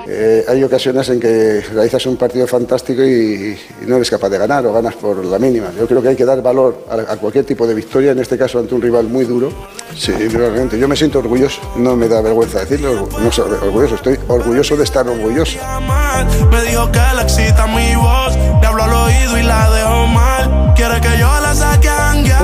Eh, 0.08 0.44
hay 0.48 0.62
ocasiones 0.64 1.08
en 1.10 1.20
que 1.20 1.62
realizas 1.72 2.04
un 2.06 2.16
partido 2.16 2.46
fantástico 2.46 3.02
y, 3.02 3.58
y 3.82 3.86
no 3.86 3.96
eres 3.96 4.10
capaz 4.10 4.28
de 4.30 4.38
ganar 4.38 4.66
o 4.66 4.72
ganas 4.72 4.94
por 4.94 5.24
la 5.24 5.38
mínima. 5.38 5.66
Yo 5.78 5.86
creo 5.86 6.00
que 6.02 6.08
hay 6.08 6.16
que 6.16 6.24
dar 6.24 6.42
valor 6.42 6.86
a, 6.90 7.12
a 7.12 7.16
cualquier 7.16 7.44
tipo 7.44 7.66
de 7.66 7.74
victoria, 7.74 8.12
en 8.12 8.18
este 8.18 8.38
caso 8.38 8.58
ante 8.58 8.74
un 8.74 8.82
rival 8.82 9.04
muy 9.04 9.24
duro. 9.24 9.52
Sí, 9.96 10.12
realmente. 10.12 10.78
Yo 10.78 10.88
me 10.88 10.96
siento 10.96 11.18
orgulloso, 11.18 11.60
no 11.76 11.96
me 11.96 12.08
da 12.08 12.20
vergüenza 12.22 12.60
decirlo, 12.60 13.08
no 13.18 13.30
soy 13.32 13.50
orgulloso, 13.52 13.94
estoy 13.96 14.18
orgulloso 14.28 14.76
de 14.76 14.84
estar 14.84 15.06
orgulloso. 15.06 15.58
Me 16.50 16.62
dijo 16.62 16.90
que 16.90 17.00
le 17.16 17.22
excita 17.22 17.66
mi 17.66 17.94
voz. 17.96 18.36
Le 18.60 18.66
hablo 18.66 18.82
al 18.82 18.92
oído 18.92 19.38
y 19.38 19.42
la 19.42 19.70
dejo 19.70 20.06
mal. 20.06 20.72
Quiere 20.76 21.00
que 21.00 21.18
yo 21.18 21.28
la 21.40 21.54
saque. 21.54 21.88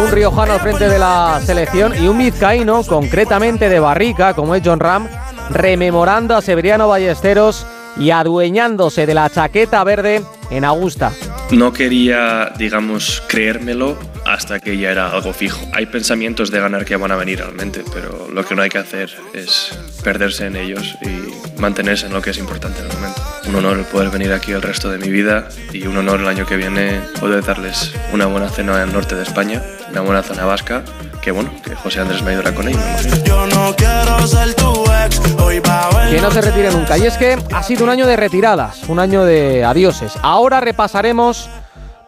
Un 0.05 0.10
riojano 0.12 0.52
al 0.55 0.60
frente 0.60 0.89
de 0.89 0.99
la 0.99 1.41
selección 1.44 1.94
y 1.94 2.07
un 2.07 2.18
vizcaíno, 2.18 2.83
concretamente 2.84 3.68
de 3.68 3.81
Barrica, 3.81 4.34
como 4.34 4.55
es 4.55 4.62
John 4.65 4.78
Ram, 4.81 5.08
rememorando 5.50 6.36
a 6.36 6.42
Severiano 6.42 6.89
Ballesteros 6.89 7.66
y 7.99 8.10
adueñándose 8.10 9.07
de 9.07 9.15
la 9.15 9.31
chaqueta 9.31 9.83
verde 9.84 10.23
en 10.50 10.65
Augusta. 10.65 11.12
No 11.50 11.73
quería, 11.73 12.52
digamos, 12.58 13.23
creérmelo 13.28 13.97
hasta 14.26 14.58
que 14.58 14.76
ya 14.76 14.91
era 14.91 15.10
algo 15.10 15.33
fijo. 15.33 15.60
Hay 15.73 15.86
pensamientos 15.86 16.50
de 16.50 16.58
ganar 16.58 16.84
que 16.84 16.97
van 16.97 17.12
a 17.12 17.16
venir 17.16 17.39
realmente, 17.39 17.84
pero 17.92 18.28
lo 18.33 18.44
que 18.44 18.57
no 18.57 18.62
hay 18.62 18.68
que 18.68 18.78
hacer 18.78 19.10
es 19.33 19.70
perderse 20.02 20.47
en 20.47 20.57
ellos 20.57 20.97
y 21.02 21.60
mantenerse 21.60 22.07
en 22.07 22.12
lo 22.12 22.20
que 22.20 22.31
es 22.31 22.39
importante 22.39 22.81
en 22.81 22.91
el 22.91 22.92
momento. 22.94 23.23
Un 23.49 23.55
honor 23.55 23.84
poder 23.84 24.10
venir 24.10 24.33
aquí 24.33 24.52
el 24.52 24.62
resto 24.62 24.91
de 24.91 24.99
mi 24.99 25.08
vida 25.08 25.49
y 25.73 25.86
un 25.86 25.97
honor 25.97 26.20
el 26.20 26.28
año 26.28 26.47
que 26.47 26.57
viene 26.57 27.00
poder 27.20 27.44
darles 27.44 27.92
una 28.12 28.26
buena 28.26 28.49
cena 28.49 28.76
en 28.83 28.89
el 28.89 28.92
norte 28.92 29.15
de 29.15 29.23
España, 29.23 29.62
una 29.91 30.00
buena 30.00 30.23
cena 30.23 30.44
vasca, 30.44 30.83
que 31.27 31.33
bueno, 31.33 31.51
que 31.61 31.75
José 31.75 31.99
Andrés 31.99 32.23
me 32.23 32.31
ayudará 32.31 32.55
con 32.55 32.69
ello. 32.69 32.79
Yo 33.25 33.49
no 33.49 33.75
quiero 33.75 34.25
ser 34.29 34.55
tu 34.55 34.85
ex. 34.93 35.21
Hoy 35.43 35.59
va 35.59 35.89
a 35.89 35.99
ver. 35.99 36.15
Que 36.15 36.23
no 36.23 36.31
se 36.31 36.41
retire 36.41 36.71
nunca. 36.71 36.97
Y 36.97 37.05
es 37.05 37.17
que 37.17 37.37
ha 37.53 37.65
sido 37.65 37.83
un 37.83 37.91
año 37.91 38.07
de 38.07 38.15
retiradas, 38.15 38.85
un 38.89 39.01
año 39.01 39.25
de 39.25 39.65
adioses. 39.65 40.13
Ahora 40.23 40.61
repasaremos 40.61 41.51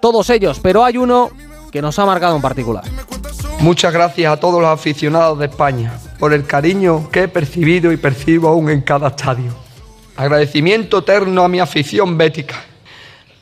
todos 0.01 0.31
ellos, 0.31 0.61
pero 0.63 0.85
hay 0.85 0.99
uno 0.99 1.33
que 1.73 1.83
nos 1.83 1.99
ha 1.99 2.07
marcado 2.07 2.37
en 2.37 2.43
particular. 2.43 2.85
Muchas 3.59 3.93
gracias 3.93 4.33
a 4.33 4.37
todos 4.37 4.63
los 4.63 4.71
aficionados 4.71 5.37
de 5.41 5.47
España 5.47 5.99
por 6.21 6.33
el 6.33 6.47
cariño 6.47 7.11
que 7.11 7.25
he 7.25 7.29
percibido 7.29 7.91
y 7.91 7.97
percibo 7.97 8.47
aún 8.47 8.71
en 8.71 8.83
cada 8.83 9.09
estadio. 9.09 9.53
Agradecimiento 10.15 10.99
eterno 10.99 11.43
a 11.43 11.49
mi 11.49 11.59
afición 11.59 12.17
bética, 12.17 12.63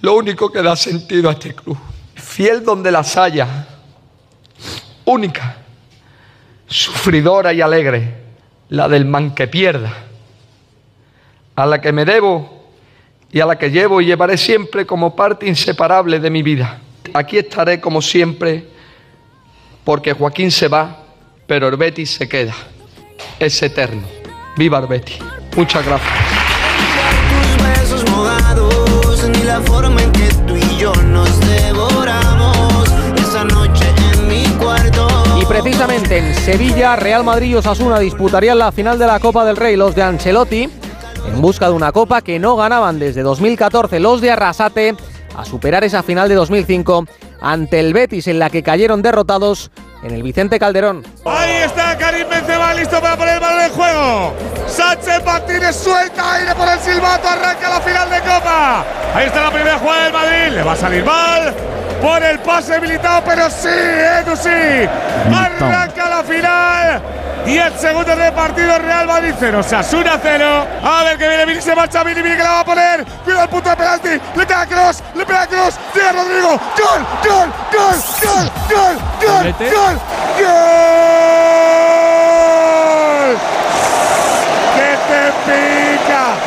lo 0.01 0.15
único 0.15 0.51
que 0.51 0.63
da 0.63 0.75
sentido 0.75 1.29
a 1.29 1.33
este 1.33 1.55
club. 1.55 1.77
Fiel 2.15 2.65
donde 2.65 2.91
las 2.91 3.15
haya, 3.19 3.69
única, 5.05 5.66
sufridora 6.67 7.53
y 7.53 7.61
alegre, 7.61 8.15
la 8.69 8.89
del 8.89 9.05
man 9.05 9.35
que 9.35 9.47
pierda, 9.49 9.93
a 11.55 11.67
la 11.67 11.81
que 11.81 11.93
me 11.93 12.05
debo 12.05 12.67
y 13.33 13.41
a 13.41 13.47
la 13.47 13.59
que 13.59 13.71
llevo 13.71 14.01
y 14.01 14.07
llevaré 14.07 14.37
siempre 14.37 14.87
como 14.87 15.15
parte 15.15 15.47
inseparable 15.47 16.21
de 16.21 16.31
mi 16.31 16.43
vida. 16.43 16.81
Aquí 17.15 17.39
estaré 17.39 17.81
como 17.81 18.03
siempre 18.03 18.69
porque 19.85 20.13
Joaquín 20.13 20.51
se 20.51 20.69
va, 20.69 21.05
pero 21.47 21.69
el 21.69 21.77
Betis 21.77 22.11
se 22.11 22.29
queda. 22.29 22.55
Es 23.39 23.63
eterno. 23.63 24.03
Viva 24.57 24.79
el 24.79 24.87
Betis. 24.87 25.19
Muchas 25.57 25.85
gracias. 25.87 26.13
Precisamente 35.49 36.19
en 36.19 36.35
Sevilla, 36.35 36.97
Real 36.97 37.25
Madrid 37.25 37.51
y 37.51 37.55
Osasuna 37.55 37.99
disputarían 37.99 38.59
la 38.59 38.73
final 38.73 38.99
de 38.99 39.07
la 39.07 39.21
Copa 39.21 39.45
del 39.45 39.57
Rey, 39.57 39.77
los 39.77 39.95
de 39.95 40.03
Ancelotti, 40.03 40.69
en 41.29 41.41
busca 41.41 41.69
de 41.69 41.73
una 41.73 41.93
copa 41.93 42.23
que 42.23 42.39
no 42.39 42.57
ganaban 42.57 42.99
desde 42.99 43.23
2014 43.23 44.01
los 44.01 44.21
de 44.21 44.31
Arrasate, 44.31 44.97
a 45.37 45.45
superar 45.45 45.85
esa 45.85 46.03
final 46.03 46.29
de 46.29 46.35
2005 46.35 47.07
ante 47.41 47.81
el 47.81 47.93
Betis 47.93 48.27
en 48.29 48.39
la 48.39 48.51
que 48.51 48.63
cayeron 48.63 49.03
derrotados 49.03 49.71
en 50.03 50.13
el 50.13 50.23
Vicente 50.23 50.59
Calderón. 50.59 51.05
Ahí 51.25 51.63
está 51.65 51.97
Karim 51.99 52.29
Benzema 52.29 52.75
listo 52.75 53.01
para 53.01 53.17
poner 53.17 53.35
el 53.35 53.41
balón 53.41 53.65
en 53.65 53.73
juego. 53.73 54.35
Sánchez 54.67 55.25
Martínez 55.25 55.77
suelta 55.77 56.35
aire 56.35 56.55
por 56.55 56.69
el 56.69 56.79
silbato, 56.81 57.29
arranca 57.29 57.69
la 57.69 57.81
final 57.81 58.11
de 58.11 58.19
Copa. 58.21 58.85
Ahí 59.15 59.27
está 59.27 59.43
la 59.43 59.51
primera 59.51 59.79
jugada 59.79 60.05
del 60.05 60.13
Madrid, 60.13 60.57
le 60.57 60.63
va 60.63 60.73
a 60.73 60.77
salir 60.77 61.05
mal. 61.05 61.55
Por 62.01 62.23
el 62.23 62.39
pase 62.41 62.75
habilitado, 62.75 63.23
pero 63.25 63.51
sí, 63.51 63.69
Edu 63.69 64.37
sí. 64.37 64.89
Arranca 65.35 66.09
la 66.09 66.23
final. 66.23 67.03
Y 67.47 67.59
el 67.59 67.73
segundo 67.79 68.15
del 68.17 68.33
partido 68.33 68.77
Real 68.79 69.07
Madrid 69.07 69.33
0, 69.39 69.63
Sasuna 69.63 70.19
0. 70.21 70.67
A 70.83 71.05
ver 71.05 71.17
que 71.17 71.29
viene 71.29 71.47
Vini, 71.47 71.63
se 71.63 71.77
marcha 71.77 72.03
Vini, 72.03 72.21
Vini 72.21 72.37
que 72.37 72.43
la 72.43 72.51
va 72.51 72.61
a 72.61 72.65
poner. 72.65 73.05
Cuidado 73.25 73.45
el 73.45 73.49
punto 73.49 73.71
de 73.71 73.77
penalti. 73.77 74.09
Le 74.09 74.47
pega 74.47 74.67
Cross, 74.67 75.03
le 75.15 75.25
pega 75.25 75.47
Cross. 75.47 75.79
Llega 75.95 76.13
Rodrigo. 76.13 76.49
Gol, 76.51 77.07
gol, 77.23 77.53
gol, 77.73 77.97
gol, 78.21 78.51
gol, 78.69 78.97
gol, 79.21 79.55
gol, 79.71 79.97
gol. 80.41 80.77
Que 84.75 84.91
te 85.09 85.23
pica. 85.47 86.46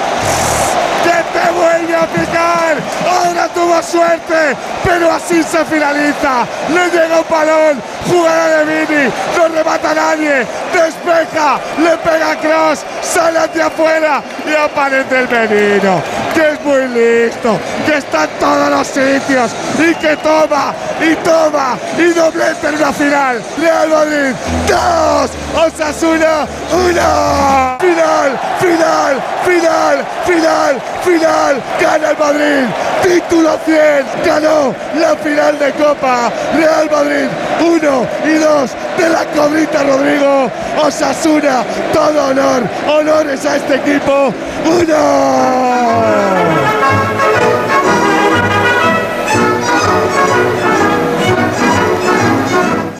Vuelve 1.69 1.95
a 1.95 2.07
picar. 2.07 2.77
Ahora 3.07 3.47
tuvo 3.49 3.81
suerte, 3.83 4.57
pero 4.83 5.11
así 5.11 5.43
se 5.43 5.63
finaliza. 5.65 6.45
Le 6.73 6.89
llega 6.89 7.19
un 7.19 7.25
balón. 7.29 7.81
Jugada 8.09 8.63
de 8.63 8.85
Vini. 8.85 9.11
No 9.37 9.47
remata 9.49 9.93
nadie. 9.93 10.47
Despeja. 10.73 11.59
Le 11.77 11.97
pega 11.97 12.35
Cross. 12.41 12.79
Sale 13.03 13.39
hacia 13.39 13.67
afuera. 13.67 14.21
Y 14.47 14.55
aparece 14.55 15.19
el 15.19 15.29
menino. 15.29 16.01
Que 16.33 16.53
es 16.53 16.61
muy 16.61 16.87
listo. 16.87 17.59
Que 17.85 17.97
está 17.97 18.23
en 18.23 18.29
todos 18.39 18.69
los 18.71 18.87
sitios. 18.87 19.51
Y 19.77 19.93
que 19.95 20.17
toma. 20.17 20.73
Y 21.01 21.15
toma. 21.17 21.77
Y 21.97 22.13
doblete 22.13 22.67
en 22.67 22.81
la 22.81 22.91
final. 22.91 23.41
Real 23.57 23.89
Madrid. 23.89 24.35
Dos. 24.67 25.31
Osasuna. 25.55 26.45
Uno. 26.71 27.77
Final. 27.79 28.39
Final. 28.59 29.21
Final. 29.45 30.05
Final. 30.25 30.81
Final. 31.03 31.63
Gana 31.79 32.09
el 32.09 32.17
Madrid. 32.17 32.65
Título 33.01 33.57
100. 33.65 34.05
Ganó 34.25 34.75
la 34.99 35.15
final 35.15 35.57
de 35.57 35.71
Copa. 35.71 36.31
Real 36.53 36.89
Madrid. 36.91 37.27
Uno 37.61 38.05
y 38.25 38.33
dos 38.33 38.71
de 38.97 39.09
la 39.09 39.25
cobrita 39.25 39.83
Rodrigo. 39.83 40.51
Osasuna. 40.83 41.63
Todo 41.93 42.27
honor. 42.27 42.63
Honores 42.87 43.45
a 43.45 43.55
este 43.55 43.75
equipo. 43.75 44.33
Uno. 44.65 46.58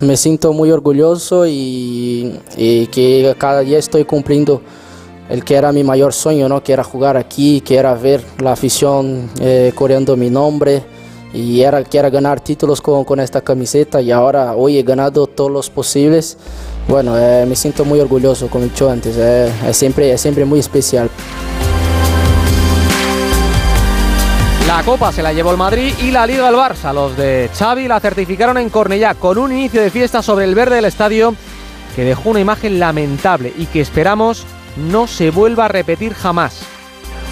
Me 0.01 0.15
siento 0.15 0.53
muy 0.53 0.71
orgulloso 0.71 1.45
y, 1.45 2.39
que 2.55 3.35
cada 3.37 3.61
día 3.61 3.77
estoy 3.77 4.05
cumpliendo 4.05 4.61
el 5.29 5.43
que 5.43 5.55
era 5.55 5.73
mi 5.73 5.83
mayor 5.83 6.13
sueño, 6.13 6.47
¿no? 6.47 6.63
que 6.63 6.71
era 6.71 6.83
jugar 6.83 7.17
aquí, 7.17 7.59
que 7.61 7.75
era 7.75 7.93
ver 7.95 8.23
la 8.39 8.53
afición 8.53 9.29
eh, 9.41 9.73
coreando 9.75 10.15
mi 10.15 10.29
nombre 10.29 10.83
y 11.33 11.61
era, 11.61 11.83
que 11.83 11.97
era 11.97 12.09
ganar 12.09 12.39
títulos 12.39 12.81
con, 12.81 13.03
con 13.03 13.19
esta 13.19 13.41
camiseta 13.41 14.01
y 14.01 14.09
ahora 14.11 14.55
hoy 14.55 14.77
he 14.77 14.83
ganado 14.83 15.27
todos 15.27 15.51
los 15.51 15.69
posibles. 15.69 16.37
Bueno, 16.87 17.17
eh, 17.17 17.45
me 17.45 17.55
siento 17.55 17.83
muy 17.83 17.99
orgulloso, 17.99 18.47
como 18.47 18.65
he 18.65 18.69
dicho 18.69 18.89
antes, 18.89 19.15
eh, 19.17 19.51
es, 19.67 19.77
siempre, 19.77 20.11
es 20.11 20.21
siempre 20.21 20.45
muy 20.45 20.59
especial. 20.59 21.09
La 24.69 24.83
Copa 24.83 25.11
se 25.11 25.23
la 25.23 25.33
llevó 25.33 25.49
el 25.49 25.57
Madrid 25.57 25.95
y 25.99 26.11
la 26.11 26.27
Liga 26.27 26.47
el 26.47 26.53
Barça. 26.53 26.93
Los 26.93 27.17
de 27.17 27.49
Xavi 27.57 27.87
la 27.87 27.99
certificaron 27.99 28.55
en 28.59 28.69
Cornellá 28.69 29.15
con 29.15 29.39
un 29.39 29.51
inicio 29.51 29.81
de 29.81 29.89
fiesta 29.89 30.21
sobre 30.21 30.45
el 30.45 30.53
verde 30.53 30.75
del 30.75 30.85
estadio 30.85 31.33
que 31.95 32.03
dejó 32.03 32.29
una 32.29 32.39
imagen 32.39 32.79
lamentable 32.79 33.51
y 33.57 33.65
que 33.65 33.81
esperamos 33.81 34.45
no 34.77 35.07
se 35.07 35.31
vuelva 35.31 35.65
a 35.65 35.69
repetir 35.69 36.13
jamás. 36.13 36.61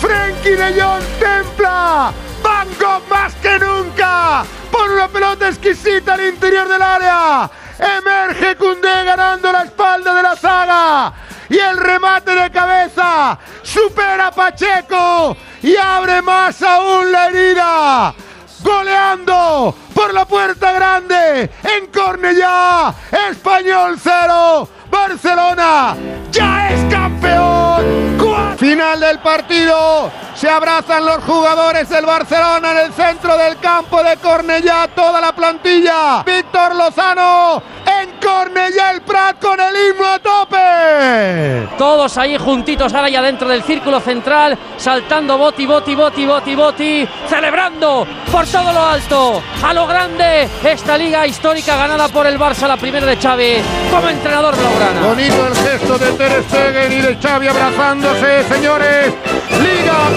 Frenkie 0.01 0.55
de 0.55 0.81
Jong 0.81 1.03
templa. 1.19 2.11
Van 2.41 2.67
más 3.07 3.35
que 3.35 3.59
nunca. 3.59 4.43
Por 4.71 4.89
una 4.89 5.07
pelota 5.07 5.47
exquisita 5.47 6.15
al 6.15 6.25
interior 6.29 6.67
del 6.67 6.81
área. 6.81 7.51
Emerge 7.79 8.55
Cundé 8.55 9.03
ganando 9.03 9.51
la 9.51 9.63
espalda 9.63 10.13
de 10.13 10.23
la 10.23 10.35
saga. 10.35 11.13
Y 11.49 11.57
el 11.57 11.77
remate 11.77 12.35
de 12.35 12.51
cabeza 12.51 13.37
supera 13.63 14.27
a 14.27 14.31
Pacheco 14.31 15.37
y 15.61 15.75
abre 15.75 16.21
más 16.21 16.61
aún 16.61 17.11
la 17.11 17.27
herida. 17.27 18.13
Goleando 18.61 19.75
por 19.93 20.13
la 20.13 20.25
puerta 20.25 20.73
grande 20.73 21.49
en 21.63 21.87
Cornellá. 21.87 22.93
Español 23.29 23.97
0. 24.01 24.69
Barcelona 24.89 25.95
ya 26.31 26.69
es 26.69 26.93
campeón. 26.93 28.17
Final 28.57 28.99
del 28.99 29.19
partido. 29.19 30.11
Se 30.35 30.49
abrazan 30.49 31.05
los 31.05 31.23
jugadores 31.23 31.89
del 31.89 32.05
Barcelona 32.05 32.71
en 32.71 32.77
el 32.87 32.93
centro 32.93 33.37
del 33.37 33.57
campo 33.59 34.03
de 34.03 34.17
Cornellá. 34.17 34.87
Toda 34.95 35.21
la 35.21 35.31
plantilla. 35.31 36.23
Víctor 36.23 36.75
Lozano 36.75 37.61
en 38.01 38.11
Cornellá 38.19 38.91
el 38.91 39.01
Prat 39.01 39.39
con 39.39 39.59
el 39.59 39.73
himno 39.75 40.05
a 40.05 40.19
tope. 40.19 41.77
Todos 41.77 42.17
ahí 42.17 42.37
juntitos 42.37 42.93
ahora 42.93 43.09
ya 43.09 43.21
dentro 43.21 43.47
del 43.47 43.63
círculo 43.63 43.99
central, 43.99 44.57
saltando 44.77 45.37
boti, 45.37 45.65
boti, 45.65 45.95
boti, 45.95 46.25
boti, 46.25 46.55
boti, 46.55 47.07
celebrando 47.27 48.05
por 48.31 48.45
todo 48.47 48.73
lo 48.73 48.85
alto, 48.85 49.41
a 49.63 49.73
lo 49.73 49.87
grande, 49.87 50.49
esta 50.63 50.97
liga 50.97 51.25
histórica 51.25 51.75
ganada 51.77 52.07
por 52.09 52.27
el 52.27 52.37
Barça, 52.37 52.67
la 52.67 52.77
primera 52.77 53.05
de 53.05 53.17
Xavi, 53.17 53.57
como 53.91 54.09
entrenador 54.09 54.55
Bonito 55.03 55.47
el 55.47 55.55
gesto 55.55 55.97
de 55.97 56.11
Ter 56.11 56.43
Stegen 56.43 56.91
y 56.91 57.01
de 57.01 57.15
Xavi 57.15 57.47
abrazándose, 57.47 58.43
señores. 58.49 59.13
Liga 59.51 60.09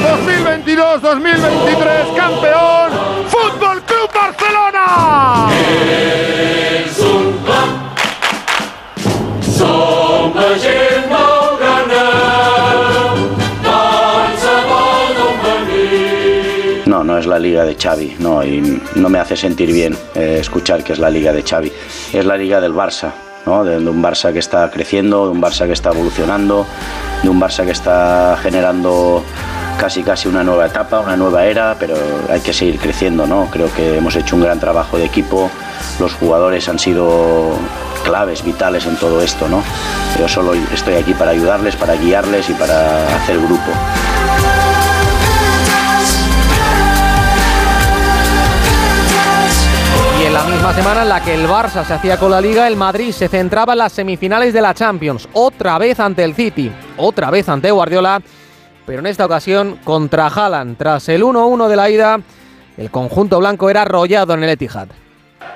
2022-2023, 1.03 2.17
campeón, 2.17 2.91
Fútbol 3.29 3.83
Club 3.83 4.11
Barcelona. 4.15 5.49
És 5.51 6.99
un. 7.01 7.31
No, 16.87 17.05
no 17.05 17.19
es 17.19 17.27
la 17.27 17.39
liga 17.39 17.65
de 17.65 17.77
Xavi, 17.77 18.17
no, 18.19 18.43
y 18.45 18.81
no 18.97 19.09
me 19.09 19.21
hace 19.21 19.37
sentir 19.37 19.73
bien 19.73 19.97
eh, 20.15 20.39
escuchar 20.41 20.83
que 20.83 20.93
es 20.93 20.99
la 20.99 21.09
liga 21.09 21.33
de 21.33 21.43
Xavi. 21.43 21.73
Es 22.13 22.25
la 22.25 22.37
liga 22.37 22.61
del 22.61 22.75
Barça, 22.75 23.13
¿no? 23.47 23.65
de, 23.65 23.79
de 23.79 23.91
un 23.91 24.03
Barça 24.03 24.33
que 24.33 24.39
está 24.39 24.71
creciendo, 24.71 25.27
de 25.27 25.33
un 25.33 25.43
Barça 25.43 25.67
que 25.67 25.73
está 25.73 25.91
evolucionando, 25.91 26.67
de 27.23 27.29
un 27.29 27.41
Barça 27.41 27.65
que 27.65 27.73
está 27.73 28.39
generando 28.43 29.23
casi 29.81 30.03
casi 30.03 30.29
una 30.29 30.45
nueva 30.45 30.67
etapa, 30.67 31.01
una 31.01 31.17
nueva 31.17 31.47
era, 31.47 31.75
pero 31.79 31.95
hay 32.29 32.41
que 32.41 32.53
seguir 32.53 32.79
creciendo, 32.79 33.27
¿no? 33.27 33.47
Creo 33.51 33.73
que 33.73 33.97
hemos 33.97 34.15
hecho 34.15 34.37
un 34.37 34.43
gran 34.43 34.61
trabajo 34.61 34.99
de 34.99 35.07
equipo, 35.07 35.51
los 35.99 36.13
jugadores 36.13 36.69
han 36.69 36.79
sido 36.79 37.55
claves, 38.05 38.45
vitales 38.45 38.85
en 38.85 38.97
todo 38.97 39.23
esto, 39.23 39.49
¿no? 39.49 39.63
Yo 40.19 40.29
solo 40.29 40.53
estoy 40.75 40.95
aquí 40.95 41.15
para 41.15 41.31
ayudarles, 41.31 41.77
para 41.77 41.95
guiarles 41.95 42.51
y 42.51 42.53
para 42.53 43.07
hacer 43.17 43.39
grupo. 43.39 43.71
Misma 50.71 50.85
semana 50.85 51.03
en 51.03 51.09
la 51.09 51.21
que 51.21 51.35
el 51.35 51.49
Barça 51.49 51.85
se 51.85 51.95
hacía 51.95 52.17
con 52.17 52.31
la 52.31 52.41
liga, 52.41 52.69
el 52.69 52.77
Madrid 52.77 53.11
se 53.11 53.27
centraba 53.27 53.73
en 53.73 53.81
las 53.81 53.91
semifinales 53.91 54.55
de 54.55 54.61
la 54.61 54.73
Champions, 54.73 55.29
otra 55.33 55.77
vez 55.79 55.99
ante 55.99 56.23
el 56.23 56.33
City, 56.33 56.71
otra 56.97 57.29
vez 57.29 57.49
ante 57.49 57.73
Guardiola, 57.73 58.23
pero 58.87 59.01
en 59.01 59.07
esta 59.07 59.27
ocasión 59.27 59.81
contra 59.83 60.29
Haaland. 60.29 60.77
Tras 60.77 61.09
el 61.09 61.25
1-1 61.25 61.67
de 61.67 61.75
la 61.75 61.91
ida, 61.91 62.21
el 62.77 62.89
conjunto 62.89 63.41
blanco 63.41 63.69
era 63.69 63.83
arrollado 63.83 64.33
en 64.35 64.45
el 64.45 64.51
Etihad. 64.51 64.87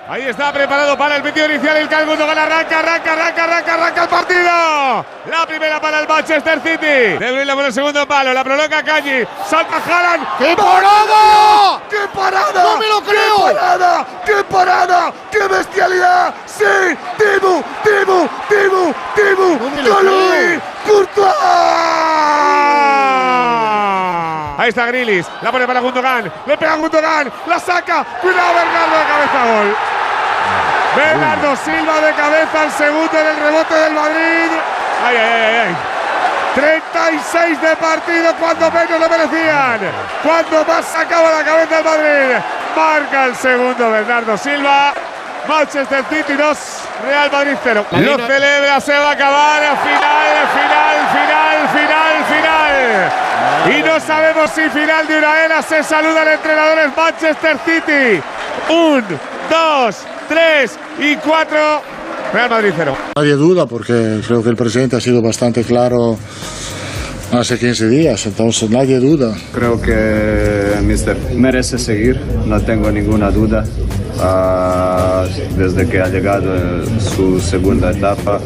Ahí 0.07 0.23
está 0.23 0.53
preparado 0.53 0.99
para 0.99 1.17
el 1.17 1.23
pitido 1.23 1.47
inicial. 1.47 1.77
El 1.79 1.89
Calgundo 1.89 2.27
gana, 2.27 2.43
arranca, 2.43 2.79
arranca, 2.81 3.13
arranca, 3.13 3.45
arranca, 3.45 3.75
arranca 3.75 4.03
el 4.03 4.09
partido. 4.09 5.07
La 5.31 5.47
primera 5.47 5.81
para 5.81 6.01
el 6.01 6.09
Manchester 6.09 6.61
City. 6.61 7.19
De 7.19 7.33
Bruyne 7.33 7.55
por 7.55 7.65
el 7.65 7.73
segundo 7.73 8.07
palo. 8.07 8.33
La 8.35 8.45
prolonga 8.45 8.83
Calle. 8.83 9.27
Salta 9.49 9.77
Haaland. 9.77 10.27
¡Qué 10.39 10.57
parada! 10.57 11.81
¡Qué 11.89 12.09
parada! 12.15 12.63
¡No 12.65 12.77
me 12.77 12.87
lo 12.87 13.01
creo! 13.03 13.47
¡Qué 13.47 13.55
parada! 13.55 14.07
¡Qué 14.27 14.45
parada! 14.45 15.13
¡Qué 15.31 15.49
bestialidad! 15.49 16.35
¡Sí! 16.47 16.65
¡Tibu! 17.17 17.63
¡Tibu! 17.83 18.29
¡Tibu! 18.49 18.95
¡Tibu! 19.15 19.59
creo! 19.83 20.61
¡Courtois! 20.87 21.35
Ahí 24.57 24.69
está 24.69 24.87
Grilis. 24.87 25.27
La 25.43 25.51
pone 25.51 25.67
para 25.67 25.81
Gundogan. 25.81 26.33
Le 26.47 26.57
pega 26.57 26.75
a 26.75 26.77
Gundogan. 26.77 27.33
La 27.47 27.59
saca. 27.59 28.05
Cuidado 28.23 28.55
Bernardo 28.55 28.99
de 28.99 29.05
cabeza 29.05 29.45
gol. 29.45 29.74
Bernardo 30.97 31.57
Silva 31.57 32.01
de 32.01 32.13
cabeza 32.15 32.63
al 32.63 32.71
segundo 32.71 33.19
en 33.19 33.27
el 33.27 33.37
rebote 33.37 33.75
del 33.75 33.93
Madrid. 33.93 34.51
Ay, 35.05 35.17
ay, 35.17 35.43
ay, 35.43 35.57
ay. 35.67 35.77
36 36.55 37.61
de 37.61 37.77
partido 37.77 38.33
cuando 38.39 38.71
menos 38.71 39.01
lo 39.01 39.09
merecían. 39.09 39.81
Cuando 40.23 40.65
más 40.65 40.85
sacaba 40.85 41.31
la 41.33 41.45
cabeza 41.45 41.79
el 41.79 41.85
Madrid. 41.85 42.37
Marca 42.77 43.25
el 43.25 43.37
segundo 43.37 43.91
Bernardo 43.91 44.37
Silva. 44.37 44.95
Manchester 45.49 46.03
City 46.09 46.35
2, 46.35 46.59
Real 47.05 47.31
Madrid 47.31 47.57
0. 47.63 47.85
Lo 47.91 48.17
celebra, 48.27 48.81
se 48.81 48.99
va 48.99 49.11
a 49.11 49.13
acabar. 49.13 49.61
Final, 49.83 50.49
final, 50.55 51.09
final, 51.13 51.69
final, 51.69 53.13
final. 53.67 53.79
Y 53.79 53.83
no 53.83 54.01
sabemos 54.01 54.51
si 54.51 54.69
final 54.71 55.07
de 55.07 55.19
una 55.19 55.41
era. 55.41 55.63
Se 55.63 55.83
saludan 55.83 56.29
entrenadores 56.29 56.97
Manchester 56.97 57.59
City. 57.65 58.23
Un, 58.69 59.05
dos, 59.51 60.07
tres 60.29 60.73
y 60.99 61.17
cuatro. 61.17 61.59
Real 62.33 62.51
Madrid 62.51 62.73
0. 62.77 62.97
Nadie 63.17 63.35
duda 63.35 63.67
porque 63.67 64.21
creo 64.27 64.43
que 64.43 64.49
el 64.51 64.57
presidente 64.57 64.97
ha 64.97 65.01
sido 65.01 65.23
bastante 65.23 65.63
claro 65.63 66.19
hace 67.33 67.59
15 67.59 67.89
días, 67.89 68.27
entonces 68.27 68.71
nadie 68.71 68.99
duda. 68.99 69.35
Creo 69.53 69.81
que 69.81 70.77
Mister 70.83 71.17
merece 71.35 71.79
seguir, 71.79 72.21
no 72.47 72.61
tengo 72.61 72.91
ninguna 72.91 73.31
duda. 73.31 73.65
Ah, 74.21 75.25
desde 75.57 75.87
que 75.89 76.01
ha 76.01 76.09
llegado 76.09 76.85
su 76.99 77.41
segunda 77.41 77.91
etapa, 77.91 78.41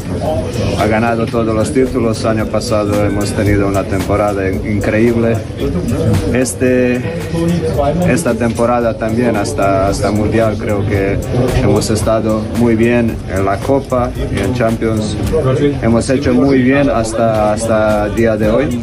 ha 0.78 0.86
ganado 0.86 1.26
todos 1.26 1.54
los 1.54 1.72
títulos. 1.72 2.24
Año 2.24 2.46
pasado 2.46 3.04
hemos 3.04 3.32
tenido 3.32 3.68
una 3.68 3.84
temporada 3.84 4.48
increíble. 4.50 5.36
Este, 6.32 7.02
esta 8.08 8.34
temporada 8.34 8.96
también 8.96 9.36
hasta, 9.36 9.88
hasta 9.88 10.10
Mundial 10.10 10.56
creo 10.58 10.86
que 10.86 11.18
hemos 11.62 11.90
estado 11.90 12.42
muy 12.58 12.74
bien 12.74 13.14
en 13.30 13.44
la 13.44 13.56
Copa 13.58 14.10
y 14.16 14.38
en 14.38 14.54
Champions. 14.54 15.16
Hemos 15.82 16.08
hecho 16.10 16.32
muy 16.34 16.62
bien 16.62 16.88
hasta, 16.90 17.52
hasta 17.52 18.08
día 18.10 18.36
de 18.36 18.50
hoy. 18.50 18.80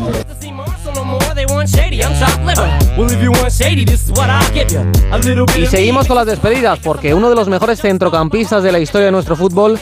Y 5.58 5.66
seguimos 5.68 6.08
con 6.08 6.16
las 6.16 6.26
despedidas 6.26 6.80
porque 6.80 7.14
uno 7.14 7.30
de 7.30 7.36
los 7.36 7.48
mejores 7.48 7.82
centrocampistas 7.82 8.64
de 8.64 8.72
la 8.72 8.80
historia 8.80 9.06
de 9.06 9.12
nuestro 9.12 9.36
fútbol 9.36 9.80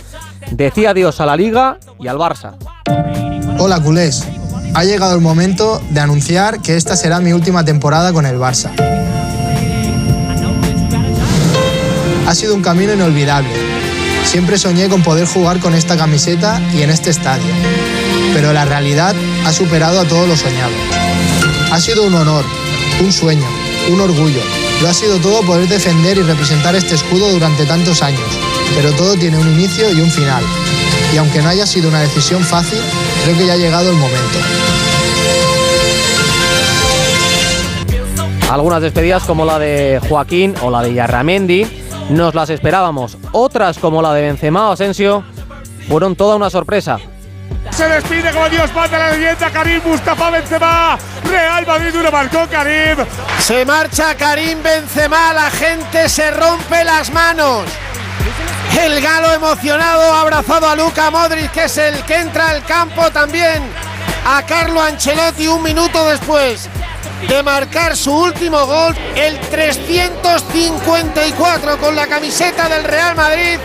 decía 0.51 0.91
adiós 0.91 1.19
a 1.19 1.25
la 1.25 1.35
Liga 1.35 1.77
y 1.99 2.07
al 2.07 2.17
Barça. 2.17 2.55
Hola 3.59 3.81
culés, 3.81 4.25
ha 4.73 4.83
llegado 4.83 5.15
el 5.15 5.21
momento 5.21 5.81
de 5.89 5.99
anunciar 5.99 6.61
que 6.61 6.75
esta 6.75 6.95
será 6.95 7.19
mi 7.19 7.33
última 7.33 7.63
temporada 7.65 8.13
con 8.13 8.25
el 8.25 8.37
Barça. 8.37 8.71
Ha 12.27 12.35
sido 12.35 12.55
un 12.55 12.61
camino 12.61 12.93
inolvidable. 12.93 13.49
Siempre 14.25 14.57
soñé 14.57 14.89
con 14.89 15.03
poder 15.03 15.27
jugar 15.27 15.59
con 15.59 15.75
esta 15.75 15.97
camiseta 15.97 16.61
y 16.73 16.81
en 16.81 16.89
este 16.89 17.09
estadio. 17.09 17.51
Pero 18.33 18.53
la 18.53 18.65
realidad 18.65 19.15
ha 19.45 19.51
superado 19.51 19.99
a 19.99 20.05
todo 20.05 20.25
lo 20.25 20.35
soñado. 20.35 20.71
Ha 21.73 21.79
sido 21.79 22.03
un 22.03 22.13
honor, 22.13 22.45
un 23.03 23.11
sueño, 23.11 23.47
un 23.91 23.99
orgullo. 23.99 24.41
Lo 24.83 24.89
ha 24.89 24.93
sido 24.93 25.17
todo 25.17 25.41
poder 25.41 25.67
defender 25.67 26.19
y 26.19 26.21
representar 26.21 26.75
este 26.75 26.93
escudo 26.93 27.31
durante 27.31 27.65
tantos 27.65 28.03
años. 28.03 28.21
Pero 28.75 28.91
todo 28.91 29.15
tiene 29.15 29.39
un 29.39 29.47
inicio 29.53 29.89
y 29.91 29.99
un 29.99 30.11
final. 30.11 30.43
Y 31.11 31.17
aunque 31.17 31.41
no 31.41 31.49
haya 31.49 31.65
sido 31.65 31.89
una 31.89 32.01
decisión 32.01 32.43
fácil, 32.43 32.77
creo 33.23 33.35
que 33.35 33.47
ya 33.47 33.53
ha 33.53 33.57
llegado 33.57 33.89
el 33.89 33.95
momento. 33.95 34.37
Algunas 38.51 38.83
despedidas 38.83 39.23
como 39.23 39.43
la 39.43 39.57
de 39.57 39.99
Joaquín 40.07 40.53
o 40.61 40.69
la 40.69 40.83
de 40.83 40.93
Yarramendi 40.93 41.65
nos 42.11 42.35
las 42.35 42.51
esperábamos. 42.51 43.17
Otras 43.31 43.79
como 43.79 44.03
la 44.03 44.13
de 44.13 44.21
Benzema 44.21 44.69
o 44.69 44.73
Asensio 44.73 45.23
fueron 45.87 46.15
toda 46.15 46.35
una 46.35 46.51
sorpresa. 46.51 46.99
Se 47.71 47.87
despide 47.87 48.31
como 48.31 48.49
Dios 48.49 48.71
manda 48.73 48.99
la 48.99 49.11
leyenda 49.11 49.49
Karim 49.49 49.81
Mustafa 49.83 50.29
Benzema. 50.29 50.97
Real 51.23 51.65
Madrid 51.65 51.95
uno 51.99 52.11
marcó 52.11 52.47
Karim. 52.47 52.97
Se 53.39 53.65
marcha 53.65 54.15
Karim 54.15 54.61
Benzema, 54.61 55.33
la 55.33 55.49
gente 55.49 56.07
se 56.07 56.29
rompe 56.31 56.83
las 56.83 57.11
manos. 57.11 57.63
El 58.79 59.01
galo 59.01 59.33
emocionado 59.33 60.13
abrazado 60.13 60.67
a 60.67 60.75
Luca 60.75 61.09
Modric, 61.09 61.51
que 61.51 61.63
es 61.65 61.77
el 61.77 62.03
que 62.05 62.15
entra 62.15 62.49
al 62.49 62.63
campo 62.63 63.09
también. 63.11 63.63
A 64.25 64.43
Carlo 64.43 64.81
Ancelotti 64.81 65.47
un 65.47 65.63
minuto 65.63 66.07
después 66.07 66.69
de 67.27 67.43
marcar 67.43 67.95
su 67.95 68.11
último 68.13 68.65
gol, 68.65 68.93
el 69.15 69.39
354 69.39 71.77
con 71.77 71.95
la 71.95 72.07
camiseta 72.07 72.67
del 72.69 72.83
Real 72.83 73.15
Madrid. 73.15 73.59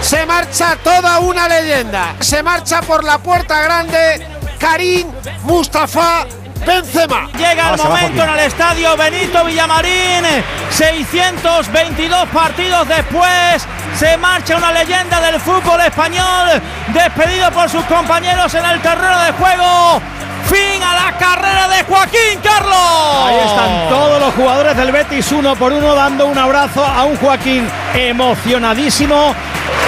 Se 0.00 0.26
marcha 0.26 0.76
toda 0.82 1.18
una 1.18 1.48
leyenda. 1.48 2.14
Se 2.20 2.42
marcha 2.42 2.80
por 2.82 3.04
la 3.04 3.18
puerta 3.18 3.62
grande 3.62 4.26
Karim 4.58 5.08
Mustafa 5.42 6.26
Benzema. 6.66 7.28
Llega 7.36 7.74
el 7.74 7.78
momento 7.78 8.22
en 8.22 8.30
el 8.30 8.38
estadio 8.40 8.96
Benito 8.96 9.44
Villamarín. 9.44 10.24
622 10.70 12.28
partidos 12.28 12.88
después. 12.88 13.66
Se 13.98 14.16
marcha 14.16 14.56
una 14.56 14.72
leyenda 14.72 15.20
del 15.20 15.40
fútbol 15.40 15.80
español. 15.80 16.60
Despedido 16.88 17.50
por 17.50 17.68
sus 17.68 17.84
compañeros 17.84 18.52
en 18.54 18.64
el 18.64 18.80
terreno 18.80 19.20
de 19.20 19.32
juego. 19.32 20.02
Fin 20.46 20.82
a 20.82 20.94
la 20.94 21.18
carrera 21.18 21.68
de 21.68 21.84
Joaquín 21.84 22.40
Carlos. 22.42 23.26
Ahí 23.26 23.36
están 23.46 23.88
todos 23.88 24.20
los 24.20 24.34
jugadores 24.34 24.76
del 24.76 24.92
Betis 24.92 25.32
uno 25.32 25.56
por 25.56 25.72
uno 25.72 25.94
dando 25.94 26.26
un 26.26 26.38
abrazo 26.38 26.84
a 26.84 27.04
un 27.04 27.16
Joaquín 27.16 27.68
emocionadísimo 27.94 29.34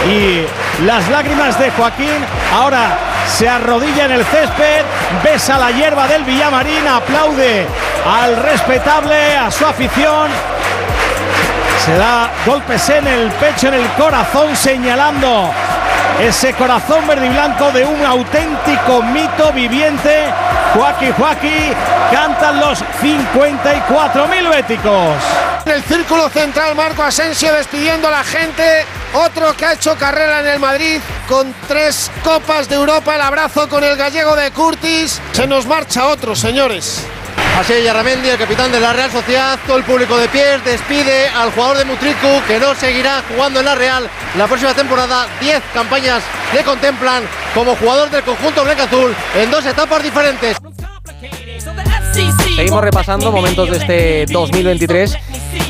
y 0.08 0.46
las 0.84 1.08
lágrimas 1.08 1.58
de 1.58 1.70
Joaquín 1.70 2.24
ahora 2.54 2.98
se 3.28 3.48
arrodilla 3.48 4.04
en 4.04 4.12
el 4.12 4.24
césped, 4.24 4.84
besa 5.22 5.58
la 5.58 5.70
hierba 5.72 6.06
del 6.06 6.24
Villamarín, 6.24 6.86
aplaude 6.86 7.66
al 8.06 8.36
respetable, 8.36 9.36
a 9.36 9.50
su 9.50 9.66
afición. 9.66 10.30
Se 11.84 11.96
da 11.96 12.30
golpes 12.46 12.88
en 12.88 13.06
el 13.06 13.30
pecho, 13.32 13.68
en 13.68 13.74
el 13.74 13.88
corazón, 13.90 14.54
señalando 14.56 15.50
ese 16.20 16.54
corazón 16.54 17.06
verde 17.06 17.26
y 17.26 17.30
blanco 17.30 17.70
de 17.72 17.84
un 17.84 18.04
auténtico 18.04 19.02
mito 19.02 19.52
viviente. 19.52 20.32
Joaquín 20.74 21.12
Joaquín 21.12 21.74
cantan 22.10 22.60
los 22.60 22.82
54.000 23.02 24.50
béticos. 24.50 25.16
En 25.66 25.72
el 25.72 25.82
círculo 25.82 26.28
central, 26.28 26.74
Marco 26.74 27.02
Asensio 27.02 27.52
despidiendo 27.52 28.08
a 28.08 28.12
la 28.12 28.24
gente. 28.24 28.84
Otro 29.14 29.56
que 29.56 29.66
ha 29.66 29.72
hecho 29.72 29.96
carrera 29.96 30.40
en 30.40 30.46
el 30.46 30.58
Madrid 30.58 31.00
con 31.28 31.54
tres 31.68 32.10
Copas 32.22 32.68
de 32.68 32.76
Europa. 32.76 33.14
El 33.14 33.22
abrazo 33.22 33.68
con 33.68 33.82
el 33.82 33.96
gallego 33.96 34.36
de 34.36 34.50
Curtis. 34.52 35.20
Se 35.32 35.46
nos 35.46 35.66
marcha 35.66 36.06
otro, 36.06 36.36
señores. 36.36 37.06
Así 37.58 37.72
Yarramendi, 37.82 38.28
el 38.28 38.36
capitán 38.36 38.70
de 38.70 38.78
la 38.78 38.92
Real 38.92 39.10
Sociedad, 39.10 39.58
todo 39.66 39.78
el 39.78 39.84
público 39.84 40.18
de 40.18 40.28
pie 40.28 40.58
despide 40.64 41.28
al 41.28 41.50
jugador 41.52 41.78
de 41.78 41.84
Mutriku 41.86 42.28
que 42.46 42.58
no 42.58 42.74
seguirá 42.74 43.22
jugando 43.28 43.60
en 43.60 43.64
la 43.64 43.74
Real 43.74 44.08
la 44.36 44.46
próxima 44.46 44.74
temporada. 44.74 45.26
Diez 45.40 45.62
campañas 45.72 46.22
le 46.54 46.62
contemplan 46.62 47.24
como 47.54 47.74
jugador 47.76 48.10
del 48.10 48.22
conjunto 48.24 48.62
blanco-azul 48.62 49.14
en 49.34 49.50
dos 49.50 49.64
etapas 49.64 50.02
diferentes. 50.02 50.56
Seguimos 52.56 52.82
repasando 52.82 53.32
momentos 53.32 53.70
de 53.70 53.76
este 53.76 54.32
2023 54.32 55.16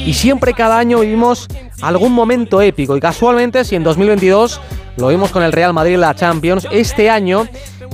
y 0.05 0.15
siempre 0.15 0.55
cada 0.55 0.79
año 0.79 1.01
vivimos 1.01 1.49
algún 1.83 2.13
momento 2.13 2.61
épico 2.61 2.97
y 2.97 3.01
casualmente 3.01 3.65
si 3.65 3.77
en 3.77 3.85
2022 3.85 4.61
lo 4.97 5.09
vimos 5.09 5.31
con 5.31 5.43
el 5.43 5.53
Real 5.53 5.73
Madrid 5.73 5.95
en 5.95 6.01
la 6.01 6.15
Champions, 6.15 6.67
este 6.71 7.11
año 7.11 7.47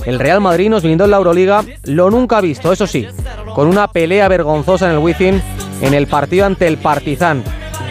el 0.04 0.18
Real 0.18 0.40
Madrid 0.40 0.68
nos 0.68 0.82
brindó 0.82 1.04
en 1.04 1.10
la 1.10 1.16
Euroliga 1.18 1.64
lo 1.84 2.10
nunca 2.10 2.40
visto, 2.40 2.72
eso 2.72 2.86
sí, 2.86 3.06
con 3.54 3.68
una 3.68 3.88
pelea 3.88 4.28
vergonzosa 4.28 4.86
en 4.86 4.92
el 4.92 4.98
Wizzing 4.98 5.42
en 5.80 5.94
el 5.94 6.06
partido 6.06 6.46
ante 6.46 6.66
el 6.66 6.78
Partizan. 6.78 7.44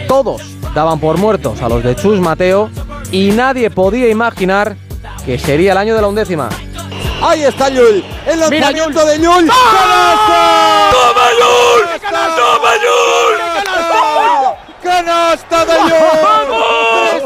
Todos 0.08 0.42
daban 0.74 0.98
por 0.98 1.18
muertos 1.18 1.60
a 1.62 1.68
los 1.68 1.82
de 1.82 1.94
Chus 1.96 2.20
Mateo 2.20 2.70
y 3.10 3.30
nadie 3.30 3.70
podía 3.70 4.08
imaginar 4.08 4.76
que 5.24 5.38
sería 5.38 5.72
el 5.72 5.78
año 5.78 5.94
de 5.94 6.00
la 6.00 6.08
undécima. 6.08 6.48
Ahí 7.22 7.44
está 7.44 7.68
Yul, 7.68 8.04
el 8.26 8.40
lanzamiento 8.40 9.04
de 9.06 9.18
Yul. 9.18 9.48
¡Toma 10.90 11.28
Yul! 11.38 12.00
¡Toma 12.10 12.72
Yul! 12.82 13.38
¡Canasta 14.82 15.64
de 15.64 15.72
Yul! 15.72 16.71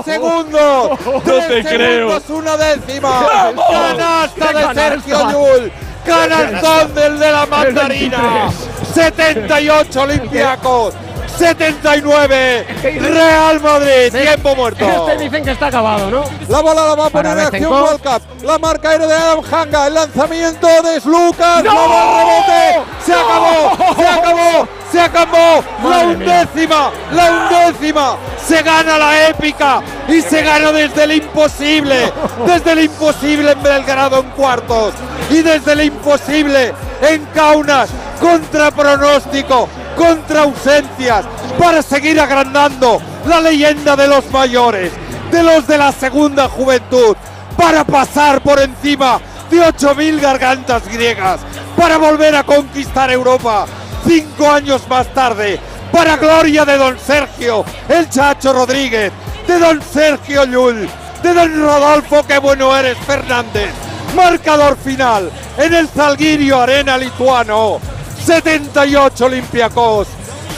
¡Tres 0.06 0.14
segundos! 0.20 0.98
No 1.06 1.20
¡Tres 1.20 1.48
te 1.48 1.76
creo. 1.76 2.20
segundos, 2.20 2.30
una 2.30 2.56
décima! 2.56 3.20
¡Vamos! 3.22 3.64
¡Canasta 3.70 4.48
¡Qué 4.48 4.54
de! 4.54 4.74
Sergio 4.74 5.30
Yul! 5.32 5.72
¡Canastón 6.06 6.94
del 6.94 7.18
de 7.18 7.32
la 7.32 7.46
mandarina! 7.46 8.50
78 8.94 10.00
Olympiacos. 10.02 10.94
79 11.36 12.66
Real 12.98 13.60
Madrid, 13.60 14.10
tiempo 14.10 14.56
muerto. 14.56 14.86
Este 15.08 15.24
dicen 15.24 15.44
que 15.44 15.50
está 15.50 15.66
acabado, 15.66 16.10
¿no? 16.10 16.24
La 16.48 16.60
bola 16.60 16.86
la 16.86 16.94
va 16.94 17.06
a 17.06 17.10
Para 17.10 17.30
poner 17.30 17.46
en 17.48 17.54
acción 17.54 17.98
Cup. 17.98 18.22
La 18.42 18.58
marca 18.58 18.88
aérea 18.90 19.06
de 19.06 19.14
Adam 19.14 19.40
Hanga. 19.52 19.86
El 19.88 19.94
lanzamiento 19.94 20.66
de 20.66 21.00
Lucas. 21.04 21.62
¡No! 21.64 21.74
La 21.74 21.86
va 21.88 22.20
al 22.20 22.26
rebote. 22.26 22.90
Se 23.04 23.12
¡No! 23.12 23.18
acabó. 23.18 23.94
Se 23.96 24.06
acabó. 24.08 24.68
Se 24.90 25.00
acabó 25.00 25.64
la 25.88 25.98
undécima, 26.04 26.90
la 27.12 27.30
undécima, 27.30 28.16
se 28.46 28.62
gana 28.62 28.98
la 28.98 29.28
épica 29.28 29.82
y 30.08 30.20
se 30.20 30.42
gana 30.42 30.72
desde 30.72 31.04
el 31.04 31.12
imposible, 31.12 32.12
desde 32.46 32.72
el 32.72 32.84
imposible 32.84 33.52
en 33.52 33.62
Belgrado 33.62 34.20
en 34.20 34.30
cuartos 34.30 34.94
y 35.30 35.42
desde 35.42 35.72
el 35.72 35.82
imposible 35.82 36.72
en 37.02 37.24
Kaunas, 37.34 37.90
contra 38.20 38.70
pronóstico, 38.70 39.68
contra 39.96 40.42
ausencias, 40.42 41.24
para 41.58 41.82
seguir 41.82 42.20
agrandando 42.20 43.00
la 43.26 43.40
leyenda 43.40 43.96
de 43.96 44.08
los 44.08 44.30
mayores, 44.30 44.92
de 45.30 45.42
los 45.42 45.66
de 45.66 45.78
la 45.78 45.92
segunda 45.92 46.48
juventud, 46.48 47.16
para 47.56 47.84
pasar 47.84 48.40
por 48.40 48.60
encima 48.60 49.20
de 49.50 49.58
8.000 49.58 50.20
gargantas 50.20 50.86
griegas, 50.88 51.40
para 51.76 51.98
volver 51.98 52.36
a 52.36 52.44
conquistar 52.44 53.10
Europa 53.10 53.66
cinco 54.06 54.50
años 54.50 54.82
más 54.88 55.12
tarde, 55.12 55.58
para 55.92 56.16
gloria 56.16 56.64
de 56.64 56.76
don 56.76 56.98
Sergio, 56.98 57.64
el 57.88 58.08
Chacho 58.08 58.52
Rodríguez, 58.52 59.12
de 59.46 59.58
don 59.58 59.80
Sergio 59.82 60.44
Llull, 60.44 60.88
de 61.22 61.34
don 61.34 61.62
Rodolfo, 61.62 62.24
qué 62.26 62.38
bueno 62.38 62.76
eres 62.76 62.96
Fernández. 62.98 63.70
Marcador 64.14 64.76
final 64.78 65.30
en 65.58 65.74
el 65.74 65.88
Zalgirio 65.88 66.60
Arena 66.60 66.96
lituano. 66.96 67.80
78 68.24 69.26
Olympiacos, 69.26 70.08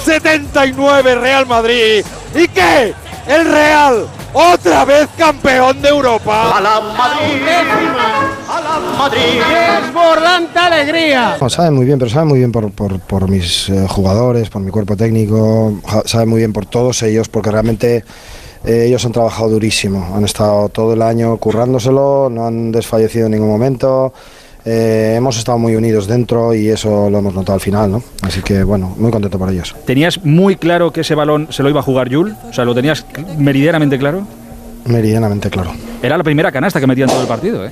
79 0.04 1.16
Real 1.16 1.46
Madrid. 1.46 2.04
¿Y 2.34 2.48
qué? 2.48 2.94
El 3.26 3.44
Real, 3.44 4.08
otra 4.32 4.84
vez 4.84 5.08
campeón 5.16 5.81
de 5.82 5.89
Europa. 5.89 6.57
A 6.57 6.60
la 6.60 6.81
Madrid, 6.81 7.42
a 8.48 8.60
la 8.60 8.98
Madrid. 8.98 9.40
Desbordante 9.82 10.58
alegría. 10.58 11.36
No, 11.40 11.48
sabe 11.50 11.70
muy 11.70 11.86
bien, 11.86 11.98
pero 11.98 12.10
sabe 12.10 12.26
muy 12.26 12.39
bien 12.39 12.52
por, 12.52 12.70
por- 12.73 13.00
por 13.00 13.28
mis 13.28 13.68
eh, 13.68 13.86
jugadores, 13.89 14.50
por 14.50 14.62
mi 14.62 14.70
cuerpo 14.70 14.97
técnico, 14.97 15.74
sabe 16.05 16.26
muy 16.26 16.39
bien 16.39 16.52
por 16.52 16.66
todos 16.66 17.02
ellos, 17.02 17.28
porque 17.28 17.50
realmente 17.50 18.05
eh, 18.65 18.84
ellos 18.86 19.05
han 19.05 19.12
trabajado 19.12 19.50
durísimo, 19.50 20.15
han 20.15 20.24
estado 20.24 20.68
todo 20.68 20.92
el 20.92 21.02
año 21.02 21.36
currándoselo, 21.39 22.28
no 22.31 22.47
han 22.47 22.73
desfallecido 22.73 23.26
en 23.26 23.32
ningún 23.32 23.48
momento. 23.48 24.12
Eh, 24.70 25.14
hemos 25.16 25.38
estado 25.38 25.56
muy 25.56 25.74
unidos 25.76 26.06
dentro 26.06 26.52
y 26.52 26.68
eso 26.68 27.08
lo 27.08 27.18
hemos 27.18 27.32
notado 27.32 27.55
al 27.55 27.60
final, 27.60 27.90
¿no? 27.90 28.02
Así 28.20 28.42
que 28.42 28.62
bueno, 28.64 28.94
muy 28.98 29.10
contento 29.10 29.38
por 29.38 29.50
ellos. 29.50 29.74
¿Tenías 29.86 30.22
muy 30.24 30.56
claro 30.56 30.92
que 30.92 31.00
ese 31.00 31.14
balón 31.14 31.48
se 31.50 31.62
lo 31.62 31.70
iba 31.70 31.80
a 31.80 31.82
jugar 31.82 32.10
Yul? 32.10 32.36
O 32.50 32.52
sea, 32.52 32.66
¿lo 32.66 32.74
tenías 32.74 33.06
meridianamente 33.38 33.98
claro? 33.98 34.26
Meridianamente 34.84 35.48
claro. 35.48 35.72
Era 36.02 36.18
la 36.18 36.22
primera 36.24 36.52
canasta 36.52 36.80
que 36.80 36.86
metía 36.86 37.05
en 37.05 37.10
todo 37.10 37.22
el 37.22 37.28
partido, 37.28 37.64
¿eh? 37.64 37.70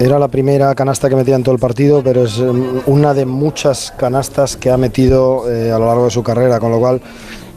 Era 0.00 0.18
la 0.18 0.28
primera 0.28 0.74
canasta 0.74 1.10
que 1.10 1.14
metía 1.14 1.36
en 1.36 1.42
todo 1.42 1.54
el 1.54 1.60
partido, 1.60 2.02
pero 2.02 2.24
es 2.24 2.38
em, 2.38 2.80
una 2.86 3.12
de 3.12 3.26
muchas 3.26 3.92
canastas 3.96 4.56
que 4.56 4.70
ha 4.70 4.76
metido 4.76 5.50
eh, 5.50 5.70
a 5.70 5.78
lo 5.78 5.86
largo 5.86 6.06
de 6.06 6.10
su 6.10 6.22
carrera, 6.22 6.58
con 6.58 6.72
lo 6.72 6.78
cual 6.78 7.02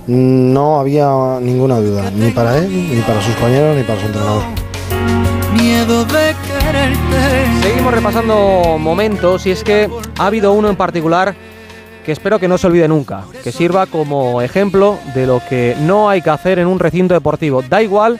mm, 0.07 0.53
no 0.53 0.79
había 0.79 1.09
ninguna 1.41 1.79
duda, 1.79 2.11
ni 2.11 2.31
para 2.31 2.57
él, 2.57 2.69
ni 2.69 3.01
para 3.01 3.21
sus 3.21 3.33
compañeros, 3.35 3.77
ni 3.77 3.83
para 3.83 3.99
su 3.99 4.05
entrenador. 4.07 4.43
Miedo 5.55 6.05
de 6.05 6.35
Seguimos 7.61 7.93
repasando 7.93 8.77
momentos 8.79 9.45
y 9.45 9.51
es 9.51 9.63
que 9.63 9.89
ha 10.17 10.25
habido 10.25 10.53
uno 10.53 10.69
en 10.69 10.75
particular 10.75 11.35
que 12.05 12.11
espero 12.11 12.39
que 12.39 12.47
no 12.47 12.57
se 12.57 12.67
olvide 12.67 12.87
nunca, 12.87 13.23
que 13.43 13.51
sirva 13.51 13.85
como 13.85 14.41
ejemplo 14.41 14.97
de 15.13 15.27
lo 15.27 15.41
que 15.49 15.75
no 15.81 16.09
hay 16.09 16.21
que 16.21 16.29
hacer 16.29 16.59
en 16.59 16.67
un 16.67 16.79
recinto 16.79 17.13
deportivo. 17.13 17.61
Da 17.61 17.81
igual 17.81 18.19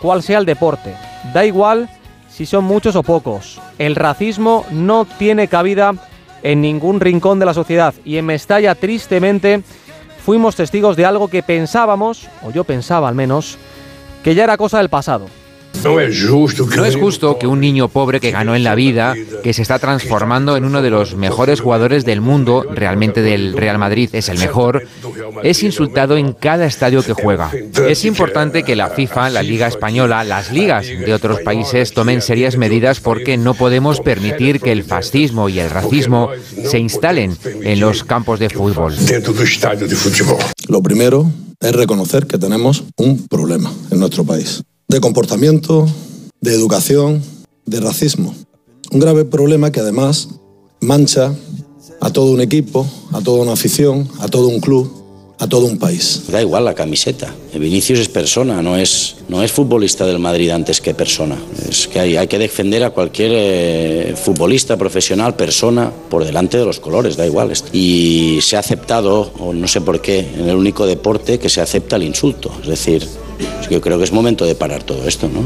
cuál 0.00 0.22
sea 0.22 0.38
el 0.38 0.46
deporte, 0.46 0.94
da 1.34 1.44
igual 1.44 1.90
si 2.28 2.46
son 2.46 2.64
muchos 2.64 2.96
o 2.96 3.02
pocos. 3.02 3.60
El 3.78 3.96
racismo 3.96 4.64
no 4.70 5.04
tiene 5.04 5.48
cabida 5.48 5.92
en 6.42 6.60
ningún 6.60 7.00
rincón 7.00 7.38
de 7.38 7.46
la 7.46 7.54
sociedad 7.54 7.94
y 8.04 8.16
en 8.16 8.26
Mestalla 8.26 8.74
tristemente 8.74 9.62
fuimos 10.24 10.56
testigos 10.56 10.96
de 10.96 11.04
algo 11.04 11.28
que 11.28 11.42
pensábamos, 11.42 12.28
o 12.42 12.50
yo 12.50 12.64
pensaba 12.64 13.08
al 13.08 13.14
menos, 13.14 13.58
que 14.22 14.34
ya 14.34 14.44
era 14.44 14.56
cosa 14.56 14.78
del 14.78 14.88
pasado. 14.88 15.26
No 15.84 16.84
es 16.84 16.96
justo 16.96 17.38
que 17.38 17.46
un 17.46 17.60
niño 17.60 17.88
pobre 17.88 18.20
que 18.20 18.30
ganó 18.30 18.54
en 18.54 18.64
la 18.64 18.74
vida, 18.74 19.14
que 19.42 19.52
se 19.52 19.62
está 19.62 19.78
transformando 19.78 20.56
en 20.56 20.64
uno 20.64 20.82
de 20.82 20.90
los 20.90 21.14
mejores 21.14 21.60
jugadores 21.60 22.04
del 22.04 22.20
mundo, 22.20 22.64
realmente 22.70 23.22
del 23.22 23.56
Real 23.56 23.78
Madrid 23.78 24.10
es 24.12 24.28
el 24.28 24.38
mejor, 24.38 24.84
es 25.42 25.62
insultado 25.62 26.16
en 26.16 26.32
cada 26.32 26.66
estadio 26.66 27.02
que 27.02 27.12
juega. 27.12 27.50
Es 27.88 28.04
importante 28.04 28.62
que 28.62 28.76
la 28.76 28.90
FIFA, 28.90 29.30
la 29.30 29.42
Liga 29.42 29.66
Española, 29.66 30.24
las 30.24 30.52
ligas 30.52 30.86
de 30.86 31.14
otros 31.14 31.40
países 31.40 31.92
tomen 31.92 32.22
serias 32.22 32.56
medidas 32.56 33.00
porque 33.00 33.36
no 33.36 33.54
podemos 33.54 34.00
permitir 34.00 34.60
que 34.60 34.72
el 34.72 34.84
fascismo 34.84 35.48
y 35.48 35.58
el 35.60 35.70
racismo 35.70 36.30
se 36.64 36.78
instalen 36.78 37.36
en 37.62 37.80
los 37.80 38.04
campos 38.04 38.38
de 38.40 38.50
fútbol. 38.50 38.94
Lo 40.68 40.82
primero 40.82 41.30
es 41.60 41.72
reconocer 41.72 42.26
que 42.26 42.38
tenemos 42.38 42.84
un 42.96 43.26
problema 43.26 43.72
en 43.90 43.98
nuestro 43.98 44.24
país. 44.24 44.62
De 44.88 45.00
comportamiento, 45.02 45.86
de 46.40 46.54
educación, 46.54 47.22
de 47.66 47.78
racismo. 47.78 48.34
Un 48.90 49.00
grave 49.00 49.26
problema 49.26 49.70
que 49.70 49.80
además 49.80 50.30
mancha 50.80 51.34
a 52.00 52.10
todo 52.10 52.32
un 52.32 52.40
equipo, 52.40 52.86
a 53.12 53.20
toda 53.20 53.42
una 53.42 53.52
afición, 53.52 54.08
a 54.18 54.28
todo 54.28 54.48
un 54.48 54.60
club, 54.60 54.90
a 55.38 55.46
todo 55.46 55.66
un 55.66 55.78
país. 55.78 56.24
Da 56.28 56.40
igual 56.40 56.64
la 56.64 56.74
camiseta. 56.74 57.32
Vinicius 57.54 58.00
es 58.00 58.08
persona, 58.08 58.60
no 58.62 58.76
es, 58.76 59.16
no 59.28 59.42
es 59.42 59.52
futbolista 59.52 60.04
del 60.04 60.18
Madrid 60.18 60.50
antes 60.50 60.80
que 60.80 60.94
persona. 60.94 61.36
Es 61.68 61.86
que 61.86 62.00
hay, 62.00 62.16
hay 62.16 62.26
que 62.26 62.38
defender 62.38 62.82
a 62.84 62.90
cualquier 62.90 63.30
eh, 63.34 64.14
futbolista 64.16 64.76
profesional, 64.76 65.36
persona, 65.36 65.92
por 66.10 66.24
delante 66.24 66.58
de 66.58 66.64
los 66.64 66.80
colores, 66.80 67.16
da 67.16 67.26
igual. 67.26 67.52
Y 67.72 68.40
se 68.42 68.56
ha 68.56 68.60
aceptado, 68.60 69.32
o 69.38 69.52
no 69.52 69.68
sé 69.68 69.80
por 69.80 70.00
qué, 70.00 70.20
en 70.20 70.48
el 70.48 70.56
único 70.56 70.86
deporte 70.86 71.38
que 71.38 71.48
se 71.48 71.60
acepta 71.60 71.96
el 71.96 72.02
insulto. 72.02 72.52
Es 72.62 72.68
decir, 72.68 73.06
yo 73.70 73.80
creo 73.80 73.98
que 73.98 74.04
es 74.04 74.12
momento 74.12 74.44
de 74.44 74.54
parar 74.54 74.82
todo 74.82 75.06
esto, 75.06 75.28
¿no? 75.28 75.40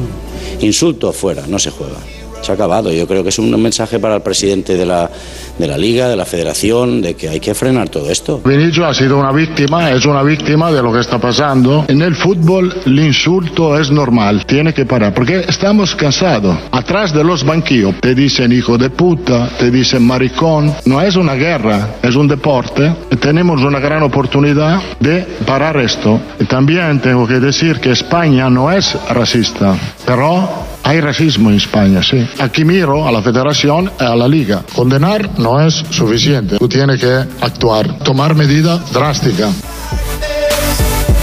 Insulto 0.65 1.13
fuera, 1.13 1.47
no 1.47 1.59
se 1.59 1.71
juega. 1.71 1.99
Se 2.43 2.51
ha 2.53 2.55
acabado. 2.55 2.93
Yo 2.93 3.07
creo 3.07 3.23
que 3.23 3.29
es 3.29 3.39
un 3.39 3.51
mensaje 3.63 3.99
para 3.99 4.17
el 4.17 4.23
presidente 4.23 4.77
de 4.77 4.85
la, 4.85 5.11
de 5.59 5.67
la 5.67 5.79
liga, 5.79 6.09
de 6.09 6.17
la 6.17 6.25
federación, 6.25 7.01
de 7.01 7.15
que 7.15 7.29
hay 7.29 7.41
que 7.41 7.55
frenar 7.55 7.89
todo 7.89 8.11
esto. 8.11 8.41
Vinicius 8.45 8.87
ha 8.87 8.95
sido 8.95 9.19
una 9.19 9.33
víctima, 9.33 9.91
es 9.93 10.05
una 10.05 10.23
víctima 10.23 10.71
de 10.71 10.83
lo 10.83 10.93
que 10.93 11.01
está 11.01 11.19
pasando. 11.19 11.85
En 11.89 12.03
el 12.03 12.15
fútbol 12.15 12.75
el 12.85 12.99
insulto 12.99 13.79
es 13.79 13.91
normal, 13.91 14.45
tiene 14.47 14.75
que 14.75 14.85
parar, 14.85 15.15
porque 15.15 15.45
estamos 15.49 15.95
cansados. 15.95 16.57
Atrás 16.73 17.13
de 17.13 17.23
los 17.23 17.45
banquillos 17.45 17.95
te 18.01 18.15
dicen 18.15 18.53
hijo 18.53 18.77
de 18.77 18.91
puta, 18.91 19.49
te 19.59 19.71
dicen 19.71 20.05
maricón. 20.05 20.75
No 20.85 21.01
es 21.01 21.17
una 21.17 21.35
guerra, 21.35 21.97
es 22.03 22.17
un 22.17 22.29
deporte. 22.29 22.93
Tenemos 23.21 23.63
una 23.63 23.79
gran 23.79 24.03
oportunidad 24.03 24.81
de 24.99 25.23
parar 25.47 25.77
esto. 25.77 26.21
También 26.49 27.01
tengo 27.01 27.27
que 27.27 27.41
decir 27.41 27.79
que 27.81 27.93
España 27.93 28.51
no 28.51 28.73
es 28.73 28.97
racista, 29.11 29.77
pero 30.05 30.72
hay 30.85 31.01
racismo 31.01 31.51
en 31.51 31.57
España, 31.57 32.03
sí. 32.03 32.27
Aquí 32.39 32.65
miro 32.65 33.07
a 33.07 33.13
la 33.13 33.23
federación 33.23 33.91
y 34.01 34.05
a 34.05 34.17
la 34.17 34.29
liga. 34.29 34.65
Condenar 34.75 35.39
no 35.39 35.61
es 35.61 35.75
suficiente. 35.91 36.59
Tú 36.59 36.69
tienes 36.69 37.01
que 37.01 37.25
actuar, 37.41 37.99
tomar 37.99 38.35
medida 38.35 38.79
drástica. 38.93 39.49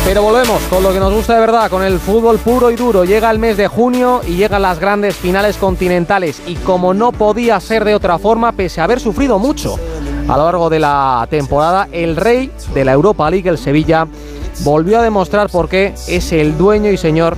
Pero 0.05 0.23
volvemos 0.23 0.61
con 0.63 0.81
lo 0.81 0.91
que 0.91 0.99
nos 0.99 1.13
gusta 1.13 1.35
de 1.35 1.41
verdad, 1.41 1.69
con 1.69 1.83
el 1.83 1.99
fútbol 1.99 2.39
puro 2.39 2.71
y 2.71 2.75
duro. 2.75 3.03
Llega 3.03 3.29
el 3.29 3.37
mes 3.37 3.57
de 3.57 3.67
junio 3.67 4.21
y 4.25 4.37
llegan 4.37 4.61
las 4.61 4.79
grandes 4.79 5.15
finales 5.15 5.57
continentales. 5.57 6.41
Y 6.47 6.55
como 6.55 6.93
no 6.93 7.11
podía 7.11 7.59
ser 7.59 7.83
de 7.83 7.93
otra 7.95 8.17
forma, 8.17 8.53
pese 8.53 8.81
a 8.81 8.85
haber 8.85 8.99
sufrido 8.99 9.37
mucho 9.37 9.77
a 10.27 10.37
lo 10.37 10.45
largo 10.45 10.69
de 10.69 10.79
la 10.79 11.27
temporada, 11.29 11.89
el 11.91 12.15
rey 12.15 12.51
de 12.73 12.85
la 12.85 12.93
Europa 12.93 13.29
League, 13.29 13.49
el 13.49 13.57
Sevilla, 13.57 14.07
volvió 14.63 14.99
a 14.99 15.03
demostrar 15.03 15.49
por 15.49 15.67
qué 15.67 15.93
es 16.07 16.31
el 16.31 16.57
dueño 16.57 16.91
y 16.91 16.97
señor 16.97 17.35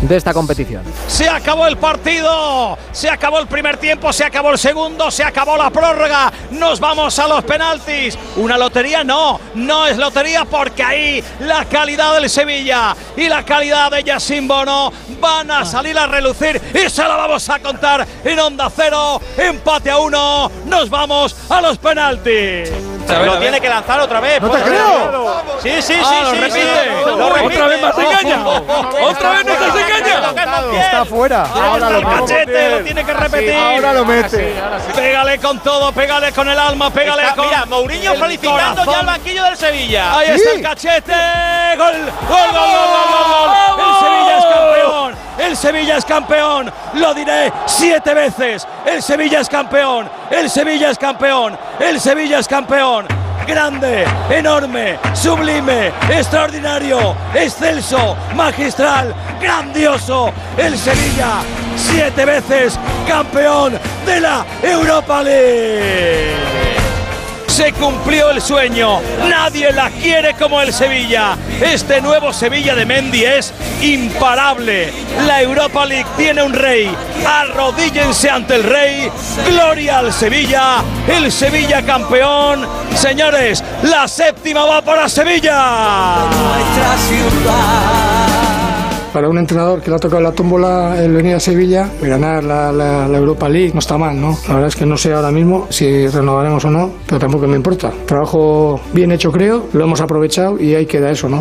de 0.00 0.16
esta 0.16 0.32
competición. 0.32 0.82
Se 1.06 1.28
acabó 1.28 1.66
el 1.66 1.76
partido, 1.76 2.76
se 2.92 3.08
acabó 3.08 3.38
el 3.38 3.46
primer 3.46 3.76
tiempo, 3.76 4.12
se 4.12 4.24
acabó 4.24 4.50
el 4.50 4.58
segundo, 4.58 5.10
se 5.10 5.24
acabó 5.24 5.56
la 5.56 5.70
prórroga, 5.70 6.32
nos 6.50 6.80
vamos 6.80 7.18
a 7.18 7.28
los 7.28 7.44
penaltis. 7.44 8.18
Una 8.36 8.58
lotería 8.58 9.04
no, 9.04 9.40
no 9.54 9.86
es 9.86 9.96
lotería 9.96 10.44
porque 10.44 10.82
ahí 10.82 11.24
la 11.40 11.64
calidad 11.64 12.14
del 12.14 12.28
Sevilla 12.28 12.96
y 13.16 13.28
la 13.28 13.44
calidad 13.44 13.90
de 13.90 14.04
Yacine 14.04 14.46
Bono 14.46 14.92
van 15.20 15.50
a 15.50 15.64
salir 15.64 15.98
a 15.98 16.06
relucir 16.06 16.60
y 16.74 16.88
se 16.90 17.02
la 17.02 17.16
vamos 17.16 17.48
a 17.48 17.58
contar 17.60 18.06
en 18.24 18.38
onda 18.38 18.70
cero, 18.74 19.20
empate 19.36 19.90
a 19.90 19.98
uno, 19.98 20.50
nos 20.66 20.90
vamos 20.90 21.36
a 21.48 21.60
los 21.60 21.78
penaltis. 21.78 22.95
Lo 23.08 23.38
tiene 23.38 23.60
que 23.60 23.68
lanzar 23.68 24.00
otra 24.00 24.20
vez. 24.20 24.40
No 24.40 24.50
te 24.50 24.62
creo. 24.62 25.42
Sí, 25.62 25.70
sí, 25.82 25.94
sí, 25.94 26.00
Ah, 26.04 26.20
lo 26.24 26.30
sí, 26.32 26.36
repite. 26.38 26.60
sí. 26.60 26.66
Lo 27.06 27.26
Otra 27.26 27.42
repite. 27.42 27.62
vez 27.62 27.82
más 27.82 27.98
engaña. 27.98 28.46
Otra 28.46 29.30
vez 29.30 29.44
nos 29.46 29.56
has 29.56 29.76
engañado. 29.76 30.72
Está 30.72 31.04
fuera. 31.04 31.42
Ahora 31.54 31.90
lo 31.90 32.02
cachete, 32.02 32.70
lo 32.70 32.78
tiene 32.84 33.04
que 33.04 33.14
repetir. 33.14 33.54
Ahora 33.54 33.92
lo 33.92 34.04
mete. 34.04 34.54
Pégale 34.94 35.38
con 35.38 35.58
todo, 35.60 35.92
pégale 35.92 36.32
con 36.32 36.48
el 36.48 36.58
alma, 36.58 36.90
pégale 36.90 37.22
Está- 37.22 37.34
con. 37.36 37.46
mira, 37.46 37.64
Mourinho 37.66 38.12
el 38.12 38.18
felicitando 38.20 38.84
ya 38.84 39.00
al 39.00 39.06
banquillo 39.06 39.44
del 39.44 39.56
Sevilla. 39.56 40.18
Ahí 40.18 40.30
está 40.30 40.50
el 40.52 40.62
cachete. 40.62 41.12
Gol, 41.76 41.92
gol, 41.92 42.10
gol, 42.28 42.50
gol, 42.52 43.08
gol, 43.08 43.16
gol, 43.18 43.76
gol. 43.76 43.86
El 43.86 43.94
Sevilla 44.00 44.38
es 44.38 44.44
campeón. 44.44 45.16
El 45.38 45.56
Sevilla 45.56 45.96
es 45.98 46.04
campeón. 46.04 46.72
Lo 46.94 47.14
diré 47.14 47.52
siete 47.66 48.14
veces. 48.14 48.66
El 48.86 49.02
Sevilla 49.02 49.40
es 49.40 49.48
campeón. 49.48 50.08
El 50.30 50.50
Sevilla 50.50 50.90
es 50.90 50.98
campeón. 50.98 51.56
El 51.78 52.00
Sevilla 52.00 52.38
es 52.38 52.48
campeón. 52.48 53.06
grande, 53.46 54.04
enorme, 54.28 54.98
sublime, 55.14 55.92
extraordinario, 56.10 57.14
excelso, 57.32 58.16
magistral, 58.34 59.14
grandioso. 59.40 60.32
El 60.56 60.76
Sevilla, 60.76 61.42
siete 61.76 62.24
veces 62.24 62.76
campeón 63.06 63.78
de 64.04 64.20
la 64.20 64.44
Europa 64.62 65.22
League 65.22 66.65
se 67.56 67.72
cumplió 67.72 68.30
el 68.32 68.42
sueño. 68.42 69.00
Nadie 69.30 69.72
la 69.72 69.88
quiere 69.88 70.34
como 70.34 70.60
el 70.60 70.74
Sevilla. 70.74 71.38
Este 71.58 72.02
nuevo 72.02 72.30
Sevilla 72.30 72.74
de 72.74 72.84
Mendy 72.84 73.24
es 73.24 73.50
imparable. 73.80 74.92
La 75.26 75.40
Europa 75.40 75.86
League 75.86 76.04
tiene 76.18 76.42
un 76.42 76.52
rey. 76.52 76.94
Arrodíllense 77.26 78.28
ante 78.28 78.56
el 78.56 78.62
rey. 78.62 79.10
Gloria 79.48 80.00
al 80.00 80.12
Sevilla. 80.12 80.84
El 81.08 81.32
Sevilla 81.32 81.80
campeón. 81.80 82.68
Señores, 82.94 83.64
la 83.84 84.06
séptima 84.06 84.66
va 84.66 84.82
para 84.82 85.08
Sevilla. 85.08 86.26
Para 89.16 89.30
un 89.30 89.38
entrenador 89.38 89.80
que 89.80 89.88
le 89.88 89.96
ha 89.96 89.98
tocado 89.98 90.20
la 90.20 90.32
tómbola 90.32 91.02
el 91.02 91.10
venir 91.10 91.36
a 91.36 91.40
Sevilla 91.40 91.88
y 92.02 92.06
ganar 92.06 92.44
la, 92.44 92.70
la- 92.70 93.08
la 93.08 93.16
Europa 93.16 93.48
League 93.48 93.70
no 93.72 93.78
está 93.78 93.96
mal, 93.96 94.20
¿no? 94.20 94.36
La 94.46 94.52
verdad 94.56 94.68
es 94.68 94.76
que 94.76 94.84
no 94.84 94.98
sé 94.98 95.14
ahora 95.14 95.30
mismo 95.30 95.66
si 95.70 96.06
renovaremos 96.06 96.62
o 96.66 96.70
no, 96.70 96.90
pero 97.06 97.18
tampoco 97.18 97.46
me 97.46 97.56
importa. 97.56 97.90
Trabajo 98.04 98.78
bien 98.92 99.10
hecho 99.12 99.32
creo, 99.32 99.68
lo 99.72 99.84
hemos 99.84 100.02
aprovechado 100.02 100.60
y 100.60 100.74
ahí 100.74 100.84
queda 100.84 101.10
eso, 101.10 101.30
¿no? 101.30 101.40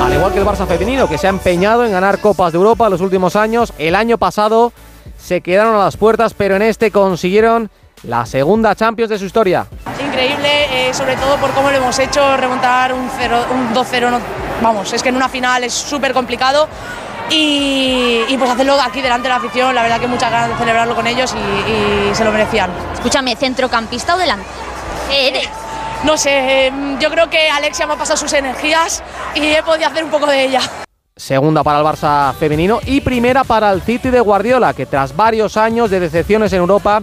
Al 0.00 0.14
igual 0.14 0.32
que 0.32 0.38
el 0.38 0.46
Barça 0.46 0.68
femenino, 0.68 1.08
que 1.08 1.18
se 1.18 1.26
ha 1.26 1.30
empeñado 1.30 1.84
en 1.84 1.90
ganar 1.90 2.20
Copas 2.20 2.52
de 2.52 2.58
Europa 2.58 2.84
en 2.84 2.92
los 2.92 3.00
últimos 3.00 3.34
años, 3.34 3.72
el 3.76 3.96
año 3.96 4.16
pasado 4.16 4.72
se 5.18 5.40
quedaron 5.40 5.74
a 5.74 5.78
las 5.80 5.96
puertas, 5.96 6.32
pero 6.32 6.54
en 6.54 6.62
este 6.62 6.92
consiguieron 6.92 7.70
la 8.04 8.24
segunda 8.24 8.76
Champions 8.76 9.10
de 9.10 9.18
su 9.18 9.24
historia. 9.24 9.66
Increíble, 9.98 10.88
eh, 10.90 10.94
sobre 10.94 11.16
todo 11.16 11.34
por 11.38 11.50
cómo 11.50 11.72
lo 11.72 11.76
hemos 11.78 11.98
hecho, 11.98 12.20
remontar 12.36 12.92
un, 12.92 13.00
un 13.00 13.74
2-0, 13.74 14.10
no- 14.12 14.43
vamos, 14.62 14.92
es 14.92 15.02
que 15.02 15.08
en 15.08 15.16
una 15.16 15.28
final 15.28 15.64
es 15.64 15.72
súper 15.72 16.12
complicado 16.12 16.68
y, 17.30 18.22
y 18.28 18.36
pues 18.36 18.50
hacerlo 18.50 18.78
aquí 18.80 19.00
delante 19.00 19.24
de 19.24 19.30
la 19.30 19.36
afición, 19.36 19.74
la 19.74 19.82
verdad 19.82 20.00
que 20.00 20.06
muchas 20.06 20.30
ganas 20.30 20.50
de 20.50 20.56
celebrarlo 20.56 20.94
con 20.94 21.06
ellos 21.06 21.34
y, 21.34 22.10
y 22.10 22.14
se 22.14 22.24
lo 22.24 22.32
merecían. 22.32 22.70
Escúchame, 22.92 23.36
¿centrocampista 23.36 24.14
o 24.14 24.18
delante? 24.18 24.46
¿Qué 25.08 25.28
eres? 25.28 25.48
No 26.04 26.18
sé, 26.18 26.66
eh, 26.66 26.72
yo 27.00 27.10
creo 27.10 27.30
que 27.30 27.48
Alexia 27.48 27.86
me 27.86 27.94
ha 27.94 27.96
pasado 27.96 28.18
sus 28.18 28.32
energías 28.34 29.02
y 29.34 29.42
he 29.42 29.62
podido 29.62 29.88
hacer 29.88 30.04
un 30.04 30.10
poco 30.10 30.26
de 30.26 30.44
ella. 30.44 30.60
Segunda 31.16 31.62
para 31.62 31.78
el 31.78 31.84
Barça 31.84 32.34
femenino 32.34 32.80
y 32.84 33.00
primera 33.00 33.44
para 33.44 33.70
el 33.70 33.80
City 33.80 34.10
de 34.10 34.20
Guardiola, 34.20 34.74
que 34.74 34.84
tras 34.84 35.14
varios 35.16 35.56
años 35.56 35.88
de 35.88 36.00
decepciones 36.00 36.52
en 36.52 36.58
Europa 36.58 37.02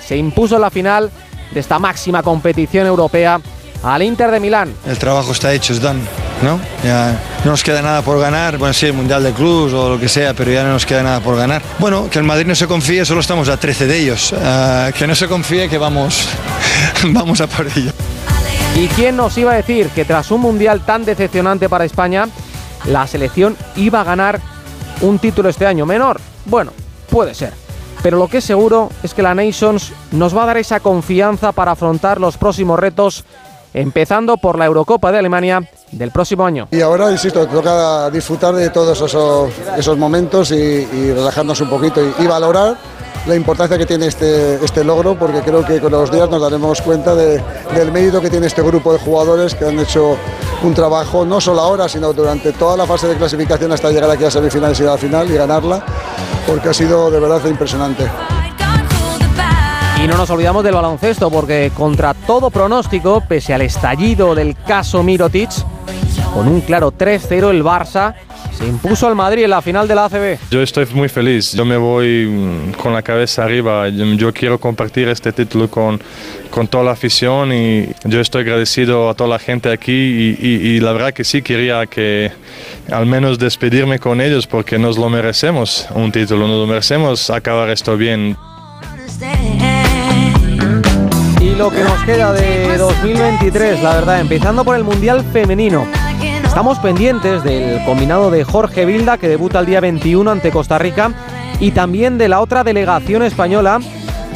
se 0.00 0.16
impuso 0.16 0.54
en 0.54 0.62
la 0.62 0.70
final 0.70 1.10
de 1.50 1.60
esta 1.60 1.78
máxima 1.78 2.22
competición 2.22 2.86
europea 2.86 3.40
al 3.82 4.02
Inter 4.02 4.30
de 4.30 4.40
Milán. 4.40 4.74
El 4.86 4.98
trabajo 4.98 5.32
está 5.32 5.52
hecho, 5.52 5.72
es 5.72 5.80
done, 5.80 6.00
¿no? 6.42 6.60
Ya 6.84 7.20
no 7.44 7.52
nos 7.52 7.62
queda 7.62 7.82
nada 7.82 8.02
por 8.02 8.18
ganar, 8.18 8.58
bueno, 8.58 8.74
sí, 8.74 8.86
el 8.86 8.92
Mundial 8.92 9.22
de 9.22 9.32
Clubs 9.32 9.72
o 9.72 9.90
lo 9.90 10.00
que 10.00 10.08
sea, 10.08 10.34
pero 10.34 10.50
ya 10.50 10.62
no 10.62 10.70
nos 10.70 10.86
queda 10.86 11.02
nada 11.02 11.20
por 11.20 11.36
ganar. 11.36 11.62
Bueno, 11.78 12.08
que 12.10 12.18
el 12.18 12.24
Madrid 12.24 12.46
no 12.46 12.54
se 12.54 12.66
confíe, 12.66 13.04
solo 13.04 13.20
estamos 13.20 13.48
a 13.48 13.56
13 13.56 13.86
de 13.86 13.98
ellos. 13.98 14.34
Ah, 14.42 14.90
que 14.96 15.06
no 15.06 15.14
se 15.14 15.28
confíe, 15.28 15.68
que 15.68 15.78
vamos, 15.78 16.28
vamos 17.08 17.40
a 17.40 17.46
por 17.46 17.66
ello. 17.66 17.92
¿Y 18.74 18.86
quién 18.88 19.16
nos 19.16 19.36
iba 19.38 19.52
a 19.52 19.56
decir 19.56 19.88
que 19.88 20.04
tras 20.04 20.30
un 20.30 20.40
mundial 20.40 20.84
tan 20.84 21.04
decepcionante 21.04 21.68
para 21.68 21.84
España, 21.84 22.28
la 22.86 23.06
selección 23.06 23.56
iba 23.76 24.00
a 24.00 24.04
ganar 24.04 24.40
un 25.00 25.18
título 25.18 25.48
este 25.48 25.66
año 25.66 25.84
menor? 25.86 26.20
Bueno, 26.44 26.72
puede 27.10 27.34
ser. 27.34 27.52
Pero 28.02 28.18
lo 28.18 28.28
que 28.28 28.38
es 28.38 28.44
seguro 28.44 28.90
es 29.02 29.14
que 29.14 29.22
la 29.22 29.34
Nations 29.34 29.92
nos 30.12 30.36
va 30.36 30.44
a 30.44 30.46
dar 30.46 30.56
esa 30.58 30.80
confianza 30.80 31.50
para 31.50 31.72
afrontar 31.72 32.20
los 32.20 32.36
próximos 32.36 32.78
retos, 32.78 33.24
empezando 33.74 34.36
por 34.36 34.58
la 34.58 34.66
Eurocopa 34.66 35.12
de 35.12 35.18
Alemania 35.18 35.62
del 35.92 36.10
próximo 36.10 36.44
año. 36.44 36.68
Y 36.70 36.80
ahora, 36.80 37.10
insisto, 37.10 37.46
toca 37.46 38.10
disfrutar 38.10 38.54
de 38.54 38.70
todos 38.70 39.00
esos, 39.00 39.50
esos 39.76 39.98
momentos 39.98 40.50
y, 40.50 41.12
relajarnos 41.12 41.60
un 41.60 41.68
poquito 41.70 42.00
y, 42.18 42.26
valorar 42.26 42.76
la 43.26 43.34
importancia 43.34 43.76
que 43.76 43.84
tiene 43.84 44.06
este, 44.06 44.54
este 44.64 44.84
logro, 44.84 45.18
porque 45.18 45.40
creo 45.40 45.64
que 45.64 45.80
con 45.80 45.92
los 45.92 46.10
días 46.10 46.30
nos 46.30 46.40
daremos 46.40 46.80
cuenta 46.80 47.14
de- 47.14 47.42
del 47.74 47.92
mérito 47.92 48.20
que 48.20 48.30
tiene 48.30 48.46
este 48.46 48.62
grupo 48.62 48.92
de 48.92 48.98
jugadores 48.98 49.54
que 49.54 49.66
han 49.66 49.78
hecho 49.78 50.16
un 50.62 50.72
trabajo, 50.74 51.26
no 51.26 51.40
solo 51.40 51.60
ahora, 51.60 51.88
sino 51.88 52.12
durante 52.12 52.52
toda 52.52 52.76
la 52.76 52.86
fase 52.86 53.06
de 53.06 53.16
clasificación 53.16 53.70
hasta 53.72 53.90
llegar 53.90 54.10
aquí 54.10 54.24
a 54.24 54.30
semifinales 54.30 54.80
y 54.80 54.84
a 54.84 54.86
la 54.86 54.96
final 54.98 55.30
y 55.30 55.34
ganarla, 55.34 55.84
porque 56.46 56.70
ha 56.70 56.74
sido 56.74 57.10
de 57.10 57.20
verdad 57.20 57.44
impresionante. 57.46 58.08
Y 60.02 60.06
no 60.06 60.16
nos 60.16 60.30
olvidamos 60.30 60.62
del 60.64 60.74
baloncesto, 60.74 61.30
porque 61.30 61.72
contra 61.76 62.14
todo 62.14 62.50
pronóstico, 62.50 63.22
pese 63.28 63.52
al 63.54 63.62
estallido 63.62 64.34
del 64.34 64.54
caso 64.66 65.02
Mirotic, 65.02 65.50
con 66.32 66.46
un 66.46 66.60
claro 66.60 66.92
3-0 66.92 67.50
el 67.50 67.64
Barça 67.64 68.14
se 68.56 68.66
impuso 68.66 69.06
al 69.06 69.14
Madrid 69.14 69.44
en 69.44 69.50
la 69.50 69.62
final 69.62 69.86
de 69.88 69.94
la 69.94 70.04
ACB. 70.06 70.38
Yo 70.50 70.60
estoy 70.62 70.86
muy 70.92 71.08
feliz, 71.08 71.52
yo 71.52 71.64
me 71.64 71.76
voy 71.76 72.26
mm, 72.26 72.72
con 72.72 72.92
la 72.92 73.02
cabeza 73.02 73.44
arriba, 73.44 73.88
yo, 73.88 74.32
quiero 74.32 74.58
compartir 74.58 75.08
este 75.08 75.32
título 75.32 75.68
con, 75.70 76.00
con 76.50 76.66
toda 76.68 76.84
la 76.84 76.90
afición 76.92 77.52
y 77.52 77.88
yo 78.04 78.20
estoy 78.20 78.42
agradecido 78.42 79.08
a 79.10 79.14
toda 79.14 79.30
la 79.30 79.38
gente 79.38 79.70
aquí 79.72 79.92
y, 79.92 80.38
y- 80.40 80.68
y 80.76 80.80
la 80.80 80.92
verdad 80.92 81.12
que 81.12 81.22
sí 81.24 81.40
quería 81.42 81.86
que 81.86 82.32
al 82.90 83.06
menos 83.06 83.38
despedirme 83.38 83.98
con 84.00 84.20
ellos 84.20 84.46
porque 84.46 84.76
nos 84.78 84.98
lo 84.98 85.08
merecemos, 85.08 85.86
un 85.94 86.10
título, 86.12 86.46
nos 86.48 86.56
lo 86.58 86.66
merecemos 86.66 87.30
acabar 87.30 87.70
esto 87.70 87.96
bien. 87.96 88.36
Lo 91.58 91.70
que 91.72 91.82
nos 91.82 92.00
queda 92.04 92.32
de 92.32 92.78
2023, 92.78 93.82
la 93.82 93.94
verdad, 93.96 94.20
empezando 94.20 94.64
por 94.64 94.76
el 94.76 94.84
Mundial 94.84 95.24
Femenino. 95.32 95.84
Estamos 96.44 96.78
pendientes 96.78 97.42
del 97.42 97.84
combinado 97.84 98.30
de 98.30 98.44
Jorge 98.44 98.84
Vilda, 98.84 99.18
que 99.18 99.28
debuta 99.28 99.58
el 99.58 99.66
día 99.66 99.80
21 99.80 100.30
ante 100.30 100.52
Costa 100.52 100.78
Rica, 100.78 101.10
y 101.58 101.72
también 101.72 102.16
de 102.16 102.28
la 102.28 102.40
otra 102.40 102.62
delegación 102.62 103.24
española, 103.24 103.80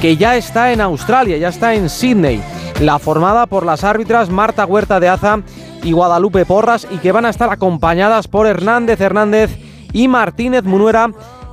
que 0.00 0.16
ya 0.16 0.34
está 0.34 0.72
en 0.72 0.80
Australia, 0.80 1.36
ya 1.36 1.50
está 1.50 1.74
en 1.74 1.88
Sydney, 1.88 2.42
la 2.80 2.98
formada 2.98 3.46
por 3.46 3.64
las 3.64 3.84
árbitras 3.84 4.28
Marta 4.28 4.66
Huerta 4.66 4.98
de 4.98 5.08
Aza 5.08 5.42
y 5.84 5.92
Guadalupe 5.92 6.44
Porras, 6.44 6.88
y 6.90 6.98
que 6.98 7.12
van 7.12 7.26
a 7.26 7.30
estar 7.30 7.52
acompañadas 7.52 8.26
por 8.26 8.48
Hernández 8.48 9.00
Hernández 9.00 9.56
y 9.92 10.08
Martínez 10.08 10.64
Munuera 10.64 11.10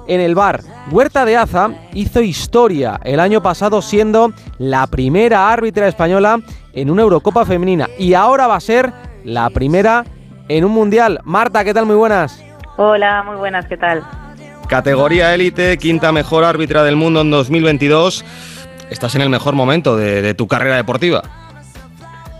en 0.09 0.19
el 0.19 0.35
bar. 0.35 0.61
Huerta 0.91 1.23
de 1.23 1.38
Aza 1.38 1.69
hizo 1.93 2.21
historia 2.21 2.99
el 3.05 3.21
año 3.21 3.41
pasado 3.41 3.81
siendo 3.81 4.33
la 4.57 4.88
primera 4.88 5.49
árbitra 5.53 5.88
española 5.88 6.39
en 6.73 6.89
una 6.89 7.03
Eurocopa 7.03 7.45
femenina 7.45 7.88
y 7.97 8.15
ahora 8.15 8.47
va 8.47 8.55
a 8.55 8.59
ser 8.59 8.91
la 9.23 9.49
primera 9.51 10.03
en 10.49 10.65
un 10.65 10.71
mundial. 10.71 11.19
Marta, 11.23 11.63
¿qué 11.63 11.73
tal? 11.73 11.85
Muy 11.85 11.95
buenas. 11.95 12.43
Hola, 12.77 13.23
muy 13.23 13.35
buenas, 13.38 13.65
¿qué 13.67 13.77
tal? 13.77 14.03
Categoría 14.67 15.33
élite, 15.33 15.77
quinta 15.77 16.11
mejor 16.11 16.43
árbitra 16.43 16.83
del 16.83 16.95
mundo 16.95 17.21
en 17.21 17.31
2022. 17.31 18.25
Estás 18.89 19.15
en 19.15 19.21
el 19.21 19.29
mejor 19.29 19.53
momento 19.53 19.95
de, 19.95 20.21
de 20.21 20.33
tu 20.33 20.47
carrera 20.47 20.75
deportiva. 20.75 21.21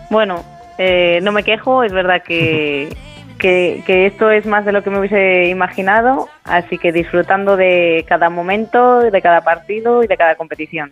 Bueno, 0.09 0.43
eh, 0.80 1.19
no 1.22 1.31
me 1.31 1.43
quejo, 1.43 1.83
es 1.83 1.91
verdad 1.91 2.23
que, 2.25 2.95
que, 3.40 3.84
que 3.88 4.06
esto 4.06 4.30
es 4.30 4.45
más 4.45 4.66
de 4.66 4.72
lo 4.72 4.84
que 4.84 4.90
me 4.92 5.00
hubiese 5.00 5.48
imaginado, 5.48 6.27
así 6.43 6.77
que 6.77 6.92
disfrutando 6.92 7.58
de 7.58 8.06
cada 8.08 8.30
momento, 8.30 9.00
de 9.00 9.22
cada 9.22 9.42
partido 9.42 10.03
y 10.03 10.08
de 10.08 10.18
cada 10.18 10.35
competición. 10.35 10.92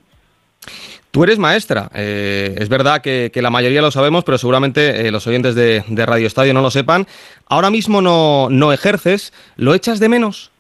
Tú 1.12 1.24
eres 1.24 1.40
maestra. 1.40 1.90
eh, 1.96 2.56
es 2.58 2.70
verdad 2.70 3.02
que, 3.02 3.32
que 3.34 3.42
la 3.42 3.50
mayoría 3.50 3.82
lo 3.82 3.92
sabemos, 3.92 4.24
pero 4.24 4.38
seguramente 4.38 5.08
eh, 5.08 5.12
los 5.12 5.26
oyentes 5.28 5.56
de, 5.56 5.84
de 5.88 6.06
Radio 6.06 6.28
Estadio 6.28 6.54
no 6.54 6.62
lo 6.62 6.70
sepan. 6.70 7.06
Ahora 7.48 7.70
mismo 7.70 8.02
no, 8.02 8.50
no 8.50 8.74
ejerces. 8.74 9.34
¿Lo 9.56 9.74
echas 9.74 10.00
de 10.00 10.10
menos? 10.10 10.52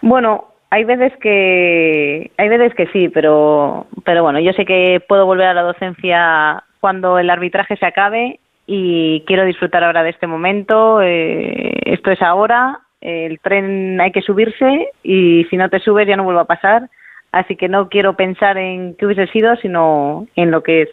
Bueno, 0.00 0.48
hay 0.70 0.84
veces 0.84 1.12
que 1.20 2.30
hay 2.36 2.48
veces 2.48 2.74
que 2.74 2.86
sí, 2.88 3.08
pero 3.08 3.86
pero 4.04 4.22
bueno, 4.22 4.38
yo 4.38 4.52
sé 4.52 4.64
que 4.64 5.02
puedo 5.06 5.26
volver 5.26 5.48
a 5.48 5.54
la 5.54 5.62
docencia 5.62 6.62
cuando 6.80 7.18
el 7.18 7.28
arbitraje 7.30 7.76
se 7.76 7.86
acabe 7.86 8.38
y 8.70 9.24
quiero 9.26 9.46
disfrutar 9.46 9.82
ahora 9.82 10.02
de 10.02 10.10
este 10.10 10.26
momento. 10.26 11.00
eh, 11.02 11.72
esto 11.86 12.10
es 12.10 12.20
ahora, 12.20 12.80
el 13.00 13.40
tren 13.40 13.98
hay 13.98 14.12
que 14.12 14.20
subirse 14.20 14.90
y 15.02 15.46
si 15.48 15.56
no 15.56 15.70
te 15.70 15.80
subes 15.80 16.06
ya 16.06 16.16
no 16.16 16.24
vuelve 16.24 16.42
a 16.42 16.44
pasar. 16.44 16.90
Así 17.32 17.56
que 17.56 17.68
no 17.68 17.88
quiero 17.88 18.14
pensar 18.14 18.58
en 18.58 18.94
qué 18.94 19.06
hubiese 19.06 19.26
sido, 19.28 19.56
sino 19.56 20.26
en 20.36 20.50
lo 20.50 20.62
que 20.62 20.82
es. 20.82 20.88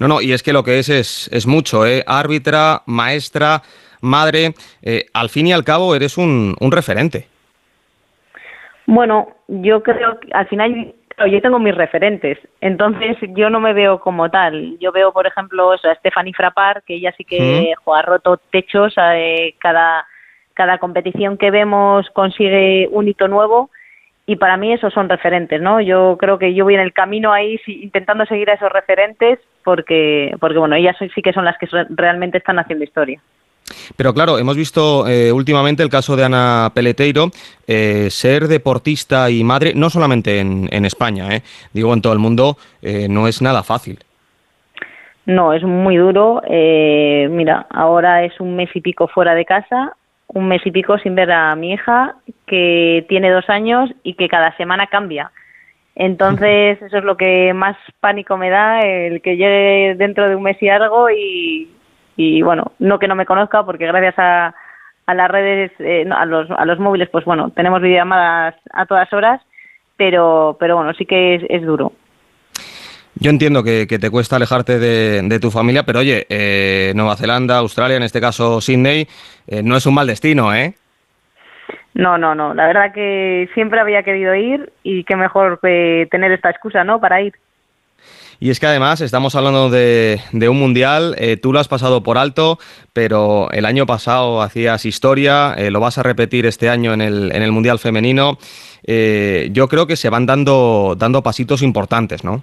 No, 0.00 0.08
no, 0.08 0.20
y 0.20 0.32
es 0.32 0.42
que 0.42 0.52
lo 0.52 0.64
que 0.64 0.78
es 0.80 0.88
es, 0.88 1.28
es 1.32 1.46
mucho, 1.46 1.86
¿eh? 1.86 2.02
Árbitra, 2.06 2.82
maestra, 2.86 3.62
madre. 4.00 4.54
eh, 4.82 5.06
al 5.14 5.28
fin 5.28 5.46
y 5.46 5.52
al 5.52 5.62
cabo 5.64 5.94
eres 5.94 6.18
un, 6.18 6.56
un 6.58 6.72
referente. 6.72 7.28
Bueno, 8.86 9.28
yo 9.48 9.82
creo 9.84 10.18
que 10.18 10.32
al 10.32 10.48
final 10.48 10.94
claro, 11.16 11.32
yo 11.32 11.40
tengo 11.40 11.58
mis 11.58 11.74
referentes, 11.74 12.38
entonces 12.60 13.16
yo 13.34 13.50
no 13.50 13.58
me 13.60 13.72
veo 13.72 13.98
como 13.98 14.30
tal. 14.30 14.78
Yo 14.78 14.92
veo, 14.92 15.12
por 15.12 15.26
ejemplo, 15.26 15.74
eso, 15.74 15.88
a 15.88 15.94
Stephanie 15.96 16.34
Frappart, 16.34 16.84
que 16.84 16.94
ella 16.94 17.12
sí 17.16 17.24
que 17.24 17.74
jo, 17.84 17.94
ha 17.94 18.02
roto 18.02 18.36
techos, 18.50 18.94
eh, 18.98 19.54
cada, 19.58 20.06
cada 20.54 20.78
competición 20.78 21.38
que 21.38 21.50
vemos 21.50 22.08
consigue 22.10 22.88
un 22.92 23.08
hito 23.08 23.28
nuevo 23.28 23.70
y 24.26 24.36
para 24.36 24.56
mí 24.56 24.72
esos 24.72 24.92
son 24.92 25.08
referentes, 25.08 25.60
¿no? 25.60 25.80
Yo 25.80 26.16
creo 26.18 26.38
que 26.38 26.52
yo 26.52 26.64
voy 26.64 26.74
en 26.74 26.80
el 26.80 26.92
camino 26.92 27.32
ahí 27.32 27.60
intentando 27.66 28.26
seguir 28.26 28.50
a 28.50 28.54
esos 28.54 28.72
referentes 28.72 29.38
porque, 29.62 30.34
porque 30.40 30.58
bueno, 30.58 30.74
ellas 30.74 30.96
sí 31.14 31.22
que 31.22 31.32
son 31.32 31.44
las 31.44 31.56
que 31.58 31.68
realmente 31.90 32.38
están 32.38 32.58
haciendo 32.58 32.84
historia. 32.84 33.20
Pero 33.96 34.14
claro, 34.14 34.38
hemos 34.38 34.56
visto 34.56 35.06
eh, 35.08 35.32
últimamente 35.32 35.82
el 35.82 35.88
caso 35.88 36.16
de 36.16 36.24
Ana 36.24 36.70
Peleteiro, 36.74 37.30
eh, 37.66 38.08
ser 38.10 38.48
deportista 38.48 39.30
y 39.30 39.42
madre, 39.42 39.72
no 39.74 39.90
solamente 39.90 40.38
en, 40.38 40.68
en 40.70 40.84
España, 40.84 41.34
eh, 41.34 41.42
digo 41.72 41.92
en 41.92 42.02
todo 42.02 42.12
el 42.12 42.18
mundo, 42.18 42.56
eh, 42.82 43.08
no 43.08 43.26
es 43.26 43.42
nada 43.42 43.62
fácil. 43.62 43.98
No, 45.26 45.52
es 45.52 45.64
muy 45.64 45.96
duro. 45.96 46.40
Eh, 46.48 47.28
mira, 47.30 47.66
ahora 47.70 48.22
es 48.24 48.38
un 48.40 48.54
mes 48.54 48.70
y 48.74 48.80
pico 48.80 49.08
fuera 49.08 49.34
de 49.34 49.44
casa, 49.44 49.96
un 50.28 50.46
mes 50.46 50.62
y 50.64 50.70
pico 50.70 50.98
sin 50.98 51.16
ver 51.16 51.32
a 51.32 51.54
mi 51.56 51.72
hija, 51.72 52.14
que 52.46 53.04
tiene 53.08 53.30
dos 53.30 53.48
años 53.50 53.90
y 54.04 54.14
que 54.14 54.28
cada 54.28 54.56
semana 54.56 54.86
cambia. 54.86 55.32
Entonces, 55.96 56.80
eso 56.82 56.98
es 56.98 57.04
lo 57.04 57.16
que 57.16 57.52
más 57.54 57.76
pánico 57.98 58.36
me 58.36 58.50
da, 58.50 58.80
el 58.82 59.20
que 59.20 59.36
llegue 59.36 59.96
dentro 59.96 60.28
de 60.28 60.36
un 60.36 60.44
mes 60.44 60.62
y 60.62 60.68
algo 60.68 61.10
y, 61.10 61.68
y 62.16 62.42
bueno, 62.42 62.72
no 62.78 62.98
que 62.98 63.08
no 63.08 63.14
me 63.14 63.26
conozca, 63.26 63.64
porque 63.64 63.86
gracias 63.86 64.18
a, 64.18 64.54
a 65.06 65.14
las 65.14 65.30
redes, 65.30 65.72
eh, 65.78 66.04
no, 66.06 66.16
a, 66.16 66.24
los, 66.24 66.50
a 66.50 66.64
los 66.64 66.78
móviles, 66.78 67.08
pues 67.10 67.24
bueno, 67.24 67.50
tenemos 67.50 67.80
videollamadas 67.80 68.54
a 68.72 68.86
todas 68.86 69.12
horas, 69.12 69.40
pero, 69.96 70.56
pero 70.58 70.76
bueno, 70.76 70.92
sí 70.94 71.06
que 71.06 71.36
es, 71.36 71.42
es 71.48 71.62
duro. 71.62 71.92
Yo 73.18 73.30
entiendo 73.30 73.62
que, 73.62 73.86
que 73.86 73.98
te 73.98 74.10
cuesta 74.10 74.36
alejarte 74.36 74.78
de, 74.78 75.22
de 75.22 75.40
tu 75.40 75.50
familia, 75.50 75.84
pero 75.84 76.00
oye, 76.00 76.26
eh, 76.28 76.92
Nueva 76.94 77.16
Zelanda, 77.16 77.58
Australia, 77.58 77.96
en 77.96 78.02
este 78.02 78.20
caso 78.20 78.60
Sydney, 78.60 79.06
eh, 79.46 79.62
no 79.62 79.76
es 79.76 79.86
un 79.86 79.94
mal 79.94 80.06
destino, 80.06 80.54
¿eh? 80.54 80.74
No, 81.94 82.18
no, 82.18 82.34
no. 82.34 82.52
La 82.52 82.66
verdad 82.66 82.92
que 82.92 83.48
siempre 83.54 83.80
había 83.80 84.02
querido 84.02 84.34
ir 84.34 84.70
y 84.82 85.04
qué 85.04 85.16
mejor 85.16 85.58
que 85.62 86.06
tener 86.10 86.30
esta 86.30 86.50
excusa, 86.50 86.84
¿no? 86.84 87.00
Para 87.00 87.22
ir. 87.22 87.32
Y 88.38 88.50
es 88.50 88.60
que 88.60 88.66
además 88.66 89.00
estamos 89.00 89.34
hablando 89.34 89.70
de, 89.70 90.20
de 90.32 90.48
un 90.48 90.58
mundial, 90.58 91.14
eh, 91.18 91.36
tú 91.36 91.52
lo 91.52 91.58
has 91.58 91.68
pasado 91.68 92.02
por 92.02 92.18
alto, 92.18 92.58
pero 92.92 93.50
el 93.50 93.64
año 93.64 93.86
pasado 93.86 94.42
hacías 94.42 94.84
historia, 94.84 95.54
eh, 95.56 95.70
lo 95.70 95.80
vas 95.80 95.98
a 95.98 96.02
repetir 96.02 96.44
este 96.46 96.68
año 96.68 96.92
en 96.92 97.00
el, 97.00 97.32
en 97.34 97.42
el 97.42 97.52
mundial 97.52 97.78
femenino. 97.78 98.38
Eh, 98.86 99.48
yo 99.52 99.68
creo 99.68 99.86
que 99.86 99.96
se 99.96 100.10
van 100.10 100.26
dando, 100.26 100.94
dando 100.96 101.22
pasitos 101.22 101.62
importantes, 101.62 102.24
¿no? 102.24 102.42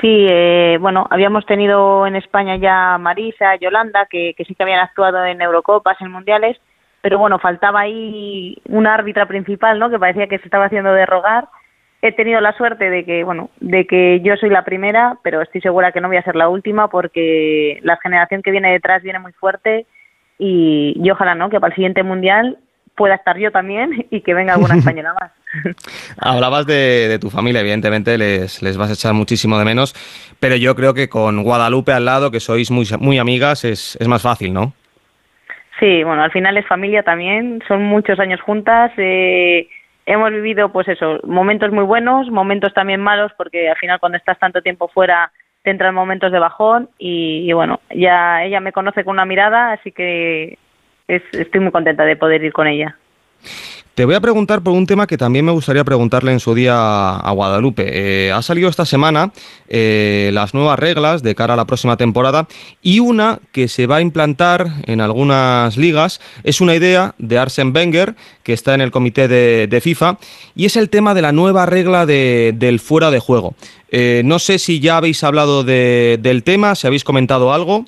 Sí, 0.00 0.26
eh, 0.28 0.76
bueno, 0.80 1.06
habíamos 1.10 1.46
tenido 1.46 2.06
en 2.06 2.16
España 2.16 2.56
ya 2.56 2.98
Marisa, 2.98 3.56
Yolanda, 3.56 4.06
que, 4.10 4.34
que 4.36 4.44
sí 4.44 4.54
que 4.54 4.62
habían 4.62 4.80
actuado 4.80 5.24
en 5.24 5.40
Eurocopas, 5.40 6.00
en 6.00 6.10
Mundiales, 6.10 6.58
pero 7.00 7.18
bueno, 7.18 7.38
faltaba 7.38 7.80
ahí 7.80 8.56
una 8.68 8.94
árbitra 8.94 9.26
principal, 9.26 9.78
¿no? 9.78 9.90
Que 9.90 9.98
parecía 9.98 10.26
que 10.26 10.38
se 10.38 10.44
estaba 10.44 10.66
haciendo 10.66 10.92
de 10.92 11.06
rogar. 11.06 11.48
He 12.06 12.12
tenido 12.12 12.38
la 12.42 12.52
suerte 12.52 12.90
de 12.90 13.02
que, 13.06 13.24
bueno, 13.24 13.48
de 13.60 13.86
que 13.86 14.20
yo 14.20 14.36
soy 14.36 14.50
la 14.50 14.62
primera, 14.62 15.16
pero 15.22 15.40
estoy 15.40 15.62
segura 15.62 15.90
que 15.90 16.02
no 16.02 16.08
voy 16.08 16.18
a 16.18 16.22
ser 16.22 16.36
la 16.36 16.50
última 16.50 16.88
porque 16.88 17.78
la 17.80 17.96
generación 17.96 18.42
que 18.42 18.50
viene 18.50 18.70
detrás 18.72 19.02
viene 19.02 19.20
muy 19.20 19.32
fuerte 19.32 19.86
y, 20.38 21.00
y 21.02 21.10
ojalá, 21.10 21.34
¿no? 21.34 21.48
Que 21.48 21.58
para 21.58 21.70
el 21.70 21.74
siguiente 21.74 22.02
Mundial 22.02 22.58
pueda 22.94 23.14
estar 23.14 23.38
yo 23.38 23.50
también 23.50 24.06
y 24.10 24.20
que 24.20 24.34
venga 24.34 24.52
alguna 24.52 24.76
española 24.76 25.14
más. 25.18 25.32
Hablabas 26.20 26.66
de, 26.66 27.08
de 27.08 27.18
tu 27.18 27.30
familia, 27.30 27.62
evidentemente 27.62 28.18
les, 28.18 28.60
les 28.60 28.76
vas 28.76 28.90
a 28.90 28.92
echar 28.92 29.14
muchísimo 29.14 29.58
de 29.58 29.64
menos, 29.64 29.94
pero 30.38 30.56
yo 30.56 30.74
creo 30.74 30.92
que 30.92 31.08
con 31.08 31.42
Guadalupe 31.42 31.92
al 31.92 32.04
lado, 32.04 32.30
que 32.30 32.40
sois 32.40 32.70
muy, 32.70 32.84
muy 33.00 33.16
amigas, 33.16 33.64
es, 33.64 33.96
es 33.98 34.08
más 34.08 34.20
fácil, 34.20 34.52
¿no? 34.52 34.74
Sí, 35.80 36.04
bueno, 36.04 36.22
al 36.22 36.32
final 36.32 36.58
es 36.58 36.66
familia 36.66 37.02
también, 37.02 37.62
son 37.66 37.82
muchos 37.82 38.20
años 38.20 38.42
juntas, 38.42 38.92
eh, 38.98 39.68
hemos 40.06 40.30
vivido 40.30 40.70
pues 40.70 40.88
eso, 40.88 41.18
momentos 41.24 41.70
muy 41.72 41.84
buenos, 41.84 42.30
momentos 42.30 42.72
también 42.74 43.00
malos, 43.00 43.32
porque 43.36 43.68
al 43.68 43.76
final 43.76 44.00
cuando 44.00 44.18
estás 44.18 44.38
tanto 44.38 44.62
tiempo 44.62 44.88
fuera 44.88 45.32
te 45.62 45.70
entran 45.70 45.94
momentos 45.94 46.30
de 46.30 46.38
bajón 46.38 46.90
y, 46.98 47.50
bueno, 47.54 47.80
ya 47.90 48.44
ella 48.44 48.60
me 48.60 48.72
conoce 48.72 49.02
con 49.02 49.12
una 49.14 49.24
mirada, 49.24 49.72
así 49.72 49.92
que 49.92 50.58
es- 51.08 51.22
estoy 51.32 51.60
muy 51.60 51.72
contenta 51.72 52.04
de 52.04 52.16
poder 52.16 52.44
ir 52.44 52.52
con 52.52 52.66
ella. 52.66 52.96
Te 53.94 54.04
voy 54.04 54.16
a 54.16 54.20
preguntar 54.20 54.60
por 54.60 54.72
un 54.72 54.86
tema 54.88 55.06
que 55.06 55.16
también 55.16 55.44
me 55.44 55.52
gustaría 55.52 55.84
preguntarle 55.84 56.32
en 56.32 56.40
su 56.40 56.52
día 56.52 56.74
a 57.16 57.30
Guadalupe. 57.30 57.84
Eh, 57.86 58.32
ha 58.32 58.42
salido 58.42 58.68
esta 58.68 58.84
semana 58.84 59.30
eh, 59.68 60.30
las 60.32 60.52
nuevas 60.52 60.80
reglas 60.80 61.22
de 61.22 61.36
cara 61.36 61.54
a 61.54 61.56
la 61.56 61.64
próxima 61.64 61.96
temporada 61.96 62.48
y 62.82 62.98
una 62.98 63.38
que 63.52 63.68
se 63.68 63.86
va 63.86 63.96
a 63.96 64.00
implantar 64.00 64.66
en 64.86 65.00
algunas 65.00 65.76
ligas 65.76 66.20
es 66.42 66.60
una 66.60 66.74
idea 66.74 67.14
de 67.18 67.38
Arsen 67.38 67.72
Wenger, 67.72 68.16
que 68.42 68.52
está 68.52 68.74
en 68.74 68.80
el 68.80 68.90
comité 68.90 69.28
de, 69.28 69.80
FIFA, 69.80 70.18
y 70.56 70.64
es 70.64 70.76
el 70.76 70.90
tema 70.90 71.14
de 71.14 71.22
la 71.22 71.30
nueva 71.30 71.64
regla 71.64 72.04
de- 72.04 72.52
del 72.56 72.80
fuera 72.80 73.12
de 73.12 73.20
juego. 73.20 73.54
Eh, 73.92 74.22
no 74.24 74.40
sé 74.40 74.58
si 74.58 74.80
ya 74.80 74.96
habéis 74.96 75.22
hablado 75.22 75.62
de- 75.62 76.18
del 76.20 76.42
tema, 76.42 76.74
si 76.74 76.88
habéis 76.88 77.04
comentado 77.04 77.52
algo. 77.52 77.84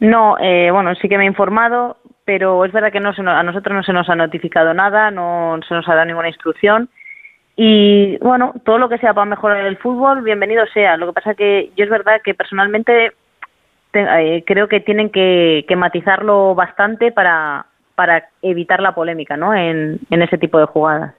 No, 0.00 0.36
eh, 0.38 0.70
bueno, 0.70 0.94
sí 1.00 1.08
que 1.08 1.16
me 1.16 1.24
he 1.24 1.26
informado, 1.26 1.96
pero 2.28 2.62
es 2.66 2.72
verdad 2.72 2.92
que 2.92 3.00
no 3.00 3.14
se 3.14 3.22
nos- 3.22 3.34
a 3.38 3.42
nosotros 3.42 3.74
no 3.74 3.82
se 3.82 3.94
nos 3.94 4.06
ha 4.10 4.14
notificado 4.14 4.74
nada, 4.74 5.10
no 5.10 5.58
se 5.66 5.72
nos 5.72 5.88
ha 5.88 5.94
dado 5.94 6.04
ninguna 6.04 6.28
instrucción. 6.28 6.90
Y 7.56 8.18
bueno, 8.18 8.52
todo 8.66 8.76
lo 8.76 8.90
que 8.90 8.98
sea 8.98 9.14
para 9.14 9.24
mejorar 9.24 9.64
el 9.64 9.78
fútbol, 9.78 10.20
bienvenido 10.20 10.66
sea. 10.74 10.98
Lo 10.98 11.06
que 11.06 11.14
pasa 11.14 11.32
que 11.34 11.70
yo 11.74 11.84
es 11.84 11.90
verdad 11.90 12.20
que 12.22 12.34
personalmente 12.34 13.12
te- 13.92 14.36
eh, 14.36 14.44
creo 14.46 14.68
que 14.68 14.80
tienen 14.80 15.08
que, 15.08 15.64
que 15.66 15.74
matizarlo 15.74 16.54
bastante 16.54 17.12
para, 17.12 17.64
para 17.94 18.28
evitar 18.42 18.80
la 18.82 18.94
polémica 18.94 19.38
¿no? 19.38 19.54
en, 19.54 19.98
en 20.10 20.20
ese 20.20 20.36
tipo 20.36 20.58
de 20.58 20.66
jugadas. 20.66 21.14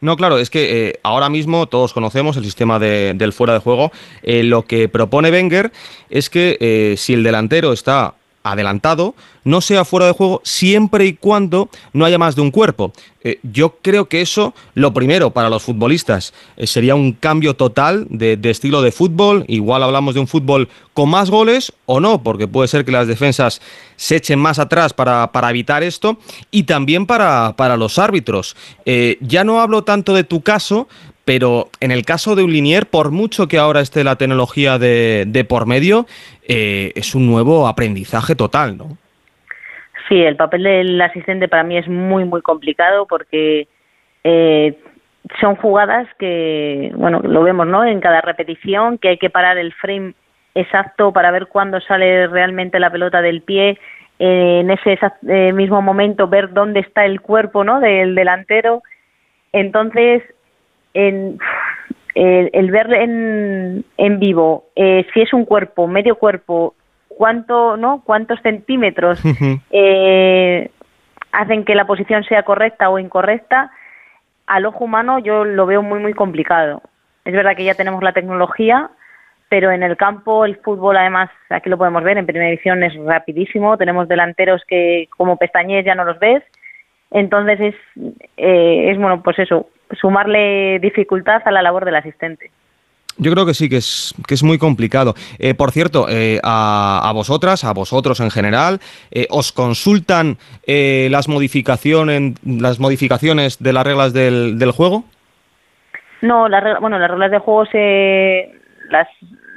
No, 0.00 0.16
claro, 0.16 0.38
es 0.38 0.48
que 0.48 0.88
eh, 0.88 1.00
ahora 1.02 1.28
mismo 1.28 1.66
todos 1.66 1.92
conocemos 1.92 2.38
el 2.38 2.44
sistema 2.44 2.78
de- 2.78 3.12
del 3.14 3.34
fuera 3.34 3.52
de 3.52 3.58
juego. 3.60 3.90
Eh, 4.22 4.42
lo 4.42 4.62
que 4.62 4.88
propone 4.88 5.30
Wenger 5.30 5.70
es 6.08 6.30
que 6.30 6.94
si 6.96 7.12
el 7.12 7.24
delantero 7.24 7.74
está 7.74 8.14
adelantado, 8.42 9.14
no 9.44 9.60
sea 9.60 9.84
fuera 9.84 10.06
de 10.06 10.12
juego 10.12 10.40
siempre 10.44 11.06
y 11.06 11.14
cuando 11.14 11.68
no 11.92 12.04
haya 12.04 12.18
más 12.18 12.36
de 12.36 12.42
un 12.42 12.50
cuerpo. 12.50 12.92
Eh, 13.22 13.38
yo 13.42 13.76
creo 13.82 14.08
que 14.08 14.22
eso, 14.22 14.54
lo 14.74 14.94
primero 14.94 15.30
para 15.30 15.50
los 15.50 15.62
futbolistas, 15.62 16.32
eh, 16.56 16.66
sería 16.66 16.94
un 16.94 17.12
cambio 17.12 17.54
total 17.54 18.06
de, 18.08 18.38
estilo 18.44 18.80
de 18.80 18.92
fútbol. 18.92 19.44
Igual 19.46 19.82
hablamos 19.82 20.14
de 20.14 20.20
un 20.20 20.26
fútbol 20.26 20.68
con 20.94 21.10
más 21.10 21.30
goles 21.30 21.72
o 21.84 22.00
no, 22.00 22.22
porque 22.22 22.48
puede 22.48 22.68
ser 22.68 22.84
que 22.84 22.92
las 22.92 23.06
defensas 23.06 23.60
se 23.96 24.16
echen 24.16 24.38
más 24.38 24.58
atrás 24.58 24.94
para, 24.94 25.32
para 25.32 25.50
evitar 25.50 25.82
esto. 25.82 26.18
Y 26.50 26.62
también 26.62 27.04
para, 27.04 27.54
para 27.56 27.76
los 27.76 27.98
árbitros. 27.98 28.56
Eh, 28.86 29.18
ya 29.20 29.44
no 29.44 29.60
hablo 29.60 29.84
tanto 29.84 30.14
de 30.14 30.24
tu 30.24 30.40
caso, 30.40 30.88
pero 31.30 31.68
en 31.78 31.92
el 31.92 32.04
caso 32.04 32.34
de 32.34 32.42
un 32.42 32.52
linier, 32.52 32.86
por 32.86 33.12
mucho 33.12 33.46
que 33.46 33.56
ahora 33.56 33.82
esté 33.82 34.02
la 34.02 34.16
tecnología 34.16 34.80
de, 34.80 35.26
de 35.28 35.44
por 35.44 35.64
medio, 35.64 36.06
eh, 36.48 36.90
es 36.96 37.14
un 37.14 37.24
nuevo 37.24 37.68
aprendizaje 37.68 38.34
total, 38.34 38.76
¿no? 38.76 38.98
Sí, 40.08 40.20
el 40.20 40.34
papel 40.34 40.64
del 40.64 41.00
asistente 41.00 41.46
para 41.46 41.62
mí 41.62 41.76
es 41.76 41.86
muy, 41.86 42.24
muy 42.24 42.42
complicado 42.42 43.06
porque 43.06 43.68
eh, 44.24 44.76
son 45.40 45.54
jugadas 45.54 46.08
que, 46.18 46.90
bueno, 46.96 47.20
lo 47.22 47.44
vemos, 47.44 47.68
¿no? 47.68 47.84
En 47.84 48.00
cada 48.00 48.22
repetición, 48.22 48.98
que 48.98 49.10
hay 49.10 49.18
que 49.18 49.30
parar 49.30 49.56
el 49.56 49.72
frame 49.74 50.14
exacto 50.56 51.12
para 51.12 51.30
ver 51.30 51.46
cuándo 51.46 51.80
sale 51.80 52.26
realmente 52.26 52.80
la 52.80 52.90
pelota 52.90 53.22
del 53.22 53.42
pie, 53.42 53.78
eh, 54.18 54.62
en 54.62 54.70
ese 54.72 54.98
eh, 55.28 55.52
mismo 55.52 55.80
momento 55.80 56.26
ver 56.26 56.52
dónde 56.52 56.80
está 56.80 57.04
el 57.04 57.20
cuerpo, 57.20 57.62
¿no? 57.62 57.78
Del 57.78 58.16
delantero. 58.16 58.82
Entonces, 59.52 60.24
en, 60.94 61.38
el, 62.14 62.50
el 62.52 62.70
ver 62.70 62.92
en, 62.92 63.84
en 63.96 64.18
vivo 64.18 64.66
eh, 64.76 65.06
si 65.12 65.20
es 65.20 65.32
un 65.32 65.44
cuerpo, 65.44 65.86
medio 65.86 66.16
cuerpo, 66.16 66.74
cuánto, 67.08 67.76
¿no? 67.76 68.02
Cuántos 68.04 68.40
centímetros 68.40 69.20
eh, 69.70 70.70
hacen 71.32 71.64
que 71.64 71.74
la 71.74 71.86
posición 71.86 72.24
sea 72.24 72.42
correcta 72.42 72.90
o 72.90 72.98
incorrecta, 72.98 73.70
al 74.46 74.66
ojo 74.66 74.84
humano 74.84 75.18
yo 75.18 75.44
lo 75.44 75.66
veo 75.66 75.82
muy, 75.82 76.00
muy 76.00 76.14
complicado. 76.14 76.82
Es 77.24 77.32
verdad 77.32 77.54
que 77.56 77.64
ya 77.64 77.74
tenemos 77.74 78.02
la 78.02 78.12
tecnología, 78.12 78.90
pero 79.48 79.70
en 79.70 79.82
el 79.82 79.96
campo 79.96 80.44
el 80.44 80.56
fútbol, 80.56 80.96
además, 80.96 81.28
aquí 81.50 81.68
lo 81.68 81.76
podemos 81.76 82.02
ver, 82.02 82.16
en 82.18 82.26
primera 82.26 82.48
división 82.48 82.82
es 82.82 82.94
rapidísimo, 83.04 83.76
tenemos 83.76 84.08
delanteros 84.08 84.62
que 84.66 85.08
como 85.16 85.36
pestañez 85.36 85.84
ya 85.84 85.94
no 85.94 86.04
los 86.04 86.18
ves, 86.18 86.42
entonces 87.10 87.60
es, 87.60 87.74
eh, 88.36 88.90
es 88.90 88.98
bueno, 88.98 89.22
pues 89.22 89.38
eso, 89.38 89.68
sumarle 90.00 90.78
dificultad 90.80 91.42
a 91.44 91.50
la 91.50 91.62
labor 91.62 91.84
del 91.84 91.96
asistente. 91.96 92.50
Yo 93.16 93.30
creo 93.32 93.44
que 93.44 93.54
sí, 93.54 93.68
que 93.68 93.76
es, 93.76 94.14
que 94.26 94.34
es 94.34 94.42
muy 94.42 94.56
complicado. 94.56 95.14
Eh, 95.38 95.54
por 95.54 95.72
cierto, 95.72 96.06
eh, 96.08 96.40
a, 96.42 97.02
a 97.04 97.12
vosotras, 97.12 97.64
a 97.64 97.72
vosotros 97.74 98.20
en 98.20 98.30
general, 98.30 98.80
eh, 99.10 99.26
¿os 99.30 99.52
consultan 99.52 100.38
eh, 100.66 101.08
las, 101.10 101.28
modificaciones, 101.28 102.34
las 102.44 102.78
modificaciones 102.80 103.62
de 103.62 103.72
las 103.72 103.84
reglas 103.84 104.12
del, 104.14 104.58
del 104.58 104.70
juego? 104.70 105.04
No, 106.22 106.48
las 106.48 106.80
bueno, 106.80 106.98
las 106.98 107.10
reglas 107.10 107.30
de 107.30 107.38
juego 107.38 107.66
se 107.66 108.52
las, 108.88 109.08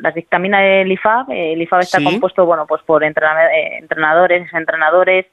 las 0.02 0.14
dictamina 0.14 0.66
el 0.82 0.92
IFAB. 0.92 1.30
El 1.32 1.62
IFAB 1.62 1.82
está 1.82 2.00
Sí. 2.00 2.04
compuesto, 2.06 2.46
bueno, 2.46 2.66
pues 2.68 2.82
por 2.84 3.04
eh, 3.04 3.14
entrenadores, 3.80 4.54
entrenadores, 4.54 5.26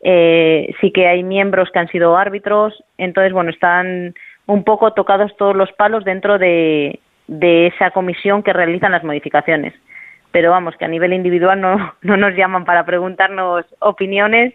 eh, 0.00 0.74
sí 0.80 0.90
que 0.92 1.06
hay 1.06 1.22
miembros 1.22 1.70
que 1.72 1.78
han 1.78 1.88
sido 1.88 2.16
árbitros, 2.16 2.74
entonces, 2.98 3.32
bueno, 3.32 3.50
están 3.50 4.14
un 4.46 4.64
poco 4.64 4.92
tocados 4.92 5.36
todos 5.36 5.56
los 5.56 5.70
palos 5.72 6.04
dentro 6.04 6.38
de, 6.38 7.00
de 7.26 7.66
esa 7.68 7.90
comisión 7.90 8.42
que 8.42 8.52
realizan 8.52 8.92
las 8.92 9.04
modificaciones. 9.04 9.74
Pero 10.32 10.50
vamos, 10.50 10.76
que 10.76 10.84
a 10.84 10.88
nivel 10.88 11.12
individual 11.12 11.60
no, 11.60 11.94
no 12.02 12.16
nos 12.16 12.34
llaman 12.34 12.64
para 12.64 12.84
preguntarnos 12.84 13.64
opiniones, 13.80 14.54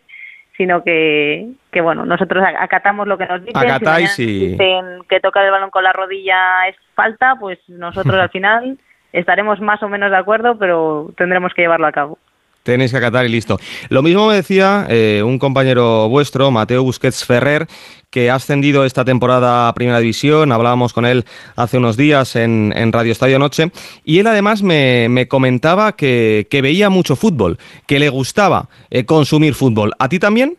sino 0.58 0.84
que, 0.84 1.48
que 1.72 1.82
bueno, 1.82 2.06
nosotros 2.06 2.44
acatamos 2.60 3.08
lo 3.08 3.18
que 3.18 3.26
nos 3.26 3.44
dicen. 3.44 3.58
Acatáis 3.70 4.12
si 4.12 4.24
y- 4.24 4.48
dicen 4.50 5.04
que 5.10 5.20
tocar 5.20 5.44
el 5.46 5.52
balón 5.52 5.72
con 5.72 5.84
la 5.84 5.94
rodilla 5.94 6.68
es 6.68 6.76
falta, 6.94 7.36
pues 7.40 7.58
nosotros 7.68 8.16
al 8.20 8.30
final 8.30 8.78
estaremos 9.12 9.60
más 9.60 9.82
o 9.84 9.90
menos 9.90 10.12
de 10.12 10.18
acuerdo, 10.18 10.58
pero 10.58 11.12
tendremos 11.18 11.54
que 11.54 11.64
llevarlo 11.64 11.88
a 11.88 11.92
cabo. 11.92 12.18
Tenéis 12.64 12.92
que 12.92 12.98
acatar 12.98 13.26
y 13.26 13.30
listo. 13.30 13.58
Lo 13.90 14.04
mismo 14.04 14.28
me 14.28 14.36
decía 14.36 14.86
eh, 14.90 15.24
un 15.26 15.40
compañero 15.40 16.08
vuestro, 16.10 16.52
Mateo 16.52 16.84
Busquets 16.84 17.26
Ferrer, 17.26 17.66
que 18.12 18.30
ha 18.30 18.36
ascendido 18.36 18.86
esta 18.86 19.04
temporada 19.04 19.68
a 19.68 19.74
Primera 19.74 20.00
División. 20.00 20.52
Hablábamos 20.52 20.94
con 20.94 21.06
él 21.06 21.24
hace 21.56 21.78
unos 21.78 21.98
días 21.98 22.36
en, 22.36 22.74
en 22.76 22.92
Radio 22.92 23.14
Estadio 23.14 23.40
Noche. 23.40 23.72
Y 24.04 24.20
él 24.20 24.28
además 24.28 24.62
me, 24.62 25.08
me 25.10 25.28
comentaba 25.28 25.96
que, 25.96 26.46
que 26.52 26.62
veía 26.62 26.90
mucho 26.90 27.16
fútbol, 27.16 27.58
que 27.88 28.00
le 28.00 28.10
gustaba 28.10 28.68
eh, 28.90 29.06
consumir 29.06 29.56
fútbol. 29.56 29.94
¿A 29.98 30.08
ti 30.08 30.20
también? 30.20 30.56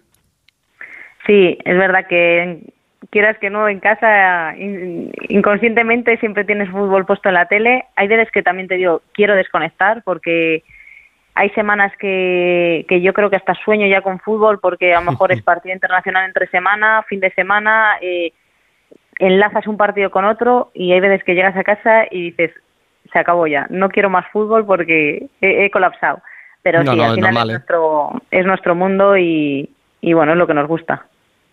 Sí, 1.27 1.57
es 1.65 1.77
verdad 1.77 2.07
que 2.09 2.63
quieras 3.11 3.37
que 3.39 3.49
no 3.51 3.69
en 3.69 3.79
casa 3.79 4.57
in- 4.57 5.13
inconscientemente 5.29 6.17
siempre 6.19 6.45
tienes 6.45 6.69
fútbol 6.71 7.07
puesto 7.07 7.29
en 7.29 7.35
la 7.35 7.47
tele. 7.47 7.85
Hay 7.95 8.09
veces 8.09 8.29
que 8.33 8.43
también 8.43 8.67
te 8.67 8.75
digo 8.75 9.03
quiero 9.13 9.37
desconectar 9.37 10.03
porque 10.05 10.65
hay 11.35 11.51
semanas 11.51 11.93
que, 11.99 12.85
que 12.89 13.01
yo 13.01 13.13
creo 13.13 13.31
que 13.31 13.37
hasta 13.37 13.55
sueño 13.55 13.87
ya 13.87 14.03
con 14.03 14.19
fútbol 14.21 14.61
porque 14.61 14.95
a 14.95 15.01
lo 15.01 15.11
mejor 15.11 15.33
es 15.33 15.43
partido 15.43 15.75
internacional 15.75 16.27
entre 16.27 16.47
semana, 16.49 17.05
fin 17.09 17.21
de 17.21 17.33
semana, 17.33 17.97
eh, 18.01 18.33
enlazas 19.19 19.67
un 19.67 19.77
partido 19.77 20.11
con 20.11 20.25
otro 20.25 20.71
y 20.75 20.93
hay 20.93 21.01
veces 21.01 21.25
que 21.25 21.35
llegas 21.35 21.57
a 21.57 21.65
casa 21.65 22.05
y 22.11 22.31
dices 22.31 22.51
se 23.13 23.19
acabó 23.19 23.47
ya, 23.47 23.67
no 23.69 23.89
quiero 23.91 24.09
más 24.09 24.27
fútbol 24.33 24.65
porque 24.65 25.29
he, 25.41 25.65
he 25.65 25.71
colapsado. 25.71 26.23
Pero 26.63 26.83
No, 26.85 26.93
sí, 26.93 26.99
no, 26.99 27.05
al 27.05 27.11
es 27.11 27.15
final 27.17 27.35
normal, 27.35 27.49
es, 27.49 27.55
¿eh? 27.55 27.59
nuestro, 27.59 28.23
es 28.31 28.47
nuestro 28.47 28.75
mundo 28.75 29.17
y, 29.17 29.69
y 30.01 30.13
bueno, 30.13 30.33
es 30.33 30.39
lo 30.39 30.47
que 30.47 30.55
nos 30.55 30.69
gusta. 30.69 31.07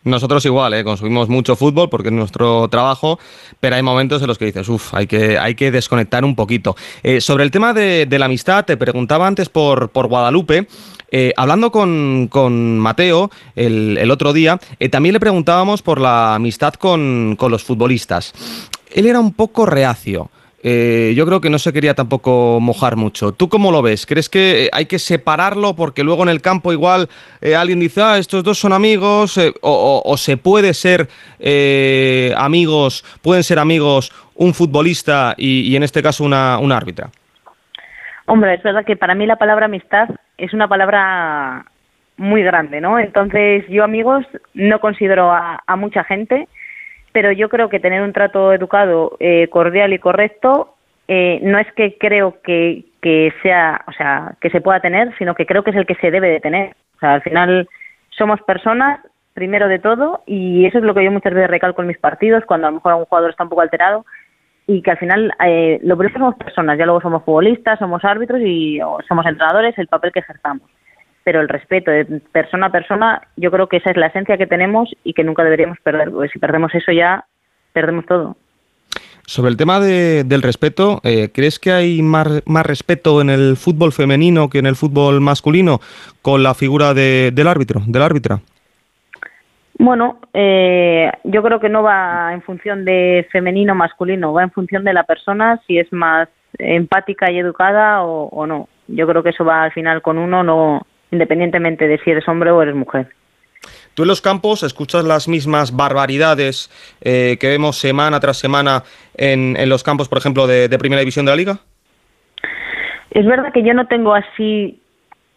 Nosotros 0.04 0.46
igual, 0.46 0.74
¿eh? 0.74 0.84
consumimos 0.86 1.28
mucho 1.28 1.58
fútbol 1.58 1.90
porque 1.90 2.08
es 2.08 2.14
nuestro 2.14 2.70
trabajo, 2.70 3.20
pero 3.60 3.76
hay 3.76 3.84
momentos 3.84 4.22
en 4.22 4.28
los 4.30 4.38
que 4.38 4.46
dices, 4.46 4.70
uff, 4.70 4.94
hay 4.94 5.08
que, 5.08 5.38
hay 5.38 5.56
que 5.56 5.72
desconectar 5.72 6.24
un 6.24 6.36
poquito. 6.36 6.78
Eh, 7.04 7.20
sobre 7.20 7.44
el 7.44 7.52
tema 7.52 7.74
de, 7.74 8.08
la 8.10 8.26
amistad, 8.26 8.64
te 8.64 8.78
preguntaba 8.78 9.28
antes 9.28 9.50
por, 9.50 9.90
por 9.90 10.08
Guadalupe. 10.08 10.68
eh, 11.12 11.34
hablando 11.36 11.72
con, 11.72 12.28
con 12.30 12.80
Mateo 12.80 13.30
el, 13.56 13.98
el 13.98 14.12
otro 14.12 14.32
día, 14.32 14.60
también 14.90 15.14
le 15.14 15.20
preguntábamos 15.20 15.82
por 15.82 16.00
la 16.00 16.36
amistad 16.36 16.74
con, 16.76 17.36
con 17.38 17.52
los 17.52 17.64
futbolistas. 17.64 18.34
Él 18.92 19.06
era 19.06 19.20
un 19.20 19.34
poco 19.34 19.66
reacio. 19.66 20.32
Eh, 20.62 21.14
yo 21.16 21.26
creo 21.26 21.40
que 21.40 21.50
no 21.50 21.58
se 21.58 21.72
quería 21.72 21.94
tampoco 21.94 22.60
mojar 22.60 22.98
mucho. 22.98 23.32
¿Tú 23.32 23.48
cómo 23.48 23.72
lo 23.72 23.82
ves? 23.82 24.06
¿Crees 24.06 24.28
que 24.28 24.66
eh, 24.66 24.70
hay 24.74 24.88
que 24.88 25.00
separarlo 25.00 25.74
porque 25.74 26.04
luego 26.04 26.24
en 26.24 26.30
el 26.30 26.42
campo 26.42 26.74
igual 26.74 27.08
eh, 27.40 27.56
alguien 27.56 27.80
dice, 27.80 28.02
ah, 28.02 28.18
estos 28.18 28.44
dos 28.44 28.60
son 28.60 28.74
amigos? 28.74 29.38
eh, 29.38 29.54
o, 29.62 29.72
o- 30.04 30.12
o 30.12 30.18
se 30.18 30.36
puede 30.36 30.74
ser 30.74 31.08
amigos, 32.36 33.06
pueden 33.22 33.44
ser 33.44 33.58
amigos 33.60 34.12
un 34.36 34.54
futbolista 34.54 35.34
y, 35.38 35.62
y 35.62 35.76
en 35.78 35.84
este 35.84 36.02
caso 36.04 36.24
una, 36.26 36.58
una 36.60 36.76
árbitra? 36.78 37.10
Hombre, 38.26 38.56
es 38.56 38.64
verdad 38.64 38.86
que 38.86 38.96
para 38.98 39.16
mí 39.16 39.26
la 39.26 39.38
palabra 39.38 39.66
amistad 39.68 40.10
es 40.38 40.54
una 40.54 40.68
palabra 40.68 41.66
muy 42.18 42.44
grande, 42.44 42.82
¿no? 42.82 43.00
Entonces, 43.00 43.64
yo 43.70 43.84
amigos 43.86 44.26
no 44.54 44.80
considero 44.80 45.32
a 45.32 45.76
mucha 45.78 46.04
gente, 46.04 46.48
pero 47.12 47.32
yo 47.32 47.50
creo 47.50 47.70
que 47.70 47.80
tener 47.80 48.02
un 48.02 48.14
trato 48.14 48.54
educado, 48.54 49.18
eh, 49.20 49.48
cordial 49.50 49.94
y 49.94 50.00
correcto, 50.00 50.76
eh, 51.08 51.40
no 51.42 51.58
es 51.58 51.72
que 51.74 51.98
creo 51.98 52.42
que, 52.42 52.86
que 53.02 53.34
sea, 53.42 53.84
o 53.88 53.92
sea, 53.94 54.36
que 54.42 54.50
se 54.50 54.62
pueda 54.62 54.80
tener, 54.80 55.16
sino 55.18 55.34
que 55.34 55.46
creo 55.46 55.64
que 55.64 55.72
es 55.72 55.76
el 55.76 55.86
que 55.86 55.96
se 55.96 56.12
debe 56.12 56.30
de 56.30 56.40
tener. 56.40 56.76
O 56.98 57.00
sea, 57.00 57.16
al 57.16 57.22
final 57.22 57.68
somos 58.10 58.42
personas, 58.42 59.00
primero 59.34 59.68
de 59.68 59.80
todo, 59.80 60.22
y 60.26 60.66
eso 60.66 60.78
es 60.78 60.84
lo 60.84 60.94
que 60.94 61.04
yo 61.04 61.12
muchas 61.12 61.34
veces 61.34 61.50
recalco 61.50 61.82
en 61.82 61.88
mis 61.88 61.98
partidos, 61.98 62.46
cuando 62.46 62.68
a 62.68 62.70
lo 62.70 62.76
mejor 62.76 62.92
algún 62.92 63.06
jugador 63.06 63.32
está 63.32 63.44
un 63.44 63.50
poco 63.50 63.62
alterado, 63.62 64.06
y 64.68 64.84
que 64.84 64.92
al 64.92 64.98
final 64.98 65.34
eh, 65.44 65.80
lo 65.82 65.98
primero 65.98 66.20
somos 66.20 66.36
personas, 66.36 66.78
ya 66.78 66.86
luego 66.86 67.02
somos 67.02 67.24
futbolistas, 67.24 67.80
somos 67.80 68.06
árbitros 68.06 68.40
y 68.42 68.80
somos 69.08 69.26
entrenadores, 69.26 69.76
el 69.80 69.88
papel 69.88 70.12
que 70.12 70.20
ejerzamos. 70.20 70.70
Pero 71.30 71.42
el 71.42 71.48
respeto 71.48 71.92
de 71.92 72.06
persona 72.32 72.66
a 72.66 72.72
persona, 72.72 73.22
yo 73.36 73.52
creo 73.52 73.68
que 73.68 73.78
esa 73.78 73.92
es 73.92 73.98
la 73.98 74.08
esencia 74.08 74.36
que 74.36 74.48
tenemos 74.48 74.90
y 75.04 75.14
que 75.14 75.24
nunca 75.24 75.44
deberíamos 75.44 75.78
perder, 75.84 76.10
porque 76.10 76.30
si 76.30 76.40
perdemos 76.40 76.74
eso 76.74 76.92
ya 76.92 77.24
perdemos 77.72 78.08
todo. 78.08 78.36
Sobre 79.28 79.52
el 79.52 79.56
tema 79.58 79.80
de- 79.80 80.24
del 80.24 80.42
respeto, 80.42 81.00
eh, 81.04 81.30
¿crees 81.32 81.60
que 81.60 81.72
hay 81.72 82.02
más, 82.02 82.42
más 82.48 82.66
respeto 82.66 83.22
en 83.22 83.30
el 83.30 83.58
fútbol 83.58 83.92
femenino 83.92 84.50
que 84.50 84.58
en 84.58 84.66
el 84.66 84.76
fútbol 84.76 85.22
masculino 85.22 85.82
con 86.24 86.42
la 86.42 86.56
figura 86.56 86.96
de- 86.96 87.30
del 87.32 87.48
árbitro, 87.48 87.82
del 87.86 88.02
árbitra? 88.02 88.40
Bueno, 89.78 90.18
eh, 90.34 91.12
yo 91.26 91.44
creo 91.44 91.60
que 91.60 91.70
no 91.70 91.84
va 91.84 92.34
en 92.34 92.42
función 92.42 92.86
de 92.86 93.28
femenino 93.32 93.74
o 93.74 93.76
masculino, 93.76 94.34
va 94.34 94.42
en 94.42 94.50
función 94.52 94.84
de 94.84 94.94
la 94.94 95.04
persona, 95.04 95.62
si 95.68 95.78
es 95.78 95.94
más 95.94 96.28
empática 96.58 97.32
y 97.32 97.38
educada 97.38 98.02
o, 98.02 98.30
o 98.30 98.48
no. 98.48 98.68
Yo 98.88 99.06
creo 99.06 99.22
que 99.22 99.30
eso 99.30 99.46
va 99.46 99.62
al 99.62 99.72
final 99.72 100.02
con 100.02 100.18
uno, 100.18 100.42
no 100.44 100.88
independientemente 101.12 101.88
de 101.88 101.98
si 102.00 102.12
eres 102.12 102.28
hombre 102.28 102.52
o 102.52 102.62
eres 102.62 102.76
mujer. 102.76 103.08
¿Tú 103.94 104.04
en 104.04 104.08
los 104.08 104.22
campos 104.22 104.64
escuchas 104.64 105.04
las 105.04 105.28
mismas 105.28 105.76
barbaridades 105.76 106.70
eh, 107.02 107.38
que 107.40 107.48
vemos 107.48 107.78
semana 107.78 108.20
tras 108.20 108.38
semana 108.38 108.84
en, 109.16 109.58
en 109.58 109.68
los 109.68 109.84
campos, 109.84 110.08
por 110.08 110.18
ejemplo, 110.18 110.48
de, 110.48 110.70
de 110.70 110.80
Primera 110.80 111.02
División 111.02 111.26
de 111.26 111.32
la 111.32 111.36
Liga? 111.36 111.60
Es 113.12 113.26
verdad 113.26 113.52
que 113.52 113.64
yo 113.64 113.74
no 113.74 113.88
tengo 113.88 114.14
así 114.14 114.80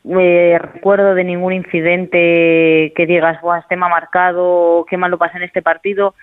eh, 0.05 0.59
recuerdo 0.61 1.15
de 1.15 1.25
ningún 1.25 1.53
incidente 1.53 2.93
que 2.97 3.07
digas, 3.07 3.41
Buah, 3.41 3.61
este 3.61 3.77
me 3.77 3.87
ha 3.87 3.89
marcado, 3.89 4.85
qué 4.89 4.97
mal 4.97 5.11
lo 5.11 5.19
pasé 5.19 5.39
en 5.39 5.45
este 5.45 5.63
partido. 5.63 6.15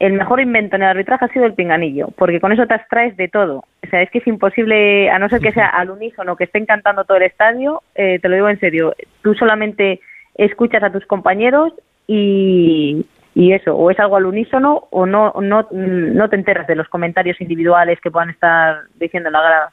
El 0.00 0.14
mejor 0.14 0.40
invento 0.40 0.76
en 0.76 0.82
el 0.82 0.88
arbitraje 0.88 1.26
ha 1.26 1.28
sido 1.28 1.44
el 1.44 1.52
pinganillo, 1.52 2.08
porque 2.16 2.40
con 2.40 2.52
eso 2.52 2.66
te 2.66 2.72
abstraes 2.72 3.16
de 3.18 3.28
todo. 3.28 3.64
O 3.84 3.86
sea, 3.90 4.00
es 4.00 4.10
que 4.10 4.18
es 4.18 4.26
imposible, 4.26 5.10
a 5.10 5.18
no 5.18 5.28
ser 5.28 5.40
que 5.40 5.52
sea 5.52 5.66
al 5.66 5.90
unísono, 5.90 6.36
que 6.36 6.44
estén 6.44 6.64
cantando 6.64 7.04
todo 7.04 7.18
el 7.18 7.24
estadio, 7.24 7.82
eh, 7.94 8.18
te 8.18 8.28
lo 8.30 8.34
digo 8.34 8.48
en 8.48 8.58
serio, 8.58 8.94
tú 9.22 9.34
solamente 9.34 10.00
escuchas 10.36 10.82
a 10.82 10.90
tus 10.90 11.04
compañeros 11.04 11.74
y, 12.06 13.04
y 13.34 13.52
eso, 13.52 13.76
o 13.76 13.90
es 13.90 14.00
algo 14.00 14.16
al 14.16 14.24
unísono 14.24 14.88
o 14.90 15.04
no, 15.04 15.34
no, 15.38 15.68
no 15.70 16.28
te 16.30 16.36
enteras 16.36 16.66
de 16.66 16.76
los 16.76 16.88
comentarios 16.88 17.38
individuales 17.38 18.00
que 18.00 18.10
puedan 18.10 18.30
estar 18.30 18.84
diciendo 18.98 19.28
en 19.28 19.34
la 19.34 19.42
grada. 19.42 19.72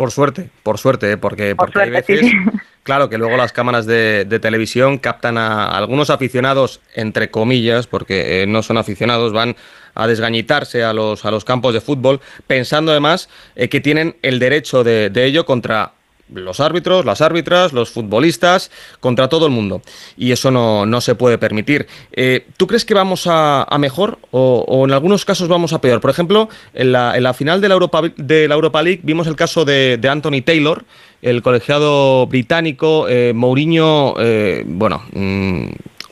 Por 0.00 0.12
suerte, 0.12 0.48
por 0.62 0.78
suerte, 0.78 1.12
¿eh? 1.12 1.16
porque, 1.18 1.54
Por 1.54 1.66
porque 1.66 1.82
hay 1.82 1.90
veces, 1.90 2.20
sí. 2.20 2.32
claro, 2.84 3.10
que 3.10 3.18
luego 3.18 3.36
las 3.36 3.52
cámaras 3.52 3.84
de, 3.84 4.24
de 4.24 4.38
televisión 4.40 4.96
captan 4.96 5.36
a 5.36 5.76
algunos 5.76 6.08
aficionados, 6.08 6.80
entre 6.94 7.30
comillas, 7.30 7.86
porque 7.86 8.42
eh, 8.42 8.46
no 8.46 8.62
son 8.62 8.78
aficionados, 8.78 9.34
van 9.34 9.56
a 9.94 10.06
desgañitarse 10.06 10.84
a 10.84 10.94
los, 10.94 11.26
a 11.26 11.30
los 11.30 11.44
campos 11.44 11.74
de 11.74 11.82
fútbol, 11.82 12.22
pensando 12.46 12.92
además 12.92 13.28
eh, 13.56 13.68
que 13.68 13.82
tienen 13.82 14.16
el 14.22 14.38
derecho 14.38 14.84
de, 14.84 15.10
de 15.10 15.26
ello 15.26 15.44
contra 15.44 15.92
los 16.32 16.60
árbitros, 16.60 17.04
las 17.04 17.20
árbitras, 17.20 17.72
los 17.72 17.90
futbolistas, 17.90 18.70
contra 19.00 19.28
todo 19.28 19.46
el 19.46 19.52
mundo. 19.52 19.82
Y 20.16 20.32
eso 20.32 20.50
no, 20.50 20.86
no 20.86 21.00
se 21.00 21.14
puede 21.14 21.38
permitir. 21.38 21.86
Eh, 22.12 22.46
¿Tú 22.56 22.66
crees 22.66 22.84
que 22.84 22.94
vamos 22.94 23.26
a, 23.26 23.62
a 23.64 23.78
mejor 23.78 24.18
o, 24.30 24.64
o 24.66 24.84
en 24.84 24.92
algunos 24.92 25.24
casos 25.24 25.48
vamos 25.48 25.72
a 25.72 25.80
peor? 25.80 26.00
Por 26.00 26.10
ejemplo, 26.10 26.48
en 26.74 26.92
la, 26.92 27.16
en 27.16 27.22
la 27.22 27.34
final 27.34 27.60
de 27.60 27.68
la, 27.68 27.74
Europa, 27.74 28.02
de 28.16 28.48
la 28.48 28.54
Europa 28.54 28.82
League 28.82 29.00
vimos 29.02 29.26
el 29.26 29.36
caso 29.36 29.64
de, 29.64 29.98
de 29.98 30.08
Anthony 30.08 30.42
Taylor, 30.44 30.84
el 31.22 31.42
colegiado 31.42 32.26
británico, 32.26 33.06
eh, 33.08 33.32
Mourinho, 33.34 34.14
eh, 34.18 34.62
bueno... 34.66 35.02
mm, 35.12 35.64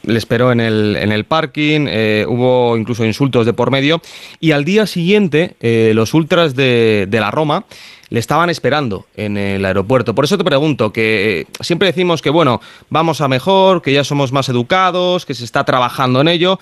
le 0.04 0.16
esperó 0.16 0.52
en 0.52 0.60
el, 0.60 0.96
en 0.96 1.12
el 1.12 1.24
parking, 1.24 1.86
hubo 2.28 2.78
incluso 2.78 3.04
insultos 3.04 3.44
de 3.44 3.52
por 3.52 3.70
medio, 3.70 4.00
y 4.40 4.52
al 4.52 4.64
día 4.64 4.86
siguiente 4.86 5.54
los 5.92 6.14
ultras 6.14 6.54
de, 6.54 7.04
de 7.06 7.20
la 7.20 7.30
Roma 7.30 7.66
le 8.10 8.20
estaban 8.20 8.50
esperando 8.50 9.04
en 9.16 9.36
el 9.36 9.64
aeropuerto. 9.64 10.14
Por 10.14 10.24
eso 10.24 10.38
te 10.38 10.44
pregunto, 10.44 10.92
que 10.92 11.40
eh, 11.40 11.46
siempre 11.60 11.88
decimos 11.88 12.22
que, 12.22 12.30
bueno, 12.30 12.60
vamos 12.88 13.20
a 13.20 13.28
mejor, 13.28 13.82
que 13.82 13.92
ya 13.92 14.04
somos 14.04 14.32
más 14.32 14.48
educados, 14.48 15.26
que 15.26 15.34
se 15.34 15.44
está 15.44 15.64
trabajando 15.64 16.20
en 16.20 16.28
ello, 16.28 16.58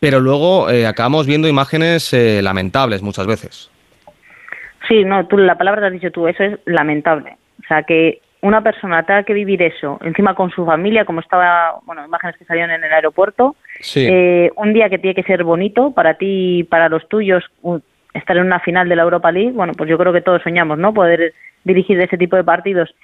pero 0.00 0.20
luego 0.20 0.70
eh, 0.70 0.86
acabamos 0.86 1.26
viendo 1.26 1.48
imágenes 1.48 2.12
eh, 2.12 2.40
lamentables 2.42 3.02
muchas 3.02 3.26
veces. 3.26 3.70
Sí, 4.88 5.04
no, 5.04 5.26
tú, 5.26 5.36
la 5.38 5.56
palabra 5.58 5.82
que 5.82 5.86
has 5.88 5.92
dicho 5.92 6.10
tú, 6.10 6.28
eso 6.28 6.42
es 6.42 6.58
lamentable. 6.64 7.36
O 7.62 7.66
sea, 7.68 7.82
que 7.82 8.20
una 8.40 8.62
persona 8.62 9.04
tenga 9.04 9.24
que 9.24 9.34
vivir 9.34 9.60
eso, 9.62 9.98
encima 10.02 10.34
con 10.34 10.50
su 10.50 10.64
familia, 10.64 11.04
como 11.04 11.20
estaba, 11.20 11.80
bueno, 11.84 12.04
imágenes 12.04 12.36
que 12.36 12.44
salieron 12.44 12.70
en 12.70 12.84
el 12.84 12.92
aeropuerto, 12.92 13.56
Sí. 13.80 14.06
eh, 14.08 14.50
un 14.56 14.72
día 14.72 14.88
que 14.88 14.98
tiene 14.98 15.14
que 15.14 15.24
ser 15.24 15.42
bonito 15.44 15.90
para 15.90 16.14
ti 16.14 16.60
y 16.60 16.64
para 16.64 16.88
los 16.88 17.08
tuyos, 17.08 17.44
estar 18.14 18.36
en 18.36 18.46
una 18.46 18.60
final 18.60 18.88
de 18.88 18.96
la 18.96 19.02
Europa 19.02 19.30
League, 19.32 19.52
bueno, 19.52 19.72
pues 19.74 19.88
yo 19.88 19.98
creo 19.98 20.12
que 20.12 20.20
todos 20.20 20.42
soñamos, 20.42 20.78
¿no? 20.78 20.94
Poder 20.94 21.34
dirigir 21.64 22.00
ese 22.00 22.18
tipo 22.18 22.36
de 22.36 22.44
partidos 22.44 22.94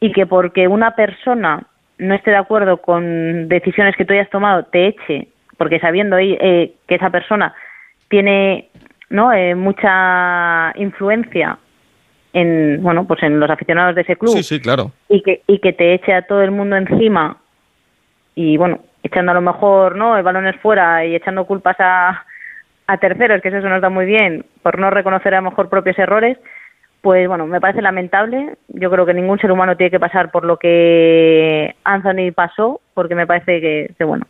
y 0.00 0.12
que 0.12 0.26
porque 0.26 0.68
una 0.68 0.94
persona 0.94 1.66
no 1.98 2.14
esté 2.14 2.30
de 2.30 2.36
acuerdo 2.36 2.78
con 2.78 3.48
decisiones 3.48 3.96
que 3.96 4.04
tú 4.04 4.12
hayas 4.12 4.30
tomado, 4.30 4.64
te 4.64 4.88
eche, 4.88 5.28
porque 5.56 5.80
sabiendo 5.80 6.18
eh, 6.18 6.74
que 6.86 6.94
esa 6.94 7.10
persona 7.10 7.54
tiene 8.08 8.68
no 9.08 9.32
eh, 9.32 9.54
mucha 9.54 10.72
influencia 10.76 11.58
en 12.32 12.82
bueno 12.82 13.06
pues 13.06 13.22
en 13.22 13.40
los 13.40 13.48
aficionados 13.48 13.94
de 13.94 14.02
ese 14.02 14.16
club 14.16 14.36
Sí, 14.36 14.42
sí, 14.42 14.60
claro. 14.60 14.92
y 15.08 15.22
que 15.22 15.42
y 15.46 15.58
que 15.60 15.72
te 15.72 15.94
eche 15.94 16.12
a 16.12 16.26
todo 16.26 16.42
el 16.42 16.50
mundo 16.50 16.76
encima 16.76 17.38
y 18.34 18.56
bueno 18.56 18.80
echando 19.02 19.30
a 19.32 19.34
lo 19.36 19.40
mejor 19.40 19.96
no 19.96 20.16
el 20.16 20.22
balones 20.22 20.56
fuera 20.56 21.04
y 21.04 21.14
echando 21.14 21.46
culpas 21.46 21.76
a 21.78 22.24
a 22.86 22.98
terceros 22.98 23.42
que 23.42 23.48
eso 23.48 23.68
nos 23.68 23.82
da 23.82 23.88
muy 23.88 24.06
bien 24.06 24.44
por 24.62 24.78
no 24.78 24.90
reconocer 24.90 25.34
a 25.34 25.40
lo 25.40 25.50
mejor 25.50 25.68
propios 25.68 25.98
errores 25.98 26.38
pues 27.06 27.28
bueno 27.28 27.46
me 27.46 27.60
parece 27.60 27.82
lamentable. 27.82 28.56
Yo 28.66 28.90
creo 28.90 29.06
que 29.06 29.14
ningún 29.14 29.38
ser 29.38 29.52
humano 29.52 29.76
tiene 29.76 29.92
que 29.92 30.00
pasar 30.00 30.32
por 30.32 30.44
lo 30.44 30.56
que 30.56 31.76
Anthony 31.84 32.32
pasó 32.34 32.80
porque 32.94 33.14
me 33.14 33.28
parece 33.28 33.60
que, 33.60 34.04
bueno 34.04 34.26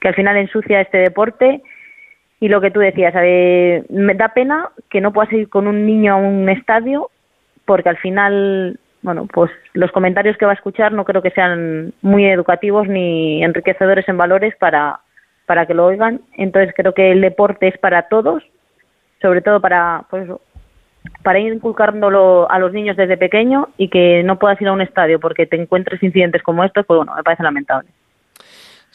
que 0.00 0.08
al 0.08 0.14
final 0.14 0.38
ensucia 0.38 0.80
este 0.80 0.98
deporte. 0.98 1.60
Y 2.40 2.48
lo 2.48 2.62
que 2.62 2.70
tú 2.70 2.80
decías, 2.80 3.12
eh, 3.16 3.84
me 3.90 4.14
da 4.14 4.28
pena 4.28 4.70
que 4.88 5.02
no 5.02 5.12
puedas 5.12 5.32
ir 5.34 5.50
con 5.50 5.66
un 5.66 5.84
niño 5.86 6.14
a 6.14 6.16
un 6.16 6.48
estadio 6.48 7.10
porque 7.66 7.90
al 7.90 7.98
final, 7.98 8.78
bueno, 9.02 9.26
pues 9.30 9.50
los 9.74 9.92
comentarios 9.92 10.38
que 10.38 10.46
va 10.46 10.52
a 10.52 10.56
escuchar 10.56 10.92
no 10.92 11.04
creo 11.04 11.20
que 11.20 11.30
sean 11.30 11.92
muy 12.00 12.24
educativos 12.24 12.88
ni 12.88 13.44
enriquecedores 13.44 14.08
en 14.08 14.16
valores 14.16 14.54
para, 14.56 15.00
para 15.46 15.66
que 15.66 15.74
lo 15.74 15.86
oigan. 15.86 16.20
Entonces 16.36 16.74
creo 16.76 16.94
que 16.94 17.12
el 17.12 17.20
deporte 17.20 17.68
es 17.68 17.78
para 17.78 18.08
todos, 18.08 18.42
sobre 19.20 19.40
todo 19.40 19.60
para, 19.60 20.04
pues, 20.10 20.28
para 21.22 21.38
ir 21.38 21.52
inculcándolo 21.52 22.50
a 22.50 22.58
los 22.58 22.72
niños 22.72 22.96
desde 22.96 23.16
pequeño 23.16 23.68
y 23.76 23.88
que 23.88 24.22
no 24.22 24.38
puedas 24.38 24.60
ir 24.60 24.68
a 24.68 24.72
un 24.72 24.80
estadio 24.80 25.20
porque 25.20 25.46
te 25.46 25.60
encuentres 25.60 26.02
incidentes 26.02 26.42
como 26.42 26.64
estos, 26.64 26.86
pues 26.86 26.98
bueno, 26.98 27.14
me 27.14 27.22
parece 27.22 27.42
lamentable. 27.42 27.88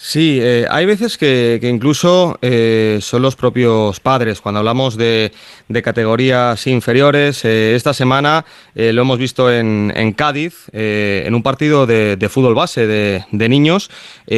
Sí, 0.02 0.40
eh, 0.42 0.66
hay 0.69 0.86
veces 0.86 1.18
que, 1.18 1.60
incluso 1.61 2.40
eh, 2.42 3.00
son 3.02 3.22
los 3.22 3.36
propios 3.36 4.00
padres. 4.00 4.40
Cuando 4.40 4.60
hablamos 4.60 4.95
de, 4.95 5.34
de 5.68 5.82
categorías 5.82 6.66
inferiores, 6.68 7.44
eh, 7.44 7.76
esta 7.76 7.94
semana 7.94 8.45
lo 8.76 9.02
hemos 9.02 9.19
visto 9.19 9.52
en, 9.52 9.92
en 9.94 10.14
Cádiz, 10.14 10.69
en 10.72 11.36
un 11.36 11.44
partido 11.44 11.86
de, 11.86 12.30
fútbol 12.32 12.56
base 12.56 12.88
de, 12.88 13.26
de 13.34 13.50
niños, 13.50 13.92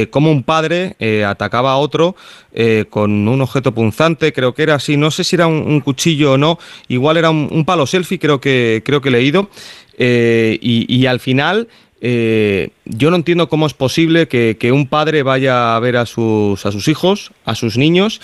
como 0.10 0.32
un 0.32 0.42
padre 0.42 0.96
atacaba 1.28 1.74
a 1.74 1.78
otro 1.78 2.16
con 2.90 3.28
un 3.28 3.42
objeto 3.42 3.72
punzante, 3.72 4.34
creo 4.34 4.56
que 4.56 4.64
era 4.64 4.76
así, 4.76 4.98
no 4.98 5.12
sé 5.12 5.24
si 5.24 5.36
era 5.36 5.46
un, 5.46 5.80
cuchillo 5.82 6.34
o 6.34 6.38
no, 6.40 6.58
igual 6.88 7.18
era 7.18 7.30
un, 7.30 7.64
palo 7.66 7.86
selfie, 7.86 8.18
creo 8.18 8.42
que, 8.42 8.82
creo 8.84 9.00
que 9.00 9.10
he 9.10 9.12
leído, 9.12 9.48
y 10.00 11.06
al 11.06 11.20
final 11.20 11.68
eh, 12.02 12.70
yo 12.86 13.10
no 13.12 13.16
entiendo 13.16 13.48
cómo 13.48 13.68
es 13.68 13.74
posible 13.74 14.28
que, 14.28 14.72
un 14.72 14.88
padre 14.88 15.24
vaya 15.24 15.76
a 15.76 15.80
ver 15.80 15.98
a 15.98 16.06
sus, 16.06 16.66
a 16.66 16.72
sus 16.72 16.88
hijos, 16.88 17.32
a 17.46 17.56
sus 17.56 17.78
niños, 17.78 18.22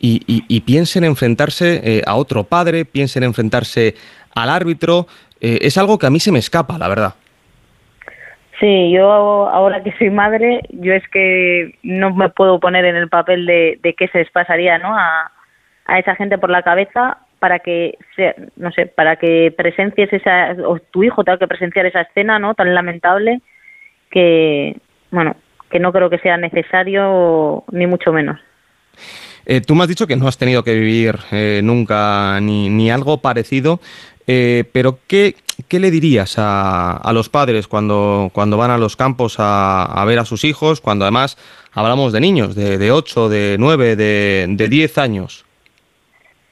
y, 0.00 0.22
y- 0.26 0.44
y 0.48 0.60
piensen 0.60 1.04
enfrentarse 1.04 1.80
eh, 1.82 2.02
a 2.06 2.14
otro 2.16 2.44
padre, 2.44 2.84
piensen 2.84 3.22
enfrentarse 3.22 3.94
al 4.34 4.50
árbitro. 4.50 5.06
Eh, 5.40 5.58
es 5.62 5.78
algo 5.78 5.98
que 5.98 6.06
a 6.06 6.10
mí 6.10 6.20
se 6.20 6.30
me 6.32 6.38
escapa, 6.38 6.76
la 6.78 6.88
verdad. 6.88 7.14
Sí, 8.60 8.90
yo 8.90 9.10
ahora 9.48 9.82
que 9.82 9.92
soy 9.98 10.10
madre, 10.10 10.60
yo 10.70 10.92
es 10.92 11.06
que 11.08 11.78
no 11.82 12.14
me 12.14 12.28
puedo 12.30 12.60
poner 12.60 12.84
en 12.84 12.96
el 12.96 13.08
papel 13.08 13.46
de, 13.46 13.94
qué 13.96 14.08
se 14.08 14.18
les 14.18 14.30
pasaría 14.30 14.78
¿no? 14.78 14.96
a 14.96 15.30
esa 15.98 16.14
gente 16.16 16.38
por 16.38 16.50
la 16.50 16.62
cabeza 16.62 17.18
para 17.38 17.58
que, 17.58 17.98
se- 18.16 18.34
no 18.56 18.70
sé, 18.72 18.86
para 18.86 19.16
que 19.16 19.52
presencies 19.56 20.12
esa, 20.12 20.52
o 20.66 20.78
tu 20.78 21.02
hijo 21.04 21.22
tenga 21.24 21.38
que 21.38 21.46
presenciar 21.48 21.86
esa 21.86 22.02
escena 22.02 22.38
no 22.38 22.54
tan 22.54 22.74
lamentable 22.74 23.40
que, 24.10 24.76
bueno, 25.10 25.36
que 25.70 25.78
no 25.80 25.92
creo 25.92 26.10
que 26.10 26.18
sea 26.18 26.36
necesario 26.36 27.64
ni 27.72 27.86
mucho 27.86 28.12
menos. 28.12 28.38
Eh, 29.44 29.60
tú 29.60 29.74
me 29.74 29.82
has 29.82 29.88
dicho 29.88 30.06
que 30.06 30.16
no 30.16 30.26
has 30.26 30.38
tenido 30.38 30.64
que 30.64 30.74
vivir 30.74 31.16
eh, 31.30 31.60
nunca 31.62 32.40
ni, 32.40 32.68
ni 32.68 32.90
algo 32.90 33.18
parecido, 33.18 33.80
eh, 34.26 34.64
pero 34.72 34.98
¿qué, 35.06 35.36
qué 35.68 35.78
le 35.78 35.92
dirías 35.92 36.36
a, 36.38 36.96
a 36.96 37.12
los 37.12 37.28
padres 37.28 37.68
cuando, 37.68 38.30
cuando 38.32 38.56
van 38.56 38.72
a 38.72 38.78
los 38.78 38.96
campos 38.96 39.36
a, 39.38 39.84
a 39.84 40.04
ver 40.04 40.18
a 40.18 40.24
sus 40.24 40.42
hijos, 40.44 40.80
cuando 40.80 41.04
además 41.04 41.38
hablamos 41.72 42.12
de 42.12 42.20
niños 42.20 42.56
de, 42.56 42.76
de 42.78 42.90
8, 42.90 43.28
de 43.28 43.56
9, 43.58 43.94
de, 43.94 44.46
de 44.48 44.68
10 44.68 44.98
años? 44.98 45.45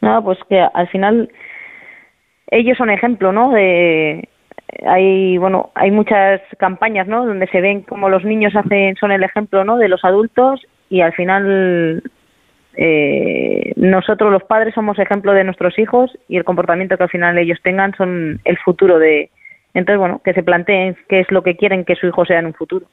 No, 0.04 0.22
pues 0.22 0.38
que 0.48 0.60
al 0.60 0.88
final 0.88 1.30
ellos 2.50 2.76
son 2.76 2.90
ejemplo, 2.90 3.32
¿no? 3.32 3.50
De 3.50 4.28
hay 4.86 5.38
bueno 5.38 5.70
hay 5.74 5.90
muchas 5.90 6.40
campañas, 6.58 7.06
¿no? 7.06 7.26
Donde 7.26 7.46
se 7.48 7.60
ven 7.60 7.82
como 7.82 8.08
los 8.08 8.24
niños 8.24 8.54
hacen 8.54 8.96
son 8.96 9.12
el 9.12 9.22
ejemplo, 9.22 9.64
¿no? 9.64 9.78
De 9.78 9.88
los 9.88 10.04
adultos 10.04 10.60
y 10.90 11.00
al 11.00 11.12
final 11.14 12.02
eh, 12.76 13.72
nosotros 13.76 14.30
los 14.30 14.44
padres 14.44 14.74
somos 14.74 14.98
ejemplo 14.98 15.32
de 15.32 15.44
nuestros 15.44 15.78
hijos 15.78 16.16
y 16.28 16.36
el 16.36 16.44
comportamiento 16.44 16.96
que 16.96 17.04
al 17.04 17.10
final 17.10 17.38
ellos 17.38 17.58
tengan 17.62 17.94
son 17.96 18.40
el 18.44 18.58
futuro 18.58 18.98
de 18.98 19.30
entonces 19.72 19.98
bueno 19.98 20.20
que 20.24 20.34
se 20.34 20.42
planteen 20.42 20.96
qué 21.08 21.20
es 21.20 21.30
lo 21.30 21.42
que 21.42 21.56
quieren 21.56 21.84
que 21.84 21.96
su 21.96 22.06
hijo 22.06 22.24
sea 22.24 22.40
en 22.40 22.46
un 22.46 22.54
futuro. 22.54 22.86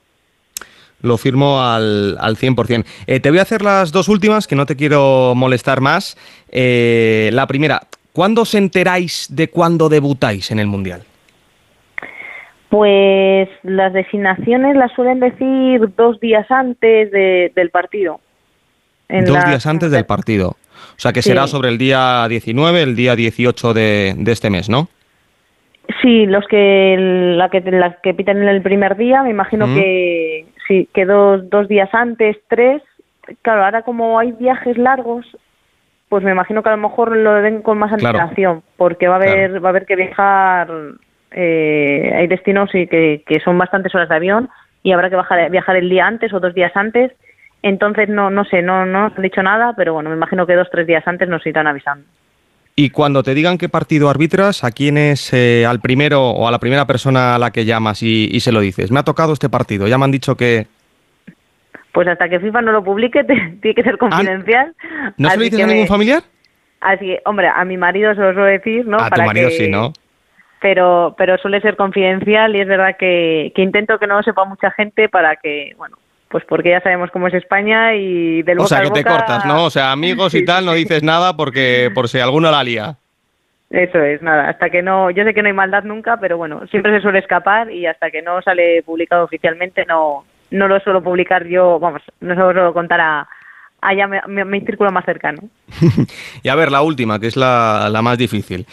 Lo 1.02 1.18
firmo 1.18 1.62
al, 1.62 2.18
al 2.20 2.36
100%. 2.38 2.86
Eh, 3.08 3.20
te 3.20 3.30
voy 3.30 3.40
a 3.40 3.44
hacer 3.44 3.62
las 3.62 3.92
dos 3.92 4.08
últimas, 4.08 4.48
que 4.48 4.56
no 4.56 4.66
te 4.66 4.76
quiero 4.76 5.34
molestar 5.36 5.82
más. 5.82 6.18
Eh, 6.52 7.30
la 7.34 7.48
primera, 7.48 7.82
¿cuándo 8.14 8.44
os 8.44 8.54
enteráis 8.56 9.28
de 9.30 9.50
cuándo 9.50 9.90
debutáis 9.90 10.52
en 10.52 10.60
el 10.60 10.68
Mundial? 10.68 11.04
Pues 12.70 13.50
las 13.64 13.92
designaciones 13.92 14.78
las 14.78 14.92
suelen 14.94 15.20
decir 15.20 15.82
dos 15.98 16.20
días 16.22 16.50
antes 16.50 17.12
de- 17.12 17.52
del 17.56 17.70
partido. 17.70 18.22
En 19.10 19.26
Dos 19.26 19.36
la- 19.36 19.44
días 19.50 19.66
antes 19.66 19.92
del 19.92 20.06
partido. 20.06 20.52
O 20.52 21.00
sea 21.02 21.12
que 21.12 21.22
Sí. 21.22 21.30
será 21.30 21.48
sobre 21.48 21.68
el 21.70 21.78
día 21.78 22.26
19, 22.30 22.82
el 22.82 22.96
día 22.96 23.16
18 23.16 23.74
de, 23.74 24.14
de 24.18 24.32
este 24.32 24.50
mes, 24.50 24.70
¿no? 24.70 24.88
Sí, 26.02 26.26
los 26.28 26.48
que 26.48 26.96
la 27.38 27.50
que 27.50 27.60
las 27.72 27.98
que 28.02 28.14
pitan 28.14 28.38
en 28.42 28.48
el 28.48 28.62
primer 28.62 28.96
día, 28.96 29.22
me 29.24 29.32
imagino 29.32 29.68
Mm. 29.68 29.76
que 29.76 30.46
sí, 30.68 30.88
que 30.94 31.06
dos, 31.06 31.68
días 31.68 31.90
antes, 31.94 32.38
tres. 32.48 32.82
Claro, 33.42 33.64
ahora 33.64 33.84
como 33.84 34.20
hay 34.20 34.32
viajes 34.34 34.78
largos, 34.78 35.26
pues 36.10 36.24
me 36.24 36.32
imagino 36.32 36.64
que 36.64 36.70
a 36.70 36.76
lo 36.76 36.82
mejor 36.82 37.16
lo 37.16 37.34
den 37.36 37.62
con 37.62 37.78
más 37.78 37.92
Claro. 37.96 38.20
antelación, 38.20 38.64
porque 38.78 39.08
va 39.08 39.16
a 39.16 39.18
haber 39.18 39.64
va 39.64 39.70
a 39.70 39.72
haber 39.72 39.86
que 39.86 39.96
viajar. 39.96 40.70
eh, 41.34 42.14
hay 42.14 42.28
destinos 42.28 42.70
y 42.76 42.88
que, 42.88 43.24
que 43.26 43.40
son 43.40 43.58
bastantes 43.58 43.96
horas 43.96 44.10
de 44.10 44.16
avión 44.16 44.50
y 44.84 44.92
habrá 44.92 45.10
que 45.10 45.16
bajar, 45.16 45.50
viajar 45.50 45.78
el 45.78 45.90
día 45.90 46.06
antes 46.06 46.34
o 46.34 46.42
dos 46.42 46.54
días 46.54 46.76
antes. 46.76 47.14
Entonces 47.62 48.10
no 48.10 48.30
no 48.30 48.44
sé, 48.44 48.62
no 48.62 48.86
no 48.86 49.06
han 49.06 49.22
dicho 49.22 49.42
nada, 49.42 49.74
pero 49.78 49.94
bueno, 49.94 50.10
me 50.10 50.18
imagino 50.18 50.46
que 50.46 50.56
dos 50.56 50.70
tres 50.70 50.88
días 50.88 51.08
antes 51.08 51.30
nos 51.30 51.46
irán 51.46 51.68
avisando. 51.68 52.06
Y 52.76 52.90
cuando 52.90 53.22
te 53.22 53.34
digan 53.34 53.58
qué 53.58 53.70
partido 53.70 54.10
arbitras, 54.10 54.64
¿a 54.64 54.72
quién 54.72 54.98
es 54.98 55.34
eh, 55.34 55.66
al 55.68 55.82
primero 55.82 56.30
o 56.30 56.48
a 56.48 56.52
la 56.52 56.60
primera 56.60 56.86
persona 56.86 57.36
a 57.36 57.40
la 57.40 57.52
que 57.52 57.66
llamas 57.66 58.02
y, 58.02 58.30
y 58.32 58.40
se 58.40 58.52
lo 58.52 58.60
dices? 58.62 58.92
Me 58.92 59.00
ha 59.00 59.04
tocado 59.04 59.34
este 59.34 59.50
partido, 59.50 59.88
ya 59.88 59.98
me 59.98 60.06
han 60.06 60.12
dicho 60.12 60.36
que... 60.36 60.68
Pues 61.92 62.08
hasta 62.08 62.30
que 62.30 62.40
FIFA 62.40 62.62
no 62.62 62.72
lo 62.72 62.84
publique 62.84 63.24
te- 63.26 63.58
tiene 63.62 63.76
que 63.76 63.84
ser 63.84 63.98
confidencial. 63.98 64.74
Ah, 64.82 65.14
¿No 65.18 65.30
se 65.30 65.38
lo 65.38 65.44
dices 65.44 65.62
a 65.62 65.68
ningún 65.68 65.84
me- 65.84 65.88
familiar? 65.88 66.24
Así 66.80 67.06
que, 67.06 67.22
hombre, 67.26 67.48
a 67.54 67.64
mi 67.66 67.78
marido 67.78 68.16
se 68.16 68.22
lo 68.22 68.34
suelo 68.34 68.46
decir, 68.46 68.88
¿no? 68.88 68.98
a 68.98 69.06
tu 69.06 69.10
Para 69.12 69.26
marido 69.26 69.50
que- 69.50 69.56
sí, 69.58 69.70
¿no? 69.70 69.92
Pero, 70.62 71.16
pero 71.18 71.38
suele 71.40 71.60
ser 71.60 71.76
confidencial 71.76 72.56
y 72.56 72.62
es 72.62 72.68
verdad 72.68 72.96
que, 72.98 73.52
que 73.56 73.62
intento 73.64 73.98
que 74.00 74.08
no 74.08 74.16
lo 74.18 74.24
sepa 74.24 74.46
mucha 74.46 74.72
gente 74.72 75.10
para 75.10 75.36
que, 75.36 75.74
bueno, 75.78 75.98
pues 76.32 76.44
porque 76.46 76.70
ya 76.70 76.82
sabemos 76.82 77.12
cómo 77.12 77.28
es 77.28 77.34
España 77.34 77.94
y 77.96 78.42
del 78.44 78.60
O 78.60 78.64
boca 78.64 78.70
sea, 78.70 78.78
al 78.80 78.86
que 78.86 78.92
te 78.92 79.04
cortas, 79.04 79.46
¿no? 79.46 79.66
O 79.66 79.70
sea, 79.70 79.92
amigos 79.92 80.34
y 80.34 80.46
tal, 80.46 80.66
no 80.66 80.74
dices 80.74 81.04
nada 81.04 81.36
porque 81.36 81.92
por 81.94 82.08
si 82.10 82.20
alguno 82.20 82.50
la 82.52 82.64
lía. 82.64 82.96
Eso 83.70 84.00
es, 84.04 84.22
nada, 84.22 84.50
hasta 84.50 84.70
que 84.70 84.82
no, 84.82 85.12
yo 85.12 85.24
sé 85.24 85.34
que 85.34 85.42
no 85.42 85.48
hay 85.48 85.54
maldad 85.54 85.84
nunca, 85.84 86.18
pero 86.20 86.38
bueno, 86.38 86.68
siempre 86.68 86.94
se 86.94 87.02
suele 87.02 87.20
escapar 87.20 87.72
y 87.72 87.86
hasta 87.86 88.12
que 88.12 88.22
no 88.22 88.42
sale 88.42 88.84
publicado 88.84 89.24
oficialmente 89.24 89.86
no, 89.86 90.26
no 90.50 90.68
lo 90.68 90.80
suelo 90.82 91.02
publicar 91.02 91.46
yo, 91.48 91.80
vamos, 91.80 92.02
no 92.20 92.36
suelo 92.36 92.74
contar 92.74 93.00
a, 93.00 93.28
a 93.82 93.94
ya 93.94 94.08
mi, 94.08 94.18
mi- 94.28 94.44
mi 94.44 94.60
círculo 94.62 94.92
más 94.92 95.06
cercano. 95.06 95.42
Y 96.44 96.50
a 96.50 96.56
ver, 96.56 96.70
la 96.70 96.82
última, 96.82 97.20
que 97.20 97.28
es 97.28 97.38
la, 97.38 97.88
la 97.90 98.02
más 98.02 98.18
difícil. 98.18 98.66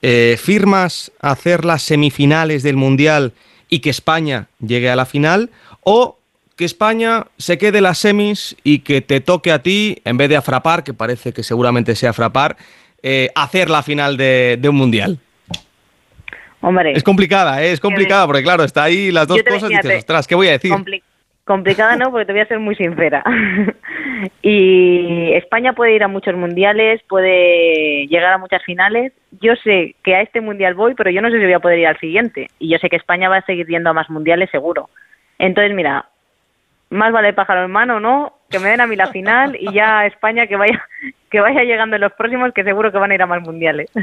Eh, 0.00 0.36
¿Firmas 0.42 1.12
hacer 1.20 1.64
las 1.66 1.82
semifinales 1.82 2.62
del 2.62 2.76
Mundial 2.76 3.32
y 3.68 3.80
que 3.80 3.90
España 3.90 4.46
llegue 4.60 4.88
a 4.88 4.96
la 4.96 5.04
final? 5.04 5.50
¿O 5.82 6.16
que 6.56 6.64
España 6.64 7.24
se 7.36 7.58
quede 7.58 7.80
las 7.80 7.98
semis 7.98 8.56
y 8.64 8.78
que 8.80 9.00
te 9.02 9.20
toque 9.20 9.52
a 9.52 9.62
ti, 9.62 10.00
en 10.04 10.16
vez 10.16 10.28
de 10.28 10.36
a 10.36 10.42
frapar, 10.42 10.82
que 10.84 10.94
parece 10.94 11.32
que 11.32 11.42
seguramente 11.42 11.94
sea 11.94 12.12
frapar, 12.12 12.56
eh, 13.02 13.28
hacer 13.34 13.68
la 13.70 13.82
final 13.82 14.16
de, 14.16 14.56
de 14.58 14.68
un 14.68 14.76
Mundial? 14.76 15.18
Hombre, 16.62 16.92
Es 16.92 17.04
complicada, 17.04 17.62
¿eh? 17.62 17.70
es 17.72 17.80
complicada, 17.80 18.26
porque 18.26 18.42
claro, 18.42 18.64
está 18.64 18.84
ahí 18.84 19.12
las 19.12 19.28
dos 19.28 19.42
cosas 19.42 19.70
y 19.70 19.76
dices, 19.76 19.98
ostras, 19.98 20.26
¿qué 20.26 20.34
voy 20.34 20.48
a 20.48 20.52
decir? 20.52 20.72
compli- 20.72 21.02
complicada 21.44 21.94
no, 21.96 22.10
porque 22.10 22.24
te 22.26 22.32
voy 22.32 22.40
a 22.40 22.46
ser 22.48 22.58
muy 22.58 22.74
sincera. 22.74 23.22
y 24.42 25.32
España 25.34 25.74
puede 25.74 25.94
ir 25.94 26.02
a 26.02 26.08
muchos 26.08 26.34
mundiales, 26.34 27.02
puede 27.08 28.06
llegar 28.08 28.32
a 28.32 28.38
muchas 28.38 28.62
finales. 28.64 29.12
Yo 29.40 29.52
sé 29.62 29.94
que 30.02 30.14
a 30.16 30.22
este 30.22 30.40
mundial 30.40 30.74
voy, 30.74 30.94
pero 30.94 31.10
yo 31.10 31.20
no 31.20 31.30
sé 31.30 31.36
si 31.38 31.44
voy 31.44 31.52
a 31.52 31.60
poder 31.60 31.78
ir 31.78 31.86
al 31.86 32.00
siguiente. 32.00 32.48
Y 32.58 32.70
yo 32.70 32.78
sé 32.78 32.88
que 32.88 32.96
España 32.96 33.28
va 33.28 33.36
a 33.36 33.44
seguir 33.46 33.66
yendo 33.66 33.90
a 33.90 33.92
más 33.92 34.10
mundiales 34.10 34.50
seguro. 34.50 34.88
Entonces, 35.38 35.74
mira, 35.74 36.06
más 36.90 37.12
vale 37.12 37.32
pájaro 37.32 37.64
en 37.64 37.70
mano, 37.70 38.00
¿no? 38.00 38.34
Que 38.50 38.58
me 38.58 38.68
den 38.70 38.80
a 38.80 38.86
mí 38.86 38.96
la 38.96 39.08
final 39.08 39.56
y 39.58 39.72
ya 39.72 40.06
España 40.06 40.46
que 40.46 40.56
vaya 40.56 40.82
que 41.30 41.40
vaya 41.40 41.62
llegando 41.64 41.96
en 41.96 42.02
los 42.02 42.12
próximos, 42.12 42.52
que 42.54 42.64
seguro 42.64 42.92
que 42.92 42.98
van 42.98 43.10
a 43.10 43.14
ir 43.14 43.22
a 43.22 43.26
más 43.26 43.42
mundiales. 43.42 43.90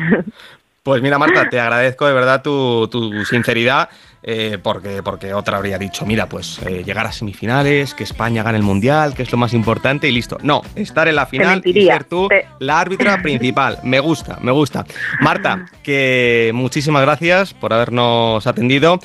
Pues 0.84 1.02
mira, 1.02 1.18
Marta, 1.18 1.48
te 1.48 1.62
agradezco 1.62 2.06
de 2.06 2.14
verdad 2.14 2.42
tu, 2.42 2.90
tu 2.90 3.24
sinceridad, 3.24 3.88
eh, 4.22 4.58
porque, 4.62 5.02
porque 5.02 5.34
otra 5.34 5.56
habría 5.56 5.78
dicho, 5.78 6.06
mira, 6.06 6.28
pues 6.28 6.62
eh, 6.68 6.84
llegar 6.84 7.06
a 7.06 7.14
semifinales, 7.14 7.94
que 7.94 8.04
España 8.04 8.44
gane 8.44 8.58
el 8.58 8.66
Mundial, 8.66 9.16
que 9.16 9.24
es 9.24 9.32
lo 9.32 9.38
más 9.38 9.54
importante 9.54 10.10
y 10.10 10.12
listo. 10.12 10.38
No, 10.44 10.62
estar 10.76 11.08
en 11.08 11.16
la 11.16 11.26
final 11.26 11.62
y 11.64 11.86
ser 11.86 12.04
tú 12.04 12.28
te- 12.28 12.48
la 12.60 12.82
árbitra 12.82 13.18
principal. 13.24 13.78
Me 13.84 14.02
gusta, 14.02 14.40
me 14.42 14.52
gusta. 14.52 14.84
Marta, 15.22 15.68
que 15.84 16.52
muchísimas 16.54 17.02
gracias 17.04 17.54
por 17.54 17.72
habernos 17.74 18.46
atendido 18.46 19.00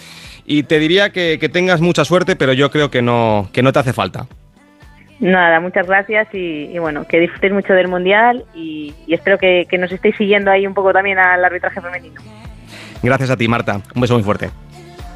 y 0.51 0.62
te 0.62 0.78
diría 0.78 1.10
que, 1.10 1.39
que 1.39 1.51
tengas 1.51 1.83
mucha 1.83 2.07
suerte, 2.07 2.35
pero 2.35 2.55
yo 2.55 2.70
creo 2.70 2.91
que 2.91 3.02
no, 3.02 3.51
que 3.52 3.62
no 3.62 3.70
te 3.70 3.81
hace 3.81 3.93
falta. 3.93 4.27
Nada, 5.20 5.60
muchas 5.60 5.86
gracias 5.86 6.28
y, 6.33 6.70
y 6.73 6.78
bueno, 6.78 7.05
que 7.07 7.20
disfrutéis 7.20 7.52
mucho 7.52 7.75
del 7.75 7.89
mundial 7.89 8.44
y, 8.55 8.94
y 9.07 9.12
espero 9.12 9.36
que, 9.36 9.67
que 9.68 9.77
nos 9.77 9.93
estéis 9.93 10.17
siguiendo 10.17 10.51
ahí 10.51 10.67
un 10.67 10.73
poco 10.73 10.93
también 10.93 11.18
al 11.18 11.44
arbitraje 11.44 11.81
femenino. 11.83 12.20
Gracias 13.02 13.28
a 13.28 13.36
ti, 13.36 13.47
Marta. 13.47 13.83
Un 13.94 14.01
beso 14.01 14.15
muy 14.15 14.23
fuerte. 14.23 14.49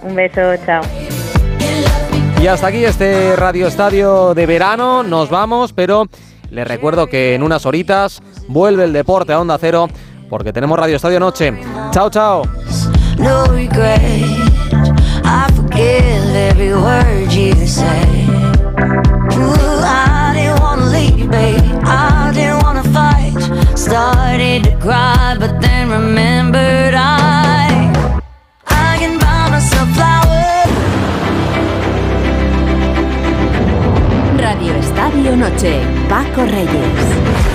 Un 0.02 0.14
beso, 0.14 0.40
chao. 0.66 0.82
Y 2.42 2.46
hasta 2.46 2.66
aquí 2.66 2.84
este 2.84 3.34
Radio 3.36 3.68
Estadio 3.68 4.34
de 4.34 4.44
verano. 4.44 5.02
Nos 5.02 5.30
vamos, 5.30 5.72
pero 5.72 6.08
les 6.50 6.68
recuerdo 6.68 7.06
que 7.06 7.34
en 7.34 7.42
unas 7.42 7.64
horitas 7.64 8.20
vuelve 8.48 8.84
el 8.84 8.92
deporte 8.92 9.32
a 9.32 9.40
Onda 9.40 9.56
Cero 9.58 9.88
porque 10.28 10.52
tenemos 10.52 10.78
Radio 10.78 10.96
Estadio 10.96 11.20
Noche. 11.20 11.54
Chao, 11.90 12.10
chao. 12.10 12.42
Every 16.52 16.74
word 16.74 17.32
you 17.32 17.54
say. 17.66 18.04
Ooh, 19.40 19.80
I 19.84 20.32
didn't 20.36 20.60
wanna 20.60 20.86
leave, 20.96 21.30
babe. 21.30 21.64
I 21.84 22.30
didn't 22.34 22.62
wanna 22.64 22.84
fight. 22.96 23.40
Started 23.86 24.64
to 24.64 24.72
cry, 24.84 25.36
but 25.40 25.52
then 25.62 25.84
remembered 25.90 26.94
I 26.94 27.90
I 28.66 28.90
can 29.00 29.14
buy 29.24 29.42
myself 29.54 29.88
flowers. 29.96 30.72
Radio 34.44 34.72
Estadio 34.84 35.32
Noche, 35.42 35.74
Paco 36.10 36.42
Reyes. 36.54 37.51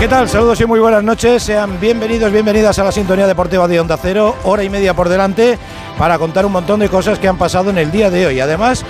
¿Qué 0.00 0.08
tal? 0.08 0.30
Saludos 0.30 0.58
y 0.58 0.64
muy 0.64 0.80
buenas 0.80 1.04
noches. 1.04 1.42
Sean 1.42 1.78
bienvenidos, 1.78 2.32
bienvenidas 2.32 2.78
a 2.78 2.84
la 2.84 2.90
sintonía 2.90 3.26
deportiva 3.26 3.68
de 3.68 3.80
Onda 3.80 3.98
Cero. 4.00 4.34
Hora 4.44 4.64
y 4.64 4.70
media 4.70 4.94
por 4.94 5.10
delante 5.10 5.58
para 5.98 6.18
contar 6.18 6.46
un 6.46 6.52
montón 6.52 6.80
de 6.80 6.88
cosas 6.88 7.18
que 7.18 7.28
han 7.28 7.36
pasado 7.36 7.68
en 7.68 7.76
el 7.76 7.92
día 7.92 8.08
de 8.08 8.24
hoy. 8.24 8.40
Además, 8.40 8.82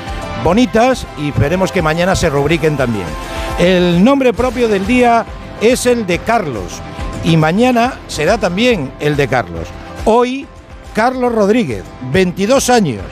bonitas 0.44 1.08
y 1.18 1.30
esperemos 1.30 1.72
que 1.72 1.82
mañana 1.82 2.14
se 2.14 2.30
rubriquen 2.30 2.76
también. 2.76 3.06
El 3.58 4.04
nombre 4.04 4.32
propio 4.32 4.68
del 4.68 4.86
día 4.86 5.26
es 5.60 5.84
el 5.84 6.06
de 6.06 6.20
Carlos 6.20 6.80
y 7.24 7.36
mañana 7.36 7.94
será 8.06 8.38
también 8.38 8.92
el 9.00 9.16
de 9.16 9.26
Carlos. 9.26 9.66
Hoy, 10.04 10.46
Carlos 10.94 11.34
Rodríguez, 11.34 11.82
22 12.12 12.70
años, 12.70 13.02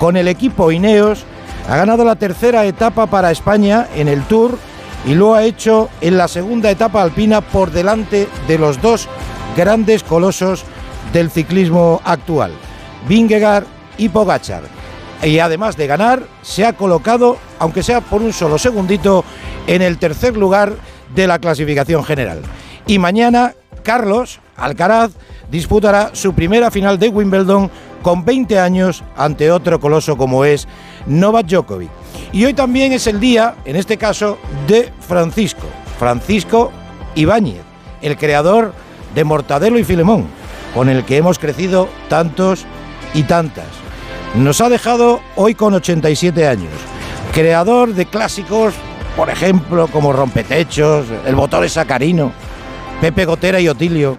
con 0.00 0.16
el 0.16 0.26
equipo 0.26 0.72
Ineos, 0.72 1.24
ha 1.70 1.76
ganado 1.76 2.04
la 2.04 2.16
tercera 2.16 2.64
etapa 2.64 3.06
para 3.06 3.30
España 3.30 3.86
en 3.94 4.08
el 4.08 4.24
Tour 4.24 4.58
y 5.04 5.14
lo 5.14 5.34
ha 5.34 5.44
hecho 5.44 5.88
en 6.00 6.16
la 6.16 6.28
segunda 6.28 6.70
etapa 6.70 7.02
alpina 7.02 7.40
por 7.40 7.70
delante 7.70 8.28
de 8.48 8.58
los 8.58 8.80
dos 8.80 9.08
grandes 9.56 10.02
colosos 10.02 10.64
del 11.12 11.30
ciclismo 11.30 12.00
actual, 12.04 12.52
Vingegaard 13.08 13.64
y 13.98 14.08
Pogachar. 14.08 14.62
Y 15.22 15.38
además 15.38 15.76
de 15.76 15.86
ganar, 15.86 16.22
se 16.42 16.66
ha 16.66 16.74
colocado, 16.74 17.38
aunque 17.58 17.82
sea 17.82 18.00
por 18.00 18.22
un 18.22 18.32
solo 18.32 18.58
segundito, 18.58 19.24
en 19.66 19.82
el 19.82 19.98
tercer 19.98 20.36
lugar 20.36 20.74
de 21.14 21.26
la 21.26 21.38
clasificación 21.38 22.04
general. 22.04 22.42
Y 22.86 22.98
mañana, 22.98 23.54
Carlos 23.82 24.40
Alcaraz 24.56 25.12
disputará 25.50 26.10
su 26.12 26.34
primera 26.34 26.70
final 26.70 26.98
de 26.98 27.08
Wimbledon 27.08 27.70
con 28.02 28.24
20 28.24 28.58
años 28.58 29.04
ante 29.16 29.50
otro 29.50 29.80
coloso 29.80 30.16
como 30.16 30.44
es 30.44 30.66
Novak 31.06 31.46
Djokovic. 31.46 31.90
Y 32.32 32.44
hoy 32.44 32.54
también 32.54 32.92
es 32.92 33.06
el 33.06 33.20
día, 33.20 33.56
en 33.64 33.76
este 33.76 33.96
caso, 33.96 34.38
de 34.66 34.92
Francisco, 35.00 35.66
Francisco 35.98 36.72
Ibáñez, 37.14 37.62
el 38.02 38.16
creador 38.16 38.72
de 39.14 39.24
Mortadelo 39.24 39.78
y 39.78 39.84
Filemón, 39.84 40.26
con 40.74 40.88
el 40.88 41.04
que 41.04 41.16
hemos 41.16 41.38
crecido 41.38 41.88
tantos 42.08 42.66
y 43.14 43.22
tantas. 43.22 43.66
Nos 44.34 44.60
ha 44.60 44.68
dejado 44.68 45.20
hoy 45.36 45.54
con 45.54 45.72
87 45.72 46.46
años, 46.46 46.72
creador 47.32 47.94
de 47.94 48.06
clásicos, 48.06 48.74
por 49.16 49.30
ejemplo, 49.30 49.88
como 49.88 50.12
Rompetechos, 50.12 51.06
El 51.24 51.36
Motor 51.36 51.64
es 51.64 51.72
Sacarino, 51.72 52.32
Pepe 53.00 53.24
Gotera 53.24 53.60
y 53.60 53.68
Otilio. 53.68 54.18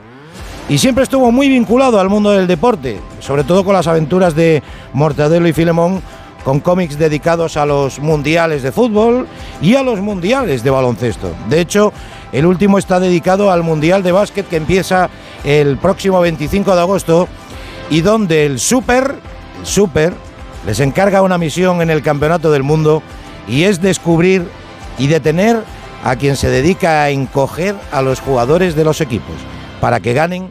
Y 0.69 0.79
siempre 0.79 1.03
estuvo 1.03 1.31
muy 1.31 1.47
vinculado 1.47 1.99
al 1.99 2.09
mundo 2.09 2.31
del 2.31 2.47
deporte, 2.47 2.99
sobre 3.19 3.43
todo 3.43 3.63
con 3.63 3.73
las 3.73 3.87
aventuras 3.87 4.35
de 4.35 4.63
Mortadelo 4.93 5.47
y 5.47 5.53
Filemón, 5.53 6.01
con 6.47 6.61
cómics 6.61 6.97
dedicados 6.97 7.57
a 7.57 7.65
los 7.65 7.99
mundiales 7.99 8.63
de 8.63 8.71
fútbol 8.71 9.27
y 9.61 9.75
a 9.75 9.83
los 9.83 9.99
mundiales 9.99 10.63
de 10.63 10.69
baloncesto. 10.69 11.35
De 11.49 11.59
hecho, 11.59 11.91
el 12.31 12.45
último 12.45 12.77
está 12.77 13.01
dedicado 13.01 13.51
al 13.51 13.63
mundial 13.63 14.01
de 14.01 14.13
básquet 14.13 14.47
que 14.47 14.55
empieza 14.55 15.09
el 15.43 15.75
próximo 15.75 16.21
25 16.21 16.73
de 16.73 16.79
agosto 16.79 17.27
y 17.89 17.99
donde 17.99 18.45
el 18.45 18.59
Super, 18.59 19.15
Super, 19.63 20.13
les 20.65 20.79
encarga 20.79 21.21
una 21.21 21.37
misión 21.37 21.81
en 21.81 21.89
el 21.89 22.01
Campeonato 22.01 22.49
del 22.49 22.63
Mundo 22.63 23.03
y 23.45 23.63
es 23.63 23.81
descubrir 23.81 24.47
y 24.97 25.07
detener 25.07 25.61
a 26.05 26.15
quien 26.15 26.37
se 26.37 26.49
dedica 26.49 27.03
a 27.03 27.09
encoger 27.09 27.75
a 27.91 28.01
los 28.01 28.21
jugadores 28.21 28.73
de 28.73 28.85
los 28.85 29.01
equipos 29.01 29.35
para 29.81 29.99
que 29.99 30.13
ganen 30.13 30.49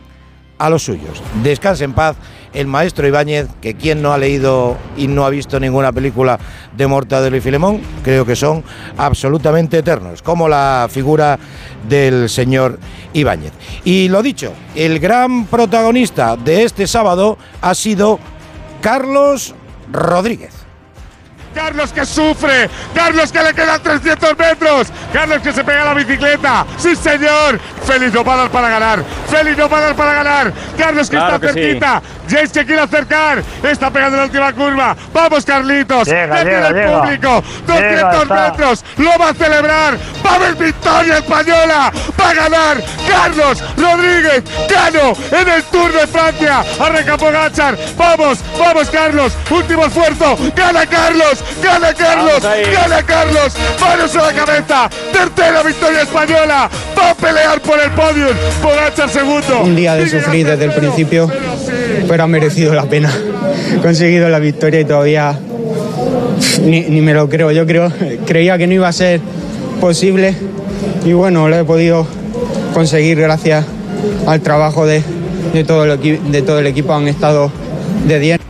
a 0.58 0.68
los 0.68 0.82
suyos. 0.82 1.22
Descanse 1.42 1.84
en 1.84 1.94
paz 1.94 2.16
el 2.56 2.66
maestro 2.66 3.06
Ibáñez, 3.06 3.48
que 3.60 3.74
quien 3.74 4.00
no 4.00 4.12
ha 4.12 4.18
leído 4.18 4.76
y 4.96 5.08
no 5.08 5.26
ha 5.26 5.30
visto 5.30 5.60
ninguna 5.60 5.92
película 5.92 6.38
de 6.76 6.86
Mortadelo 6.86 7.36
y 7.36 7.40
Filemón, 7.40 7.80
creo 8.02 8.24
que 8.24 8.34
son 8.34 8.64
absolutamente 8.96 9.78
eternos, 9.78 10.22
como 10.22 10.48
la 10.48 10.88
figura 10.90 11.38
del 11.86 12.30
señor 12.30 12.78
Ibáñez. 13.12 13.52
Y 13.84 14.08
lo 14.08 14.22
dicho, 14.22 14.52
el 14.74 14.98
gran 14.98 15.44
protagonista 15.46 16.36
de 16.36 16.64
este 16.64 16.86
sábado 16.86 17.36
ha 17.60 17.74
sido 17.74 18.18
Carlos 18.80 19.54
Rodríguez. 19.92 20.55
Carlos 21.56 21.90
que 21.90 22.04
sufre, 22.04 22.68
Carlos 22.94 23.32
que 23.32 23.42
le 23.42 23.54
quedan 23.54 23.82
300 23.82 24.36
metros, 24.38 24.88
Carlos 25.10 25.38
que 25.42 25.52
se 25.54 25.64
pega 25.64 25.82
a 25.82 25.84
la 25.86 25.94
bicicleta, 25.94 26.66
sí 26.76 26.94
señor, 26.94 27.58
Félix 27.86 28.12
no 28.12 28.22
va 28.22 28.34
a 28.34 28.36
dar 28.36 28.50
para 28.50 28.68
ganar, 28.68 29.02
Félix 29.30 29.56
no 29.56 29.66
va 29.66 29.78
a 29.78 29.80
dar 29.80 29.96
para 29.96 30.12
ganar, 30.12 30.52
Carlos 30.76 31.08
que 31.08 31.16
Claro 31.16 31.36
está 31.36 31.46
que 31.46 31.52
sí. 31.54 31.60
cerquita, 31.60 32.02
James 32.28 32.52
que 32.52 32.66
quiere 32.66 32.82
acercar, 32.82 33.42
está 33.62 33.90
pegando 33.90 34.18
la 34.18 34.24
última 34.24 34.52
curva, 34.52 34.94
vamos 35.14 35.44
Carlitos, 35.46 36.06
Llega, 36.06 36.44
llega, 36.44 36.68
el 36.68 36.74
llega. 36.74 37.00
público, 37.00 37.42
Llega, 37.66 38.10
200 38.12 38.22
está. 38.22 38.34
metros, 38.50 38.84
lo 38.98 39.18
va 39.18 39.28
a 39.30 39.34
celebrar, 39.34 39.98
va 40.26 40.30
a 40.30 40.34
haber 40.34 40.54
victoria 40.56 41.16
española, 41.18 41.90
va 42.20 42.28
a 42.30 42.34
ganar 42.34 42.82
Carlos 43.08 43.64
Rodríguez, 43.78 44.44
Cano 44.68 45.12
en 45.30 45.48
el 45.48 45.62
Tour 45.64 45.90
de 45.90 46.06
Francia, 46.06 46.62
arranca 46.78 47.16
Pogachar, 47.16 47.78
vamos, 47.96 48.40
vamos 48.58 48.90
Carlos, 48.90 49.32
último 49.50 49.86
esfuerzo, 49.86 50.36
gana 50.54 50.84
Carlos, 50.86 51.42
gana 51.62 51.94
Carlos, 51.94 52.42
gana 52.42 53.02
Carlos, 53.02 53.54
manos 53.80 54.16
a 54.16 54.22
la 54.22 54.32
cabeza, 54.32 54.90
tercera 55.12 55.62
victoria 55.62 56.02
española, 56.02 56.70
va 56.98 57.10
a 57.10 57.14
pelear 57.14 57.60
por 57.60 57.80
el 57.80 57.90
podio, 57.90 58.26
Pogachar 58.62 59.08
segundo. 59.10 59.62
Un 59.62 59.76
día 59.76 59.94
de 59.94 60.08
sufrir 60.08 60.46
desde 60.46 60.64
el 60.64 60.72
principio, 60.72 61.30
pero 62.08 62.24
ha 62.24 62.26
merecido 62.26 62.74
la 62.74 62.84
pena. 62.84 63.10
He 63.74 63.78
conseguido 63.78 64.28
la 64.28 64.38
victoria 64.38 64.80
y 64.80 64.84
todavía 64.84 65.38
ni, 66.62 66.82
ni 66.82 67.00
me 67.00 67.14
lo 67.14 67.28
creo. 67.28 67.50
Yo 67.52 67.66
creo, 67.66 67.92
creía 68.26 68.58
que 68.58 68.66
no 68.66 68.74
iba 68.74 68.88
a 68.88 68.92
ser 68.92 69.20
posible 69.80 70.34
y 71.04 71.12
bueno, 71.12 71.48
lo 71.48 71.56
he 71.56 71.64
podido 71.64 72.06
conseguir 72.74 73.20
gracias 73.20 73.64
al 74.26 74.40
trabajo 74.40 74.86
de, 74.86 75.02
de 75.52 75.64
todo, 75.64 75.84
el 75.84 76.30
de 76.30 76.42
todo 76.42 76.58
el 76.58 76.66
equipo. 76.66 76.92
Han 76.94 77.08
estado 77.08 77.50
de 78.06 78.18
10. 78.18 78.40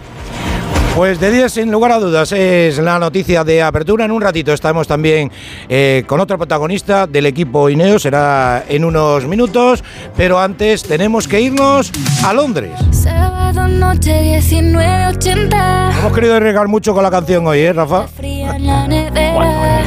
Pues 0.96 1.20
de 1.20 1.30
10, 1.30 1.52
sin 1.52 1.70
lugar 1.70 1.92
a 1.92 1.98
dudas, 1.98 2.32
es 2.32 2.78
la 2.78 2.98
noticia 2.98 3.44
de 3.44 3.62
apertura. 3.62 4.06
En 4.06 4.10
un 4.10 4.22
ratito 4.22 4.54
estamos 4.54 4.88
también 4.88 5.30
eh, 5.68 6.04
con 6.06 6.20
otro 6.20 6.38
protagonista 6.38 7.06
del 7.06 7.26
equipo 7.26 7.68
Ineo, 7.68 7.98
será 7.98 8.64
en 8.66 8.82
unos 8.82 9.26
minutos, 9.26 9.84
pero 10.16 10.38
antes 10.38 10.82
tenemos 10.84 11.28
que 11.28 11.42
irnos 11.42 11.92
a 12.24 12.32
Londres. 12.32 12.72
Sábado 12.92 13.68
noche 13.68 14.40
19.80. 14.40 15.98
Hemos 15.98 16.14
querido 16.14 16.36
arriesgar 16.36 16.66
mucho 16.66 16.94
con 16.94 17.02
la 17.02 17.10
canción 17.10 17.46
hoy, 17.46 17.60
¿eh, 17.60 17.74
Rafa? 17.74 18.08
Fría 18.08 18.56
en 18.56 18.66
la 18.66 18.88
nevera. 18.88 19.84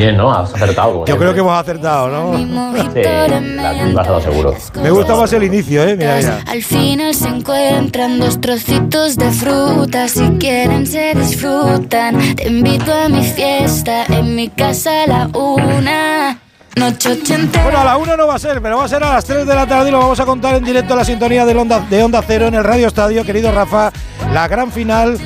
Bien, 0.00 0.16
¿no? 0.16 0.32
Has 0.32 0.52
acertado. 0.54 1.04
Yo 1.04 1.16
creo 1.18 1.34
que 1.34 1.40
hemos 1.40 1.58
acertado, 1.58 2.08
¿no? 2.08 2.38
Sí, 2.38 2.46
la 2.46 3.70
has 3.70 3.94
basado 3.94 4.20
seguro. 4.20 4.54
Me 4.82 4.90
gusta 4.90 5.14
más 5.14 5.32
el 5.32 5.44
inicio, 5.44 5.84
¿eh? 5.84 5.94
Mira, 5.96 6.16
mira. 6.16 6.40
Al 6.46 6.62
final 6.62 7.14
se 7.14 7.28
encuentran 7.28 8.18
dos 8.18 8.40
trocitos 8.40 9.16
de 9.16 9.30
fruta. 9.30 10.08
Si 10.08 10.26
quieren, 10.38 10.86
se 10.86 11.14
disfrutan. 11.14 12.34
Te 12.34 12.48
invito 12.48 12.92
a 12.92 13.08
mi 13.08 13.22
fiesta 13.24 14.06
en 14.08 14.34
mi 14.34 14.48
casa 14.48 15.04
a 15.04 15.06
la 15.06 15.30
una. 15.34 16.38
Noche 16.76 17.12
ochenta. 17.12 17.62
Bueno, 17.62 17.80
a 17.80 17.84
la 17.84 17.96
1 17.96 18.16
no 18.16 18.26
va 18.28 18.36
a 18.36 18.38
ser, 18.38 18.62
pero 18.62 18.78
va 18.78 18.84
a 18.84 18.88
ser 18.88 19.02
a 19.02 19.14
las 19.14 19.24
3 19.24 19.44
de 19.44 19.54
la 19.54 19.66
tarde 19.66 19.88
y 19.88 19.92
lo 19.92 19.98
vamos 19.98 20.20
a 20.20 20.24
contar 20.24 20.54
en 20.54 20.64
directo 20.64 20.94
a 20.94 20.98
la 20.98 21.04
sintonía 21.04 21.44
de 21.44 21.54
Onda, 21.54 21.80
de 21.80 22.02
Onda 22.02 22.22
Cero 22.24 22.46
en 22.46 22.54
el 22.54 22.62
Radio 22.62 22.86
Estadio, 22.86 23.24
querido 23.24 23.50
Rafa. 23.50 23.90
La 24.32 24.46
gran 24.46 24.70
final 24.70 25.18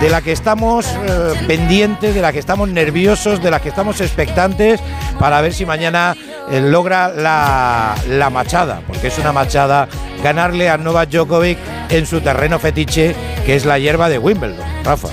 de 0.00 0.10
la 0.10 0.22
que 0.22 0.32
estamos 0.32 0.86
eh, 0.86 1.34
pendientes, 1.46 2.14
de 2.14 2.20
la 2.20 2.32
que 2.32 2.38
estamos 2.38 2.68
nerviosos, 2.68 3.42
de 3.42 3.50
la 3.50 3.60
que 3.60 3.68
estamos 3.68 4.00
expectantes 4.00 4.80
para 5.18 5.40
ver 5.40 5.52
si 5.52 5.66
mañana 5.66 6.16
eh, 6.50 6.60
logra 6.60 7.08
la, 7.08 7.96
la 8.08 8.30
machada, 8.30 8.82
porque 8.86 9.08
es 9.08 9.18
una 9.18 9.32
machada 9.32 9.88
ganarle 10.22 10.68
a 10.68 10.78
Novak 10.78 11.10
Djokovic 11.10 11.58
en 11.90 12.06
su 12.06 12.20
terreno 12.20 12.58
fetiche, 12.58 13.14
que 13.44 13.56
es 13.56 13.64
la 13.64 13.78
hierba 13.78 14.08
de 14.08 14.18
Wimbledon. 14.18 14.66
Rafa. 14.84 15.08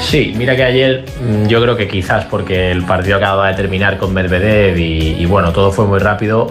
Sí, 0.00 0.32
mira 0.36 0.54
que 0.54 0.62
ayer 0.62 1.04
mm, 1.20 1.46
yo 1.46 1.60
creo 1.62 1.76
que 1.76 1.88
quizás 1.88 2.24
porque 2.26 2.70
el 2.70 2.84
partido 2.84 3.16
acababa 3.16 3.48
de 3.48 3.54
terminar 3.54 3.96
con 3.98 4.12
Medvedev 4.14 4.78
y, 4.78 5.16
y 5.18 5.26
bueno, 5.26 5.52
todo 5.52 5.72
fue 5.72 5.86
muy 5.86 5.98
rápido. 5.98 6.46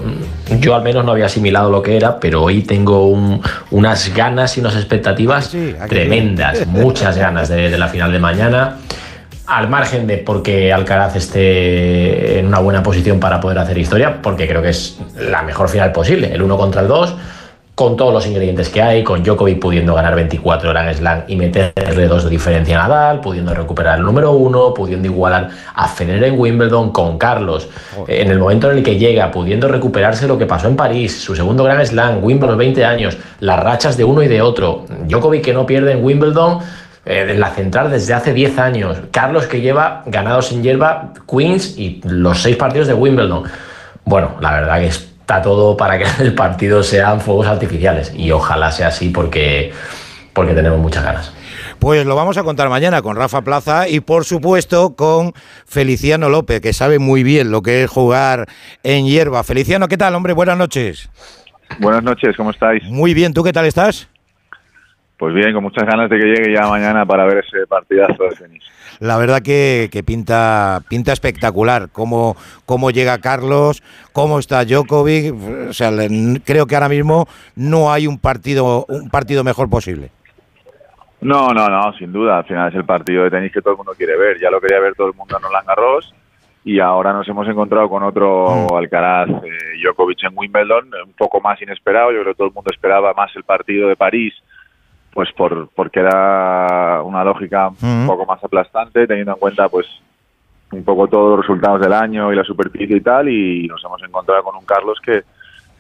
mm, 0.50 0.60
Yo 0.60 0.76
al 0.76 0.84
menos 0.84 1.06
no 1.06 1.12
había 1.12 1.26
asimilado 1.28 1.70
lo 1.70 1.82
que 1.82 1.96
era, 1.96 2.20
pero 2.20 2.42
hoy 2.44 2.62
tengo 2.64 3.08
un- 3.08 3.42
unas 3.72 4.14
ganas 4.14 4.58
y 4.58 4.60
unas 4.60 4.76
expectativas 4.76 5.54
tremendas, 5.88 6.66
muchas 6.68 7.18
ganas 7.18 7.48
de, 7.50 7.70
de 7.70 7.78
la 7.78 7.88
final 7.88 8.12
de 8.12 8.20
mañana. 8.20 8.78
Al 9.46 9.70
margen 9.70 10.08
de 10.08 10.18
porque 10.18 10.72
Alcaraz 10.74 11.16
esté 11.18 12.40
en 12.40 12.48
una 12.48 12.60
buena 12.60 12.82
posición 12.82 13.20
para 13.20 13.40
poder 13.40 13.60
hacer 13.60 13.78
historia, 13.78 14.22
porque 14.22 14.48
creo 14.48 14.62
que 14.62 14.70
es 14.70 14.98
la 15.20 15.42
mejor 15.44 15.70
final 15.70 15.92
posible, 15.92 16.34
el 16.34 16.42
uno 16.42 16.58
contra 16.58 16.82
el 16.82 16.88
2 16.88 17.14
con 17.76 17.98
todos 17.98 18.14
los 18.14 18.28
ingredientes 18.28 18.70
que 18.70 18.82
hay, 18.82 19.04
con 19.04 19.24
Djokovic 19.24 19.60
pudiendo 19.60 19.96
ganar 19.96 20.14
24 20.16 20.70
Grand 20.70 20.96
Slam 20.96 21.24
y 21.28 21.36
meterle 21.36 22.08
dos 22.08 22.24
de 22.24 22.30
diferencia 22.30 22.80
a 22.80 22.88
Nadal, 22.88 23.20
pudiendo 23.20 23.54
recuperar 23.54 23.98
el 23.98 24.06
número 24.06 24.32
uno, 24.32 24.74
pudiendo 24.76 25.08
igualar 25.08 25.50
a 25.74 25.88
Federer 25.88 26.24
en 26.26 26.40
Wimbledon, 26.40 26.92
con 26.92 27.18
Carlos, 27.18 27.68
eh, 28.08 28.22
en 28.22 28.30
el 28.30 28.38
momento 28.38 28.70
en 28.70 28.78
el 28.78 28.84
que 28.84 28.98
llega, 28.98 29.32
pudiendo 29.32 29.68
recuperarse 29.68 30.28
lo 30.28 30.38
que 30.38 30.46
pasó 30.46 30.68
en 30.68 30.76
París, 30.76 31.20
su 31.20 31.36
segundo 31.36 31.64
Grand 31.64 31.84
Slam, 31.84 32.24
Wimbledon 32.24 32.58
20 32.58 32.86
años, 32.86 33.18
las 33.40 33.60
rachas 33.60 33.98
de 33.98 34.04
uno 34.04 34.22
y 34.22 34.28
de 34.28 34.42
otro, 34.42 34.86
Djokovic 35.08 35.44
que 35.44 35.54
no 35.54 35.66
pierde 35.66 35.94
en 35.94 36.04
Wimbledon, 36.04 36.60
eh, 37.06 37.26
en 37.28 37.40
la 37.40 37.50
central 37.50 37.90
desde 37.90 38.14
hace 38.14 38.34
10 38.34 38.60
años, 38.60 38.98
Carlos 39.10 39.48
que 39.48 39.62
lleva 39.62 40.04
ganados 40.06 40.52
en 40.52 40.62
hierba 40.62 41.14
Queens 41.28 41.76
y 41.78 42.02
los 42.04 42.40
seis 42.40 42.56
partidos 42.56 42.88
de 42.88 42.94
Wimbledon. 42.94 43.44
Bueno, 44.06 44.36
la 44.42 44.52
verdad 44.52 44.80
que 44.80 45.13
está 45.34 45.42
todo 45.42 45.76
para 45.76 45.98
que 45.98 46.06
el 46.24 46.36
partido 46.36 46.84
sean 46.84 47.20
fuegos 47.20 47.48
artificiales 47.48 48.14
y 48.16 48.32
ojalá 48.32 48.72
sea 48.72 48.88
así 48.88 49.10
porque, 49.10 49.72
porque 50.34 50.54
tenemos 50.54 50.80
muchas 50.80 51.04
ganas. 51.04 51.34
Pues 51.80 52.06
lo 52.06 52.16
vamos 52.16 52.38
a 52.38 52.44
contar 52.44 52.70
mañana 52.70 53.02
con 53.02 53.16
Rafa 53.16 53.42
Plaza 53.42 53.90
y 53.90 54.00
por 54.00 54.24
supuesto 54.24 54.96
con 54.96 55.34
Feliciano 55.66 56.30
López, 56.30 56.62
que 56.62 56.72
sabe 56.72 57.00
muy 57.00 57.24
bien 57.24 57.52
lo 57.52 57.62
que 57.62 57.84
es 57.84 57.90
jugar 57.90 58.46
en 58.84 59.06
hierba. 59.06 59.44
Feliciano, 59.44 59.88
¿qué 59.88 59.98
tal, 59.98 60.16
hombre? 60.16 60.34
Buenas 60.34 60.58
noches. 60.58 61.10
Buenas 61.80 62.04
noches, 62.04 62.38
¿cómo 62.38 62.52
estáis? 62.52 62.84
Muy 62.84 63.14
bien, 63.14 63.34
¿tú 63.34 63.44
qué 63.44 63.52
tal 63.52 63.66
estás? 63.66 64.08
Pues 65.18 65.34
bien, 65.34 65.54
con 65.54 65.64
muchas 65.64 65.86
ganas 65.86 66.10
de 66.10 66.20
que 66.20 66.26
llegue 66.26 66.54
ya 66.54 66.68
mañana 66.68 67.06
para 67.06 67.26
ver 67.26 67.44
ese 67.46 67.66
partidazo 67.68 68.24
de 68.24 68.36
tenis. 68.36 68.64
La 69.00 69.18
verdad 69.18 69.42
que, 69.42 69.90
que 69.92 70.04
pinta, 70.04 70.82
pinta 70.90 71.12
espectacular 71.14 71.90
cómo, 71.92 72.36
cómo 72.66 72.92
llega 72.92 73.18
Carlos, 73.20 73.84
cómo 74.12 74.40
está 74.40 74.64
Djokovic. 74.66 75.34
O 75.70 75.74
sea, 75.74 75.92
le- 75.92 76.42
creo 76.46 76.66
que 76.68 76.76
ahora 76.76 76.90
mismo 76.90 77.28
no 77.56 77.92
hay 77.92 78.08
un 78.08 78.18
partido, 78.20 78.86
un 78.88 79.10
partido 79.10 79.44
mejor 79.44 79.70
posible. 79.70 80.10
No, 81.22 81.50
no, 81.54 81.68
no, 81.70 81.94
sin 81.94 82.12
duda. 82.12 82.40
Al 82.40 82.46
final 82.46 82.70
es 82.70 82.76
el 82.76 82.86
partido 82.86 83.24
de 83.24 83.32
tenis 83.32 83.52
que 83.54 83.62
todo 83.62 83.72
el 83.72 83.78
mundo 83.78 83.94
quiere 83.98 84.18
ver. 84.18 84.40
Ya 84.42 84.50
lo 84.50 84.60
quería 84.60 84.80
ver 84.80 84.94
todo 84.96 85.08
el 85.08 85.14
mundo 85.14 85.38
en 85.38 85.44
Roland 85.44 85.68
Garros 85.68 86.14
y 86.66 86.80
ahora 86.80 87.14
nos 87.14 87.28
hemos 87.28 87.48
encontrado 87.48 87.90
con 87.90 88.04
otro 88.04 88.78
Alcaraz 88.78 89.30
eh, 89.30 89.82
Djokovic 89.84 90.24
en 90.24 90.32
Wimbledon, 90.38 90.90
un 91.06 91.14
poco 91.14 91.40
más 91.42 91.62
inesperado. 91.62 92.12
Yo 92.12 92.22
creo 92.22 92.34
que 92.34 92.38
todo 92.38 92.48
el 92.48 92.54
mundo 92.54 92.72
esperaba 92.74 93.14
más 93.14 93.34
el 93.36 93.44
partido 93.44 93.88
de 93.88 93.96
París, 93.96 94.34
pues 95.14 95.30
por 95.34 95.70
porque 95.70 96.00
era 96.00 97.02
una 97.04 97.24
lógica 97.24 97.70
un 97.70 98.08
poco 98.08 98.26
más 98.26 98.44
aplastante, 98.44 99.08
teniendo 99.08 99.34
en 99.34 99.40
cuenta 99.40 99.70
pues 99.70 99.86
un 100.72 100.84
poco 100.84 101.08
todos 101.08 101.32
los 101.32 101.46
resultados 101.46 101.82
del 101.82 101.94
año 101.94 102.34
y 102.34 102.36
la 102.36 102.44
superficie 102.44 102.98
y 102.98 103.02
tal, 103.02 103.30
y 103.30 103.68
nos 103.68 103.84
hemos 103.84 104.02
encontrado 104.02 104.44
con 104.44 104.56
un 104.56 104.66
Carlos 104.66 105.00
que 105.06 105.24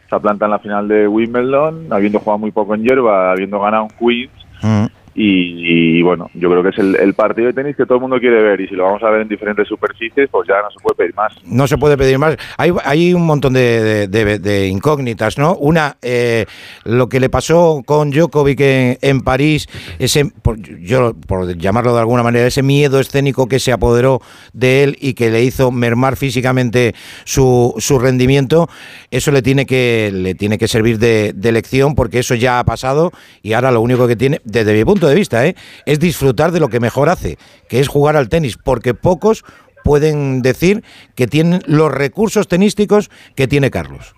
se 0.10 0.20
planta 0.20 0.46
en 0.46 0.52
la 0.52 0.60
final 0.60 0.88
de 0.88 1.08
Wimbledon, 1.08 1.88
habiendo 1.92 2.20
jugado 2.20 2.38
muy 2.38 2.52
poco 2.52 2.76
en 2.76 2.84
hierba, 2.84 3.32
habiendo 3.32 3.60
ganado 3.60 3.86
un 3.86 3.90
Queens, 3.90 4.92
y, 5.16 5.98
y, 6.00 6.02
bueno, 6.02 6.30
yo 6.34 6.50
creo 6.50 6.64
que 6.64 6.70
es 6.70 6.78
el, 6.80 7.14
partido 7.14 7.48
de 7.48 7.54
tenis 7.54 7.76
que 7.76 7.86
todo 7.86 7.96
el 7.96 8.02
mundo 8.02 8.20
quiere 8.20 8.42
ver, 8.42 8.60
y 8.62 8.68
si 8.68 8.76
lo 8.76 8.84
vamos 8.86 9.04
a 9.04 9.10
ver 9.10 9.22
en 9.22 9.28
diferentes 9.28 9.68
superficies, 9.68 10.30
pues 10.32 10.48
ya 10.48 10.56
no 10.62 10.72
se 10.72 10.80
puede 10.82 10.96
pedir 10.96 11.16
más. 11.16 11.34
No 11.46 11.68
se 11.68 11.78
puede 11.78 11.98
pedir 11.98 12.18
más. 12.18 12.36
Hay, 12.58 12.72
hay 12.84 13.14
un 13.14 13.26
montón 13.26 13.54
de- 13.54 14.08
de 14.08 14.68
incógnitas, 14.68 15.38
¿no? 15.38 15.56
Una, 15.56 15.98
eh, 16.02 16.46
lo 16.86 17.10
que 17.10 17.20
le 17.20 17.30
pasó 17.30 17.82
con 17.86 18.12
Djokovic 18.12 18.60
en, 18.62 18.98
en 19.02 19.22
París, 19.22 19.68
ese, 20.00 20.26
por, 20.26 20.58
yo 20.60 21.14
por 21.28 21.58
llamarlo 21.58 21.94
de 21.94 22.00
alguna 22.00 22.24
manera, 22.24 22.48
ese 22.48 22.64
miedo 22.64 23.00
escénico 23.00 23.48
que 23.48 23.60
se 23.60 23.72
apoderó 23.72 24.22
de 24.54 24.84
él 24.84 24.98
y 25.00 25.14
que 25.14 25.30
le 25.30 25.44
hizo 25.44 25.72
mermar 25.72 26.16
físicamente 26.16 26.94
su, 27.26 27.74
su 27.78 28.00
rendimiento, 28.00 28.68
eso 29.12 29.32
le 29.32 29.42
tiene 29.42 29.66
que, 29.66 30.12
le 30.14 30.36
tiene 30.36 30.58
que 30.58 30.68
servir 30.68 31.00
de, 31.00 31.34
de 31.34 31.52
lección 31.52 31.96
porque 31.96 32.20
eso 32.20 32.36
ya 32.36 32.60
ha 32.60 32.64
pasado 32.66 33.12
y 33.42 33.54
ahora 33.54 33.72
lo 33.72 33.82
único 33.82 34.08
que 34.08 34.16
tiene, 34.16 34.42
desde 34.44 34.74
mi 34.74 34.84
punto 34.84 35.03
de 35.08 35.16
vista, 35.16 35.46
¿eh? 35.46 35.56
es 35.86 36.00
disfrutar 36.00 36.52
de 36.52 36.60
lo 36.60 36.70
que 36.70 36.80
mejor 36.80 37.10
hace, 37.10 37.38
que 37.70 37.80
es 37.80 37.88
jugar 37.88 38.16
al 38.16 38.30
tenis, 38.30 38.58
porque 38.58 38.94
pocos 38.94 39.44
pueden 39.84 40.42
decir 40.42 40.84
que 41.16 41.28
tienen 41.28 41.62
los 41.66 41.92
recursos 41.92 42.48
tenísticos 42.48 43.10
que 43.36 43.48
tiene 43.48 43.70
Carlos. 43.70 44.16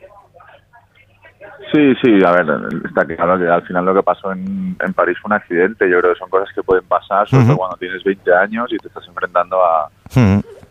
Sí, 1.73 1.93
sí, 2.01 2.19
a 2.25 2.31
ver, 2.31 2.45
está 2.85 3.03
claro 3.05 3.37
que 3.37 3.47
al 3.47 3.63
final 3.63 3.85
lo 3.85 3.93
que 3.93 4.03
pasó 4.03 4.31
en, 4.31 4.77
en 4.79 4.93
París 4.93 5.17
fue 5.21 5.29
un 5.29 5.33
accidente. 5.33 5.89
Yo 5.89 5.99
creo 5.99 6.13
que 6.13 6.19
son 6.19 6.29
cosas 6.29 6.47
que 6.53 6.61
pueden 6.63 6.85
pasar, 6.85 7.27
sobre 7.27 7.45
todo 7.45 7.57
cuando 7.57 7.77
tienes 7.77 8.03
20 8.03 8.33
años 8.33 8.71
y 8.71 8.77
te 8.77 8.87
estás 8.87 9.05
enfrentando 9.07 9.57
a, 9.65 9.89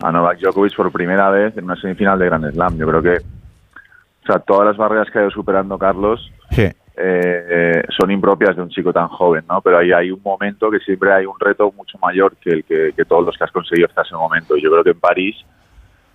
a 0.01 0.11
Novak 0.11 0.39
Djokovic 0.39 0.75
por 0.75 0.91
primera 0.91 1.29
vez 1.29 1.55
en 1.57 1.65
una 1.65 1.75
semifinal 1.75 2.17
de 2.17 2.25
Grand 2.25 2.51
Slam. 2.51 2.77
Yo 2.77 2.87
creo 2.87 3.01
que, 3.03 3.17
o 3.17 4.25
sea, 4.25 4.39
todas 4.39 4.65
las 4.65 4.77
barreras 4.77 5.09
que 5.11 5.19
ha 5.19 5.21
ido 5.23 5.31
superando 5.31 5.77
Carlos 5.77 6.31
Sí. 6.51 6.69
Eh, 6.97 7.83
son 7.97 8.11
impropias 8.11 8.55
de 8.55 8.61
un 8.61 8.69
chico 8.69 8.93
tan 8.93 9.07
joven, 9.07 9.43
¿no? 9.49 9.61
Pero 9.61 9.77
ahí 9.77 9.91
hay 9.91 10.11
un 10.11 10.21
momento 10.23 10.71
que 10.71 10.79
siempre 10.79 11.11
hay 11.11 11.25
un 11.25 11.39
reto 11.39 11.71
mucho 11.75 11.97
mayor 11.99 12.35
que 12.37 12.49
el 12.49 12.63
que, 12.63 12.93
que 12.95 13.05
todos 13.05 13.25
los 13.25 13.37
que 13.37 13.43
has 13.43 13.51
conseguido 13.51 13.87
hasta 13.87 14.03
ese 14.03 14.15
momento. 14.15 14.55
Y 14.55 14.61
yo 14.61 14.71
creo 14.71 14.83
que 14.83 14.91
en 14.91 14.99
París, 14.99 15.35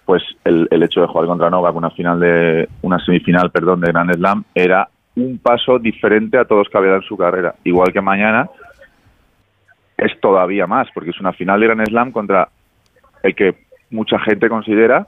pues 0.04 0.22
el, 0.44 0.66
el 0.70 0.82
hecho 0.82 1.02
de 1.02 1.06
jugar 1.06 1.26
contra 1.26 1.50
Novak 1.50 1.74
una 1.74 1.90
final 1.90 2.20
de 2.20 2.68
una 2.82 2.98
semifinal, 3.04 3.50
perdón, 3.50 3.80
de 3.80 3.88
Grand 3.92 4.14
Slam 4.14 4.44
era 4.54 4.88
un 5.16 5.38
paso 5.38 5.78
diferente 5.78 6.38
a 6.38 6.44
todos 6.44 6.68
que 6.68 6.78
había 6.78 6.90
dado 6.90 7.02
en 7.02 7.08
su 7.08 7.16
carrera. 7.16 7.54
Igual 7.64 7.92
que 7.92 8.00
mañana 8.00 8.48
es 9.98 10.18
todavía 10.20 10.66
más, 10.66 10.88
porque 10.94 11.10
es 11.10 11.20
una 11.20 11.32
final 11.32 11.60
de 11.60 11.66
Grand 11.66 11.86
Slam 11.88 12.12
contra 12.12 12.48
el 13.22 13.34
que 13.34 13.54
mucha 13.90 14.18
gente 14.20 14.48
considera 14.48 15.06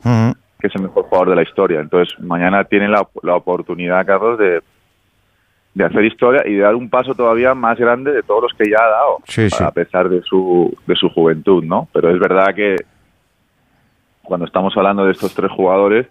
que 0.63 0.69
es 0.69 0.77
el 0.77 0.83
mejor 0.83 1.05
jugador 1.05 1.31
de 1.31 1.37
la 1.37 1.43
historia. 1.43 1.81
Entonces, 1.81 2.19
mañana 2.21 2.63
tiene 2.65 2.89
la, 2.89 3.09
la 3.23 3.35
oportunidad, 3.35 4.07
Carlos, 4.07 4.39
de, 4.39 4.61
de 5.75 5.85
hacer 5.85 6.05
historia 6.05 6.43
y 6.47 6.55
de 6.55 6.61
dar 6.63 6.75
un 6.75 6.91
paso 6.91 7.15
todavía 7.15 7.55
más 7.55 7.79
grande 7.79 8.13
de 8.13 8.23
todos 8.23 8.43
los 8.43 8.53
que 8.55 8.71
ya 8.71 8.77
ha 8.83 8.89
dado, 8.91 9.19
Sí, 9.27 9.49
sí. 9.49 9.65
a 9.65 9.71
pesar 9.71 10.09
de 10.09 10.21
su, 10.23 10.77
de 10.87 10.95
su 10.97 11.09
juventud, 11.09 11.65
¿no? 11.65 11.89
Pero 11.93 12.11
es 12.11 12.19
verdad 12.19 12.55
que 12.55 12.77
cuando 14.23 14.47
estamos 14.47 14.77
hablando 14.77 15.05
de 15.05 15.13
estos 15.13 15.35
tres 15.35 15.51
jugadores, 15.51 16.07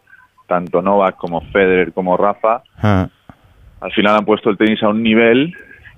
tanto 0.47 0.81
Novak 0.81 1.15
como 1.17 1.41
Federer 1.51 1.93
como 1.93 2.17
Rafa, 2.17 2.61
al 2.81 3.91
final 3.93 4.17
han 4.17 4.25
puesto 4.25 4.49
el 4.49 4.57
tenis 4.57 4.81
a 4.83 4.89
un 4.89 5.01
nivel 5.01 5.53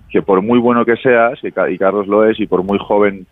que 0.10 0.22
por 0.22 0.42
muy 0.42 0.60
bueno 0.60 0.86
que 0.86 0.96
seas, 0.98 1.40
y 1.44 1.78
Carlos 1.78 2.08
lo 2.08 2.24
es, 2.26 2.40
y 2.40 2.46
por 2.46 2.64
muy 2.64 2.78
joven 2.80 3.26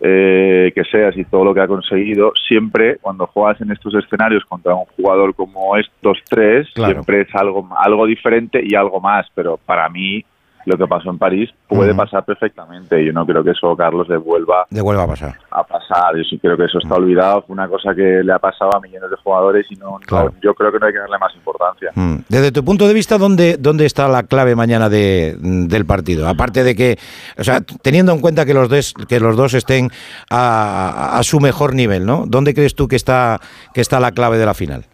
eh, 0.00 0.72
que 0.74 0.84
seas 0.84 1.16
y 1.16 1.24
todo 1.24 1.44
lo 1.44 1.54
que 1.54 1.60
ha 1.60 1.66
conseguido, 1.66 2.32
siempre 2.48 2.96
cuando 2.98 3.26
juegas 3.26 3.60
en 3.60 3.70
estos 3.72 3.94
escenarios 3.94 4.44
contra 4.44 4.74
un 4.74 4.84
jugador 4.96 5.34
como 5.34 5.76
estos 5.76 6.18
tres, 6.28 6.68
Claro. 6.74 6.92
siempre 6.92 7.22
es 7.22 7.34
algo, 7.34 7.68
algo 7.76 8.06
diferente 8.06 8.60
y 8.62 8.74
algo 8.74 9.00
más, 9.00 9.26
pero 9.34 9.56
para 9.56 9.88
mí 9.88 10.24
lo 10.66 10.76
que 10.76 10.86
pasó 10.86 11.10
en 11.10 11.18
París 11.18 11.48
puede 11.68 11.94
pasar 11.94 12.24
perfectamente. 12.24 13.04
Yo 13.04 13.12
no 13.12 13.24
creo 13.24 13.42
que 13.42 13.52
eso 13.52 13.74
Carlos 13.76 14.06
devuelva 14.08 14.66
Devuelva 14.68 15.04
a 15.04 15.06
pasar. 15.06 15.34
a 15.50 15.62
pasar. 15.64 16.16
Yo 16.16 16.24
sí 16.24 16.38
creo 16.38 16.56
que 16.56 16.64
eso 16.64 16.78
está 16.78 16.94
olvidado. 16.96 17.42
Fue 17.46 17.54
una 17.54 17.68
cosa 17.68 17.94
que 17.94 18.22
le 18.22 18.32
ha 18.32 18.38
pasado 18.38 18.70
a 18.76 18.80
millones 18.80 19.08
de 19.10 19.16
jugadores 19.16 19.66
y 19.70 19.76
no, 19.76 19.92
no- 19.92 19.98
Claro. 20.00 20.32
yo 20.42 20.54
creo 20.54 20.70
que 20.72 20.78
no 20.78 20.86
hay 20.86 20.92
que 20.92 20.98
darle 20.98 21.18
más 21.18 21.34
importancia. 21.34 21.90
Desde 22.28 22.52
tu 22.52 22.64
punto 22.64 22.86
de 22.88 22.94
vista, 22.94 23.16
¿dónde, 23.16 23.56
dónde 23.58 23.86
está 23.86 24.08
la 24.08 24.24
clave 24.24 24.54
mañana 24.56 24.88
de, 24.88 25.36
del 25.40 25.86
partido? 25.86 26.28
Aparte 26.28 26.64
de 26.64 26.74
que, 26.74 26.98
o 27.38 27.44
sea, 27.44 27.60
teniendo 27.82 28.12
en 28.12 28.20
cuenta 28.20 28.44
que 28.44 28.52
los, 28.54 28.68
dos 28.68 28.94
que 29.08 29.20
los 29.20 29.36
dos 29.36 29.54
estén 29.54 29.90
a, 30.30 31.16
a 31.18 31.22
su 31.22 31.40
mejor 31.40 31.74
nivel, 31.74 32.04
¿no? 32.06 32.24
¿Dónde 32.26 32.54
crees 32.54 32.74
tú 32.74 32.88
que 32.88 32.96
está, 32.96 33.38
que 33.72 33.80
está 33.80 34.00
la 34.00 34.12
clave 34.12 34.38
de 34.38 34.46
la 34.46 34.54
final? 34.54 34.84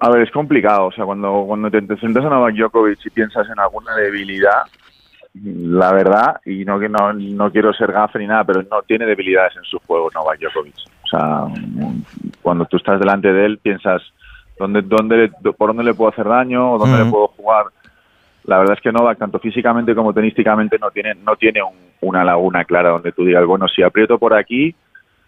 A 0.00 0.10
ver, 0.10 0.22
es 0.22 0.30
complicado. 0.32 0.86
O 0.86 0.92
sea, 0.92 1.04
cuando, 1.04 1.44
cuando 1.46 1.70
te 1.70 1.78
enfrentas 1.78 2.24
a 2.24 2.28
Novak 2.28 2.54
Djokovic 2.56 2.98
y 3.06 3.10
piensas 3.10 3.46
en 3.48 3.58
alguna 3.60 3.94
debilidad, 3.94 4.62
la 5.34 5.92
verdad, 5.92 6.40
y 6.44 6.64
no, 6.64 6.78
que 6.78 6.88
no, 6.88 7.12
no 7.12 7.50
quiero 7.50 7.72
ser 7.72 7.90
gafe 7.92 8.18
ni 8.18 8.26
nada, 8.26 8.44
pero 8.44 8.62
no 8.62 8.82
tiene 8.82 9.06
debilidades 9.06 9.56
en 9.56 9.64
su 9.64 9.78
juego 9.78 10.10
Novak 10.14 10.38
Djokovic. 10.40 10.74
O 11.04 11.06
sea, 11.08 11.44
mm, 11.46 12.02
cuando 12.42 12.64
tú 12.66 12.76
estás 12.76 13.00
delante 13.00 13.32
de 13.32 13.46
él, 13.46 13.58
piensas 13.58 14.02
dónde, 14.58 14.82
dónde, 14.82 15.30
por 15.56 15.68
dónde 15.68 15.84
le 15.84 15.94
puedo 15.94 16.10
hacer 16.10 16.28
daño 16.28 16.72
o 16.72 16.78
dónde 16.78 16.98
le 17.04 17.10
puedo 17.10 17.28
jugar. 17.28 17.66
La 18.44 18.58
verdad 18.58 18.74
es 18.76 18.82
que 18.82 18.92
Novak, 18.92 19.18
tanto 19.18 19.38
físicamente 19.38 19.94
como 19.94 20.12
tenísticamente, 20.12 20.78
no 20.78 20.90
tiene, 20.90 21.14
no 21.14 21.36
tiene 21.36 21.62
un- 21.62 21.76
una 22.02 22.24
laguna 22.24 22.64
clara 22.64 22.90
donde 22.90 23.12
tú 23.12 23.24
digas, 23.24 23.46
bueno, 23.46 23.68
si 23.68 23.82
aprieto 23.82 24.18
por 24.18 24.34
aquí, 24.34 24.74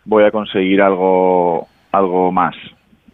voy 0.04 0.24
a 0.24 0.30
conseguir 0.32 0.82
algo, 0.82 1.66
algo 1.92 2.30
más. 2.32 2.56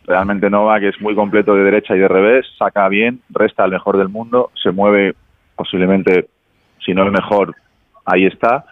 Realmente 0.07 0.51
Novak 0.51 0.83
es 0.83 1.01
muy 1.01 1.15
completo 1.15 1.55
de 1.55 1.63
derecha 1.65 1.95
y 1.95 1.99
de 2.01 2.09
revés, 2.09 2.47
saca 2.59 2.89
bien, 2.89 3.21
resta 3.29 3.63
al 3.63 3.71
mejor 3.71 3.97
del 3.99 4.09
mundo, 4.09 4.51
se 4.61 4.71
mueve 4.73 5.15
posiblemente, 5.55 6.29
si 6.85 6.93
no 6.95 7.03
el 7.05 7.13
mejor, 7.13 7.55
ahí 8.05 8.27
está. 8.27 8.65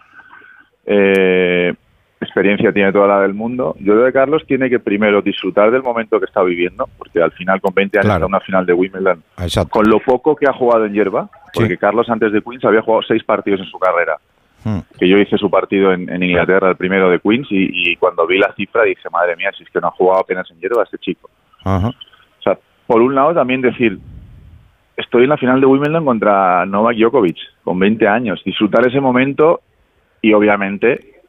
Eh, 0.85 1.73
experiencia 2.21 2.73
tiene 2.73 2.91
toda 2.91 3.07
la 3.07 3.21
del 3.21 3.33
mundo. 3.33 3.75
Yo 3.79 3.93
creo 3.93 4.05
que 4.07 4.11
Carlos 4.13 4.43
tiene 4.45 4.69
que 4.69 4.79
primero 4.79 5.21
disfrutar 5.21 5.71
del 5.71 5.83
momento 5.83 6.19
que 6.19 6.25
está 6.25 6.43
viviendo, 6.43 6.87
porque 6.97 7.21
al 7.21 7.31
final 7.31 7.61
con 7.61 7.73
20 7.73 7.97
años 7.97 8.05
Claro. 8.05 8.25
está 8.25 8.27
una 8.27 8.39
final 8.41 8.65
de 8.65 8.73
Wimbledon, 8.73 9.23
Exacto. 9.39 9.69
con 9.69 9.87
lo 9.89 9.99
poco 9.99 10.35
que 10.35 10.45
ha 10.47 10.53
jugado 10.53 10.85
en 10.85 10.93
hierba, 10.93 11.29
porque 11.53 11.77
Carlos 11.77 12.09
antes 12.09 12.33
de 12.33 12.41
Queens 12.41 12.65
había 12.65 12.81
jugado 12.81 13.03
seis 13.03 13.23
partidos 13.23 13.61
en 13.61 13.67
su 13.67 13.79
carrera 13.79 14.17
Mm. 14.65 14.79
que 14.99 15.07
yo 15.07 15.17
hice 15.17 15.37
su 15.37 15.49
partido 15.49 15.93
en, 15.93 16.09
en 16.09 16.21
Inglaterra, 16.21 16.71
el 16.71 16.75
primero 16.75 17.09
de 17.09 17.21
Queens, 17.21 17.47
y, 17.49 17.91
y 17.91 17.95
cuando 17.95 18.27
vi 18.27 18.37
la 18.37 18.51
cifra 18.55 18.83
dije, 18.83 19.09
madre 19.09 19.37
mía, 19.37 19.51
si 19.57 19.63
es 19.63 19.69
que 19.69 19.79
no 19.79 19.87
ha 19.87 19.91
jugado 19.91 20.19
apenas 20.19 20.51
en 20.51 20.59
hierba 20.59 20.83
este 20.83 20.97
chico. 20.97 21.29
Ajá. 21.63 21.87
O 21.87 22.41
sea, 22.43 22.57
por 22.85 23.01
un 23.01 23.15
lado 23.15 23.33
también 23.33 23.61
decir, 23.61 23.97
estoy 24.99 25.23
en 25.23 25.29
la 25.29 25.37
final 25.37 25.61
de 25.61 25.65
Wimbledon 25.65 26.05
contra 26.05 26.65
Novak 26.65 26.97
Djokovic, 26.97 27.37
con 27.63 27.79
20 27.79 28.07
años, 28.07 28.41
disfrutar 28.43 28.85
ese 28.85 28.99
momento 28.99 29.61
y 30.21 30.33
obviamente, 30.33 31.21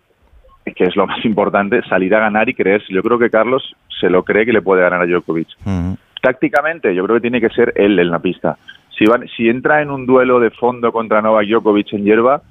que 0.74 0.84
es 0.84 0.96
lo 0.96 1.06
más 1.06 1.24
importante, 1.24 1.82
salir 1.88 2.14
a 2.14 2.20
ganar 2.20 2.48
y 2.48 2.54
creerse. 2.54 2.92
Yo 2.92 3.02
creo 3.02 3.18
que 3.18 3.30
Carlos 3.30 3.62
se 4.00 4.10
lo 4.10 4.24
cree 4.24 4.44
que 4.44 4.52
le 4.52 4.62
puede 4.62 4.82
ganar 4.82 5.02
a 5.02 5.06
Djokovic. 5.06 5.48
Tácticamente, 6.20 6.94
yo 6.94 7.04
creo 7.04 7.16
que 7.16 7.22
tiene 7.22 7.40
que 7.40 7.48
ser 7.50 7.72
él 7.76 7.98
en 7.98 8.10
la 8.10 8.18
pista. 8.18 8.58
Si, 8.98 9.06
van, 9.06 9.26
si 9.36 9.48
entra 9.48 9.80
en 9.80 9.90
un 9.90 10.04
duelo 10.04 10.40
de 10.40 10.50
fondo 10.50 10.92
contra 10.92 11.22
Novak 11.22 11.46
Djokovic 11.46 11.92
en 11.92 12.04
hierba, 12.04 12.42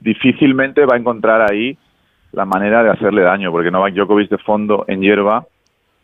difícilmente 0.00 0.86
va 0.86 0.94
a 0.94 0.98
encontrar 0.98 1.50
ahí 1.50 1.76
la 2.30 2.44
manera 2.44 2.82
de 2.82 2.90
hacerle 2.90 3.22
daño, 3.22 3.50
porque 3.50 3.70
Novak 3.70 3.94
Djokovic 3.94 4.30
de 4.30 4.38
fondo 4.38 4.84
en 4.86 5.02
hierba 5.02 5.44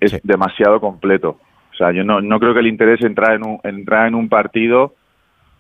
es 0.00 0.20
demasiado 0.24 0.80
completo. 0.80 1.38
O 1.78 1.84
sea, 1.84 1.92
yo 1.92 2.02
no, 2.02 2.20
no 2.20 2.40
creo 2.40 2.52
que 2.54 2.62
le 2.62 2.68
interese 2.70 3.06
entrar 3.06 3.34
en 3.34 3.46
un, 3.46 3.60
entrar 3.62 4.08
en 4.08 4.16
un 4.16 4.28
partido 4.28 4.94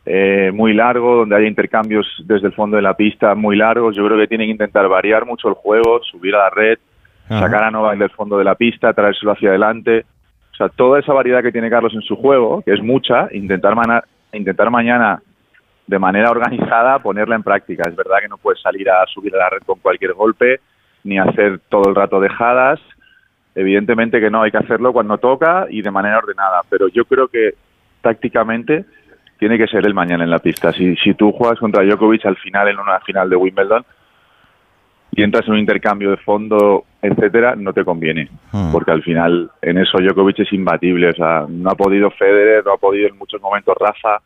eh, 0.04 0.50
muy 0.52 0.74
largo, 0.74 1.14
donde 1.14 1.36
haya 1.36 1.46
intercambios 1.46 2.06
desde 2.26 2.48
el 2.48 2.54
fondo 2.54 2.74
de 2.76 2.82
la 2.82 2.94
pista 2.94 3.36
muy 3.36 3.56
largos. 3.56 3.94
Yo 3.94 4.04
creo 4.04 4.18
que 4.18 4.26
tiene 4.26 4.44
que 4.46 4.50
intentar 4.50 4.88
variar 4.88 5.24
mucho 5.26 5.46
el 5.48 5.54
juego, 5.54 6.00
subir 6.02 6.34
a 6.34 6.38
la 6.38 6.50
red, 6.50 6.78
Ajá. 7.28 7.38
sacar 7.40 7.62
a 7.62 7.70
Novak 7.70 7.98
del 7.98 8.10
fondo 8.10 8.36
de 8.36 8.42
la 8.42 8.56
pista, 8.56 8.92
traérselo 8.92 9.30
hacia 9.30 9.50
adelante. 9.50 10.06
O 10.54 10.56
sea, 10.56 10.68
toda 10.70 10.98
esa 10.98 11.12
variedad 11.12 11.40
que 11.40 11.52
tiene 11.52 11.70
Carlos 11.70 11.94
en 11.94 12.02
su 12.02 12.16
juego, 12.16 12.62
que 12.62 12.72
es 12.72 12.82
mucha, 12.82 13.28
intentar, 13.30 13.76
mana- 13.76 14.02
intentar 14.32 14.70
mañana 14.70 15.22
de 15.86 15.98
manera 16.00 16.32
organizada 16.32 16.98
ponerla 16.98 17.36
en 17.36 17.44
práctica. 17.44 17.88
Es 17.88 17.94
verdad 17.94 18.16
que 18.20 18.28
no 18.28 18.38
puedes 18.38 18.60
salir 18.60 18.90
a 18.90 19.06
subir 19.06 19.32
a 19.36 19.38
la 19.38 19.50
red 19.50 19.62
con 19.64 19.78
cualquier 19.78 20.14
golpe, 20.14 20.58
ni 21.04 21.16
hacer 21.16 21.60
todo 21.68 21.88
el 21.88 21.94
rato 21.94 22.18
dejadas. 22.18 22.80
Evidentemente 23.58 24.20
que 24.20 24.30
no, 24.30 24.42
hay 24.42 24.52
que 24.52 24.58
hacerlo 24.58 24.92
cuando 24.92 25.18
toca 25.18 25.66
y 25.68 25.82
de 25.82 25.90
manera 25.90 26.18
ordenada. 26.18 26.60
Pero 26.70 26.86
yo 26.86 27.04
creo 27.06 27.26
que 27.26 27.54
tácticamente 28.00 28.84
tiene 29.36 29.58
que 29.58 29.66
ser 29.66 29.84
el 29.84 29.94
mañana 29.94 30.22
en 30.22 30.30
la 30.30 30.38
pista. 30.38 30.72
Si, 30.72 30.94
si 30.94 31.14
tú 31.14 31.32
juegas 31.32 31.58
contra 31.58 31.82
Djokovic 31.82 32.24
al 32.26 32.36
final 32.36 32.68
en 32.68 32.78
una 32.78 33.00
final 33.00 33.28
de 33.28 33.34
Wimbledon 33.34 33.84
y 35.10 35.24
entras 35.24 35.44
en 35.48 35.54
un 35.54 35.58
intercambio 35.58 36.12
de 36.12 36.18
fondo, 36.18 36.84
etcétera, 37.02 37.56
no 37.56 37.72
te 37.72 37.84
conviene. 37.84 38.30
Porque 38.70 38.92
al 38.92 39.02
final 39.02 39.50
en 39.60 39.78
eso 39.78 39.98
Djokovic 39.98 40.38
es 40.38 40.52
imbatible. 40.52 41.08
O 41.08 41.14
sea, 41.14 41.44
no 41.48 41.70
ha 41.70 41.74
podido 41.74 42.12
Federer, 42.12 42.64
no 42.64 42.74
ha 42.74 42.78
podido 42.78 43.08
en 43.08 43.18
muchos 43.18 43.42
momentos 43.42 43.74
Rafa. 43.76 44.18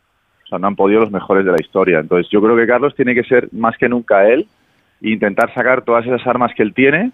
O 0.45 0.47
sea, 0.47 0.59
no 0.59 0.67
han 0.67 0.77
podido 0.77 1.01
los 1.01 1.11
mejores 1.11 1.47
de 1.47 1.53
la 1.53 1.63
historia. 1.63 2.01
Entonces 2.01 2.31
yo 2.31 2.43
creo 2.43 2.55
que 2.55 2.67
Carlos 2.67 2.95
tiene 2.95 3.15
que 3.15 3.25
ser 3.25 3.49
más 3.53 3.79
que 3.79 3.89
nunca 3.89 4.29
él 4.29 4.47
e 5.01 5.09
intentar 5.09 5.55
sacar 5.55 5.81
todas 5.81 6.05
esas 6.05 6.27
armas 6.27 6.53
que 6.55 6.63
él 6.63 6.75
tiene 6.75 7.13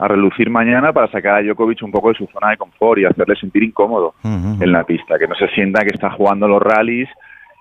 a 0.00 0.08
relucir 0.08 0.48
mañana 0.48 0.92
para 0.92 1.10
sacar 1.10 1.36
a 1.36 1.42
Djokovic 1.42 1.82
un 1.82 1.92
poco 1.92 2.08
de 2.08 2.14
su 2.14 2.26
zona 2.32 2.50
de 2.50 2.56
confort 2.56 3.00
y 3.00 3.04
hacerle 3.04 3.36
sentir 3.36 3.62
incómodo 3.62 4.14
en 4.24 4.72
la 4.72 4.84
pista, 4.84 5.18
que 5.18 5.28
no 5.28 5.34
se 5.34 5.48
sienta 5.48 5.84
que 5.84 5.94
está 5.94 6.10
jugando 6.10 6.48
los 6.48 6.62
rallies 6.62 7.08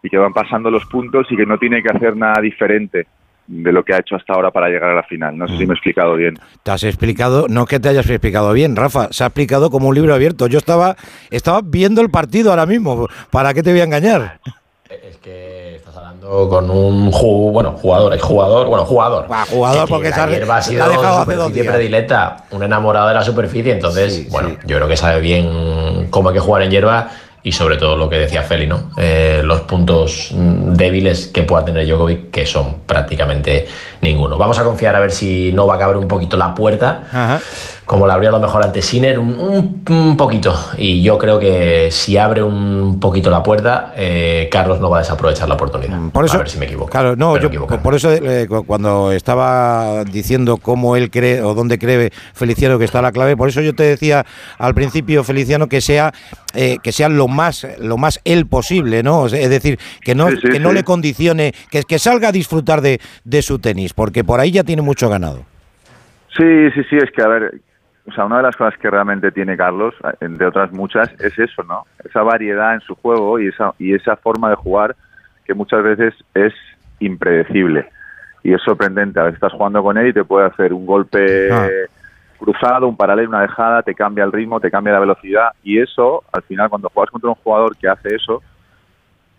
y 0.02 0.10
que 0.10 0.18
van 0.18 0.34
pasando 0.34 0.72
los 0.72 0.86
puntos 0.86 1.28
y 1.30 1.36
que 1.36 1.46
no 1.46 1.58
tiene 1.58 1.84
que 1.84 1.90
hacer 1.90 2.16
nada 2.16 2.42
diferente 2.42 3.08
de 3.48 3.72
lo 3.74 3.84
que 3.84 3.94
ha 3.94 3.98
hecho 3.98 4.16
hasta 4.16 4.34
ahora 4.34 4.52
para 4.52 4.70
llegar 4.70 4.92
a 4.92 4.96
la 4.96 5.04
final. 5.04 5.38
No 5.38 5.48
sé 5.48 5.58
si 5.58 5.66
me 5.66 5.74
he 5.74 5.76
explicado 5.76 6.16
bien. 6.16 6.36
Te 6.64 6.72
has 6.72 6.84
explicado, 6.84 7.48
no 7.50 7.66
que 7.66 7.80
te 7.80 7.90
hayas 7.90 8.10
explicado 8.10 8.54
bien, 8.54 8.76
Rafa, 8.76 9.12
se 9.12 9.24
ha 9.24 9.28
explicado 9.28 9.70
como 9.70 9.90
un 9.90 9.96
libro 9.96 10.14
abierto. 10.14 10.48
Yo 10.48 10.60
estaba, 10.60 10.96
estaba 11.32 11.62
viendo 11.62 12.02
el 12.02 12.10
partido 12.10 12.52
ahora 12.52 12.68
mismo. 12.68 13.08
¿Para 13.32 13.54
qué 13.54 13.64
te 13.64 13.72
voy 13.72 13.82
a 13.82 13.86
engañar? 13.86 14.40
Con 16.50 16.70
un 16.70 17.12
ju- 17.12 17.52
bueno, 17.52 17.76
jugador, 17.82 18.14
exjugador, 18.14 18.68
bueno, 18.68 18.86
jugador. 18.86 19.28
jugador, 19.50 19.86
Que- 19.86 19.90
porque 19.90 20.12
que 20.12 20.18
la 20.18 20.28
hierba 20.28 20.58
ha 20.58 20.62
sido 20.62 20.88
la 20.88 21.20
superficie 21.22 21.62
días. 21.64 21.74
predilecta, 21.76 22.38
un 22.52 22.64
enamorado 22.64 23.08
de 23.08 23.14
la 23.14 23.24
superficie, 23.24 23.72
entonces, 23.74 24.30
bueno, 24.30 24.50
yo 24.66 24.76
creo 24.78 24.88
que 24.88 24.98
sabe 24.98 25.20
bien 25.22 26.08
cómo 26.10 26.30
hay 26.30 26.36
que 26.36 26.42
jugar 26.42 26.64
en 26.64 26.72
hierba 26.72 27.10
y 27.42 27.54
sobre 27.54 27.78
todo 27.78 27.96
lo 27.96 28.10
que 28.10 28.18
decía 28.20 28.44
Feli, 28.44 28.68
¿no? 28.68 28.92
Eh, 28.98 29.42
los 29.46 29.62
puntos 29.62 30.32
débiles 30.34 31.28
que 31.28 31.44
pueda 31.44 31.64
tener 31.64 31.88
Djokovic, 31.88 32.32
que 32.32 32.46
son 32.46 32.80
prácticamente 32.86 33.66
ninguno. 34.02 34.38
Vamos 34.38 34.60
a 34.60 34.64
confiar 34.66 34.94
a 34.96 35.00
ver 35.00 35.12
si 35.12 35.52
no 35.54 35.66
va 35.66 35.76
a 35.76 35.80
caber 35.80 35.96
un 35.96 36.08
poquito 36.08 36.36
la 36.36 36.54
puerta 36.54 37.40
como 37.90 38.06
la 38.06 38.14
abrió 38.14 38.30
a 38.30 38.34
lo 38.34 38.40
mejor 38.40 38.64
ante 38.64 38.84
Sinner, 38.84 39.18
un, 39.18 39.30
un- 39.40 39.84
un 39.90 40.16
poquito. 40.16 40.54
Y 40.78 41.02
yo 41.02 41.18
creo 41.18 41.40
que 41.40 41.90
si 41.90 42.18
abre 42.18 42.44
un 42.44 43.00
poquito 43.00 43.32
la 43.32 43.42
puerta, 43.42 43.94
eh, 43.98 44.48
Carlos 44.52 44.80
no 44.80 44.92
va 44.92 44.98
a 44.98 45.00
desaprovechar 45.00 45.50
la 45.50 45.56
oportunidad. 45.56 45.98
Por 46.12 46.24
eso, 46.24 46.36
a 46.36 46.38
ver 46.42 46.50
si 46.50 46.60
me 46.60 46.68
equivoco. 46.68 46.92
Claro, 46.92 47.16
no, 47.16 47.36
yo 47.40 47.50
por 47.82 47.96
eso 47.96 48.14
eh, 48.14 48.46
cu- 48.48 48.64
cuando 48.64 49.12
estaba 49.12 50.04
diciendo 50.04 50.58
cómo 50.58 50.96
él 50.98 51.10
cree 51.10 51.42
o 51.42 51.56
dónde 51.56 51.80
cree 51.80 52.12
Feliciano 52.36 52.78
que 52.78 52.86
está 52.86 53.02
la 53.02 53.12
clave, 53.12 53.36
por 53.36 53.50
eso 53.50 53.60
yo 53.62 53.74
te 53.74 53.82
decía 53.82 54.24
al 54.60 54.76
principio 54.76 55.24
Feliciano 55.24 55.68
que 55.68 55.82
sea 55.82 56.14
eh, 56.54 56.78
que 56.84 56.92
sea 56.92 57.10
lo 57.10 57.28
más 57.28 57.66
lo 57.80 57.98
más 57.98 58.20
él 58.24 58.46
posible, 58.46 59.02
¿no? 59.02 59.26
Es 59.26 59.50
decir, 59.50 59.80
que 60.02 60.14
no 60.14 60.30
Sí, 60.30 60.38
sí, 60.44 60.50
que 60.50 60.60
no 60.60 60.70
sí. 60.70 60.76
le 60.76 60.84
condicione, 60.84 61.54
que 61.72 61.82
que 61.82 61.98
salga 61.98 62.28
a 62.28 62.32
disfrutar 62.32 62.82
de, 62.82 63.02
de 63.24 63.42
su 63.42 63.58
tenis, 63.58 63.94
porque 63.94 64.24
por 64.24 64.40
ahí 64.40 64.52
ya 64.52 64.64
tiene 64.64 64.84
mucho 64.84 65.10
ganado. 65.10 65.42
Sí, 66.38 66.44
sí, 66.76 66.82
sí, 66.88 66.96
es 66.98 67.10
que 67.16 67.24
a 67.24 67.28
ver, 67.28 67.62
o 68.10 68.16
sea, 68.16 68.26
una 68.26 68.38
de 68.38 68.44
las 68.44 68.56
cosas 68.56 68.78
que 68.80 68.90
realmente 68.90 69.32
tiene 69.32 69.56
Carlos, 69.58 69.94
entre 70.20 70.48
otras 70.48 70.72
muchas, 70.72 71.10
es 71.20 71.38
eso, 71.40 71.64
¿no? 71.64 71.86
Esa 72.04 72.22
variedad 72.24 72.74
en 72.74 72.82
su 72.82 72.96
juego 72.96 73.40
y 73.40 73.48
esa, 73.48 73.74
y 73.80 73.94
esa 73.94 74.16
forma 74.16 74.50
de 74.50 74.56
jugar 74.56 74.96
que 75.46 75.54
muchas 75.54 75.84
veces 75.84 76.14
es 76.34 76.54
impredecible. 77.00 77.90
Y 78.44 78.54
es 78.54 78.62
sorprendente, 78.62 79.20
a 79.20 79.24
veces 79.24 79.36
estás 79.36 79.54
jugando 79.54 79.82
con 79.82 79.98
él 79.98 80.08
y 80.08 80.14
te 80.14 80.24
puede 80.24 80.48
hacer 80.48 80.74
un 80.74 80.86
golpe 80.86 81.52
Ah. 81.52 81.68
cruzado, 82.38 82.88
un 82.88 82.96
paralelo, 82.96 83.30
una 83.30 83.42
dejada, 83.42 83.82
te 83.84 83.94
cambia 83.94 84.24
el 84.24 84.32
ritmo, 84.32 84.60
te 84.60 84.72
cambia 84.72 84.94
la 84.94 85.00
velocidad 85.00 85.50
y 85.64 85.80
eso, 85.80 86.24
al 86.32 86.42
final, 86.44 86.70
cuando 86.70 86.90
juegas 86.90 87.12
contra 87.12 87.30
un 87.30 87.36
jugador 87.36 87.76
que 87.76 87.88
hace 87.90 88.16
eso, 88.16 88.42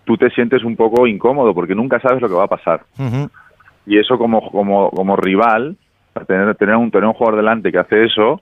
tú 0.05 0.17
te 0.17 0.31
sientes 0.31 0.65
un 0.65 0.77
poco 0.77 1.07
incómodo 1.07 1.55
porque 1.55 1.75
nunca 1.75 2.01
sabes 2.01 2.21
lo 2.21 2.29
que 2.29 2.35
va 2.35 2.45
a 2.45 2.49
pasar 2.49 2.81
y 3.87 3.99
eso 3.99 4.19
como 4.19 4.51
como 4.51 4.91
como 4.91 5.17
rival 5.17 5.77
tener 6.27 6.55
tener 6.57 6.77
un 6.77 6.91
tener 6.91 7.07
un 7.07 7.13
jugador 7.13 7.37
delante 7.37 7.71
que 7.71 7.79
hace 7.79 8.05
eso 8.05 8.35
es 8.35 8.41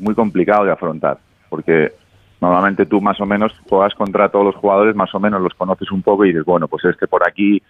muy 0.00 0.14
complicado 0.14 0.64
de 0.64 0.72
afrontar 0.72 1.18
porque 1.48 1.92
normalmente 2.40 2.86
tú 2.86 3.00
más 3.00 3.20
o 3.20 3.26
menos 3.26 3.52
juegas 3.68 3.94
contra 3.94 4.28
todos 4.28 4.44
los 4.46 4.54
jugadores 4.56 4.94
más 4.96 5.14
o 5.14 5.20
menos 5.20 5.40
los 5.42 5.54
conoces 5.54 5.90
un 5.90 6.02
poco 6.02 6.24
y 6.24 6.28
dices 6.28 6.44
bueno 6.44 6.68
pues 6.68 6.84
este 6.84 7.06
por 7.06 7.26
aquí 7.26 7.62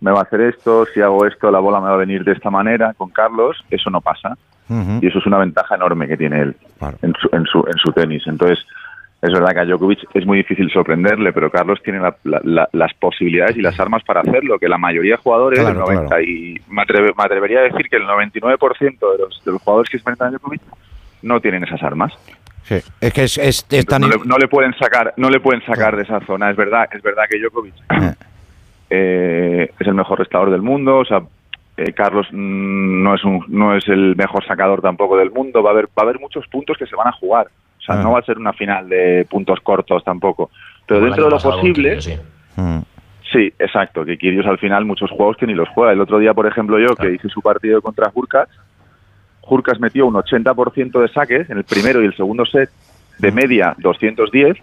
me 0.00 0.10
va 0.10 0.20
a 0.20 0.22
hacer 0.22 0.40
esto 0.42 0.86
si 0.92 1.00
hago 1.00 1.26
esto 1.26 1.50
la 1.50 1.58
bola 1.60 1.80
me 1.80 1.88
va 1.88 1.94
a 1.94 1.98
venir 1.98 2.24
de 2.24 2.32
esta 2.32 2.50
manera 2.50 2.92
con 2.94 3.10
Carlos 3.10 3.56
eso 3.70 3.90
no 3.90 4.00
pasa. 4.00 4.36
Y 5.02 5.08
eso 5.08 5.18
es 5.18 5.26
una 5.26 5.38
ventaja 5.38 5.74
enorme 5.74 6.06
que 6.06 6.16
tiene 6.16 6.42
él 6.42 6.56
en 7.02 7.12
su 7.20 7.28
en 7.32 7.44
su 7.46 7.58
en 7.66 7.76
su 7.78 7.90
tenis. 7.92 8.22
Entonces 8.26 8.58
Es 9.22 9.32
verdad 9.34 9.52
que 9.52 9.58
a 9.60 9.64
Djokovic 9.66 9.98
es 10.14 10.24
muy 10.24 10.38
difícil 10.38 10.70
sorprenderle, 10.70 11.32
pero 11.34 11.50
Carlos 11.50 11.78
tiene 11.84 12.00
la- 12.00 12.16
la- 12.24 12.40
la- 12.42 12.68
las 12.72 12.94
posibilidades 12.94 13.54
y 13.56 13.60
las 13.60 13.78
armas 13.78 14.02
para 14.02 14.20
hacerlo, 14.22 14.58
que 14.58 14.66
la 14.66 14.78
mayoría 14.78 15.16
de 15.16 15.22
jugadores, 15.22 15.58
Claro, 15.60 15.74
el 15.74 15.84
90 15.96 16.22
y 16.22 16.54
me, 16.70 16.80
atreve- 16.82 17.12
me 17.14 17.24
atrevería 17.24 17.58
a 17.58 17.62
decir 17.64 17.86
que 17.90 17.96
el 17.96 18.04
99% 18.06 19.12
de 19.12 19.18
los, 19.18 19.42
de 19.44 19.52
los 19.52 19.60
jugadores 19.60 19.90
que 19.90 19.98
se 19.98 20.02
enfrentan 20.02 20.28
a 20.28 20.30
Djokovic 20.30 20.62
no 21.22 21.40
tienen 21.40 21.64
esas 21.64 21.82
armas. 21.82 22.12
Sí. 22.64 22.76
Es 23.00 23.12
que 23.12 23.24
es, 23.24 23.38
es- 23.38 23.66
es 23.70 23.86
tan... 23.86 24.02
no, 24.02 24.08
le, 24.08 24.16
no 24.24 24.36
le 24.38 24.46
pueden 24.48 24.72
sacar, 24.78 25.12
no 25.16 25.28
le 25.30 25.40
pueden 25.40 25.64
sacar 25.64 25.96
de 25.96 26.02
esa 26.02 26.20
zona. 26.26 26.50
Es 26.50 26.56
verdad, 26.56 26.88
es 26.92 27.02
verdad 27.02 27.24
que 27.28 27.38
Djokovic 27.38 27.74
eh, 28.90 29.70
es 29.78 29.86
el 29.86 29.94
mejor 29.94 30.18
restaurador 30.18 30.52
del 30.52 30.62
mundo. 30.62 30.98
O 30.98 31.04
sea, 31.04 31.22
eh, 31.76 31.92
Carlos 31.92 32.26
mm, 32.30 33.02
no 33.02 33.14
es 33.14 33.24
un, 33.24 33.44
no 33.48 33.76
es 33.76 33.86
el 33.88 34.16
mejor 34.16 34.44
sacador 34.46 34.82
tampoco 34.82 35.16
del 35.16 35.30
mundo. 35.30 35.62
Va 35.62 35.70
a 35.70 35.72
haber, 35.72 35.86
va 35.86 35.92
a 35.98 36.02
haber 36.02 36.20
muchos 36.20 36.46
puntos 36.48 36.76
que 36.78 36.86
se 36.86 36.96
van 36.96 37.08
a 37.08 37.12
jugar. 37.12 37.46
O 37.78 37.82
sea, 37.82 37.96
Ah. 37.96 38.02
no 38.02 38.12
va 38.12 38.18
a 38.20 38.22
ser 38.22 38.38
una 38.38 38.52
final 38.52 38.88
de 38.88 39.26
puntos 39.28 39.58
cortos 39.60 40.04
tampoco. 40.04 40.50
Pero 40.86 41.00
Como 41.00 41.06
dentro 41.06 41.24
de 41.24 41.30
lo 41.30 41.38
posible, 41.38 42.00
sí. 42.02 42.14
Mm. 42.56 42.80
Sí, 43.32 43.52
exacto, 43.60 44.04
que 44.04 44.18
Kyrgios 44.18 44.46
al 44.46 44.58
final 44.58 44.84
muchos 44.84 45.08
juegos 45.10 45.36
que 45.36 45.46
ni 45.46 45.54
los 45.54 45.68
juega. 45.68 45.92
El 45.92 46.00
otro 46.00 46.18
día, 46.18 46.34
por 46.34 46.46
ejemplo, 46.48 46.78
yo 46.80 46.96
que 46.96 47.12
hice 47.12 47.28
su 47.28 47.40
partido 47.40 47.80
contra 47.80 48.10
Hurkacz, 48.12 48.50
Hurkacz 49.42 49.80
metió 49.80 50.06
un 50.06 50.14
80% 50.14 51.00
de 51.00 51.08
saques 51.08 51.50
en 51.50 51.58
el 51.58 51.64
primero 51.64 52.02
y 52.02 52.06
el 52.06 52.16
segundo 52.16 52.44
set, 52.46 52.70
de 53.18 53.32
media 53.32 53.74
210, 53.78 54.56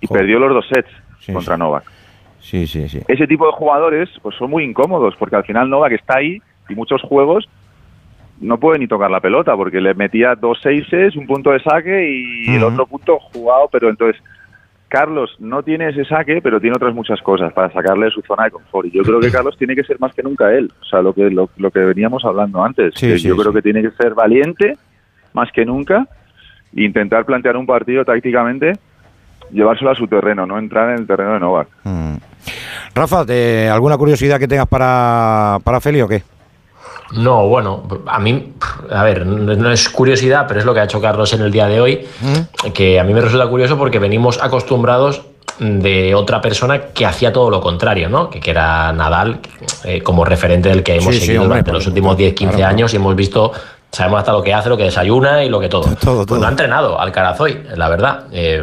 y 0.00 0.06
perdió 0.06 0.38
los 0.38 0.54
dos 0.54 0.66
sets 0.68 0.90
contra 1.32 1.56
Novak. 1.56 1.84
Sí, 2.40 2.66
sí, 2.66 2.88
sí. 2.88 3.02
Ese 3.06 3.26
tipo 3.26 3.46
de 3.46 3.52
jugadores 3.52 4.08
pues 4.22 4.36
son 4.36 4.50
muy 4.50 4.64
incómodos, 4.64 5.14
porque 5.16 5.36
al 5.36 5.44
final 5.44 5.68
Novak 5.68 5.92
está 5.92 6.18
ahí 6.18 6.40
y 6.68 6.74
muchos 6.74 7.02
juegos 7.02 7.48
no 8.40 8.58
puede 8.58 8.78
ni 8.78 8.86
tocar 8.86 9.10
la 9.10 9.20
pelota, 9.20 9.56
porque 9.56 9.80
le 9.80 9.94
metía 9.94 10.34
dos 10.34 10.60
seises, 10.62 11.16
un 11.16 11.26
punto 11.26 11.50
de 11.50 11.60
saque 11.60 12.08
y 12.08 12.54
el 12.54 12.62
Ujú. 12.62 12.72
otro 12.72 12.86
punto 12.86 13.18
jugado, 13.18 13.68
pero 13.70 13.88
entonces 13.88 14.22
Carlos 14.88 15.36
no 15.38 15.62
tiene 15.62 15.90
ese 15.90 16.04
saque, 16.06 16.40
pero 16.42 16.60
tiene 16.60 16.76
otras 16.76 16.94
muchas 16.94 17.20
cosas 17.20 17.52
para 17.52 17.70
sacarle 17.72 18.06
de 18.06 18.10
su 18.10 18.22
zona 18.22 18.44
de 18.44 18.50
confort. 18.52 18.86
Y 18.88 18.90
yo 18.92 19.02
creo 19.02 19.20
que 19.20 19.30
Carlos 19.30 19.56
tiene 19.58 19.74
que 19.76 19.84
ser 19.84 20.00
más 20.00 20.14
que 20.14 20.22
nunca 20.22 20.50
él. 20.52 20.72
O 20.80 20.84
sea, 20.84 21.02
lo 21.02 21.12
que, 21.12 21.28
lo, 21.30 21.50
lo 21.58 21.70
que 21.70 21.80
veníamos 21.80 22.24
hablando 22.24 22.64
antes. 22.64 22.94
Sí, 22.96 23.06
que 23.08 23.18
sí, 23.18 23.28
yo 23.28 23.36
creo 23.36 23.52
que 23.52 23.60
tiene 23.62 23.82
que 23.82 23.90
ser 23.90 24.14
valiente 24.14 24.76
más 25.34 25.52
que 25.52 25.64
nunca 25.66 26.06
e 26.74 26.84
intentar 26.84 27.24
plantear 27.26 27.56
un 27.56 27.66
partido 27.66 28.04
tácticamente, 28.04 28.72
llevárselo 29.52 29.90
a 29.90 29.94
su 29.94 30.06
terreno, 30.06 30.46
no 30.46 30.58
entrar 30.58 30.90
en 30.90 31.00
el 31.00 31.06
terreno 31.06 31.34
de 31.34 31.40
Novak. 31.40 31.68
Mm. 31.84 32.14
Rafa, 32.94 33.26
¿te- 33.26 33.68
¿alguna 33.68 33.96
curiosidad 33.98 34.38
que 34.38 34.48
tengas 34.48 34.66
para, 34.68 35.58
para 35.64 35.80
Feli 35.80 36.00
o 36.00 36.08
qué? 36.08 36.22
No, 37.12 37.46
bueno, 37.48 37.84
a 38.06 38.18
mí, 38.18 38.52
a 38.90 39.02
ver, 39.02 39.24
no 39.26 39.72
es 39.72 39.88
curiosidad, 39.88 40.44
pero 40.46 40.60
es 40.60 40.66
lo 40.66 40.74
que 40.74 40.80
ha 40.80 40.84
hecho 40.84 41.00
Carlos 41.00 41.32
en 41.32 41.40
el 41.40 41.50
día 41.50 41.66
de 41.66 41.80
hoy, 41.80 42.06
que 42.74 43.00
a 43.00 43.04
mí 43.04 43.14
me 43.14 43.20
resulta 43.20 43.46
curioso 43.46 43.78
porque 43.78 43.98
venimos 43.98 44.38
acostumbrados 44.42 45.22
de 45.58 46.14
otra 46.14 46.40
persona 46.40 46.80
que 46.94 47.04
hacía 47.06 47.32
todo 47.32 47.50
lo 47.50 47.60
contrario, 47.60 48.08
¿no? 48.08 48.30
Que, 48.30 48.40
que 48.40 48.50
era 48.50 48.92
Nadal 48.92 49.40
eh, 49.84 50.02
como 50.02 50.24
referente 50.24 50.68
del 50.68 50.82
que 50.82 50.96
hemos 50.96 51.14
Sí, 51.14 51.20
sí, 51.20 51.26
seguido 51.26 51.42
hombre, 51.42 51.56
durante 51.58 51.72
los 51.72 51.86
últimos 51.86 52.16
10, 52.16 52.34
15 52.34 52.44
claro, 52.50 52.56
claro. 52.58 52.74
años 52.76 52.92
y 52.92 52.96
hemos 52.96 53.16
visto, 53.16 53.52
sabemos 53.90 54.18
hasta 54.18 54.32
lo 54.32 54.42
que 54.42 54.52
hace, 54.52 54.68
lo 54.68 54.76
que 54.76 54.84
desayuna 54.84 55.44
y 55.44 55.48
lo 55.48 55.60
que 55.60 55.68
todo. 55.68 55.84
Pues 56.26 56.40
no 56.40 56.46
ha 56.46 56.50
entrenado 56.50 57.00
Alcaraz 57.00 57.40
hoy, 57.40 57.62
la 57.74 57.88
verdad. 57.88 58.24
Eh, 58.32 58.62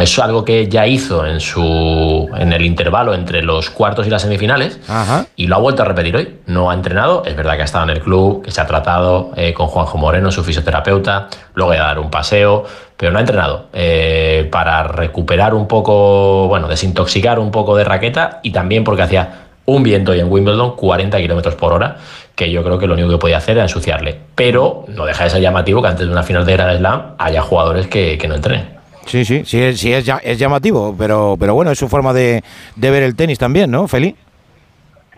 es 0.00 0.18
algo 0.18 0.44
que 0.44 0.68
ya 0.68 0.86
hizo 0.86 1.26
en 1.26 1.40
su 1.40 2.28
en 2.36 2.52
el 2.52 2.64
intervalo 2.64 3.14
entre 3.14 3.42
los 3.42 3.70
cuartos 3.70 4.06
y 4.06 4.10
las 4.10 4.22
semifinales 4.22 4.80
Ajá. 4.88 5.26
y 5.36 5.46
lo 5.46 5.56
ha 5.56 5.58
vuelto 5.58 5.82
a 5.82 5.86
repetir 5.86 6.16
hoy. 6.16 6.38
No 6.46 6.70
ha 6.70 6.74
entrenado, 6.74 7.24
es 7.24 7.36
verdad 7.36 7.56
que 7.56 7.62
ha 7.62 7.64
estado 7.64 7.84
en 7.84 7.90
el 7.90 8.00
club, 8.00 8.42
que 8.44 8.50
se 8.50 8.60
ha 8.60 8.66
tratado 8.66 9.32
eh, 9.36 9.52
con 9.52 9.66
Juanjo 9.66 9.98
Moreno, 9.98 10.30
su 10.30 10.44
fisioterapeuta, 10.44 11.28
luego 11.54 11.72
de 11.72 11.78
dar 11.78 11.98
un 11.98 12.10
paseo, 12.10 12.64
pero 12.96 13.12
no 13.12 13.18
ha 13.18 13.20
entrenado 13.20 13.66
eh, 13.72 14.48
para 14.52 14.82
recuperar 14.84 15.54
un 15.54 15.66
poco, 15.66 16.48
bueno, 16.48 16.68
desintoxicar 16.68 17.38
un 17.38 17.50
poco 17.50 17.76
de 17.76 17.84
raqueta 17.84 18.40
y 18.42 18.52
también 18.52 18.84
porque 18.84 19.02
hacía 19.02 19.46
un 19.64 19.82
viento 19.82 20.12
hoy 20.12 20.20
en 20.20 20.30
Wimbledon, 20.30 20.74
40 20.74 21.18
kilómetros 21.18 21.54
por 21.54 21.72
hora, 21.72 21.96
que 22.34 22.50
yo 22.50 22.62
creo 22.64 22.78
que 22.78 22.86
lo 22.86 22.94
único 22.94 23.08
que 23.10 23.18
podía 23.18 23.36
hacer 23.38 23.56
era 23.56 23.64
ensuciarle. 23.64 24.18
Pero 24.34 24.84
no 24.88 25.04
deja 25.04 25.24
de 25.24 25.30
ser 25.30 25.40
llamativo 25.42 25.82
que 25.82 25.88
antes 25.88 26.06
de 26.06 26.12
una 26.12 26.22
final 26.22 26.44
de 26.46 26.52
Grand 26.54 26.78
Slam 26.78 27.02
haya 27.18 27.42
jugadores 27.42 27.86
que, 27.88 28.16
que 28.18 28.28
no 28.28 28.34
entrenen. 28.36 28.78
Sí, 29.06 29.24
sí, 29.24 29.44
sí, 29.44 29.60
es, 29.60 29.80
sí 29.80 29.92
es, 29.92 30.04
ya- 30.06 30.20
es 30.22 30.38
llamativo, 30.38 30.94
pero, 30.96 31.36
pero 31.38 31.54
bueno, 31.54 31.70
es 31.70 31.78
su 31.78 31.88
forma 31.88 32.12
de, 32.12 32.42
de 32.76 32.90
ver 32.90 33.02
el 33.02 33.16
tenis 33.16 33.38
también, 33.38 33.70
¿no, 33.70 33.88
Feli? 33.88 34.14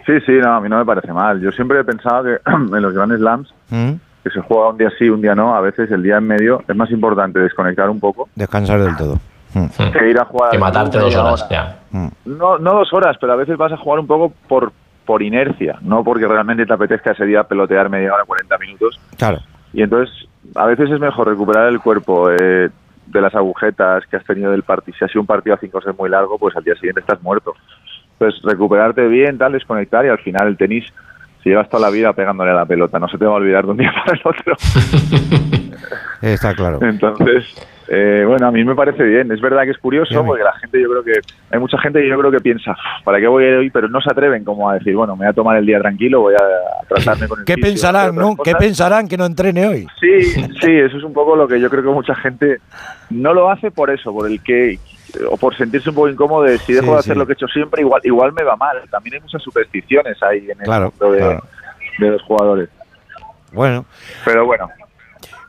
Sí, 0.06 0.12
sí, 0.26 0.32
no, 0.42 0.54
a 0.56 0.60
mí 0.60 0.68
no 0.68 0.78
me 0.78 0.84
parece 0.84 1.12
mal. 1.12 1.40
Yo 1.40 1.52
siempre 1.52 1.78
he 1.80 1.84
pensado 1.84 2.24
que 2.24 2.38
en 2.50 2.82
los 2.82 2.92
Grand 2.94 3.16
Slams, 3.16 3.52
Mm. 3.70 3.92
que 4.22 4.30
se 4.30 4.40
juega 4.40 4.68
un 4.70 4.78
día 4.78 4.90
sí, 4.98 5.08
un 5.08 5.20
día 5.22 5.34
no, 5.34 5.54
a 5.54 5.60
veces 5.60 5.90
el 5.90 6.02
día 6.02 6.18
en 6.18 6.26
medio 6.26 6.62
es 6.68 6.76
más 6.76 6.90
importante 6.90 7.38
desconectar 7.38 7.88
un 7.88 7.98
poco 8.00 8.28
Descansar 8.34 8.82
del 8.82 8.96
todo. 8.96 9.18
Mm. 9.54 9.66
que 9.92 10.08
ir 10.10 10.18
a 10.18 10.24
jugar. 10.24 10.50
Que 10.50 10.58
matarte 10.58 10.98
dos 10.98 11.14
horas, 11.14 11.42
hora. 11.42 11.50
ya. 11.50 12.08
No, 12.24 12.58
no 12.58 12.72
dos 12.74 12.92
horas, 12.92 13.16
pero 13.20 13.32
a 13.34 13.36
veces 13.36 13.56
vas 13.56 13.72
a 13.72 13.76
jugar 13.76 14.00
un 14.00 14.06
poco 14.06 14.32
por, 14.48 14.72
por 15.04 15.22
inercia, 15.22 15.78
no 15.82 16.04
porque 16.04 16.26
realmente 16.26 16.66
te 16.66 16.72
apetezca 16.72 17.12
ese 17.12 17.26
día 17.26 17.44
pelotear 17.44 17.88
media 17.88 18.14
hora, 18.14 18.24
40 18.24 18.58
minutos. 18.58 19.00
Claro. 19.16 19.38
Y 19.72 19.82
entonces, 19.82 20.28
a 20.54 20.66
veces 20.66 20.90
es 20.90 21.00
mejor 21.00 21.28
recuperar 21.28 21.68
el 21.68 21.80
cuerpo 21.80 22.30
eh, 22.30 22.70
de 23.06 23.20
las 23.20 23.34
agujetas 23.34 24.04
que 24.06 24.16
has 24.16 24.24
tenido 24.24 24.50
del 24.50 24.62
partido. 24.62 24.96
Si 24.98 25.04
ha 25.04 25.08
sido 25.08 25.20
un 25.20 25.26
partido 25.26 25.54
a 25.54 25.58
5 25.58 25.78
es 25.78 25.98
muy 25.98 26.10
largo, 26.10 26.38
pues 26.38 26.56
al 26.56 26.64
día 26.64 26.74
siguiente 26.74 27.00
estás 27.00 27.22
muerto. 27.22 27.54
Pues 28.18 28.34
recuperarte 28.42 29.06
bien, 29.08 29.38
tal, 29.38 29.52
desconectar 29.52 30.04
y 30.04 30.08
al 30.08 30.18
final 30.18 30.48
el 30.48 30.56
tenis, 30.56 30.84
si 31.42 31.50
llevas 31.50 31.68
toda 31.68 31.88
la 31.88 31.90
vida 31.90 32.12
pegándole 32.12 32.50
a 32.50 32.54
la 32.54 32.66
pelota, 32.66 32.98
no 32.98 33.08
se 33.08 33.18
te 33.18 33.24
va 33.24 33.32
a 33.32 33.36
olvidar 33.36 33.64
de 33.64 33.70
un 33.70 33.76
día 33.76 33.92
para 33.92 34.18
el 34.18 34.22
otro. 34.24 34.56
Está 36.22 36.54
claro. 36.54 36.78
Entonces, 36.82 37.54
eh, 37.94 38.24
bueno, 38.26 38.46
a 38.46 38.50
mí 38.50 38.64
me 38.64 38.74
parece 38.74 39.02
bien. 39.02 39.30
Es 39.32 39.40
verdad 39.42 39.64
que 39.64 39.72
es 39.72 39.76
curioso 39.78 40.24
porque 40.24 40.42
la 40.42 40.54
gente, 40.54 40.80
yo 40.80 40.88
creo 40.88 41.04
que 41.04 41.12
hay 41.50 41.60
mucha 41.60 41.76
gente 41.78 42.00
que 42.00 42.08
yo 42.08 42.18
creo 42.18 42.30
que 42.30 42.40
piensa, 42.40 42.74
¿para 43.04 43.20
qué 43.20 43.26
voy 43.28 43.44
a 43.44 43.48
ir 43.48 43.54
hoy? 43.56 43.70
Pero 43.70 43.86
no 43.88 44.00
se 44.00 44.10
atreven 44.10 44.44
como 44.44 44.70
a 44.70 44.74
decir, 44.74 44.94
bueno, 44.96 45.14
me 45.14 45.26
voy 45.26 45.30
a 45.30 45.34
tomar 45.34 45.58
el 45.58 45.66
día 45.66 45.78
tranquilo, 45.78 46.22
voy 46.22 46.34
a 46.34 46.86
tratarme 46.88 47.28
con 47.28 47.40
el 47.40 47.44
¿Qué 47.44 47.54
fisio, 47.54 47.68
pensarán, 47.70 48.14
no? 48.16 48.34
¿Qué 48.36 48.54
pensarán 48.54 49.06
que 49.08 49.18
no 49.18 49.26
entrene 49.26 49.66
hoy? 49.66 49.86
Sí, 50.00 50.22
sí, 50.22 50.70
eso 50.74 50.96
es 50.96 51.04
un 51.04 51.12
poco 51.12 51.36
lo 51.36 51.46
que 51.46 51.60
yo 51.60 51.68
creo 51.68 51.82
que 51.82 51.90
mucha 51.90 52.14
gente 52.14 52.60
no 53.10 53.34
lo 53.34 53.50
hace 53.50 53.70
por 53.70 53.90
eso, 53.90 54.10
por 54.10 54.26
el 54.30 54.42
que 54.42 54.78
o 55.30 55.36
por 55.36 55.54
sentirse 55.54 55.90
un 55.90 55.94
poco 55.94 56.08
incómodo 56.08 56.44
de 56.44 56.56
si 56.56 56.72
dejo 56.72 56.86
Sí, 56.86 56.92
de 56.92 56.98
hacer 56.98 57.12
sí. 57.12 57.18
lo 57.18 57.26
que 57.26 57.32
he 57.32 57.34
hecho 57.34 57.46
siempre, 57.48 57.82
igual 57.82 58.00
igual 58.04 58.32
me 58.32 58.42
va 58.42 58.56
mal. 58.56 58.78
También 58.90 59.16
hay 59.16 59.20
muchas 59.20 59.42
supersticiones 59.42 60.16
ahí 60.22 60.38
en 60.50 60.58
el 60.58 60.64
Claro, 60.64 60.90
mundo 60.98 61.12
de, 61.12 61.18
claro. 61.18 61.44
de 61.98 62.10
los 62.12 62.22
jugadores. 62.22 62.68
Bueno. 63.52 63.84
Pero 64.24 64.46
bueno, 64.46 64.70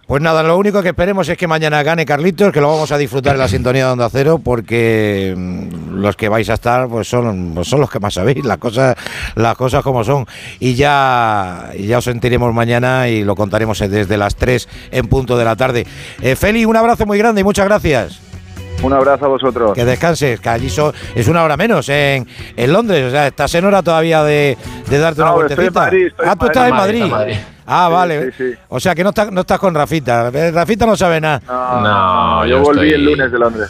Pues 0.06 0.22
nada, 0.22 0.44
lo 0.44 0.58
único 0.58 0.84
que 0.84 0.90
esperemos 0.90 1.30
es 1.30 1.38
que 1.38 1.48
mañana 1.48 1.82
gane 1.82 2.06
Carlitos, 2.06 2.52
que 2.52 2.60
lo 2.60 2.68
vamos 2.70 2.92
a 2.92 2.98
disfrutar 2.98 3.36
en 3.36 3.40
la 3.40 3.48
sintonía 3.48 3.86
de 3.86 3.92
Onda 3.94 4.10
Cero, 4.12 4.42
porque 4.44 5.34
mm, 5.36 5.96
los 6.02 6.18
que 6.18 6.28
vais 6.28 6.50
a 6.50 6.56
estar 6.56 6.90
pues 6.90 7.08
son, 7.08 7.54
pues 7.56 7.70
son 7.70 7.80
los 7.80 7.90
que 7.90 8.02
más 8.02 8.14
sabéis, 8.14 8.44
las 8.44 8.58
cosas, 8.58 8.98
las 9.36 9.56
cosas 9.56 9.82
como 9.82 10.04
son. 10.04 10.26
Y 10.60 10.76
ya, 10.76 11.72
ya 11.80 12.00
os 12.00 12.04
sentiremos 12.04 12.54
mañana 12.54 13.08
y 13.08 13.24
lo 13.24 13.36
contaremos 13.36 13.80
desde 13.80 14.18
las 14.18 14.36
3 14.36 14.68
en 14.92 15.08
punto 15.08 15.38
de 15.38 15.46
la 15.46 15.56
tarde. 15.56 15.88
Eh, 16.22 16.36
Feli, 16.36 16.66
un 16.66 16.76
abrazo 16.76 17.06
muy 17.06 17.18
grande 17.18 17.40
y 17.40 17.46
muchas 17.46 17.66
gracias. 17.66 18.33
Un 18.82 18.94
abrazo 18.94 19.26
a 19.26 19.28
vosotros. 19.30 19.74
Que 19.74 19.86
descanses, 19.86 20.40
que 20.40 20.50
allí 20.50 20.70
so- 20.70 20.94
es 21.16 21.28
una 21.28 21.44
hora 21.44 21.56
menos 21.58 21.88
en, 21.90 22.28
en 22.58 22.74
Londres, 22.74 23.06
o 23.08 23.12
sea, 23.12 23.28
estás 23.28 23.54
en 23.56 23.66
hora 23.66 23.82
todavía 23.82 24.24
de, 24.24 24.58
de 24.90 24.98
darte 24.98 25.22
una 25.22 25.30
No, 25.32 25.36
vueltecita. 25.36 25.64
estoy 25.66 25.68
en 25.68 25.74
Madrid, 25.86 26.08
estoy 26.08 26.26
ah, 26.28 26.32
en 26.34 26.38
tú 26.40 26.46
estás 26.48 26.68
en 26.70 26.76
Madrid, 26.76 27.00
Madrid. 27.00 27.04
está 27.04 27.06
en 27.06 27.20
Madrid. 27.36 27.38
Ah, 27.66 27.86
Sí, 27.88 27.94
vale. 27.94 28.26
sí, 28.26 28.38
sí. 28.38 28.60
O 28.68 28.78
sea, 28.82 28.94
que 28.94 29.04
no 29.06 29.10
estás, 29.12 29.32
no 29.32 29.40
estás 29.40 29.58
con 29.58 29.74
Rafita. 29.74 30.30
Eh, 30.34 30.52
Rafita 30.52 30.86
no 30.86 30.98
sabe 30.98 31.22
nada. 31.22 31.42
No, 31.48 32.46
yo, 32.46 32.58
yo 32.58 32.62
volví 32.62 32.88
estoy- 32.90 32.94
el 32.94 33.06
lunes 33.06 33.32
de 33.32 33.40
Londres. 33.40 33.70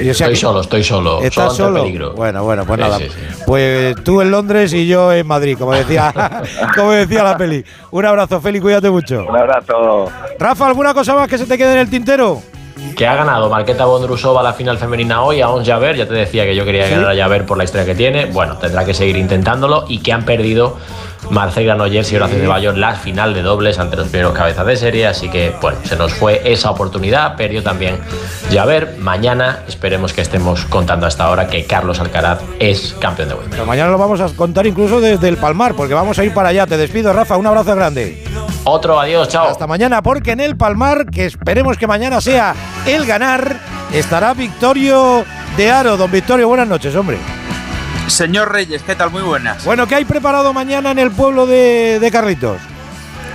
Y 0.00 0.10
o 0.10 0.14
sea 0.14 0.28
Estoy 0.28 0.36
solo, 0.36 0.60
estoy 0.60 0.84
solo. 0.84 1.20
¿Estás 1.22 1.34
solo 1.34 1.50
ante 1.50 1.56
solo? 1.56 1.82
peligro. 1.82 2.12
Bueno, 2.12 2.44
bueno, 2.44 2.64
pues 2.64 2.78
Sí, 2.78 2.82
nada. 2.84 2.98
sí, 2.98 3.08
sí. 3.08 3.42
Pues 3.44 3.96
tú 4.04 4.20
en 4.20 4.30
Londres 4.30 4.72
y 4.74 4.86
yo 4.86 5.12
en 5.12 5.26
Madrid, 5.26 5.56
como 5.58 5.72
decía, 5.74 6.14
como 6.76 6.92
decía 6.92 7.24
la 7.24 7.36
peli. 7.36 7.64
Un 7.90 8.06
abrazo, 8.06 8.40
Feli, 8.40 8.60
cuídate 8.60 8.88
mucho. 8.90 9.26
Un 9.28 9.36
abrazo. 9.36 10.06
Rafa, 10.38 10.68
¿alguna 10.68 10.94
cosa 10.94 11.16
más 11.16 11.26
que 11.26 11.36
se 11.36 11.44
te 11.46 11.58
quede 11.58 11.72
en 11.72 11.78
el 11.80 11.90
tintero? 11.90 12.40
Que 12.96 13.06
ha 13.06 13.14
ganado 13.14 13.48
Marqueta 13.48 13.84
Bondrusova 13.86 14.42
la 14.42 14.52
final 14.52 14.78
femenina 14.78 15.22
hoy 15.22 15.40
a 15.40 15.48
Ons 15.48 15.66
Javer. 15.66 15.96
Ya 15.96 16.06
te 16.06 16.14
decía 16.14 16.44
que 16.44 16.54
yo 16.54 16.64
quería 16.64 16.86
Sí. 16.86 16.94
ganar 16.94 17.10
a 17.10 17.16
Javer 17.16 17.46
por 17.46 17.56
la 17.58 17.64
historia 17.64 17.86
que 17.86 17.94
tiene. 17.94 18.26
Bueno, 18.26 18.56
tendrá 18.58 18.84
que 18.84 18.92
seguir 18.94 19.16
intentándolo. 19.16 19.84
Y 19.88 19.98
que 19.98 20.12
han 20.12 20.24
perdido 20.24 20.76
Marcel 21.30 21.64
Granollers 21.64 22.12
y 22.12 22.16
Horacio 22.16 22.38
Ceballos 22.38 22.76
la 22.76 22.94
final 22.94 23.32
de 23.32 23.42
dobles 23.42 23.78
ante 23.78 23.96
los 23.96 24.08
primeros 24.08 24.34
cabezas 24.34 24.66
de 24.66 24.76
serie. 24.76 25.06
Así 25.06 25.28
que, 25.30 25.54
bueno, 25.60 25.78
se 25.84 25.96
nos 25.96 26.12
fue 26.12 26.42
esa 26.44 26.70
oportunidad. 26.70 27.36
Perdió 27.36 27.62
también 27.62 27.98
Javer. 28.52 28.96
Mañana 28.98 29.60
esperemos 29.68 30.12
que 30.12 30.20
estemos 30.20 30.64
contando 30.66 31.06
hasta 31.06 31.24
ahora 31.24 31.46
que 31.48 31.64
Carlos 31.64 31.98
Alcaraz 32.00 32.40
es 32.58 32.94
campeón 33.00 33.28
de 33.30 33.34
Wimbledon. 33.36 33.66
Mañana 33.66 33.90
lo 33.90 33.98
vamos 33.98 34.20
a 34.20 34.28
contar 34.36 34.66
incluso 34.66 35.00
desde 35.00 35.28
el 35.28 35.38
Palmar, 35.38 35.74
porque 35.74 35.94
vamos 35.94 36.18
a 36.18 36.24
ir 36.24 36.34
para 36.34 36.50
allá. 36.50 36.66
Te 36.66 36.76
despido, 36.76 37.12
Rafa. 37.12 37.36
Un 37.36 37.46
abrazo 37.46 37.74
grande. 37.74 38.22
Otro 38.64 39.00
adiós, 39.00 39.28
chao. 39.28 39.48
Hasta 39.48 39.66
mañana, 39.66 40.02
porque 40.02 40.30
en 40.32 40.40
el 40.40 40.56
Palmar, 40.56 41.06
que 41.06 41.26
esperemos 41.26 41.76
que 41.76 41.86
mañana 41.88 42.20
sea 42.20 42.54
el 42.86 43.04
ganar, 43.06 43.56
estará 43.92 44.34
Victorio 44.34 45.24
de 45.56 45.70
Aro. 45.70 45.96
Don 45.96 46.10
Victorio, 46.10 46.46
buenas 46.46 46.68
noches, 46.68 46.94
hombre. 46.94 47.18
Señor 48.06 48.52
Reyes, 48.52 48.82
¿qué 48.84 48.94
tal? 48.94 49.10
Muy 49.10 49.22
buenas. 49.22 49.64
Bueno, 49.64 49.86
¿qué 49.88 49.96
hay 49.96 50.04
preparado 50.04 50.52
mañana 50.52 50.92
en 50.92 51.00
el 51.00 51.10
pueblo 51.10 51.46
de, 51.46 51.98
de 52.00 52.10
Carlitos? 52.12 52.58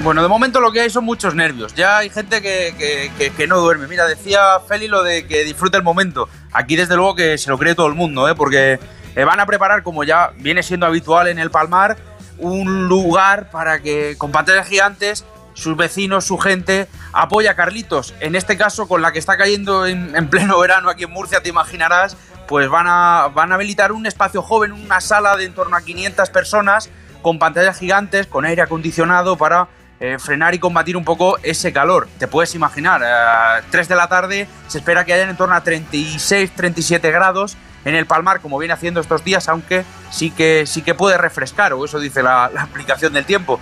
Bueno, 0.01 0.21
de 0.21 0.29
momento 0.29 0.61
lo 0.61 0.71
que 0.71 0.81
hay 0.81 0.89
son 0.89 1.03
muchos 1.03 1.35
nervios. 1.35 1.73
Ya 1.75 1.97
hay 1.97 2.09
gente 2.09 2.41
que, 2.41 2.73
que- 2.77 3.11
que- 3.17 3.31
que 3.31 3.47
no 3.47 3.57
duerme. 3.59 3.87
Mira, 3.87 4.05
decía 4.07 4.39
Feli 4.65 4.87
lo 4.87 5.03
de 5.03 5.25
que 5.27 5.43
disfrute 5.43 5.75
el 5.75 5.83
momento. 5.83 6.29
Aquí 6.53 6.75
desde 6.77 6.95
luego 6.95 7.15
que 7.15 7.37
se 7.37 7.49
lo 7.49 7.57
cree 7.57 7.75
todo 7.75 7.87
el 7.87 7.95
mundo, 7.95 8.29
¿eh? 8.29 8.35
porque 8.35 8.79
eh, 9.15 9.23
van 9.25 9.39
a 9.41 9.45
preparar, 9.45 9.83
como 9.83 10.03
ya 10.05 10.31
viene 10.37 10.63
siendo 10.63 10.85
habitual 10.85 11.27
en 11.27 11.39
el 11.39 11.49
Palmar, 11.49 11.97
un 12.39 12.87
lugar 12.87 13.49
para 13.49 13.81
que 13.81 14.15
con 14.17 14.31
pantallas 14.31 14.67
gigantes 14.67 15.25
sus 15.57 15.75
vecinos, 15.75 16.25
su 16.25 16.37
gente, 16.37 16.87
apoya 17.13 17.51
a 17.51 17.55
Carlitos. 17.55 18.13
En 18.19 18.35
este 18.35 18.57
caso, 18.57 18.87
con 18.87 19.01
la 19.01 19.11
que 19.11 19.19
está 19.19 19.37
cayendo 19.37 19.85
en, 19.85 20.15
en 20.15 20.29
pleno 20.29 20.59
verano 20.61 20.89
aquí 20.89 21.03
en 21.03 21.11
Murcia, 21.11 21.41
te 21.41 21.49
imaginarás, 21.49 22.15
pues 22.47 22.69
van 22.69 22.85
a, 22.87 23.29
van 23.33 23.51
a 23.51 23.55
habilitar 23.55 23.91
un 23.91 24.05
espacio 24.05 24.41
joven, 24.41 24.71
una 24.71 25.01
sala 25.01 25.35
de 25.35 25.45
en 25.45 25.53
torno 25.53 25.75
a 25.75 25.81
500 25.81 26.29
personas, 26.29 26.89
con 27.21 27.39
pantallas 27.39 27.79
gigantes, 27.79 28.27
con 28.27 28.45
aire 28.45 28.61
acondicionado 28.61 29.35
para 29.35 29.67
eh, 29.99 30.17
frenar 30.19 30.53
y 30.53 30.59
combatir 30.59 30.95
un 30.95 31.03
poco 31.03 31.39
ese 31.41 31.73
calor. 31.73 32.07
Te 32.19 32.27
puedes 32.27 32.53
imaginar, 32.53 33.03
a 33.03 33.61
3 33.71 33.87
de 33.87 33.95
la 33.95 34.07
tarde 34.07 34.47
se 34.67 34.77
espera 34.77 35.05
que 35.05 35.13
hayan 35.13 35.29
en 35.29 35.37
torno 35.37 35.55
a 35.55 35.63
36, 35.63 36.51
37 36.55 37.11
grados 37.11 37.57
en 37.87 37.95
el 37.95 38.05
Palmar, 38.05 38.41
como 38.41 38.57
viene 38.59 38.73
haciendo 38.73 38.99
estos 38.99 39.23
días, 39.23 39.47
aunque 39.47 39.85
sí 40.11 40.29
que, 40.31 40.65
sí 40.65 40.81
que 40.81 40.93
puede 40.93 41.17
refrescar, 41.17 41.71
o 41.73 41.85
eso 41.85 41.99
dice 41.99 42.21
la, 42.21 42.51
la 42.53 42.63
aplicación 42.63 43.13
del 43.13 43.25
tiempo. 43.25 43.59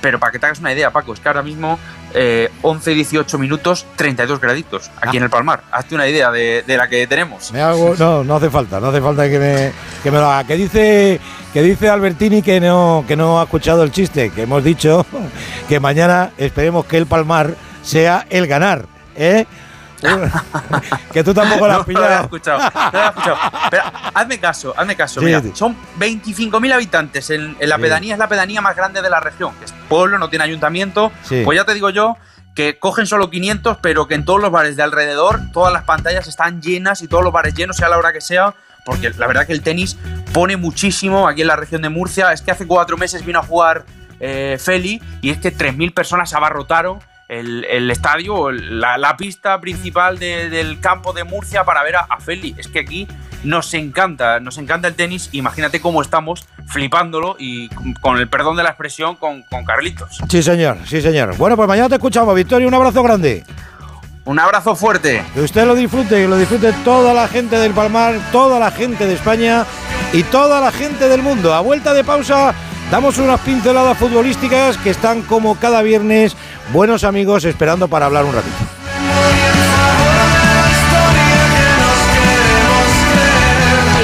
Pero 0.00 0.18
para 0.18 0.32
que 0.32 0.38
te 0.38 0.46
hagas 0.46 0.60
una 0.60 0.72
idea, 0.72 0.90
Paco, 0.90 1.12
es 1.12 1.20
que 1.20 1.28
ahora 1.28 1.42
mismo 1.42 1.78
eh, 2.14 2.50
11 2.62 2.92
y 2.92 2.94
18 2.96 3.38
minutos, 3.38 3.86
32 3.96 4.40
graditos 4.40 4.90
aquí 5.00 5.16
en 5.16 5.24
el 5.24 5.30
Palmar. 5.30 5.62
Hazte 5.70 5.94
una 5.94 6.06
idea 6.06 6.30
de, 6.30 6.64
de 6.66 6.76
la 6.76 6.88
que 6.88 7.06
tenemos. 7.06 7.52
Me 7.52 7.60
hago, 7.60 7.94
no, 7.98 8.24
no 8.24 8.36
hace 8.36 8.48
falta, 8.50 8.80
no 8.80 8.88
hace 8.88 9.00
falta 9.00 9.28
que 9.28 9.38
me, 9.38 9.72
que 10.02 10.10
me 10.10 10.18
lo 10.18 10.30
haga. 10.30 10.46
Que 10.46 10.56
dice, 10.56 11.20
que 11.52 11.62
dice 11.62 11.88
Albertini 11.88 12.42
que 12.42 12.60
no, 12.60 13.04
que 13.06 13.16
no 13.16 13.40
ha 13.40 13.44
escuchado 13.44 13.82
el 13.82 13.90
chiste, 13.90 14.30
que 14.30 14.42
hemos 14.42 14.62
dicho 14.64 15.04
que 15.68 15.80
mañana 15.80 16.30
esperemos 16.38 16.86
que 16.86 16.98
el 16.98 17.06
Palmar 17.06 17.54
sea 17.82 18.26
el 18.30 18.46
ganar, 18.46 18.86
¿eh? 19.16 19.46
que 21.12 21.24
tú 21.24 21.32
tampoco 21.34 21.66
lo 21.66 21.72
has 21.80 21.86
No, 21.88 21.92
no 21.94 22.00
lo 22.00 22.14
he 22.14 22.20
escuchado, 22.22 22.58
no 22.58 22.90
lo 22.92 22.98
he 23.04 23.08
escuchado. 23.08 23.36
Pero 23.70 23.82
hazme 24.14 24.38
caso, 24.40 24.74
hazme 24.76 24.96
caso. 24.96 25.20
Sí, 25.20 25.26
mira, 25.26 25.40
sí. 25.40 25.52
son 25.54 25.76
25.000 25.98 26.72
habitantes. 26.72 27.30
En, 27.30 27.56
en 27.58 27.68
la 27.68 27.76
Sí. 27.76 27.82
pedanía 27.82 28.14
es 28.14 28.18
la 28.18 28.28
pedanía 28.28 28.60
más 28.60 28.76
grande 28.76 29.02
de 29.02 29.10
la 29.10 29.20
región. 29.20 29.54
que 29.58 29.64
es 29.66 29.74
pueblo, 29.88 30.18
no 30.18 30.28
tiene 30.28 30.44
ayuntamiento. 30.44 31.12
Pues 31.44 31.56
ya 31.56 31.64
te 31.64 31.74
digo 31.74 31.90
yo 31.90 32.16
que 32.54 32.78
cogen 32.78 33.06
solo 33.06 33.28
500, 33.30 33.78
pero 33.82 34.08
que 34.08 34.14
en 34.14 34.24
todos 34.24 34.40
los 34.40 34.50
bares 34.50 34.76
de 34.76 34.82
alrededor 34.82 35.40
todas 35.52 35.72
las 35.72 35.84
pantallas 35.84 36.26
están 36.26 36.62
llenas 36.62 37.02
y 37.02 37.08
todos 37.08 37.22
los 37.22 37.32
bares 37.32 37.54
llenos, 37.54 37.76
sea 37.76 37.88
la 37.88 37.98
hora 37.98 38.12
que 38.12 38.20
sea. 38.20 38.54
Porque 38.84 39.10
la 39.10 39.26
verdad 39.26 39.46
que 39.46 39.52
el 39.52 39.62
tenis 39.62 39.98
pone 40.32 40.56
muchísimo 40.56 41.26
aquí 41.28 41.42
en 41.42 41.48
la 41.48 41.56
región 41.56 41.82
de 41.82 41.88
Murcia. 41.88 42.32
Es 42.32 42.40
que 42.42 42.50
hace 42.52 42.66
cuatro 42.66 42.96
meses 42.96 43.24
vino 43.26 43.40
a 43.40 43.42
jugar 43.42 43.84
eh, 44.20 44.56
Feli 44.60 45.02
y 45.20 45.30
es 45.30 45.38
que 45.38 45.52
3.000 45.54 45.92
personas 45.92 46.32
abarrotaron 46.34 47.00
el, 47.28 47.64
el 47.64 47.90
estadio, 47.90 48.50
la, 48.52 48.98
la 48.98 49.16
pista 49.16 49.60
principal 49.60 50.18
de- 50.18 50.48
del 50.50 50.80
campo 50.80 51.12
de 51.12 51.24
Murcia 51.24 51.64
para 51.64 51.82
ver 51.82 51.96
a, 51.96 52.00
a 52.08 52.20
Feli. 52.20 52.54
Es 52.58 52.68
que 52.68 52.80
aquí 52.80 53.08
nos 53.44 53.72
encanta, 53.74 54.40
nos 54.40 54.58
encanta 54.58 54.88
el 54.88 54.94
tenis. 54.94 55.28
Imagínate 55.32 55.80
cómo 55.80 56.02
estamos 56.02 56.46
flipándolo 56.68 57.36
y 57.38 57.68
con, 57.70 57.92
con 57.94 58.18
el 58.18 58.28
perdón 58.28 58.56
de 58.56 58.62
la 58.62 58.70
expresión 58.70 59.16
con, 59.16 59.42
con 59.42 59.64
Carlitos. 59.64 60.18
Sí, 60.28 60.42
señor, 60.42 60.78
sí, 60.86 61.00
señor. 61.00 61.36
Bueno, 61.36 61.56
pues 61.56 61.68
mañana 61.68 61.88
te 61.88 61.94
escuchamos, 61.96 62.34
Victoria, 62.34 62.66
un 62.66 62.74
abrazo 62.74 63.02
grande. 63.02 63.44
Un 64.24 64.40
abrazo 64.40 64.74
fuerte. 64.74 65.24
Que 65.34 65.40
usted 65.42 65.64
lo 65.66 65.76
disfrute, 65.76 66.16
que 66.16 66.26
lo 66.26 66.36
disfrute 66.36 66.72
toda 66.84 67.14
la 67.14 67.28
gente 67.28 67.56
del 67.58 67.72
Palmar, 67.72 68.16
toda 68.32 68.58
la 68.58 68.72
gente 68.72 69.06
de 69.06 69.14
España 69.14 69.64
y 70.12 70.24
toda 70.24 70.60
la 70.60 70.72
gente 70.72 71.08
del 71.08 71.22
mundo. 71.22 71.54
A 71.54 71.60
vuelta 71.60 71.94
de 71.94 72.02
pausa, 72.02 72.52
damos 72.90 73.18
unas 73.18 73.40
pinceladas 73.40 73.96
futbolísticas 73.98 74.76
que 74.78 74.90
están 74.90 75.22
como 75.22 75.56
cada 75.56 75.82
viernes 75.82 76.36
buenos 76.72 77.04
amigos 77.04 77.44
esperando 77.44 77.88
para 77.88 78.06
hablar 78.06 78.24
un 78.24 78.34
ratito. 78.34 78.56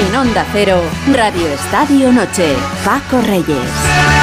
En 0.07 0.15
Onda 0.15 0.45
Cero, 0.51 0.81
Radio 1.13 1.47
Estadio 1.47 2.11
Noche, 2.11 2.55
Paco 2.83 3.21
Reyes. 3.21 4.22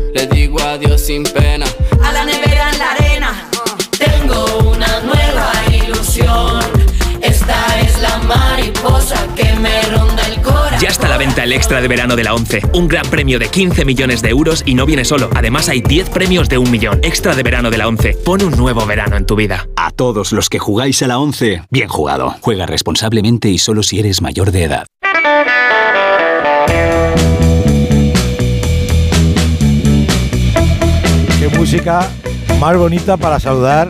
Le 0.13 0.27
digo 0.27 0.59
adiós 0.59 1.01
sin 1.01 1.23
pena. 1.23 1.65
A 2.03 2.11
la 2.11 2.25
nevera 2.25 2.69
en 2.71 2.79
la 2.79 2.91
arena. 2.91 3.49
Tengo 3.97 4.71
una 4.71 4.99
nueva 5.01 5.51
ilusión. 5.71 6.59
Esta 7.21 7.79
es 7.81 8.01
la 8.01 8.17
mariposa 8.17 9.27
que 9.35 9.53
me 9.53 9.81
ronda 9.83 10.27
el 10.27 10.41
corazón. 10.41 10.79
Ya 10.81 10.89
está 10.89 11.07
a 11.07 11.09
la 11.11 11.17
venta 11.17 11.43
el 11.43 11.53
extra 11.53 11.81
de 11.81 11.87
verano 11.87 12.15
de 12.15 12.23
la 12.23 12.33
11. 12.33 12.61
Un 12.73 12.87
gran 12.87 13.05
premio 13.09 13.39
de 13.39 13.47
15 13.47 13.85
millones 13.85 14.21
de 14.21 14.29
euros 14.29 14.63
y 14.65 14.73
no 14.73 14.85
viene 14.85 15.05
solo. 15.05 15.29
Además 15.35 15.69
hay 15.69 15.81
10 15.81 16.09
premios 16.09 16.49
de 16.49 16.57
un 16.57 16.71
millón. 16.71 16.99
Extra 17.03 17.35
de 17.35 17.43
verano 17.43 17.69
de 17.69 17.77
la 17.77 17.87
11. 17.87 18.17
Pon 18.25 18.43
un 18.43 18.57
nuevo 18.57 18.85
verano 18.85 19.15
en 19.17 19.25
tu 19.25 19.35
vida. 19.35 19.67
A 19.75 19.91
todos 19.91 20.31
los 20.31 20.49
que 20.49 20.59
jugáis 20.59 21.01
a 21.03 21.07
la 21.07 21.19
11, 21.19 21.63
bien 21.69 21.87
jugado. 21.87 22.35
Juega 22.41 22.65
responsablemente 22.65 23.49
y 23.49 23.59
solo 23.59 23.83
si 23.83 23.99
eres 23.99 24.21
mayor 24.21 24.51
de 24.51 24.63
edad. 24.63 24.90
Música 31.57 32.07
más 32.59 32.77
bonita 32.77 33.17
para 33.17 33.39
saludar 33.39 33.89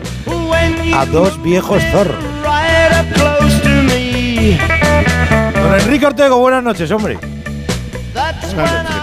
a 0.94 1.06
dos 1.06 1.42
viejos 1.42 1.82
zorros. 1.90 2.22
Don 5.54 5.74
Enrique 5.80 6.06
Ortego, 6.06 6.38
buenas 6.38 6.62
noches, 6.62 6.90
hombre. 6.90 7.18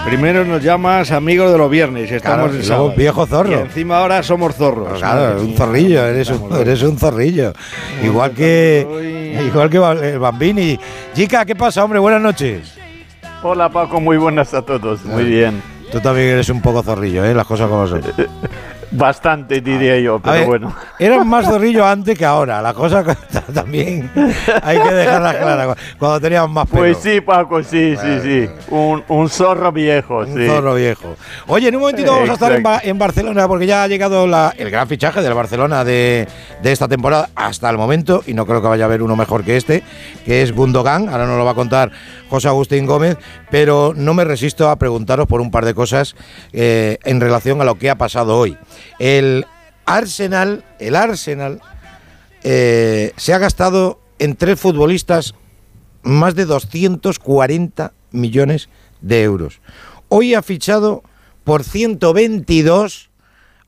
Primero 0.04 0.44
nos 0.44 0.62
llamas 0.62 1.10
amigos 1.10 1.50
de 1.52 1.58
los 1.58 1.70
viernes, 1.70 2.10
estamos 2.10 2.50
Claro, 2.50 2.62
en 2.62 2.68
luego 2.68 2.92
viejo 2.96 3.26
zorro. 3.26 3.50
Y 3.50 3.54
encima 3.54 3.98
ahora 3.98 4.22
somos 4.22 4.54
zorros. 4.54 4.98
Claro, 4.98 5.40
un 5.40 5.54
zorrillo, 5.56 6.04
eres 6.04 6.30
un, 6.30 6.56
eres 6.56 6.82
un 6.82 6.96
zorrillo. 6.98 7.52
Igual 8.02 8.32
que 8.32 8.86
igual 9.46 9.68
que 9.70 9.76
el 9.76 10.18
Bambini. 10.18 10.78
Chica, 11.14 11.44
¿qué 11.44 11.54
pasa, 11.56 11.84
hombre? 11.84 11.98
Buenas 11.98 12.22
noches. 12.22 12.74
Hola 13.42 13.68
Paco, 13.70 14.00
muy 14.00 14.16
buenas 14.16 14.52
a 14.54 14.62
todos. 14.62 15.04
Muy 15.04 15.24
bien. 15.24 15.62
Tú 15.90 16.00
también 16.00 16.28
eres 16.28 16.48
un 16.48 16.62
poco 16.62 16.82
zorrillo, 16.82 17.24
¿eh? 17.24 17.34
Las 17.34 17.46
cosas 17.46 17.68
como 17.68 17.86
son. 17.86 18.02
Bastante, 18.92 19.60
diría 19.60 19.98
yo, 20.00 20.18
pero 20.18 20.32
ver, 20.34 20.46
bueno. 20.46 20.74
Eran 20.98 21.26
más 21.28 21.46
zorrillo 21.48 21.86
antes 21.86 22.18
que 22.18 22.24
ahora. 22.24 22.60
La 22.60 22.74
cosa 22.74 23.04
también 23.54 24.10
hay 24.62 24.78
que 24.80 24.92
dejarla 24.94 25.38
clara. 25.38 25.76
Cuando 25.98 26.20
teníamos 26.20 26.50
más 26.50 26.66
pelo. 26.66 26.80
Pues 26.82 26.98
sí, 26.98 27.20
Paco, 27.20 27.62
sí, 27.62 27.94
sí, 27.96 28.18
sí. 28.22 28.50
Un, 28.68 29.04
un 29.08 29.28
zorro 29.28 29.70
viejo, 29.70 30.18
Un 30.18 30.34
sí. 30.36 30.46
zorro 30.46 30.74
viejo. 30.74 31.14
Oye, 31.46 31.68
en 31.68 31.76
un 31.76 31.82
momentito 31.82 32.12
vamos 32.12 32.30
a 32.30 32.32
estar 32.32 32.52
en, 32.52 32.62
Ba- 32.64 32.80
en 32.82 32.98
Barcelona 32.98 33.46
porque 33.46 33.66
ya 33.66 33.84
ha 33.84 33.88
llegado 33.88 34.26
la- 34.26 34.52
el 34.58 34.70
gran 34.70 34.88
fichaje 34.88 35.22
del 35.22 35.34
Barcelona 35.34 35.84
de, 35.84 36.26
de 36.62 36.72
esta 36.72 36.88
temporada 36.88 37.28
hasta 37.36 37.70
el 37.70 37.78
momento 37.78 38.22
y 38.26 38.34
no 38.34 38.44
creo 38.44 38.60
que 38.60 38.68
vaya 38.68 38.84
a 38.84 38.86
haber 38.86 39.02
uno 39.02 39.14
mejor 39.14 39.44
que 39.44 39.56
este, 39.56 39.84
que 40.24 40.42
es 40.42 40.52
Gundogan. 40.52 41.08
Ahora 41.08 41.26
nos 41.26 41.38
lo 41.38 41.44
va 41.44 41.52
a 41.52 41.54
contar 41.54 41.92
José 42.28 42.48
Agustín 42.48 42.86
Gómez, 42.86 43.16
pero 43.50 43.92
no 43.96 44.14
me 44.14 44.24
resisto 44.24 44.68
a 44.68 44.76
preguntaros 44.76 45.26
por 45.28 45.40
un 45.40 45.50
par 45.52 45.64
de 45.64 45.74
cosas 45.74 46.16
eh, 46.52 46.98
en 47.04 47.20
relación 47.20 47.60
a 47.60 47.64
lo 47.64 47.76
que 47.76 47.88
ha 47.90 47.94
pasado 47.94 48.36
hoy. 48.36 48.58
El 48.98 49.46
Arsenal, 49.86 50.64
el 50.78 50.96
Arsenal 50.96 51.60
eh, 52.42 53.12
se 53.16 53.34
ha 53.34 53.38
gastado 53.38 54.00
en 54.18 54.36
tres 54.36 54.58
futbolistas 54.58 55.34
más 56.02 56.34
de 56.34 56.46
240 56.46 57.92
millones 58.12 58.68
de 59.00 59.22
euros. 59.22 59.60
Hoy 60.08 60.34
ha 60.34 60.42
fichado 60.42 61.02
por 61.44 61.64
122 61.64 63.10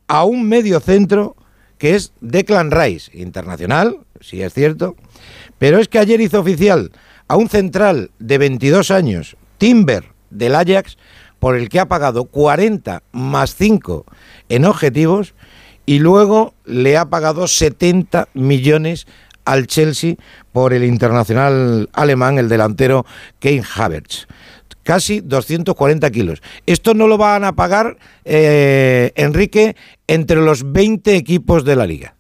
a 0.09 0.25
un 0.25 0.49
medio 0.49 0.81
centro 0.81 1.37
que 1.79 1.97
es 1.97 2.13
Declan 2.21 2.71
Rice, 2.71 3.11
internacional, 3.19 3.99
sí 4.21 4.41
es 4.41 4.55
cierto, 4.55 4.95
pero 5.59 5.81
es 5.81 5.89
que 5.89 5.99
ayer 5.99 6.21
hizo 6.21 6.41
oficial 6.41 6.93
a 7.27 7.37
un 7.37 7.49
central 7.49 8.13
de 8.19 8.39
22 8.39 8.91
años, 8.91 9.37
Timber, 9.59 10.05
del 10.31 10.55
Ajax, 10.55 10.97
por 11.43 11.57
el 11.57 11.69
que 11.69 11.81
ha 11.81 11.89
pagado 11.89 12.27
40 12.27 13.03
más 13.11 13.57
5 13.57 14.07
en 14.49 14.65
objetivos 14.65 15.35
y 15.87 15.99
luego 15.99 16.55
le 16.65 16.97
ha 16.97 17.07
pagado 17.07 17.49
70 17.49 18.29
millones 18.33 19.09
al 19.45 19.67
Chelsea 19.67 20.15
por 20.53 20.73
el 20.73 20.85
internacional 20.85 21.91
alemán, 21.95 22.39
el 22.39 22.49
delantero 22.49 23.05
Kane 23.41 23.65
Havertz. 23.75 24.29
Casi 24.85 25.21
240 25.21 26.09
kilos. 26.13 26.43
Esto 26.65 26.95
no 26.95 27.09
lo 27.09 27.19
van 27.19 27.43
a 27.43 27.57
pagar, 27.57 27.99
eh, 28.25 29.11
Enrique, 29.17 29.75
entre 30.07 30.37
los 30.37 30.71
20 30.71 31.17
equipos 31.17 31.65
de 31.65 31.75
la 31.75 31.87
liga. 31.87 32.15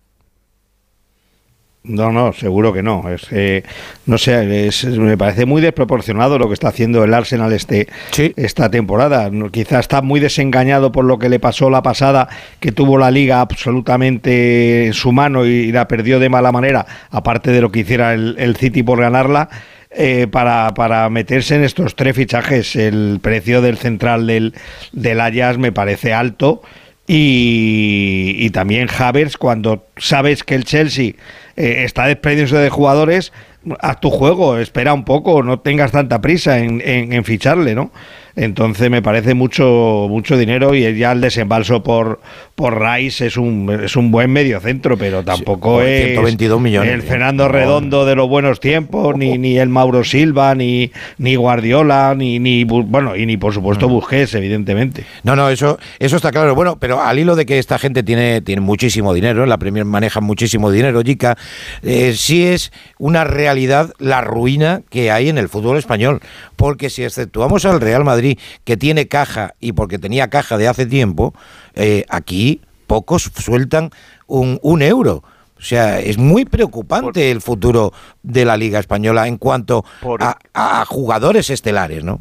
No, 1.85 2.12
no, 2.12 2.33
seguro 2.33 2.73
que 2.73 2.81
no. 2.83 3.09
Es, 3.11 3.27
eh, 3.33 3.65
no 4.07 4.17
sé, 4.17 4.69
es- 4.69 4.85
me 4.85 5.19
parece 5.19 5.47
muy 5.47 5.61
desproporcionado 5.61 6.39
lo 6.39 6.47
que 6.47 6.55
está 6.55 6.69
haciendo 6.69 7.02
el 7.02 7.12
Arsenal 7.12 7.52
este, 7.52 7.89
esta 8.36 8.70
temporada. 8.70 9.28
Quizá 9.51 9.81
está 9.81 10.01
muy 10.01 10.20
desengañado 10.20 10.93
por 10.93 11.05
lo 11.05 11.19
que 11.19 11.28
le 11.28 11.41
pasó 11.41 11.70
la 11.70 11.83
pasada, 11.83 12.28
que 12.61 12.70
tuvo 12.70 12.99
la 12.99 13.11
liga 13.11 13.41
absolutamente 13.41 14.86
en 14.86 14.93
su 14.94 15.11
mano 15.11 15.44
y 15.44 15.73
la 15.73 15.89
perdió 15.89 16.20
de 16.20 16.28
mala 16.28 16.52
manera, 16.52 16.86
aparte 17.11 17.51
de 17.51 17.61
lo 17.61 17.73
que 17.73 17.81
hiciera 17.81 18.15
el, 18.15 18.36
el 18.39 18.55
City 18.57 18.85
por 18.85 19.01
ganarla. 19.01 19.49
eh, 19.91 20.27
para, 20.31 20.73
para 20.75 21.11
meterse 21.11 21.57
en 21.57 21.65
estos 21.65 21.97
tres 21.97 22.15
fichajes, 22.17 22.77
el 22.77 23.19
precio 23.20 23.61
del 23.61 23.77
central 23.77 24.27
del, 24.27 24.55
del 24.93 25.20
Ajax 25.20 25.59
me 25.59 25.70
parece 25.73 26.15
alto 26.15 26.62
y, 27.07 28.36
y 28.39 28.51
también 28.51 28.89
Havers, 28.97 29.36
cuando 29.36 29.85
sabes 29.99 30.44
que 30.44 30.55
el 30.55 30.65
Chelsea 30.65 31.12
eh, 31.56 31.82
está 31.84 32.06
desprendiéndose 32.06 32.56
de 32.58 32.70
jugadores, 32.70 33.32
haz 33.81 34.00
tu 34.00 34.10
juego, 34.10 34.58
espera 34.58 34.92
un 34.94 35.05
poco, 35.05 35.42
no 35.42 35.60
tengas 35.60 35.92
tanta 35.92 36.20
prisa 36.20 36.58
en, 36.58 36.81
en- 36.84 37.12
en 37.12 37.24
ficharle, 37.24 37.74
¿no? 37.74 37.90
Entonces 38.36 38.91
me 38.91 39.02
parece 39.02 39.35
mucho 39.35 40.07
mucho 40.09 40.36
dinero 40.36 40.75
y 40.75 40.97
ya 40.97 41.12
el 41.12 41.20
desembalso 41.20 41.83
por 41.83 42.20
por 42.55 42.81
Rice 42.81 43.27
es 43.27 43.36
un 43.36 43.81
es 43.85 43.97
un 43.97 44.11
buen 44.11 44.31
medio 44.31 44.61
centro, 44.61 44.97
pero 44.97 45.23
tampoco 45.23 45.83
es 45.83 46.05
122 46.07 46.61
millones, 46.61 46.93
el. 46.93 47.02
Fernando. 47.02 47.49
Redondo 47.49 48.07
de 48.07 48.15
los 48.15 48.28
buenos 48.28 48.61
tiempos, 48.61 49.17
ni, 49.17 49.36
ni 49.39 49.59
el 49.59 49.69
Mauro 49.69 50.05
Silva, 50.05 50.55
ni, 50.55 50.91
ni 51.19 51.35
Guardiola, 51.36 52.15
ni, 52.17 52.39
ni 52.39 52.65
Bu- 52.65 52.85
bueno, 52.86 53.17
y 53.17 53.27
ni 53.27 53.36
por 53.36 53.52
supuesto 53.52 53.89
Busquets, 53.89 54.35
evidentemente. 54.35 55.05
No, 55.25 55.36
no, 55.36 55.49
eso, 55.51 55.78
eso 55.99 56.17
está 56.17 56.31
claro. 56.31 56.55
Bueno, 56.55 56.78
pero 56.78 57.02
al 57.02 57.19
hilo 57.19 57.36
de 57.36 57.47
que 57.47 57.59
esta 57.59 57.78
gente 57.78 58.02
tiene, 58.02 58.41
tiene 58.41 58.61
muchísimo 58.62 59.12
dinero, 59.12 59.44
la 59.47 59.59
Premier 59.59 59.85
maneja 59.85 60.20
muchísimo 60.20 60.70
dinero, 60.70 61.02
Jica, 61.02 61.36
eh, 61.83 62.15
sí 62.17 62.44
es 62.47 62.73
una 62.99 63.25
realidad 63.25 63.93
la 63.99 64.20
ruina 64.20 64.83
que 64.91 65.11
hay 65.11 65.28
en 65.28 65.39
el 65.39 65.49
fútbol 65.49 65.77
español. 65.78 66.20
Porque 66.57 66.91
si 66.91 67.02
exceptuamos 67.02 67.65
al 67.65 67.81
Real 67.81 68.05
Madrid, 68.05 68.22
que 68.65 68.76
tiene 68.76 69.09
caja 69.09 69.55
y 69.60 69.73
porque 69.73 69.99
tenía 69.99 70.28
caja 70.28 70.59
de 70.59 70.68
hace 70.68 70.86
tiempo, 70.86 71.34
eh, 71.75 72.05
aquí 72.09 72.60
pocos 72.86 73.31
sueltan 73.34 73.91
un, 74.26 74.59
un 74.62 74.83
euro. 74.83 75.23
O 75.59 75.65
sea, 75.65 76.01
es 76.01 76.18
muy 76.18 76.44
preocupante 76.44 77.31
el 77.31 77.41
futuro 77.41 77.92
de 78.23 78.44
la 78.44 78.57
Liga 78.57 78.81
Española 78.81 79.28
en 79.28 79.39
cuanto 79.39 79.84
a, 80.18 80.36
a 80.55 80.84
jugadores 80.84 81.51
estelares, 81.51 82.02
¿no? 82.02 82.20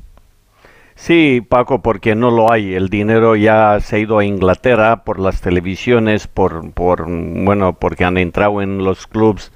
Sí, 0.95 1.41
Paco, 1.49 1.81
porque 1.81 2.13
no 2.13 2.29
lo 2.29 2.51
hay. 2.51 2.75
El 2.75 2.89
dinero 2.89 3.35
ya 3.35 3.79
se 3.81 3.95
ha 3.95 3.99
ido 3.99 4.19
a 4.19 4.25
Inglaterra 4.25 5.03
por 5.03 5.19
las 5.19 5.41
televisiones, 5.41 6.27
por, 6.27 6.71
por 6.73 7.07
bueno, 7.07 7.73
porque 7.73 8.05
han 8.05 8.19
entrado 8.19 8.61
en 8.61 8.83
los 8.83 9.07
clubs 9.07 9.51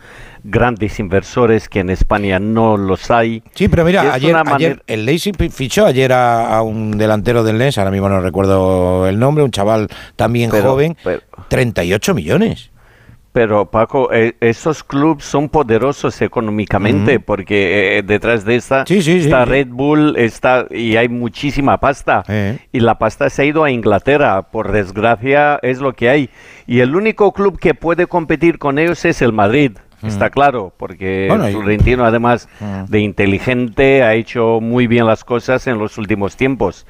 grandes 0.48 0.99
inversores 0.99 1.67
que 1.67 1.80
en 1.80 1.90
España 1.90 2.40
no 2.40 2.77
los 2.77 3.09
hay. 3.11 3.43
Sí, 3.53 3.67
pero 3.67 3.83
mira, 3.83 4.14
ayer, 4.14 4.83
el 4.88 5.06
Leipzig 5.06 5.35
fichó 5.51 5.85
ayer 5.85 6.14
a, 6.14 6.56
a 6.57 6.61
un 6.61 6.98
delantero 6.98 7.43
del 7.43 7.57
Lens, 7.57 7.77
ahora 7.77 7.91
mismo 7.91 8.07
no 8.09 8.22
recuerdo 8.22 9.07
el 9.07 9.19
nombre, 9.19 9.43
un 9.43 9.51
chaval 9.51 9.88
también 10.15 10.51
Pero- 10.51 10.72
joven, 10.72 10.95
pero- 11.03 11.22
38 11.49 12.14
millones. 12.14 12.72
Pero 13.32 13.65
Paco, 13.69 14.14
eh, 14.14 14.38
esos 14.40 14.82
clubes 14.82 15.25
son 15.25 15.49
poderosos 15.49 16.22
económicamente 16.22 17.19
porque 17.19 17.98
eh, 17.98 18.01
detrás 18.01 18.45
de 18.45 18.56
esta 18.56 18.85
Sí, 18.88 19.01
sí, 19.01 19.19
sí, 19.19 19.25
está 19.25 19.43
sí. 19.43 19.49
Red 19.51 19.67
Bull, 19.72 20.15
está 20.15 20.67
y 20.72 20.95
hay 20.95 21.09
muchísima 21.09 21.77
pasta. 21.77 22.24
Eh. 22.30 22.57
Y 22.72 22.80
la 22.80 22.98
pasta 22.98 23.30
se 23.30 23.41
ha 23.41 23.45
ido 23.45 23.65
a 23.65 23.72
Inglaterra, 23.72 24.43
por 24.43 24.72
desgracia 24.72 25.59
es 25.64 25.80
lo 25.82 25.91
que 25.91 26.07
hay. 26.09 26.30
Y 26.65 26.80
el 26.80 26.95
único 26.95 27.33
club 27.33 27.59
que 27.59 27.74
puede 27.74 28.07
competir 28.07 28.57
con 28.57 28.80
ellos 28.80 29.03
es 29.03 29.22
el 29.22 29.33
Madrid. 29.33 29.74
Está 30.08 30.30
claro, 30.30 30.74
porque 30.77 31.25
Bueno, 31.30 31.50
y- 31.50 31.93
además 32.01 32.48
Mm. 32.59 32.84
de 32.85 33.00
inteligente, 33.00 34.03
ha 34.03 34.14
hecho 34.14 34.59
muy 34.61 34.88
bien 34.88 35.06
las 35.06 35.24
cosas 35.24 35.67
en 35.67 35.77
los 35.80 35.98
últimos 35.98 36.35
tiempos. 36.38 36.85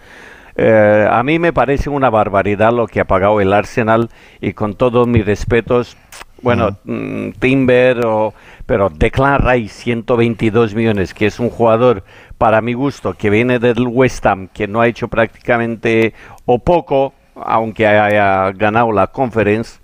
Eh, 0.58 1.08
a 1.10 1.22
mí 1.24 1.38
me 1.40 1.52
parece 1.52 1.90
una 1.90 2.10
barbaridad 2.10 2.72
lo 2.72 2.88
que 2.88 3.02
ha 3.02 3.06
pagado 3.06 3.42
el 3.42 3.52
Arsenal 3.52 4.10
y 4.40 4.54
con 4.54 4.74
todos 4.76 5.06
mis 5.08 5.26
respetos, 5.26 5.98
bueno, 6.42 6.78
mm, 6.86 7.32
Timber, 7.40 8.06
o, 8.06 8.34
pero 8.66 8.90
Declan 8.90 9.42
Rice, 9.42 9.84
122 9.84 10.74
millones, 10.74 11.14
que 11.14 11.26
es 11.26 11.40
un 11.40 11.50
jugador 11.50 12.04
para 12.38 12.62
mi 12.62 12.74
gusto, 12.74 13.14
que 13.16 13.30
viene 13.30 13.60
del 13.60 13.86
West 13.88 14.26
Ham, 14.26 14.48
que 14.54 14.68
no 14.68 14.80
ha 14.82 14.88
hecho 14.88 15.08
prácticamente 15.10 16.14
o 16.46 16.60
poco, 16.60 17.14
aunque 17.36 17.86
haya 17.88 18.52
ganado 18.54 18.92
la 18.94 19.08
conference, 19.08 19.80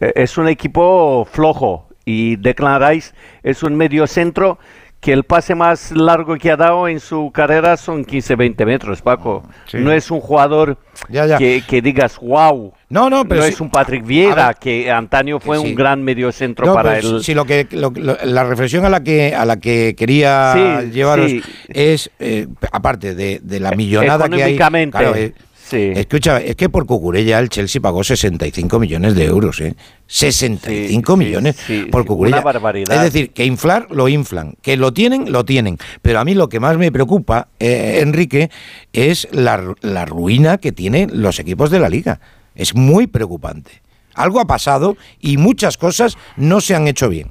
eh, 0.00 0.12
es 0.16 0.36
un 0.38 0.48
equipo 0.48 1.26
flojo 1.30 1.87
y 2.08 2.36
Declan 2.36 2.80
Rice 2.88 3.12
es 3.42 3.62
un 3.62 3.76
medio 3.76 4.06
centro 4.06 4.58
que 5.00 5.12
el 5.12 5.22
pase 5.22 5.54
más 5.54 5.92
largo 5.92 6.36
que 6.38 6.50
ha 6.50 6.56
dado 6.56 6.88
en 6.88 6.98
su 6.98 7.30
carrera 7.32 7.76
son 7.76 8.04
15-20 8.04 8.66
metros, 8.66 9.00
Paco. 9.00 9.44
Sí. 9.66 9.76
No 9.78 9.92
es 9.92 10.10
un 10.10 10.18
jugador 10.20 10.76
Ya, 11.08 11.24
ya. 11.26 11.38
Que, 11.38 11.62
que 11.68 11.80
digas, 11.80 12.18
wow. 12.20 12.72
No, 12.88 13.08
no, 13.08 13.24
pero 13.24 13.42
sí- 13.44 13.50
es 13.50 13.60
un 13.60 13.70
Patrick 13.70 14.04
Vieira, 14.04 14.48
ver, 14.48 14.56
que 14.56 14.90
antaño 14.90 15.38
fue 15.38 15.58
sí. 15.58 15.64
un 15.66 15.74
gran 15.76 16.02
medio 16.02 16.32
centro 16.32 16.66
No, 16.66 16.74
para 16.74 16.98
el... 16.98 17.22
si 17.22 17.32
lo 17.34 17.44
que 17.44 17.68
lo- 17.70 17.92
lo- 17.94 18.16
la 18.24 18.42
reflexión 18.42 18.84
a 18.86 18.88
la 18.88 19.00
que 19.04 19.34
a 19.36 19.44
la 19.44 19.58
que 19.58 19.94
quería 19.96 20.54
Sí, 20.80 20.90
llevaros 20.90 21.30
sí. 21.30 21.42
es 21.68 22.10
eh, 22.18 22.48
aparte 22.72 23.14
de, 23.14 23.38
de 23.40 23.60
la 23.60 23.72
millonada 23.72 24.28
que 24.28 24.42
hay. 24.42 24.56
Claro, 24.56 25.14
eh, 25.14 25.32
sí. 25.70 25.92
Escucha, 25.94 26.38
es 26.40 26.56
que 26.56 26.68
por 26.68 26.86
Cucurella 26.86 27.38
el 27.38 27.48
Chelsea 27.48 27.80
pagó 27.80 28.02
65 28.04 28.78
millones 28.78 29.14
de 29.14 29.24
euros, 29.24 29.60
¿eh? 29.60 29.74
65 30.06 31.12
Sí, 31.12 31.18
millones 31.18 31.56
sí, 31.66 31.84
por 31.90 32.04
Cucurella. 32.04 32.36
una 32.38 32.44
barbaridad. 32.44 32.96
Es 32.96 33.12
decir, 33.12 33.30
que 33.32 33.44
inflar 33.44 33.86
lo 33.90 34.08
inflan, 34.08 34.54
que 34.62 34.76
lo 34.76 34.92
tienen, 34.92 35.30
lo 35.32 35.44
tienen. 35.44 35.78
Pero 36.02 36.20
a 36.20 36.24
mí 36.24 36.34
lo 36.34 36.48
que 36.48 36.60
más 36.60 36.76
me 36.78 36.90
preocupa, 36.92 37.48
eh, 37.58 38.00
Enrique, 38.02 38.50
es 38.92 39.28
la, 39.32 39.74
la 39.80 40.04
ruina 40.06 40.58
que 40.58 40.72
tienen 40.72 41.10
los 41.22 41.38
equipos 41.38 41.70
de 41.70 41.78
la 41.80 41.88
liga. 41.88 42.20
Es 42.54 42.74
muy 42.74 43.06
preocupante. 43.06 43.82
Algo 44.14 44.40
ha 44.40 44.46
pasado 44.46 44.96
y 45.20 45.36
muchas 45.36 45.76
cosas 45.78 46.16
no 46.36 46.60
se 46.60 46.74
han 46.74 46.88
hecho 46.88 47.08
bien. 47.08 47.30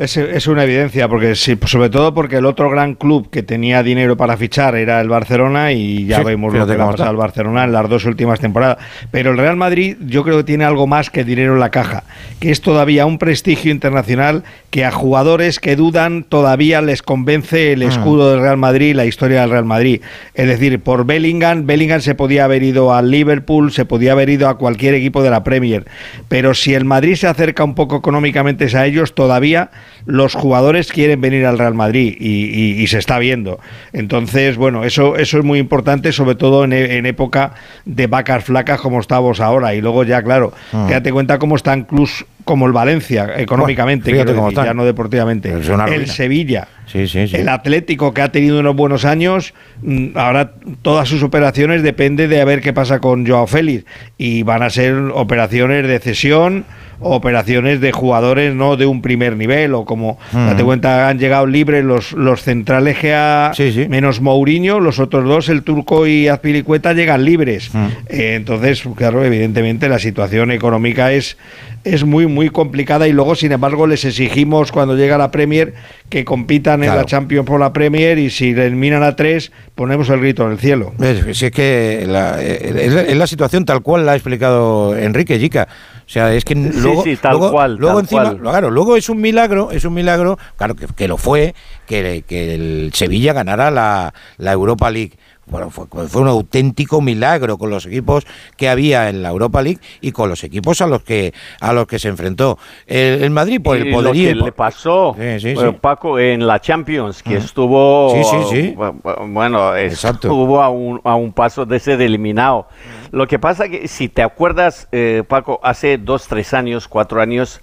Es, 0.00 0.16
es 0.16 0.46
una 0.46 0.64
evidencia, 0.64 1.08
porque 1.08 1.34
sí, 1.34 1.58
sobre 1.66 1.90
todo 1.90 2.14
porque 2.14 2.36
el 2.36 2.46
otro 2.46 2.70
gran 2.70 2.94
club 2.94 3.28
que 3.28 3.42
tenía 3.42 3.82
dinero 3.82 4.16
para 4.16 4.34
fichar 4.38 4.74
era 4.74 4.98
el 5.02 5.10
Barcelona 5.10 5.72
y 5.72 6.06
ya 6.06 6.20
Sí, 6.20 6.24
vemos 6.24 6.54
lo 6.54 6.66
que 6.66 6.74
le 6.74 6.82
ha 6.82 6.86
pasado 6.90 7.10
al 7.10 7.16
Barcelona 7.16 7.64
en 7.64 7.72
las 7.72 7.86
dos 7.86 8.06
últimas 8.06 8.40
temporadas. 8.40 8.78
Pero 9.10 9.32
el 9.32 9.36
Real 9.36 9.56
Madrid 9.56 9.98
yo 10.00 10.24
creo 10.24 10.38
que 10.38 10.44
tiene 10.44 10.64
algo 10.64 10.86
más 10.86 11.10
que 11.10 11.22
dinero 11.22 11.52
en 11.52 11.60
la 11.60 11.70
caja, 11.70 12.04
que 12.40 12.50
es 12.50 12.62
todavía 12.62 13.04
un 13.04 13.18
prestigio 13.18 13.70
internacional 13.72 14.42
que 14.70 14.86
a 14.86 14.90
jugadores 14.90 15.60
que 15.60 15.76
dudan 15.76 16.22
todavía 16.22 16.80
les 16.80 17.02
convence 17.02 17.72
el 17.72 17.80
Mm. 17.80 17.88
escudo 17.88 18.30
del 18.30 18.40
Real 18.40 18.56
Madrid, 18.56 18.94
la 18.94 19.04
historia 19.04 19.42
del 19.42 19.50
Real 19.50 19.66
Madrid. 19.66 20.00
Es 20.34 20.46
decir, 20.48 20.80
por 20.80 21.04
Bellingham, 21.04 21.66
Bellingham 21.66 22.00
se 22.00 22.14
podía 22.14 22.44
haber 22.44 22.62
ido 22.62 22.94
al 22.94 23.10
Liverpool, 23.10 23.70
se 23.70 23.84
podía 23.84 24.12
haber 24.12 24.30
ido 24.30 24.48
a 24.48 24.56
cualquier 24.56 24.94
equipo 24.94 25.22
de 25.22 25.28
la 25.28 25.44
Premier, 25.44 25.84
pero 26.28 26.54
si 26.54 26.72
el 26.72 26.86
Madrid 26.86 27.16
se 27.16 27.26
acerca 27.26 27.64
un 27.64 27.74
poco 27.74 27.96
económicamente 27.96 28.74
a 28.74 28.86
ellos, 28.86 29.14
todavía 29.14 29.70
los 30.06 30.34
jugadores 30.34 30.92
quieren 30.92 31.20
venir 31.20 31.46
al 31.46 31.58
Real 31.58 31.74
Madrid 31.74 32.16
y, 32.18 32.44
y- 32.44 32.82
y 32.82 32.86
se 32.86 32.98
está 32.98 33.18
viendo. 33.18 33.60
Entonces, 33.92 34.56
bueno, 34.56 34.84
eso, 34.84 35.16
eso 35.16 35.38
es 35.38 35.44
muy 35.44 35.58
importante, 35.58 36.12
sobre 36.12 36.34
todo 36.34 36.64
en, 36.64 36.72
e- 36.72 36.96
en 36.96 37.06
época 37.06 37.52
de 37.84 38.06
vacas 38.06 38.44
flacas 38.44 38.80
como 38.80 39.00
estamos 39.00 39.40
ahora. 39.40 39.74
Y 39.74 39.80
luego 39.80 40.04
ya, 40.04 40.22
claro, 40.22 40.52
Ah. 40.72 40.86
quédate 40.88 41.12
cuenta 41.12 41.38
cómo 41.38 41.56
están 41.56 41.82
clubs 41.84 42.24
como 42.44 42.66
el 42.66 42.72
Valencia, 42.72 43.30
económicamente, 43.36 44.12
Bueno, 44.14 44.44
decir, 44.46 44.64
ya 44.64 44.74
no 44.74 44.84
deportivamente. 44.84 45.52
El. 45.52 46.06
Sevilla. 46.08 46.66
Sí, 46.86 47.06
sí, 47.06 47.28
sí. 47.28 47.36
El 47.36 47.48
Atlético, 47.48 48.12
que 48.12 48.22
ha 48.22 48.32
tenido 48.32 48.58
unos 48.58 48.74
buenos 48.74 49.04
años, 49.04 49.54
mm, 49.82 50.16
ahora 50.16 50.52
todas 50.82 51.08
sus 51.08 51.22
operaciones 51.22 51.82
depende 51.82 52.26
de 52.26 52.40
a 52.40 52.44
ver 52.44 52.60
qué 52.60 52.72
pasa 52.72 52.98
con 52.98 53.26
Joao 53.26 53.46
Félix. 53.46 53.84
Y 54.18 54.42
van 54.42 54.62
a 54.62 54.70
ser 54.70 54.94
operaciones 55.14 55.86
de 55.86 55.98
cesión, 56.00 56.64
operaciones 57.00 57.80
de 57.80 57.92
jugadores 57.92 58.54
no 58.54 58.76
de 58.76 58.86
un 58.86 59.02
primer 59.02 59.36
nivel, 59.36 59.74
o 59.74 59.84
como, 59.84 60.18
Mm. 60.32 60.46
date 60.46 60.64
cuenta, 60.64 61.08
han 61.08 61.18
llegado 61.18 61.46
libres 61.46 61.84
los, 61.84 62.12
los 62.12 62.42
centrales 62.42 62.98
que 62.98 63.14
ha, 63.14 63.52
menos 63.88 64.20
Mourinho, 64.20 64.80
los 64.80 64.98
otros 64.98 65.24
dos, 65.24 65.48
el 65.48 65.62
turco 65.62 66.06
y 66.06 66.28
Azpilicueta, 66.28 66.92
llegan 66.92 67.24
libres. 67.24 67.70
Mm. 67.74 67.86
Eh, 68.08 68.34
entonces, 68.36 68.82
claro, 68.96 69.24
evidentemente 69.24 69.88
la 69.88 69.98
situación 69.98 70.50
económica 70.50 71.12
es, 71.12 71.36
es 71.84 72.04
muy, 72.04 72.26
muy 72.26 72.50
complicada 72.50 73.08
y 73.08 73.12
luego, 73.12 73.34
sin 73.34 73.52
embargo, 73.52 73.86
les 73.86 74.04
exigimos 74.04 74.70
cuando 74.70 74.96
llega 74.96 75.16
la 75.16 75.30
Premier 75.30 75.72
que 76.10 76.24
compitan 76.24 76.82
en 76.82 76.90
la 76.90 77.04
Champions 77.06 77.46
por 77.46 77.58
la 77.60 77.72
Premier 77.72 78.18
y 78.18 78.28
si 78.30 78.50
eliminan 78.50 79.02
a 79.02 79.16
tres, 79.16 79.52
ponemos 79.74 80.08
el 80.10 80.20
grito 80.20 80.44
en 80.44 80.52
el 80.52 80.58
cielo. 80.58 80.92
Es, 81.00 81.38
si 81.38 81.46
es 81.46 81.52
que 81.52 82.04
la, 82.06 82.42
eh, 82.42 82.74
es, 82.84 82.92
la- 82.92 83.02
es 83.02 83.16
la 83.16 83.26
situación 83.26 83.64
tal 83.64 83.80
cual 83.80 84.04
la 84.04 84.12
ha 84.12 84.14
explicado 84.16 84.96
Enrique 84.96 85.38
Yica. 85.38 85.68
O 86.10 86.12
sea, 86.12 86.34
es 86.34 86.44
que 86.44 86.56
luego, 86.56 87.04
sí, 87.04 87.16
tal 87.16 87.34
luego, 87.34 87.52
cual, 87.52 87.76
luego 87.76 87.94
tal 87.94 88.04
encima, 88.04 88.22
cual. 88.24 88.40
claro, 88.40 88.70
luego 88.72 88.96
es 88.96 89.08
un 89.08 89.20
milagro, 89.20 89.70
es 89.70 89.84
un 89.84 89.94
milagro, 89.94 90.40
claro 90.56 90.74
que, 90.74 90.88
que 90.88 91.06
lo 91.06 91.16
fue, 91.16 91.54
que, 91.86 92.24
que 92.26 92.52
el 92.52 92.90
Sevilla 92.94 93.32
ganara 93.32 93.70
la, 93.70 94.12
la 94.36 94.50
Europa 94.50 94.90
League. 94.90 95.16
Bueno, 95.50 95.70
fue, 95.70 95.86
fue 96.08 96.22
un 96.22 96.28
auténtico 96.28 97.00
milagro 97.00 97.58
con 97.58 97.70
los 97.70 97.86
equipos 97.86 98.26
que 98.56 98.68
había 98.68 99.08
en 99.08 99.22
la 99.22 99.30
Europa 99.30 99.62
League 99.62 99.80
y 100.00 100.12
con 100.12 100.28
los 100.28 100.44
equipos 100.44 100.80
a 100.80 100.86
los 100.86 101.02
que 101.02 101.34
a 101.60 101.72
los 101.72 101.86
que 101.86 101.98
se 101.98 102.08
enfrentó. 102.08 102.58
El, 102.86 103.22
el 103.24 103.30
Madrid 103.30 103.60
por 103.62 103.76
Y 103.78 103.82
el 103.82 103.90
poderío. 103.92 104.28
Lo 104.30 104.34
que 104.34 104.38
por- 104.40 104.44
le 104.46 104.52
pasó, 104.52 105.16
Sí, 105.18 105.40
sí, 105.40 105.56
sí. 105.56 105.76
Paco, 105.80 106.18
en 106.18 106.46
la 106.46 106.60
Champions, 106.60 107.22
que 107.22 107.36
estuvo. 107.36 108.10
Sí, 108.14 108.38
sí. 108.50 108.74
bu- 108.76 109.32
Bueno, 109.32 109.74
estuvo 109.76 110.62
a 110.62 110.68
un, 110.70 111.00
a 111.04 111.14
un 111.16 111.32
paso 111.32 111.66
de 111.66 111.78
ser 111.80 112.00
eliminado. 112.00 112.68
Lo 113.10 113.26
que 113.26 113.38
pasa 113.38 113.68
que, 113.68 113.88
si 113.88 114.08
te 114.08 114.22
acuerdas, 114.22 114.88
eh, 114.92 115.24
Paco, 115.26 115.58
hace 115.62 115.98
dos, 115.98 116.26
tres 116.28 116.54
años, 116.54 116.86
cuatro 116.88 117.20
años. 117.20 117.60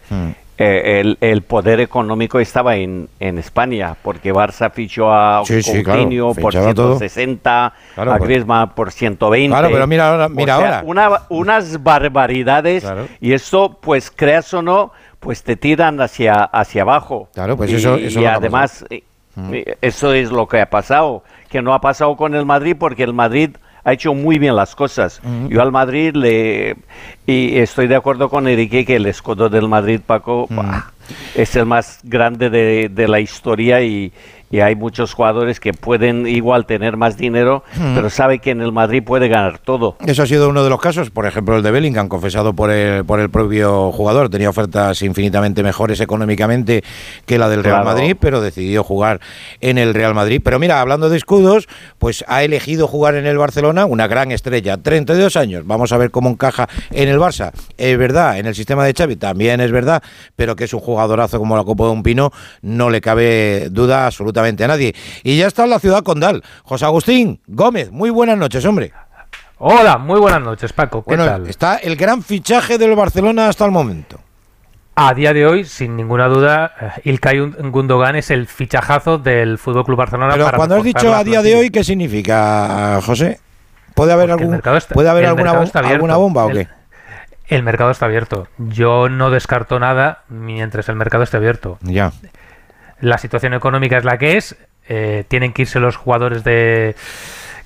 Eh, 0.59 0.99
el, 1.01 1.17
el 1.21 1.43
poder 1.43 1.79
económico 1.79 2.39
estaba 2.39 2.75
en, 2.77 3.09
en 3.19 3.37
España, 3.37 3.95
porque 4.01 4.33
Barça 4.33 4.71
fichó 4.71 5.13
a 5.13 5.43
Sí, 5.45 5.61
sí, 5.61 5.83
claro, 5.83 5.99
Coutinho 6.01 6.33
por 6.33 6.51
fichaba 6.53 6.73
todo. 6.73 6.97
160, 6.97 7.73
Claro, 7.95 8.11
a. 8.13 8.25
Griezmann 8.25 8.69
por 8.73 8.91
120. 8.91 9.49
Claro, 9.53 9.69
pero 9.71 9.85
mira 9.87 10.09
ahora- 10.11 10.29
mira 10.29 10.57
O 10.57 10.59
sea, 10.61 10.67
ahora. 10.79 10.83
una- 10.87 11.21
unas 11.29 11.83
barbaridades 11.83 12.83
y 13.21 13.33
eso, 13.33 13.77
pues 13.81 14.11
creas 14.11 14.53
o 14.53 14.61
no, 14.61 14.91
pues 15.19 15.43
te 15.43 15.55
tiran 15.55 15.99
hacia, 16.01 16.43
hacia 16.43 16.81
abajo. 16.83 17.29
Claro, 17.33 17.55
pues 17.57 17.71
Y- 17.71 17.75
eso- 17.75 17.95
eso 17.95 18.05
es 18.07 18.15
y 18.15 18.19
lo 18.21 18.29
además, 18.29 18.85
eh, 18.89 19.03
eh, 19.51 19.75
eso 19.81 20.13
es 20.13 20.31
lo 20.31 20.47
que 20.47 20.61
ha 20.61 20.69
pasado, 20.69 21.23
que 21.49 21.61
no 21.61 21.73
ha 21.73 21.81
pasado 21.81 22.15
con 22.17 22.33
el 22.35 22.45
Madrid 22.45 22.75
porque 22.79 23.03
el 23.03 23.13
Madrid 23.13 23.51
ha 23.87 23.93
hecho 23.93 24.13
muy 24.13 24.37
bien 24.37 24.53
las 24.53 24.75
cosas. 24.75 25.21
Yo 25.47 25.61
al 25.61 25.71
Madrid 25.71 26.13
le... 26.13 26.75
Y 27.25 27.57
estoy 27.57 27.87
de 27.87 27.95
acuerdo 27.95 28.27
con 28.27 28.45
Enrique 28.45 28.85
que 28.85 28.97
el 28.97 29.05
escudo 29.05 29.47
del 29.47 29.69
Madrid, 29.69 30.01
Paco, 30.05 30.45
bah, 30.49 30.91
es 31.35 31.55
el 31.55 31.65
más 31.65 32.01
grande 32.03 32.49
de, 32.49 32.89
de 32.89 33.07
la 33.07 33.21
historia 33.21 33.81
y, 33.81 34.11
y 34.49 34.59
hay 34.61 34.75
muchos 34.75 35.13
jugadores 35.13 35.59
que 35.59 35.73
pueden 35.73 36.25
igual 36.27 36.65
tener 36.65 36.97
más 36.97 37.17
dinero, 37.17 37.63
Mm. 37.77 37.95
pero 37.95 38.09
sabe 38.09 38.39
que 38.39 38.51
en 38.51 38.61
el 38.61 38.71
Madrid 38.71 39.03
puede 39.03 39.27
ganar 39.27 39.59
todo. 39.59 39.97
Eso 40.05 40.23
ha 40.23 40.25
sido 40.27 40.49
uno 40.49 40.63
de 40.63 40.69
los 40.69 40.79
casos, 40.79 41.09
por 41.09 41.25
ejemplo 41.25 41.57
el 41.57 41.63
de 41.63 41.71
Bellingham, 41.71 42.07
confesado 42.07 42.53
por 42.53 42.71
el, 42.71 43.03
por 43.05 43.19
el 43.19 43.29
propio 43.29 43.91
jugador. 43.91 44.29
Tenía 44.29 44.49
ofertas 44.49 45.01
infinitamente 45.01 45.63
mejores 45.63 45.99
económicamente 45.99 46.83
que 47.25 47.37
la 47.37 47.49
del 47.49 47.63
Real 47.63 47.81
Claro. 47.81 47.97
Madrid, 47.97 48.15
pero 48.19 48.41
decidió 48.41 48.83
jugar 48.83 49.19
en 49.61 49.77
el 49.77 49.93
Real 49.93 50.13
Madrid. 50.13 50.41
Pero 50.43 50.59
mira, 50.59 50.79
hablando 50.81 51.09
de 51.09 51.17
escudos, 51.17 51.67
pues 51.99 52.23
ha 52.27 52.43
elegido 52.43 52.87
jugar 52.87 53.15
en 53.15 53.25
el 53.25 53.37
Barcelona 53.37 53.85
una 53.85 54.07
gran 54.07 54.31
estrella, 54.31 54.77
32 54.77 55.35
años. 55.35 55.65
Vamos 55.65 55.91
a 55.91 55.97
ver 55.97 56.11
cómo 56.11 56.29
encaja 56.29 56.69
en 56.91 57.09
el 57.09 57.19
Barça. 57.19 57.51
Es 57.77 57.97
verdad, 57.97 58.37
en 58.39 58.45
el 58.45 58.55
sistema 58.55 58.85
de 58.85 58.93
Xavi 58.93 59.15
también 59.17 59.59
es 59.61 59.71
verdad, 59.71 60.01
pero 60.35 60.55
que 60.55 60.63
es 60.65 60.73
un 60.73 60.79
jugadorazo 60.79 61.37
como 61.39 61.55
la 61.57 61.63
Copa 61.63 61.85
de 61.85 61.91
un 61.91 62.03
Pino, 62.03 62.31
no 62.61 62.89
le 62.89 63.01
cabe 63.01 63.67
duda 63.71 64.09
absolutamente 64.37 64.63
a 64.63 64.67
nadie. 64.67 64.95
Y 65.23 65.37
ya 65.37 65.47
está 65.47 65.63
en 65.63 65.71
la 65.71 65.79
ciudad 65.79 66.03
condal. 66.03 66.43
José 66.63 66.85
Agustín 66.85 67.39
Gómez, 67.47 67.91
muy 67.91 68.09
buenas 68.09 68.37
noches, 68.37 68.63
hombre. 68.65 68.91
Hola, 69.59 69.97
muy 69.97 70.19
buenas 70.19 70.41
noches, 70.41 70.71
Paco. 70.73 71.03
¿Qué 71.03 71.15
Bueno, 71.15 71.25
tal? 71.25 71.47
está 71.47 71.77
el 71.77 71.95
gran 71.95 72.21
fichaje 72.21 72.77
del 72.77 72.95
Barcelona 72.95 73.49
hasta 73.49 73.65
el 73.65 73.71
momento. 73.71 74.19
A 74.95 75.13
día 75.13 75.31
de 75.33 75.45
hoy, 75.45 75.63
sin 75.63 75.95
ninguna 75.95 76.27
duda, 76.27 76.73
eh, 76.79 77.01
Ilkay 77.05 77.39
Gundogan 77.71 78.15
es 78.15 78.31
el 78.31 78.47
fichajazo 78.47 79.17
del 79.19 79.57
Fútbol 79.59 79.85
Club 79.85 79.97
Barcelona. 79.97 80.33
Pero 80.33 80.45
para 80.45 80.57
cuando 80.57 80.75
has 80.75 80.83
dicho 80.83 81.13
a 81.13 81.23
día 81.23 81.41
de 81.41 81.55
hoy, 81.55 81.69
¿qué 81.69 81.83
significa, 81.83 82.99
José? 83.03 83.39
¿Puede 83.93 84.13
haber, 84.13 84.29
Porque 84.29 84.43
algún, 84.43 84.55
está- 84.77 84.93
¿puede 84.93 85.09
haber 85.09 85.25
alguna, 85.25 85.51
abierto. 85.51 85.79
alguna 85.79 86.17
bomba 86.17 86.45
o 86.45 86.49
El- 86.49 86.57
qué? 86.57 86.67
El 87.47 87.63
mercado 87.63 87.91
está 87.91 88.05
abierto. 88.05 88.47
Yo 88.57 89.07
no 89.09 89.29
descarto 89.29 89.79
nada 89.79 90.23
mientras 90.29 90.89
el 90.89 90.95
mercado 90.95 91.23
esté 91.23 91.37
abierto. 91.37 91.77
Ya. 91.81 92.11
La 93.01 93.17
situación 93.17 93.53
económica 93.53 93.97
es 93.97 94.03
la 94.05 94.17
que 94.17 94.37
es. 94.37 94.55
eh, 94.89 95.25
tienen 95.27 95.51
que 95.51 95.63
irse 95.63 95.79
los 95.81 95.97
jugadores 95.97 96.43
de 96.45 96.95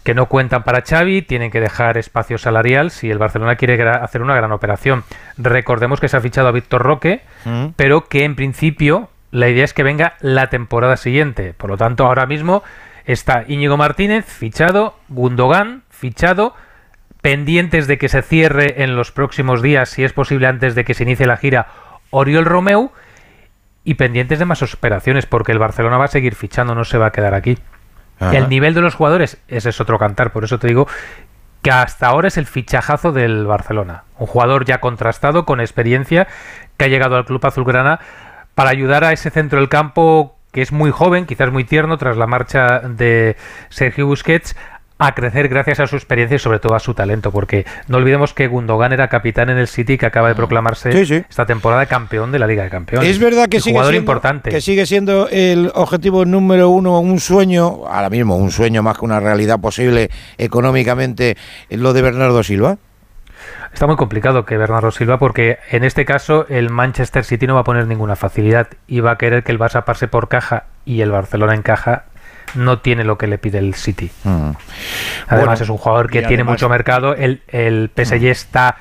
que 0.04 0.16
no 0.16 0.26
cuentan 0.26 0.64
para 0.64 0.82
Xavi, 0.82 1.22
tienen 1.22 1.52
que 1.52 1.60
dejar 1.60 1.98
espacio 2.00 2.40
salarial 2.40 2.90
si 2.90 3.12
el 3.12 3.20
Barcelona 3.20 3.56
quiere 3.56 3.80
hacer 3.88 4.24
una 4.24 4.34
gran 4.36 4.52
operación. 4.52 5.04
Recordemos 5.38 6.00
que 6.00 6.08
se 6.08 6.18
ha 6.18 6.22
fichado 6.22 6.48
a 6.48 6.52
Víctor 6.52 6.82
Roque, 6.82 7.22
Mm. 7.46 7.68
pero 7.76 8.08
que 8.08 8.24
en 8.24 8.36
principio 8.36 9.10
la 9.30 9.48
idea 9.50 9.64
es 9.64 9.76
que 9.76 9.84
venga 9.84 10.16
la 10.22 10.48
temporada 10.50 10.98
siguiente. 10.98 11.54
Por 11.54 11.70
lo 11.70 11.78
tanto, 11.78 12.08
ahora 12.08 12.26
mismo 12.26 12.64
está 13.06 13.44
Íñigo 13.48 13.78
Martínez 13.78 14.26
fichado, 14.26 14.96
Gundogan 15.10 15.84
fichado, 15.92 16.56
pendientes 17.22 17.86
de 17.86 18.00
que 18.00 18.10
se 18.10 18.24
cierre 18.24 18.82
en 18.84 18.96
los 18.96 19.12
próximos 19.12 19.62
días, 19.62 19.90
si 19.90 20.04
es 20.04 20.14
posible 20.14 20.48
antes 20.48 20.74
de 20.74 20.84
que 20.84 20.96
se 20.96 21.04
inicie 21.04 21.28
la 21.28 21.38
gira, 21.38 21.68
Oriol 22.10 22.46
Romeu 22.46 22.92
y 23.84 23.96
pendientes 23.96 24.40
de 24.40 24.46
más 24.46 24.62
operaciones, 24.62 25.26
porque 25.26 25.52
el 25.52 25.60
Barcelona 25.60 25.98
va 25.98 26.06
a 26.06 26.10
seguir 26.10 26.36
fichando, 26.36 26.76
no 26.76 26.86
se 26.86 26.98
va 26.98 27.08
a 27.08 27.12
quedar 27.12 27.34
aquí. 27.34 27.58
Ajá. 28.20 28.38
El 28.38 28.50
nivel 28.50 28.74
de 28.74 28.82
los 28.82 28.96
jugadores, 28.96 29.42
ese 29.48 29.70
es 29.70 29.82
otro 29.82 29.98
cantar, 29.98 30.32
por 30.32 30.44
eso 30.44 30.60
te 30.60 30.68
digo 30.68 30.88
que 31.62 31.72
hasta 31.72 32.08
ahora 32.08 32.28
es 32.28 32.38
el 32.38 32.46
fichajazo 32.46 33.12
del 33.12 33.46
Barcelona. 33.46 34.04
Un 34.18 34.28
jugador 34.28 34.66
ya 34.66 34.80
contrastado, 34.80 35.46
con 35.46 35.60
experiencia, 35.60 36.28
que 36.78 36.86
ha 36.86 36.88
llegado 36.88 37.16
al 37.16 37.26
club 37.26 37.46
azulgrana 37.46 38.00
para 38.56 38.72
ayudar 38.72 39.04
a 39.04 39.12
ese 39.12 39.30
centro 39.30 39.60
del 39.60 39.70
campo 39.70 40.36
que 40.52 40.62
es 40.62 40.72
muy 40.72 40.92
joven, 40.92 41.26
quizás 41.26 41.52
muy 41.52 41.64
tierno, 41.64 41.98
tras 41.98 42.18
la 42.18 42.28
marcha 42.28 42.80
de 42.80 43.38
Sergio 43.70 44.06
Busquets, 44.06 44.56
a 45.04 45.16
crecer 45.16 45.50
gracias 45.50 45.80
a 45.80 45.88
su 45.88 45.96
experiencia 45.96 46.36
y 46.36 46.40
sobre 46.40 46.60
todo 46.60 46.76
a 46.76 46.80
su 46.80 46.94
talento, 46.94 47.32
porque 47.32 47.66
no 47.88 47.98
olvidemos 47.98 48.34
que 48.36 48.48
Gundogan 48.48 48.94
era 48.94 49.08
capitán 49.08 49.50
en 49.50 49.58
el 49.58 49.68
City 49.68 49.98
que 49.98 50.06
acaba 50.06 50.28
de 50.28 50.36
proclamarse 50.36 50.90
Mm. 50.90 50.94
Sí, 50.94 51.06
sí. 51.06 51.24
esta 51.28 51.46
temporada 51.46 51.86
campeón 51.88 52.32
de 52.32 52.40
la 52.40 52.46
Liga 52.48 52.64
de 52.64 52.70
Campeones. 52.70 53.10
Es 53.10 53.18
verdad 53.20 53.48
que 53.48 53.60
sigue, 53.60 53.74
jugador 53.74 53.94
siendo, 53.94 54.12
importante. 54.12 54.50
que 54.52 54.62
sigue 54.62 54.86
siendo 54.86 55.28
el 55.30 55.72
objetivo 55.74 56.24
número 56.26 56.70
uno, 56.70 57.00
un 57.00 57.20
sueño, 57.20 57.88
ahora 57.88 58.10
mismo 58.10 58.36
un 58.36 58.52
sueño 58.52 58.84
más 58.84 58.98
que 58.98 59.06
una 59.06 59.20
realidad 59.20 59.60
posible 59.60 60.10
económicamente, 60.38 61.36
lo 61.70 61.94
de 61.94 62.02
Bernardo 62.02 62.44
Silva. 62.44 62.78
Está 63.74 63.88
muy 63.88 63.96
complicado 63.96 64.46
que 64.46 64.58
Bernardo 64.58 64.92
Silva, 64.92 65.18
porque 65.18 65.58
en 65.72 65.84
este 65.84 66.04
caso 66.06 66.46
el 66.50 66.70
Manchester 66.70 67.24
City 67.24 67.48
no 67.48 67.56
va 67.56 67.62
a 67.62 67.64
poner 67.64 67.88
ninguna 67.88 68.16
facilidad 68.16 68.68
y 68.86 69.00
va 69.00 69.12
a 69.12 69.18
querer 69.18 69.44
que 69.44 69.52
el 69.52 69.60
Barça 69.60 69.84
pase 69.84 70.08
por 70.08 70.28
caja 70.28 70.66
y 70.86 71.02
el 71.02 71.12
Barcelona 71.12 71.56
en 71.56 71.62
caja 71.62 72.04
no 72.56 72.80
tiene 72.80 73.04
lo 73.04 73.18
que 73.18 73.28
le 73.28 73.38
pide 73.38 73.60
el 73.60 73.74
City. 73.76 74.10
Mm. 74.24 74.30
Además 74.30 74.58
Bueno, 75.30 75.54
es 75.54 75.70
un 75.70 75.78
jugador 75.78 76.08
que 76.10 76.20
tiene 76.20 76.36
además- 76.36 76.54
mucho 76.54 76.70
mercado, 76.70 77.16
el, 77.16 77.42
el 77.48 77.90
PSG 77.96 78.26
está 78.28 78.78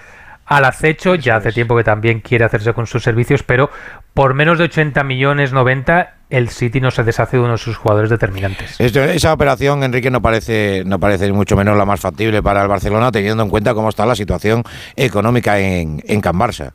al 0.47 0.65
acecho, 0.65 1.15
ya 1.15 1.37
hace 1.37 1.53
tiempo 1.53 1.77
que 1.77 1.85
también 1.85 2.21
quiere 2.21 2.45
hacerse 2.45 2.73
con 2.73 2.89
sus 2.89 3.05
servicios, 3.05 3.45
pero 3.45 3.71
por 4.15 4.35
menos 4.35 4.59
de 4.59 4.65
80 4.65 5.05
millones 5.05 5.53
90 5.53 6.15
el 6.29 6.49
City 6.49 6.81
no 6.81 6.91
se 6.91 7.05
deshace 7.05 7.37
de 7.37 7.43
uno 7.43 7.53
de 7.53 7.59
sus 7.59 7.77
jugadores 7.77 8.11
determinantes. 8.11 8.81
esa 8.81 9.33
operación, 9.33 9.83
Enrique, 9.85 10.11
no 10.11 10.21
parece, 10.23 10.83
no 10.87 10.99
parece 10.99 11.31
mucho 11.33 11.57
menos 11.57 11.77
la 11.77 11.85
más 11.85 12.01
factible 12.01 12.43
para 12.43 12.63
el 12.63 12.69
Barcelona, 12.69 13.13
teniendo 13.13 13.43
en 13.45 13.49
cuenta 13.49 13.75
cómo 13.75 13.89
está 13.89 14.07
la 14.07 14.15
situación 14.17 14.65
económica 14.97 15.59
en, 15.61 16.03
en 16.07 16.21
Can 16.21 16.37
Barça. 16.37 16.73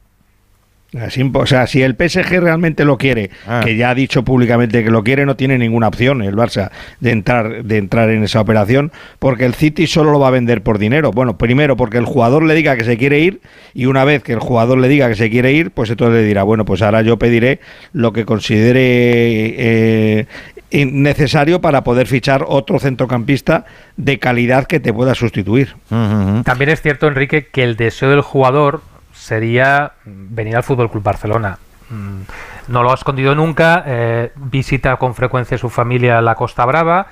O 1.33 1.45
sea, 1.45 1.67
si 1.67 1.81
el 1.81 1.95
PSG 1.95 2.39
realmente 2.39 2.85
lo 2.85 2.97
quiere, 2.97 3.29
Ah. 3.47 3.61
que 3.63 3.75
ya 3.75 3.89
ha 3.89 3.95
dicho 3.95 4.23
públicamente 4.23 4.83
que 4.83 4.89
lo 4.89 5.03
quiere, 5.03 5.25
no 5.25 5.35
tiene 5.35 5.57
ninguna 5.57 5.87
opción 5.87 6.21
el 6.21 6.35
Barça 6.35 6.71
de 6.99 7.11
entrar, 7.11 7.63
de 7.63 7.77
entrar 7.77 8.09
en 8.09 8.23
esa 8.23 8.39
operación, 8.41 8.91
porque 9.19 9.45
el 9.45 9.53
City 9.53 9.87
solo 9.87 10.11
lo 10.11 10.19
va 10.19 10.29
a 10.29 10.31
vender 10.31 10.61
por 10.63 10.79
dinero. 10.79 11.11
Bueno, 11.11 11.37
primero 11.37 11.75
porque 11.75 11.97
el 11.97 12.05
jugador 12.05 12.43
le 12.43 12.53
diga 12.55 12.75
que 12.77 12.83
se 12.83 12.97
quiere 12.97 13.19
ir, 13.19 13.41
y 13.73 13.87
una 13.87 14.05
vez 14.05 14.23
que 14.23 14.33
el 14.33 14.39
jugador 14.39 14.77
le 14.77 14.87
diga 14.87 15.09
que 15.09 15.15
se 15.15 15.29
quiere 15.29 15.51
ir, 15.53 15.71
pues 15.71 15.89
entonces 15.89 16.15
le 16.21 16.23
dirá, 16.23 16.43
bueno, 16.43 16.65
pues 16.65 16.81
ahora 16.81 17.01
yo 17.01 17.17
pediré 17.19 17.59
lo 17.93 18.13
que 18.13 18.25
considere 18.25 19.55
eh, 19.57 20.25
necesario 20.71 21.61
para 21.61 21.83
poder 21.83 22.07
fichar 22.07 22.45
otro 22.47 22.79
centrocampista 22.79 23.65
de 23.97 24.19
calidad 24.19 24.65
que 24.65 24.79
te 24.79 24.93
pueda 24.93 25.15
sustituir. 25.15 25.75
También 25.89 26.69
es 26.69 26.81
cierto, 26.81 27.07
Enrique, 27.07 27.47
que 27.51 27.63
el 27.63 27.75
deseo 27.75 28.09
del 28.09 28.21
jugador 28.21 28.81
sería 29.25 29.93
venir 30.05 30.55
al 30.55 30.63
Fútbol 30.63 30.91
Club 30.91 31.03
Barcelona. 31.03 31.57
Mm, 31.89 32.21
No 32.67 32.81
lo 32.83 32.91
ha 32.91 32.95
escondido 32.95 33.35
nunca, 33.35 33.83
eh, 33.85 34.31
visita 34.35 34.95
con 34.97 35.13
frecuencia 35.13 35.57
su 35.57 35.69
familia 35.69 36.21
la 36.21 36.33
Costa 36.35 36.65
Brava, 36.65 37.07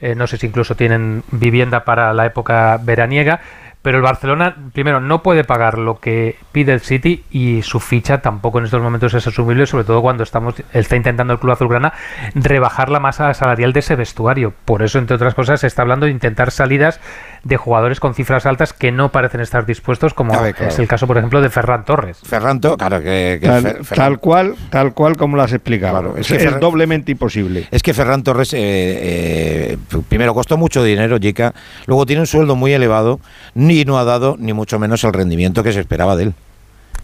eh, 0.00 0.14
no 0.14 0.26
sé 0.26 0.36
si 0.38 0.46
incluso 0.46 0.74
tienen 0.74 1.22
vivienda 1.30 1.84
para 1.84 2.12
la 2.14 2.24
época 2.24 2.78
veraniega, 2.82 3.40
pero 3.82 3.98
el 3.98 4.02
Barcelona, 4.02 4.56
primero, 4.72 5.00
no 5.00 5.22
puede 5.22 5.44
pagar 5.44 5.78
lo 5.78 6.00
que 6.00 6.36
pide 6.50 6.72
el 6.72 6.80
City 6.80 7.24
y 7.30 7.62
su 7.62 7.78
ficha 7.78 8.20
tampoco 8.20 8.58
en 8.58 8.64
estos 8.64 8.82
momentos 8.82 9.14
es 9.14 9.26
asumible, 9.26 9.64
sobre 9.66 9.84
todo 9.84 10.02
cuando 10.02 10.24
estamos 10.24 10.56
está 10.72 10.96
intentando 10.96 11.34
el 11.34 11.38
Club 11.38 11.52
Azulgrana 11.52 11.92
rebajar 12.34 12.88
la 12.88 12.98
masa 12.98 13.32
salarial 13.32 13.72
de 13.72 13.80
ese 13.80 13.94
vestuario. 13.94 14.52
Por 14.64 14.82
eso, 14.82 14.98
entre 14.98 15.14
otras 15.14 15.34
cosas, 15.34 15.60
se 15.60 15.68
está 15.68 15.82
hablando 15.82 16.06
de 16.06 16.12
intentar 16.12 16.50
salidas 16.50 17.00
de 17.44 17.56
jugadores 17.56 18.00
con 18.00 18.14
cifras 18.14 18.46
altas 18.46 18.72
que 18.72 18.92
no 18.92 19.10
parecen 19.12 19.40
estar 19.40 19.66
dispuestos, 19.66 20.14
como 20.14 20.34
A 20.34 20.40
ver, 20.42 20.54
claro. 20.54 20.70
es 20.72 20.78
el 20.78 20.88
caso, 20.88 21.06
por 21.06 21.18
ejemplo, 21.18 21.40
de 21.40 21.50
Ferran 21.50 21.84
Torres. 21.84 22.18
Ferran, 22.24 22.60
To- 22.60 22.76
claro, 22.76 23.00
que, 23.00 23.38
que 23.40 23.46
Tal, 23.46 23.62
Fer- 23.64 23.78
Ferran- 23.80 23.94
tal 23.96 24.18
cual, 24.18 24.54
tal 24.70 24.94
cual 24.94 25.16
como 25.16 25.36
lo 25.36 25.42
has 25.42 25.52
explicado. 25.52 26.00
Claro, 26.00 26.16
es 26.16 26.26
que 26.28 26.36
es 26.36 26.42
Ferran- 26.44 26.60
doblemente 26.60 27.12
imposible. 27.12 27.66
Es 27.70 27.82
que 27.82 27.94
Ferran 27.94 28.22
Torres, 28.22 28.52
eh, 28.54 28.58
eh, 28.60 29.78
primero, 30.08 30.34
costó 30.34 30.56
mucho 30.56 30.82
dinero, 30.82 31.18
Jica, 31.20 31.54
luego 31.86 32.06
tiene 32.06 32.20
un 32.20 32.26
sueldo 32.26 32.56
muy 32.56 32.72
elevado 32.72 33.20
y 33.54 33.84
no 33.84 33.98
ha 33.98 34.04
dado 34.04 34.36
ni 34.38 34.52
mucho 34.52 34.78
menos 34.78 35.04
el 35.04 35.12
rendimiento 35.12 35.62
que 35.62 35.72
se 35.72 35.80
esperaba 35.80 36.16
de 36.16 36.24
él. 36.24 36.34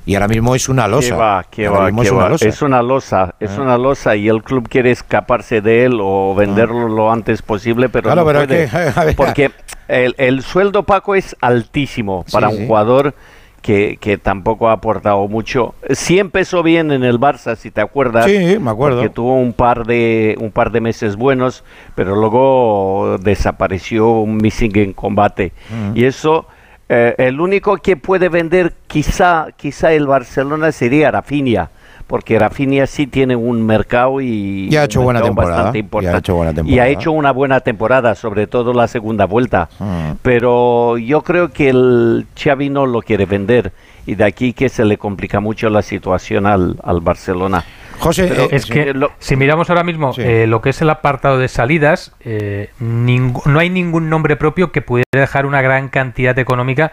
Y 0.05 0.15
ahora 0.15 0.27
mismo 0.29 0.55
es 0.55 0.69
una 0.69 0.89
losa. 0.89 1.09
¿Qué 1.09 1.15
va, 1.15 1.45
qué 1.51 1.67
Ahora 1.67 1.81
va, 1.81 1.87
mismo 1.87 2.03
qué 2.03 2.07
es 2.09 2.13
una 2.13 2.29
losa. 2.29 2.49
Es 2.49 2.63
una 2.63 2.83
losa, 2.83 3.35
es 3.39 3.51
Ah. 3.59 3.63
una 3.63 3.79
losa 3.79 4.17
y 4.17 4.29
el 4.29 4.43
club 4.43 4.69
quiere 4.69 4.91
escaparse 4.91 5.61
de 5.61 5.85
él 5.85 5.99
o 6.03 6.35
venderlo 6.35 6.89
lo 6.89 7.13
antes 7.13 7.41
posible, 7.43 7.89
pero 7.89 8.05
Claro, 8.05 8.23
no 8.23 8.27
pero 8.27 8.47
puede. 8.47 8.69
que, 8.69 9.13
porque 9.17 9.51
el, 9.89 10.15
el 10.19 10.43
sueldo 10.43 10.83
Paco 10.83 11.15
es 11.15 11.37
altísimo 11.41 12.25
para 12.33 12.49
Sí, 12.49 12.55
un 12.55 12.61
sí. 12.63 12.67
jugador 12.67 13.15
que, 13.61 13.97
que 14.01 14.19
tampoco 14.19 14.69
ha 14.69 14.73
aportado 14.73 15.29
mucho. 15.29 15.77
Sí 15.91 16.19
empezó 16.19 16.65
bien 16.65 16.91
en 16.91 17.05
el 17.05 17.21
Barça, 17.21 17.55
si 17.55 17.71
te 17.71 17.81
acuerdas. 17.81 18.25
Sí, 18.25 18.59
me 18.61 18.73
acuerdo. 18.73 19.03
Que 19.03 19.09
tuvo 19.09 19.37
un 19.37 19.53
par 19.53 19.87
de 19.87 20.37
un 20.41 20.51
par 20.51 20.73
de 20.73 20.81
meses 20.81 21.15
buenos, 21.15 21.63
pero 21.95 22.17
luego 22.17 23.19
desapareció 23.21 24.11
un 24.11 24.39
missing 24.39 24.77
en 24.79 24.93
combate. 24.95 25.53
Y 25.95 26.07
eso 26.07 26.47
eh, 26.95 27.15
el 27.17 27.41
único 27.41 27.79
que 27.79 27.97
puede 27.97 28.29
vender 28.29 28.75
quizá 28.87 29.47
quizá 29.57 29.95
el 29.95 30.07
Barcelona 30.07 30.73
sería 30.73 31.11
Rafinha, 31.11 31.71
porque 32.07 32.39
Rafinha 32.39 32.87
sí 32.87 33.07
tiene 33.07 33.35
un 33.35 33.65
mercado 33.65 34.21
y 34.21 34.69
Y 34.71 34.77
ha 34.77 34.85
hecho 34.85 35.01
buena 35.01 35.23
temporada, 35.23 35.55
bastante 35.55 35.79
y 35.79 35.81
ha 35.81 35.85
importante. 35.85 36.19
hecho 36.19 36.35
buena 36.35 36.63
Y 36.67 36.79
ha 36.81 36.89
hecho 36.89 37.13
una 37.13 37.31
buena 37.33 37.61
temporada, 37.61 38.15
sobre 38.15 38.47
todo 38.47 38.75
la 38.75 38.89
segunda 38.89 39.25
vuelta. 39.25 39.71
Mm. 39.79 40.17
Pero 40.21 40.99
yo 40.99 41.23
creo 41.23 41.49
que 41.51 41.71
el 41.71 42.27
Xavi 42.39 42.69
no 42.69 42.85
lo 42.85 43.01
quiere 43.01 43.25
vender 43.25 43.73
y 44.05 44.15
de 44.15 44.25
aquí 44.25 44.53
que 44.53 44.69
se 44.69 44.85
le 44.85 44.99
complica 44.99 45.41
mucho 45.41 45.71
la 45.71 45.81
situación 45.81 46.45
al, 46.45 46.77
al 46.83 47.01
Barcelona. 47.01 47.65
José, 48.03 48.27
Pero, 48.29 48.49
es 48.51 48.67
que 48.67 48.91
eh, 48.91 48.95
lo- 48.95 49.13
si 49.19 49.37
miramos 49.37 49.71
ahora 49.71 49.85
mismo 49.85 50.13
eh, 50.19 50.47
lo 50.47 50.61
que 50.61 50.71
es 50.71 50.81
el 50.83 50.91
apartado 50.91 51.39
de 51.39 51.49
salidas, 51.49 52.15
eh, 52.21 52.71
no 52.81 53.59
hay 53.59 53.71
ningún 53.71 54.11
nombre 54.11 54.37
propio 54.37 54.73
que 54.73 54.83
pudiera 54.83 55.05
dejar 55.13 55.47
una 55.47 55.63
gran 55.63 55.89
cantidad 55.89 56.39
económica 56.39 56.93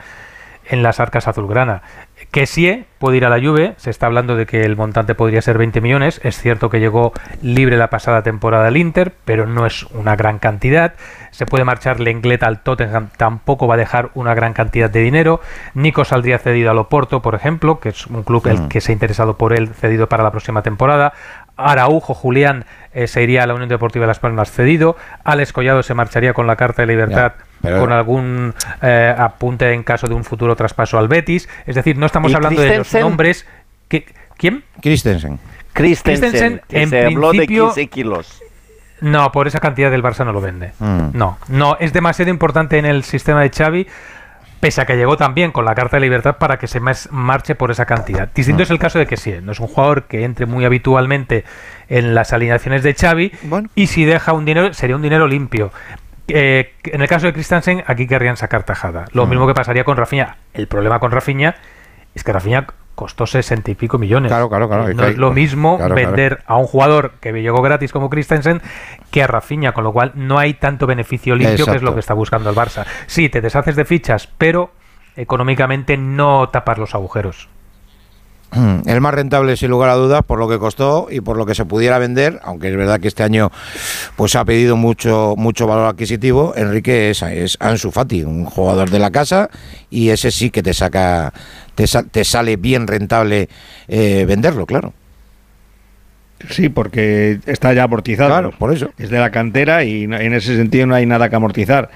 en 0.66 0.84
las 0.84 1.00
arcas 1.00 1.28
azulgrana. 1.28 1.82
Que 2.32 2.46
sí 2.46 2.86
puede 3.00 3.18
ir 3.18 3.26
a 3.26 3.30
la 3.30 3.40
Juve, 3.40 3.74
se 3.78 3.90
está 3.90 4.06
hablando 4.06 4.36
de 4.36 4.46
que 4.46 4.62
el 4.64 4.76
montante 4.76 5.16
podría 5.16 5.42
ser 5.42 5.58
20 5.58 5.82
millones, 5.82 6.22
es 6.24 6.38
cierto 6.38 6.70
que 6.70 6.80
llegó 6.80 7.12
libre 7.42 7.76
la 7.76 7.90
pasada 7.90 8.22
temporada 8.22 8.68
al 8.68 8.78
Inter, 8.78 9.14
pero 9.26 9.48
no 9.48 9.66
es 9.66 9.84
una 9.94 10.16
gran 10.16 10.38
cantidad. 10.38 10.94
Se 11.32 11.48
puede 11.48 11.64
marchar 11.64 12.00
Lenglet 12.00 12.44
al 12.44 12.62
Tottenham, 12.62 13.10
tampoco 13.18 13.66
va 13.68 13.74
a 13.74 13.78
dejar 13.78 14.12
una 14.14 14.36
gran 14.36 14.54
cantidad 14.54 14.92
de 14.92 15.00
dinero. 15.02 15.42
Nico 15.74 16.06
saldría 16.06 16.38
cedido 16.38 16.70
al 16.70 16.78
Oporto, 16.78 17.22
por 17.24 17.34
ejemplo, 17.34 17.80
que 17.80 17.90
es 17.90 18.06
un 18.06 18.22
club 18.22 18.46
el 18.46 18.62
Mm. 18.62 18.68
que 18.68 18.82
se 18.82 18.92
ha 18.92 18.94
interesado 18.94 19.38
por 19.38 19.54
él, 19.54 19.70
cedido 19.70 20.08
para 20.08 20.24
la 20.24 20.30
próxima 20.30 20.62
temporada. 20.62 21.14
Araujo, 21.58 22.14
Julián, 22.14 22.66
eh, 22.94 23.08
se 23.08 23.24
iría 23.24 23.44
a 23.44 23.48
la 23.48 23.56
Unión 23.56 23.70
Deportiva 23.70 24.04
de 24.04 24.08
Las 24.08 24.20
Palmas 24.20 24.52
cedido. 24.52 24.96
Alex 25.24 25.52
Collado 25.52 25.82
se 25.82 25.96
marcharía 25.96 26.34
con 26.34 26.46
la 26.46 26.56
Carta 26.58 26.84
de 26.84 26.88
Libertad 26.88 27.34
pero- 27.62 27.80
con 27.80 27.92
algún 27.92 28.54
eh, 28.82 29.14
apunte 29.18 29.72
en 29.74 29.84
caso 29.84 30.08
de 30.08 30.14
un 30.16 30.24
futuro 30.24 30.56
traspaso 30.56 30.98
al 30.98 31.08
Betis. 31.08 31.48
Es 31.66 31.76
decir, 31.76 31.98
no 31.98 32.06
estamos 32.06 32.32
¿Y 32.32 32.36
hablando 32.36 32.62
de 32.62 32.78
los 32.80 32.94
nombres. 32.94 33.46
que 33.88 34.06
¿Quién? 34.38 34.64
Christensen. 34.82 35.40
Christensen, 35.74 36.32
Christensen, 36.32 36.62
que 36.68 36.82
en 36.82 36.90
se 36.90 37.06
habló 37.06 37.32
de 37.32 37.38
principio- 37.40 37.66
15 37.68 37.88
kilos. 37.88 38.42
No, 39.02 39.32
por 39.32 39.48
esa 39.48 39.60
cantidad 39.60 39.90
del 39.92 40.04
Barça 40.04 40.26
no 40.26 40.34
lo 40.34 40.42
vende. 40.42 40.74
Mm. 40.80 41.10
No, 41.14 41.38
no, 41.48 41.78
es 41.80 41.94
demasiado 41.94 42.30
importante 42.32 42.78
en 42.78 42.86
el 42.86 43.04
sistema 43.04 43.42
de 43.42 43.50
Xavi, 43.50 43.88
pese 44.60 44.82
a 44.82 44.86
que 44.86 44.98
llegó 44.98 45.16
también 45.16 45.52
con 45.52 45.64
la 45.64 45.74
carta 45.74 45.96
de 45.96 46.02
libertad 46.02 46.36
para 46.38 46.60
que 46.60 46.68
se 46.68 46.82
marche 47.12 47.56
por 47.56 47.72
esa 47.72 47.86
cantidad. 47.86 48.30
Distinto 48.34 48.60
Mm. 48.62 48.64
es 48.64 48.70
el 48.72 48.80
caso 48.80 49.00
de 49.00 49.08
que 49.08 49.16
sí, 49.16 49.34
no 49.42 49.54
es 49.54 49.60
un 49.62 49.68
jugador 49.68 50.04
que 50.04 50.26
entre 50.26 50.46
muy 50.48 50.66
habitualmente 50.66 51.46
en 51.88 52.14
las 52.14 52.34
alineaciones 52.34 52.84
de 52.84 52.94
Xavi 52.94 53.32
y 53.76 53.88
si 53.88 54.04
deja 54.04 54.34
un 54.34 54.44
dinero 54.44 54.74
sería 54.74 54.98
un 54.98 55.02
dinero 55.02 55.28
limpio. 55.28 55.72
Eh, 56.34 56.74
en 56.86 57.02
el 57.02 57.08
caso 57.08 57.26
de 57.28 57.34
Christensen, 57.34 57.84
aquí 57.88 58.08
querrían 58.08 58.38
sacar 58.38 58.64
tajada. 58.64 59.06
Lo 59.14 59.26
Mm. 59.26 59.30
mismo 59.30 59.48
que 59.48 59.54
pasaría 59.54 59.84
con 59.84 59.98
Rafinha. 59.98 60.38
El 60.54 60.68
problema 60.68 61.00
con 61.00 61.12
Rafinha 61.12 61.56
es 62.16 62.24
que 62.24 62.32
Rafinha 62.34 62.66
costó 62.96 63.26
sesenta 63.26 63.72
y 63.72 63.76
pico 63.76 63.98
millones. 63.98 64.30
Claro, 64.30 64.50
claro, 64.50 64.68
claro, 64.68 64.94
No 64.94 65.06
es 65.06 65.18
lo 65.18 65.32
mismo 65.32 65.78
claro, 65.78 65.96
claro. 65.96 66.08
vender 66.10 66.44
a 66.46 66.58
un 66.58 66.66
jugador 66.66 67.14
que 67.22 67.32
llegó 67.32 67.62
gratis 67.62 67.94
como 67.94 68.10
Christensen 68.10 68.62
que 69.10 69.24
a 69.24 69.28
Rafinha, 69.28 69.72
con 69.72 69.86
lo 69.86 69.94
cual 69.94 70.12
no 70.16 70.38
hay 70.38 70.56
tanto 70.56 70.86
beneficio 70.86 71.36
limpio 71.36 71.66
que 71.66 71.78
es 71.78 71.82
lo 71.82 71.94
que 71.94 72.02
está 72.02 72.14
buscando 72.14 72.50
el 72.50 72.56
Barça. 72.58 72.86
Sí, 73.08 73.30
te 73.30 73.40
deshaces 73.40 73.78
de 73.78 73.86
fichas, 73.86 74.28
pero 74.38 74.72
económicamente 75.16 75.96
no 75.98 76.50
tapas 76.50 76.78
los 76.78 76.94
agujeros. 76.96 77.48
El 78.86 79.02
más 79.02 79.14
rentable, 79.14 79.56
sin 79.58 79.70
lugar 79.70 79.90
a 79.90 79.96
dudas, 79.96 80.24
por 80.26 80.40
lo 80.40 80.48
que 80.50 80.58
costó 80.58 81.08
y 81.12 81.22
por 81.22 81.38
lo 81.38 81.46
que 81.46 81.54
se 81.56 81.66
pudiera 81.66 82.00
vender, 82.00 82.40
aunque 82.44 82.70
es 82.70 82.76
verdad 82.76 83.00
que 83.00 83.08
este 83.08 83.24
año 83.24 83.52
pues 84.16 84.36
ha 84.36 84.44
pedido 84.46 84.76
mucho 84.76 85.36
mucho 85.38 85.68
valor 85.68 85.88
adquisitivo. 85.88 86.54
Enrique 86.56 87.12
es, 87.12 87.22
es 87.22 87.58
Ansu 87.60 87.92
Fati, 87.92 88.24
un 88.24 88.46
jugador 88.46 88.90
de 88.90 89.00
la 89.00 89.12
casa, 89.12 89.50
y 89.90 90.10
ese 90.10 90.32
sí 90.32 90.50
que 90.50 90.64
te 90.64 90.74
saca, 90.74 91.32
te, 91.76 91.86
sa- 91.88 92.04
te 92.04 92.24
sale 92.24 92.56
bien 92.58 92.88
rentable 92.88 93.50
eh, 93.88 94.26
venderlo, 94.28 94.66
claro. 94.66 94.94
Sí, 96.50 96.70
porque 96.70 97.40
está 97.48 97.74
ya 97.74 97.84
amortizado. 97.84 98.30
Claro, 98.30 98.52
por 98.58 98.74
eso. 98.74 98.92
Es 98.98 99.10
de 99.10 99.20
la 99.20 99.30
cantera 99.30 99.84
y 99.84 100.04
en 100.06 100.34
ese 100.34 100.56
sentido 100.56 100.88
no 100.88 100.96
hay 100.96 101.06
nada 101.06 101.30
que 101.30 101.36
amortizar. 101.36 101.90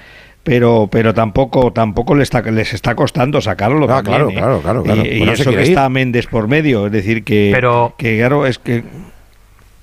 Pero, 0.44 0.88
pero 0.92 1.14
tampoco, 1.14 1.72
tampoco 1.72 2.14
les 2.14 2.24
está, 2.24 2.42
les 2.42 2.72
está 2.74 2.94
costando 2.94 3.40
sacarlo. 3.40 3.84
Ah, 3.86 4.02
también, 4.02 4.14
claro, 4.14 4.28
¿eh? 4.30 4.34
claro, 4.34 4.60
claro, 4.60 4.82
claro. 4.82 5.02
Y, 5.04 5.22
y 5.22 5.24
no 5.24 5.34
se 5.34 5.42
eso 5.42 5.50
que 5.50 5.56
ir. 5.56 5.62
está 5.62 5.88
Méndez 5.88 6.26
por 6.26 6.48
medio, 6.48 6.86
es 6.86 6.92
decir, 6.92 7.24
que, 7.24 7.50
Pero- 7.52 7.94
que 7.96 8.18
claro, 8.18 8.46
es 8.46 8.58
que. 8.58 8.84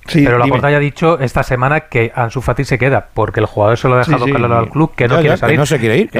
Sí, 0.06 0.24
pero 0.24 0.38
la 0.38 0.44
dime. 0.46 0.60
ya 0.60 0.66
ha 0.68 0.78
dicho 0.80 1.20
esta 1.20 1.44
semana 1.44 1.82
que 1.82 2.10
Ansu 2.14 2.40
Fati 2.40 2.64
se 2.64 2.76
queda, 2.76 3.06
porque 3.14 3.38
el 3.38 3.46
jugador 3.46 3.78
se 3.78 3.86
lo 3.88 3.94
ha 3.94 3.98
dejado 3.98 4.24
sí. 4.24 4.32
claro 4.32 4.58
al 4.58 4.68
club 4.68 4.92
que 4.96 5.06
no 5.06 5.14
Ya, 5.14 5.20
quiere 5.20 5.28
ya, 5.28 5.34
que 5.34 5.40
salir. 5.40 5.58
no 5.60 5.66
se 5.66 5.78
quiere 5.78 5.96
ir, 5.98 6.10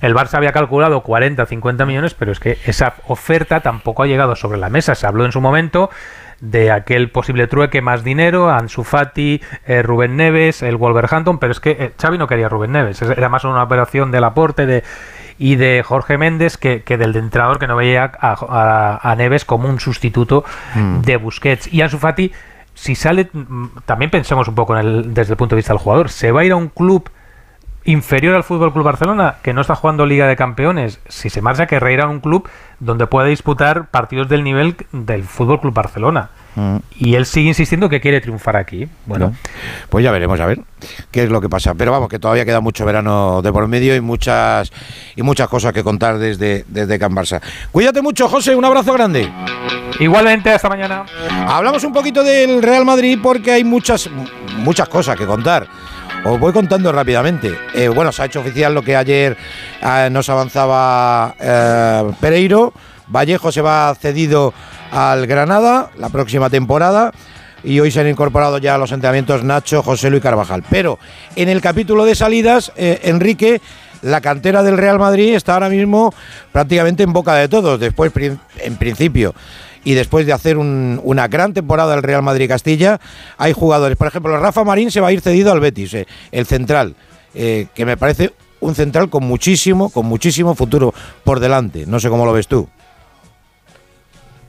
el 0.00 0.14
Barça 0.14 0.34
había 0.34 0.52
calculado 0.52 1.00
40, 1.00 1.44
50 1.44 1.86
millones, 1.86 2.14
pero 2.14 2.30
es 2.30 2.38
que 2.38 2.56
esa 2.66 2.94
oferta 3.08 3.60
tampoco 3.60 4.04
ha 4.04 4.06
llegado 4.06 4.36
sobre 4.36 4.58
la 4.58 4.68
mesa. 4.70 4.94
Se 4.94 5.08
habló 5.08 5.24
en 5.24 5.32
su 5.32 5.40
momento 5.40 5.90
de 6.40 6.70
aquel 6.70 7.10
posible 7.10 7.46
trueque 7.46 7.80
más 7.80 8.04
dinero, 8.04 8.50
Ansu 8.50 8.84
Fati, 8.84 9.40
eh, 9.66 9.82
Rubén 9.82 10.16
Neves, 10.16 10.62
el 10.62 10.76
Wolverhampton, 10.76 11.38
pero 11.38 11.52
es 11.52 11.60
que 11.60 11.70
eh, 11.70 11.92
Xavi 12.00 12.18
no 12.18 12.26
quería 12.26 12.48
Rubén 12.48 12.72
Neves, 12.72 13.00
Es- 13.02 13.10
era 13.16 13.28
más 13.28 13.44
una 13.44 13.62
operación 13.62 14.10
del 14.10 14.24
aporte 14.24 14.66
de 14.66 14.84
y 15.38 15.56
de 15.56 15.82
Jorge 15.84 16.16
Méndez 16.18 16.56
que, 16.56 16.82
que 16.82 16.96
del 16.98 17.12
de 17.12 17.18
entrenador 17.18 17.58
que 17.58 17.66
no 17.66 17.76
veía 17.76 18.10
a, 18.20 18.36
a- 18.48 19.10
a 19.10 19.16
Neves 19.16 19.44
como 19.44 19.68
un 19.68 19.80
sustituto 19.80 20.44
Mm. 20.74 21.00
de 21.02 21.16
Busquets. 21.18 21.72
Y 21.72 21.82
Ansu 21.82 21.98
Fati, 21.98 22.32
si 22.74 22.94
sale, 22.94 23.28
mm, 23.32 23.66
también 23.84 24.10
pensemos 24.10 24.48
un 24.48 24.54
poco 24.54 24.76
en 24.78 24.86
el- 24.86 25.14
desde 25.14 25.32
el 25.32 25.36
punto 25.36 25.54
de 25.54 25.58
vista 25.60 25.72
del 25.72 25.80
jugador, 25.80 26.08
se 26.10 26.32
va 26.32 26.40
a 26.40 26.44
ir 26.44 26.52
a 26.52 26.56
un 26.56 26.68
club 26.68 27.10
inferior 27.84 28.34
al 28.34 28.42
Fútbol 28.44 28.72
Club 28.72 28.84
Barcelona, 28.84 29.36
que 29.42 29.52
no 29.52 29.60
está 29.60 29.74
jugando 29.76 30.06
Liga 30.06 30.26
de 30.26 30.34
Campeones, 30.36 31.00
si 31.08 31.30
se 31.30 31.40
marcha 31.40 31.66
que 31.66 31.78
reirá 31.78 32.04
a 32.04 32.08
un 32.08 32.20
club 32.20 32.48
donde 32.80 33.06
pueda 33.06 33.26
disputar 33.26 33.88
partidos 33.90 34.28
del 34.28 34.44
nivel 34.44 34.76
del 34.92 35.24
Fútbol 35.24 35.60
Club 35.60 35.74
Barcelona. 35.74 36.30
Mm. 36.56 36.76
Y 36.98 37.14
él 37.14 37.26
sigue 37.26 37.48
insistiendo 37.48 37.88
que 37.88 38.00
quiere 38.00 38.20
triunfar 38.20 38.56
aquí. 38.56 38.88
Bueno, 39.04 39.34
pues 39.90 40.02
ya 40.02 40.10
veremos 40.10 40.40
a 40.40 40.46
ver 40.46 40.60
qué 41.10 41.24
es 41.24 41.30
lo 41.30 41.40
que 41.40 41.48
pasa. 41.48 41.74
Pero 41.74 41.92
vamos, 41.92 42.08
que 42.08 42.18
todavía 42.18 42.44
queda 42.44 42.60
mucho 42.60 42.84
verano 42.84 43.42
de 43.42 43.52
por 43.52 43.68
medio 43.68 43.94
y 43.94 44.00
muchas 44.00 44.72
y 45.14 45.22
muchas 45.22 45.48
cosas 45.48 45.72
que 45.72 45.84
contar 45.84 46.18
desde, 46.18 46.64
desde 46.68 46.98
Can 46.98 47.14
Barça. 47.14 47.40
Cuídate 47.72 48.00
mucho, 48.00 48.28
José, 48.28 48.56
un 48.56 48.64
abrazo 48.64 48.92
grande. 48.94 49.30
Igualmente, 50.00 50.50
hasta 50.50 50.68
mañana. 50.68 51.04
Hablamos 51.46 51.84
un 51.84 51.92
poquito 51.92 52.24
del 52.24 52.62
Real 52.62 52.84
Madrid 52.84 53.18
porque 53.22 53.52
hay 53.52 53.64
muchas, 53.64 54.08
muchas 54.56 54.88
cosas 54.88 55.16
que 55.16 55.26
contar. 55.26 55.66
Os 56.28 56.40
voy 56.40 56.52
contando 56.52 56.90
rápidamente. 56.90 57.56
Eh, 57.72 57.86
bueno, 57.86 58.10
se 58.10 58.20
ha 58.20 58.24
hecho 58.24 58.40
oficial 58.40 58.74
lo 58.74 58.82
que 58.82 58.96
ayer 58.96 59.36
eh, 59.80 60.08
nos 60.10 60.28
avanzaba 60.28 61.36
eh, 61.38 62.10
Pereiro. 62.20 62.72
Vallejo 63.06 63.52
se 63.52 63.60
va 63.60 63.94
cedido 63.94 64.52
al 64.90 65.28
Granada 65.28 65.90
la 65.96 66.08
próxima 66.08 66.50
temporada 66.50 67.12
y 67.62 67.78
hoy 67.78 67.92
se 67.92 68.00
han 68.00 68.08
incorporado 68.08 68.58
ya 68.58 68.74
a 68.74 68.78
los 68.78 68.90
entrenamientos 68.90 69.44
Nacho, 69.44 69.84
José 69.84 70.10
Luis 70.10 70.20
Carvajal. 70.20 70.64
Pero 70.68 70.98
en 71.36 71.48
el 71.48 71.60
capítulo 71.60 72.04
de 72.04 72.16
salidas, 72.16 72.72
Enrique, 72.76 73.60
la 74.02 74.20
cantera 74.20 74.64
del 74.64 74.78
Real 74.78 74.98
Madrid 74.98 75.36
está 75.36 75.54
ahora 75.54 75.68
mismo 75.68 76.12
prácticamente 76.50 77.04
en 77.04 77.12
boca 77.12 77.34
de 77.36 77.46
todos. 77.46 77.78
Después, 77.78 78.10
en 78.16 78.76
principio, 78.76 79.32
y 79.86 79.94
después 79.94 80.26
de 80.26 80.32
hacer 80.32 80.56
una 80.58 81.28
gran 81.28 81.54
temporada 81.54 81.94
el 81.94 82.02
Real 82.02 82.20
Madrid 82.20 82.48
Castilla, 82.48 82.98
hay 83.38 83.52
jugadores. 83.52 83.96
Por 83.96 84.08
ejemplo, 84.08 84.36
Rafa 84.36 84.64
Marín 84.64 84.90
se 84.90 85.00
va 85.00 85.08
a 85.08 85.12
ir 85.12 85.20
cedido 85.20 85.52
al 85.52 85.60
Betis, 85.60 85.94
eh, 85.94 86.08
el 86.32 86.44
central, 86.44 86.96
eh, 87.36 87.68
que 87.72 87.86
me 87.86 87.96
parece 87.96 88.32
un 88.58 88.74
central 88.74 89.08
con 89.10 89.22
muchísimo, 89.22 89.88
con 89.90 90.06
muchísimo 90.06 90.56
futuro 90.56 90.92
por 91.22 91.38
delante. 91.38 91.86
No 91.86 92.00
sé 92.00 92.08
cómo 92.08 92.26
lo 92.26 92.32
ves 92.32 92.48
tú. 92.48 92.68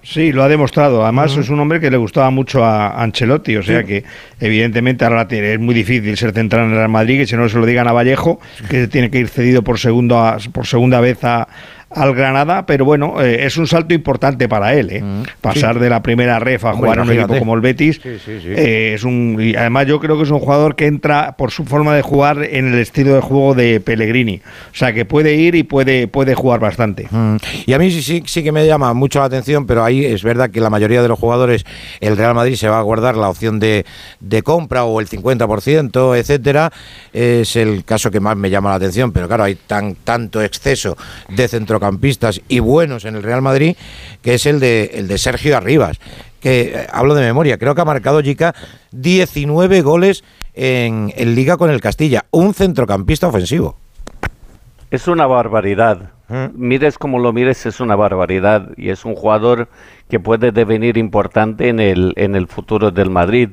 Sí, 0.01 0.31
lo 0.31 0.41
ha 0.41 0.47
demostrado. 0.47 1.03
Además, 1.03 1.35
es 1.37 1.49
un 1.49 1.59
hombre 1.59 1.81
que 1.81 1.91
le 1.91 1.97
gustaba 1.97 2.31
mucho 2.31 2.63
a 2.63 3.03
Ancelotti. 3.03 3.57
O 3.57 3.63
sea 3.63 3.83
que, 3.83 4.05
evidentemente, 4.39 5.03
ahora 5.03 5.27
es 5.29 5.59
muy 5.59 5.75
difícil 5.75 6.17
ser 6.17 6.31
central 6.31 6.63
en 6.63 6.69
el 6.71 6.77
Real 6.77 6.89
Madrid, 6.89 7.19
que 7.19 7.27
si 7.27 7.35
no 7.35 7.47
se 7.47 7.57
lo 7.57 7.65
digan 7.65 7.89
a 7.89 7.91
Vallejo, 7.91 8.39
que 8.69 8.87
tiene 8.87 9.11
que 9.11 9.19
ir 9.19 9.27
cedido 9.27 9.63
por, 9.63 9.77
segundo 9.77 10.37
por 10.53 10.65
segunda 10.65 11.01
vez 11.01 11.23
a, 11.25 11.47
al 11.89 12.13
Granada, 12.13 12.65
pero 12.65 12.83
bueno, 12.85 13.21
eh, 13.21 13.45
es 13.45 13.57
un 13.57 13.65
salto 13.65 13.93
importante 13.93 14.49
para 14.49 14.73
él. 14.73 14.89
¿eh? 14.91 15.01
Mm, 15.01 15.23
Pasar 15.41 15.79
de 15.79 15.89
la 15.89 16.01
primera 16.01 16.37
ref 16.39 16.65
a 16.65 16.73
jugar 16.73 16.97
en 16.97 17.03
un 17.03 17.11
equipo 17.11 17.39
como 17.39 17.55
el 17.55 17.61
Betis 17.61 18.01
eh, 18.03 18.93
es 18.95 19.03
un 19.03 19.37
y 19.39 19.55
además 19.55 19.87
yo 19.87 19.99
creo 19.99 20.17
que 20.17 20.23
es 20.23 20.31
un 20.31 20.39
jugador 20.39 20.75
que 20.75 20.85
entra 20.85 21.35
por 21.37 21.51
su 21.51 21.63
forma 21.65 21.95
de 21.95 22.01
jugar 22.01 22.43
en 22.43 22.73
el 22.73 22.79
estilo 22.79 23.13
de 23.15 23.21
juego 23.21 23.53
de 23.55 23.79
Pellegrini, 23.79 24.41
o 24.71 24.75
sea 24.75 24.93
que 24.93 25.05
puede 25.05 25.35
ir 25.35 25.55
y 25.55 25.63
puede 25.63 26.07
puede 26.07 26.35
jugar 26.35 26.59
bastante. 26.59 27.07
Mm. 27.09 27.37
Y 27.65 27.73
a 27.73 27.79
mí 27.79 27.89
sí, 27.91 28.01
sí 28.01 28.23
sí 28.25 28.43
que 28.43 28.51
me 28.51 28.65
llama 28.65 28.93
mucho 28.93 29.19
la 29.19 29.25
atención, 29.25 29.65
pero 29.65 29.83
ahí 29.83 30.03
es 30.05 30.23
verdad 30.23 30.49
que 30.49 30.59
la 30.59 30.69
mayoría 30.69 31.01
de 31.01 31.07
los 31.07 31.17
jugadores 31.17 31.65
el 32.01 32.17
Real 32.17 32.35
Madrid 32.35 32.55
se 32.55 32.67
va 32.67 32.79
a 32.79 32.81
guardar 32.81 33.15
la 33.15 33.29
opción 33.29 33.59
de, 33.59 33.85
de 34.19 34.41
compra 34.41 34.83
o 34.83 34.99
el 34.99 35.07
50%, 35.07 36.17
etcétera. 36.17 36.71
Es 37.13 37.55
el 37.55 37.85
caso 37.85 38.11
que 38.11 38.19
más 38.19 38.35
me 38.35 38.49
llama 38.49 38.71
la 38.71 38.75
atención, 38.75 39.11
pero 39.11 39.27
claro, 39.27 39.45
hay 39.45 39.55
tan 39.55 39.95
tanto 39.95 40.41
exceso 40.41 40.97
de 41.29 41.47
centro 41.47 41.76
campistas 41.79 42.41
y 42.47 42.59
buenos 42.59 43.05
en 43.05 43.15
el 43.15 43.23
Real 43.23 43.41
Madrid, 43.41 43.75
que 44.21 44.33
es 44.35 44.45
el 44.45 44.59
de, 44.59 44.91
el 44.93 45.07
de 45.07 45.17
Sergio 45.17 45.57
Arribas, 45.57 45.99
que 46.39 46.73
eh, 46.75 46.87
hablo 46.91 47.15
de 47.15 47.25
memoria, 47.25 47.57
creo 47.57 47.75
que 47.75 47.81
ha 47.81 47.85
marcado 47.85 48.21
Jica 48.21 48.55
19 48.91 49.81
goles 49.81 50.23
en, 50.53 51.13
en 51.15 51.35
Liga 51.35 51.57
con 51.57 51.69
el 51.69 51.81
Castilla, 51.81 52.25
un 52.31 52.53
centrocampista 52.53 53.27
ofensivo. 53.27 53.77
Es 54.89 55.07
una 55.07 55.27
barbaridad. 55.27 56.11
¿Mm? 56.29 56.45
Mires 56.55 56.97
como 56.97 57.19
lo 57.19 57.33
mires, 57.33 57.65
es 57.65 57.79
una 57.79 57.95
barbaridad. 57.95 58.69
Y 58.77 58.89
es 58.89 59.05
un 59.05 59.15
jugador 59.15 59.67
que 60.09 60.19
puede 60.19 60.51
devenir 60.51 60.97
importante 60.97 61.69
en 61.69 61.79
el, 61.79 62.13
en 62.15 62.35
el 62.35 62.47
futuro 62.47 62.91
del 62.91 63.09
Madrid. 63.09 63.49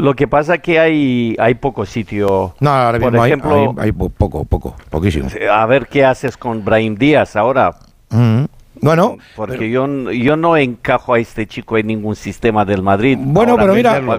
Lo 0.00 0.14
que 0.14 0.26
pasa 0.26 0.54
es 0.54 0.60
que 0.62 0.80
hay, 0.80 1.36
hay 1.38 1.54
poco 1.54 1.84
sitio. 1.84 2.54
No, 2.58 2.70
ahora 2.70 2.98
Por 2.98 3.14
ejemplo, 3.14 3.74
hay, 3.78 3.92
poco, 3.92 4.44
poco, 4.44 4.74
poquísimo. 4.88 5.28
A 5.52 5.66
ver 5.66 5.86
qué 5.88 6.04
haces 6.04 6.36
con 6.36 6.64
Brahim 6.64 6.96
Díaz 6.96 7.36
ahora. 7.36 7.74
Mm. 8.08 8.44
Bueno, 8.82 9.18
porque 9.36 9.70
yo, 9.70 10.10
yo 10.10 10.36
no 10.36 10.56
encajo 10.56 11.14
a 11.14 11.18
este 11.18 11.46
chico 11.46 11.76
en 11.76 11.86
ningún 11.86 12.16
sistema 12.16 12.64
del 12.64 12.82
Madrid. 12.82 13.18
Bueno, 13.20 13.56
pero 13.56 13.74
mira, 13.74 14.00
me, 14.00 14.06
lo 14.06 14.12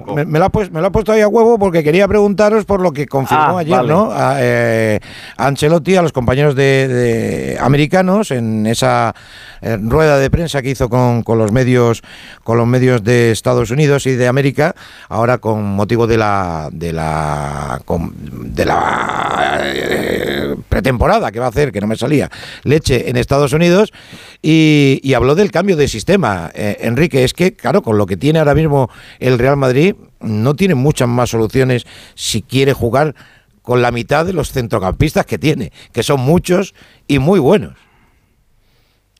ha 0.45 0.49
puesto, 0.49 0.73
me, 0.73 0.81
lo 0.81 0.87
ha 0.87 0.91
puesto 0.91 1.11
ahí 1.11 1.21
a 1.21 1.27
huevo 1.27 1.57
porque 1.57 1.83
quería 1.83 2.07
preguntaros 2.07 2.65
por 2.65 2.79
lo 2.79 2.91
que 2.91 3.07
confirmó 3.07 3.57
ah, 3.57 3.59
ayer, 3.59 3.83
¿no? 3.85 4.09
A, 4.11 4.35
eh, 4.39 4.99
Ancelotti, 5.37 5.95
a 5.95 6.01
los 6.01 6.11
compañeros 6.11 6.55
de, 6.55 7.57
americanos 7.59 8.31
en 8.31 8.67
esa 8.67 9.15
eh, 9.61 9.77
rueda 9.81 10.19
de 10.19 10.29
prensa 10.29 10.61
que 10.61 10.69
hizo 10.69 10.89
con, 10.89 11.23
con, 11.23 11.39
los 11.39 11.51
medios, 11.51 12.03
con 12.43 12.57
los 12.57 12.67
medios 12.67 13.03
de 13.03 13.31
Estados 13.31 13.71
Unidos 13.71 14.05
y 14.05 14.15
de 14.15 14.27
América, 14.27 14.75
ahora 15.09 15.39
con 15.39 15.63
motivo 15.63 16.05
de 16.05 16.17
la 16.17 16.69
de 16.71 16.93
la 16.93 17.81
de 18.31 18.65
la 18.65 19.59
eh, 19.63 20.55
pretemporada 20.69 21.31
que 21.31 21.39
va 21.39 21.47
a 21.47 21.49
hacer, 21.49 21.71
que 21.71 21.81
no 21.81 21.87
me 21.87 21.95
salía, 21.95 22.29
leche 22.63 23.09
en 23.09 23.17
Estados 23.17 23.53
Unidos. 23.53 23.91
Y, 24.41 24.50
habló 25.15 25.35
del 25.35 25.51
cambio 25.51 25.75
de 25.75 25.87
sistema. 25.87 26.51
Eh, 26.53 26.77
Enrique, 26.81 27.23
es 27.23 27.33
que, 27.33 27.53
claro, 27.53 27.81
con 27.81 27.97
lo 27.97 28.05
que 28.05 28.17
tiene 28.17 28.39
ahora 28.39 28.55
mismo 28.55 28.89
el 29.19 29.37
Real 29.37 29.57
Madrid, 29.57 29.95
no 30.19 30.55
tiene 30.55 30.75
muchas 30.75 31.07
más 31.07 31.29
soluciones 31.29 31.85
si 32.15 32.41
quiere 32.41 32.73
jugar 32.73 33.15
con 33.61 33.81
la 33.81 33.91
mitad 33.91 34.25
de 34.25 34.33
los 34.33 34.51
centrocampistas 34.51 35.25
que 35.25 35.37
tiene, 35.37 35.71
que 35.91 36.03
son 36.03 36.21
muchos 36.21 36.73
y 37.07 37.19
muy 37.19 37.39
buenos. 37.39 37.73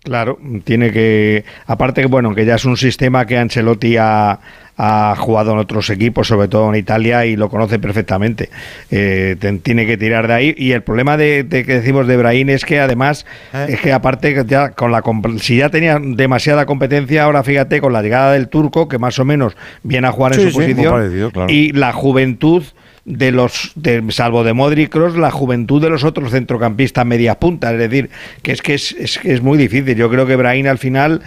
Claro, 0.04 0.40
tiene 0.64 0.92
que. 0.92 1.46
Aparte 1.68 2.06
bueno, 2.08 2.34
que 2.34 2.44
ya 2.44 2.56
es 2.56 2.66
un 2.66 2.76
sistema 2.76 3.26
que 3.28 3.38
Ancelotti 3.38 3.98
ha, 3.98 4.40
ha 4.78 5.16
jugado 5.18 5.52
en 5.52 5.60
otros 5.60 5.90
equipos, 5.90 6.28
sobre 6.28 6.48
todo 6.48 6.70
en 6.70 6.76
Italia, 6.76 7.26
y 7.26 7.36
lo 7.36 7.50
conoce 7.50 7.80
perfectamente. 7.80 8.50
Eh, 8.90 9.36
tiene 9.64 9.86
que 9.86 9.98
tirar 9.98 10.28
de 10.28 10.34
ahí. 10.34 10.56
Y 10.58 10.72
el 10.72 10.82
problema 10.82 11.18
de, 11.18 11.46
que 11.50 11.64
decimos 11.64 12.08
de 12.08 12.18
Brahim 12.18 12.50
es 12.50 12.66
que 12.66 12.80
además, 12.80 13.26
eh. 13.54 13.68
es 13.70 13.82
que 13.82 13.94
aparte, 13.94 14.44
ya 14.48 14.72
con 14.72 14.92
la 14.92 15.04
si 15.40 15.58
ya 15.58 15.70
tenía 15.70 16.00
demasiada 16.02 16.66
competencia, 16.66 17.24
ahora 17.24 17.44
fíjate, 17.44 17.82
con 17.82 17.94
la 17.94 18.02
llegada 18.02 18.34
del 18.34 18.48
turco, 18.48 18.88
que 18.88 18.98
más 18.98 19.20
o 19.20 19.26
menos 19.26 19.56
viene 19.84 20.08
a 20.08 20.12
jugar 20.12 20.34
en 20.34 20.50
su 20.50 20.54
posición, 20.58 21.32
y 21.48 21.74
la 21.74 21.94
juventud 21.94 22.64
de 23.06 23.32
los, 23.32 23.72
de, 23.76 24.04
salvo 24.10 24.44
de 24.44 24.54
Modric 24.54 24.90
Cross, 24.90 25.16
la 25.16 25.32
juventud 25.32 25.82
de 25.82 25.90
los 25.90 26.04
otros 26.04 26.32
centrocampistas 26.32 27.06
medias 27.06 27.36
puntas. 27.38 27.74
Es 27.74 27.80
decir, 27.80 28.10
que 28.42 28.52
es 28.52 28.62
que 28.62 28.76
es, 28.76 28.94
es, 28.94 29.20
es 29.24 29.42
muy 29.42 29.58
difícil. 29.58 29.96
Yo 29.96 30.10
creo 30.10 30.26
que 30.26 30.36
Brahim 30.36 30.68
al 30.68 30.78
final 30.78 31.22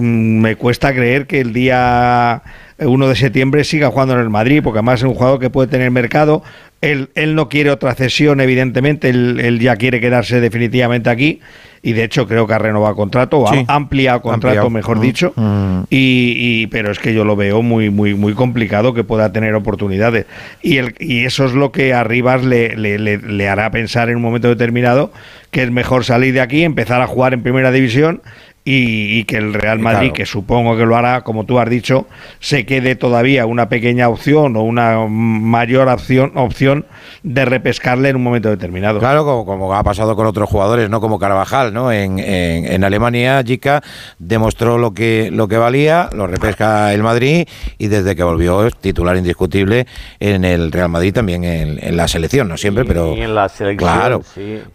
me 0.00 0.56
cuesta 0.56 0.94
creer 0.94 1.26
que 1.26 1.40
el 1.40 1.52
día 1.52 2.42
1 2.78 3.08
de 3.08 3.16
septiembre 3.16 3.64
siga 3.64 3.90
jugando 3.90 4.14
en 4.14 4.20
el 4.20 4.30
Madrid, 4.30 4.60
porque 4.62 4.78
además 4.78 5.00
es 5.00 5.04
un 5.04 5.14
jugador 5.14 5.40
que 5.40 5.50
puede 5.50 5.68
tener 5.68 5.90
mercado. 5.90 6.42
Él, 6.80 7.10
él 7.14 7.34
no 7.34 7.48
quiere 7.48 7.70
otra 7.70 7.94
cesión, 7.94 8.40
evidentemente, 8.40 9.08
él, 9.08 9.58
ya 9.60 9.76
quiere 9.76 10.00
quedarse 10.00 10.40
definitivamente 10.40 11.10
aquí 11.10 11.40
y 11.80 11.92
de 11.92 12.04
hecho 12.04 12.26
creo 12.26 12.46
que 12.46 12.54
ha 12.54 12.58
renovado 12.58 12.96
contrato, 12.96 13.38
o 13.38 13.48
ha 13.48 13.64
ampliado 13.68 14.20
contrato, 14.20 14.68
mejor 14.68 14.98
mm, 14.98 15.00
dicho, 15.00 15.32
mm. 15.36 15.82
y, 15.90 16.66
pero 16.68 16.90
es 16.90 16.98
que 16.98 17.14
yo 17.14 17.24
lo 17.24 17.36
veo 17.36 17.62
muy 17.62 17.88
muy 17.88 18.14
muy 18.14 18.34
complicado 18.34 18.94
que 18.94 19.04
pueda 19.04 19.32
tener 19.32 19.54
oportunidades 19.54 20.26
y, 20.60 20.78
el, 20.78 20.96
y 20.98 21.24
eso 21.24 21.44
es 21.44 21.52
lo 21.52 21.70
que 21.70 21.94
a 21.94 22.02
Rivas 22.02 22.44
le, 22.44 22.76
le, 22.76 22.98
le 22.98 23.48
hará 23.48 23.70
pensar 23.70 24.10
en 24.10 24.16
un 24.16 24.22
momento 24.22 24.48
determinado 24.48 25.12
que 25.50 25.62
es 25.62 25.70
mejor 25.70 26.04
salir 26.04 26.34
de 26.34 26.40
aquí, 26.40 26.64
empezar 26.64 27.00
a 27.00 27.06
jugar 27.06 27.34
en 27.34 27.42
primera 27.42 27.70
división 27.70 28.22
y, 28.70 29.24
que 29.24 29.38
el 29.38 29.54
Real 29.54 29.78
Madrid, 29.78 30.12
que 30.12 30.26
supongo 30.26 30.76
que 30.76 30.84
lo 30.84 30.94
hará, 30.94 31.22
como 31.22 31.44
tú 31.44 31.58
has 31.58 31.70
dicho, 31.70 32.06
se 32.38 32.66
quede 32.66 32.96
todavía 32.96 33.46
una 33.46 33.70
pequeña 33.70 34.10
opción 34.10 34.56
o 34.56 34.62
una 34.62 35.06
mayor 35.08 35.88
opción, 35.88 36.32
opción 36.34 36.84
de 37.22 37.46
repescarle 37.46 38.10
en 38.10 38.16
un 38.16 38.22
momento 38.22 38.50
determinado. 38.50 38.98
Claro, 38.98 39.24
como, 39.24 39.46
como 39.46 39.74
ha 39.74 39.82
pasado 39.82 40.14
con 40.16 40.26
otros 40.26 40.50
jugadores, 40.50 40.90
¿no? 40.90 41.00
Como 41.00 41.18
Carvajal, 41.18 41.72
¿no? 41.72 41.90
En, 41.90 42.18
en, 42.18 42.84
Alemania, 42.84 43.42
Jica 43.42 43.82
demostró 44.18 44.76
lo 44.76 44.92
que, 44.92 45.30
lo 45.32 45.48
que 45.48 45.56
valía, 45.56 46.10
lo 46.12 46.26
repesca 46.26 46.92
el 46.92 47.02
Madrid 47.02 47.48
y 47.78 47.86
desde 47.86 48.14
que 48.14 48.22
volvió 48.22 48.66
es 48.66 48.76
titular 48.76 49.16
indiscutible 49.16 49.86
en 50.20 50.44
el 50.44 50.72
Real 50.72 50.90
Madrid 50.90 51.14
también 51.14 51.42
en, 51.44 51.96
la 51.96 52.06
selección, 52.06 52.48
no 52.48 52.58
siempre, 52.58 52.84
pero... 52.84 53.14
en 53.14 53.34
la 53.34 53.48
selección, 53.48 53.76
claro, 53.78 54.22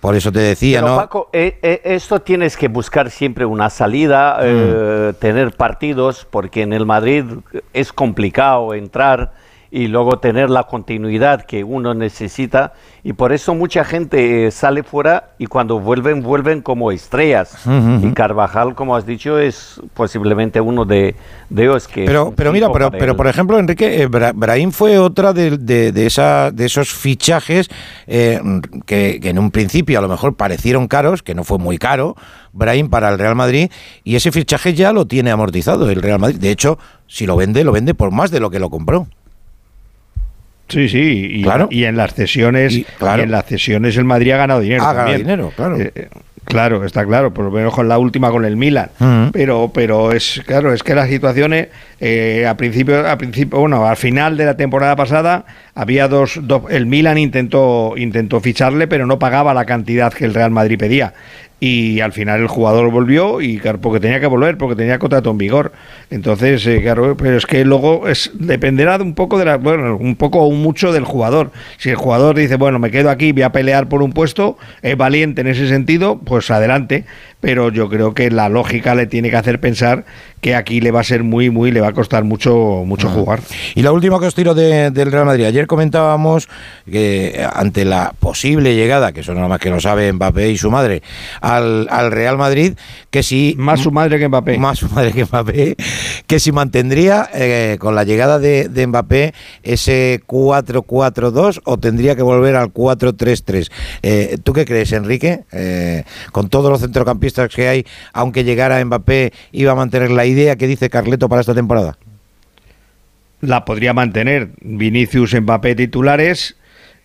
por 0.01 0.15
eso 0.15 0.31
te 0.31 0.39
decía, 0.39 0.62
pero, 0.71 0.87
¿no? 0.87 0.95
Paco, 0.95 1.29
eh, 1.33 1.59
eh, 1.61 1.81
esto 1.83 2.21
tienes 2.21 2.55
que 2.57 2.67
buscar 2.67 3.09
siempre 3.11 3.45
una 3.45 3.69
salida, 3.69 4.37
eh, 4.41 5.11
mm. 5.11 5.19
tener 5.19 5.51
partidos, 5.51 6.25
porque 6.29 6.61
en 6.61 6.73
el 6.73 6.85
Madrid 6.85 7.25
es 7.73 7.91
complicado 7.91 8.73
entrar 8.73 9.33
y 9.75 9.87
luego 9.87 10.19
tener 10.19 10.51
la 10.51 10.65
continuidad 10.65 11.45
que 11.45 11.63
uno 11.63 11.95
necesita. 11.95 12.73
Y 13.03 13.13
por 13.13 13.33
eso 13.33 13.55
mucha 13.55 13.83
gente 13.83 14.45
eh, 14.45 14.51
sale 14.51 14.83
fuera 14.83 15.31
y 15.39 15.47
cuando 15.47 15.79
vuelven 15.79 16.21
vuelven 16.21 16.61
como 16.61 16.91
estrellas. 16.91 17.57
Y 17.65 18.11
Carvajal 18.11 18.75
como 18.75 18.95
has 18.95 19.07
dicho 19.07 19.39
es 19.39 19.81
posiblemente 19.95 20.61
uno 20.61 20.85
de, 20.85 21.15
de 21.49 21.63
ellos 21.63 21.87
que 21.87 22.05
pero 22.05 22.31
pero 22.35 22.51
mira 22.51 22.71
pero, 22.71 22.91
pero 22.91 23.17
por 23.17 23.25
ejemplo 23.25 23.57
Enrique 23.57 24.03
eh, 24.03 24.07
Brahim 24.07 24.71
fue 24.71 24.99
otra 24.99 25.33
de, 25.33 25.57
de, 25.57 26.05
esa, 26.05 26.51
de 26.51 26.65
esos 26.65 26.93
fichajes 26.93 27.67
eh, 28.05 28.39
que, 28.85 29.19
que 29.19 29.29
en 29.29 29.39
un 29.39 29.49
principio 29.49 29.97
a 29.97 30.03
lo 30.03 30.07
mejor 30.07 30.35
parecieron 30.35 30.87
caros 30.87 31.23
que 31.23 31.33
no 31.33 31.43
fue 31.43 31.57
muy 31.57 31.79
caro 31.79 32.15
Brahim 32.51 32.89
para 32.89 33.09
el 33.09 33.17
Real 33.17 33.35
Madrid 33.35 33.71
y 34.03 34.17
ese 34.17 34.31
fichaje 34.31 34.75
ya 34.75 34.93
lo 34.93 35.07
tiene 35.07 35.31
amortizado 35.31 35.89
el 35.89 36.01
Real 36.01 36.19
Madrid. 36.19 36.37
De 36.37 36.51
hecho 36.51 36.77
si 37.07 37.25
lo 37.25 37.35
vende 37.35 37.63
lo 37.63 37.71
vende 37.71 37.95
por 37.95 38.11
más 38.11 38.29
de 38.29 38.39
lo 38.39 38.51
que 38.51 38.59
lo 38.59 38.69
compró 38.69 39.07
Sí, 40.73 40.89
sí, 40.89 41.27
y, 41.31 41.43
claro. 41.43 41.67
y 41.69 41.83
en 41.83 41.95
las 41.95 42.13
cesiones, 42.13 42.83
en 42.99 43.31
las 43.31 43.45
cesiones 43.45 43.95
el 43.97 44.05
Madrid 44.05 44.31
ha 44.31 44.37
ganado 44.37 44.59
dinero. 44.59 44.83
Ha 44.83 44.93
ganado 44.93 45.17
dinero, 45.17 45.53
claro. 45.55 45.79
Eh, 45.79 45.91
eh, 45.93 46.09
claro, 46.43 46.83
está 46.83 47.05
claro, 47.05 47.33
por 47.33 47.45
lo 47.45 47.51
menos 47.51 47.73
con 47.73 47.87
la 47.87 47.99
última 47.99 48.31
con 48.31 48.43
el 48.43 48.57
Milan. 48.57 48.89
Pero, 49.31 49.71
pero 49.73 50.11
es 50.11 50.41
claro, 50.45 50.73
es 50.73 50.81
que 50.81 50.95
las 50.95 51.09
situaciones 51.09 51.67
eh, 51.99 52.45
a 52.47 52.57
principio, 52.57 53.07
a 53.07 53.17
principio, 53.17 53.59
bueno, 53.59 53.85
al 53.85 53.97
final 53.97 54.35
de 54.35 54.45
la 54.45 54.57
temporada 54.57 54.95
pasada 54.95 55.45
había 55.75 56.07
dos, 56.07 56.39
dos, 56.41 56.63
el 56.69 56.85
Milan 56.85 57.17
intentó 57.17 57.93
intentó 57.95 58.39
ficharle, 58.39 58.87
pero 58.87 59.05
no 59.05 59.19
pagaba 59.19 59.53
la 59.53 59.65
cantidad 59.65 60.11
que 60.11 60.25
el 60.25 60.33
Real 60.33 60.51
Madrid 60.51 60.77
pedía 60.77 61.13
y 61.65 62.01
al 62.01 62.11
final 62.11 62.41
el 62.41 62.49
jugador 62.49 62.91
volvió 62.91 63.39
y 63.39 63.57
claro, 63.57 63.79
porque 63.79 64.01
tenía 64.01 64.19
que 64.19 64.27
volver, 64.27 64.57
porque 64.57 64.75
tenía 64.75 64.99
contrato 64.99 65.31
en 65.31 65.37
vigor. 65.37 65.71
Entonces, 66.09 66.67
eh, 66.67 66.81
claro, 66.81 67.15
pero 67.15 67.37
es 67.37 67.45
que 67.45 67.63
luego 67.63 68.09
es 68.09 68.31
dependerá 68.33 68.97
de 68.97 69.05
un 69.05 69.13
poco 69.13 69.39
de 69.39 69.45
la, 69.45 69.55
bueno, 69.55 69.95
un 69.95 70.17
poco 70.17 70.39
o 70.39 70.51
mucho 70.51 70.91
del 70.91 71.05
jugador. 71.05 71.51
Si 71.77 71.89
el 71.89 71.95
jugador 71.95 72.35
dice, 72.35 72.57
bueno, 72.57 72.79
me 72.79 72.91
quedo 72.91 73.09
aquí, 73.09 73.31
voy 73.31 73.43
a 73.43 73.53
pelear 73.53 73.87
por 73.87 74.03
un 74.03 74.11
puesto, 74.11 74.57
es 74.81 74.97
valiente 74.97 75.39
en 75.39 75.47
ese 75.47 75.69
sentido, 75.69 76.19
pues 76.19 76.51
adelante 76.51 77.05
pero 77.43 77.69
yo 77.71 77.89
creo 77.89 78.13
que 78.13 78.31
la 78.31 78.47
lógica 78.47 78.95
le 78.95 79.05
tiene 79.05 79.29
que 79.29 79.35
hacer 79.35 79.59
pensar 79.59 80.05
que 80.39 80.55
aquí 80.55 80.79
le 80.79 80.91
va 80.91 81.01
a 81.01 81.03
ser 81.03 81.23
muy, 81.23 81.49
muy, 81.49 81.71
le 81.71 81.81
va 81.81 81.89
a 81.89 81.91
costar 81.91 82.23
mucho, 82.23 82.83
mucho 82.85 83.09
jugar. 83.09 83.41
Y 83.75 83.81
la 83.81 83.91
última 83.91 84.17
que 84.17 84.27
os 84.27 84.35
tiro 84.35 84.53
del 84.53 85.11
Real 85.11 85.25
Madrid. 85.25 85.43
Ayer 85.43 85.67
comentábamos 85.67 86.47
que 86.89 87.45
ante 87.53 87.83
la 87.83 88.13
posible 88.17 88.75
llegada, 88.75 89.11
que 89.11 89.21
eso 89.21 89.33
nada 89.33 89.49
más 89.49 89.59
que 89.59 89.69
lo 89.69 89.81
sabe 89.81 90.11
Mbappé 90.13 90.51
y 90.51 90.57
su 90.57 90.71
madre, 90.71 91.01
al, 91.41 91.87
Real 92.11 92.37
Madrid, 92.37 92.77
que 93.09 93.23
si... 93.23 93.55
Más 93.57 93.81
su 93.81 93.91
madre 93.91 94.19
que 94.19 94.29
Mbappé. 94.29 94.57
Más 94.57 94.79
su 94.79 94.89
madre 94.89 95.11
que 95.11 95.25
Mbappé, 95.25 95.75
que 96.27 96.39
si 96.39 96.53
mantendría 96.53 97.29
eh, 97.33 97.75
con 97.77 97.93
la 97.93 98.05
llegada 98.05 98.39
de, 98.39 98.87
Mbappé 98.87 99.33
ese 99.63 100.21
4-4-2 100.27 101.59
o 101.65 101.77
tendría 101.77 102.15
que 102.15 102.21
volver 102.21 102.55
al 102.55 102.73
4-3-3. 102.73 103.69
Eh, 104.01 104.37
¿Tú 104.43 104.53
qué 104.53 104.63
crees, 104.63 104.93
Enrique? 104.93 105.43
Eh, 105.51 106.03
con 106.31 106.47
todos 106.47 106.69
los 106.69 106.79
centrocampistas 106.79 107.32
que 107.49 107.67
hay, 107.67 107.85
aunque 108.13 108.43
llegara 108.43 108.83
Mbappé, 108.83 109.33
iba 109.51 109.71
a 109.71 109.75
mantener 109.75 110.11
la 110.11 110.25
idea 110.25 110.55
que 110.55 110.67
dice 110.67 110.89
Carleto 110.89 111.29
para 111.29 111.41
esta 111.41 111.53
temporada? 111.53 111.97
La 113.41 113.65
podría 113.65 113.93
mantener. 113.93 114.49
Vinicius, 114.61 115.33
Mbappé 115.39 115.75
titulares. 115.75 116.55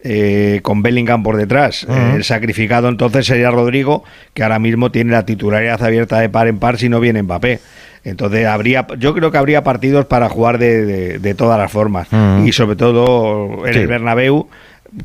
Eh, 0.04 0.60
con 0.62 0.80
Bellingham 0.80 1.24
por 1.24 1.36
detrás. 1.36 1.84
El 2.14 2.22
sacrificado 2.22 2.88
entonces 2.88 3.26
sería 3.26 3.50
Rodrigo, 3.50 4.04
que 4.32 4.44
ahora 4.44 4.60
mismo 4.60 4.92
tiene 4.92 5.10
la 5.10 5.26
titularidad 5.26 5.82
abierta 5.82 6.20
de 6.20 6.28
par 6.28 6.46
en 6.46 6.60
par 6.60 6.78
si 6.78 6.88
no 6.88 7.00
viene 7.00 7.20
Mbappé. 7.24 7.58
Entonces 8.04 8.46
habría, 8.46 8.86
yo 8.98 9.12
creo 9.12 9.32
que 9.32 9.38
habría 9.38 9.64
partidos 9.64 10.06
para 10.06 10.28
jugar 10.28 10.58
de, 10.58 11.34
todas 11.36 11.58
las 11.58 11.70
formas 11.72 12.06
y 12.44 12.52
sobre 12.52 12.76
todo 12.76 13.66
en 13.66 13.74
el 13.74 13.86
Bernabéu 13.88 14.48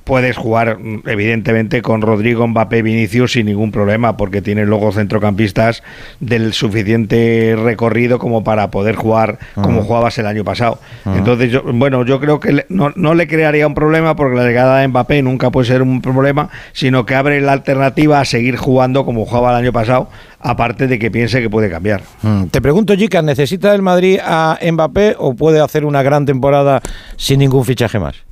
puedes 0.03 0.38
jugar 0.38 0.78
evidentemente 1.06 1.82
con 1.82 2.02
Rodrigo, 2.02 2.48
Mbappé, 2.48 2.82
Vinicius 2.82 3.34
sin 3.34 3.48
ningún 3.48 3.72
problema 3.72 4.18
porque 4.18 4.42
tiene 4.42 4.66
luego 4.66 4.92
centrocampistas 4.92 5.84
del 6.20 6.53
suficiente 6.53 7.56
recorrido 7.62 8.20
como 8.20 8.44
para 8.44 8.72
poder 8.72 8.95
jugar 8.95 9.40
como 9.56 9.84
jugabas 9.84 10.18
el 10.18 10.28
año 10.28 10.44
pasado. 10.44 10.80
Entonces, 11.06 11.52
yo, 11.52 11.64
bueno, 11.64 12.06
yo 12.06 12.20
creo 12.20 12.40
que 12.40 12.66
no, 12.70 12.92
no, 12.95 13.14
le 13.14 13.28
crearía 13.28 13.68
un 13.68 13.76
problema 13.76 14.16
porque 14.16 14.38
la 14.38 14.45
llegada 14.45 14.80
de 14.80 14.88
Mbappé 14.88 15.22
nunca 15.22 15.52
puede 15.52 15.68
ser 15.68 15.82
un 15.82 16.02
problema, 16.02 16.50
sino 16.72 17.06
que 17.06 17.16
abre 17.16 17.42
la 17.42 17.52
alternativa 17.53 18.20
a 18.20 18.26
seguir 18.26 18.58
jugando 18.58 19.06
como 19.06 19.26
jugaba 19.26 19.52
el 19.52 19.58
año 19.64 19.74
pasado, 19.74 20.10
aparte 20.40 20.88
de 20.88 21.00
que 21.00 21.12
piense 21.12 21.42
que 21.42 21.50
puede 21.50 21.70
cambiar. 21.70 22.02
Te 22.52 22.62
pregunto, 22.62 22.95
Jica, 22.95 23.22
¿necesita 23.22 23.74
el 23.76 23.82
Madrid 23.82 24.20
a 24.24 24.58
Mbappé 24.62 25.16
o 25.18 25.36
puede 25.36 25.60
hacer 25.60 25.86
una 25.86 26.03
gran 26.03 26.26
temporada 26.26 26.82
sin 27.18 27.40
ningún 27.40 27.66
fichaje 27.66 28.00
más? 28.00 28.24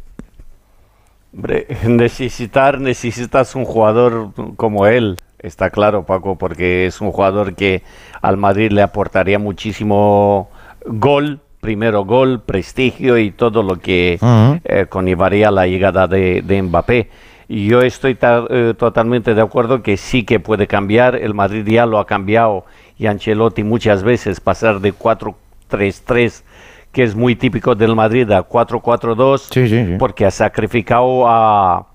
Hombre, 1.33 1.67
necesitar, 1.87 2.79
necesitas 2.79 3.55
un 3.55 3.65
jugador 3.65 4.31
como 4.55 4.85
él, 4.87 5.17
está 5.39 5.69
claro, 5.69 6.05
Paco, 6.05 6.37
porque 6.37 6.85
es 6.85 7.01
un 7.01 7.11
jugador 7.11 7.55
que 7.55 7.83
al 8.21 8.37
Madrid 8.37 8.71
le 8.71 8.81
aportaría 8.81 9.39
muchísimo 9.39 10.49
gol, 10.85 11.39
primero 11.61 12.05
gol, 12.05 12.41
prestigio 12.41 13.17
y 13.17 13.31
todo 13.31 13.63
lo 13.63 13.77
que 13.77 14.19
eh, 14.63 14.85
conllevaría 14.89 15.51
la 15.51 15.67
llegada 15.67 16.07
de, 16.07 16.61
Mbappé. 16.63 17.09
Y 17.47 17.67
yo 17.67 17.81
estoy 17.81 18.17
eh, 18.21 18.73
totalmente 18.77 19.33
de 19.33 19.41
acuerdo 19.41 19.83
que 19.83 19.97
sí 19.97 20.23
que 20.23 20.39
puede 20.39 20.67
cambiar, 20.67 21.15
el 21.15 21.33
Madrid 21.33 21.65
ya 21.67 21.85
lo 21.85 21.99
ha 21.99 22.07
cambiado 22.07 22.65
y 22.97 23.07
Ancelotti 23.07 23.63
muchas 23.63 24.03
veces 24.03 24.39
pasar 24.39 24.79
de 24.79 24.93
4-3-3 24.93 26.43
que 26.91 27.03
es 27.03 27.15
muy 27.15 27.35
típico 27.35 27.75
del 27.75 27.95
Madrid, 27.95 28.29
a 28.31 28.47
4-4-2, 28.47 29.97
porque 29.97 30.25
ha 30.25 30.31
sacrificado 30.31 31.27
a 31.27 31.87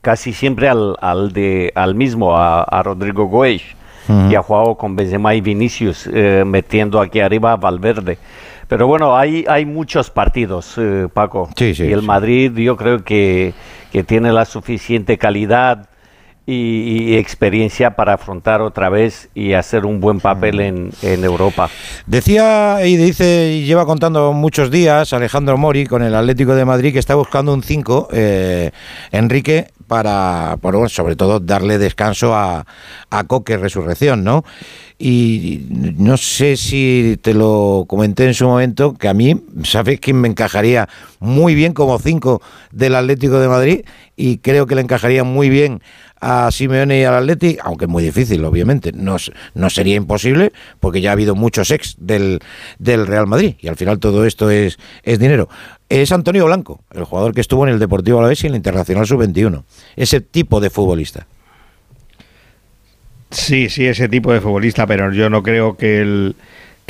casi 0.00 0.32
siempre 0.32 0.68
al, 0.68 0.96
al, 1.00 1.32
de, 1.32 1.72
al 1.74 1.94
mismo, 1.94 2.36
a, 2.36 2.82
Rodrigo 2.82 3.26
Goes, 3.26 3.62
y 4.28 4.34
ha 4.34 4.42
jugado 4.42 4.74
con 4.74 4.96
Benzema 4.96 5.34
y 5.34 5.40
Vinicius, 5.40 6.08
eh, 6.12 6.42
metiendo 6.44 7.00
aquí 7.00 7.20
arriba 7.20 7.52
a 7.52 7.56
Valverde. 7.56 8.18
Pero 8.66 8.86
bueno, 8.86 9.16
hay, 9.16 9.44
hay 9.48 9.66
muchos 9.66 10.10
partidos, 10.10 10.74
eh, 10.78 11.08
Paco. 11.12 11.48
y 11.58 11.92
el 11.92 12.02
Madrid 12.02 12.52
yo 12.56 12.76
creo 12.76 13.04
que, 13.04 13.52
que 13.92 14.02
tiene 14.02 14.32
la 14.32 14.44
suficiente 14.44 15.16
calidad 15.16 15.89
y, 16.50 17.16
experiencia 17.16 17.96
para 17.96 18.14
afrontar 18.14 18.60
otra 18.62 18.88
vez 18.88 19.28
y 19.34 19.52
hacer 19.52 19.84
un 19.84 20.00
buen 20.00 20.20
papel 20.20 20.60
en, 20.60 20.90
en, 21.02 21.24
Europa. 21.24 21.68
Decía 22.06 22.78
y 22.84 22.96
dice 22.96 23.52
y 23.54 23.64
lleva 23.64 23.84
contando 23.84 24.32
muchos 24.32 24.70
días 24.70 25.12
Alejandro 25.12 25.56
Mori 25.58 25.86
con 25.86 26.02
el 26.02 26.14
Atlético 26.14 26.54
de 26.54 26.64
Madrid 26.64 26.92
que 26.92 26.98
está 26.98 27.14
buscando 27.14 27.52
un 27.52 27.62
5, 27.62 28.08
eh, 28.12 28.70
Enrique, 29.12 29.68
para, 29.90 30.56
por, 30.60 30.88
sobre 30.88 31.16
todo, 31.16 31.40
darle 31.40 31.76
descanso 31.76 32.32
a, 32.32 32.64
a 33.10 33.24
Coque 33.24 33.56
Resurrección, 33.56 34.22
¿no? 34.22 34.44
Y 35.00 35.66
no 35.96 36.16
sé 36.16 36.56
si 36.56 37.18
te 37.22 37.34
lo 37.34 37.86
comenté 37.88 38.26
en 38.26 38.34
su 38.34 38.46
momento, 38.46 38.94
que 38.94 39.08
a 39.08 39.14
mí, 39.14 39.42
¿sabes 39.64 39.98
quién 39.98 40.20
me 40.20 40.28
encajaría 40.28 40.88
muy 41.18 41.56
bien 41.56 41.72
como 41.72 41.98
5 41.98 42.40
del 42.70 42.94
Atlético 42.94 43.40
de 43.40 43.48
Madrid? 43.48 43.80
Y 44.14 44.38
creo 44.38 44.66
que 44.66 44.76
le 44.76 44.82
encajaría 44.82 45.24
muy 45.24 45.48
bien 45.48 45.82
a 46.20 46.50
Simeone 46.50 47.00
y 47.00 47.04
al 47.04 47.14
Atleti, 47.14 47.56
aunque 47.62 47.86
es 47.86 47.90
muy 47.90 48.02
difícil, 48.02 48.44
obviamente, 48.44 48.92
no, 48.92 49.16
no 49.54 49.70
sería 49.70 49.96
imposible, 49.96 50.52
porque 50.78 51.00
ya 51.00 51.10
ha 51.10 51.12
habido 51.12 51.34
muchos 51.34 51.70
ex 51.70 51.96
del, 51.98 52.40
del 52.78 53.06
Real 53.06 53.26
Madrid, 53.26 53.54
y 53.60 53.68
al 53.68 53.76
final 53.76 53.98
todo 53.98 54.26
esto 54.26 54.50
es, 54.50 54.78
es 55.02 55.18
dinero. 55.18 55.48
Es 55.88 56.12
Antonio 56.12 56.44
Blanco, 56.46 56.84
el 56.92 57.04
jugador 57.04 57.34
que 57.34 57.40
estuvo 57.40 57.66
en 57.66 57.72
el 57.72 57.78
Deportivo 57.78 58.18
Alavés 58.18 58.44
y 58.44 58.46
en 58.46 58.52
el 58.52 58.58
Internacional 58.58 59.06
Sub-21. 59.06 59.64
Ese 59.96 60.20
tipo 60.20 60.60
de 60.60 60.70
futbolista. 60.70 61.26
Sí, 63.30 63.68
sí, 63.68 63.86
ese 63.86 64.08
tipo 64.08 64.32
de 64.32 64.40
futbolista, 64.40 64.86
pero 64.86 65.12
yo 65.12 65.30
no 65.30 65.42
creo 65.42 65.76
que 65.76 66.00
el 66.00 66.36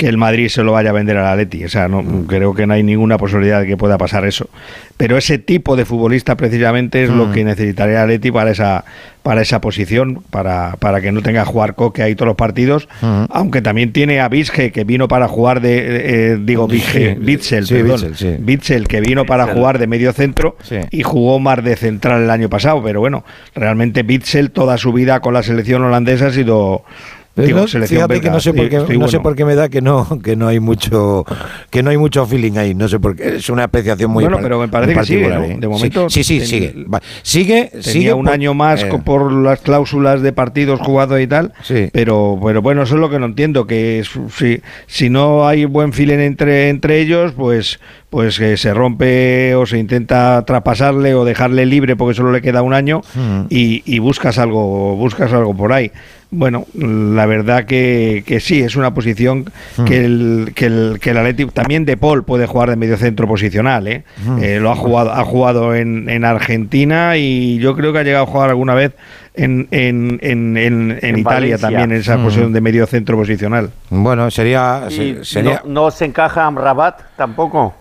que 0.01 0.07
el 0.07 0.17
Madrid 0.17 0.47
se 0.47 0.63
lo 0.63 0.71
vaya 0.71 0.89
a 0.89 0.93
vender 0.93 1.15
al 1.15 1.27
Atleti. 1.27 1.63
O 1.63 1.69
sea, 1.69 1.87
no, 1.87 2.03
creo 2.25 2.55
que 2.55 2.65
no 2.65 2.73
hay 2.73 2.81
ninguna 2.81 3.19
posibilidad 3.19 3.61
de 3.61 3.67
que 3.67 3.77
pueda 3.77 3.99
pasar 3.99 4.25
eso. 4.25 4.49
Pero 4.97 5.15
ese 5.15 5.37
tipo 5.37 5.75
de 5.75 5.85
futbolista 5.85 6.35
precisamente 6.35 7.03
es 7.03 7.11
lo 7.11 7.27
mm. 7.27 7.31
que 7.33 7.43
necesitaría 7.43 7.97
el 7.97 8.03
Atleti 8.05 8.31
para 8.31 8.49
esa, 8.49 8.83
para 9.21 9.43
esa 9.43 9.61
posición, 9.61 10.23
para, 10.31 10.75
para 10.79 11.01
que 11.01 11.11
no 11.11 11.21
tenga 11.21 11.43
que 11.43 11.51
jugar 11.51 11.75
Coque 11.75 12.01
ahí 12.01 12.15
todos 12.15 12.29
los 12.29 12.35
partidos. 12.35 12.89
Mm. 13.01 13.25
Aunque 13.29 13.61
también 13.61 13.93
tiene 13.93 14.21
a 14.21 14.27
Vizge, 14.27 14.71
que 14.71 14.83
vino 14.85 15.07
para 15.07 15.27
jugar 15.27 15.61
de, 15.61 16.31
eh, 16.31 16.37
digo, 16.41 16.67
Vizge, 16.67 17.13
Bitzel, 17.19 17.67
perdón. 17.67 18.15
Bitzel, 18.39 18.87
que 18.87 19.01
vino 19.01 19.27
para 19.27 19.53
jugar 19.53 19.77
de 19.77 19.85
medio 19.85 20.13
centro 20.13 20.57
y 20.89 21.03
jugó 21.03 21.37
más 21.37 21.63
de 21.63 21.75
central 21.75 22.23
el 22.23 22.31
año 22.31 22.49
pasado. 22.49 22.81
Pero 22.81 23.01
bueno, 23.01 23.23
realmente 23.53 24.01
Bitzel 24.01 24.49
toda 24.49 24.79
su 24.79 24.93
vida 24.93 25.19
con 25.19 25.35
la 25.35 25.43
selección 25.43 25.83
holandesa 25.83 26.25
ha 26.25 26.31
sido 26.31 26.85
no, 27.35 27.67
fíjate 27.67 28.21
que 28.21 28.29
no 28.29 28.39
sé 28.39 28.53
por 28.53 28.69
qué, 28.69 28.97
no 28.97 29.07
sé 29.07 29.19
por 29.19 29.35
qué 29.35 29.45
me 29.45 29.55
da 29.55 29.69
que 29.69 29.81
no 29.81 30.19
que 30.21 30.35
no 30.35 30.47
hay 30.47 30.59
mucho 30.59 31.25
que 31.69 31.81
no 31.81 31.89
hay 31.89 31.97
mucho 31.97 32.25
feeling 32.25 32.57
ahí, 32.57 32.73
no 32.73 32.87
sé 32.87 32.99
por 32.99 33.15
qué, 33.15 33.37
es 33.37 33.49
una 33.49 33.63
apreciación 33.63 34.11
muy 34.11 34.23
Bueno, 34.23 34.39
pero 34.41 34.59
me 34.59 34.67
parece 34.67 34.93
que 34.93 35.03
sigue, 35.05 35.27
¿eh? 35.27 35.57
de 35.59 35.67
momento 35.67 36.09
sí, 36.09 36.23
sí, 36.23 36.45
sigue. 36.45 36.85
Sigue, 37.23 37.69
tenía 37.69 37.83
sigue 37.83 38.13
un 38.13 38.27
año 38.27 38.53
más 38.53 38.83
eh. 38.83 38.89
por 39.03 39.31
las 39.31 39.59
cláusulas 39.61 40.21
de 40.21 40.33
partidos 40.33 40.79
jugados 40.81 41.19
y 41.21 41.27
tal, 41.27 41.53
pero 41.93 42.39
pero 42.43 42.61
bueno, 42.61 42.83
eso 42.83 42.95
es 42.95 43.01
lo 43.01 43.09
que 43.09 43.19
no 43.19 43.27
entiendo 43.27 43.65
que 43.65 44.03
si 44.35 44.61
si 44.87 45.09
no 45.09 45.47
hay 45.47 45.65
buen 45.65 45.93
feeling 45.93 46.19
entre 46.19 46.69
entre 46.69 46.99
ellos, 46.99 47.33
pues 47.33 47.79
pues 48.11 48.37
que 48.37 48.57
se 48.57 48.73
rompe 48.73 49.55
o 49.55 49.65
se 49.65 49.77
intenta 49.79 50.43
traspasarle 50.45 51.15
o 51.15 51.23
dejarle 51.23 51.65
libre 51.65 51.95
porque 51.95 52.13
solo 52.13 52.31
le 52.33 52.41
queda 52.41 52.61
un 52.61 52.73
año 52.73 53.01
Mm. 53.15 53.45
y, 53.49 53.81
y 53.85 53.99
buscas 53.99 54.37
algo 54.37 54.95
buscas 54.97 55.31
algo 55.31 55.55
por 55.55 55.71
ahí 55.71 55.91
bueno 56.29 56.65
la 56.73 57.25
verdad 57.25 57.63
que, 57.65 58.23
que 58.27 58.41
sí 58.41 58.59
es 58.61 58.75
una 58.75 58.93
posición 58.93 59.45
Mm. 59.77 59.85
que 59.85 60.05
el 60.05 60.51
que 60.53 60.65
el 60.65 60.97
que 61.01 61.11
el 61.11 61.17
Athletic 61.19 61.53
también 61.53 61.85
de 61.85 61.95
Paul 61.95 62.23
puede 62.25 62.47
jugar 62.47 62.69
de 62.69 62.75
medio 62.75 62.97
centro 62.97 63.27
posicional 63.29 63.87
¿eh? 63.87 64.03
Mm. 64.25 64.43
Eh, 64.43 64.59
lo 64.59 64.71
ha 64.71 64.75
jugado 64.75 65.13
ha 65.13 65.23
jugado 65.23 65.73
en, 65.73 66.09
en 66.09 66.25
Argentina 66.25 67.15
y 67.15 67.59
yo 67.59 67.75
creo 67.77 67.93
que 67.93 67.99
ha 67.99 68.03
llegado 68.03 68.25
a 68.25 68.27
jugar 68.27 68.49
alguna 68.49 68.73
vez 68.73 68.91
en, 69.35 69.69
en, 69.71 70.19
en, 70.21 70.57
en- 70.57 70.91
en 70.91 70.99
En 71.01 71.17
Italia 71.19 71.55
Valencia. 71.55 71.57
también 71.59 71.91
en 71.93 71.97
esa 72.01 72.17
Mm. 72.17 72.23
posición 72.25 72.51
de 72.51 72.59
medio 72.59 72.85
centro 72.87 73.15
posicional 73.15 73.69
Bueno, 73.89 74.29
sería, 74.31 74.83
sería 75.23 75.61
no, 75.65 75.85
no 75.85 75.91
se 75.91 76.03
encaja 76.03 76.45
Amrabat 76.45 76.99
tampoco. 77.15 77.75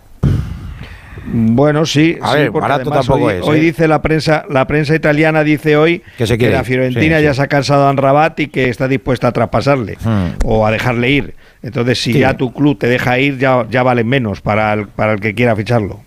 Bueno, 1.25 1.87
sí, 1.87 2.17
A 2.21 2.33
sí, 2.33 2.37
ver, 2.39 2.53
porque 2.53 2.69
barato 2.69 2.91
tampoco 2.91 3.25
hoy, 3.27 3.35
es, 3.35 3.43
hoy 3.43 3.59
¿eh? 3.59 3.61
dice 3.61 3.87
la 3.89 4.01
prensa, 4.03 4.45
la 4.49 4.67
prensa 4.67 4.95
italiana 4.95 5.45
dice 5.45 5.77
hoy 5.77 6.03
Que 6.17 6.27
se 6.27 6.39
quiere 6.39 6.55
la 6.55 6.65
Fiorentina 6.65 7.19
sí, 7.19 7.25
ya 7.25 7.31
sí. 7.33 7.37
se 7.37 7.43
ha 7.43 7.47
cansado 7.49 7.87
a 7.89 7.93
Rabat 7.93 8.41
y 8.41 8.47
que 8.49 8.69
está 8.69 8.89
dispuesta 8.89 9.29
a 9.29 9.33
traspasarle 9.33 9.97
Hmm. 10.03 10.37
o 10.45 10.67
a 10.67 10.71
dejarle 10.71 11.11
ir. 11.11 11.35
Entonces, 11.63 11.99
si 12.01 12.13
Sí. 12.15 12.19
ya 12.21 12.35
tu 12.35 12.53
club 12.53 12.79
te 12.79 12.87
deja 12.87 13.19
ir, 13.19 13.39
ya, 13.39 13.67
ya 13.71 13.83
vale 13.83 14.03
menos 14.05 14.41
para 14.41 14.73
el, 14.73 14.87
para 14.89 15.13
el 15.13 15.21
que 15.21 15.35
quiera 15.35 15.55
ficharlo. 15.55 16.01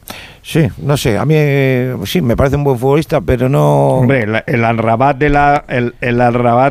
Sí, 0.45 0.67
no 0.81 0.97
sé, 0.97 1.17
a 1.17 1.23
mí 1.23 1.35
eh, 1.37 1.95
sí, 2.03 2.21
me 2.21 2.35
parece 2.35 2.57
un 2.57 2.65
buen 2.65 2.77
futbolista, 2.77 3.21
pero 3.21 3.47
no... 3.47 3.99
Hombre, 3.99 4.27
la- 4.27 4.43
el 4.45 4.65
Anrabat 4.65 5.15
de 5.17 5.29
la 5.29 5.63
el, 5.69 5.93
el 6.01 6.21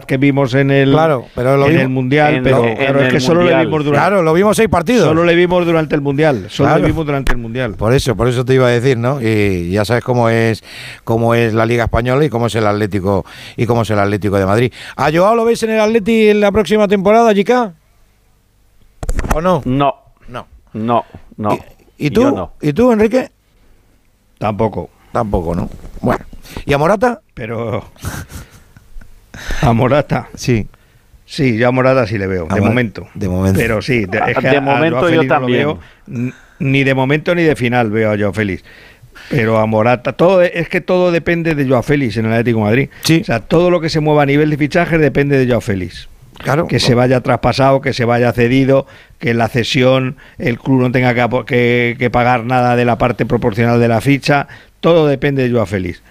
que 0.07 0.19
vimos 0.19 0.53
en 0.53 0.71
el 0.71 0.91
Claro, 0.91 1.25
pero 1.35 1.57
lo 1.57 1.65
en 1.67 1.71
vimos- 1.71 1.83
el 1.83 1.89
mundial, 1.89 2.35
en- 2.35 2.43
pero 2.43 2.65
en 2.67 2.77
es 2.77 2.91
el 2.91 3.09
que 3.09 3.21
solo 3.21 3.43
le 3.43 3.57
vimos 3.57 3.83
durante 3.85 3.91
Claro, 4.07 4.23
lo 4.23 4.35
vimos 4.35 4.59
seis 4.59 4.69
partidos. 4.69 5.05
solo 5.07 5.25
le 5.25 5.35
vimos 5.35 5.65
durante 5.65 5.95
el 5.95 6.03
mundial, 6.03 6.47
solo 6.51 6.69
Claro. 6.69 6.83
le 6.83 6.89
vimos 6.89 7.07
durante 7.07 7.33
el 7.33 7.39
mundial. 7.39 7.75
Por 7.77 7.95
eso, 7.95 8.15
por 8.15 8.29
eso 8.29 8.45
te 8.45 8.53
iba 8.55 8.67
a 8.67 8.71
decir, 8.71 8.99
¿no? 8.99 9.23
Y 9.23 9.71
ya 9.71 9.87
sabes 9.87 10.05
cómo 10.05 10.29
es 10.29 10.63
cómo 11.05 11.35
es 11.35 11.55
la 11.55 11.65
Liga 11.65 11.85
Española 11.85 12.23
y 12.27 12.29
cómo 12.29 12.49
es 12.49 12.55
el 12.57 12.67
Atlético 12.67 13.25
y 13.57 13.65
cómo 13.65 13.83
es 13.83 13.91
el 13.91 13.99
Atlético 14.01 14.37
de 14.39 14.45
Madrid. 14.45 14.73
¿A 14.97 15.11
Joao 15.11 15.35
lo 15.35 15.47
veis 15.47 15.63
en 15.63 15.71
el 15.71 15.81
Atleti 15.81 16.29
en 16.29 16.41
la 16.41 16.53
próxima 16.53 16.89
temporada, 16.89 17.33
Jica? 17.33 17.73
¿O 19.35 19.41
no? 19.41 19.63
No, 19.65 19.95
No. 20.29 20.47
no, 20.73 21.05
no. 21.37 21.59
¿Y 21.99 22.11
tú? 22.11 22.23
Yo 22.23 22.31
no. 22.33 22.53
¿Y 22.61 22.73
tú, 22.73 22.93
Enrique? 22.93 23.31
Tampoco, 24.39 24.91
Tampoco, 25.13 25.55
¿no? 25.55 25.69
Bueno. 26.01 26.25
¿Y 26.67 26.73
a 26.73 26.79
Morata? 26.79 27.21
pero 27.35 27.85
a 29.63 29.73
Morata 29.73 30.29
Sí. 30.35 30.67
Sí, 31.25 31.57
yo 31.57 31.69
a 31.69 31.71
Morata 31.71 32.07
sí 32.07 32.19
le 32.19 32.27
veo, 32.27 32.47
A 32.51 32.55
de 32.57 32.61
momento. 32.61 33.09
de 33.15 33.29
momento. 33.29 33.59
Pero 33.59 33.81
sí, 33.81 34.05
de, 34.05 34.19
es 34.29 34.37
que 34.37 34.49
De 34.51 34.57
a- 34.57 34.59
a 34.59 34.61
momento 34.61 34.99
Joao 34.99 35.09
yo 35.11 35.17
Félix 35.21 35.29
no 35.29 35.35
lo 35.35 35.41
también. 35.41 35.59
veo, 36.17 36.33
ni 36.59 36.85
de 36.85 36.95
momento 36.95 37.35
ni 37.35 37.43
de 37.43 37.57
final 37.57 37.91
veo 37.91 38.13
a 38.13 38.19
Joao 38.19 38.33
Félix. 38.35 38.65
Pero 39.31 39.59
a 39.59 39.65
Morata, 39.67 40.13
todo 40.13 40.43
es 40.43 40.69
que 40.69 40.81
todo 40.83 41.11
depende 41.11 41.55
de 41.55 41.67
Joao 41.67 41.83
Félix 41.83 42.17
en 42.19 42.27
el 42.27 42.33
Atlético 42.33 42.59
de 42.59 42.65
Madrid. 42.65 42.89
Sí. 43.05 43.21
O 43.23 43.25
sea, 43.25 43.41
todo 43.41 43.71
lo 43.71 43.81
que 43.81 43.89
se 43.89 44.01
mueva 44.01 44.25
a 44.25 44.27
nivel 44.27 44.51
de 44.51 44.59
fichajes 44.59 45.01
depende 45.01 45.39
de 45.39 45.47
Joao 45.47 45.61
Félix. 45.63 46.09
Claro. 46.43 46.67
Que 46.67 46.81
se 46.81 46.95
vaya 46.95 47.21
traspasado, 47.21 47.81
que 47.81 47.93
se 47.93 48.05
vaya 48.05 48.33
cedido, 48.33 48.87
que 49.19 49.35
la 49.35 49.49
cesión 49.49 50.17
el 50.39 50.59
club 50.59 50.81
no 50.83 50.93
tenga 50.93 51.15
que, 51.15 51.23
apo- 51.23 51.45
que- 51.45 51.97
que 51.99 52.11
pagar 52.11 52.45
nada 52.45 52.77
de 52.77 52.85
la 52.85 52.99
parte 52.99 53.25
proporcional 53.27 53.79
de 53.81 53.89
la 53.89 54.01
ficha. 54.01 54.49
Todo 54.81 55.07
depende 55.07 55.43
de 55.47 55.53
Joao 55.53 55.67
Félix. 55.67 56.03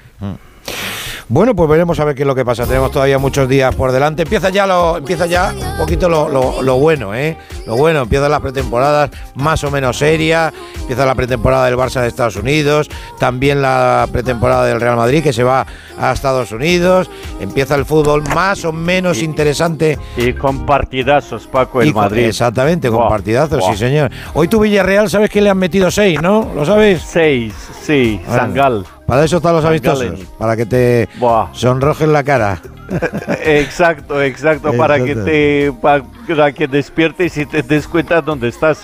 Bueno, 1.29 1.55
pues 1.55 1.69
veremos 1.69 1.99
a 1.99 2.05
ver 2.05 2.15
qué 2.15 2.23
es 2.23 2.27
lo 2.27 2.35
que 2.35 2.43
pasa. 2.45 2.65
Tenemos 2.65 2.91
todavía 2.91 3.17
muchos 3.17 3.47
días 3.47 3.73
por 3.75 3.91
delante. 3.91 4.23
Empieza 4.23 4.49
ya 4.49 4.67
lo, 4.67 4.97
empieza 4.97 5.25
ya 5.25 5.53
un 5.55 5.77
poquito 5.77 6.09
lo, 6.09 6.27
lo- 6.29 6.61
lo 6.61 6.75
bueno, 6.77 7.15
¿eh? 7.15 7.37
Lo 7.65 7.75
bueno, 7.77 8.01
empiezan 8.01 8.31
las 8.31 8.41
pretemporadas 8.41 9.11
más 9.35 9.63
o 9.63 9.71
menos 9.71 9.97
serias. 9.97 10.53
Empieza 10.81 11.05
la 11.05 11.15
pretemporada 11.15 11.65
del 11.65 11.77
Barça 11.77 12.01
de 12.01 12.07
Estados 12.07 12.35
Unidos. 12.35 12.89
También 13.19 13.61
la 13.61 14.07
pretemporada 14.11 14.65
del 14.65 14.81
Real 14.81 14.97
Madrid 14.97 15.23
que 15.23 15.31
se 15.31 15.43
va 15.43 15.65
a 15.97 16.11
Estados 16.11 16.51
Unidos. 16.51 17.09
Empieza 17.39 17.75
el 17.75 17.85
fútbol 17.85 18.23
más 18.35 18.65
o 18.65 18.71
menos 18.73 19.21
interesante. 19.21 19.97
Y 20.17 20.33
con 20.33 20.65
partidazos, 20.65 21.47
Paco, 21.47 21.81
el 21.81 21.89
Y 21.89 21.93
con- 21.93 22.03
Madrid. 22.03 22.25
Exactamente, 22.25 22.89
con 22.89 23.07
partidazos, 23.07 23.63
sí 23.71 23.77
señor. 23.77 24.11
Hoy 24.33 24.47
tu 24.47 24.59
Villarreal, 24.59 25.09
sabes 25.09 25.29
que 25.29 25.39
le 25.41 25.49
han 25.49 25.57
metido 25.57 25.89
seis, 25.91 26.21
¿no? 26.21 26.51
¿Lo 26.55 26.65
sabes? 26.65 27.01
Seis, 27.01 27.53
sí, 27.83 28.19
Zangal. 28.27 28.85
Para 29.11 29.25
eso 29.25 29.37
están 29.37 29.53
los 29.53 29.65
amistosos, 29.65 30.21
para 30.37 30.55
que 30.55 30.65
te 30.65 31.09
Buah. 31.19 31.47
sonrojen 31.51 32.13
la 32.13 32.23
cara. 32.23 32.61
Exacto, 33.43 34.21
exacto, 34.21 34.71
para 34.71 35.03
que 35.03 35.15
te 35.15 35.73
para 35.81 36.53
que 36.53 36.65
despiertes 36.65 37.35
y 37.37 37.45
te 37.45 37.61
des 37.61 37.89
cuenta 37.89 38.21
dónde 38.21 38.47
estás. 38.47 38.79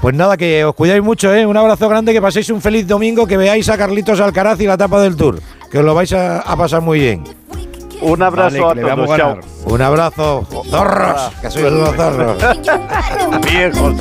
Pues 0.00 0.14
nada, 0.14 0.38
que 0.38 0.64
os 0.64 0.74
cuidáis 0.74 1.02
mucho, 1.02 1.34
¿eh? 1.34 1.44
Un 1.44 1.58
abrazo 1.58 1.86
grande, 1.86 2.14
que 2.14 2.22
paséis 2.22 2.48
un 2.48 2.62
feliz 2.62 2.86
domingo, 2.86 3.26
que 3.26 3.36
veáis 3.36 3.68
a 3.68 3.76
Carlitos 3.76 4.18
Alcaraz 4.20 4.58
y 4.58 4.66
la 4.66 4.78
tapa 4.78 5.02
del 5.02 5.16
Tour. 5.16 5.38
Que 5.70 5.80
os 5.80 5.84
lo 5.84 5.94
vais 5.94 6.14
a, 6.14 6.40
a 6.40 6.56
pasar 6.56 6.80
muy 6.80 7.00
bien. 7.00 7.24
Un 8.00 8.22
abrazo 8.22 8.66
Vale, 8.66 8.90
a 8.90 8.94
todos, 8.94 9.10
a 9.10 9.16
chao. 9.16 9.28
ganar. 9.28 9.44
Un 9.64 9.82
abrazo, 9.82 10.46
zorros, 10.70 11.32
que 11.42 11.50
sois 11.50 11.66
unos 11.66 11.94
zorros. 11.94 12.36
Viejos. 13.52 13.94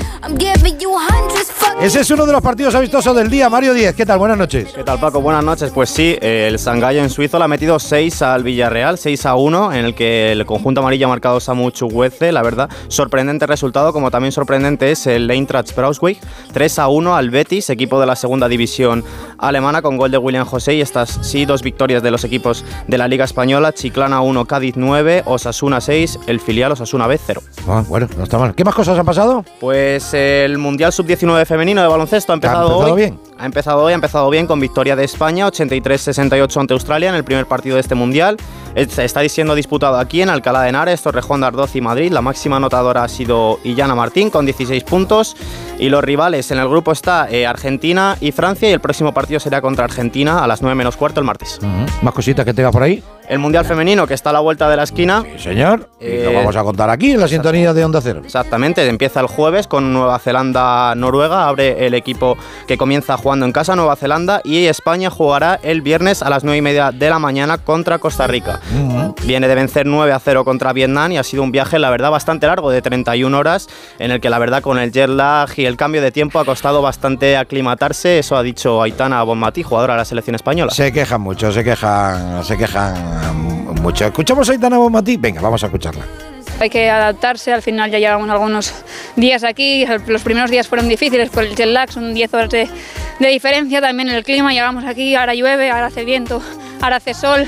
Ese 1.82 2.00
es 2.00 2.10
uno 2.10 2.26
de 2.26 2.32
los 2.32 2.42
partidos 2.42 2.74
amistosos 2.74 3.16
del 3.16 3.30
día, 3.30 3.50
Mario 3.50 3.74
10. 3.74 3.96
¿Qué 3.96 4.06
tal? 4.06 4.18
Buenas 4.18 4.38
noches. 4.38 4.72
¿Qué 4.74 4.84
tal, 4.84 5.00
Paco? 5.00 5.22
Buenas 5.22 5.44
noches. 5.44 5.72
Pues 5.72 5.90
sí, 5.90 6.18
el 6.22 6.58
Sangallo 6.58 7.04
en 7.04 7.10
Suizo 7.10 7.38
le 7.38 7.46
ha 7.46 7.48
metido 7.48 7.78
6 7.78 8.22
al 8.24 8.44
Villarreal, 8.44 8.98
6 8.98 9.26
a 9.28 9.36
1, 9.36 9.74
en 9.74 9.86
el 9.86 9.94
que 9.94 10.32
el 10.32 10.46
conjunto 10.46 10.82
amarillo 10.82 11.06
ha 11.06 11.10
marcado 11.10 11.40
Samu 11.40 11.70
Chukwueze, 11.70 12.32
la 12.32 12.42
verdad. 12.42 12.70
Sorprendente 12.88 13.46
resultado, 13.46 13.94
como 13.94 14.10
también 14.10 14.32
sorprendente 14.32 14.92
es 14.92 15.06
el 15.06 15.30
Eintracht 15.30 15.76
Braunschweig, 15.76 16.18
3 16.54 16.80
a 16.80 16.88
1 16.88 17.16
al 17.16 17.30
Betis, 17.30 17.70
equipo 17.70 18.00
de 18.00 18.08
la 18.08 18.16
segunda 18.16 18.48
división 18.48 19.04
alemana, 19.38 19.82
con 19.84 19.98
gol 19.98 20.10
de 20.10 20.18
William 20.18 20.46
José. 20.46 20.74
Y 20.76 20.82
estas 20.82 21.20
sí, 21.22 21.46
dos 21.46 21.62
victorias 21.62 22.02
de 22.02 22.10
los 22.10 22.24
equipos 22.24 22.66
de 22.88 22.98
la 22.98 23.08
Liga 23.08 23.26
Española: 23.26 23.72
Chiclana 23.88 24.20
1, 24.20 24.46
Cádiz 24.46 24.74
9, 24.76 25.24
Osasuna 25.26 25.80
6, 25.80 26.20
el 26.28 26.42
filial 26.42 26.74
Osasuna 26.74 27.08
B 27.08 27.18
0. 27.26 27.42
Ah, 27.70 27.86
bueno, 27.88 28.10
no 28.18 28.24
está 28.26 28.38
mal. 28.38 28.54
¿Qué 28.54 28.66
más 28.66 28.76
cosas 28.76 29.00
han 29.00 29.06
pasado? 29.06 29.46
Pues 29.62 30.14
el 30.14 30.58
Mundial 30.58 30.92
Sub-19 30.92 31.46
femenino 31.46 31.82
de 31.82 31.88
baloncesto 31.88 32.34
ha 32.34 32.36
empezado, 32.36 32.68
empezado 32.68 32.94
hoy. 32.94 33.02
bien? 33.02 33.20
Ha 33.40 33.46
empezado 33.46 33.84
hoy, 33.84 33.92
ha 33.92 33.96
empezado 33.96 34.30
bien 34.32 34.48
con 34.48 34.60
victoria 34.60 34.96
de 34.96 35.04
España, 35.04 35.46
83-68 35.48 36.60
ante 36.60 36.74
Australia 36.74 37.10
en 37.10 37.16
el 37.16 37.24
primer 37.24 37.46
partido 37.46 37.76
de 37.76 37.82
este 37.82 37.94
Mundial. 37.94 38.38
Es- 38.74 38.98
Está 38.98 39.28
siendo 39.30 39.54
disputado 39.56 39.98
aquí 39.98 40.22
en 40.22 40.30
Alcalá 40.30 40.62
de 40.64 40.70
Henares, 40.70 41.02
Torrejón 41.02 41.42
de 41.42 41.48
Ardoz 41.48 41.76
y 41.76 41.82
Madrid. 41.82 42.12
La 42.12 42.22
máxima 42.22 42.58
anotadora 42.58 43.04
ha 43.04 43.08
sido 43.08 43.60
Illana 43.64 43.94
Martín 43.96 44.30
con 44.32 44.46
16 44.46 44.84
puntos. 44.84 45.36
Y 45.80 45.90
los 45.90 46.04
rivales 46.04 46.50
en 46.50 46.58
el 46.58 46.68
grupo 46.68 46.92
está 46.92 47.28
eh, 47.30 47.46
Argentina 47.46 48.18
y 48.20 48.32
Francia 48.32 48.68
y 48.70 48.74
el 48.74 48.80
próximo 48.80 49.14
partido 49.14 49.40
será 49.40 49.62
contra 49.62 49.86
Argentina 49.86 50.44
a 50.44 50.48
las 50.48 50.62
9 50.64 50.74
menos 50.76 50.98
cuarto 50.98 51.20
el 51.20 51.26
martes. 51.26 51.60
Más 52.02 52.14
cositas 52.14 52.44
que 52.46 52.54
tenga 52.56 52.72
por 52.72 52.82
ahí. 52.82 53.04
El 53.30 53.40
Mundial 53.40 53.66
femenino 53.66 54.08
que 54.08 54.14
está 54.14 54.30
a 54.30 54.34
la 54.34 54.40
vuelta 54.40 54.70
de 54.70 54.78
la 54.78 54.84
esquina. 54.84 55.24
Sí, 55.38 55.44
señor. 55.44 55.90
Y 56.00 56.06
lo 56.06 56.30
Eh, 56.32 56.34
vamos 56.36 56.56
a 56.56 56.64
contar 56.64 56.90
aquí 56.90 57.12
en 57.12 57.20
la 57.20 57.28
sintonía 57.28 57.74
de 57.74 57.84
Onda 57.86 58.00
Cero. 58.02 58.22
Exactamente, 58.24 58.88
empieza 58.88 59.20
el 59.20 59.28
jueves 59.28 59.68
con 59.68 59.92
Nueva 59.94 60.18
Zelanda-Noruega, 60.18 61.48
abre 61.48 61.86
el 61.86 61.94
equipo 61.94 62.38
que 62.68 62.78
comienza 62.78 63.18
jugando 63.28 63.46
en 63.46 63.52
casa, 63.52 63.76
Nueva 63.76 63.98
Zelanda, 63.98 64.40
y 64.46 64.68
España 64.68 65.10
jugará 65.10 65.60
el 65.62 65.82
viernes 65.82 66.22
a 66.22 66.30
las 66.30 66.46
9 66.46 66.60
y 66.60 66.62
media 66.62 66.94
de 66.94 67.10
la 67.10 67.20
mañana 67.20 67.58
contra 67.58 68.00
Costa 68.00 68.26
Rica. 68.26 68.62
Viene 69.26 69.50
de 69.50 69.56
vencer 69.56 69.86
9 69.86 70.14
a 70.14 70.20
0 70.20 70.46
contra 70.46 70.72
Vietnam 70.72 71.12
y 71.12 71.18
ha 71.18 71.24
sido 71.24 71.44
un 71.44 71.52
viaje, 71.52 71.78
la 71.78 71.90
verdad, 71.90 72.10
bastante 72.10 72.48
largo, 72.48 72.72
de 72.72 72.82
31 72.82 73.38
horas, 73.38 73.68
en 74.00 74.12
el 74.12 74.22
que 74.22 74.30
la 74.30 74.40
verdad 74.40 74.62
con 74.62 74.80
el 74.80 74.94
jet 74.94 75.10
lag 75.10 75.50
y 75.58 75.66
el 75.66 75.76
cambio 75.76 76.02
de 76.02 76.14
tiempo 76.14 76.40
ha 76.40 76.46
costado 76.46 76.82
bastante 76.82 77.36
aclimatarse, 77.36 78.18
eso 78.18 78.38
ha 78.38 78.44
dicho 78.44 78.82
Aitana 78.82 79.22
Bonmatí, 79.24 79.62
jugadora 79.62 79.96
de 79.96 79.98
la 79.98 80.06
selección 80.06 80.36
española. 80.36 80.72
Se 80.72 80.94
quejan 80.94 81.20
mucho, 81.20 81.52
se 81.52 81.66
quejan, 81.66 82.46
se 82.46 82.58
quejan 82.58 82.96
mucho. 83.82 84.06
¿Escuchamos 84.06 84.48
a 84.48 84.54
Aitana 84.54 84.78
Bonmatí? 84.78 85.18
Venga, 85.18 85.42
vamos 85.42 85.62
a 85.64 85.66
escucharla. 85.66 86.37
Hay 86.60 86.70
que 86.70 86.90
adaptarse, 86.90 87.54
al 87.54 87.62
final 87.62 87.92
ya 87.92 88.00
llevamos 88.00 88.30
algunos 88.30 88.74
días 89.16 89.44
aquí, 89.44 89.86
los 90.08 90.24
primeros 90.24 90.50
días 90.50 90.68
fueron 90.68 90.90
difíciles 90.90 91.30
por 91.30 91.44
el 91.44 91.56
jet 91.56 91.68
lag, 91.68 91.92
son 91.92 92.14
10 92.14 92.34
horas 92.34 92.50
de, 92.50 92.68
de 93.20 93.28
diferencia, 93.28 93.80
también 93.80 94.10
el 94.10 94.24
clima, 94.24 94.52
llegamos 94.52 94.84
aquí, 94.86 95.14
ahora 95.14 95.36
llueve, 95.36 95.70
ahora 95.70 95.88
hace 95.88 96.04
viento, 96.04 96.42
ahora 96.82 96.96
hace 96.96 97.14
sol, 97.14 97.48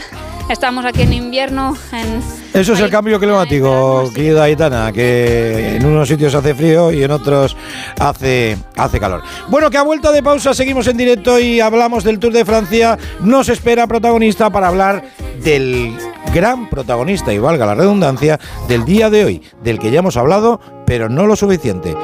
estamos 0.50 0.86
aquí 0.86 1.04
en 1.04 1.14
invierno, 1.14 1.76
en, 1.92 2.22
Eso 2.54 2.74
es 2.74 2.80
el 2.80 2.90
cambio 2.90 3.20
climático, 3.20 4.10
querida 4.14 4.44
Aitana, 4.44 4.92
que 4.92 5.76
en 5.76 5.86
unos 5.86 6.08
sitios 6.08 6.34
hace 6.36 6.56
frío 6.56 6.92
y 6.92 7.04
en 7.04 7.12
otros 7.12 7.56
hace, 8.00 8.58
hace 8.76 9.00
calor. 9.00 9.22
Bueno, 9.48 9.70
que 9.70 9.78
a 9.78 9.84
vuelta 9.84 10.12
de 10.12 10.24
pausa 10.24 10.54
seguimos 10.54 10.88
en 10.88 10.98
directo 10.98 11.40
y 11.40 11.60
hablamos 11.60 12.04
del 12.04 12.20
Tour 12.20 12.34
de 12.34 12.46
Francia. 12.46 12.98
Nos 13.22 13.50
espera 13.50 13.88
protagonista 13.88 14.50
para 14.50 14.68
hablar 14.68 15.04
del 15.44 15.96
gran 16.34 16.70
protagonista, 16.70 17.34
y 17.34 17.40
valga 17.40 17.66
la 17.66 17.76
redundancia, 17.76 18.40
del 18.68 18.86
día 18.86 19.10
de 19.10 19.26
hoy, 19.26 19.42
del 19.64 19.80
que 19.80 19.92
ya 19.92 20.00
hemos 20.00 20.18
hablado, 20.18 20.60
pero 20.86 21.10
no 21.10 21.26
lo 21.26 21.36
suficiente. 21.36 21.96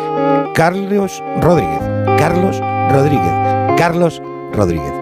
Carlos 0.53 1.21
Rodríguez. 1.41 1.79
Carlos 2.17 2.59
Rodríguez. 2.91 3.33
Carlos 3.77 4.21
Rodríguez. 4.53 4.93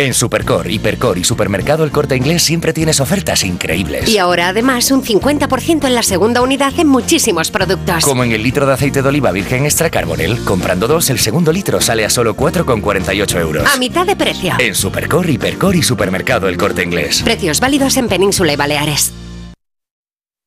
En 0.00 0.14
Supercor, 0.14 0.70
Hipercor 0.70 1.18
y 1.18 1.24
Supermercado 1.24 1.84
El 1.84 1.90
Corte 1.90 2.16
Inglés 2.16 2.42
siempre 2.42 2.72
tienes 2.72 3.00
ofertas 3.00 3.44
increíbles. 3.44 4.08
Y 4.08 4.16
ahora 4.16 4.48
además 4.48 4.90
un 4.92 5.04
50% 5.04 5.86
en 5.86 5.94
la 5.94 6.02
segunda 6.02 6.40
unidad 6.40 6.72
en 6.78 6.86
muchísimos 6.86 7.50
productos. 7.50 8.02
Como 8.02 8.24
en 8.24 8.32
el 8.32 8.42
litro 8.42 8.64
de 8.64 8.72
aceite 8.72 9.02
de 9.02 9.08
oliva 9.10 9.30
virgen 9.30 9.66
extra 9.66 9.90
carbonel, 9.90 10.42
comprando 10.44 10.88
dos, 10.88 11.10
el 11.10 11.18
segundo 11.18 11.52
litro 11.52 11.82
sale 11.82 12.06
a 12.06 12.08
solo 12.08 12.34
4,48 12.34 13.40
euros. 13.40 13.68
A 13.70 13.76
mitad 13.76 14.06
de 14.06 14.16
precio. 14.16 14.54
En 14.58 14.74
Supercor, 14.74 15.28
Hipercor 15.28 15.76
y 15.76 15.82
Supermercado 15.82 16.48
El 16.48 16.56
Corte 16.56 16.82
Inglés. 16.82 17.20
Precios 17.22 17.60
válidos 17.60 17.98
en 17.98 18.08
Península 18.08 18.54
y 18.54 18.56
Baleares. 18.56 19.12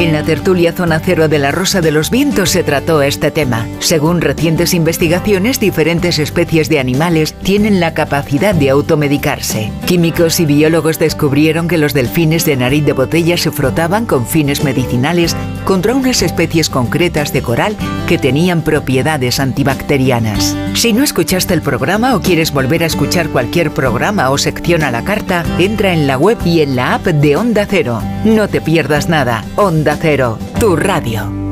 En 0.00 0.14
la 0.14 0.22
tertulia 0.22 0.72
Zona 0.72 0.98
Cero 0.98 1.28
de 1.28 1.38
la 1.38 1.52
Rosa 1.52 1.82
de 1.82 1.90
los 1.90 2.08
Vientos 2.08 2.48
se 2.48 2.64
trató 2.64 3.02
este 3.02 3.30
tema. 3.30 3.68
Según 3.80 4.22
recientes 4.22 4.72
investigaciones, 4.72 5.60
diferentes 5.60 6.18
especies 6.18 6.70
de 6.70 6.78
animales 6.78 7.34
tienen 7.34 7.80
la 7.80 7.92
capacidad 7.92 8.54
de 8.54 8.70
automedicarse. 8.70 9.70
Químicos 9.84 10.40
y 10.40 10.46
biólogos 10.46 10.98
descubrieron 10.98 11.68
que 11.68 11.76
los 11.76 11.92
delfines 11.92 12.46
de 12.46 12.56
nariz 12.56 12.82
de 12.86 12.94
botella 12.94 13.36
se 13.36 13.50
frotaban 13.50 14.06
con 14.06 14.26
fines 14.26 14.64
medicinales 14.64 15.36
contra 15.64 15.94
unas 15.94 16.22
especies 16.22 16.70
concretas 16.70 17.32
de 17.32 17.42
coral 17.42 17.76
que 18.08 18.18
tenían 18.18 18.62
propiedades 18.62 19.40
antibacterianas. 19.40 20.56
Si 20.74 20.92
no 20.92 21.02
escuchaste 21.02 21.54
el 21.54 21.62
programa 21.62 22.14
o 22.14 22.20
quieres 22.20 22.52
volver 22.52 22.82
a 22.82 22.86
escuchar 22.86 23.28
cualquier 23.28 23.70
programa 23.70 24.30
o 24.30 24.38
sección 24.38 24.82
a 24.82 24.90
la 24.90 25.04
carta, 25.04 25.44
entra 25.58 25.92
en 25.92 26.06
la 26.06 26.18
web 26.18 26.38
y 26.44 26.60
en 26.60 26.76
la 26.76 26.94
app 26.94 27.06
de 27.06 27.36
Onda 27.36 27.66
Cero. 27.68 28.00
No 28.24 28.48
te 28.48 28.60
pierdas 28.60 29.08
nada. 29.08 29.44
Onda 29.56 29.96
Cero, 30.00 30.38
tu 30.58 30.76
radio. 30.76 31.49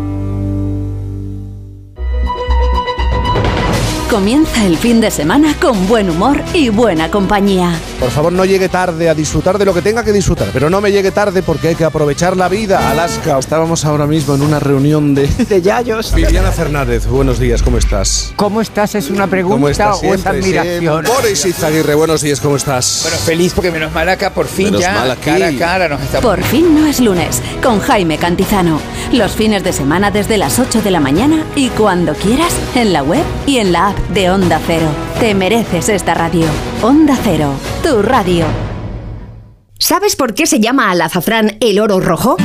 Comienza 4.10 4.64
el 4.64 4.78
fin 4.78 5.02
de 5.02 5.10
semana 5.10 5.54
con 5.60 5.86
buen 5.86 6.08
humor 6.08 6.42
y 6.54 6.70
buena 6.70 7.10
compañía. 7.10 7.78
Por 8.00 8.10
favor, 8.10 8.32
no 8.32 8.46
llegue 8.46 8.70
tarde 8.70 9.10
a 9.10 9.14
disfrutar 9.14 9.58
de 9.58 9.66
lo 9.66 9.74
que 9.74 9.82
tenga 9.82 10.02
que 10.02 10.12
disfrutar, 10.12 10.48
pero 10.50 10.70
no 10.70 10.80
me 10.80 10.90
llegue 10.90 11.10
tarde 11.10 11.42
porque 11.42 11.68
hay 11.68 11.74
que 11.74 11.84
aprovechar 11.84 12.34
la 12.34 12.48
vida. 12.48 12.90
Alaska, 12.90 13.38
estábamos 13.38 13.84
ahora 13.84 14.06
mismo 14.06 14.34
en 14.34 14.40
una 14.40 14.60
reunión 14.60 15.14
de, 15.14 15.26
de 15.26 15.60
Yayos. 15.60 16.14
Viviana 16.14 16.50
Fernández, 16.52 17.06
buenos 17.06 17.38
días, 17.38 17.62
¿cómo 17.62 17.76
estás? 17.76 18.32
¿Cómo 18.36 18.62
estás? 18.62 18.94
¿Es 18.94 19.10
una 19.10 19.26
pregunta 19.26 19.54
¿Cómo 19.56 19.68
estás? 19.68 20.00
o 20.02 20.14
es 20.14 20.24
admiración? 20.24 21.04
Boris 21.04 21.44
Izaguirre, 21.44 21.94
buenos 21.94 22.22
días, 22.22 22.40
¿cómo 22.40 22.56
estás? 22.56 23.00
Bueno, 23.02 23.18
feliz 23.18 23.52
porque 23.52 23.70
menos 23.70 23.92
mal 23.92 24.08
acá, 24.08 24.32
por 24.32 24.46
fin 24.46 24.66
Menos 24.66 24.80
ya, 24.80 24.94
mal 24.94 25.10
aquí. 25.10 25.24
cara 25.24 25.48
a 25.48 25.58
cara 25.58 25.88
nos 25.88 26.00
estamos... 26.00 26.24
Por 26.24 26.42
fin 26.44 26.74
no 26.74 26.86
es 26.86 27.00
lunes, 27.00 27.42
con 27.62 27.78
Jaime 27.80 28.16
Cantizano. 28.16 28.80
Los 29.12 29.32
fines 29.32 29.64
de 29.64 29.72
semana 29.72 30.10
desde 30.10 30.36
las 30.36 30.58
8 30.58 30.82
de 30.82 30.90
la 30.90 31.00
mañana 31.00 31.42
y 31.56 31.70
cuando 31.70 32.12
quieras 32.12 32.54
en 32.74 32.92
la 32.92 33.02
web 33.02 33.24
y 33.46 33.56
en 33.56 33.72
la 33.72 33.88
app 33.88 33.98
de 34.10 34.30
Onda 34.30 34.60
Cero. 34.66 34.86
Te 35.18 35.34
mereces 35.34 35.88
esta 35.88 36.12
radio. 36.12 36.46
Onda 36.82 37.16
Cero, 37.24 37.52
tu 37.82 38.02
radio. 38.02 38.44
¿Sabes 39.78 40.14
por 40.14 40.34
qué 40.34 40.46
se 40.46 40.60
llama 40.60 40.90
al 40.90 41.00
azafrán 41.00 41.56
el 41.60 41.80
oro 41.80 42.00
rojo? 42.00 42.36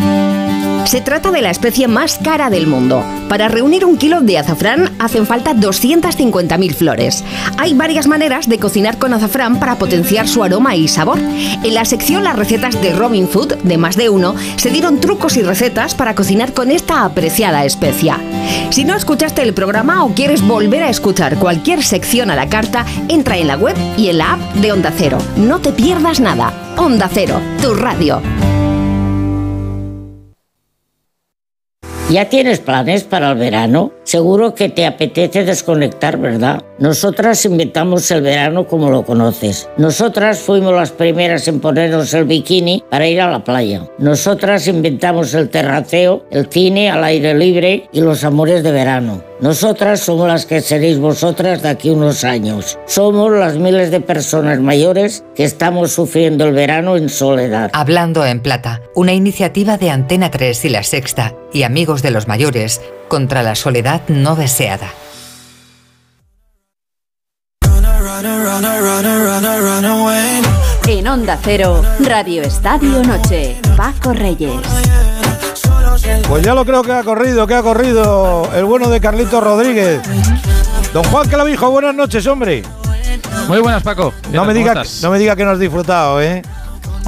Se 0.86 1.02
trata 1.02 1.32
de 1.32 1.42
la 1.42 1.50
especie 1.50 1.88
más 1.88 2.20
cara 2.24 2.50
del 2.50 2.68
mundo. 2.68 3.03
Para 3.30 3.48
reunir 3.48 3.86
un 3.86 3.98
kilo 3.98 4.22
de 4.22 4.38
azafrán 4.38 4.92
hacen 5.00 5.26
falta 5.26 5.53
250.000 5.53 6.74
flores. 6.74 7.24
Hay 7.58 7.74
varias 7.74 8.06
maneras 8.06 8.48
de 8.48 8.60
cocinar 8.60 8.98
con 8.98 9.14
azafrán 9.14 9.60
para 9.60 9.78
potenciar 9.78 10.28
su 10.28 10.44
aroma 10.44 10.76
y 10.76 10.88
sabor. 10.88 11.20
En 11.20 11.74
la 11.74 11.86
sección 11.86 12.24
Las 12.24 12.36
recetas 12.36 12.80
de 12.82 12.94
Robin 12.94 13.28
Food, 13.28 13.56
de 13.64 13.78
más 13.78 13.95
de 13.95 14.10
uno, 14.10 14.36
se 14.58 14.70
dieron 14.70 15.00
trucos 15.00 15.38
y 15.38 15.42
recetas 15.42 15.95
para 15.95 16.16
cocinar 16.16 16.53
con 16.53 16.70
esta 16.70 17.06
apreciada 17.06 17.66
especia. 17.66 18.20
Si 18.70 18.84
no 18.84 18.95
escuchaste 18.95 19.42
el 19.42 19.53
programa 19.53 20.03
o 20.03 20.14
quieres 20.14 20.42
volver 20.42 20.84
a 20.84 20.90
escuchar 20.90 21.38
cualquier 21.38 21.84
sección 21.84 22.30
a 22.30 22.36
la 22.36 22.50
carta, 22.50 22.86
entra 23.08 23.38
en 23.38 23.48
la 23.48 23.56
web 23.56 23.76
y 23.98 24.10
en 24.10 24.20
la 24.20 24.34
app 24.34 24.56
de 24.56 24.72
Onda 24.72 24.94
Cero. 24.95 25.18
No 25.38 25.60
te 25.60 25.72
pierdas 25.72 26.20
nada. 26.20 26.53
Onda 26.78 27.10
Cero, 27.12 27.40
tu 27.62 27.74
radio. 27.74 28.22
¿Ya 32.10 32.30
tienes 32.30 32.60
planes 32.60 33.06
para 33.06 33.32
el 33.32 33.38
verano? 33.38 33.92
Seguro 34.04 34.54
que 34.54 34.70
te 34.70 34.86
apetece 34.86 35.46
desconectar, 35.46 36.18
¿verdad? 36.18 36.62
Nosotras 36.78 37.46
inventamos 37.46 38.12
el 38.12 38.22
verano 38.22 38.68
como 38.68 38.92
lo 38.92 39.04
conoces. 39.04 39.70
Nosotras 39.78 40.40
fuimos 40.40 40.74
las 40.76 40.92
primeras 40.92 41.48
en 41.48 41.62
ponernos 41.62 42.14
el 42.14 42.26
bikini 42.26 42.84
para 42.90 43.08
ir 43.08 43.22
a 43.22 43.32
la 43.32 43.44
playa. 43.44 43.88
Nosotras 43.98 44.68
inventamos 44.68 45.34
el 45.34 45.50
terraceo, 45.50 46.26
el 46.30 46.48
cine 46.48 46.92
al 46.92 47.04
aire 47.06 47.34
libre 47.34 47.88
y 47.94 48.02
los 48.02 48.24
amores 48.26 48.64
de 48.64 48.74
verano. 48.74 49.24
Nosotras 49.40 50.00
somos 50.00 50.28
las 50.28 50.45
que 50.45 50.62
seréis 50.62 51.00
vosotras 51.00 51.62
de 51.62 51.70
aquí 51.70 51.90
unos 51.90 52.24
años. 52.24 52.78
Somos 52.86 53.32
las 53.32 53.56
miles 53.58 53.92
de 53.92 54.00
personas 54.00 54.60
mayores 54.60 55.24
que 55.36 55.44
estamos 55.44 55.92
sufriendo 55.92 56.45
el 56.45 56.53
verano 56.53 56.95
en 56.95 57.10
soledad. 57.10 57.70
Hablando 57.74 58.26
en 58.26 58.42
Plata, 58.42 58.82
una 58.95 59.14
iniciativa 59.14 59.78
de 59.78 59.90
Antena 59.90 60.32
3 60.32 60.66
y 60.66 60.70
La 60.70 60.84
Sexta 60.84 61.36
y 61.52 61.64
Amigos 61.64 62.02
de 62.02 62.12
los 62.12 62.28
Mayores 62.28 62.82
contra 63.08 63.44
la 63.44 63.56
soledad 63.56 64.02
no 64.08 64.36
deseada. 64.36 64.94
En 70.88 71.08
Onda 71.08 71.38
Cero, 71.42 71.82
Radio 72.00 72.44
Estadio 72.44 73.03
Noche, 73.03 73.58
Paco 73.76 74.14
Reyes. 74.14 74.62
Pues 76.28 76.44
ya 76.44 76.56
lo 76.56 76.66
creo 76.66 76.82
que 76.82 76.92
ha 76.92 77.04
corrido, 77.04 77.46
que 77.46 77.54
ha 77.54 77.62
corrido 77.62 78.50
el 78.56 78.66
bueno 78.66 78.90
de 78.90 79.00
Carlitos 79.00 79.44
Rodríguez. 79.44 80.02
Don 80.92 81.04
Juan 81.04 81.28
Clavijo, 81.30 81.70
buenas 81.70 81.94
noches, 81.94 82.26
hombre. 82.26 82.64
Muy 83.48 83.60
buenas, 83.60 83.84
Paco. 83.84 84.12
No 84.32 84.44
me, 84.44 84.56
diga, 84.56 84.82
no 85.04 85.12
me 85.12 85.20
diga 85.20 85.36
que 85.36 85.46
no 85.46 85.52
has 85.52 85.60
disfrutado, 85.60 86.20
¿eh? 86.20 86.42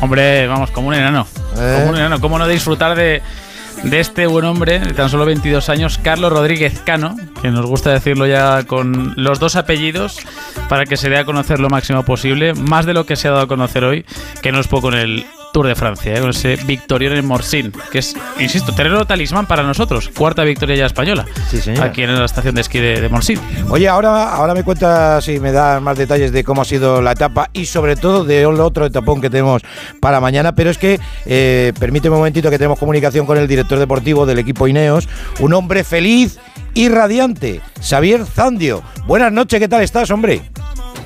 Hombre, 0.01 0.45
vamos, 0.45 0.69
como 0.69 0.89
un 0.89 0.93
enano. 0.93 1.25
Eh. 1.57 1.77
Como 1.79 1.93
un 1.93 1.95
enano. 1.95 2.21
¿Cómo 2.21 2.37
no 2.37 2.47
disfrutar 2.47 2.95
de, 2.95 3.23
de 3.83 3.99
este 3.99 4.27
buen 4.27 4.45
hombre 4.45 4.79
de 4.79 4.93
tan 4.93 5.09
solo 5.09 5.25
22 5.25 5.67
años, 5.69 5.97
Carlos 5.97 6.31
Rodríguez 6.31 6.79
Cano, 6.85 7.15
que 7.41 7.49
nos 7.49 7.65
gusta 7.65 7.91
decirlo 7.91 8.27
ya 8.27 8.65
con 8.67 9.13
los 9.15 9.39
dos 9.39 9.55
apellidos 9.55 10.19
para 10.69 10.85
que 10.85 10.95
se 10.95 11.09
dé 11.09 11.17
a 11.17 11.25
conocer 11.25 11.59
lo 11.59 11.69
máximo 11.69 12.03
posible, 12.03 12.53
más 12.53 12.85
de 12.85 12.93
lo 12.93 13.07
que 13.07 13.15
se 13.15 13.29
ha 13.29 13.31
dado 13.31 13.43
a 13.43 13.47
conocer 13.47 13.83
hoy, 13.83 14.05
que 14.43 14.51
no 14.51 14.59
es 14.59 14.67
poco 14.67 14.89
en 14.89 14.95
el 14.95 15.25
Tour 15.55 15.67
de 15.67 15.75
Francia, 15.75 16.13
¿eh? 16.13 16.19
con 16.19 16.31
ese 16.31 16.57
victorión 16.65 17.13
en 17.13 17.25
Morsin, 17.25 17.71
que 17.89 17.99
es, 17.99 18.13
insisto, 18.41 18.75
terreno 18.75 19.05
talismán 19.05 19.45
para 19.45 19.63
nosotros, 19.63 20.09
cuarta 20.09 20.43
victoria 20.43 20.75
ya 20.75 20.85
española, 20.85 21.25
Sí, 21.49 21.61
señor. 21.61 21.81
aquí 21.81 22.03
en 22.03 22.13
la 22.13 22.25
estación 22.25 22.55
de 22.55 22.59
esquí 22.59 22.79
de, 22.79 22.99
de 22.99 23.07
Morsin. 23.07 23.39
Oye, 23.69 23.87
ahora, 23.87 24.33
ahora 24.35 24.53
me 24.53 24.65
cuentas 24.65 25.25
y 25.29 25.39
me 25.39 25.53
das 25.53 25.81
más 25.81 25.97
detalles 25.97 26.33
de 26.33 26.43
cómo 26.43 26.63
ha 26.63 26.65
sido 26.65 27.01
la 27.01 27.13
etapa 27.13 27.49
y 27.53 27.67
sobre 27.67 27.95
todo 27.95 28.25
de 28.25 28.45
otro 28.45 28.85
etapón 28.85 29.21
que 29.21 29.29
tenemos 29.29 29.61
para 30.01 30.19
mañana. 30.19 30.53
Pero 30.53 30.71
es 30.71 30.77
que, 30.77 30.99
eh, 31.25 31.71
permíteme 31.79 32.15
un 32.15 32.19
momentito 32.19 32.49
que 32.49 32.57
tenemos 32.57 32.77
comunicación 32.77 33.25
con 33.25 33.37
el 33.37 33.47
director 33.47 33.79
deportivo 33.79 34.25
del 34.25 34.39
equipo 34.39 34.67
Ineos, 34.67 35.07
un 35.39 35.53
hombre 35.53 35.85
feliz 35.85 36.37
y 36.73 36.89
radiante, 36.89 37.61
Xavier 37.81 38.25
Zandio. 38.25 38.83
Buenas 39.07 39.31
noches, 39.31 39.57
¿qué 39.61 39.69
tal 39.69 39.83
estás, 39.83 40.11
hombre? 40.11 40.41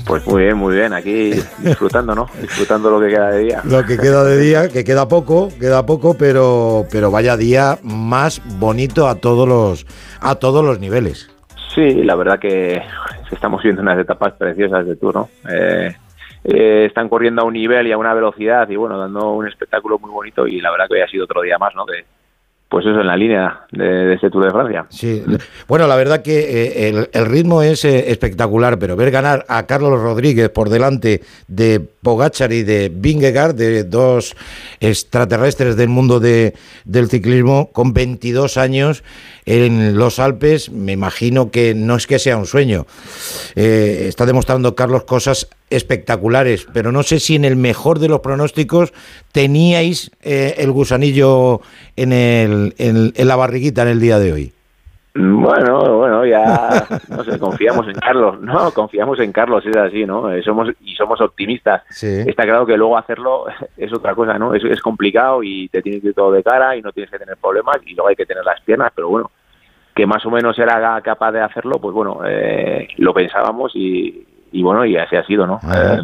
Pues 0.10 0.26
muy 0.26 0.42
bien, 0.42 0.58
muy 0.58 0.76
bien, 0.76 0.92
aquí 0.92 1.34
disfrutando, 1.60 2.16
¿no? 2.16 2.28
Disfrutando 2.42 2.90
lo 2.90 3.00
que 3.00 3.10
queda 3.10 3.30
de 3.30 3.44
día. 3.44 3.62
Lo 3.64 3.86
que 3.86 3.96
queda 3.96 4.24
de 4.24 4.40
día, 4.40 4.68
que 4.68 4.84
queda 4.84 5.08
poco, 5.08 5.50
queda 5.60 5.86
poco, 5.86 6.16
pero, 6.18 6.88
pero 6.92 7.12
vaya 7.12 7.38
día 7.38 7.78
más 7.84 8.42
bonito 8.58 9.08
a 9.08 9.14
todos 9.14 9.48
los, 9.48 9.86
a 10.20 10.34
todos 10.34 10.66
los 10.66 10.80
niveles. 10.80 11.30
Sí, 11.76 11.94
la 12.04 12.16
verdad 12.16 12.40
que 12.40 12.82
estamos 13.30 13.62
viendo 13.62 13.84
unas 13.84 14.00
etapas 14.00 14.34
preciosas 14.34 14.88
de 14.88 14.96
Tour, 14.96 15.14
¿no? 15.14 15.30
Eh, 15.48 15.96
eh, 16.44 16.86
están 16.88 17.08
corriendo 17.08 17.44
a 17.44 17.46
un 17.46 17.54
nivel 17.54 17.86
y 17.86 17.92
a 17.92 17.98
una 18.00 18.16
velocidad 18.16 18.68
y 18.68 18.78
bueno, 18.78 18.98
dando 18.98 19.34
un 19.34 19.48
espectáculo 19.48 20.00
muy 20.00 20.10
bonito 20.10 20.48
y 20.48 20.60
la 20.60 20.72
verdad 20.72 20.88
que 20.88 20.96
hoy 20.96 21.02
ha 21.02 21.08
sido 21.08 21.26
otro 21.26 21.44
día 21.44 21.60
más, 21.60 21.76
¿no? 21.76 21.86
Que, 21.86 22.04
pues 22.70 22.86
eso 22.86 23.02
en 23.02 23.08
la 23.08 23.18
línea 23.18 23.62
de, 23.72 23.84
de 23.84 24.14
este 24.14 24.30
Tour 24.30 24.46
de 24.46 24.52
Francia. 24.52 24.86
Sí, 24.90 25.24
bueno, 25.68 25.88
la 25.88 25.96
verdad 25.96 26.22
que 26.22 26.88
eh, 26.88 27.08
el, 27.12 27.26
ritmo 27.26 27.64
es 27.64 27.84
eh, 27.84 28.12
espectacular, 28.12 28.78
pero 28.78 28.96
ver 28.96 29.10
ganar 29.10 29.44
a 29.50 29.66
Carlos 29.66 30.00
Rodríguez 30.00 30.50
por 30.50 30.70
delante 30.70 31.22
de 31.48 31.80
Pogachar 31.80 32.54
y 32.54 32.62
de 32.62 32.90
Vingegaard, 32.94 33.56
de 33.56 33.84
dos 33.84 34.36
extraterrestres 34.80 35.78
del 35.78 35.90
mundo 35.90 36.20
de, 36.20 36.54
del 36.86 37.10
ciclismo, 37.10 37.72
con 37.72 37.94
22 37.94 38.58
años 38.58 39.04
en 39.46 39.98
los 39.98 40.20
Alpes, 40.20 40.72
me 40.72 40.92
imagino 40.92 41.50
que 41.50 41.74
no 41.74 41.96
es 41.96 42.06
que 42.06 42.20
sea 42.20 42.38
un 42.38 42.46
sueño. 42.46 42.86
Eh, 43.56 44.06
está 44.08 44.28
demostrando 44.28 44.76
Carlos 44.76 45.06
cosas 45.06 45.48
espectaculares, 45.70 46.68
pero 46.74 46.92
no 46.92 47.04
sé 47.04 47.20
si 47.20 47.36
en 47.36 47.46
el 47.46 47.56
mejor 47.56 48.00
de 48.00 48.10
los 48.10 48.20
pronósticos 48.20 48.94
teníais 49.32 50.12
eh, 50.22 50.56
el 50.58 50.72
gusanillo 50.72 51.62
en, 51.96 52.14
el, 52.14 52.74
en, 52.78 53.14
en 53.16 53.28
la 53.28 53.36
barriguita 53.36 53.84
en 53.84 53.88
el 53.90 54.00
día 54.00 54.20
de 54.20 54.34
hoy. 54.34 54.54
Bueno, 55.16 55.98
bueno, 55.98 56.26
ya 56.26 56.86
no 57.10 57.24
sé, 57.24 57.40
confiamos 57.40 57.88
en 57.88 57.96
Carlos, 57.96 58.40
no, 58.40 58.72
confiamos 58.72 59.20
en 59.20 59.32
Carlos, 59.32 59.66
es 59.66 59.76
así, 59.76 60.06
¿no? 60.06 60.32
Eh, 60.32 60.44
somos 60.44 60.70
y 60.82 60.96
somos 60.96 61.20
optimistas. 61.20 61.82
Está 62.02 62.44
claro 62.44 62.66
que 62.66 62.78
luego 62.78 62.98
hacerlo 62.98 63.46
es 63.78 63.92
otra 63.92 64.14
cosa, 64.14 64.38
¿no? 64.38 64.54
Es, 64.54 64.64
es 64.64 64.80
complicado 64.80 65.42
y 65.44 65.68
te 65.70 65.82
tienes 65.82 66.02
que 66.02 66.10
ir 66.10 66.14
todo 66.14 66.32
de 66.32 66.44
cara 66.44 66.78
y 66.78 66.82
no 66.82 66.92
tienes 66.92 67.12
que 67.12 67.18
tener 67.18 67.38
problemas 67.38 67.78
y 67.86 67.96
luego 67.96 68.10
hay 68.10 68.16
que 68.16 68.26
tener 68.26 68.46
las 68.46 68.62
piernas, 68.62 68.92
pero 68.96 69.10
bueno, 69.10 69.32
que 69.96 70.06
más 70.06 70.26
o 70.26 70.30
menos 70.30 70.58
era 70.60 71.02
capaz 71.02 71.32
de 71.32 71.42
hacerlo, 71.42 71.80
pues 71.80 71.94
bueno, 71.94 72.22
eh, 72.26 72.88
lo 72.98 73.14
pensábamos 73.14 73.76
y, 73.76 74.26
y 74.52 74.64
bueno, 74.64 74.86
y 74.86 74.98
así 74.98 75.16
ha 75.16 75.26
sido, 75.26 75.46
¿no? 75.48 75.60
Eh, 75.74 76.00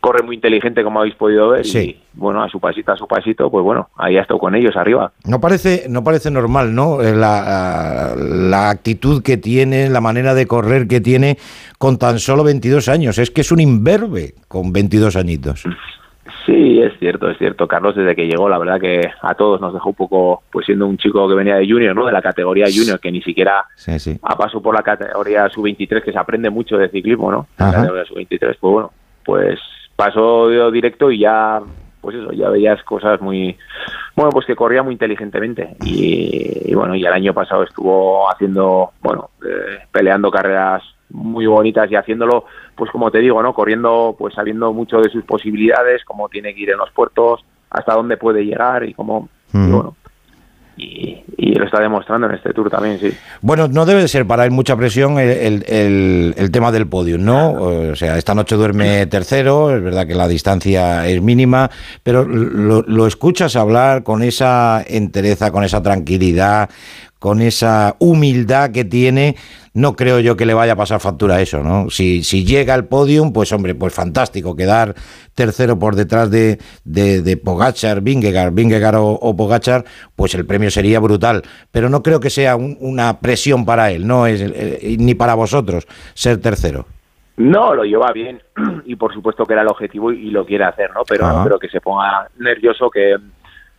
corre 0.00 0.22
muy 0.22 0.36
inteligente, 0.36 0.84
como 0.84 1.00
habéis 1.00 1.14
podido 1.14 1.48
ver, 1.48 1.64
y 1.64 1.98
bueno, 2.12 2.42
a 2.42 2.48
su 2.50 2.60
pasito, 2.60 2.92
a 2.92 2.96
su 2.96 3.06
pasito, 3.06 3.50
pues 3.50 3.64
bueno, 3.64 3.88
ahí 3.96 4.18
ha 4.18 4.20
estado 4.20 4.38
con 4.38 4.54
ellos 4.54 4.76
arriba. 4.76 5.12
No 5.24 5.40
parece, 5.40 5.86
no 5.88 6.04
parece 6.04 6.30
normal, 6.30 6.74
¿no? 6.74 7.00
Eh, 7.00 7.14
La, 7.14 8.14
la 8.16 8.68
actitud 8.68 9.22
que 9.22 9.38
tiene, 9.38 9.88
la 9.88 10.02
manera 10.02 10.34
de 10.34 10.46
correr 10.46 10.86
que 10.88 11.00
tiene 11.00 11.38
con 11.78 11.96
tan 11.98 12.18
solo 12.18 12.44
22 12.44 12.88
años. 12.88 13.16
Es 13.16 13.30
que 13.30 13.40
es 13.40 13.50
un 13.50 13.60
imberbe 13.60 14.34
con 14.46 14.72
22 14.74 15.16
añitos. 15.16 15.64
Sí, 16.46 16.80
es 16.82 16.92
cierto, 16.98 17.30
es 17.30 17.38
cierto. 17.38 17.66
Carlos, 17.66 17.96
desde 17.96 18.14
que 18.14 18.26
llegó, 18.26 18.48
la 18.48 18.58
verdad 18.58 18.78
que 18.80 19.00
a 19.22 19.34
todos 19.34 19.60
nos 19.60 19.72
dejó 19.72 19.88
un 19.90 19.94
poco, 19.94 20.42
pues 20.52 20.66
siendo 20.66 20.86
un 20.86 20.98
chico 20.98 21.26
que 21.28 21.34
venía 21.34 21.56
de 21.56 21.66
junior, 21.66 21.94
¿no? 21.96 22.04
De 22.04 22.12
la 22.12 22.20
categoría 22.20 22.66
junior, 22.66 23.00
que 23.00 23.10
ni 23.10 23.22
siquiera 23.22 23.64
Sí, 23.76 23.98
sí. 23.98 24.18
ha 24.22 24.36
pasado 24.36 24.60
por 24.60 24.74
la 24.74 24.82
categoría 24.82 25.48
sub-23, 25.48 26.02
que 26.02 26.12
se 26.12 26.18
aprende 26.18 26.50
mucho 26.50 26.76
de 26.76 26.90
ciclismo, 26.90 27.30
¿no? 27.32 27.46
La 27.58 27.68
Ajá. 27.68 27.76
categoría 27.78 28.04
sub-23, 28.04 28.56
pues 28.60 28.72
bueno, 28.72 28.90
pues 29.24 29.58
pasó 29.96 30.70
directo 30.70 31.10
y 31.10 31.20
ya, 31.20 31.60
pues 32.02 32.16
eso, 32.16 32.30
ya 32.32 32.50
veías 32.50 32.82
cosas 32.82 33.20
muy, 33.22 33.56
bueno, 34.14 34.30
pues 34.30 34.44
que 34.44 34.54
corría 34.56 34.82
muy 34.82 34.92
inteligentemente. 34.92 35.76
Y, 35.82 36.70
y 36.70 36.74
bueno, 36.74 36.94
y 36.94 37.06
el 37.06 37.12
año 37.12 37.32
pasado 37.32 37.62
estuvo 37.62 38.30
haciendo, 38.30 38.90
bueno, 39.00 39.30
eh, 39.46 39.78
peleando 39.90 40.30
carreras 40.30 40.82
muy 41.14 41.46
bonitas 41.46 41.90
y 41.90 41.94
haciéndolo, 41.94 42.44
pues 42.74 42.90
como 42.90 43.10
te 43.10 43.18
digo, 43.20 43.40
¿no? 43.42 43.54
Corriendo, 43.54 44.14
pues 44.18 44.34
sabiendo 44.34 44.72
mucho 44.72 44.98
de 45.00 45.08
sus 45.10 45.24
posibilidades, 45.24 46.04
cómo 46.04 46.28
tiene 46.28 46.52
que 46.54 46.60
ir 46.62 46.70
en 46.70 46.78
los 46.78 46.90
puertos, 46.90 47.44
hasta 47.70 47.94
dónde 47.94 48.16
puede 48.16 48.44
llegar 48.44 48.84
y 48.84 48.94
cómo, 48.94 49.28
y 49.52 49.58
bueno, 49.70 49.96
y, 50.76 51.22
y 51.36 51.54
lo 51.54 51.64
está 51.66 51.80
demostrando 51.80 52.26
en 52.26 52.34
este 52.34 52.52
tour 52.52 52.68
también, 52.68 52.98
sí. 52.98 53.12
Bueno, 53.42 53.68
no 53.68 53.86
debe 53.86 54.00
de 54.00 54.08
ser 54.08 54.26
para 54.26 54.44
él 54.44 54.50
mucha 54.50 54.76
presión 54.76 55.20
el, 55.20 55.30
el- 55.30 55.64
el- 55.68 56.34
el 56.36 56.50
tema 56.50 56.72
del 56.72 56.88
podio, 56.88 57.16
¿no? 57.16 57.52
O 57.52 57.94
sea, 57.94 58.18
esta 58.18 58.34
noche 58.34 58.56
duerme 58.56 59.06
tercero, 59.06 59.70
es 59.74 59.80
verdad 59.84 60.04
que 60.06 60.16
la 60.16 60.26
distancia 60.26 61.06
es 61.06 61.22
mínima, 61.22 61.70
pero 62.02 62.24
lo, 62.24 62.82
lo 62.82 63.06
escuchas 63.06 63.54
hablar 63.54 64.02
con 64.02 64.24
esa 64.24 64.82
entereza, 64.84 65.52
con 65.52 65.62
esa 65.62 65.80
tranquilidad, 65.80 66.68
con 67.24 67.40
esa 67.40 67.96
humildad 68.00 68.70
que 68.70 68.84
tiene, 68.84 69.34
no 69.72 69.96
creo 69.96 70.20
yo 70.20 70.36
que 70.36 70.44
le 70.44 70.52
vaya 70.52 70.74
a 70.74 70.76
pasar 70.76 71.00
factura 71.00 71.40
eso, 71.40 71.62
¿no? 71.62 71.88
Si, 71.88 72.22
si 72.22 72.44
llega 72.44 72.74
al 72.74 72.84
podium, 72.84 73.32
pues 73.32 73.50
hombre, 73.50 73.74
pues 73.74 73.94
fantástico, 73.94 74.54
quedar 74.54 74.94
tercero 75.34 75.78
por 75.78 75.96
detrás 75.96 76.30
de, 76.30 76.58
de, 76.84 77.22
de 77.22 77.36
Pogachar, 77.38 78.02
Vingegaard, 78.02 78.52
Vingegaard 78.52 78.96
o, 78.96 79.12
o 79.12 79.34
Pogachar, 79.34 79.86
pues 80.14 80.34
el 80.34 80.44
premio 80.44 80.70
sería 80.70 81.00
brutal. 81.00 81.40
Pero 81.70 81.88
no 81.88 82.02
creo 82.02 82.20
que 82.20 82.28
sea 82.28 82.56
un- 82.56 82.76
una 82.78 83.20
presión 83.20 83.64
para 83.64 83.90
él, 83.90 84.06
no 84.06 84.26
es 84.26 84.42
eh, 84.42 84.94
ni 84.98 85.14
para 85.14 85.32
vosotros 85.32 85.86
ser 86.12 86.42
tercero. 86.42 86.84
No, 87.38 87.74
lo 87.74 87.84
lleva 87.84 88.12
bien 88.12 88.42
y 88.84 88.96
por 88.96 89.14
supuesto 89.14 89.46
que 89.46 89.54
era 89.54 89.62
el 89.62 89.68
objetivo 89.68 90.12
y 90.12 90.30
lo 90.30 90.44
quiere 90.44 90.64
hacer, 90.64 90.90
¿no? 90.92 91.04
Pero 91.08 91.26
no 91.26 91.42
creo 91.46 91.58
que 91.58 91.70
se 91.70 91.80
ponga 91.80 92.28
nervioso, 92.38 92.90
que 92.90 93.16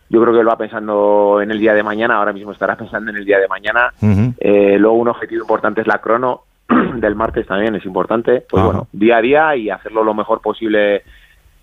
yo 0.08 0.20
creo 0.20 0.32
que 0.32 0.40
él 0.40 0.48
va 0.48 0.56
pensando 0.56 1.40
en 1.42 1.50
el 1.50 1.58
día 1.58 1.74
de 1.74 1.82
mañana, 1.82 2.16
ahora 2.16 2.32
mismo 2.32 2.52
estará 2.52 2.76
pensando 2.76 3.10
en 3.10 3.16
el 3.16 3.24
día 3.24 3.38
de 3.38 3.48
mañana. 3.48 3.92
Eh, 4.38 4.76
luego 4.78 4.96
un 4.96 5.08
objetivo 5.08 5.42
importante 5.42 5.80
es 5.80 5.86
la 5.86 5.98
crono 5.98 6.42
del 6.96 7.14
martes 7.14 7.46
también, 7.46 7.74
es 7.74 7.84
importante. 7.84 8.44
Pues 8.48 8.60
Ajá. 8.60 8.66
bueno, 8.66 8.88
día 8.92 9.16
a 9.16 9.20
día 9.20 9.56
y 9.56 9.70
hacerlo 9.70 10.04
lo 10.04 10.14
mejor 10.14 10.40
posible, 10.40 11.02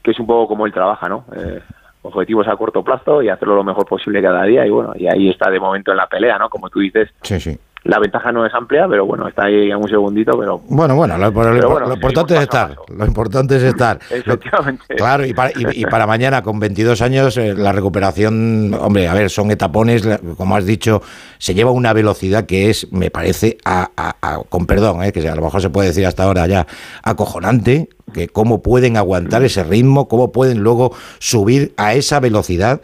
que 0.02 0.12
es 0.12 0.20
un 0.20 0.28
poco 0.28 0.48
como 0.50 0.66
él 0.66 0.74
trabaja, 0.74 1.08
¿no? 1.08 1.26
Eh, 1.36 1.62
objetivos 2.02 2.48
a 2.48 2.56
corto 2.58 2.84
plazo 2.84 3.22
y 3.22 3.30
hacerlo 3.30 3.56
lo 3.56 3.64
mejor 3.64 3.86
posible 3.86 4.22
cada 4.22 4.44
día 4.44 4.66
y 4.68 4.70
bueno, 4.70 4.94
y 4.96 5.08
ahí 5.08 5.30
está 5.30 5.50
de 5.50 5.60
momento 5.60 5.92
en 5.92 5.98
la 5.98 6.08
pelea, 6.08 6.38
¿no? 6.38 6.50
Como 6.50 6.70
tú 6.70 6.80
dices, 6.80 7.10
Sí, 7.22 7.40
sí. 7.40 7.58
La 7.86 8.00
ventaja 8.00 8.32
no 8.32 8.46
es 8.46 8.54
amplia, 8.54 8.88
pero 8.90 9.06
bueno, 9.06 9.28
está 9.28 9.46
ahí 9.46 9.70
en 9.70 9.76
un 9.78 9.88
segundito, 9.90 10.38
pero 10.40 10.62
Bueno, 10.68 10.96
bueno, 10.96 11.18
lo, 11.18 11.26
lo- 11.32 11.34
Pero 11.34 11.70
bueno, 11.70 11.88
lo 11.88 11.94
importante 11.96 12.36
es 12.36 12.42
estar. 12.42 12.76
Lo 12.88 13.06
importante 13.06 13.58
es 13.58 13.64
estar. 13.64 14.00
Efectivamente. 14.10 14.96
Claro, 14.96 15.26
y 15.26 15.34
para, 15.34 15.52
y, 15.52 15.82
y 15.82 15.86
para 15.86 16.08
mañana, 16.08 16.42
con 16.42 16.60
22 16.60 17.02
años, 17.02 17.36
eh, 17.38 17.54
la 17.56 17.72
recuperación, 17.74 18.74
hombre, 18.80 19.08
a 19.08 19.14
ver, 19.14 19.30
son 19.30 19.52
etapones, 19.52 20.08
como 20.38 20.56
has 20.56 20.66
dicho, 20.66 21.02
se 21.38 21.54
lleva 21.54 21.72
una 21.72 21.92
velocidad 21.94 22.46
que 22.46 22.70
es, 22.70 22.92
me 22.94 23.12
parece, 23.12 23.58
a, 23.66 23.90
a- 23.98 24.16
a- 24.22 24.40
con 24.48 24.66
perdón, 24.66 25.04
eh, 25.04 25.12
que 25.12 25.28
a 25.28 25.36
lo 25.36 25.42
mejor 25.42 25.62
se 25.62 25.70
puede 25.70 25.90
decir 25.90 26.06
hasta 26.06 26.24
ahora 26.24 26.48
ya, 26.48 26.66
acojonante, 27.04 27.90
que 28.14 28.28
cómo 28.30 28.62
pueden 28.62 28.98
aguantar 28.98 29.44
ese 29.44 29.64
ritmo, 29.64 30.08
cómo 30.08 30.32
pueden 30.32 30.60
luego 30.60 30.94
subir 31.20 31.74
a 31.78 31.94
esa 31.94 32.20
velocidad. 32.20 32.82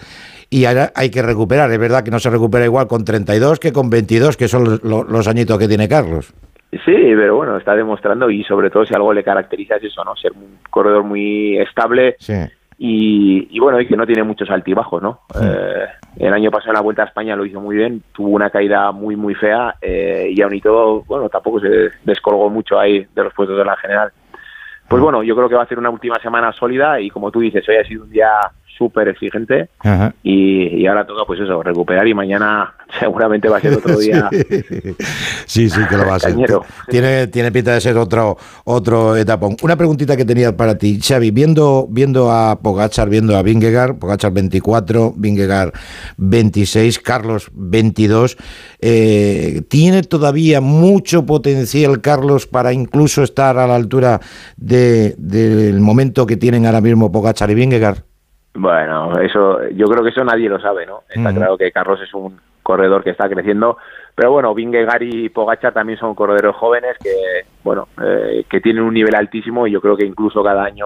Y 0.50 0.66
ahora 0.66 0.92
hay 0.96 1.12
que 1.12 1.22
recuperar, 1.22 1.70
es 1.72 1.78
verdad 1.80 2.04
que 2.04 2.12
no 2.12 2.20
se 2.20 2.30
recupera 2.30 2.66
igual 2.66 2.88
con 2.88 3.06
32 3.06 3.60
que 3.60 3.72
con 3.72 3.90
22, 3.90 4.36
que 4.36 4.48
son 4.48 4.64
los, 4.64 4.84
los- 4.84 5.08
los 5.08 5.28
añitos 5.28 5.58
que 5.60 5.68
tiene 5.68 5.88
Carlos. 5.88 6.34
Sí, 6.72 6.80
pero 6.96 7.36
bueno, 7.36 7.58
está 7.58 7.76
demostrando 7.76 8.30
y 8.30 8.44
sobre 8.44 8.70
todo 8.70 8.86
si 8.86 8.94
algo 8.94 9.12
le 9.14 9.24
caracteriza 9.24 9.76
es 9.78 9.86
eso, 9.86 10.04
¿no? 10.04 10.16
Ser 10.16 10.32
un 10.34 10.58
corredor 10.70 11.04
muy 11.04 11.58
estable 11.58 12.16
Sí. 12.20 12.34
y, 12.78 13.48
y 13.52 13.60
bueno, 13.60 13.80
y 13.82 13.88
que 13.88 13.96
no 13.98 14.06
tiene 14.06 14.24
muchos 14.24 14.50
altibajos, 14.52 15.02
¿no? 15.02 15.22
Eh, 15.42 15.86
el 16.18 16.34
año 16.34 16.52
pasado 16.52 16.72
en 16.72 16.76
la 16.76 16.82
Vuelta 16.82 17.04
a 17.04 17.06
España 17.08 17.36
lo 17.36 17.46
hizo 17.46 17.60
muy 17.60 17.76
bien, 17.76 18.04
tuvo 18.12 18.30
una 18.30 18.50
caída 18.52 18.92
muy, 18.92 19.16
muy 19.16 19.34
fea 19.36 19.76
eh, 19.82 20.32
y 20.32 20.42
aún 20.42 20.54
y 20.56 20.62
todo, 20.62 21.04
bueno, 21.08 21.28
tampoco 21.30 21.60
se 21.60 21.90
descolgó 22.04 22.50
mucho 22.50 22.80
ahí 22.80 23.06
de 23.16 23.24
los 23.24 23.34
puestos 23.34 23.58
de 23.58 23.66
la 23.66 23.76
general. 23.78 24.12
Pues 24.88 25.02
bueno, 25.02 25.22
yo 25.24 25.36
creo 25.36 25.50
que 25.50 25.56
va 25.56 25.64
a 25.64 25.68
ser 25.68 25.78
una 25.80 25.90
última 25.92 26.20
semana 26.22 26.52
sólida 26.54 27.00
y 27.00 27.10
como 27.10 27.32
tú 27.32 27.40
dices, 27.40 27.68
hoy 27.70 27.76
ha 27.78 27.84
sido 27.84 28.04
un 28.04 28.10
día 28.12 28.30
súper 28.80 29.10
exigente 29.10 29.70
Ajá. 29.80 30.16
y, 30.24 30.82
y 30.82 30.88
ahora 30.88 31.06
toca 31.06 31.26
pues 31.28 31.40
eso, 31.42 31.62
recuperar 31.62 32.08
y 32.08 32.16
mañana 32.16 32.74
seguramente 33.00 33.48
va 33.50 33.58
a 33.58 33.62
ser 33.62 33.74
otro 33.74 33.96
día 34.00 34.28
Sí, 35.46 35.70
sí, 35.70 35.80
que 35.90 35.98
lo 35.98 36.06
va 36.08 36.16
a 36.16 36.20
ser. 36.20 36.36
Tiene, 36.88 37.28
tiene 37.28 37.52
pinta 37.52 37.74
de 37.74 37.82
ser 37.82 37.98
otro, 37.98 38.38
otro 38.66 39.16
etapón. 39.18 39.56
Una 39.64 39.76
preguntita 39.76 40.16
que 40.16 40.24
tenía 40.26 40.56
para 40.56 40.78
ti, 40.78 41.00
Xavi, 41.02 41.32
viendo, 41.32 41.88
viendo 41.90 42.32
a 42.32 42.60
Pogachar, 42.62 43.10
viendo 43.10 43.36
a 43.36 43.42
Vingegaard, 43.42 43.98
Pogachar 43.98 44.32
24, 44.32 45.14
Vingegaard 45.18 45.74
26, 46.18 47.00
Carlos 47.00 47.50
22, 47.54 48.38
eh, 48.80 49.62
¿tiene 49.68 50.04
todavía 50.04 50.62
mucho 50.62 51.26
potencial 51.26 52.00
Carlos 52.02 52.48
para 52.48 52.72
incluso 52.74 53.24
estar 53.24 53.58
a 53.58 53.68
la 53.68 53.76
altura 53.76 54.20
de- 54.58 55.16
del 55.18 55.80
momento 55.82 56.26
que 56.26 56.38
tienen 56.38 56.66
ahora 56.66 56.82
mismo 56.82 57.12
Pogachar 57.12 57.50
y 57.50 57.56
Vingegaard? 57.56 58.04
Bueno, 58.54 59.18
eso, 59.20 59.68
yo 59.70 59.86
creo 59.88 60.04
que 60.04 60.10
eso 60.10 60.24
nadie 60.24 60.50
lo 60.50 60.60
sabe, 60.60 60.86
¿no? 60.86 61.04
Está 61.10 61.30
claro 61.36 61.58
que 61.58 61.72
Carlos 61.72 62.00
es 62.02 62.14
un 62.14 62.40
corredor 62.64 63.04
que 63.04 63.12
está 63.12 63.30
creciendo, 63.30 63.78
pero 64.16 64.32
bueno, 64.32 64.54
Vingegaard 64.54 65.02
y 65.04 65.30
Pogacar 65.30 65.74
también 65.74 65.98
son 66.00 66.14
corredores 66.16 66.56
jóvenes 66.56 66.98
que, 67.02 67.14
bueno, 67.64 67.88
eh, 68.04 68.44
que 68.50 68.60
tienen 68.62 68.84
un 68.84 68.94
nivel 68.94 69.16
altísimo 69.16 69.66
y 69.66 69.72
yo 69.72 69.82
creo 69.82 69.96
que 69.98 70.06
incluso 70.06 70.44
cada 70.44 70.64
año, 70.64 70.86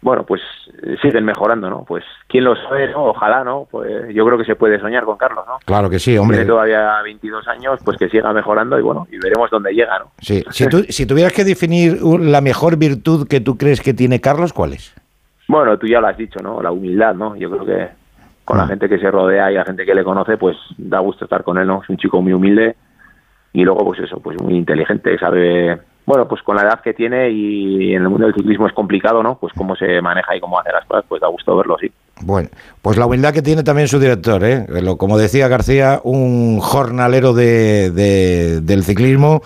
bueno, 0.00 0.24
pues 0.24 0.40
eh, 0.82 0.96
siguen 1.00 1.24
mejorando, 1.24 1.70
¿no? 1.70 1.84
Pues 1.84 2.04
quién 2.26 2.44
lo 2.44 2.56
sabe, 2.56 2.90
¿no? 2.90 3.04
Ojalá, 3.04 3.44
¿no? 3.44 3.68
Pues 3.70 4.12
yo 4.14 4.24
creo 4.26 4.36
que 4.38 4.44
se 4.44 4.56
puede 4.56 4.80
soñar 4.80 5.04
con 5.04 5.16
Carlos, 5.18 5.44
¿no? 5.46 5.58
Claro 5.64 5.88
que 5.88 5.98
sí, 5.98 6.16
hombre. 6.18 6.38
Tiene 6.38 6.50
todavía 6.50 7.00
22 7.04 7.46
años, 7.48 7.78
pues 7.84 7.96
que 7.98 8.08
siga 8.08 8.32
mejorando 8.32 8.78
y 8.78 8.82
bueno, 8.82 9.06
y 9.10 9.18
veremos 9.18 9.50
dónde 9.50 9.72
llega, 9.72 9.98
¿no? 9.98 10.06
Sí. 10.20 10.42
Si, 10.50 10.66
tú- 10.68 10.84
si 10.88 11.06
tuvieras 11.06 11.32
que 11.32 11.44
definir 11.44 12.02
la 12.02 12.40
mejor 12.40 12.76
virtud 12.76 13.28
que 13.28 13.40
tú 13.40 13.56
crees 13.56 13.80
que 13.80 13.94
tiene 13.94 14.20
Carlos, 14.20 14.52
¿cuál 14.52 14.72
es? 14.72 14.94
Bueno, 15.48 15.76
tú 15.78 15.86
ya 15.86 16.00
lo 16.00 16.06
has 16.08 16.16
dicho, 16.16 16.40
¿no? 16.40 16.62
La 16.62 16.70
humildad, 16.72 17.14
¿no? 17.14 17.36
Yo 17.36 17.50
creo 17.50 17.64
que 17.64 17.88
con 18.44 18.58
la 18.58 18.66
gente 18.66 18.88
que 18.88 18.98
se 18.98 19.10
rodea 19.10 19.50
y 19.50 19.54
la 19.54 19.64
gente 19.64 19.84
que 19.84 19.94
le 19.94 20.02
conoce, 20.04 20.36
pues 20.36 20.56
da 20.78 20.98
gusto 20.98 21.24
estar 21.24 21.44
con 21.44 21.58
él, 21.58 21.66
¿no? 21.66 21.82
Es 21.82 21.88
un 21.88 21.96
chico 21.96 22.20
muy 22.20 22.32
humilde 22.32 22.74
y 23.52 23.62
luego, 23.64 23.84
pues 23.84 24.00
eso, 24.00 24.18
pues 24.20 24.40
muy 24.42 24.54
inteligente, 24.56 25.16
sabe, 25.18 25.78
bueno, 26.06 26.26
pues 26.26 26.42
con 26.42 26.56
la 26.56 26.62
edad 26.62 26.80
que 26.80 26.94
tiene 26.94 27.30
y 27.30 27.94
en 27.94 28.02
el 28.02 28.08
mundo 28.08 28.26
del 28.26 28.34
ciclismo 28.34 28.66
es 28.66 28.72
complicado, 28.72 29.22
¿no? 29.22 29.36
Pues 29.38 29.52
cómo 29.54 29.76
se 29.76 30.00
maneja 30.00 30.34
y 30.34 30.40
cómo 30.40 30.58
hace 30.58 30.72
las 30.72 30.84
cosas, 30.86 31.04
pues 31.08 31.20
da 31.20 31.28
gusto 31.28 31.54
verlo, 31.56 31.76
sí. 31.80 31.92
Bueno, 32.22 32.48
pues 32.80 32.96
la 32.96 33.06
humildad 33.06 33.32
que 33.32 33.42
tiene 33.42 33.62
también 33.62 33.88
su 33.88 33.98
director, 34.00 34.42
¿eh? 34.44 34.66
Como 34.98 35.18
decía 35.18 35.48
García, 35.48 36.00
un 36.02 36.60
jornalero 36.60 37.32
de, 37.34 37.90
de- 37.90 38.60
del 38.62 38.82
ciclismo 38.84 39.42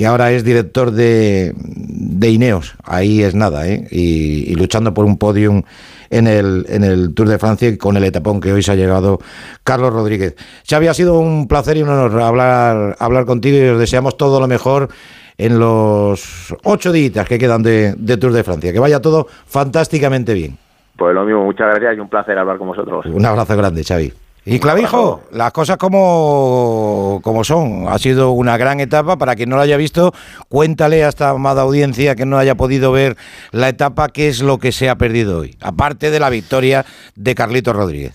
que 0.00 0.06
ahora 0.06 0.32
es 0.32 0.44
director 0.44 0.92
de, 0.92 1.52
de 1.54 2.30
Ineos. 2.30 2.74
Ahí 2.84 3.22
es 3.22 3.34
nada, 3.34 3.68
¿eh? 3.68 3.86
Y, 3.90 4.50
y 4.50 4.54
luchando 4.54 4.94
por 4.94 5.04
un 5.04 5.18
podium 5.18 5.62
en 6.08 6.26
el, 6.26 6.64
en 6.70 6.84
el 6.84 7.12
Tour 7.12 7.28
de 7.28 7.38
Francia 7.38 7.76
con 7.76 7.98
el 7.98 8.04
etapón 8.04 8.40
que 8.40 8.50
hoy 8.50 8.62
se 8.62 8.72
ha 8.72 8.76
llegado 8.76 9.18
Carlos 9.62 9.92
Rodríguez. 9.92 10.36
Xavi, 10.66 10.86
ha 10.86 10.94
sido 10.94 11.18
un 11.18 11.46
placer 11.48 11.76
y 11.76 11.82
un 11.82 11.90
honor 11.90 12.18
hablar, 12.22 12.96
hablar 12.98 13.26
contigo 13.26 13.58
y 13.58 13.68
os 13.68 13.78
deseamos 13.78 14.16
todo 14.16 14.40
lo 14.40 14.48
mejor 14.48 14.88
en 15.36 15.58
los 15.58 16.54
ocho 16.64 16.92
días 16.92 17.28
que 17.28 17.38
quedan 17.38 17.62
de, 17.62 17.94
de 17.98 18.16
Tour 18.16 18.32
de 18.32 18.42
Francia. 18.42 18.72
Que 18.72 18.78
vaya 18.78 19.00
todo 19.00 19.26
fantásticamente 19.44 20.32
bien. 20.32 20.56
Pues 20.96 21.14
lo 21.14 21.26
mismo, 21.26 21.44
muchas 21.44 21.66
gracias 21.72 21.98
y 21.98 22.00
un 22.00 22.08
placer 22.08 22.38
hablar 22.38 22.56
con 22.56 22.68
vosotros. 22.68 23.04
Un 23.04 23.26
abrazo 23.26 23.54
grande, 23.54 23.84
Xavi. 23.84 24.10
Y 24.44 24.58
Clavijo, 24.58 25.22
las 25.32 25.52
cosas 25.52 25.76
como, 25.76 27.20
como 27.22 27.44
son. 27.44 27.86
Ha 27.88 27.98
sido 27.98 28.30
una 28.30 28.56
gran 28.56 28.80
etapa. 28.80 29.18
Para 29.18 29.36
quien 29.36 29.50
no 29.50 29.56
lo 29.56 29.62
haya 29.62 29.76
visto, 29.76 30.14
cuéntale 30.48 31.04
a 31.04 31.08
esta 31.08 31.30
amada 31.30 31.62
audiencia 31.62 32.16
que 32.16 32.24
no 32.24 32.38
haya 32.38 32.54
podido 32.54 32.90
ver 32.90 33.16
la 33.52 33.68
etapa, 33.68 34.08
qué 34.08 34.28
es 34.28 34.40
lo 34.40 34.58
que 34.58 34.72
se 34.72 34.88
ha 34.88 34.96
perdido 34.96 35.40
hoy. 35.40 35.56
Aparte 35.60 36.10
de 36.10 36.20
la 36.20 36.30
victoria 36.30 36.86
de 37.16 37.34
Carlitos 37.34 37.76
Rodríguez. 37.76 38.14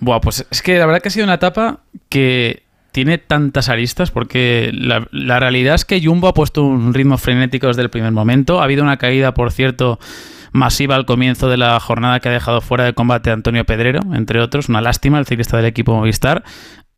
Buah, 0.00 0.20
pues 0.20 0.46
es 0.50 0.62
que 0.62 0.78
la 0.78 0.86
verdad 0.86 1.00
que 1.00 1.08
ha 1.08 1.12
sido 1.12 1.24
una 1.24 1.34
etapa 1.34 1.80
que 2.08 2.64
tiene 2.90 3.16
tantas 3.16 3.70
aristas 3.70 4.10
porque 4.10 4.70
la, 4.74 5.08
la 5.12 5.40
realidad 5.40 5.76
es 5.76 5.86
que 5.86 6.04
Jumbo 6.04 6.28
ha 6.28 6.34
puesto 6.34 6.62
un 6.62 6.92
ritmo 6.92 7.16
frenético 7.16 7.68
desde 7.68 7.82
el 7.82 7.88
primer 7.88 8.12
momento. 8.12 8.60
Ha 8.60 8.64
habido 8.64 8.82
una 8.82 8.98
caída, 8.98 9.32
por 9.32 9.50
cierto, 9.50 9.98
masiva 10.52 10.94
al 10.94 11.06
comienzo 11.06 11.48
de 11.48 11.56
la 11.56 11.78
jornada 11.80 12.20
que 12.20 12.28
ha 12.28 12.32
dejado 12.32 12.60
fuera 12.60 12.84
de 12.84 12.92
combate 12.92 13.30
a 13.30 13.32
Antonio 13.32 13.64
Pedrero, 13.64 14.00
entre 14.14 14.40
otros. 14.40 14.68
Una 14.68 14.80
lástima, 14.80 15.18
el 15.18 15.26
ciclista 15.26 15.56
del 15.56 15.66
equipo 15.66 15.94
Movistar. 15.94 16.44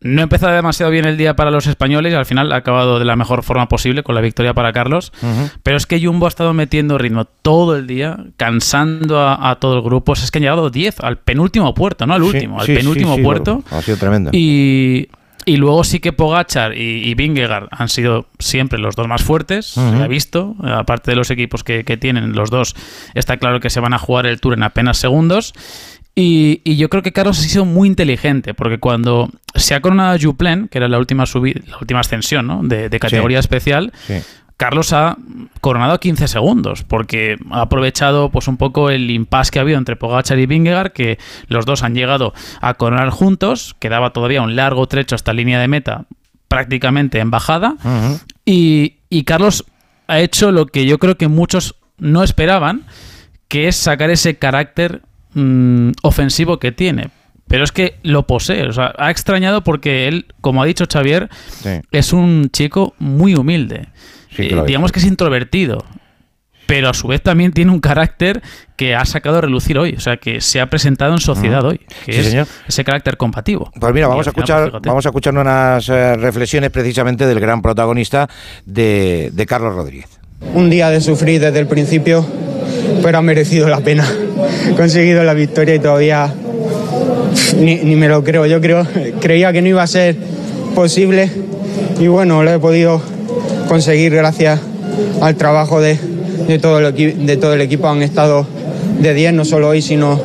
No 0.01 0.21
ha 0.21 0.25
empezado 0.25 0.53
demasiado 0.53 0.93
bien 0.93 1.07
el 1.07 1.17
día 1.17 1.35
para 1.35 1.51
los 1.51 1.67
españoles 1.67 2.13
y 2.13 2.17
al 2.17 2.27
final 2.27 2.53
ha 2.53 2.57
acabado 2.57 2.99
de 2.99 3.07
la 3.07 3.17
mejor 3.17 3.43
forma 3.43 3.69
posible 3.69 4.03
con 4.03 4.15
la 4.15 4.21
victoria 4.21 4.53
para 4.53 4.71
Carlos. 4.75 5.13
Pero 5.63 5.79
es 5.79 5.87
que 5.87 6.05
Jumbo 6.05 6.27
ha 6.27 6.29
estado 6.29 6.53
metiendo 6.53 6.99
ritmo 6.99 7.25
todo 7.25 7.75
el 7.75 7.87
día, 7.87 8.19
cansando 8.37 9.19
a, 9.19 9.51
a 9.51 9.55
todo 9.61 9.77
el 9.77 9.83
grupo. 9.83 10.13
O 10.13 10.15
sea, 10.15 10.27
es 10.27 10.31
que 10.31 10.39
han 10.39 10.43
llegado 10.43 10.69
10 10.69 11.01
al 11.01 11.17
penúltimo 11.19 11.73
puerto, 11.73 12.07
no 12.07 12.13
al 12.13 12.21
Sí, 12.23 12.29
último, 12.29 12.61
al 12.61 12.67
sí, 12.67 12.75
penúltimo 12.75 13.17
sí, 13.17 13.23
puerto. 13.23 13.63
Ha 13.71 13.81
sido 13.81 13.97
tremendo. 13.97 14.31
Y, 14.35 15.09
y 15.47 15.57
luego 15.57 15.85
sí 15.85 16.01
que 16.01 16.13
Pogachar 16.13 16.77
y, 16.77 17.09
y 17.09 17.15
Vingegaard 17.15 17.69
han 17.71 17.89
sido 17.89 18.27
siempre 18.39 18.79
los 18.79 18.97
dos 18.97 19.09
más 19.09 19.23
fuertes, 19.23 19.77
Ujú. 19.77 19.97
se 19.99 20.03
ha 20.03 20.07
visto. 20.09 20.55
Aparte 20.63 21.11
de 21.11 21.17
los 21.17 21.31
equipos 21.31 21.63
que, 21.65 21.85
que 21.85 21.97
tienen, 21.97 22.33
los 22.33 22.51
dos, 22.51 22.75
está 23.15 23.37
claro 23.37 23.61
que 23.61 23.71
se 23.71 23.81
van 23.81 23.95
a 23.95 23.99
jugar 23.99 24.27
el 24.27 24.41
Tour 24.41 24.55
en 24.55 24.63
apenas 24.63 24.99
segundos. 24.99 25.53
Y, 26.17 26.61
y 26.63 26.77
yo 26.77 26.89
creo 26.91 27.03
que 27.03 27.13
Carlos 27.13 27.41
ha 27.41 27.43
sido 27.43 27.65
muy 27.65 27.89
inteligente, 27.89 28.55
porque 28.55 28.79
cuando 28.79 29.31
se 29.57 29.75
ha 29.75 29.81
coronado 29.81 30.17
Juplen, 30.21 30.69
que 30.69 30.79
era 30.79 30.87
la 30.89 30.99
última, 30.99 31.25
subi- 31.25 31.65
la 31.67 31.77
última 31.79 32.01
ascensión 32.01 32.47
¿no? 32.47 32.61
de, 32.63 32.89
de 32.89 33.01
categoría 33.01 33.41
especial, 33.41 33.93
Sí. 34.07 34.15
Carlos 34.57 34.93
ha 34.93 35.17
coronado 35.61 35.95
a 35.95 36.01
15 36.01 36.29
segundos 36.29 36.85
porque 36.85 37.37
ha 37.51 37.63
aprovechado 37.63 38.31
pues 38.31 38.47
un 38.49 38.57
poco 38.57 38.89
el 38.91 39.11
impasse 39.11 39.51
que 39.51 39.59
ha 39.59 39.63
habido 39.63 39.79
entre 39.79 39.97
Pogachar 39.97 40.39
y 40.39 40.47
Vingegaard 40.47 40.93
que 40.93 41.19
los 41.49 41.67
dos 41.67 41.83
han 41.83 41.95
llegado 41.95 42.33
a 42.61 42.75
coronar 42.75 43.11
juntos, 43.11 43.75
quedaba 43.81 44.11
todavía 44.13 44.43
un 44.43 44.55
largo 44.57 44.87
trecho 44.87 45.15
hasta 45.17 45.33
línea 45.33 45.59
de 45.61 45.69
meta 45.69 46.05
prácticamente 46.49 47.19
en 47.19 47.31
bajada 47.31 47.75
y, 48.45 48.97
y 49.11 49.25
Carlos 49.25 49.65
ha 50.07 50.21
hecho 50.21 50.53
lo 50.53 50.67
que 50.67 50.87
yo 50.87 50.99
creo 50.99 51.17
que 51.17 51.27
muchos 51.29 51.75
no 51.99 52.23
esperaban, 52.23 52.85
que 53.49 53.67
es 53.69 53.77
sacar 53.77 54.11
ese 54.11 54.37
carácter 54.37 55.03
mm, 55.35 55.91
ofensivo 56.03 56.59
que 56.59 56.71
tiene. 56.73 57.09
Pero 57.49 57.65
es 57.65 57.73
que 57.73 57.97
lo 58.03 58.27
posee, 58.27 58.67
o 58.69 58.73
sea, 58.73 58.95
ha 58.99 59.11
extrañado 59.11 59.63
porque 59.65 60.09
él, 60.09 60.27
como 60.41 60.63
ha 60.63 60.67
dicho 60.67 60.87
Xavier, 60.91 61.29
Sí. 61.63 61.71
es 61.93 62.13
un 62.13 62.51
chico 62.51 62.95
muy 62.99 63.35
humilde. 63.35 63.89
Sí, 64.37 64.49
que 64.49 64.55
Eh, 64.55 64.63
digamos 64.67 64.93
que 64.93 64.99
es 65.01 65.07
introvertido. 65.07 65.85
Pero 66.67 66.89
a 66.89 66.95
su 66.95 67.09
vez 67.09 67.21
también 67.23 67.53
tiene 67.53 67.71
un 67.73 67.79
carácter 67.81 68.41
que 68.75 68.95
ha 68.95 69.05
sacado 69.05 69.37
a 69.37 69.41
relucir 69.43 69.77
hoy. 69.79 69.93
O 69.99 70.01
sea, 70.01 70.17
que 70.17 70.41
se 70.41 70.63
ha 70.63 70.71
presentado 70.71 71.13
en 71.13 71.21
sociedad 71.21 71.59
Ujú. 71.59 71.69
hoy. 71.73 71.81
Que 72.07 72.13
Sí, 72.15 72.21
es 72.21 72.27
señor. 72.29 72.47
ese 72.67 72.85
carácter 72.85 73.19
combativo. 73.19 73.71
Pues 73.79 73.93
mira, 73.93 74.09
vamos 74.09 74.27
a 74.27 74.31
escuchar, 74.31 74.71
pues, 74.71 74.83
vamos 74.83 75.05
a 75.05 75.11
escuchar 75.11 75.35
unas 75.37 75.87
eh, 75.91 76.17
reflexiones 76.17 76.71
precisamente 76.71 77.27
del 77.27 77.39
gran 77.39 77.61
protagonista 77.61 78.29
de, 78.65 79.31
de 79.35 79.47
Carlos 79.47 79.75
Rodríguez. 79.75 80.09
Un 80.55 80.71
día 80.71 80.89
de 80.89 81.03
sufrir 81.03 81.39
desde 81.39 81.59
el 81.61 81.67
principio, 81.67 82.27
pero 83.03 83.19
ha 83.19 83.23
merecido 83.23 83.69
la 83.69 83.81
pena. 83.81 84.07
He 84.67 84.75
conseguido 84.75 85.23
la 85.23 85.35
victoria 85.35 85.75
y 85.75 85.79
todavía 85.81 86.33
ni, 87.59 87.77
ni 87.77 87.95
me 87.95 88.09
lo 88.09 88.25
creo. 88.25 88.47
Yo 88.47 88.61
creo, 88.63 88.87
creía 89.21 89.53
que 89.53 89.61
no 89.61 89.69
iba 89.69 89.83
a 89.83 89.87
ser 89.87 90.17
posible 90.75 91.31
y 92.01 92.07
bueno, 92.07 92.43
lo 92.43 92.51
he 92.51 92.59
podido 92.59 93.03
conseguir 93.69 94.15
gracias 94.15 94.61
al 95.21 95.37
trabajo 95.37 95.81
de, 95.81 95.99
de 96.49 96.59
todo, 96.59 96.79
el 97.55 97.61
equipo. 97.61 97.89
Han 97.89 98.03
estado 98.03 98.47
de 99.01 99.15
10, 99.15 99.35
no 99.35 99.45
solo 99.45 99.69
hoy, 99.69 99.83
sino 99.83 100.21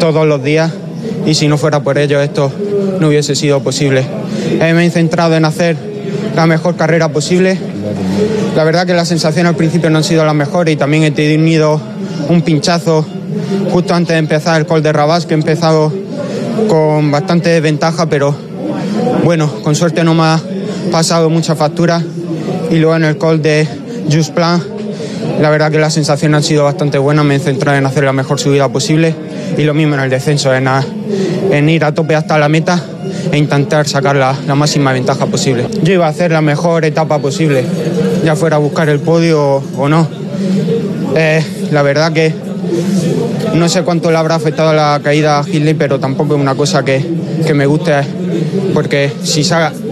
todos 0.00 0.26
los 0.26 0.42
días. 0.42 0.72
Y 1.26 1.34
si 1.34 1.48
no 1.48 1.58
fuera 1.58 1.80
por 1.80 1.98
ello, 1.98 2.20
esto 2.20 2.50
no 3.00 3.08
hubiese 3.08 3.34
sido 3.34 3.62
posible. 3.62 4.04
Me 4.58 4.86
he 4.86 4.90
centrado 4.90 5.36
en 5.36 5.44
hacer 5.44 5.76
la 6.34 6.46
mejor 6.46 6.76
carrera 6.76 7.08
posible. 7.10 7.58
La 8.56 8.64
verdad 8.64 8.86
que 8.86 8.94
las 8.94 9.08
sensaciones 9.08 9.50
al 9.50 9.56
principio 9.56 9.90
no 9.90 9.98
han 9.98 10.04
sido 10.04 10.24
las 10.24 10.34
mejores 10.34 10.74
y 10.74 10.76
también 10.76 11.04
he 11.04 11.10
tenido 11.10 11.80
un 12.28 12.42
pinchazo 12.42 13.04
justo 13.70 13.94
antes 13.94 14.14
de 14.14 14.18
empezar 14.18 14.60
el 14.60 14.66
col 14.66 14.82
de 14.82 14.92
Rabás, 14.92 15.26
que 15.26 15.34
he 15.34 15.36
empezado 15.36 15.92
con 16.68 17.10
bastante 17.10 17.60
ventaja, 17.60 18.06
pero 18.06 18.34
bueno, 19.24 19.62
con 19.62 19.74
suerte 19.74 20.04
no 20.04 20.14
me 20.14 20.22
ha 20.22 20.40
pasado 20.90 21.30
mucha 21.30 21.54
factura. 21.54 22.02
Y 22.70 22.76
luego 22.76 22.96
en 22.96 23.04
el 23.04 23.16
col 23.16 23.40
de 23.42 23.66
Just 24.12 24.34
Plan, 24.34 24.62
la 25.40 25.50
verdad 25.50 25.70
que 25.70 25.78
las 25.78 25.94
sensaciones 25.94 26.36
han 26.36 26.42
sido 26.42 26.64
bastante 26.64 26.98
buenas, 26.98 27.24
me 27.24 27.36
he 27.36 27.38
centrado 27.38 27.78
en 27.78 27.86
hacer 27.86 28.04
la 28.04 28.12
mejor 28.12 28.38
subida 28.40 28.68
posible 28.68 29.14
y 29.56 29.62
lo 29.62 29.74
mismo 29.74 29.94
en 29.94 30.00
el 30.00 30.10
descenso, 30.10 30.54
en, 30.54 30.68
en 31.50 31.68
ir 31.68 31.84
a 31.84 31.92
tope 31.92 32.14
hasta 32.14 32.38
la 32.38 32.48
meta 32.48 32.82
e 33.32 33.38
intentar 33.38 33.86
sacar 33.88 34.16
la, 34.16 34.36
la 34.46 34.54
máxima 34.54 34.92
ventaja 34.92 35.26
posible. 35.26 35.66
Yo 35.82 35.94
iba 35.94 36.06
a 36.06 36.10
hacer 36.10 36.30
la 36.30 36.40
mejor 36.40 36.84
etapa 36.84 37.18
posible, 37.18 37.64
ya 38.24 38.36
fuera 38.36 38.56
a 38.56 38.58
buscar 38.58 38.88
el 38.88 39.00
podio 39.00 39.62
o, 39.76 39.88
no. 39.88 40.08
Eh, 41.16 41.42
la 41.70 41.82
verdad 41.82 42.12
que 42.12 42.32
no 43.54 43.68
sé 43.68 43.82
cuánto 43.82 44.10
le 44.10 44.18
habrá 44.18 44.34
afectado 44.34 44.72
la 44.72 45.00
caída 45.02 45.38
a 45.38 45.44
Hindley, 45.48 45.74
pero 45.74 45.98
tampoco 45.98 46.34
es 46.34 46.40
una 46.40 46.54
cosa 46.54 46.84
que, 46.84 47.04
que 47.46 47.54
me 47.54 47.66
guste, 47.66 47.92
porque 48.74 49.10
si, 49.22 49.44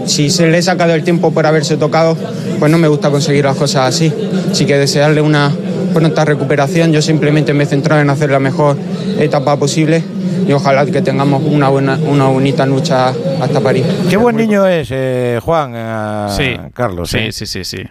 si 0.05 0.29
se 0.29 0.47
le 0.47 0.57
he 0.57 0.61
sacado 0.61 0.93
el 0.93 1.03
tiempo 1.03 1.31
por 1.31 1.45
haberse 1.45 1.77
tocado, 1.77 2.17
pues 2.59 2.71
no 2.71 2.77
me 2.77 2.87
gusta 2.87 3.09
conseguir 3.09 3.45
las 3.45 3.55
cosas 3.55 3.87
así. 3.87 4.13
Así 4.51 4.65
que 4.65 4.77
desearle 4.77 5.21
una 5.21 5.51
pronta 5.93 6.25
recuperación, 6.25 6.91
yo 6.91 7.01
simplemente 7.01 7.53
me 7.53 7.63
he 7.63 7.67
centrado 7.67 8.01
en 8.01 8.09
hacer 8.09 8.29
la 8.29 8.39
mejor 8.39 8.77
etapa 9.19 9.57
posible 9.57 10.03
y 10.47 10.51
ojalá 10.53 10.85
que 10.85 11.01
tengamos 11.01 11.43
una, 11.43 11.69
buena, 11.69 11.95
una 11.95 12.27
bonita 12.27 12.65
lucha 12.65 13.09
hasta 13.41 13.59
París. 13.59 13.85
Qué 14.09 14.17
buen 14.17 14.35
niño 14.35 14.65
es, 14.65 14.89
eh, 14.91 15.39
Juan, 15.43 15.73
eh, 15.75 16.27
Sí, 16.29 16.57
Carlos. 16.73 17.09
Sí, 17.09 17.17
eh. 17.17 17.31
sí, 17.31 17.45
sí, 17.45 17.63
sí. 17.63 17.83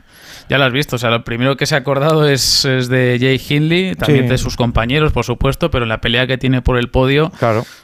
Ya 0.49 0.59
lo 0.59 0.65
has 0.65 0.73
visto. 0.73 0.97
O 0.97 0.99
sea, 0.99 1.11
lo 1.11 1.25
primero 1.25 1.57
que 1.57 1.67
se 1.67 1.75
ha 1.75 1.79
acordado 1.79 2.27
es, 2.29 2.65
es 2.65 2.89
de 2.89 3.17
Jay 3.21 3.41
Hindley, 3.49 3.95
también 3.95 4.25
Sí. 4.27 4.31
de 4.31 4.39
sus 4.39 4.57
compañeros, 4.57 5.13
por 5.13 5.25
supuesto, 5.25 5.71
pero 5.71 5.85
en 5.85 5.89
la 5.89 6.01
pelea 6.01 6.27
que 6.27 6.39
tiene 6.39 6.63
por 6.63 6.79
el 6.79 6.89
podio 6.89 7.33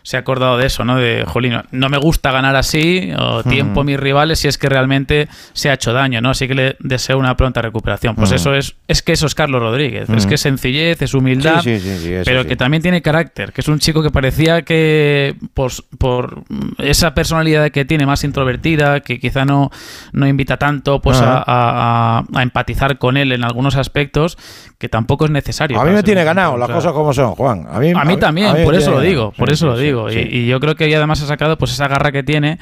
se 0.02 0.16
ha 0.16 0.20
acordado 0.20 0.56
de 0.58 0.66
eso, 0.66 0.84
¿no? 0.84 0.96
De, 0.96 1.24
jolín, 1.26 1.54
no 1.72 1.88
me 1.88 1.98
gusta 1.98 2.30
ganar 2.32 2.56
así, 2.56 3.12
o 3.18 3.42
tiempo 3.42 3.80
a 3.80 3.84
mis 3.84 3.98
rivales 3.98 4.38
si 4.38 4.48
es 4.48 4.58
que 4.58 4.68
realmente 4.68 5.28
se 5.52 5.70
ha 5.70 5.74
hecho 5.74 5.92
daño, 5.92 6.20
¿no? 6.20 6.30
Así 6.30 6.46
que 6.48 6.54
le 6.54 6.76
deseo 6.80 7.18
una 7.18 7.36
pronta 7.36 7.62
recuperación. 7.62 8.14
Pues 8.16 8.30
Ujú. 8.30 8.36
eso 8.36 8.54
es, 8.54 8.74
es 8.88 9.02
que 9.02 9.12
eso 9.12 9.26
es 9.26 9.34
Carlos 9.34 9.60
Rodríguez. 9.60 10.08
Es 10.08 10.20
Ujú. 10.20 10.28
que 10.28 10.34
es 10.36 10.40
sencillez, 10.40 11.02
es 11.02 11.14
humildad, 11.14 11.60
Sí, 11.62 11.78
sí, 11.80 12.14
pero 12.24 12.44
que 12.46 12.56
también 12.56 12.82
tiene 12.82 13.02
carácter, 13.02 13.52
que 13.52 13.60
es 13.60 13.68
un 13.68 13.78
chico 13.78 14.02
que 14.02 14.10
parecía 14.10 14.62
que 14.62 15.34
pues, 15.54 15.82
por 15.98 16.42
esa 16.78 17.14
personalidad 17.14 17.70
que 17.70 17.84
tiene 17.84 18.06
más 18.06 18.24
introvertida, 18.24 19.00
que 19.00 19.18
quizá 19.18 19.44
no, 19.44 19.70
no 20.12 20.26
invita 20.26 20.56
tanto 20.56 21.00
pues 21.00 21.18
a- 21.20 21.42
a- 21.46 22.24
a 22.34 22.42
empatizar 22.52 22.98
con 22.98 23.16
él 23.16 23.32
en 23.32 23.44
algunos 23.44 23.76
aspectos, 23.76 24.36
que 24.78 24.88
tampoco 24.88 25.24
es 25.24 25.30
necesario. 25.30 25.80
A 25.80 25.84
mí 25.84 25.92
me 25.92 26.02
tiene 26.02 26.22
ganado, 26.24 26.56
las 26.58 26.68
cosas 26.68 26.92
como 26.92 27.12
son, 27.14 27.34
Juan. 27.34 27.66
A 27.70 27.78
mí, 27.78 27.92
a 27.96 28.04
mí 28.04 28.16
también, 28.18 28.48
a 28.48 28.52
mí 28.52 28.58
me 28.60 28.64
por 28.64 28.74
eso 28.74 28.90
lo 28.90 29.00
digo, 29.00 29.30
ganado. 29.30 29.36
por 29.38 29.48
Sí, 29.48 29.54
eso 29.54 29.66
lo 29.66 29.78
digo. 29.78 30.10
sí, 30.10 30.18
Y, 30.30 30.46
yo 30.46 30.60
creo 30.60 30.74
que 30.74 30.84
ella 30.86 30.98
además 30.98 31.22
ha 31.22 31.26
sacado 31.26 31.56
pues 31.56 31.72
esa 31.72 31.88
garra 31.88 32.12
que 32.12 32.22
tiene 32.22 32.58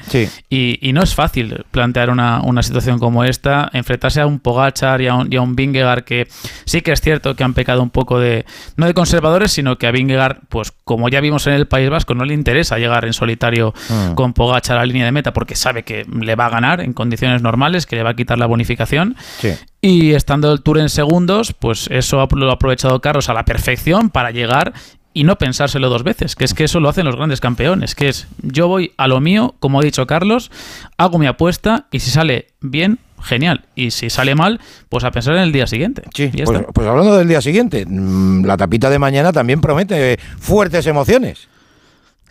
y, 0.49 0.77
y 0.81 0.93
no 0.93 1.03
es 1.03 1.13
fácil 1.13 1.65
plantear 1.71 2.09
una, 2.09 2.41
una 2.41 2.63
situación 2.63 2.99
como 2.99 3.23
esta, 3.23 3.69
enfrentarse 3.73 4.21
a 4.21 4.25
un 4.27 4.39
Pogachar 4.39 5.01
y 5.01 5.07
a 5.07 5.15
un, 5.15 5.31
y 5.33 5.35
a 5.35 5.41
un 5.41 5.55
Vingegaard 5.55 6.03
que 6.03 6.27
sí 6.65 6.81
que 6.81 6.91
es 6.93 7.01
cierto 7.01 7.35
que 7.35 7.43
han 7.43 7.53
pecado 7.53 7.83
un 7.83 7.89
poco 7.89 8.19
de, 8.19 8.45
no 8.77 8.85
de 8.85 8.93
conservadores, 8.93 9.51
sino 9.51 9.77
que 9.77 9.87
a 9.87 9.91
Vingegaard, 9.91 10.37
pues 10.49 10.71
como 10.83 11.09
ya 11.09 11.19
vimos 11.21 11.47
en 11.47 11.53
el 11.53 11.67
País 11.67 11.89
Vasco, 11.89 12.13
no 12.15 12.23
le 12.25 12.33
interesa 12.33 12.77
llegar 12.77 13.05
en 13.05 13.13
solitario 13.13 13.73
Mm. 13.89 14.13
con 14.13 14.33
Pogachar 14.33 14.77
a 14.77 14.79
la 14.81 14.85
línea 14.85 15.05
de 15.05 15.11
meta 15.11 15.33
porque 15.33 15.55
sabe 15.55 15.83
que 15.83 16.05
le 16.21 16.35
va 16.35 16.45
a 16.45 16.49
ganar 16.49 16.81
en 16.81 16.93
condiciones 16.93 17.41
normales, 17.41 17.85
que 17.85 17.95
le 17.95 18.03
va 18.03 18.11
a 18.11 18.13
quitar 18.15 18.37
la 18.37 18.45
bonificación. 18.45 19.15
Sí. 19.39 19.53
Y 19.81 20.13
estando 20.13 20.51
el 20.51 20.61
Tour 20.61 20.77
en 20.79 20.89
segundos, 20.89 21.53
pues 21.53 21.87
eso 21.91 22.21
ha- 22.21 22.27
lo 22.35 22.49
ha 22.51 22.53
aprovechado 22.53 23.01
Carlos 23.01 23.29
a 23.29 23.33
la 23.33 23.45
perfección 23.45 24.09
para 24.11 24.29
llegar 24.31 24.73
y 25.13 25.23
no 25.23 25.37
pensárselo 25.37 25.89
dos 25.89 26.03
veces, 26.03 26.35
que 26.35 26.45
es 26.45 26.53
que 26.53 26.63
eso 26.65 26.79
lo 26.79 26.87
hacen 26.87 27.05
los 27.05 27.15
grandes 27.15 27.41
campeones, 27.41 27.95
que 27.95 28.07
es 28.07 28.27
yo 28.43 28.67
voy 28.67 28.93
a 28.97 29.07
lo 29.07 29.19
mío, 29.19 29.55
como 29.59 29.79
ha 29.79 29.83
dicho 29.83 30.05
Carlos, 30.07 30.51
hago 30.97 31.17
mi 31.17 31.25
apuesta 31.27 31.87
y 31.91 31.99
si 31.99 32.11
sale 32.11 32.47
bien, 32.61 32.99
genial. 33.23 33.65
Y 33.75 33.91
si 33.91 34.09
sale 34.09 34.35
mal, 34.35 34.59
pues 34.89 35.03
a 35.03 35.11
pensar 35.11 35.35
en 35.35 35.41
el 35.41 35.51
día 35.51 35.67
siguiente. 35.67 36.03
Sí, 36.15 36.31
pues, 36.45 36.61
pues, 36.73 36.87
hablando 36.87 37.17
del 37.17 37.27
día 37.27 37.41
siguiente, 37.41 37.85
mm, 37.87 38.45
la 38.45 38.57
tapita 38.57 38.89
de 38.89 38.99
mañana 38.99 39.33
también 39.33 39.61
promete 39.61 40.17
fuertes 40.39 40.85
emociones. 40.87 41.47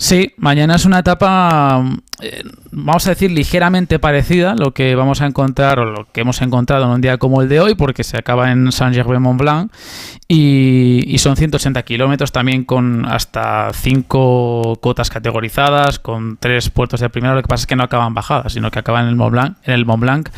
Sí, 0.00 0.32
mañana 0.38 0.76
es 0.76 0.86
una 0.86 1.00
etapa, 1.00 1.84
eh, 2.22 2.42
vamos 2.70 3.06
a 3.06 3.10
decir, 3.10 3.30
ligeramente 3.30 3.98
parecida 3.98 4.52
a 4.52 4.54
lo 4.54 4.72
que 4.72 4.94
vamos 4.94 5.20
a 5.20 5.26
encontrar 5.26 5.78
o 5.78 5.84
lo 5.84 6.10
que 6.10 6.22
hemos 6.22 6.40
encontrado 6.40 6.86
en 6.86 6.90
un 6.92 7.00
día 7.02 7.18
como 7.18 7.42
el 7.42 7.50
de 7.50 7.60
hoy, 7.60 7.74
porque 7.74 8.02
se 8.02 8.16
acaba 8.16 8.50
en 8.50 8.72
Saint-Gervais-Mont-Blanc 8.72 9.70
y, 10.26 11.18
son 11.18 11.36
180 11.36 11.82
kilómetros 11.82 12.32
también 12.32 12.64
con 12.64 13.04
hasta 13.04 13.72
cinco 13.74 14.78
cotas 14.80 15.10
categorizadas, 15.10 15.98
con 15.98 16.38
tres 16.38 16.70
puertos 16.70 17.00
de 17.00 17.10
primera. 17.10 17.34
Lo 17.34 17.42
que 17.42 17.48
pasa 17.48 17.64
es 17.64 17.66
que 17.66 17.76
no 17.76 17.84
acaban 17.84 18.14
bajadas, 18.14 18.54
sino 18.54 18.70
que 18.70 18.78
acaban 18.78 19.02
en 19.02 19.10
el 19.10 19.16
Mont 19.16 19.32
Blanc. 19.32 19.58
En 19.64 19.74
el 19.74 19.84
Mont 19.84 20.00
Blanc. 20.00 20.30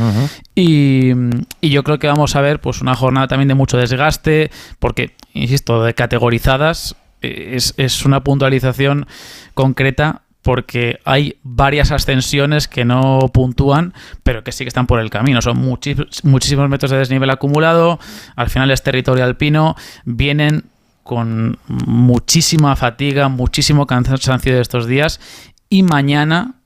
y, 0.56 1.12
y 1.60 1.68
yo 1.70 1.84
creo 1.84 2.00
que 2.00 2.08
vamos 2.08 2.34
a 2.34 2.40
ver 2.40 2.60
pues 2.60 2.80
una 2.80 2.96
jornada 2.96 3.28
también 3.28 3.46
de 3.46 3.54
mucho 3.54 3.76
desgaste, 3.76 4.50
porque, 4.80 5.14
insisto, 5.34 5.84
de 5.84 5.94
categorizadas 5.94 6.96
es, 7.22 8.04
una 8.04 8.24
puntualización 8.24 9.06
concreta 9.54 10.22
porque 10.42 10.98
hay 11.04 11.36
varias 11.44 11.92
ascensiones 11.92 12.66
que 12.66 12.84
no 12.84 13.30
puntúan, 13.32 13.94
pero 14.24 14.42
que 14.42 14.50
sí 14.50 14.64
que 14.64 14.68
están 14.68 14.88
por 14.88 14.98
el 14.98 15.08
camino. 15.08 15.40
Son 15.40 15.56
muchísimos 15.56 16.68
metros 16.68 16.90
de 16.90 16.98
desnivel 16.98 17.30
acumulado, 17.30 18.00
al 18.34 18.50
final 18.50 18.70
es 18.72 18.82
territorio 18.82 19.24
alpino, 19.24 19.76
vienen 20.04 20.64
con 21.04 21.58
muchísima 21.68 22.74
fatiga, 22.76 23.28
muchísimo 23.28 23.86
cansancio 23.86 24.54
de 24.54 24.60
estos 24.60 24.86
días 24.86 25.20
y 25.68 25.84
mañana, 25.84 26.56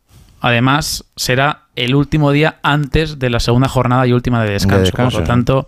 además, 0.46 1.04
será 1.16 1.62
el 1.76 1.94
último 1.94 2.30
día 2.30 2.58
antes 2.62 3.18
de 3.18 3.30
la 3.30 3.40
segunda 3.40 3.68
jornada 3.68 4.06
y 4.06 4.12
última 4.12 4.42
de 4.42 4.52
descanso. 4.52 4.92
por 4.92 5.12
lo 5.12 5.24
tanto, 5.24 5.66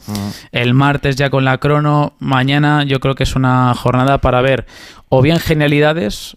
el 0.52 0.74
martes 0.74 1.16
ya 1.16 1.30
con 1.30 1.44
la 1.44 1.58
crono, 1.58 2.14
mañana 2.18 2.84
yo 2.84 3.00
creo 3.00 3.14
que 3.14 3.24
es 3.24 3.36
una 3.36 3.74
jornada 3.74 4.18
para 4.18 4.40
ver 4.40 4.66
o 5.08 5.20
bien 5.20 5.38
genialidades 5.38 6.36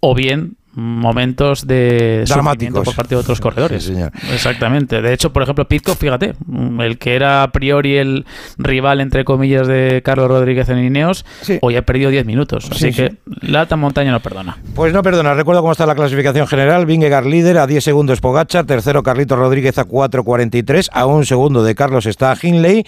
o 0.00 0.14
bien 0.14 0.56
momentos 0.72 1.66
de 1.66 2.24
dramáticos 2.26 2.84
por 2.84 2.94
parte 2.94 3.14
de 3.14 3.20
otros 3.20 3.40
corredores. 3.40 3.90
Exactamente. 4.32 5.02
De 5.02 5.12
hecho, 5.12 5.32
por 5.32 5.42
ejemplo, 5.42 5.66
Pitcock, 5.66 5.98
fíjate, 5.98 6.34
el 6.80 6.98
que 6.98 7.14
era 7.14 7.42
a 7.42 7.50
priori 7.50 7.96
el 7.96 8.24
rival 8.58 9.00
entre 9.00 9.24
comillas 9.24 9.66
de 9.66 10.02
Carlos 10.04 10.28
Rodríguez 10.28 10.68
en 10.68 10.78
Ineos, 10.78 11.24
hoy 11.60 11.76
ha 11.76 11.82
perdido 11.82 12.10
10 12.10 12.24
minutos. 12.26 12.68
Así 12.70 12.92
que 12.92 13.16
la 13.40 13.62
alta 13.62 13.76
montaña 13.76 14.12
no 14.12 14.20
perdona. 14.20 14.58
Pues 14.74 14.92
no 14.92 15.02
perdona. 15.02 15.34
Recuerdo 15.34 15.62
cómo 15.62 15.72
está 15.72 15.86
la 15.86 15.94
clasificación 15.94 16.46
general. 16.46 16.86
Vingegaard 16.86 17.26
líder 17.26 17.58
a 17.58 17.66
10 17.66 17.82
segundos 17.82 18.20
Pogachar, 18.20 18.64
tercero 18.66 19.02
Carlito 19.02 19.36
Rodríguez 19.36 19.78
a 19.78 19.86
4.43, 19.86 20.88
a 20.92 21.06
un 21.06 21.26
segundo 21.26 21.62
de 21.62 21.74
Carlos 21.74 22.06
está 22.06 22.36
Hinley 22.40 22.84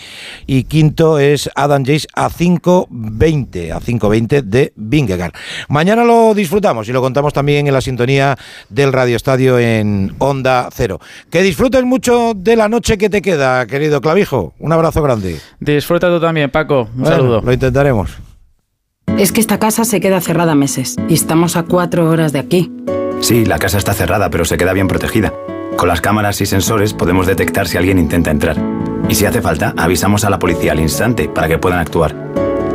y 0.47 0.65
quinto 0.65 1.19
es 1.19 1.51
Adam 1.55 1.85
Jace 1.85 2.07
a 2.15 2.29
5.20, 2.29 3.73
a 3.73 3.81
5.20 3.81 4.43
de 4.43 4.73
Vingegaard. 4.77 5.33
Mañana 5.69 6.05
lo 6.05 6.35
disfrutamos 6.35 6.89
y 6.89 6.93
lo 6.93 7.01
contamos 7.01 7.33
también 7.33 7.67
en 7.67 7.72
la 7.73 7.81
sintonía 7.81 8.37
del 8.69 8.93
Radio 8.93 9.17
Estadio 9.17 9.59
en 9.59 10.15
Onda 10.19 10.69
Cero. 10.73 11.01
Que 11.31 11.43
disfrutes 11.43 11.85
mucho 11.85 12.33
de 12.35 12.57
la 12.57 12.69
noche 12.69 12.99
que 12.99 13.11
te 13.11 13.23
queda, 13.23 13.67
querido 13.67 14.01
Clavijo. 14.01 14.55
Un 14.59 14.73
abrazo 14.73 15.03
grande. 15.03 15.41
Disfruta 15.61 16.09
tú 16.09 16.21
también, 16.21 16.51
Paco. 16.51 16.89
Un 16.97 17.07
saludo. 17.07 17.41
Lo 17.43 17.53
intentaremos. 17.53 18.11
Es 19.19 19.33
que 19.33 19.41
esta 19.41 19.59
casa 19.59 19.85
se 19.85 20.01
queda 20.01 20.21
cerrada 20.21 20.55
meses 20.55 20.97
y 21.09 21.15
estamos 21.15 21.57
a 21.57 21.65
cuatro 21.65 22.09
horas 22.09 22.33
de 22.33 22.39
aquí. 22.39 22.73
Sí, 23.21 23.45
la 23.45 23.59
casa 23.59 23.79
está 23.79 23.93
cerrada, 23.95 24.31
pero 24.31 24.45
se 24.45 24.57
queda 24.57 24.73
bien 24.73 24.89
protegida. 24.89 25.33
Con 25.77 25.89
las 25.89 26.01
cámaras 26.01 26.41
y 26.41 26.47
sensores 26.47 26.93
podemos 26.95 27.27
detectar 27.27 27.69
si 27.69 27.77
alguien 27.77 27.99
intenta 27.99 28.31
entrar. 28.31 28.57
Y 29.09 29.15
si 29.15 29.27
hace 29.27 29.41
falta, 29.41 29.75
avisamos 29.77 30.25
a 30.25 30.31
la 30.31 30.39
policía 30.39 30.73
al 30.73 30.81
instante 30.81 31.29
para 31.29 31.49
que 31.49 31.59
puedan 31.59 31.79
actuar. 31.79 32.15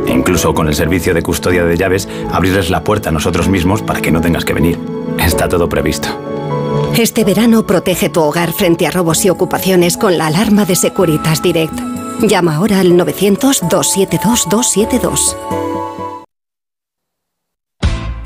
E 0.06 0.12
incluso 0.12 0.54
con 0.54 0.68
el 0.68 0.74
servicio 0.74 1.14
de 1.14 1.22
custodia 1.22 1.64
de 1.64 1.76
llaves, 1.76 2.08
abrirles 2.32 2.70
la 2.70 2.84
puerta 2.84 3.08
a 3.08 3.12
nosotros 3.12 3.48
mismos 3.48 3.82
para 3.82 4.00
que 4.00 4.10
no 4.10 4.20
tengas 4.20 4.44
que 4.44 4.54
venir. 4.54 4.78
Está 5.18 5.48
todo 5.48 5.68
previsto. 5.68 6.08
Este 6.96 7.24
verano 7.24 7.66
protege 7.66 8.08
tu 8.08 8.22
hogar 8.22 8.52
frente 8.52 8.86
a 8.86 8.90
robos 8.90 9.24
y 9.24 9.30
ocupaciones 9.30 9.96
con 9.96 10.18
la 10.18 10.26
alarma 10.26 10.64
de 10.64 10.76
Securitas 10.76 11.42
Direct. 11.42 11.78
Llama 12.22 12.56
ahora 12.56 12.80
al 12.80 12.92
900-272-272. 12.92 15.77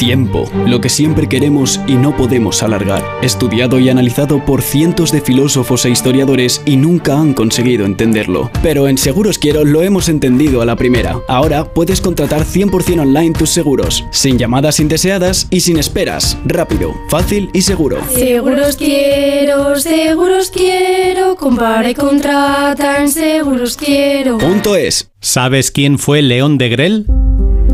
Tiempo, 0.00 0.50
lo 0.66 0.80
que 0.80 0.88
siempre 0.88 1.28
queremos 1.28 1.78
y 1.86 1.92
no 1.92 2.16
podemos 2.16 2.62
alargar. 2.62 3.04
Estudiado 3.20 3.78
y 3.78 3.90
analizado 3.90 4.42
por 4.46 4.62
cientos 4.62 5.12
de 5.12 5.20
filósofos 5.20 5.84
e 5.84 5.90
historiadores 5.90 6.62
y 6.64 6.78
nunca 6.78 7.20
han 7.20 7.34
conseguido 7.34 7.84
entenderlo. 7.84 8.50
Pero 8.62 8.88
en 8.88 8.96
Seguros 8.96 9.36
Quiero 9.36 9.62
lo 9.62 9.82
hemos 9.82 10.08
entendido 10.08 10.62
a 10.62 10.64
la 10.64 10.74
primera. 10.74 11.20
Ahora 11.28 11.74
puedes 11.74 12.00
contratar 12.00 12.46
100% 12.46 12.98
online 12.98 13.34
tus 13.34 13.50
seguros, 13.50 14.06
sin 14.10 14.38
llamadas 14.38 14.80
indeseadas 14.80 15.46
y 15.50 15.60
sin 15.60 15.78
esperas. 15.78 16.38
Rápido, 16.46 16.94
fácil 17.10 17.50
y 17.52 17.60
seguro. 17.60 17.98
Seguros 18.10 18.76
Quiero, 18.76 19.78
Seguros 19.78 20.50
Quiero, 20.50 21.36
compara 21.36 21.90
y 21.90 21.94
contrata 21.94 23.02
en 23.02 23.10
Seguros 23.10 23.76
Quiero. 23.76 24.38
Punto 24.38 24.76
es. 24.76 25.10
¿Sabes 25.20 25.70
quién 25.70 25.98
fue 25.98 26.22
León 26.22 26.56
de 26.56 26.70
Grel? 26.70 27.06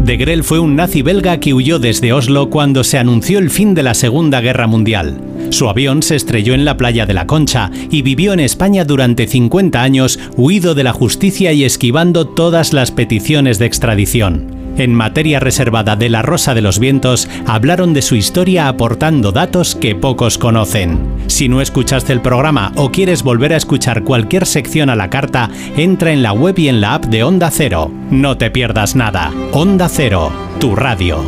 De 0.06 0.16
Grel 0.16 0.44
fue 0.44 0.60
un 0.60 0.76
nazi 0.76 1.02
belga 1.02 1.40
que 1.40 1.52
huyó 1.52 1.80
desde 1.80 2.12
Oslo 2.12 2.48
cuando 2.48 2.84
se 2.84 2.96
anunció 2.96 3.40
el 3.40 3.50
fin 3.50 3.74
de 3.74 3.82
la 3.82 3.92
Segunda 3.92 4.40
Guerra 4.40 4.68
Mundial. 4.68 5.20
Su 5.50 5.68
avión 5.68 6.00
se 6.00 6.14
estrelló 6.14 6.54
en 6.54 6.64
la 6.64 6.76
playa 6.76 7.06
de 7.06 7.12
la 7.12 7.26
Concha 7.26 7.72
y 7.90 8.02
vivió 8.02 8.32
en 8.32 8.38
España 8.38 8.84
durante 8.84 9.26
50 9.26 9.82
años, 9.82 10.20
huido 10.36 10.76
de 10.76 10.84
la 10.84 10.92
justicia 10.92 11.52
y 11.52 11.64
esquivando 11.64 12.24
todas 12.24 12.72
las 12.72 12.92
peticiones 12.92 13.58
de 13.58 13.66
extradición. 13.66 14.55
En 14.78 14.94
materia 14.94 15.40
reservada 15.40 15.96
de 15.96 16.10
La 16.10 16.22
Rosa 16.22 16.52
de 16.54 16.60
los 16.60 16.78
Vientos, 16.78 17.28
hablaron 17.46 17.94
de 17.94 18.02
su 18.02 18.14
historia 18.14 18.68
aportando 18.68 19.32
datos 19.32 19.74
que 19.74 19.94
pocos 19.94 20.36
conocen. 20.36 20.98
Si 21.28 21.48
no 21.48 21.60
escuchaste 21.60 22.12
el 22.12 22.20
programa 22.20 22.72
o 22.76 22.90
quieres 22.90 23.22
volver 23.22 23.52
a 23.54 23.56
escuchar 23.56 24.04
cualquier 24.04 24.44
sección 24.44 24.90
a 24.90 24.96
la 24.96 25.08
carta, 25.08 25.50
entra 25.76 26.12
en 26.12 26.22
la 26.22 26.32
web 26.32 26.58
y 26.58 26.68
en 26.68 26.80
la 26.80 26.94
app 26.94 27.06
de 27.06 27.24
Onda 27.24 27.50
Cero. 27.50 27.90
No 28.10 28.36
te 28.36 28.50
pierdas 28.50 28.96
nada. 28.96 29.32
Onda 29.52 29.88
Cero, 29.88 30.30
tu 30.60 30.76
radio. 30.76 31.24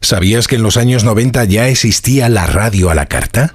¿Sabías 0.00 0.46
que 0.46 0.56
en 0.56 0.62
los 0.62 0.76
años 0.76 1.02
90 1.02 1.44
ya 1.44 1.68
existía 1.68 2.28
la 2.28 2.46
radio 2.46 2.88
a 2.88 2.94
la 2.94 3.06
carta? 3.06 3.54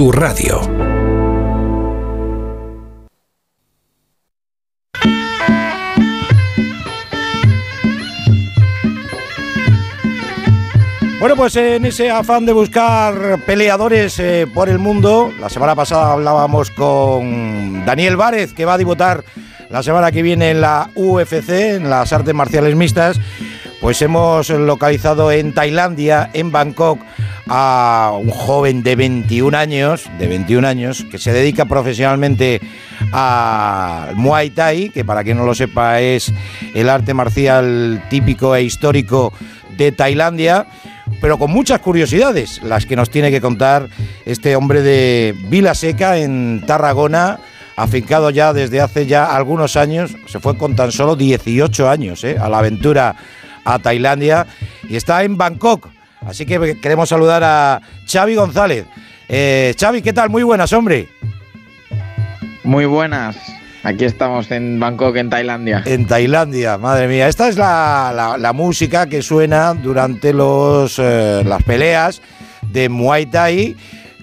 tu 0.00 0.10
radio. 0.10 0.58
Bueno, 11.20 11.36
pues 11.36 11.54
en 11.56 11.84
ese 11.84 12.10
afán 12.10 12.46
de 12.46 12.54
buscar 12.54 13.44
peleadores 13.44 14.18
eh, 14.20 14.46
por 14.54 14.70
el 14.70 14.78
mundo, 14.78 15.34
la 15.38 15.50
semana 15.50 15.74
pasada 15.74 16.12
hablábamos 16.12 16.70
con 16.70 17.84
Daniel 17.84 18.16
Várez, 18.16 18.54
que 18.54 18.64
va 18.64 18.74
a 18.74 18.78
debutar 18.78 19.22
la 19.68 19.82
semana 19.82 20.10
que 20.10 20.22
viene 20.22 20.48
en 20.48 20.62
la 20.62 20.88
UFC, 20.94 21.50
en 21.50 21.90
las 21.90 22.10
artes 22.14 22.34
marciales 22.34 22.74
mixtas. 22.74 23.20
Pues 23.80 24.02
hemos 24.02 24.50
localizado 24.50 25.32
en 25.32 25.54
Tailandia, 25.54 26.28
en 26.34 26.52
Bangkok, 26.52 27.00
a 27.48 28.12
un 28.20 28.30
joven 28.30 28.82
de 28.82 28.94
21 28.94 29.56
años, 29.56 30.04
de 30.18 30.26
21 30.28 30.68
años, 30.68 31.06
que 31.10 31.16
se 31.16 31.32
dedica 31.32 31.64
profesionalmente 31.64 32.60
al 33.10 34.16
Muay 34.16 34.50
Thai, 34.50 34.90
que 34.90 35.04
para 35.04 35.24
quien 35.24 35.38
no 35.38 35.46
lo 35.46 35.54
sepa 35.54 36.00
es 36.00 36.32
el 36.74 36.90
arte 36.90 37.14
marcial 37.14 38.04
típico 38.10 38.54
e 38.54 38.62
histórico 38.62 39.32
de 39.78 39.92
Tailandia, 39.92 40.66
pero 41.22 41.38
con 41.38 41.50
muchas 41.50 41.80
curiosidades, 41.80 42.62
las 42.62 42.84
que 42.84 42.96
nos 42.96 43.08
tiene 43.08 43.30
que 43.30 43.40
contar 43.40 43.88
este 44.26 44.56
hombre 44.56 44.82
de 44.82 45.34
Vila 45.48 45.74
Seca 45.74 46.18
en 46.18 46.62
Tarragona, 46.66 47.40
afincado 47.76 48.28
ya 48.28 48.52
desde 48.52 48.82
hace 48.82 49.06
ya 49.06 49.34
algunos 49.34 49.76
años, 49.76 50.14
se 50.26 50.38
fue 50.38 50.58
con 50.58 50.76
tan 50.76 50.92
solo 50.92 51.16
18 51.16 51.88
años 51.88 52.22
¿eh? 52.24 52.36
a 52.38 52.48
la 52.50 52.58
aventura 52.58 53.16
a 53.64 53.78
Tailandia 53.78 54.46
y 54.88 54.96
está 54.96 55.22
en 55.24 55.36
Bangkok. 55.36 55.88
Así 56.26 56.44
que 56.46 56.78
queremos 56.80 57.08
saludar 57.08 57.42
a 57.44 57.80
Xavi 58.06 58.34
González. 58.34 58.84
Eh, 59.28 59.74
Xavi, 59.78 60.02
¿qué 60.02 60.12
tal? 60.12 60.28
Muy 60.30 60.42
buenas, 60.42 60.72
hombre. 60.72 61.08
Muy 62.64 62.84
buenas. 62.84 63.36
Aquí 63.82 64.04
estamos 64.04 64.50
en 64.50 64.78
Bangkok, 64.78 65.16
en 65.16 65.30
Tailandia. 65.30 65.82
En 65.86 66.06
Tailandia, 66.06 66.76
madre 66.76 67.08
mía. 67.08 67.28
Esta 67.28 67.48
es 67.48 67.56
la, 67.56 68.12
la- 68.14 68.36
la 68.36 68.52
música 68.52 69.06
que 69.08 69.22
suena 69.22 69.72
durante 69.72 70.34
los, 70.34 70.98
eh, 70.98 71.42
las 71.46 71.62
peleas 71.62 72.20
de 72.70 72.90
Muay 72.90 73.24
Thai. 73.26 73.76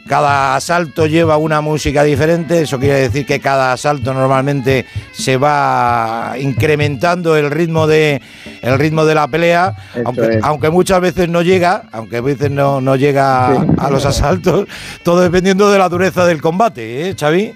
Cada 0.07 0.55
asalto 0.55 1.05
lleva 1.05 1.37
una 1.37 1.61
música 1.61 2.03
diferente, 2.03 2.61
eso 2.61 2.79
quiere 2.79 2.99
decir 3.01 3.25
que 3.25 3.39
cada 3.39 3.73
asalto 3.73 4.13
normalmente 4.13 4.85
se 5.11 5.37
va 5.37 6.35
incrementando 6.39 7.35
el 7.35 7.51
ritmo 7.51 7.87
de, 7.87 8.21
el 8.61 8.79
ritmo 8.79 9.05
de 9.05 9.15
la 9.15 9.27
pelea, 9.27 9.75
aunque, 10.05 10.39
aunque 10.41 10.69
muchas 10.69 11.01
veces 11.01 11.27
no 11.29 11.41
llega, 11.41 11.83
aunque 11.91 12.17
a 12.17 12.21
veces 12.21 12.49
no, 12.51 12.79
no 12.81 12.95
llega 12.95 13.27
Sí. 13.55 13.67
a 13.79 13.89
los 13.89 14.05
asaltos, 14.05 14.67
todo 15.03 15.21
dependiendo 15.21 15.69
de 15.71 15.77
la 15.79 15.89
dureza 15.89 16.25
del 16.25 16.41
combate, 16.41 17.09
¿eh, 17.09 17.15
Xavi? 17.19 17.53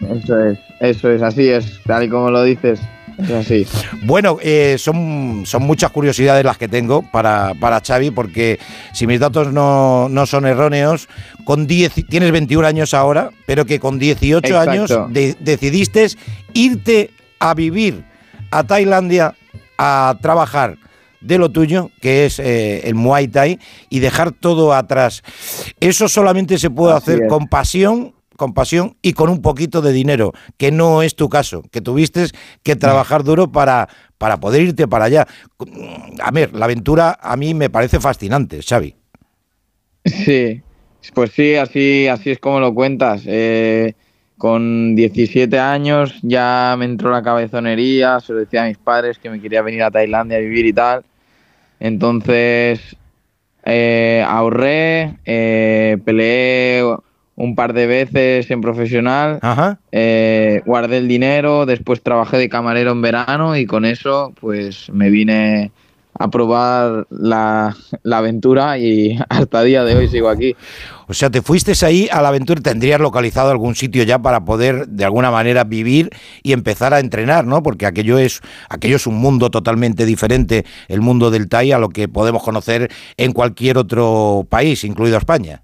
Eso 0.00 0.38
es, 0.44 0.58
eso 0.80 1.10
es, 1.10 1.22
así 1.22 1.48
es, 1.48 1.80
tal 1.86 2.04
y 2.04 2.08
como 2.10 2.30
lo 2.30 2.42
dices, 2.42 2.80
Bueno, 4.02 4.38
eh, 4.42 4.76
son, 4.78 5.42
son 5.46 5.62
muchas 5.62 5.90
curiosidades 5.90 6.44
las 6.44 6.58
que 6.58 6.68
tengo 6.68 7.02
para, 7.10 7.52
para 7.60 7.80
Xavi, 7.80 8.10
porque 8.10 8.58
si 8.92 9.06
mis 9.06 9.20
datos 9.20 9.52
no, 9.52 10.08
no 10.08 10.26
son 10.26 10.46
erróneos, 10.46 11.08
con 11.44 11.66
10, 11.66 11.92
tienes 12.08 12.32
21 12.32 12.66
años 12.66 12.94
ahora, 12.94 13.30
pero 13.46 13.64
que 13.66 13.78
con 13.80 13.98
18 13.98 14.46
Exacto. 14.46 14.70
años 14.70 14.90
de- 15.12 15.36
decidiste 15.40 16.08
irte 16.54 17.10
a 17.38 17.54
vivir 17.54 18.04
a 18.50 18.64
Tailandia 18.64 19.34
a 19.78 20.16
trabajar 20.20 20.76
de 21.20 21.38
lo 21.38 21.48
tuyo, 21.50 21.90
que 22.02 22.26
es 22.26 22.38
eh, 22.38 22.82
el 22.86 22.94
Muay 22.94 23.28
Thai, 23.28 23.58
y 23.88 24.00
dejar 24.00 24.30
todo 24.32 24.74
atrás. 24.74 25.22
Eso 25.80 26.06
solamente 26.08 26.58
se 26.58 26.68
puede 26.70 26.94
Así 26.94 27.10
hacer 27.12 27.22
es. 27.24 27.28
con 27.30 27.48
pasión, 27.48 28.14
con 28.36 28.54
pasión 28.54 28.96
y 29.02 29.12
con 29.12 29.30
un 29.30 29.42
poquito 29.42 29.82
de 29.82 29.92
dinero, 29.92 30.32
que 30.56 30.70
no 30.70 31.02
es 31.02 31.14
tu 31.14 31.28
caso, 31.28 31.62
que 31.70 31.80
tuviste 31.80 32.26
que 32.62 32.76
trabajar 32.76 33.24
duro 33.24 33.50
para, 33.50 33.88
para 34.18 34.38
poder 34.40 34.62
irte 34.62 34.88
para 34.88 35.06
allá. 35.06 35.26
A 36.22 36.30
ver, 36.30 36.54
la 36.54 36.66
aventura 36.66 37.18
a 37.20 37.36
mí 37.36 37.54
me 37.54 37.70
parece 37.70 38.00
fascinante, 38.00 38.60
Xavi. 38.62 38.94
Sí, 40.04 40.62
pues 41.14 41.32
sí, 41.32 41.54
así, 41.56 42.08
así 42.08 42.30
es 42.30 42.38
como 42.38 42.60
lo 42.60 42.74
cuentas. 42.74 43.22
Eh, 43.26 43.94
con 44.38 44.94
17 44.96 45.58
años 45.58 46.18
ya 46.22 46.74
me 46.78 46.84
entró 46.84 47.10
la 47.10 47.22
cabezonería, 47.22 48.20
se 48.20 48.32
lo 48.32 48.40
decía 48.40 48.64
a 48.64 48.66
mis 48.66 48.78
padres 48.78 49.18
que 49.18 49.30
me 49.30 49.40
quería 49.40 49.62
venir 49.62 49.82
a 49.82 49.90
Tailandia 49.90 50.38
a 50.38 50.40
vivir 50.40 50.66
y 50.66 50.72
tal. 50.72 51.04
Entonces 51.80 52.96
eh, 53.64 54.24
ahorré, 54.26 55.18
eh, 55.24 55.96
peleé 56.04 56.82
un 57.36 57.54
par 57.54 57.72
de 57.72 57.86
veces 57.86 58.50
en 58.50 58.60
profesional, 58.60 59.40
eh, 59.92 60.62
guardé 60.64 60.98
el 60.98 61.08
dinero, 61.08 61.66
después 61.66 62.02
trabajé 62.02 62.38
de 62.38 62.48
camarero 62.48 62.92
en 62.92 63.02
verano 63.02 63.56
y 63.56 63.66
con 63.66 63.84
eso 63.84 64.32
pues 64.40 64.90
me 64.90 65.10
vine 65.10 65.72
a 66.16 66.30
probar 66.30 67.06
la, 67.10 67.76
la 68.02 68.18
aventura 68.18 68.78
y 68.78 69.18
hasta 69.28 69.62
día 69.62 69.84
de 69.84 69.96
hoy 69.96 70.08
sigo 70.08 70.28
aquí. 70.28 70.54
O 71.06 71.12
sea, 71.12 71.28
te 71.28 71.42
fuiste 71.42 71.72
ahí 71.84 72.08
a 72.10 72.22
la 72.22 72.28
aventura, 72.28 72.60
tendrías 72.60 73.00
localizado 73.00 73.50
algún 73.50 73.74
sitio 73.74 74.04
ya 74.04 74.20
para 74.20 74.44
poder 74.44 74.86
de 74.86 75.04
alguna 75.04 75.30
manera 75.30 75.64
vivir 75.64 76.10
y 76.42 76.52
empezar 76.52 76.94
a 76.94 77.00
entrenar, 77.00 77.44
¿no? 77.44 77.62
Porque 77.62 77.84
aquello 77.84 78.16
es, 78.16 78.40
aquello 78.70 78.96
es 78.96 79.06
un 79.06 79.16
mundo 79.16 79.50
totalmente 79.50 80.06
diferente, 80.06 80.64
el 80.88 81.00
mundo 81.00 81.30
del 81.30 81.48
Thai, 81.48 81.72
a 81.72 81.78
lo 81.78 81.90
que 81.90 82.08
podemos 82.08 82.42
conocer 82.42 82.90
en 83.16 83.32
cualquier 83.32 83.76
otro 83.76 84.46
país, 84.48 84.84
incluido 84.84 85.18
España. 85.18 85.63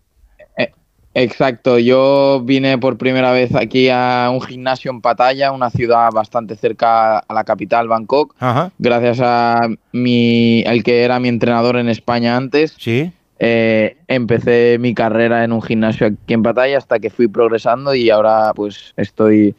Exacto, 1.14 1.78
yo 1.78 2.40
vine 2.44 2.78
por 2.78 2.96
primera 2.96 3.32
vez 3.32 3.54
aquí 3.54 3.88
a 3.90 4.30
un 4.32 4.40
gimnasio 4.40 4.92
en 4.92 5.00
Pattaya, 5.00 5.50
una 5.50 5.70
ciudad 5.70 6.10
bastante 6.12 6.54
cerca 6.54 7.18
a 7.18 7.34
la 7.34 7.42
capital, 7.44 7.88
Bangkok, 7.88 8.34
Ajá. 8.38 8.70
gracias 8.78 9.18
a 9.20 9.68
mi, 9.92 10.62
el 10.66 10.84
que 10.84 11.02
era 11.02 11.18
mi 11.18 11.28
entrenador 11.28 11.76
en 11.78 11.88
España 11.88 12.36
antes. 12.36 12.76
Sí. 12.78 13.12
Eh, 13.40 13.96
empecé 14.06 14.76
mi 14.78 14.94
carrera 14.94 15.42
en 15.44 15.52
un 15.52 15.62
gimnasio 15.62 16.06
aquí 16.06 16.34
en 16.34 16.42
Pattaya 16.42 16.78
hasta 16.78 17.00
que 17.00 17.10
fui 17.10 17.26
progresando 17.26 17.94
y 17.94 18.10
ahora 18.10 18.52
pues 18.54 18.92
estoy 18.96 19.56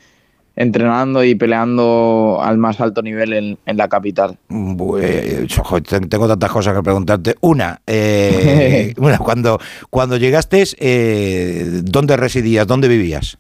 entrenando 0.56 1.24
y 1.24 1.36
peleando 1.36 2.40
al 2.42 2.58
más 2.58 2.80
alto 2.82 3.02
nivel 3.02 3.34
en, 3.34 3.58
en 3.66 3.78
la 3.78 3.88
capital. 3.88 4.38
Pues, 4.78 5.58
ojo, 5.60 5.82
tengo 5.82 6.28
tantas 6.28 6.52
cosas 6.52 6.76
que 6.76 6.84
preguntarte. 6.84 7.36
Una, 7.42 7.82
eh, 7.88 8.94
cuando, 9.20 9.60
cuando 9.90 10.18
llegaste, 10.18 10.64
eh, 10.80 11.82
¿dónde 11.84 12.18
residías? 12.18 12.68
¿Dónde 12.68 12.88
vivías? 12.88 13.38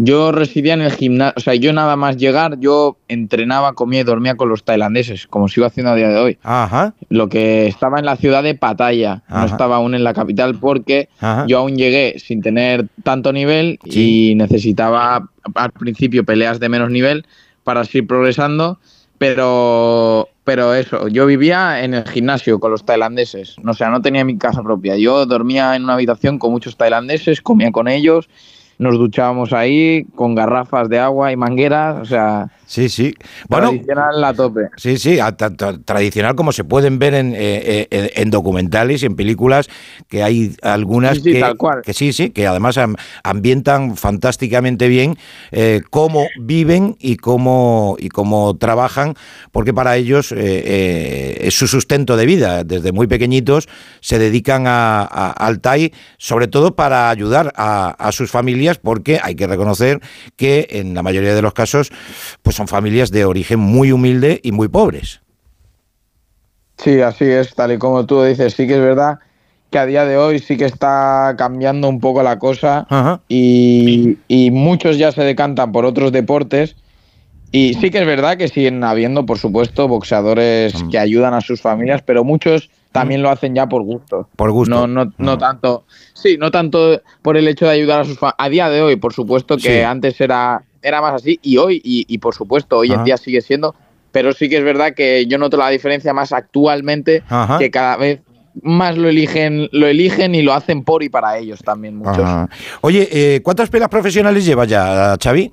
Yo 0.00 0.30
residía 0.30 0.74
en 0.74 0.82
el 0.82 0.92
gimnasio, 0.92 1.34
o 1.36 1.40
sea, 1.40 1.54
yo 1.56 1.72
nada 1.72 1.96
más 1.96 2.16
llegar, 2.16 2.60
yo 2.60 2.98
entrenaba, 3.08 3.72
comía 3.72 4.00
y 4.00 4.04
dormía 4.04 4.36
con 4.36 4.48
los 4.48 4.62
tailandeses, 4.62 5.26
como 5.26 5.48
sigo 5.48 5.66
haciendo 5.66 5.90
a 5.90 5.96
día 5.96 6.08
de 6.08 6.16
hoy. 6.16 6.38
Ajá. 6.44 6.94
Lo 7.08 7.28
que 7.28 7.66
estaba 7.66 7.98
en 7.98 8.04
la 8.04 8.16
ciudad 8.16 8.44
de 8.44 8.54
Pattaya, 8.54 9.22
Ajá. 9.26 9.40
no 9.40 9.46
estaba 9.46 9.76
aún 9.76 9.94
en 9.94 10.04
la 10.04 10.14
capital 10.14 10.54
porque 10.60 11.08
Ajá. 11.18 11.46
yo 11.48 11.58
aún 11.58 11.76
llegué 11.76 12.14
sin 12.18 12.42
tener 12.42 12.86
tanto 13.02 13.32
nivel 13.32 13.80
y 13.84 14.34
necesitaba 14.36 15.28
al 15.54 15.72
principio 15.72 16.24
peleas 16.24 16.60
de 16.60 16.68
menos 16.68 16.90
nivel 16.90 17.26
para 17.64 17.84
seguir 17.84 18.06
progresando, 18.06 18.78
pero 19.18 20.28
pero 20.44 20.74
eso, 20.74 21.08
yo 21.08 21.26
vivía 21.26 21.84
en 21.84 21.92
el 21.92 22.08
gimnasio 22.08 22.58
con 22.58 22.70
los 22.70 22.86
tailandeses, 22.86 23.56
o 23.62 23.74
sea, 23.74 23.90
no 23.90 24.00
tenía 24.00 24.24
mi 24.24 24.38
casa 24.38 24.62
propia. 24.62 24.96
Yo 24.96 25.26
dormía 25.26 25.76
en 25.76 25.84
una 25.84 25.92
habitación 25.92 26.38
con 26.38 26.52
muchos 26.52 26.78
tailandeses, 26.78 27.42
comía 27.42 27.70
con 27.70 27.86
ellos, 27.86 28.30
nos 28.78 28.96
duchábamos 28.96 29.52
ahí 29.52 30.04
con 30.14 30.34
garrafas 30.34 30.88
de 30.88 30.98
agua 30.98 31.32
y 31.32 31.36
mangueras, 31.36 31.96
o 32.00 32.04
sea, 32.04 32.48
Sí, 32.66 32.90
sí. 32.90 33.14
Bueno, 33.48 33.68
tradicional 33.70 34.22
a 34.24 34.34
tope. 34.34 34.60
Sí, 34.76 34.98
sí, 34.98 35.18
a- 35.18 35.34
tradicional 35.34 36.34
como 36.34 36.52
se 36.52 36.64
pueden 36.64 36.98
ver 36.98 37.14
en, 37.14 37.32
eh, 37.34 37.88
eh, 37.90 38.12
en 38.16 38.30
documentales 38.30 39.02
y 39.02 39.06
en 39.06 39.16
películas, 39.16 39.70
que 40.06 40.22
hay 40.22 40.54
algunas 40.60 41.16
Sí, 41.16 41.22
sí, 41.22 41.32
que, 41.32 41.40
tal 41.40 41.56
cual. 41.56 41.80
que 41.82 41.94
sí, 41.94 42.12
sí, 42.12 42.28
que 42.28 42.46
además 42.46 42.76
am- 42.76 42.96
ambientan 43.24 43.96
fantásticamente 43.96 44.86
bien 44.88 45.16
eh, 45.50 45.80
cómo 45.88 46.26
viven 46.38 46.94
y 47.00 47.16
cómo, 47.16 47.96
y 47.98 48.10
cómo 48.10 48.54
trabajan, 48.58 49.14
porque 49.50 49.72
para 49.72 49.96
ellos 49.96 50.30
eh, 50.36 51.38
es 51.40 51.54
su 51.54 51.68
sustento 51.68 52.18
de 52.18 52.26
vida. 52.26 52.64
Desde 52.64 52.92
muy 52.92 53.06
pequeñitos 53.06 53.66
se 54.00 54.18
dedican 54.18 54.66
a- 54.66 55.00
a- 55.10 55.30
al 55.30 55.60
TAI, 55.60 55.94
sobre 56.18 56.48
todo 56.48 56.76
para 56.76 57.08
ayudar 57.08 57.50
a, 57.56 57.88
a 57.98 58.12
sus 58.12 58.30
familias, 58.30 58.67
porque 58.76 59.18
hay 59.22 59.34
que 59.34 59.46
reconocer 59.46 60.00
que 60.36 60.66
en 60.72 60.92
la 60.94 61.02
mayoría 61.02 61.34
de 61.34 61.40
los 61.40 61.54
casos 61.54 61.90
pues 62.42 62.56
son 62.56 62.68
familias 62.68 63.10
de 63.10 63.24
origen 63.24 63.58
muy 63.58 63.92
humilde 63.92 64.40
y 64.42 64.52
muy 64.52 64.68
pobres. 64.68 65.22
Sí, 66.76 67.00
así 67.00 67.24
es, 67.24 67.54
tal 67.54 67.72
y 67.72 67.78
como 67.78 68.04
tú 68.04 68.22
dices, 68.22 68.52
sí 68.52 68.66
que 68.66 68.74
es 68.74 68.80
verdad 68.80 69.18
que 69.70 69.78
a 69.78 69.86
día 69.86 70.04
de 70.04 70.16
hoy 70.16 70.38
sí 70.38 70.56
que 70.56 70.64
está 70.64 71.34
cambiando 71.36 71.88
un 71.88 72.00
poco 72.00 72.22
la 72.22 72.38
cosa 72.38 72.86
y, 73.28 74.18
y 74.28 74.50
muchos 74.50 74.98
ya 74.98 75.12
se 75.12 75.22
decantan 75.22 75.72
por 75.72 75.84
otros 75.84 76.12
deportes. 76.12 76.76
Y 77.50 77.74
sí 77.74 77.90
que 77.90 77.98
es 77.98 78.06
verdad 78.06 78.36
que 78.36 78.48
siguen 78.48 78.84
habiendo, 78.84 79.24
por 79.24 79.38
supuesto, 79.38 79.88
boxeadores 79.88 80.74
que 80.90 80.98
ayudan 80.98 81.32
a 81.32 81.40
sus 81.40 81.62
familias, 81.62 82.02
pero 82.02 82.22
muchos 82.22 82.70
también 82.92 83.22
lo 83.22 83.30
hacen 83.30 83.54
ya 83.54 83.66
por 83.68 83.82
gusto. 83.82 84.28
Por 84.36 84.50
gusto. 84.50 84.86
No, 84.86 85.04
no, 85.04 85.12
no 85.18 85.38
tanto, 85.38 85.84
sí, 86.14 86.36
no 86.38 86.50
tanto 86.50 87.00
por 87.22 87.36
el 87.36 87.46
hecho 87.48 87.66
de 87.66 87.72
ayudar 87.72 88.00
a 88.00 88.04
sus 88.04 88.18
familias. 88.18 88.36
A 88.38 88.48
día 88.48 88.68
de 88.68 88.82
hoy, 88.82 88.96
por 88.96 89.12
supuesto, 89.12 89.56
que 89.56 89.78
Sí. 89.78 89.80
antes 89.80 90.20
era, 90.20 90.62
era 90.82 91.00
más 91.00 91.14
así 91.14 91.38
y 91.42 91.56
hoy, 91.58 91.80
y, 91.84 92.04
y 92.08 92.18
por 92.18 92.34
supuesto, 92.34 92.78
hoy 92.78 92.92
en 92.92 93.04
día 93.04 93.16
sigue 93.16 93.40
siendo, 93.40 93.74
pero 94.12 94.32
sí 94.32 94.48
que 94.48 94.56
es 94.58 94.64
verdad 94.64 94.94
que 94.94 95.26
yo 95.26 95.38
noto 95.38 95.56
la 95.56 95.68
diferencia 95.70 96.12
más 96.14 96.32
actualmente, 96.32 97.22
Ajá. 97.28 97.58
que 97.58 97.70
cada 97.70 97.96
vez 97.96 98.20
más 98.62 98.96
lo 98.98 99.08
eligen, 99.08 99.68
lo 99.70 99.86
eligen 99.86 100.34
y 100.34 100.42
lo 100.42 100.52
hacen 100.52 100.82
por 100.82 101.02
y 101.04 101.08
para 101.08 101.38
ellos 101.38 101.60
también 101.64 101.96
muchos. 101.96 102.18
Ajá. 102.18 102.48
Oye, 102.80 103.08
eh, 103.12 103.40
¿cuántas 103.42 103.70
pelas 103.70 103.88
profesionales 103.88 104.44
llevas 104.44 104.66
ya, 104.68 105.16
Xavi? 105.22 105.52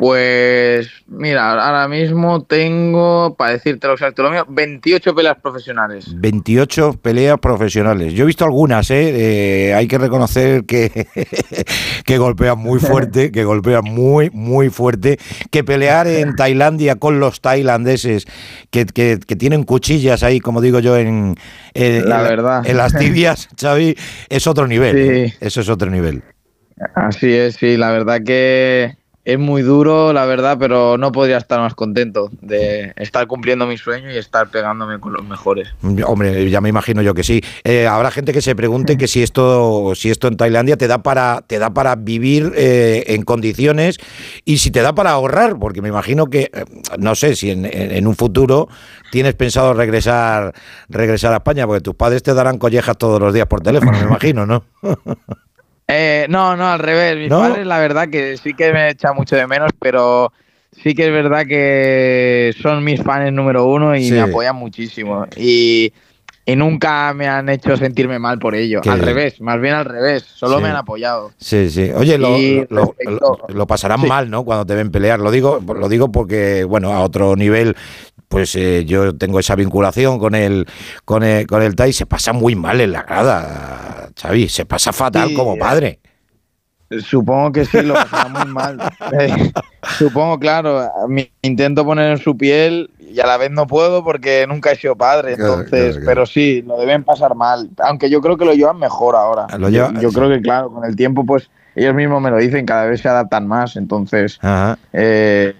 Pues 0.00 0.88
mira, 1.08 1.50
ahora 1.62 1.86
mismo 1.86 2.42
tengo, 2.44 3.34
para 3.36 3.52
decirte 3.52 3.86
lo 3.86 3.92
exacto, 3.92 4.22
lo 4.22 4.30
mío, 4.30 4.46
28 4.48 5.14
peleas 5.14 5.36
profesionales. 5.42 6.06
28 6.16 6.94
peleas 7.02 7.38
profesionales. 7.38 8.14
Yo 8.14 8.24
he 8.24 8.26
visto 8.26 8.46
algunas, 8.46 8.90
¿eh? 8.90 9.68
Eh, 9.68 9.74
hay 9.74 9.86
que 9.86 9.98
reconocer 9.98 10.64
que, 10.64 11.06
que 12.06 12.16
golpean 12.16 12.56
muy 12.58 12.80
fuerte, 12.80 13.30
que 13.30 13.44
golpean 13.44 13.84
muy, 13.84 14.30
muy 14.30 14.70
fuerte. 14.70 15.18
Que 15.50 15.64
pelear 15.64 16.06
en 16.06 16.34
Tailandia 16.34 16.96
con 16.96 17.20
los 17.20 17.42
tailandeses, 17.42 18.24
que, 18.70 18.86
que- 18.86 19.18
que 19.26 19.36
tienen 19.36 19.64
cuchillas 19.64 20.22
ahí, 20.22 20.40
como 20.40 20.62
digo 20.62 20.78
yo, 20.78 20.96
en, 20.96 21.36
en- 21.74 22.08
La 22.08 22.22
verdad. 22.22 22.66
en 22.66 22.78
las 22.78 22.94
tibias, 22.98 23.50
Xavi, 23.60 23.94
es 24.30 24.46
otro 24.46 24.66
nivel. 24.66 24.96
¿eh? 24.96 25.34
Eso 25.40 25.60
es 25.60 25.68
otro 25.68 25.90
nivel. 25.90 26.22
Así 26.94 27.30
es, 27.30 27.56
sí, 27.56 27.76
la 27.76 27.90
verdad 27.90 28.20
que 28.24 28.96
es 29.24 29.38
muy 29.38 29.60
duro, 29.62 30.12
la 30.12 30.24
verdad, 30.24 30.56
pero 30.58 30.96
no 30.96 31.12
podría 31.12 31.36
estar 31.36 31.60
más 31.60 31.74
contento 31.74 32.30
de 32.40 32.92
estar 32.96 33.26
cumpliendo 33.26 33.66
mi 33.66 33.76
sueño 33.76 34.10
y 34.10 34.16
estar 34.16 34.48
pegándome 34.50 34.98
con 34.98 35.12
los 35.12 35.22
mejores. 35.24 35.68
Hombre, 36.06 36.48
ya 36.50 36.60
me 36.60 36.70
imagino 36.70 37.02
yo 37.02 37.12
que 37.14 37.22
sí. 37.22 37.42
Eh, 37.64 37.86
habrá 37.86 38.10
gente 38.10 38.32
que 38.32 38.40
se 38.40 38.56
pregunte 38.56 38.96
que 38.96 39.06
si 39.06 39.22
esto, 39.22 39.92
si 39.94 40.10
esto 40.10 40.26
en 40.26 40.36
Tailandia 40.36 40.76
te 40.76 40.88
da 40.88 41.02
para, 41.02 41.42
te 41.46 41.58
da 41.58 41.70
para 41.70 41.96
vivir 41.96 42.52
eh, 42.56 43.04
en 43.08 43.22
condiciones 43.22 43.98
y 44.44 44.58
si 44.58 44.70
te 44.70 44.80
da 44.80 44.94
para 44.94 45.10
ahorrar, 45.10 45.58
porque 45.58 45.82
me 45.82 45.88
imagino 45.90 46.26
que, 46.26 46.50
eh, 46.52 46.64
no 46.98 47.14
sé, 47.14 47.36
si 47.36 47.50
en, 47.50 47.66
en- 47.66 48.06
un 48.06 48.16
futuro 48.16 48.68
tienes 49.12 49.34
pensado 49.34 49.74
regresar, 49.74 50.54
regresar 50.88 51.32
a 51.34 51.36
España, 51.36 51.66
porque 51.66 51.82
tus 51.82 51.94
padres 51.94 52.22
te 52.22 52.32
darán 52.32 52.56
collejas 52.58 52.96
todos 52.96 53.20
los 53.20 53.34
días 53.34 53.46
por 53.46 53.60
teléfono, 53.60 53.92
me 53.92 54.04
imagino, 54.04 54.46
¿no? 54.46 54.64
Eh, 55.90 56.26
no, 56.28 56.56
no, 56.56 56.70
al 56.70 56.78
revés. 56.78 57.16
Mis 57.16 57.28
¿No? 57.30 57.40
padres, 57.40 57.66
la 57.66 57.78
verdad, 57.78 58.08
que 58.08 58.36
sí 58.36 58.54
que 58.54 58.72
me 58.72 58.90
echa 58.90 59.12
mucho 59.12 59.36
de 59.36 59.46
menos, 59.46 59.70
pero 59.80 60.32
sí 60.72 60.94
que 60.94 61.06
es 61.06 61.12
verdad 61.12 61.46
que 61.46 62.54
son 62.62 62.84
mis 62.84 63.02
fans 63.02 63.32
número 63.32 63.64
uno 63.66 63.96
y 63.96 64.04
Sí. 64.04 64.12
me 64.12 64.20
apoyan 64.20 64.56
muchísimo. 64.56 65.26
Y, 65.36 65.92
y 66.46 66.56
nunca 66.56 67.12
me 67.14 67.28
han 67.28 67.48
hecho 67.48 67.76
sentirme 67.76 68.18
mal 68.18 68.38
por 68.38 68.54
ello. 68.54 68.80
Al 68.88 68.98
revés, 69.00 69.40
más 69.40 69.60
bien 69.60 69.74
al 69.74 69.84
revés. 69.84 70.24
Solo 70.24 70.56
Sí. 70.56 70.62
me 70.64 70.68
han 70.70 70.76
apoyado. 70.76 71.30
Sí, 71.38 71.70
sí. 71.70 71.90
Oye, 71.94 72.18
lo, 72.18 72.36
lo- 72.70 72.94
lo- 73.04 73.38
lo 73.48 73.66
pasarán 73.66 74.00
Sí. 74.00 74.06
mal, 74.06 74.30
¿no? 74.30 74.44
Cuando 74.44 74.66
te 74.66 74.74
ven 74.74 74.90
pelear. 74.90 75.20
Lo 75.20 75.30
digo, 75.30 75.60
lo 75.74 75.88
digo 75.88 76.10
porque, 76.10 76.64
bueno, 76.64 76.92
a 76.92 77.00
otro 77.00 77.36
nivel, 77.36 77.76
pues 78.28 78.54
eh, 78.56 78.84
yo 78.84 79.14
tengo 79.16 79.38
esa 79.38 79.54
vinculación 79.54 80.18
con 80.18 80.34
el, 80.34 80.66
con 81.04 81.22
el, 81.22 81.46
con 81.46 81.62
el 81.62 81.76
Tai. 81.76 81.92
Se 81.92 82.06
pasa 82.06 82.32
muy 82.32 82.54
mal 82.56 82.80
en 82.80 82.92
la 82.92 83.02
grada, 83.02 84.10
Xavi. 84.20 84.48
Se 84.48 84.64
pasa 84.66 84.92
fatal 84.92 85.28
Sí, 85.28 85.34
como 85.34 85.54
eh, 85.54 85.58
padre. 85.58 86.00
Supongo 87.06 87.52
que 87.52 87.64
sí, 87.64 87.82
lo 87.82 87.94
pasará 87.94 88.28
muy 88.28 88.52
mal. 88.52 88.78
Eh, 89.20 89.52
supongo, 89.98 90.38
claro, 90.38 90.88
me 91.08 91.30
intento 91.42 91.84
poner 91.84 92.10
en 92.12 92.18
su 92.18 92.36
piel 92.36 92.90
y 93.10 93.20
a 93.20 93.26
la 93.26 93.36
vez 93.36 93.50
no 93.50 93.66
puedo 93.66 94.02
porque 94.04 94.46
nunca 94.48 94.72
he 94.72 94.76
sido 94.76 94.96
padre. 94.96 95.32
Entonces, 95.32 95.68
claro, 95.70 95.90
claro. 95.92 96.06
pero 96.06 96.26
sí, 96.26 96.62
lo 96.62 96.78
deben 96.78 97.04
pasar 97.04 97.34
mal. 97.34 97.70
Aunque 97.82 98.08
yo 98.08 98.20
creo 98.20 98.36
que 98.36 98.44
lo 98.44 98.54
llevan 98.54 98.78
mejor 98.78 99.16
ahora. 99.16 99.46
Lo 99.58 99.68
yo, 99.68 99.88
lleva- 99.88 100.00
yo 100.00 100.10
creo 100.12 100.28
que, 100.28 100.40
claro, 100.40 100.70
con 100.70 100.84
el 100.84 100.94
tiempo, 100.96 101.24
pues 101.26 101.50
ellos 101.74 101.94
mismos 101.94 102.20
me 102.22 102.30
lo 102.30 102.36
dicen, 102.38 102.66
cada 102.66 102.84
vez 102.86 103.00
se 103.00 103.08
adaptan 103.08 103.46
más. 103.46 103.76
Entonces, 103.76 104.38
Ajá. 104.42 104.78
eh, 104.92 105.54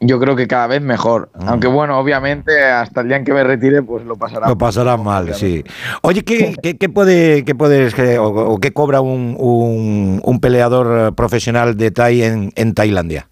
yo 0.00 0.20
creo 0.20 0.36
que 0.36 0.46
cada 0.46 0.68
vez 0.68 0.80
mejor. 0.80 1.28
Aunque 1.34 1.66
bueno, 1.66 1.98
obviamente, 1.98 2.62
hasta 2.64 3.00
el 3.00 3.08
día 3.08 3.16
en 3.16 3.24
que 3.24 3.32
me 3.32 3.42
retire, 3.42 3.82
pues 3.82 4.04
lo 4.04 4.14
pasará 4.16 4.46
Lo 4.48 4.56
pasarán 4.56 5.02
mal, 5.02 5.34
sí. 5.34 5.64
Oye, 6.02 6.22
¿qué, 6.22 6.54
qué, 6.62 6.76
qué 6.78 6.88
puede, 6.88 7.44
qué 7.44 7.54
puedes, 7.56 7.94
qué- 7.96 8.16
o, 8.18 8.28
o 8.28 8.58
qué 8.58 8.72
cobra 8.72 9.00
un, 9.00 9.34
un, 9.38 10.20
un 10.22 10.40
peleador 10.40 11.08
eh, 11.08 11.12
profesional 11.12 11.76
de 11.76 11.90
Tai 11.90 12.22
en, 12.22 12.52
en 12.54 12.74
Tailandia? 12.74 13.27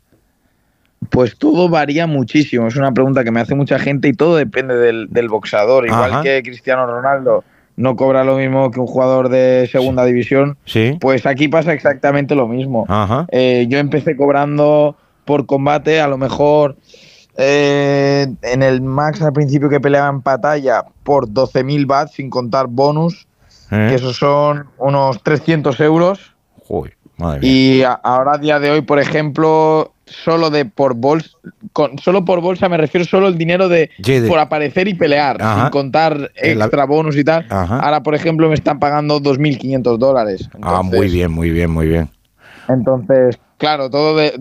Pues 1.10 1.36
todo 1.39 1.68
varía 1.68 2.07
muchísimo. 2.07 2.66
Es 2.66 2.76
una 2.76 2.92
pregunta 2.92 3.23
que 3.23 3.31
me 3.31 3.41
hace 3.41 3.55
mucha 3.55 3.78
gente 3.78 4.08
y 4.08 4.12
todo 4.12 4.36
depende 4.36 4.75
del, 4.76 5.08
del 5.10 5.28
boxeador. 5.28 5.86
Igual 5.86 6.12
Ajá. 6.12 6.23
que 6.23 6.42
Cristiano 6.42 6.86
Ronaldo 6.86 7.44
no 7.76 7.94
cobra 7.97 8.25
lo 8.25 8.36
mismo 8.39 8.70
que 8.70 8.81
un 8.81 8.86
jugador 8.86 9.28
de 9.28 9.68
segunda 9.70 10.05
división, 10.07 10.57
Sí. 10.65 10.97
pues 11.00 11.26
aquí 11.26 11.47
pasa 11.49 11.73
exactamente 11.75 12.34
lo 12.34 12.49
mismo. 12.49 12.86
Ajá. 12.89 13.26
Eh, 13.31 13.66
yo 13.68 13.78
empecé 13.78 14.16
cobrando 14.16 14.97
por 15.26 15.44
combate, 15.47 16.00
a 16.00 16.08
lo 16.08 16.16
mejor 16.16 16.76
eh, 17.36 18.26
en 18.42 18.62
el 18.62 18.81
max 18.81 19.20
al 19.20 19.33
principio 19.34 19.68
que 19.68 19.78
peleaba 19.81 20.08
en 20.08 20.23
batalla 20.23 20.84
por 21.02 21.28
12.000 21.28 21.86
bahts 21.86 22.12
sin 22.12 22.31
contar 22.31 22.66
bonus, 22.68 23.26
¿Eh? 23.70 23.89
que 23.91 23.94
esos 23.97 24.16
son 24.16 24.66
unos 24.78 25.23
300 25.23 25.78
euros. 25.81 26.34
Joder, 26.66 26.97
madre 27.16 27.40
mía. 27.40 27.50
Y 27.50 27.82
a- 27.82 27.92
ahora 27.92 28.32
a 28.34 28.38
día 28.38 28.58
de 28.58 28.70
hoy, 28.70 28.80
por 28.82 28.98
ejemplo, 28.98 29.92
solo 30.04 30.50
de 30.50 30.64
por 30.66 30.94
bolsa, 30.94 31.30
con, 31.72 31.98
solo 31.98 32.24
por 32.24 32.40
bolsa 32.40 32.68
me 32.68 32.76
refiero 32.76 33.04
solo 33.04 33.26
el 33.28 33.36
dinero 33.38 33.68
de 33.68 33.90
por 34.28 34.38
aparecer 34.38 34.86
y 34.88 34.94
pelear, 34.94 35.40
Ajá. 35.40 35.62
sin 35.62 35.70
contar 35.70 36.18
la- 36.18 36.28
extra 36.36 36.84
bonus 36.86 37.16
y 37.16 37.24
tal. 37.24 37.44
Ajá. 37.50 37.80
Ahora, 37.80 38.02
por 38.02 38.14
ejemplo, 38.14 38.48
me 38.48 38.54
están 38.54 38.78
pagando 38.78 39.18
2.500 39.20 39.98
dólares. 39.98 40.48
Ah, 40.62 40.82
muy 40.82 41.08
bien, 41.08 41.32
muy 41.32 41.50
bien, 41.50 41.70
muy 41.70 41.86
bien. 41.88 42.08
Entonces, 42.68 43.38
claro, 43.58 43.90
todo 43.90 44.16
de... 44.16 44.40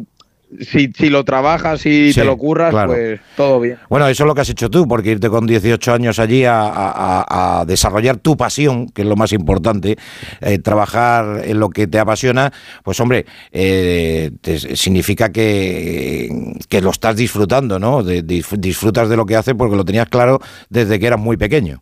Si, 0.61 0.91
si 0.95 1.09
lo 1.09 1.25
trabajas 1.25 1.85
y 1.85 2.13
Sí, 2.13 2.19
te 2.19 2.25
lo 2.25 2.37
curras, 2.37 2.69
claro. 2.69 2.93
pues 2.93 3.19
todo 3.35 3.59
bien. 3.59 3.77
Bueno, 3.89 4.07
eso 4.07 4.23
es 4.23 4.27
lo 4.27 4.35
que 4.35 4.41
has 4.41 4.49
hecho 4.49 4.69
tú, 4.69 4.87
porque 4.87 5.11
irte 5.11 5.27
con 5.27 5.45
18 5.47 5.91
años 5.93 6.19
allí 6.19 6.45
a, 6.45 6.61
a- 6.61 7.65
desarrollar 7.65 8.17
tu 8.17 8.37
pasión, 8.37 8.87
que 8.89 9.01
es 9.01 9.07
lo 9.07 9.15
más 9.15 9.33
importante, 9.33 9.97
eh, 10.41 10.59
trabajar 10.59 11.41
en 11.45 11.59
lo 11.59 11.69
que 11.69 11.87
te 11.87 11.97
apasiona, 11.99 12.53
pues 12.83 12.99
hombre, 12.99 13.25
eh, 13.51 14.31
te- 14.41 14.77
significa 14.77 15.31
que, 15.31 16.53
que 16.69 16.79
lo 16.81 16.91
estás 16.91 17.15
disfrutando, 17.15 17.79
¿no? 17.79 18.03
De- 18.03 18.21
disfrutas 18.21 19.09
de 19.09 19.17
lo 19.17 19.25
que 19.25 19.35
haces 19.35 19.55
porque 19.57 19.75
lo 19.75 19.83
tenías 19.83 20.07
claro 20.09 20.39
desde 20.69 20.99
que 20.99 21.07
eras 21.07 21.19
muy 21.19 21.37
pequeño. 21.37 21.81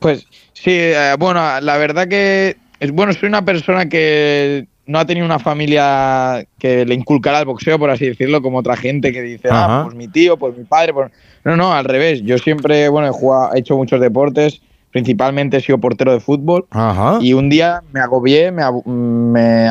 Pues 0.00 0.26
sí, 0.52 0.70
eh, 0.72 1.14
bueno, 1.18 1.60
la 1.60 1.76
verdad 1.78 2.06
que 2.08 2.56
es 2.80 2.90
bueno, 2.92 3.12
soy 3.12 3.28
una 3.28 3.44
persona 3.44 3.88
que 3.88 4.66
no 4.86 4.98
ha 4.98 5.06
tenido 5.06 5.24
una 5.26 5.38
familia 5.38 6.46
que 6.58 6.84
le 6.84 6.94
inculcara 6.94 7.40
el 7.40 7.46
boxeo, 7.46 7.78
por 7.78 7.90
así 7.90 8.06
decirlo, 8.06 8.42
como 8.42 8.58
otra 8.58 8.76
gente 8.76 9.12
que 9.12 9.22
dice, 9.22 9.48
Ajá. 9.48 9.80
ah, 9.80 9.84
pues 9.84 9.94
mi 9.96 10.08
tío, 10.08 10.36
pues 10.38 10.56
mi 10.56 10.64
padre, 10.64 10.92
pues 10.92 11.10
no, 11.44 11.56
no, 11.56 11.72
al 11.72 11.84
revés. 11.84 12.22
Yo 12.22 12.38
siempre, 12.38 12.88
bueno, 12.88 13.08
he 13.08 13.10
jugado, 13.10 13.54
he 13.54 13.60
hecho 13.60 13.76
muchos 13.76 14.00
deportes, 14.00 14.60
principalmente 14.90 15.56
he 15.56 15.60
sido 15.60 15.78
portero 15.78 16.12
de 16.12 16.20
fútbol. 16.20 16.66
Ajá. 16.70 17.18
Y 17.20 17.32
un 17.32 17.48
día 17.50 17.82
me 17.92 18.00
agobié, 18.00 18.52
me, 18.52 18.62
abu- 18.62 18.84
me 18.86 19.66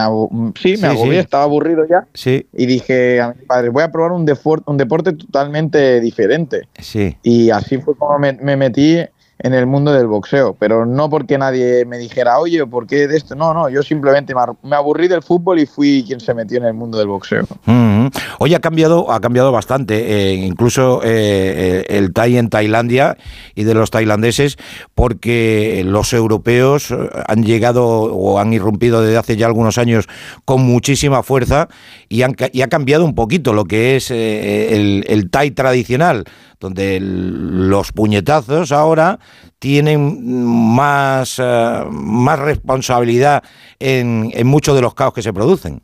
sí, 0.55 0.71
me 0.71 0.77
Sí, 0.77 0.85
agobié, 0.85 1.13
sí. 1.13 1.19
estaba 1.19 1.43
aburrido 1.43 1.85
ya. 1.87 2.05
Sí, 2.13 2.45
Y 2.53 2.65
dije 2.65 3.21
a 3.21 3.33
mis 3.33 3.45
padres, 3.47 3.71
voy 3.71 3.83
a 3.83 3.91
probar 3.91 4.11
un, 4.11 4.25
un 4.65 4.77
deporte 4.77 5.13
totalmente 5.13 6.01
diferente. 6.01 6.63
sí. 6.79 7.15
Y 7.23 7.49
así 7.51 7.77
fue 7.77 7.95
como 7.95 8.19
me, 8.19 8.33
me 8.33 8.57
metí 8.57 8.97
en 9.43 9.53
el 9.53 9.67
mundo 9.67 9.91
del 9.91 10.07
boxeo, 10.07 10.55
pero 10.57 10.85
no 10.85 11.09
porque 11.09 11.37
nadie 11.37 11.85
me 11.85 11.97
dijera, 11.97 12.39
oye, 12.39 12.65
¿por 12.65 12.87
qué 12.87 13.07
de 13.07 13.17
esto? 13.17 13.35
No, 13.35 13.53
no, 13.53 13.67
yo 13.67 13.83
simplemente 13.83 14.33
me 14.63 14.75
aburrí 14.75 15.09
del 15.09 15.21
fútbol 15.21 15.59
y 15.59 15.65
fui 15.65 16.05
quien 16.07 16.21
se 16.21 16.33
metió 16.33 16.57
en 16.59 16.63
el 16.63 16.73
mundo 16.73 16.97
del 16.97 17.07
boxeo. 17.07 17.43
Mm. 17.65 18.07
Hoy 18.39 18.53
ha 18.53 18.59
cambiado, 18.59 19.11
ha 19.11 19.19
cambiado 19.19 19.51
bastante, 19.51 20.31
eh, 20.31 20.33
incluso 20.33 21.01
eh, 21.03 21.83
eh, 21.89 21.97
el 21.97 22.13
Thai 22.13 22.37
en 22.37 22.49
Tailandia 22.49 23.17
y 23.53 23.65
de 23.65 23.73
los 23.73 23.91
tailandeses, 23.91 24.57
porque 24.95 25.83
los 25.85 26.13
europeos 26.13 26.93
han 27.27 27.43
llegado 27.43 27.85
o 27.85 28.39
han 28.39 28.53
irrumpido 28.53 29.01
desde 29.01 29.17
hace 29.17 29.35
ya 29.35 29.45
algunos 29.45 29.77
años 29.77 30.07
con 30.45 30.61
muchísima 30.61 31.21
fuerza 31.21 31.67
y, 32.07 32.21
han 32.21 32.35
y 32.53 32.61
ha 32.61 32.69
cambiado 32.69 33.03
un 33.03 33.13
poquito 33.13 33.53
lo 33.53 33.65
que 33.65 33.97
es 33.97 34.09
el, 34.09 35.03
el 35.07 35.29
Thai 35.29 35.51
tradicional, 35.51 36.23
donde 36.63 36.95
el- 36.95 37.69
los 37.69 37.91
puñetazos 37.91 38.71
ahora 38.71 39.19
tienen 39.59 40.45
más, 40.73 41.37
eh, 41.37 41.83
más 41.91 42.39
responsabilidad 42.39 43.43
en, 43.79 44.31
en 44.33 44.47
muchos 44.47 44.73
de 44.75 44.81
los 44.81 44.93
caos 44.95 45.13
que 45.13 45.21
se 45.21 45.33
producen. 45.33 45.81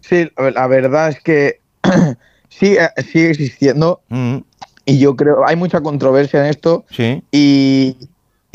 Sí, 0.00 0.30
la 0.54 0.66
verdad 0.68 1.08
es 1.10 1.20
que 1.20 1.60
sigue, 2.48 2.78
sigue 3.12 3.30
existiendo 3.30 4.00
y 4.84 4.98
yo 4.98 5.16
creo, 5.16 5.46
hay 5.46 5.56
mucha 5.56 5.80
controversia 5.80 6.40
en 6.40 6.46
esto 6.46 6.84
Sí. 6.90 7.22
y, 7.32 7.96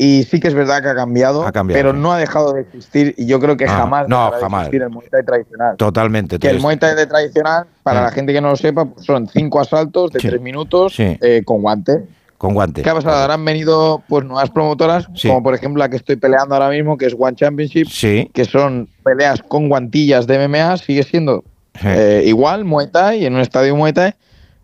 y 0.04 0.22
sí 0.24 0.40
que 0.40 0.48
es 0.48 0.54
verdad 0.54 0.82
que 0.82 0.88
ha 0.88 0.94
cambiado, 0.94 1.44
Ha 1.46 1.52
cambiado, 1.52 1.78
pero 1.78 1.92
sí. 1.92 1.98
no 2.00 2.12
ha 2.12 2.18
dejado 2.18 2.52
de 2.52 2.62
existir 2.62 3.14
y 3.16 3.26
yo 3.26 3.38
creo 3.40 3.56
que 3.56 3.64
Ah, 3.66 3.78
jamás 3.78 4.08
no, 4.08 4.16
dejará 4.18 4.36
de 4.36 4.42
jamás. 4.42 4.60
existir 4.62 4.82
el 4.82 4.90
Muay 4.90 5.08
Thai 5.10 5.24
tradicional. 5.24 5.76
Totalmente. 5.76 6.38
Que 6.38 6.48
el 6.48 6.60
Muay 6.60 6.76
Thai 6.76 6.94
de 6.96 7.06
tradicional, 7.06 7.66
para 7.82 8.00
Ah. 8.00 8.04
la 8.04 8.10
gente 8.10 8.32
que 8.32 8.40
no 8.40 8.50
lo 8.50 8.56
sepa, 8.56 8.84
pues 8.86 9.04
son 9.06 9.28
cinco 9.28 9.60
asaltos 9.60 10.10
de 10.12 10.20
Sí. 10.20 10.28
tres 10.28 10.40
minutos 10.40 10.94
Sí. 10.94 11.16
eh, 11.20 11.42
con 11.44 11.62
guante. 11.62 12.04
Con 12.38 12.54
guante. 12.54 12.82
¿Qué 12.82 12.90
ha 12.90 12.94
pasado? 12.94 13.16
Ahora 13.20 13.34
han 13.34 13.44
venido 13.44 14.02
pues 14.08 14.24
nuevas 14.24 14.50
promotoras, 14.50 15.06
como 15.22 15.42
por 15.44 15.54
ejemplo 15.54 15.78
la 15.78 15.88
que 15.88 15.96
estoy 15.96 16.16
peleando 16.16 16.54
ahora 16.56 16.70
mismo, 16.70 16.96
que 16.98 17.06
es 17.06 17.14
One 17.16 17.36
Championship, 17.36 17.86
que 18.32 18.44
son 18.44 18.88
peleas 19.04 19.42
con 19.42 19.68
guantillas 19.68 20.26
de 20.26 20.38
MMA, 20.48 20.76
sigue 20.78 21.04
siendo 21.04 21.44
eh, 21.84 22.24
igual 22.26 22.64
Muay 22.64 22.88
Thai, 22.90 23.24
en 23.26 23.34
un 23.36 23.40
estadio 23.40 23.76
Muay 23.76 23.92
Thai, 23.92 24.14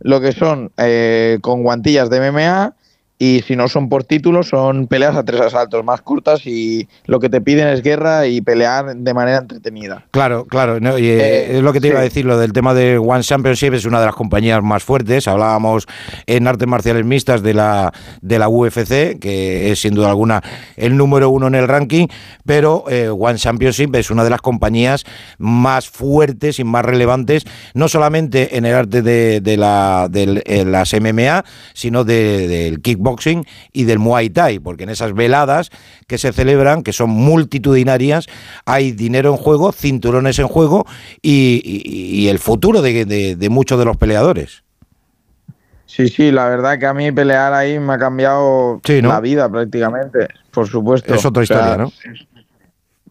lo 0.00 0.20
que 0.20 0.32
son 0.32 0.72
eh, 0.76 1.38
con 1.40 1.62
guantillas 1.62 2.10
de 2.10 2.18
MMA 2.20 2.74
y 3.18 3.42
si 3.46 3.56
no 3.56 3.68
son 3.68 3.88
por 3.88 4.04
títulos, 4.04 4.48
son 4.48 4.86
peleas 4.86 5.16
a 5.16 5.24
tres 5.24 5.40
asaltos 5.40 5.84
más 5.84 6.00
cortas 6.02 6.46
y 6.46 6.88
lo 7.06 7.18
que 7.20 7.28
te 7.28 7.40
piden 7.40 7.68
es 7.68 7.82
guerra 7.82 8.26
y 8.26 8.40
pelear 8.40 8.94
de 8.96 9.14
manera 9.14 9.38
entretenida. 9.38 10.04
Claro, 10.12 10.44
claro. 10.44 10.78
no, 10.80 10.98
y, 10.98 11.08
eh, 11.08 11.18
Eh, 11.20 11.56
es 11.58 11.62
lo 11.62 11.72
que 11.72 11.80
te 11.80 11.88
iba 11.88 11.98
a 11.98 12.02
decir, 12.02 12.24
lo 12.24 12.38
del 12.38 12.52
tema 12.52 12.74
de 12.74 12.98
One 12.98 13.22
Championship 13.22 13.74
es 13.74 13.84
una 13.86 13.98
de 14.00 14.06
las 14.06 14.14
compañías 14.14 14.62
más 14.62 14.84
fuertes. 14.84 15.26
Hablábamos 15.26 15.86
en 16.26 16.46
artes 16.46 16.68
marciales 16.68 17.04
mixtas 17.04 17.42
de 17.42 17.54
la, 17.54 17.92
de 18.22 18.38
la 18.38 18.48
UFC, 18.48 19.18
que 19.18 19.70
es 19.72 19.80
sin 19.80 19.94
duda 19.94 20.08
alguna 20.10 20.42
el 20.76 20.96
número 20.96 21.30
uno 21.30 21.48
en 21.48 21.54
el 21.56 21.66
ranking, 21.66 22.06
pero 22.46 22.84
eh, 22.88 23.08
One 23.08 23.38
Championship 23.38 23.94
es 23.96 24.10
una 24.10 24.22
de 24.24 24.30
las 24.30 24.40
compañías 24.40 25.04
más 25.38 25.88
fuertes 25.88 26.58
y 26.60 26.64
más 26.64 26.84
relevantes, 26.84 27.44
no 27.74 27.88
solamente 27.88 28.56
en 28.56 28.64
el 28.64 28.74
arte 28.74 29.02
de, 29.02 29.40
de 29.40 29.56
la, 29.56 30.08
eh, 30.14 30.64
las 30.64 30.92
MMA, 30.94 31.44
sino 31.74 32.04
de- 32.04 32.46
del 32.48 32.80
kickboxing 33.16 33.46
y 33.72 33.84
del 33.84 33.98
Muay 33.98 34.30
Thai, 34.30 34.58
porque 34.58 34.84
en 34.84 34.90
esas 34.90 35.14
veladas 35.14 35.70
que 36.06 36.18
se 36.18 36.32
celebran, 36.32 36.82
que 36.82 36.92
son 36.92 37.10
multitudinarias, 37.10 38.26
hay 38.64 38.92
dinero 38.92 39.30
en 39.30 39.36
juego, 39.36 39.72
cinturones 39.72 40.38
en 40.38 40.48
juego 40.48 40.86
y, 41.22 41.60
y- 41.64 42.20
y 42.24 42.28
el 42.28 42.38
futuro 42.38 42.82
de, 42.82 43.04
de- 43.04 43.36
de 43.36 43.48
muchos 43.48 43.78
de 43.78 43.84
los 43.84 43.96
peleadores. 43.96 44.62
Sí, 45.86 46.08
sí, 46.08 46.30
la 46.30 46.48
verdad 46.48 46.78
que 46.78 46.86
a 46.86 46.92
mí 46.92 47.10
pelear 47.12 47.54
ahí 47.54 47.78
me 47.78 47.94
ha 47.94 47.98
cambiado 47.98 48.80
Sí, 48.84 49.00
¿no? 49.00 49.08
la 49.08 49.20
vida 49.20 49.48
prácticamente, 49.48 50.28
por 50.50 50.68
supuesto. 50.68 51.14
Es 51.14 51.24
otra 51.24 51.42
O 51.42 51.46
sea, 51.46 51.56
historia, 51.56 51.76
¿no? 51.78 51.92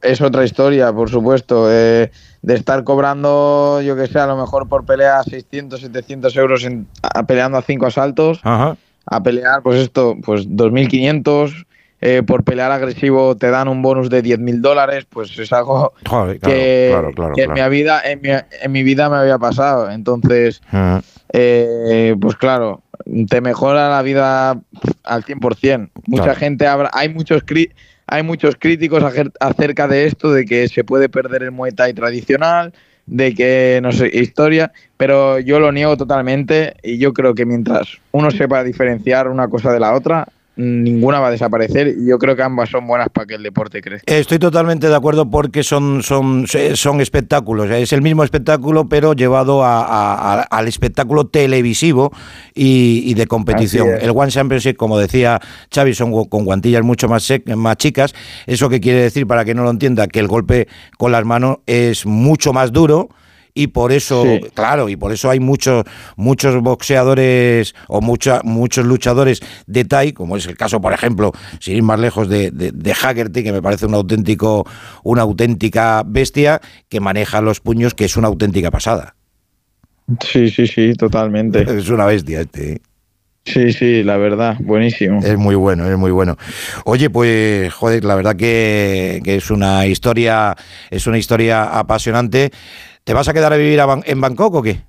Es 0.03 0.21
otra 0.21 0.43
historia, 0.45 0.93
por 0.93 1.09
supuesto. 1.09 1.67
eh, 1.71 2.11
de 2.43 2.53
estar 2.53 2.83
cobrando, 2.83 3.81
yo 3.81 3.95
que 3.95 4.05
sé, 4.07 4.19
a 4.19 4.27
lo 4.27 4.37
mejor 4.37 4.69
por 4.69 4.85
pelea 4.85 5.21
600, 5.23 5.81
700 5.81 6.35
euros 6.37 6.63
en- 6.63 6.87
a- 7.01 7.23
peleando 7.23 7.57
a 7.57 7.63
cinco 7.63 7.87
asaltos, 7.87 8.39
Ajá. 8.43 8.77
A 9.07 9.23
pelear, 9.23 9.61
pues 9.63 9.79
esto, 9.79 10.15
pues 10.23 10.47
2.500. 10.47 11.65
eh, 11.99 12.21
por 12.21 12.43
pelear 12.43 12.71
agresivo 12.71 13.35
te 13.35 13.49
dan 13.49 13.67
un 13.67 13.81
bonus 13.81 14.11
de 14.11 14.23
10.000 14.23 14.61
dólares, 14.61 15.07
pues 15.09 15.37
es 15.39 15.51
algo 15.51 15.93
Joder, 16.05 16.39
que, 16.39 16.89
claro, 16.91 17.11
claro, 17.11 17.33
que 17.33 17.43
en, 17.43 17.53
mi 17.53 17.69
vida, 17.69 18.01
en, 18.05 18.21
mi, 18.21 18.29
en 18.29 18.71
mi 18.71 18.83
vida 18.83 19.09
me 19.09 19.15
había 19.15 19.39
pasado. 19.39 19.89
Entonces, 19.89 20.61
eh, 21.33 22.15
pues 22.21 22.35
claro, 22.35 22.83
te 23.29 23.41
mejora 23.41 23.89
la 23.89 24.01
vida 24.03 24.61
al 25.03 25.23
100%. 25.23 25.89
Mucha 26.05 26.35
gente 26.35 26.67
habla, 26.67 26.91
hay 26.93 27.09
muchos 27.09 27.43
hay 28.09 28.23
muchos 28.23 28.55
críticos 28.57 29.03
acerca 29.39 29.87
de 29.87 30.05
esto, 30.05 30.31
de 30.31 30.45
que 30.45 30.67
se 30.69 30.83
puede 30.83 31.09
perder 31.09 31.43
el 31.43 31.51
Muay 31.51 31.71
Thai 31.71 31.93
tradicional, 31.93 32.73
de 33.07 33.33
que 33.33 33.79
no 33.81 33.91
sé, 33.91 34.11
historia, 34.13 34.71
pero 34.97 35.39
yo 35.39 35.59
lo 35.59 35.71
niego 35.71 35.97
totalmente 35.97 36.75
y 36.83 36.97
yo 36.97 37.13
creo 37.13 37.33
que 37.33 37.45
mientras 37.45 37.97
uno 38.11 38.29
sepa 38.29 38.63
diferenciar 38.63 39.29
una 39.29 39.47
cosa 39.47 39.71
de 39.71 39.79
la 39.79 39.93
otra, 39.93 40.27
ninguna 40.57 41.19
va 41.19 41.27
a 41.27 41.31
desaparecer 41.31 41.95
y 41.99 42.07
yo 42.07 42.17
creo 42.17 42.35
que 42.35 42.43
ambas 42.43 42.69
son 42.69 42.85
buenas 42.87 43.09
para 43.09 43.25
que 43.27 43.35
el 43.35 43.43
deporte 43.43 43.81
crezca. 43.81 44.13
Estoy 44.13 44.39
totalmente 44.39 44.89
de 44.89 44.95
acuerdo 44.95 45.29
porque 45.29 45.63
son, 45.63 46.03
son, 46.03 46.45
son 46.73 46.99
espectáculos. 47.01 47.69
Es 47.69 47.93
el 47.93 48.01
mismo 48.01 48.23
espectáculo, 48.23 48.89
pero 48.89 49.13
llevado 49.13 49.63
a- 49.63 49.81
a- 49.85 50.33
a- 50.33 50.41
al 50.41 50.67
espectáculo 50.67 51.27
televisivo 51.27 52.11
y, 52.55 53.03
y 53.05 53.13
de 53.13 53.27
competición. 53.27 53.87
El 54.01 54.11
One 54.15 54.31
Championship, 54.31 54.75
como 54.75 54.97
decía 54.97 55.39
Xavi, 55.73 55.93
son 55.93 56.11
con 56.27 56.43
guantillas 56.45 56.83
mucho 56.83 57.07
más, 57.07 57.29
sec- 57.29 57.55
más 57.55 57.77
chicas. 57.77 58.13
¿Eso 58.45 58.69
que 58.69 58.79
quiere 58.81 59.01
decir, 59.01 59.27
para 59.27 59.45
que 59.45 59.53
no 59.53 59.63
lo 59.63 59.69
entienda? 59.69 60.07
Que 60.07 60.19
el 60.19 60.27
golpe 60.27 60.67
con 60.97 61.11
las 61.11 61.23
manos 61.25 61.57
es 61.67 62.05
mucho 62.05 62.51
más 62.53 62.71
duro. 62.71 63.09
Y 63.59 63.67
por 63.67 63.91
eso, 63.91 64.21
Sí. 64.23 64.39
claro, 64.53 64.87
y 64.87 64.95
por 64.95 65.11
eso 65.11 65.31
hay 65.31 65.39
muchos 65.39 65.83
muchos 66.15 66.61
boxeadores 66.61 67.73
o 67.87 68.01
mucha- 68.01 68.41
muchos 68.43 68.85
luchadores 68.85 69.41
de 69.65 69.83
Thai, 69.83 70.13
como 70.13 70.37
es 70.37 70.45
el 70.45 70.55
caso, 70.55 70.79
por 70.79 70.93
ejemplo, 70.93 71.31
sin 71.59 71.75
ir 71.77 71.81
más 71.81 71.99
lejos, 71.99 72.29
de, 72.29 72.51
de, 72.51 72.71
de 72.71 72.91
Haggerty, 72.93 73.43
que 73.43 73.51
me 73.51 73.63
parece 73.63 73.87
un 73.87 73.95
auténtico, 73.95 74.67
una 75.03 75.23
auténtica 75.23 76.03
bestia, 76.05 76.61
que 76.87 76.99
maneja 76.99 77.41
los 77.41 77.59
puños, 77.59 77.95
que 77.95 78.05
es 78.05 78.15
una 78.15 78.27
auténtica 78.27 78.69
pasada. 78.69 79.15
Sí, 80.23 80.49
sí, 80.51 80.67
sí, 80.67 80.93
totalmente. 80.93 81.65
Es 81.79 81.89
una 81.89 82.05
bestia 82.05 82.41
este. 82.41 82.73
¿eh? 82.73 82.81
Sí, 83.45 83.71
sí, 83.71 84.03
la 84.03 84.17
verdad, 84.17 84.57
buenísimo. 84.59 85.21
Es 85.23 85.37
muy 85.37 85.55
bueno, 85.55 85.89
es 85.89 85.97
muy 85.97 86.11
bueno. 86.11 86.35
Oye, 86.83 87.09
pues, 87.09 87.73
joder, 87.73 88.03
la 88.03 88.15
verdad 88.15 88.35
que, 88.35 89.21
que 89.23 89.37
es 89.37 89.49
una 89.49 89.85
historia, 89.87 90.53
es 90.91 91.07
una 91.07 91.17
historia 91.17 91.63
apasionante. 91.79 92.51
¿Te 93.07 93.13
vas 93.13 93.29
a 93.29 93.33
quedar 93.33 93.53
a 93.53 93.55
vivir 93.55 93.79
a 93.79 93.85
Ban- 93.85 94.03
en 94.05 94.19
Bangkok 94.19 94.53
o 94.55 94.61
qué? 94.61 94.81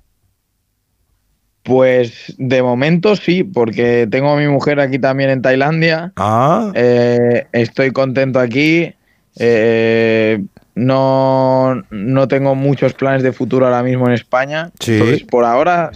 Pues 1.63 2.35
de 2.37 2.61
momento 2.61 3.15
sí, 3.15 3.45
porque 3.45 4.07
tengo 4.11 4.29
a 4.31 4.35
mi 4.35 4.49
mujer 4.49 4.81
aquí 4.81 4.99
también 4.99 5.29
en 5.29 5.41
Tailandia. 5.41 6.11
Ah, 6.17 6.69
Eh, 6.75 7.47
estoy 7.53 7.91
contento 7.91 8.39
aquí. 8.41 8.93
Eh, 9.37 10.43
no, 10.75 11.81
no 11.91 12.27
tengo 12.27 12.55
muchos 12.55 12.93
planes 12.93 13.23
de 13.23 13.31
futuro 13.31 13.65
ahora 13.67 13.83
mismo 13.83 14.07
en 14.07 14.13
España. 14.15 14.71
Sí. 14.81 14.95
Entonces, 14.95 15.23
por 15.23 15.45
ahora, 15.45 15.91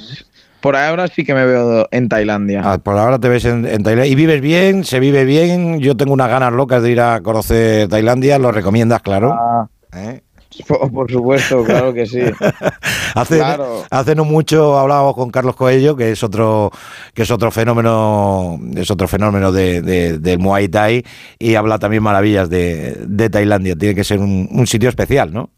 por 0.62 0.78
ahora 0.78 1.10
sí 1.10 1.26
que 1.26 1.34
me 1.34 1.46
veo 1.46 1.90
en 1.92 2.08
Tailandia. 2.08 2.62
Ah, 2.64 2.78
por 2.78 2.98
ahora 2.98 3.20
te 3.20 3.28
ves 3.28 3.44
en, 3.44 3.66
en 3.66 3.84
Tailandia. 3.84 4.10
¿Y 4.10 4.16
vives 4.16 4.40
bien? 4.40 4.86
¿Se 4.86 5.02
vive 5.02 5.26
bien? 5.26 5.80
Yo 5.82 5.98
tengo 5.98 6.14
unas 6.14 6.30
ganas 6.30 6.54
locas 6.54 6.82
de 6.84 6.92
ir 6.92 7.02
a 7.02 7.20
conocer 7.20 7.90
Tailandia. 7.90 8.40
¿Lo 8.40 8.54
recomiendas, 8.54 9.02
claro? 9.02 9.34
Ah, 9.34 9.68
¿Eh? 9.94 10.22
por, 10.68 10.92
por 10.92 11.12
supuesto, 11.12 11.64
claro 11.64 11.94
que 11.94 12.06
sí. 12.06 12.22
Hace, 13.16 13.38
Claro. 13.38 13.84
hace 13.92 14.16
no 14.16 14.26
mucho 14.26 14.78
hablábamos 14.80 15.14
con 15.16 15.30
Carlos 15.30 15.56
Coello, 15.56 15.96
que 15.96 16.12
es 16.12 16.24
otro, 16.24 16.72
que 17.14 17.22
es 17.24 17.32
otro 17.32 17.52
fenómeno, 17.52 18.60
es 18.76 18.90
otro 18.90 19.08
fenómeno 19.08 19.52
de, 19.52 19.82
de- 19.82 20.18
del 20.18 20.40
Muay 20.40 20.68
Thai, 20.68 21.04
y 21.38 21.54
habla 21.56 21.78
también 21.78 22.02
maravillas 22.02 22.50
de, 22.50 22.98
de 23.08 23.30
Tailandia. 23.30 23.76
Tiene 23.76 23.94
que 23.96 24.04
ser 24.04 24.20
un, 24.20 24.50
un 24.52 24.66
sitio 24.68 24.90
especial, 24.90 25.32
¿no? 25.32 25.50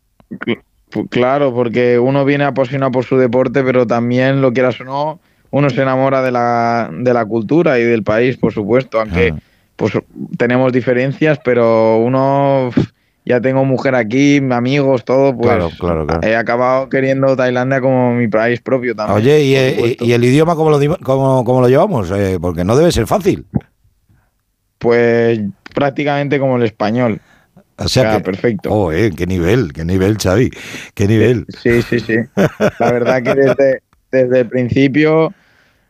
Claro, 1.09 1.53
porque 1.53 1.99
uno 1.99 2.23
viene 2.25 2.43
apasionado 2.45 2.91
por 2.91 3.05
su 3.05 3.17
deporte, 3.17 3.63
pero 3.63 3.85
también, 3.87 4.41
lo 4.41 4.53
quieras 4.53 4.79
o 4.81 4.83
no, 4.83 5.19
uno 5.51 5.69
se 5.69 5.81
enamora 5.81 6.21
de 6.21 6.31
la, 6.31 6.89
de 6.91 7.13
la 7.13 7.25
cultura 7.25 7.79
y 7.79 7.83
del 7.83 8.03
país, 8.03 8.37
por 8.37 8.53
supuesto, 8.53 8.99
aunque 8.99 9.33
Ah. 9.35 9.39
pues 9.75 9.93
tenemos 10.37 10.71
diferencias, 10.71 11.39
pero 11.43 11.97
uno 11.97 12.69
ya 13.25 13.41
tengo 13.41 13.65
mujer 13.65 13.95
aquí, 13.95 14.37
amigos, 14.51 15.03
todo, 15.03 15.35
pues 15.35 15.47
Claro, 15.47 15.69
claro, 15.79 16.05
claro. 16.05 16.27
he 16.27 16.35
acabado 16.35 16.89
queriendo 16.89 17.35
Tailandia 17.35 17.81
como 17.81 18.13
mi 18.13 18.27
país 18.27 18.61
propio 18.61 18.95
también. 18.95 19.17
Oye, 19.17 19.43
¿y, 19.43 19.55
eh, 19.55 19.97
el 19.99 20.23
idioma 20.23 20.55
cómo 20.55 20.69
lo, 20.69 20.79
cómo, 20.99 21.43
cómo 21.43 21.61
lo 21.61 21.67
llevamos? 21.67 22.11
Eh, 22.11 22.37
porque 22.39 22.63
no 22.63 22.77
debe 22.77 22.91
ser 22.91 23.07
fácil. 23.07 23.45
Pues 24.77 25.41
prácticamente 25.73 26.39
como 26.39 26.57
el 26.57 26.63
español. 26.63 27.19
O 27.77 27.87
sea, 27.87 28.03
sea, 28.03 28.17
que, 28.17 28.23
perfecto. 28.23 28.69
Oh, 28.71 28.91
eh, 28.91 29.11
qué 29.15 29.25
nivel, 29.25 29.73
qué 29.73 29.83
nivel, 29.83 30.17
Xavi, 30.17 30.51
qué 30.93 31.07
nivel. 31.07 31.45
Sí, 31.61 31.81
sí, 31.81 31.99
sí. 31.99 32.15
La 32.79 32.91
verdad 32.91 33.21
que 33.21 33.33
desde, 33.33 33.81
desde 34.11 34.39
el 34.41 34.47
principio, 34.47 35.33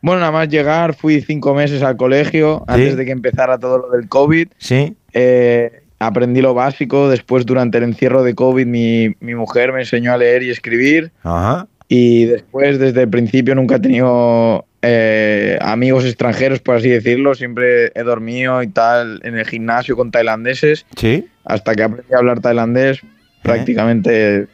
bueno, 0.02 0.22
nada 0.22 0.32
más 0.32 0.48
llegar, 0.48 0.96
fui 0.96 1.22
cinco 1.22 1.54
meses 1.54 1.84
al 1.84 1.98
colegio 1.98 2.64
antes 2.68 2.96
de 2.96 3.06
que 3.06 3.12
empezara 3.12 3.60
todo 3.60 3.78
lo 3.78 3.90
del 3.90 4.08
COVID. 4.08 4.48
Sí. 4.58 4.96
Eh, 5.14 5.85
aprendí 6.00 6.42
lo 6.42 6.54
básico. 6.54 7.10
Después, 7.10 7.46
durante 7.46 7.78
el 7.78 7.84
encierro 7.86 8.24
de 8.24 8.36
COVID, 8.36 8.66
mi, 8.66 9.16
mi 9.20 9.36
mujer 9.36 9.72
me 9.74 9.82
enseñó 9.82 10.14
a 10.14 10.18
leer 10.18 10.44
y 10.44 10.50
escribir. 10.50 11.12
Ajá. 11.24 11.68
Y 11.88 12.26
después, 12.26 12.80
desde 12.80 13.04
el 13.04 13.10
principio, 13.10 13.54
nunca 13.56 13.76
he 13.76 13.80
tenido 13.80 14.66
eh, 14.82 15.58
amigos 15.62 16.04
extranjeros, 16.06 16.60
por 16.60 16.78
así 16.78 16.90
decirlo. 16.90 17.36
Siempre 17.36 17.92
he 17.94 18.04
dormido 18.04 18.64
y 18.64 18.68
tal 18.68 19.20
en 19.24 19.38
el 19.38 19.46
gimnasio 19.46 19.96
con 19.96 20.10
tailandeses. 20.12 20.86
Sí. 20.96 21.28
Hasta 21.44 21.76
que 21.76 21.84
aprendí 21.84 22.14
a 22.14 22.18
hablar 22.18 22.40
tailandés, 22.40 23.02
prácticamente 23.44 24.48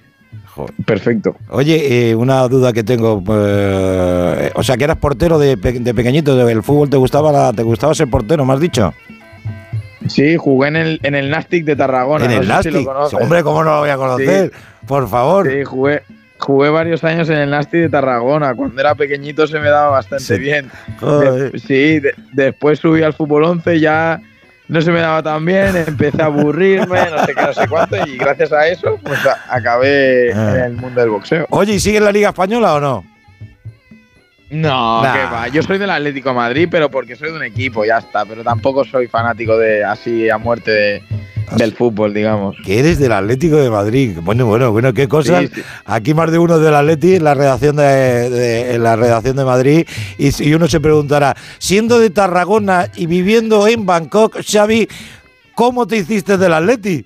perfecto. 0.85 1.35
Oye, 1.49 2.09
eh, 2.11 2.15
una 2.15 2.45
duda 2.47 2.73
que 2.73 2.83
tengo. 2.83 3.23
eh, 3.29 4.51
o 4.53 4.63
sea, 4.63 4.77
que 4.77 4.83
eras 4.83 4.97
portero 4.97 5.39
de, 5.39 5.57
pe- 5.57 5.79
de 5.79 5.93
pequeñito, 5.93 6.47
¿el 6.49 6.63
fútbol 6.63 6.89
te 6.89 6.97
gustaba, 6.97 7.31
la- 7.31 7.53
te 7.53 7.63
gustaba 7.63 7.95
ser 7.95 8.09
portero, 8.09 8.45
me 8.45 8.53
has 8.53 8.59
dicho? 8.59 8.93
Sí, 10.07 10.35
jugué 10.38 10.67
en 10.69 10.75
el, 10.75 10.99
en 11.03 11.15
el 11.15 11.30
Nastic 11.30 11.63
de 11.65 11.75
Tarragona. 11.75 12.25
En 12.25 12.31
no 12.31 12.38
el 12.38 12.43
si 12.43 12.47
lo 12.47 12.53
Nastic. 12.55 12.85
conoces. 12.85 13.19
Hombre, 13.21 13.43
¿cómo 13.43 13.63
no 13.63 13.71
lo 13.75 13.80
voy 13.81 13.89
a 13.89 13.97
conocer? 13.97 14.51
Por 14.88 15.07
favor. 15.09 15.49
Sí, 15.51 15.63
jugué, 15.63 16.03
jugué 16.39 16.69
varios 16.69 17.03
años 17.03 17.30
en 17.30 17.38
el 17.38 17.49
Nastic 17.51 17.81
de 17.81 17.89
Tarragona. 17.89 18.55
Cuando 18.55 18.80
era 18.81 18.95
pequeñito 18.95 19.45
se 19.47 19.59
me 19.59 19.69
daba 19.69 19.89
bastante 19.91 20.23
Sí. 20.23 20.39
bien. 20.39 20.71
De- 21.01 21.59
sí, 21.59 21.99
de- 21.99 22.13
después 22.33 22.80
subí 22.80 23.03
al 23.03 23.13
fútbol 23.13 23.43
11 23.43 23.80
ya 23.80 24.19
no 24.67 24.81
se 24.81 24.89
me 24.91 25.01
daba 25.01 25.21
tan 25.21 25.43
bien, 25.45 25.75
empecé 25.75 26.21
a 26.21 26.25
aburrirme, 26.27 26.99
no 27.11 27.25
sé 27.25 27.35
qué, 27.35 27.41
no 27.41 27.53
sé 27.53 27.67
cuánto, 27.67 27.97
y 28.07 28.17
gracias 28.17 28.53
a 28.53 28.67
eso, 28.67 28.97
pues 29.03 29.19
a- 29.25 29.53
acabé 29.53 30.31
Ah. 30.33 30.53
en 30.55 30.61
el 30.63 30.73
mundo 30.77 31.01
del 31.01 31.09
boxeo. 31.09 31.45
Oye, 31.49 31.73
¿y 31.73 31.80
sigues 31.81 32.01
la 32.01 32.11
Liga 32.13 32.30
Española 32.30 32.75
o 32.75 32.80
no? 32.80 33.03
No, 34.51 35.01
Nah. 35.01 35.13
que 35.13 35.23
va. 35.33 35.47
Yo 35.47 35.63
soy 35.63 35.77
del 35.77 35.89
Atlético 35.89 36.30
de 36.30 36.35
Madrid, 36.35 36.67
pero 36.69 36.91
porque 36.91 37.15
soy 37.15 37.30
de 37.31 37.38
un 37.38 37.43
equipo, 37.43 37.85
ya 37.85 37.97
está. 37.99 38.25
Pero 38.25 38.43
tampoco 38.43 38.83
soy 38.85 39.07
fanático 39.07 39.57
de 39.57 39.83
así 39.83 40.30
a 40.30 40.38
muerte 40.38 40.71
de, 40.71 41.03
del 41.55 41.71
fútbol, 41.73 42.13
digamos. 42.13 42.57
Que 42.65 42.80
eres 42.80 42.99
del 42.99 43.13
Atlético 43.13 43.55
de 43.55 43.69
Madrid. 43.69 44.17
Bueno, 44.21 44.45
bueno, 44.45 44.71
bueno, 44.73 44.93
qué 44.93 45.07
cosas. 45.07 45.45
Sí, 45.45 45.51
sí. 45.55 45.61
Aquí 45.85 46.13
más 46.13 46.31
de 46.31 46.38
uno 46.39 46.59
del 46.59 46.75
Atleti 46.75 47.15
en 47.15 47.23
la 47.23 47.33
redacción 47.33 47.77
de, 47.77 48.30
de- 48.30 48.75
en 48.75 48.83
la 48.83 48.95
redacción 48.97 49.38
de 49.38 49.45
Madrid 49.45 49.88
y, 50.17 50.53
uno 50.53 50.67
se 50.67 50.81
preguntará, 50.81 51.35
siendo 51.57 51.97
de 51.99 52.09
Tarragona 52.09 52.88
y 52.95 53.05
viviendo 53.05 53.65
en 53.69 53.85
Bangkok, 53.85 54.38
Xavi, 54.45 54.88
¿cómo 55.55 55.88
te 55.88 55.95
hiciste 55.97 56.38
del 56.38 56.53
Atleti? 56.53 57.05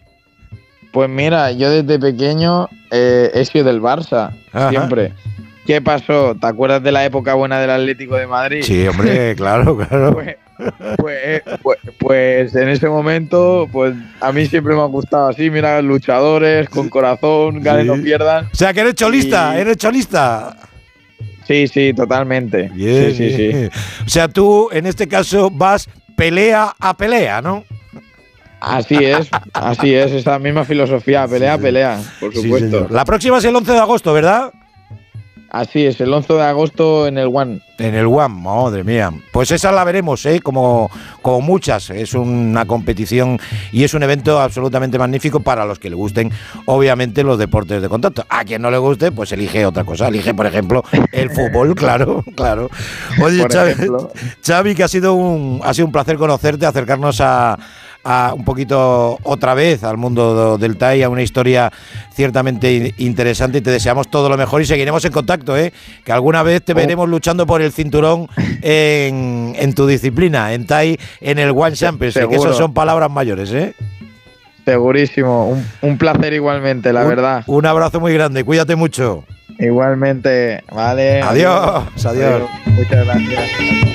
Pues 0.91 1.09
mira, 1.09 1.51
yo 1.51 1.69
desde 1.69 1.99
pequeño 1.99 2.69
eh, 2.90 3.30
he 3.35 3.45
sido 3.45 3.65
del 3.65 3.82
Barça, 3.82 4.32
Ajá. 4.51 4.69
siempre. 4.72 5.14
¿Qué 5.66 5.82
pasó? 5.82 6.35
¿Te 6.40 6.45
acuerdas 6.48 6.84
de 6.84 6.92
la 6.92 7.03
época 7.06 7.34
buena 7.34 7.60
del 7.60 7.72
Atlético 7.72 8.16
de 8.16 8.27
Madrid? 8.27 8.61
Sí, 8.64 8.88
hombre, 8.88 9.35
claro, 9.38 9.76
claro. 9.77 10.14
Pues, 10.14 10.35
pues, 10.98 11.18
eh, 11.24 11.42
pues- 11.64 11.80
pues 12.00 12.56
en 12.56 12.69
ese 12.69 12.88
momento, 12.88 13.68
pues 13.72 13.95
a 14.22 14.32
mí 14.32 14.45
siempre 14.45 14.76
me 14.76 14.82
ha 14.82 14.85
gustado 14.85 15.27
así, 15.30 15.50
mira, 15.50 15.82
luchadores, 15.82 16.69
con 16.69 16.88
corazón, 16.90 17.61
ganen 17.61 17.90
o 17.90 18.02
pierdan. 18.02 18.45
O 18.45 18.56
sea, 18.56 18.74
que 18.74 18.82
eres 18.82 18.94
cholista, 18.95 19.53
Y- 19.58 19.61
eres 19.61 19.77
cholista. 19.77 20.56
Sí, 21.48 21.68
sí, 21.68 21.94
totalmente. 21.94 22.69
Bien, 22.74 23.14
sí, 23.16 23.30
sí, 23.32 23.52
sí. 23.52 23.69
O 24.06 24.10
sea, 24.10 24.27
tú 24.27 24.69
en 24.72 24.85
este 24.85 25.08
caso 25.08 25.50
vas 25.52 25.88
pelea 26.16 26.74
a 26.80 26.95
pelea, 26.95 27.42
¿no? 27.42 27.64
Así 28.60 28.95
es, 28.95 29.30
así 29.53 29.94
es, 29.94 30.11
esa 30.11 30.40
misma 30.40 30.64
filosofía, 30.64 31.27
pelea, 31.30 31.58
pelea, 31.58 32.00
por 32.19 32.34
supuesto. 32.34 32.88
La 32.90 33.03
próxima 33.06 33.38
es 33.40 33.45
el 33.45 33.56
11 33.56 33.72
de 33.74 33.80
agosto, 33.80 34.14
¿verdad? 34.14 34.52
Así 35.49 35.85
es, 35.85 36.01
el 36.01 36.14
11 36.14 36.33
de 36.33 36.43
agosto 36.43 37.07
en 37.07 37.17
el 37.17 37.30
One. 37.32 37.61
En 37.77 37.95
el 37.95 38.07
One, 38.07 38.41
madre 38.41 38.83
mía. 38.83 39.11
Pues 39.32 39.51
esa 39.51 39.72
la 39.72 39.83
veremos, 39.83 40.25
¿eh? 40.25 40.40
Como, 40.41 40.90
como 41.22 41.41
muchas. 41.41 41.90
Es 41.90 42.14
una 42.14 42.65
competición 42.65 43.40
y 43.72 43.83
es 43.83 43.93
un 43.93 44.03
evento 44.03 44.40
absolutamente 44.40 44.99
magnífico 44.99 45.40
para 45.40 45.65
los 45.65 45.80
que 45.80 45.90
le 45.90 45.95
gusten, 45.95 46.32
obviamente, 46.65 47.24
los 47.24 47.38
deportes 47.38 47.82
de 47.82 47.90
contacto. 47.90 48.25
A 48.30 48.43
quien 48.43 48.61
no 48.61 48.72
le 48.72 48.77
guste, 48.77 49.11
pues 49.11 49.32
elige 49.32 49.65
otra 49.65 49.83
cosa. 49.83 50.07
Elige, 50.07 50.33
por 50.33 50.45
ejemplo, 50.45 50.83
el 51.11 51.30
fútbol, 51.30 51.75
claro, 51.75 52.24
claro. 52.35 52.69
Oye, 53.24 53.45
Xavi. 53.49 53.74
Xavi, 54.45 54.75
que 54.75 54.83
ha 54.83 54.88
sido 54.88 55.14
un, 55.14 55.61
ha 55.64 55.74
sido 55.74 55.85
un 55.85 55.91
placer 55.91 56.17
conocerte, 56.17 56.65
acercarnos 56.65 57.22
a, 57.22 57.57
a 58.08 58.34
un 58.35 58.45
poquito 58.45 59.17
otra 59.24 59.56
vez 59.56 59.84
al 59.84 59.98
mundo 59.98 60.58
del 60.59 60.77
TAI, 60.77 61.01
a 61.03 61.09
una 61.09 61.24
historia 61.24 61.72
ciertamente 62.14 62.72
in- 62.72 62.93
interesante 62.98 63.58
y 63.58 63.61
te 63.61 63.72
deseamos 63.72 64.08
todo 64.09 64.30
lo 64.30 64.38
mejor 64.38 64.61
y 64.61 64.66
seguiremos 64.66 65.03
en 65.06 65.11
contacto, 65.11 65.58
¿eh? 65.58 65.74
que 66.03 66.11
alguna 66.11 66.43
vez 66.43 66.61
te 66.64 66.75
veremos 66.75 67.09
luchando 67.09 67.48
por 67.48 67.64
el 67.64 67.72
cinturón 67.74 68.27
en, 68.61 69.56
en 69.58 69.74
tu 69.74 69.88
disciplina, 69.88 70.53
en 70.53 70.67
TAI, 70.67 71.00
en 71.19 71.40
el 71.40 71.50
One 71.50 71.75
Championship, 71.75 72.30
que 72.30 72.35
esas 72.35 72.56
son 72.56 72.74
palabras 72.75 73.09
mayores. 73.09 73.51
¿eh? 73.51 73.74
Segurísimo, 74.66 75.50
un, 75.50 75.66
un 75.82 75.98
placer 75.98 76.34
igualmente, 76.34 76.93
la 76.93 77.01
Un- 77.03 77.09
verdad. 77.09 77.43
Un 77.48 77.66
abrazo 77.66 78.00
muy 78.00 78.14
grande, 78.14 78.43
cuídate 78.43 78.75
mucho. 78.75 79.24
Igualmente, 79.58 80.64
vale. 80.72 81.22
Adiós, 81.22 82.06
adiós. 82.06 82.43
Muchas 82.67 83.06
gracias. 83.06 83.94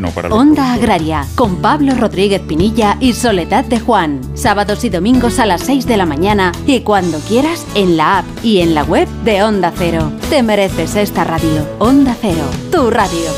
bueno 0.00 0.14
para 0.14 0.28
los 0.28 0.38
Onda 0.38 0.72
Agraria, 0.72 1.26
con 1.34 1.56
Pablo 1.56 1.94
Rodríguez 1.94 2.40
Pinilla 2.40 2.96
y 3.00 3.12
Soledad 3.12 3.64
de 3.64 3.80
Juan. 3.80 4.20
Sábados 4.34 4.84
y 4.84 4.88
domingos 4.88 5.38
a 5.38 5.46
las 5.46 5.60
6 5.62 5.86
de 5.86 5.96
la 5.96 6.06
mañana 6.06 6.52
y 6.66 6.80
cuando 6.80 7.18
quieras 7.20 7.66
en 7.74 7.96
la 7.96 8.18
app 8.18 8.24
y 8.42 8.60
en 8.60 8.74
la 8.74 8.84
web 8.84 9.08
de 9.24 9.42
Onda 9.42 9.72
Cero. 9.76 10.10
Te 10.30 10.42
mereces 10.42 10.96
esta 10.96 11.24
radio. 11.24 11.66
Onda 11.78 12.16
Cero, 12.20 12.44
tu 12.72 12.90
radio. 12.90 13.30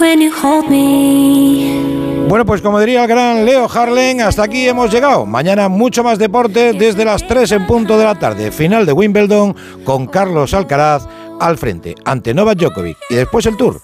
When 0.00 0.20
you 0.20 0.32
hold 0.32 0.68
me. 0.68 2.02
Bueno, 2.28 2.46
pues 2.46 2.62
como 2.62 2.80
diría 2.80 3.02
el 3.02 3.08
gran 3.08 3.44
Leo 3.44 3.68
Harlen, 3.68 4.22
hasta 4.22 4.44
aquí 4.44 4.66
hemos 4.66 4.90
llegado. 4.90 5.26
Mañana 5.26 5.68
mucho 5.68 6.02
más 6.02 6.18
deporte 6.18 6.72
desde 6.72 7.04
las 7.04 7.26
3 7.26 7.52
en 7.52 7.66
punto 7.66 7.98
de 7.98 8.04
la 8.04 8.14
tarde. 8.14 8.50
Final 8.50 8.86
de 8.86 8.92
Wimbledon 8.92 9.54
con 9.84 10.06
Carlos 10.06 10.54
Alcaraz 10.54 11.06
al 11.42 11.58
frente 11.58 11.94
ante 12.04 12.34
Novak 12.34 12.58
Djokovic. 12.58 12.96
Y 13.10 13.16
después 13.16 13.46
el 13.46 13.56
Tour. 13.56 13.80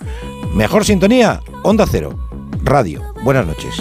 Mejor 0.55 0.85
sintonía, 0.85 1.43
Onda 1.63 1.87
Cero. 1.91 2.15
Radio. 2.63 3.03
Buenas 3.23 3.47
noches. 3.47 3.75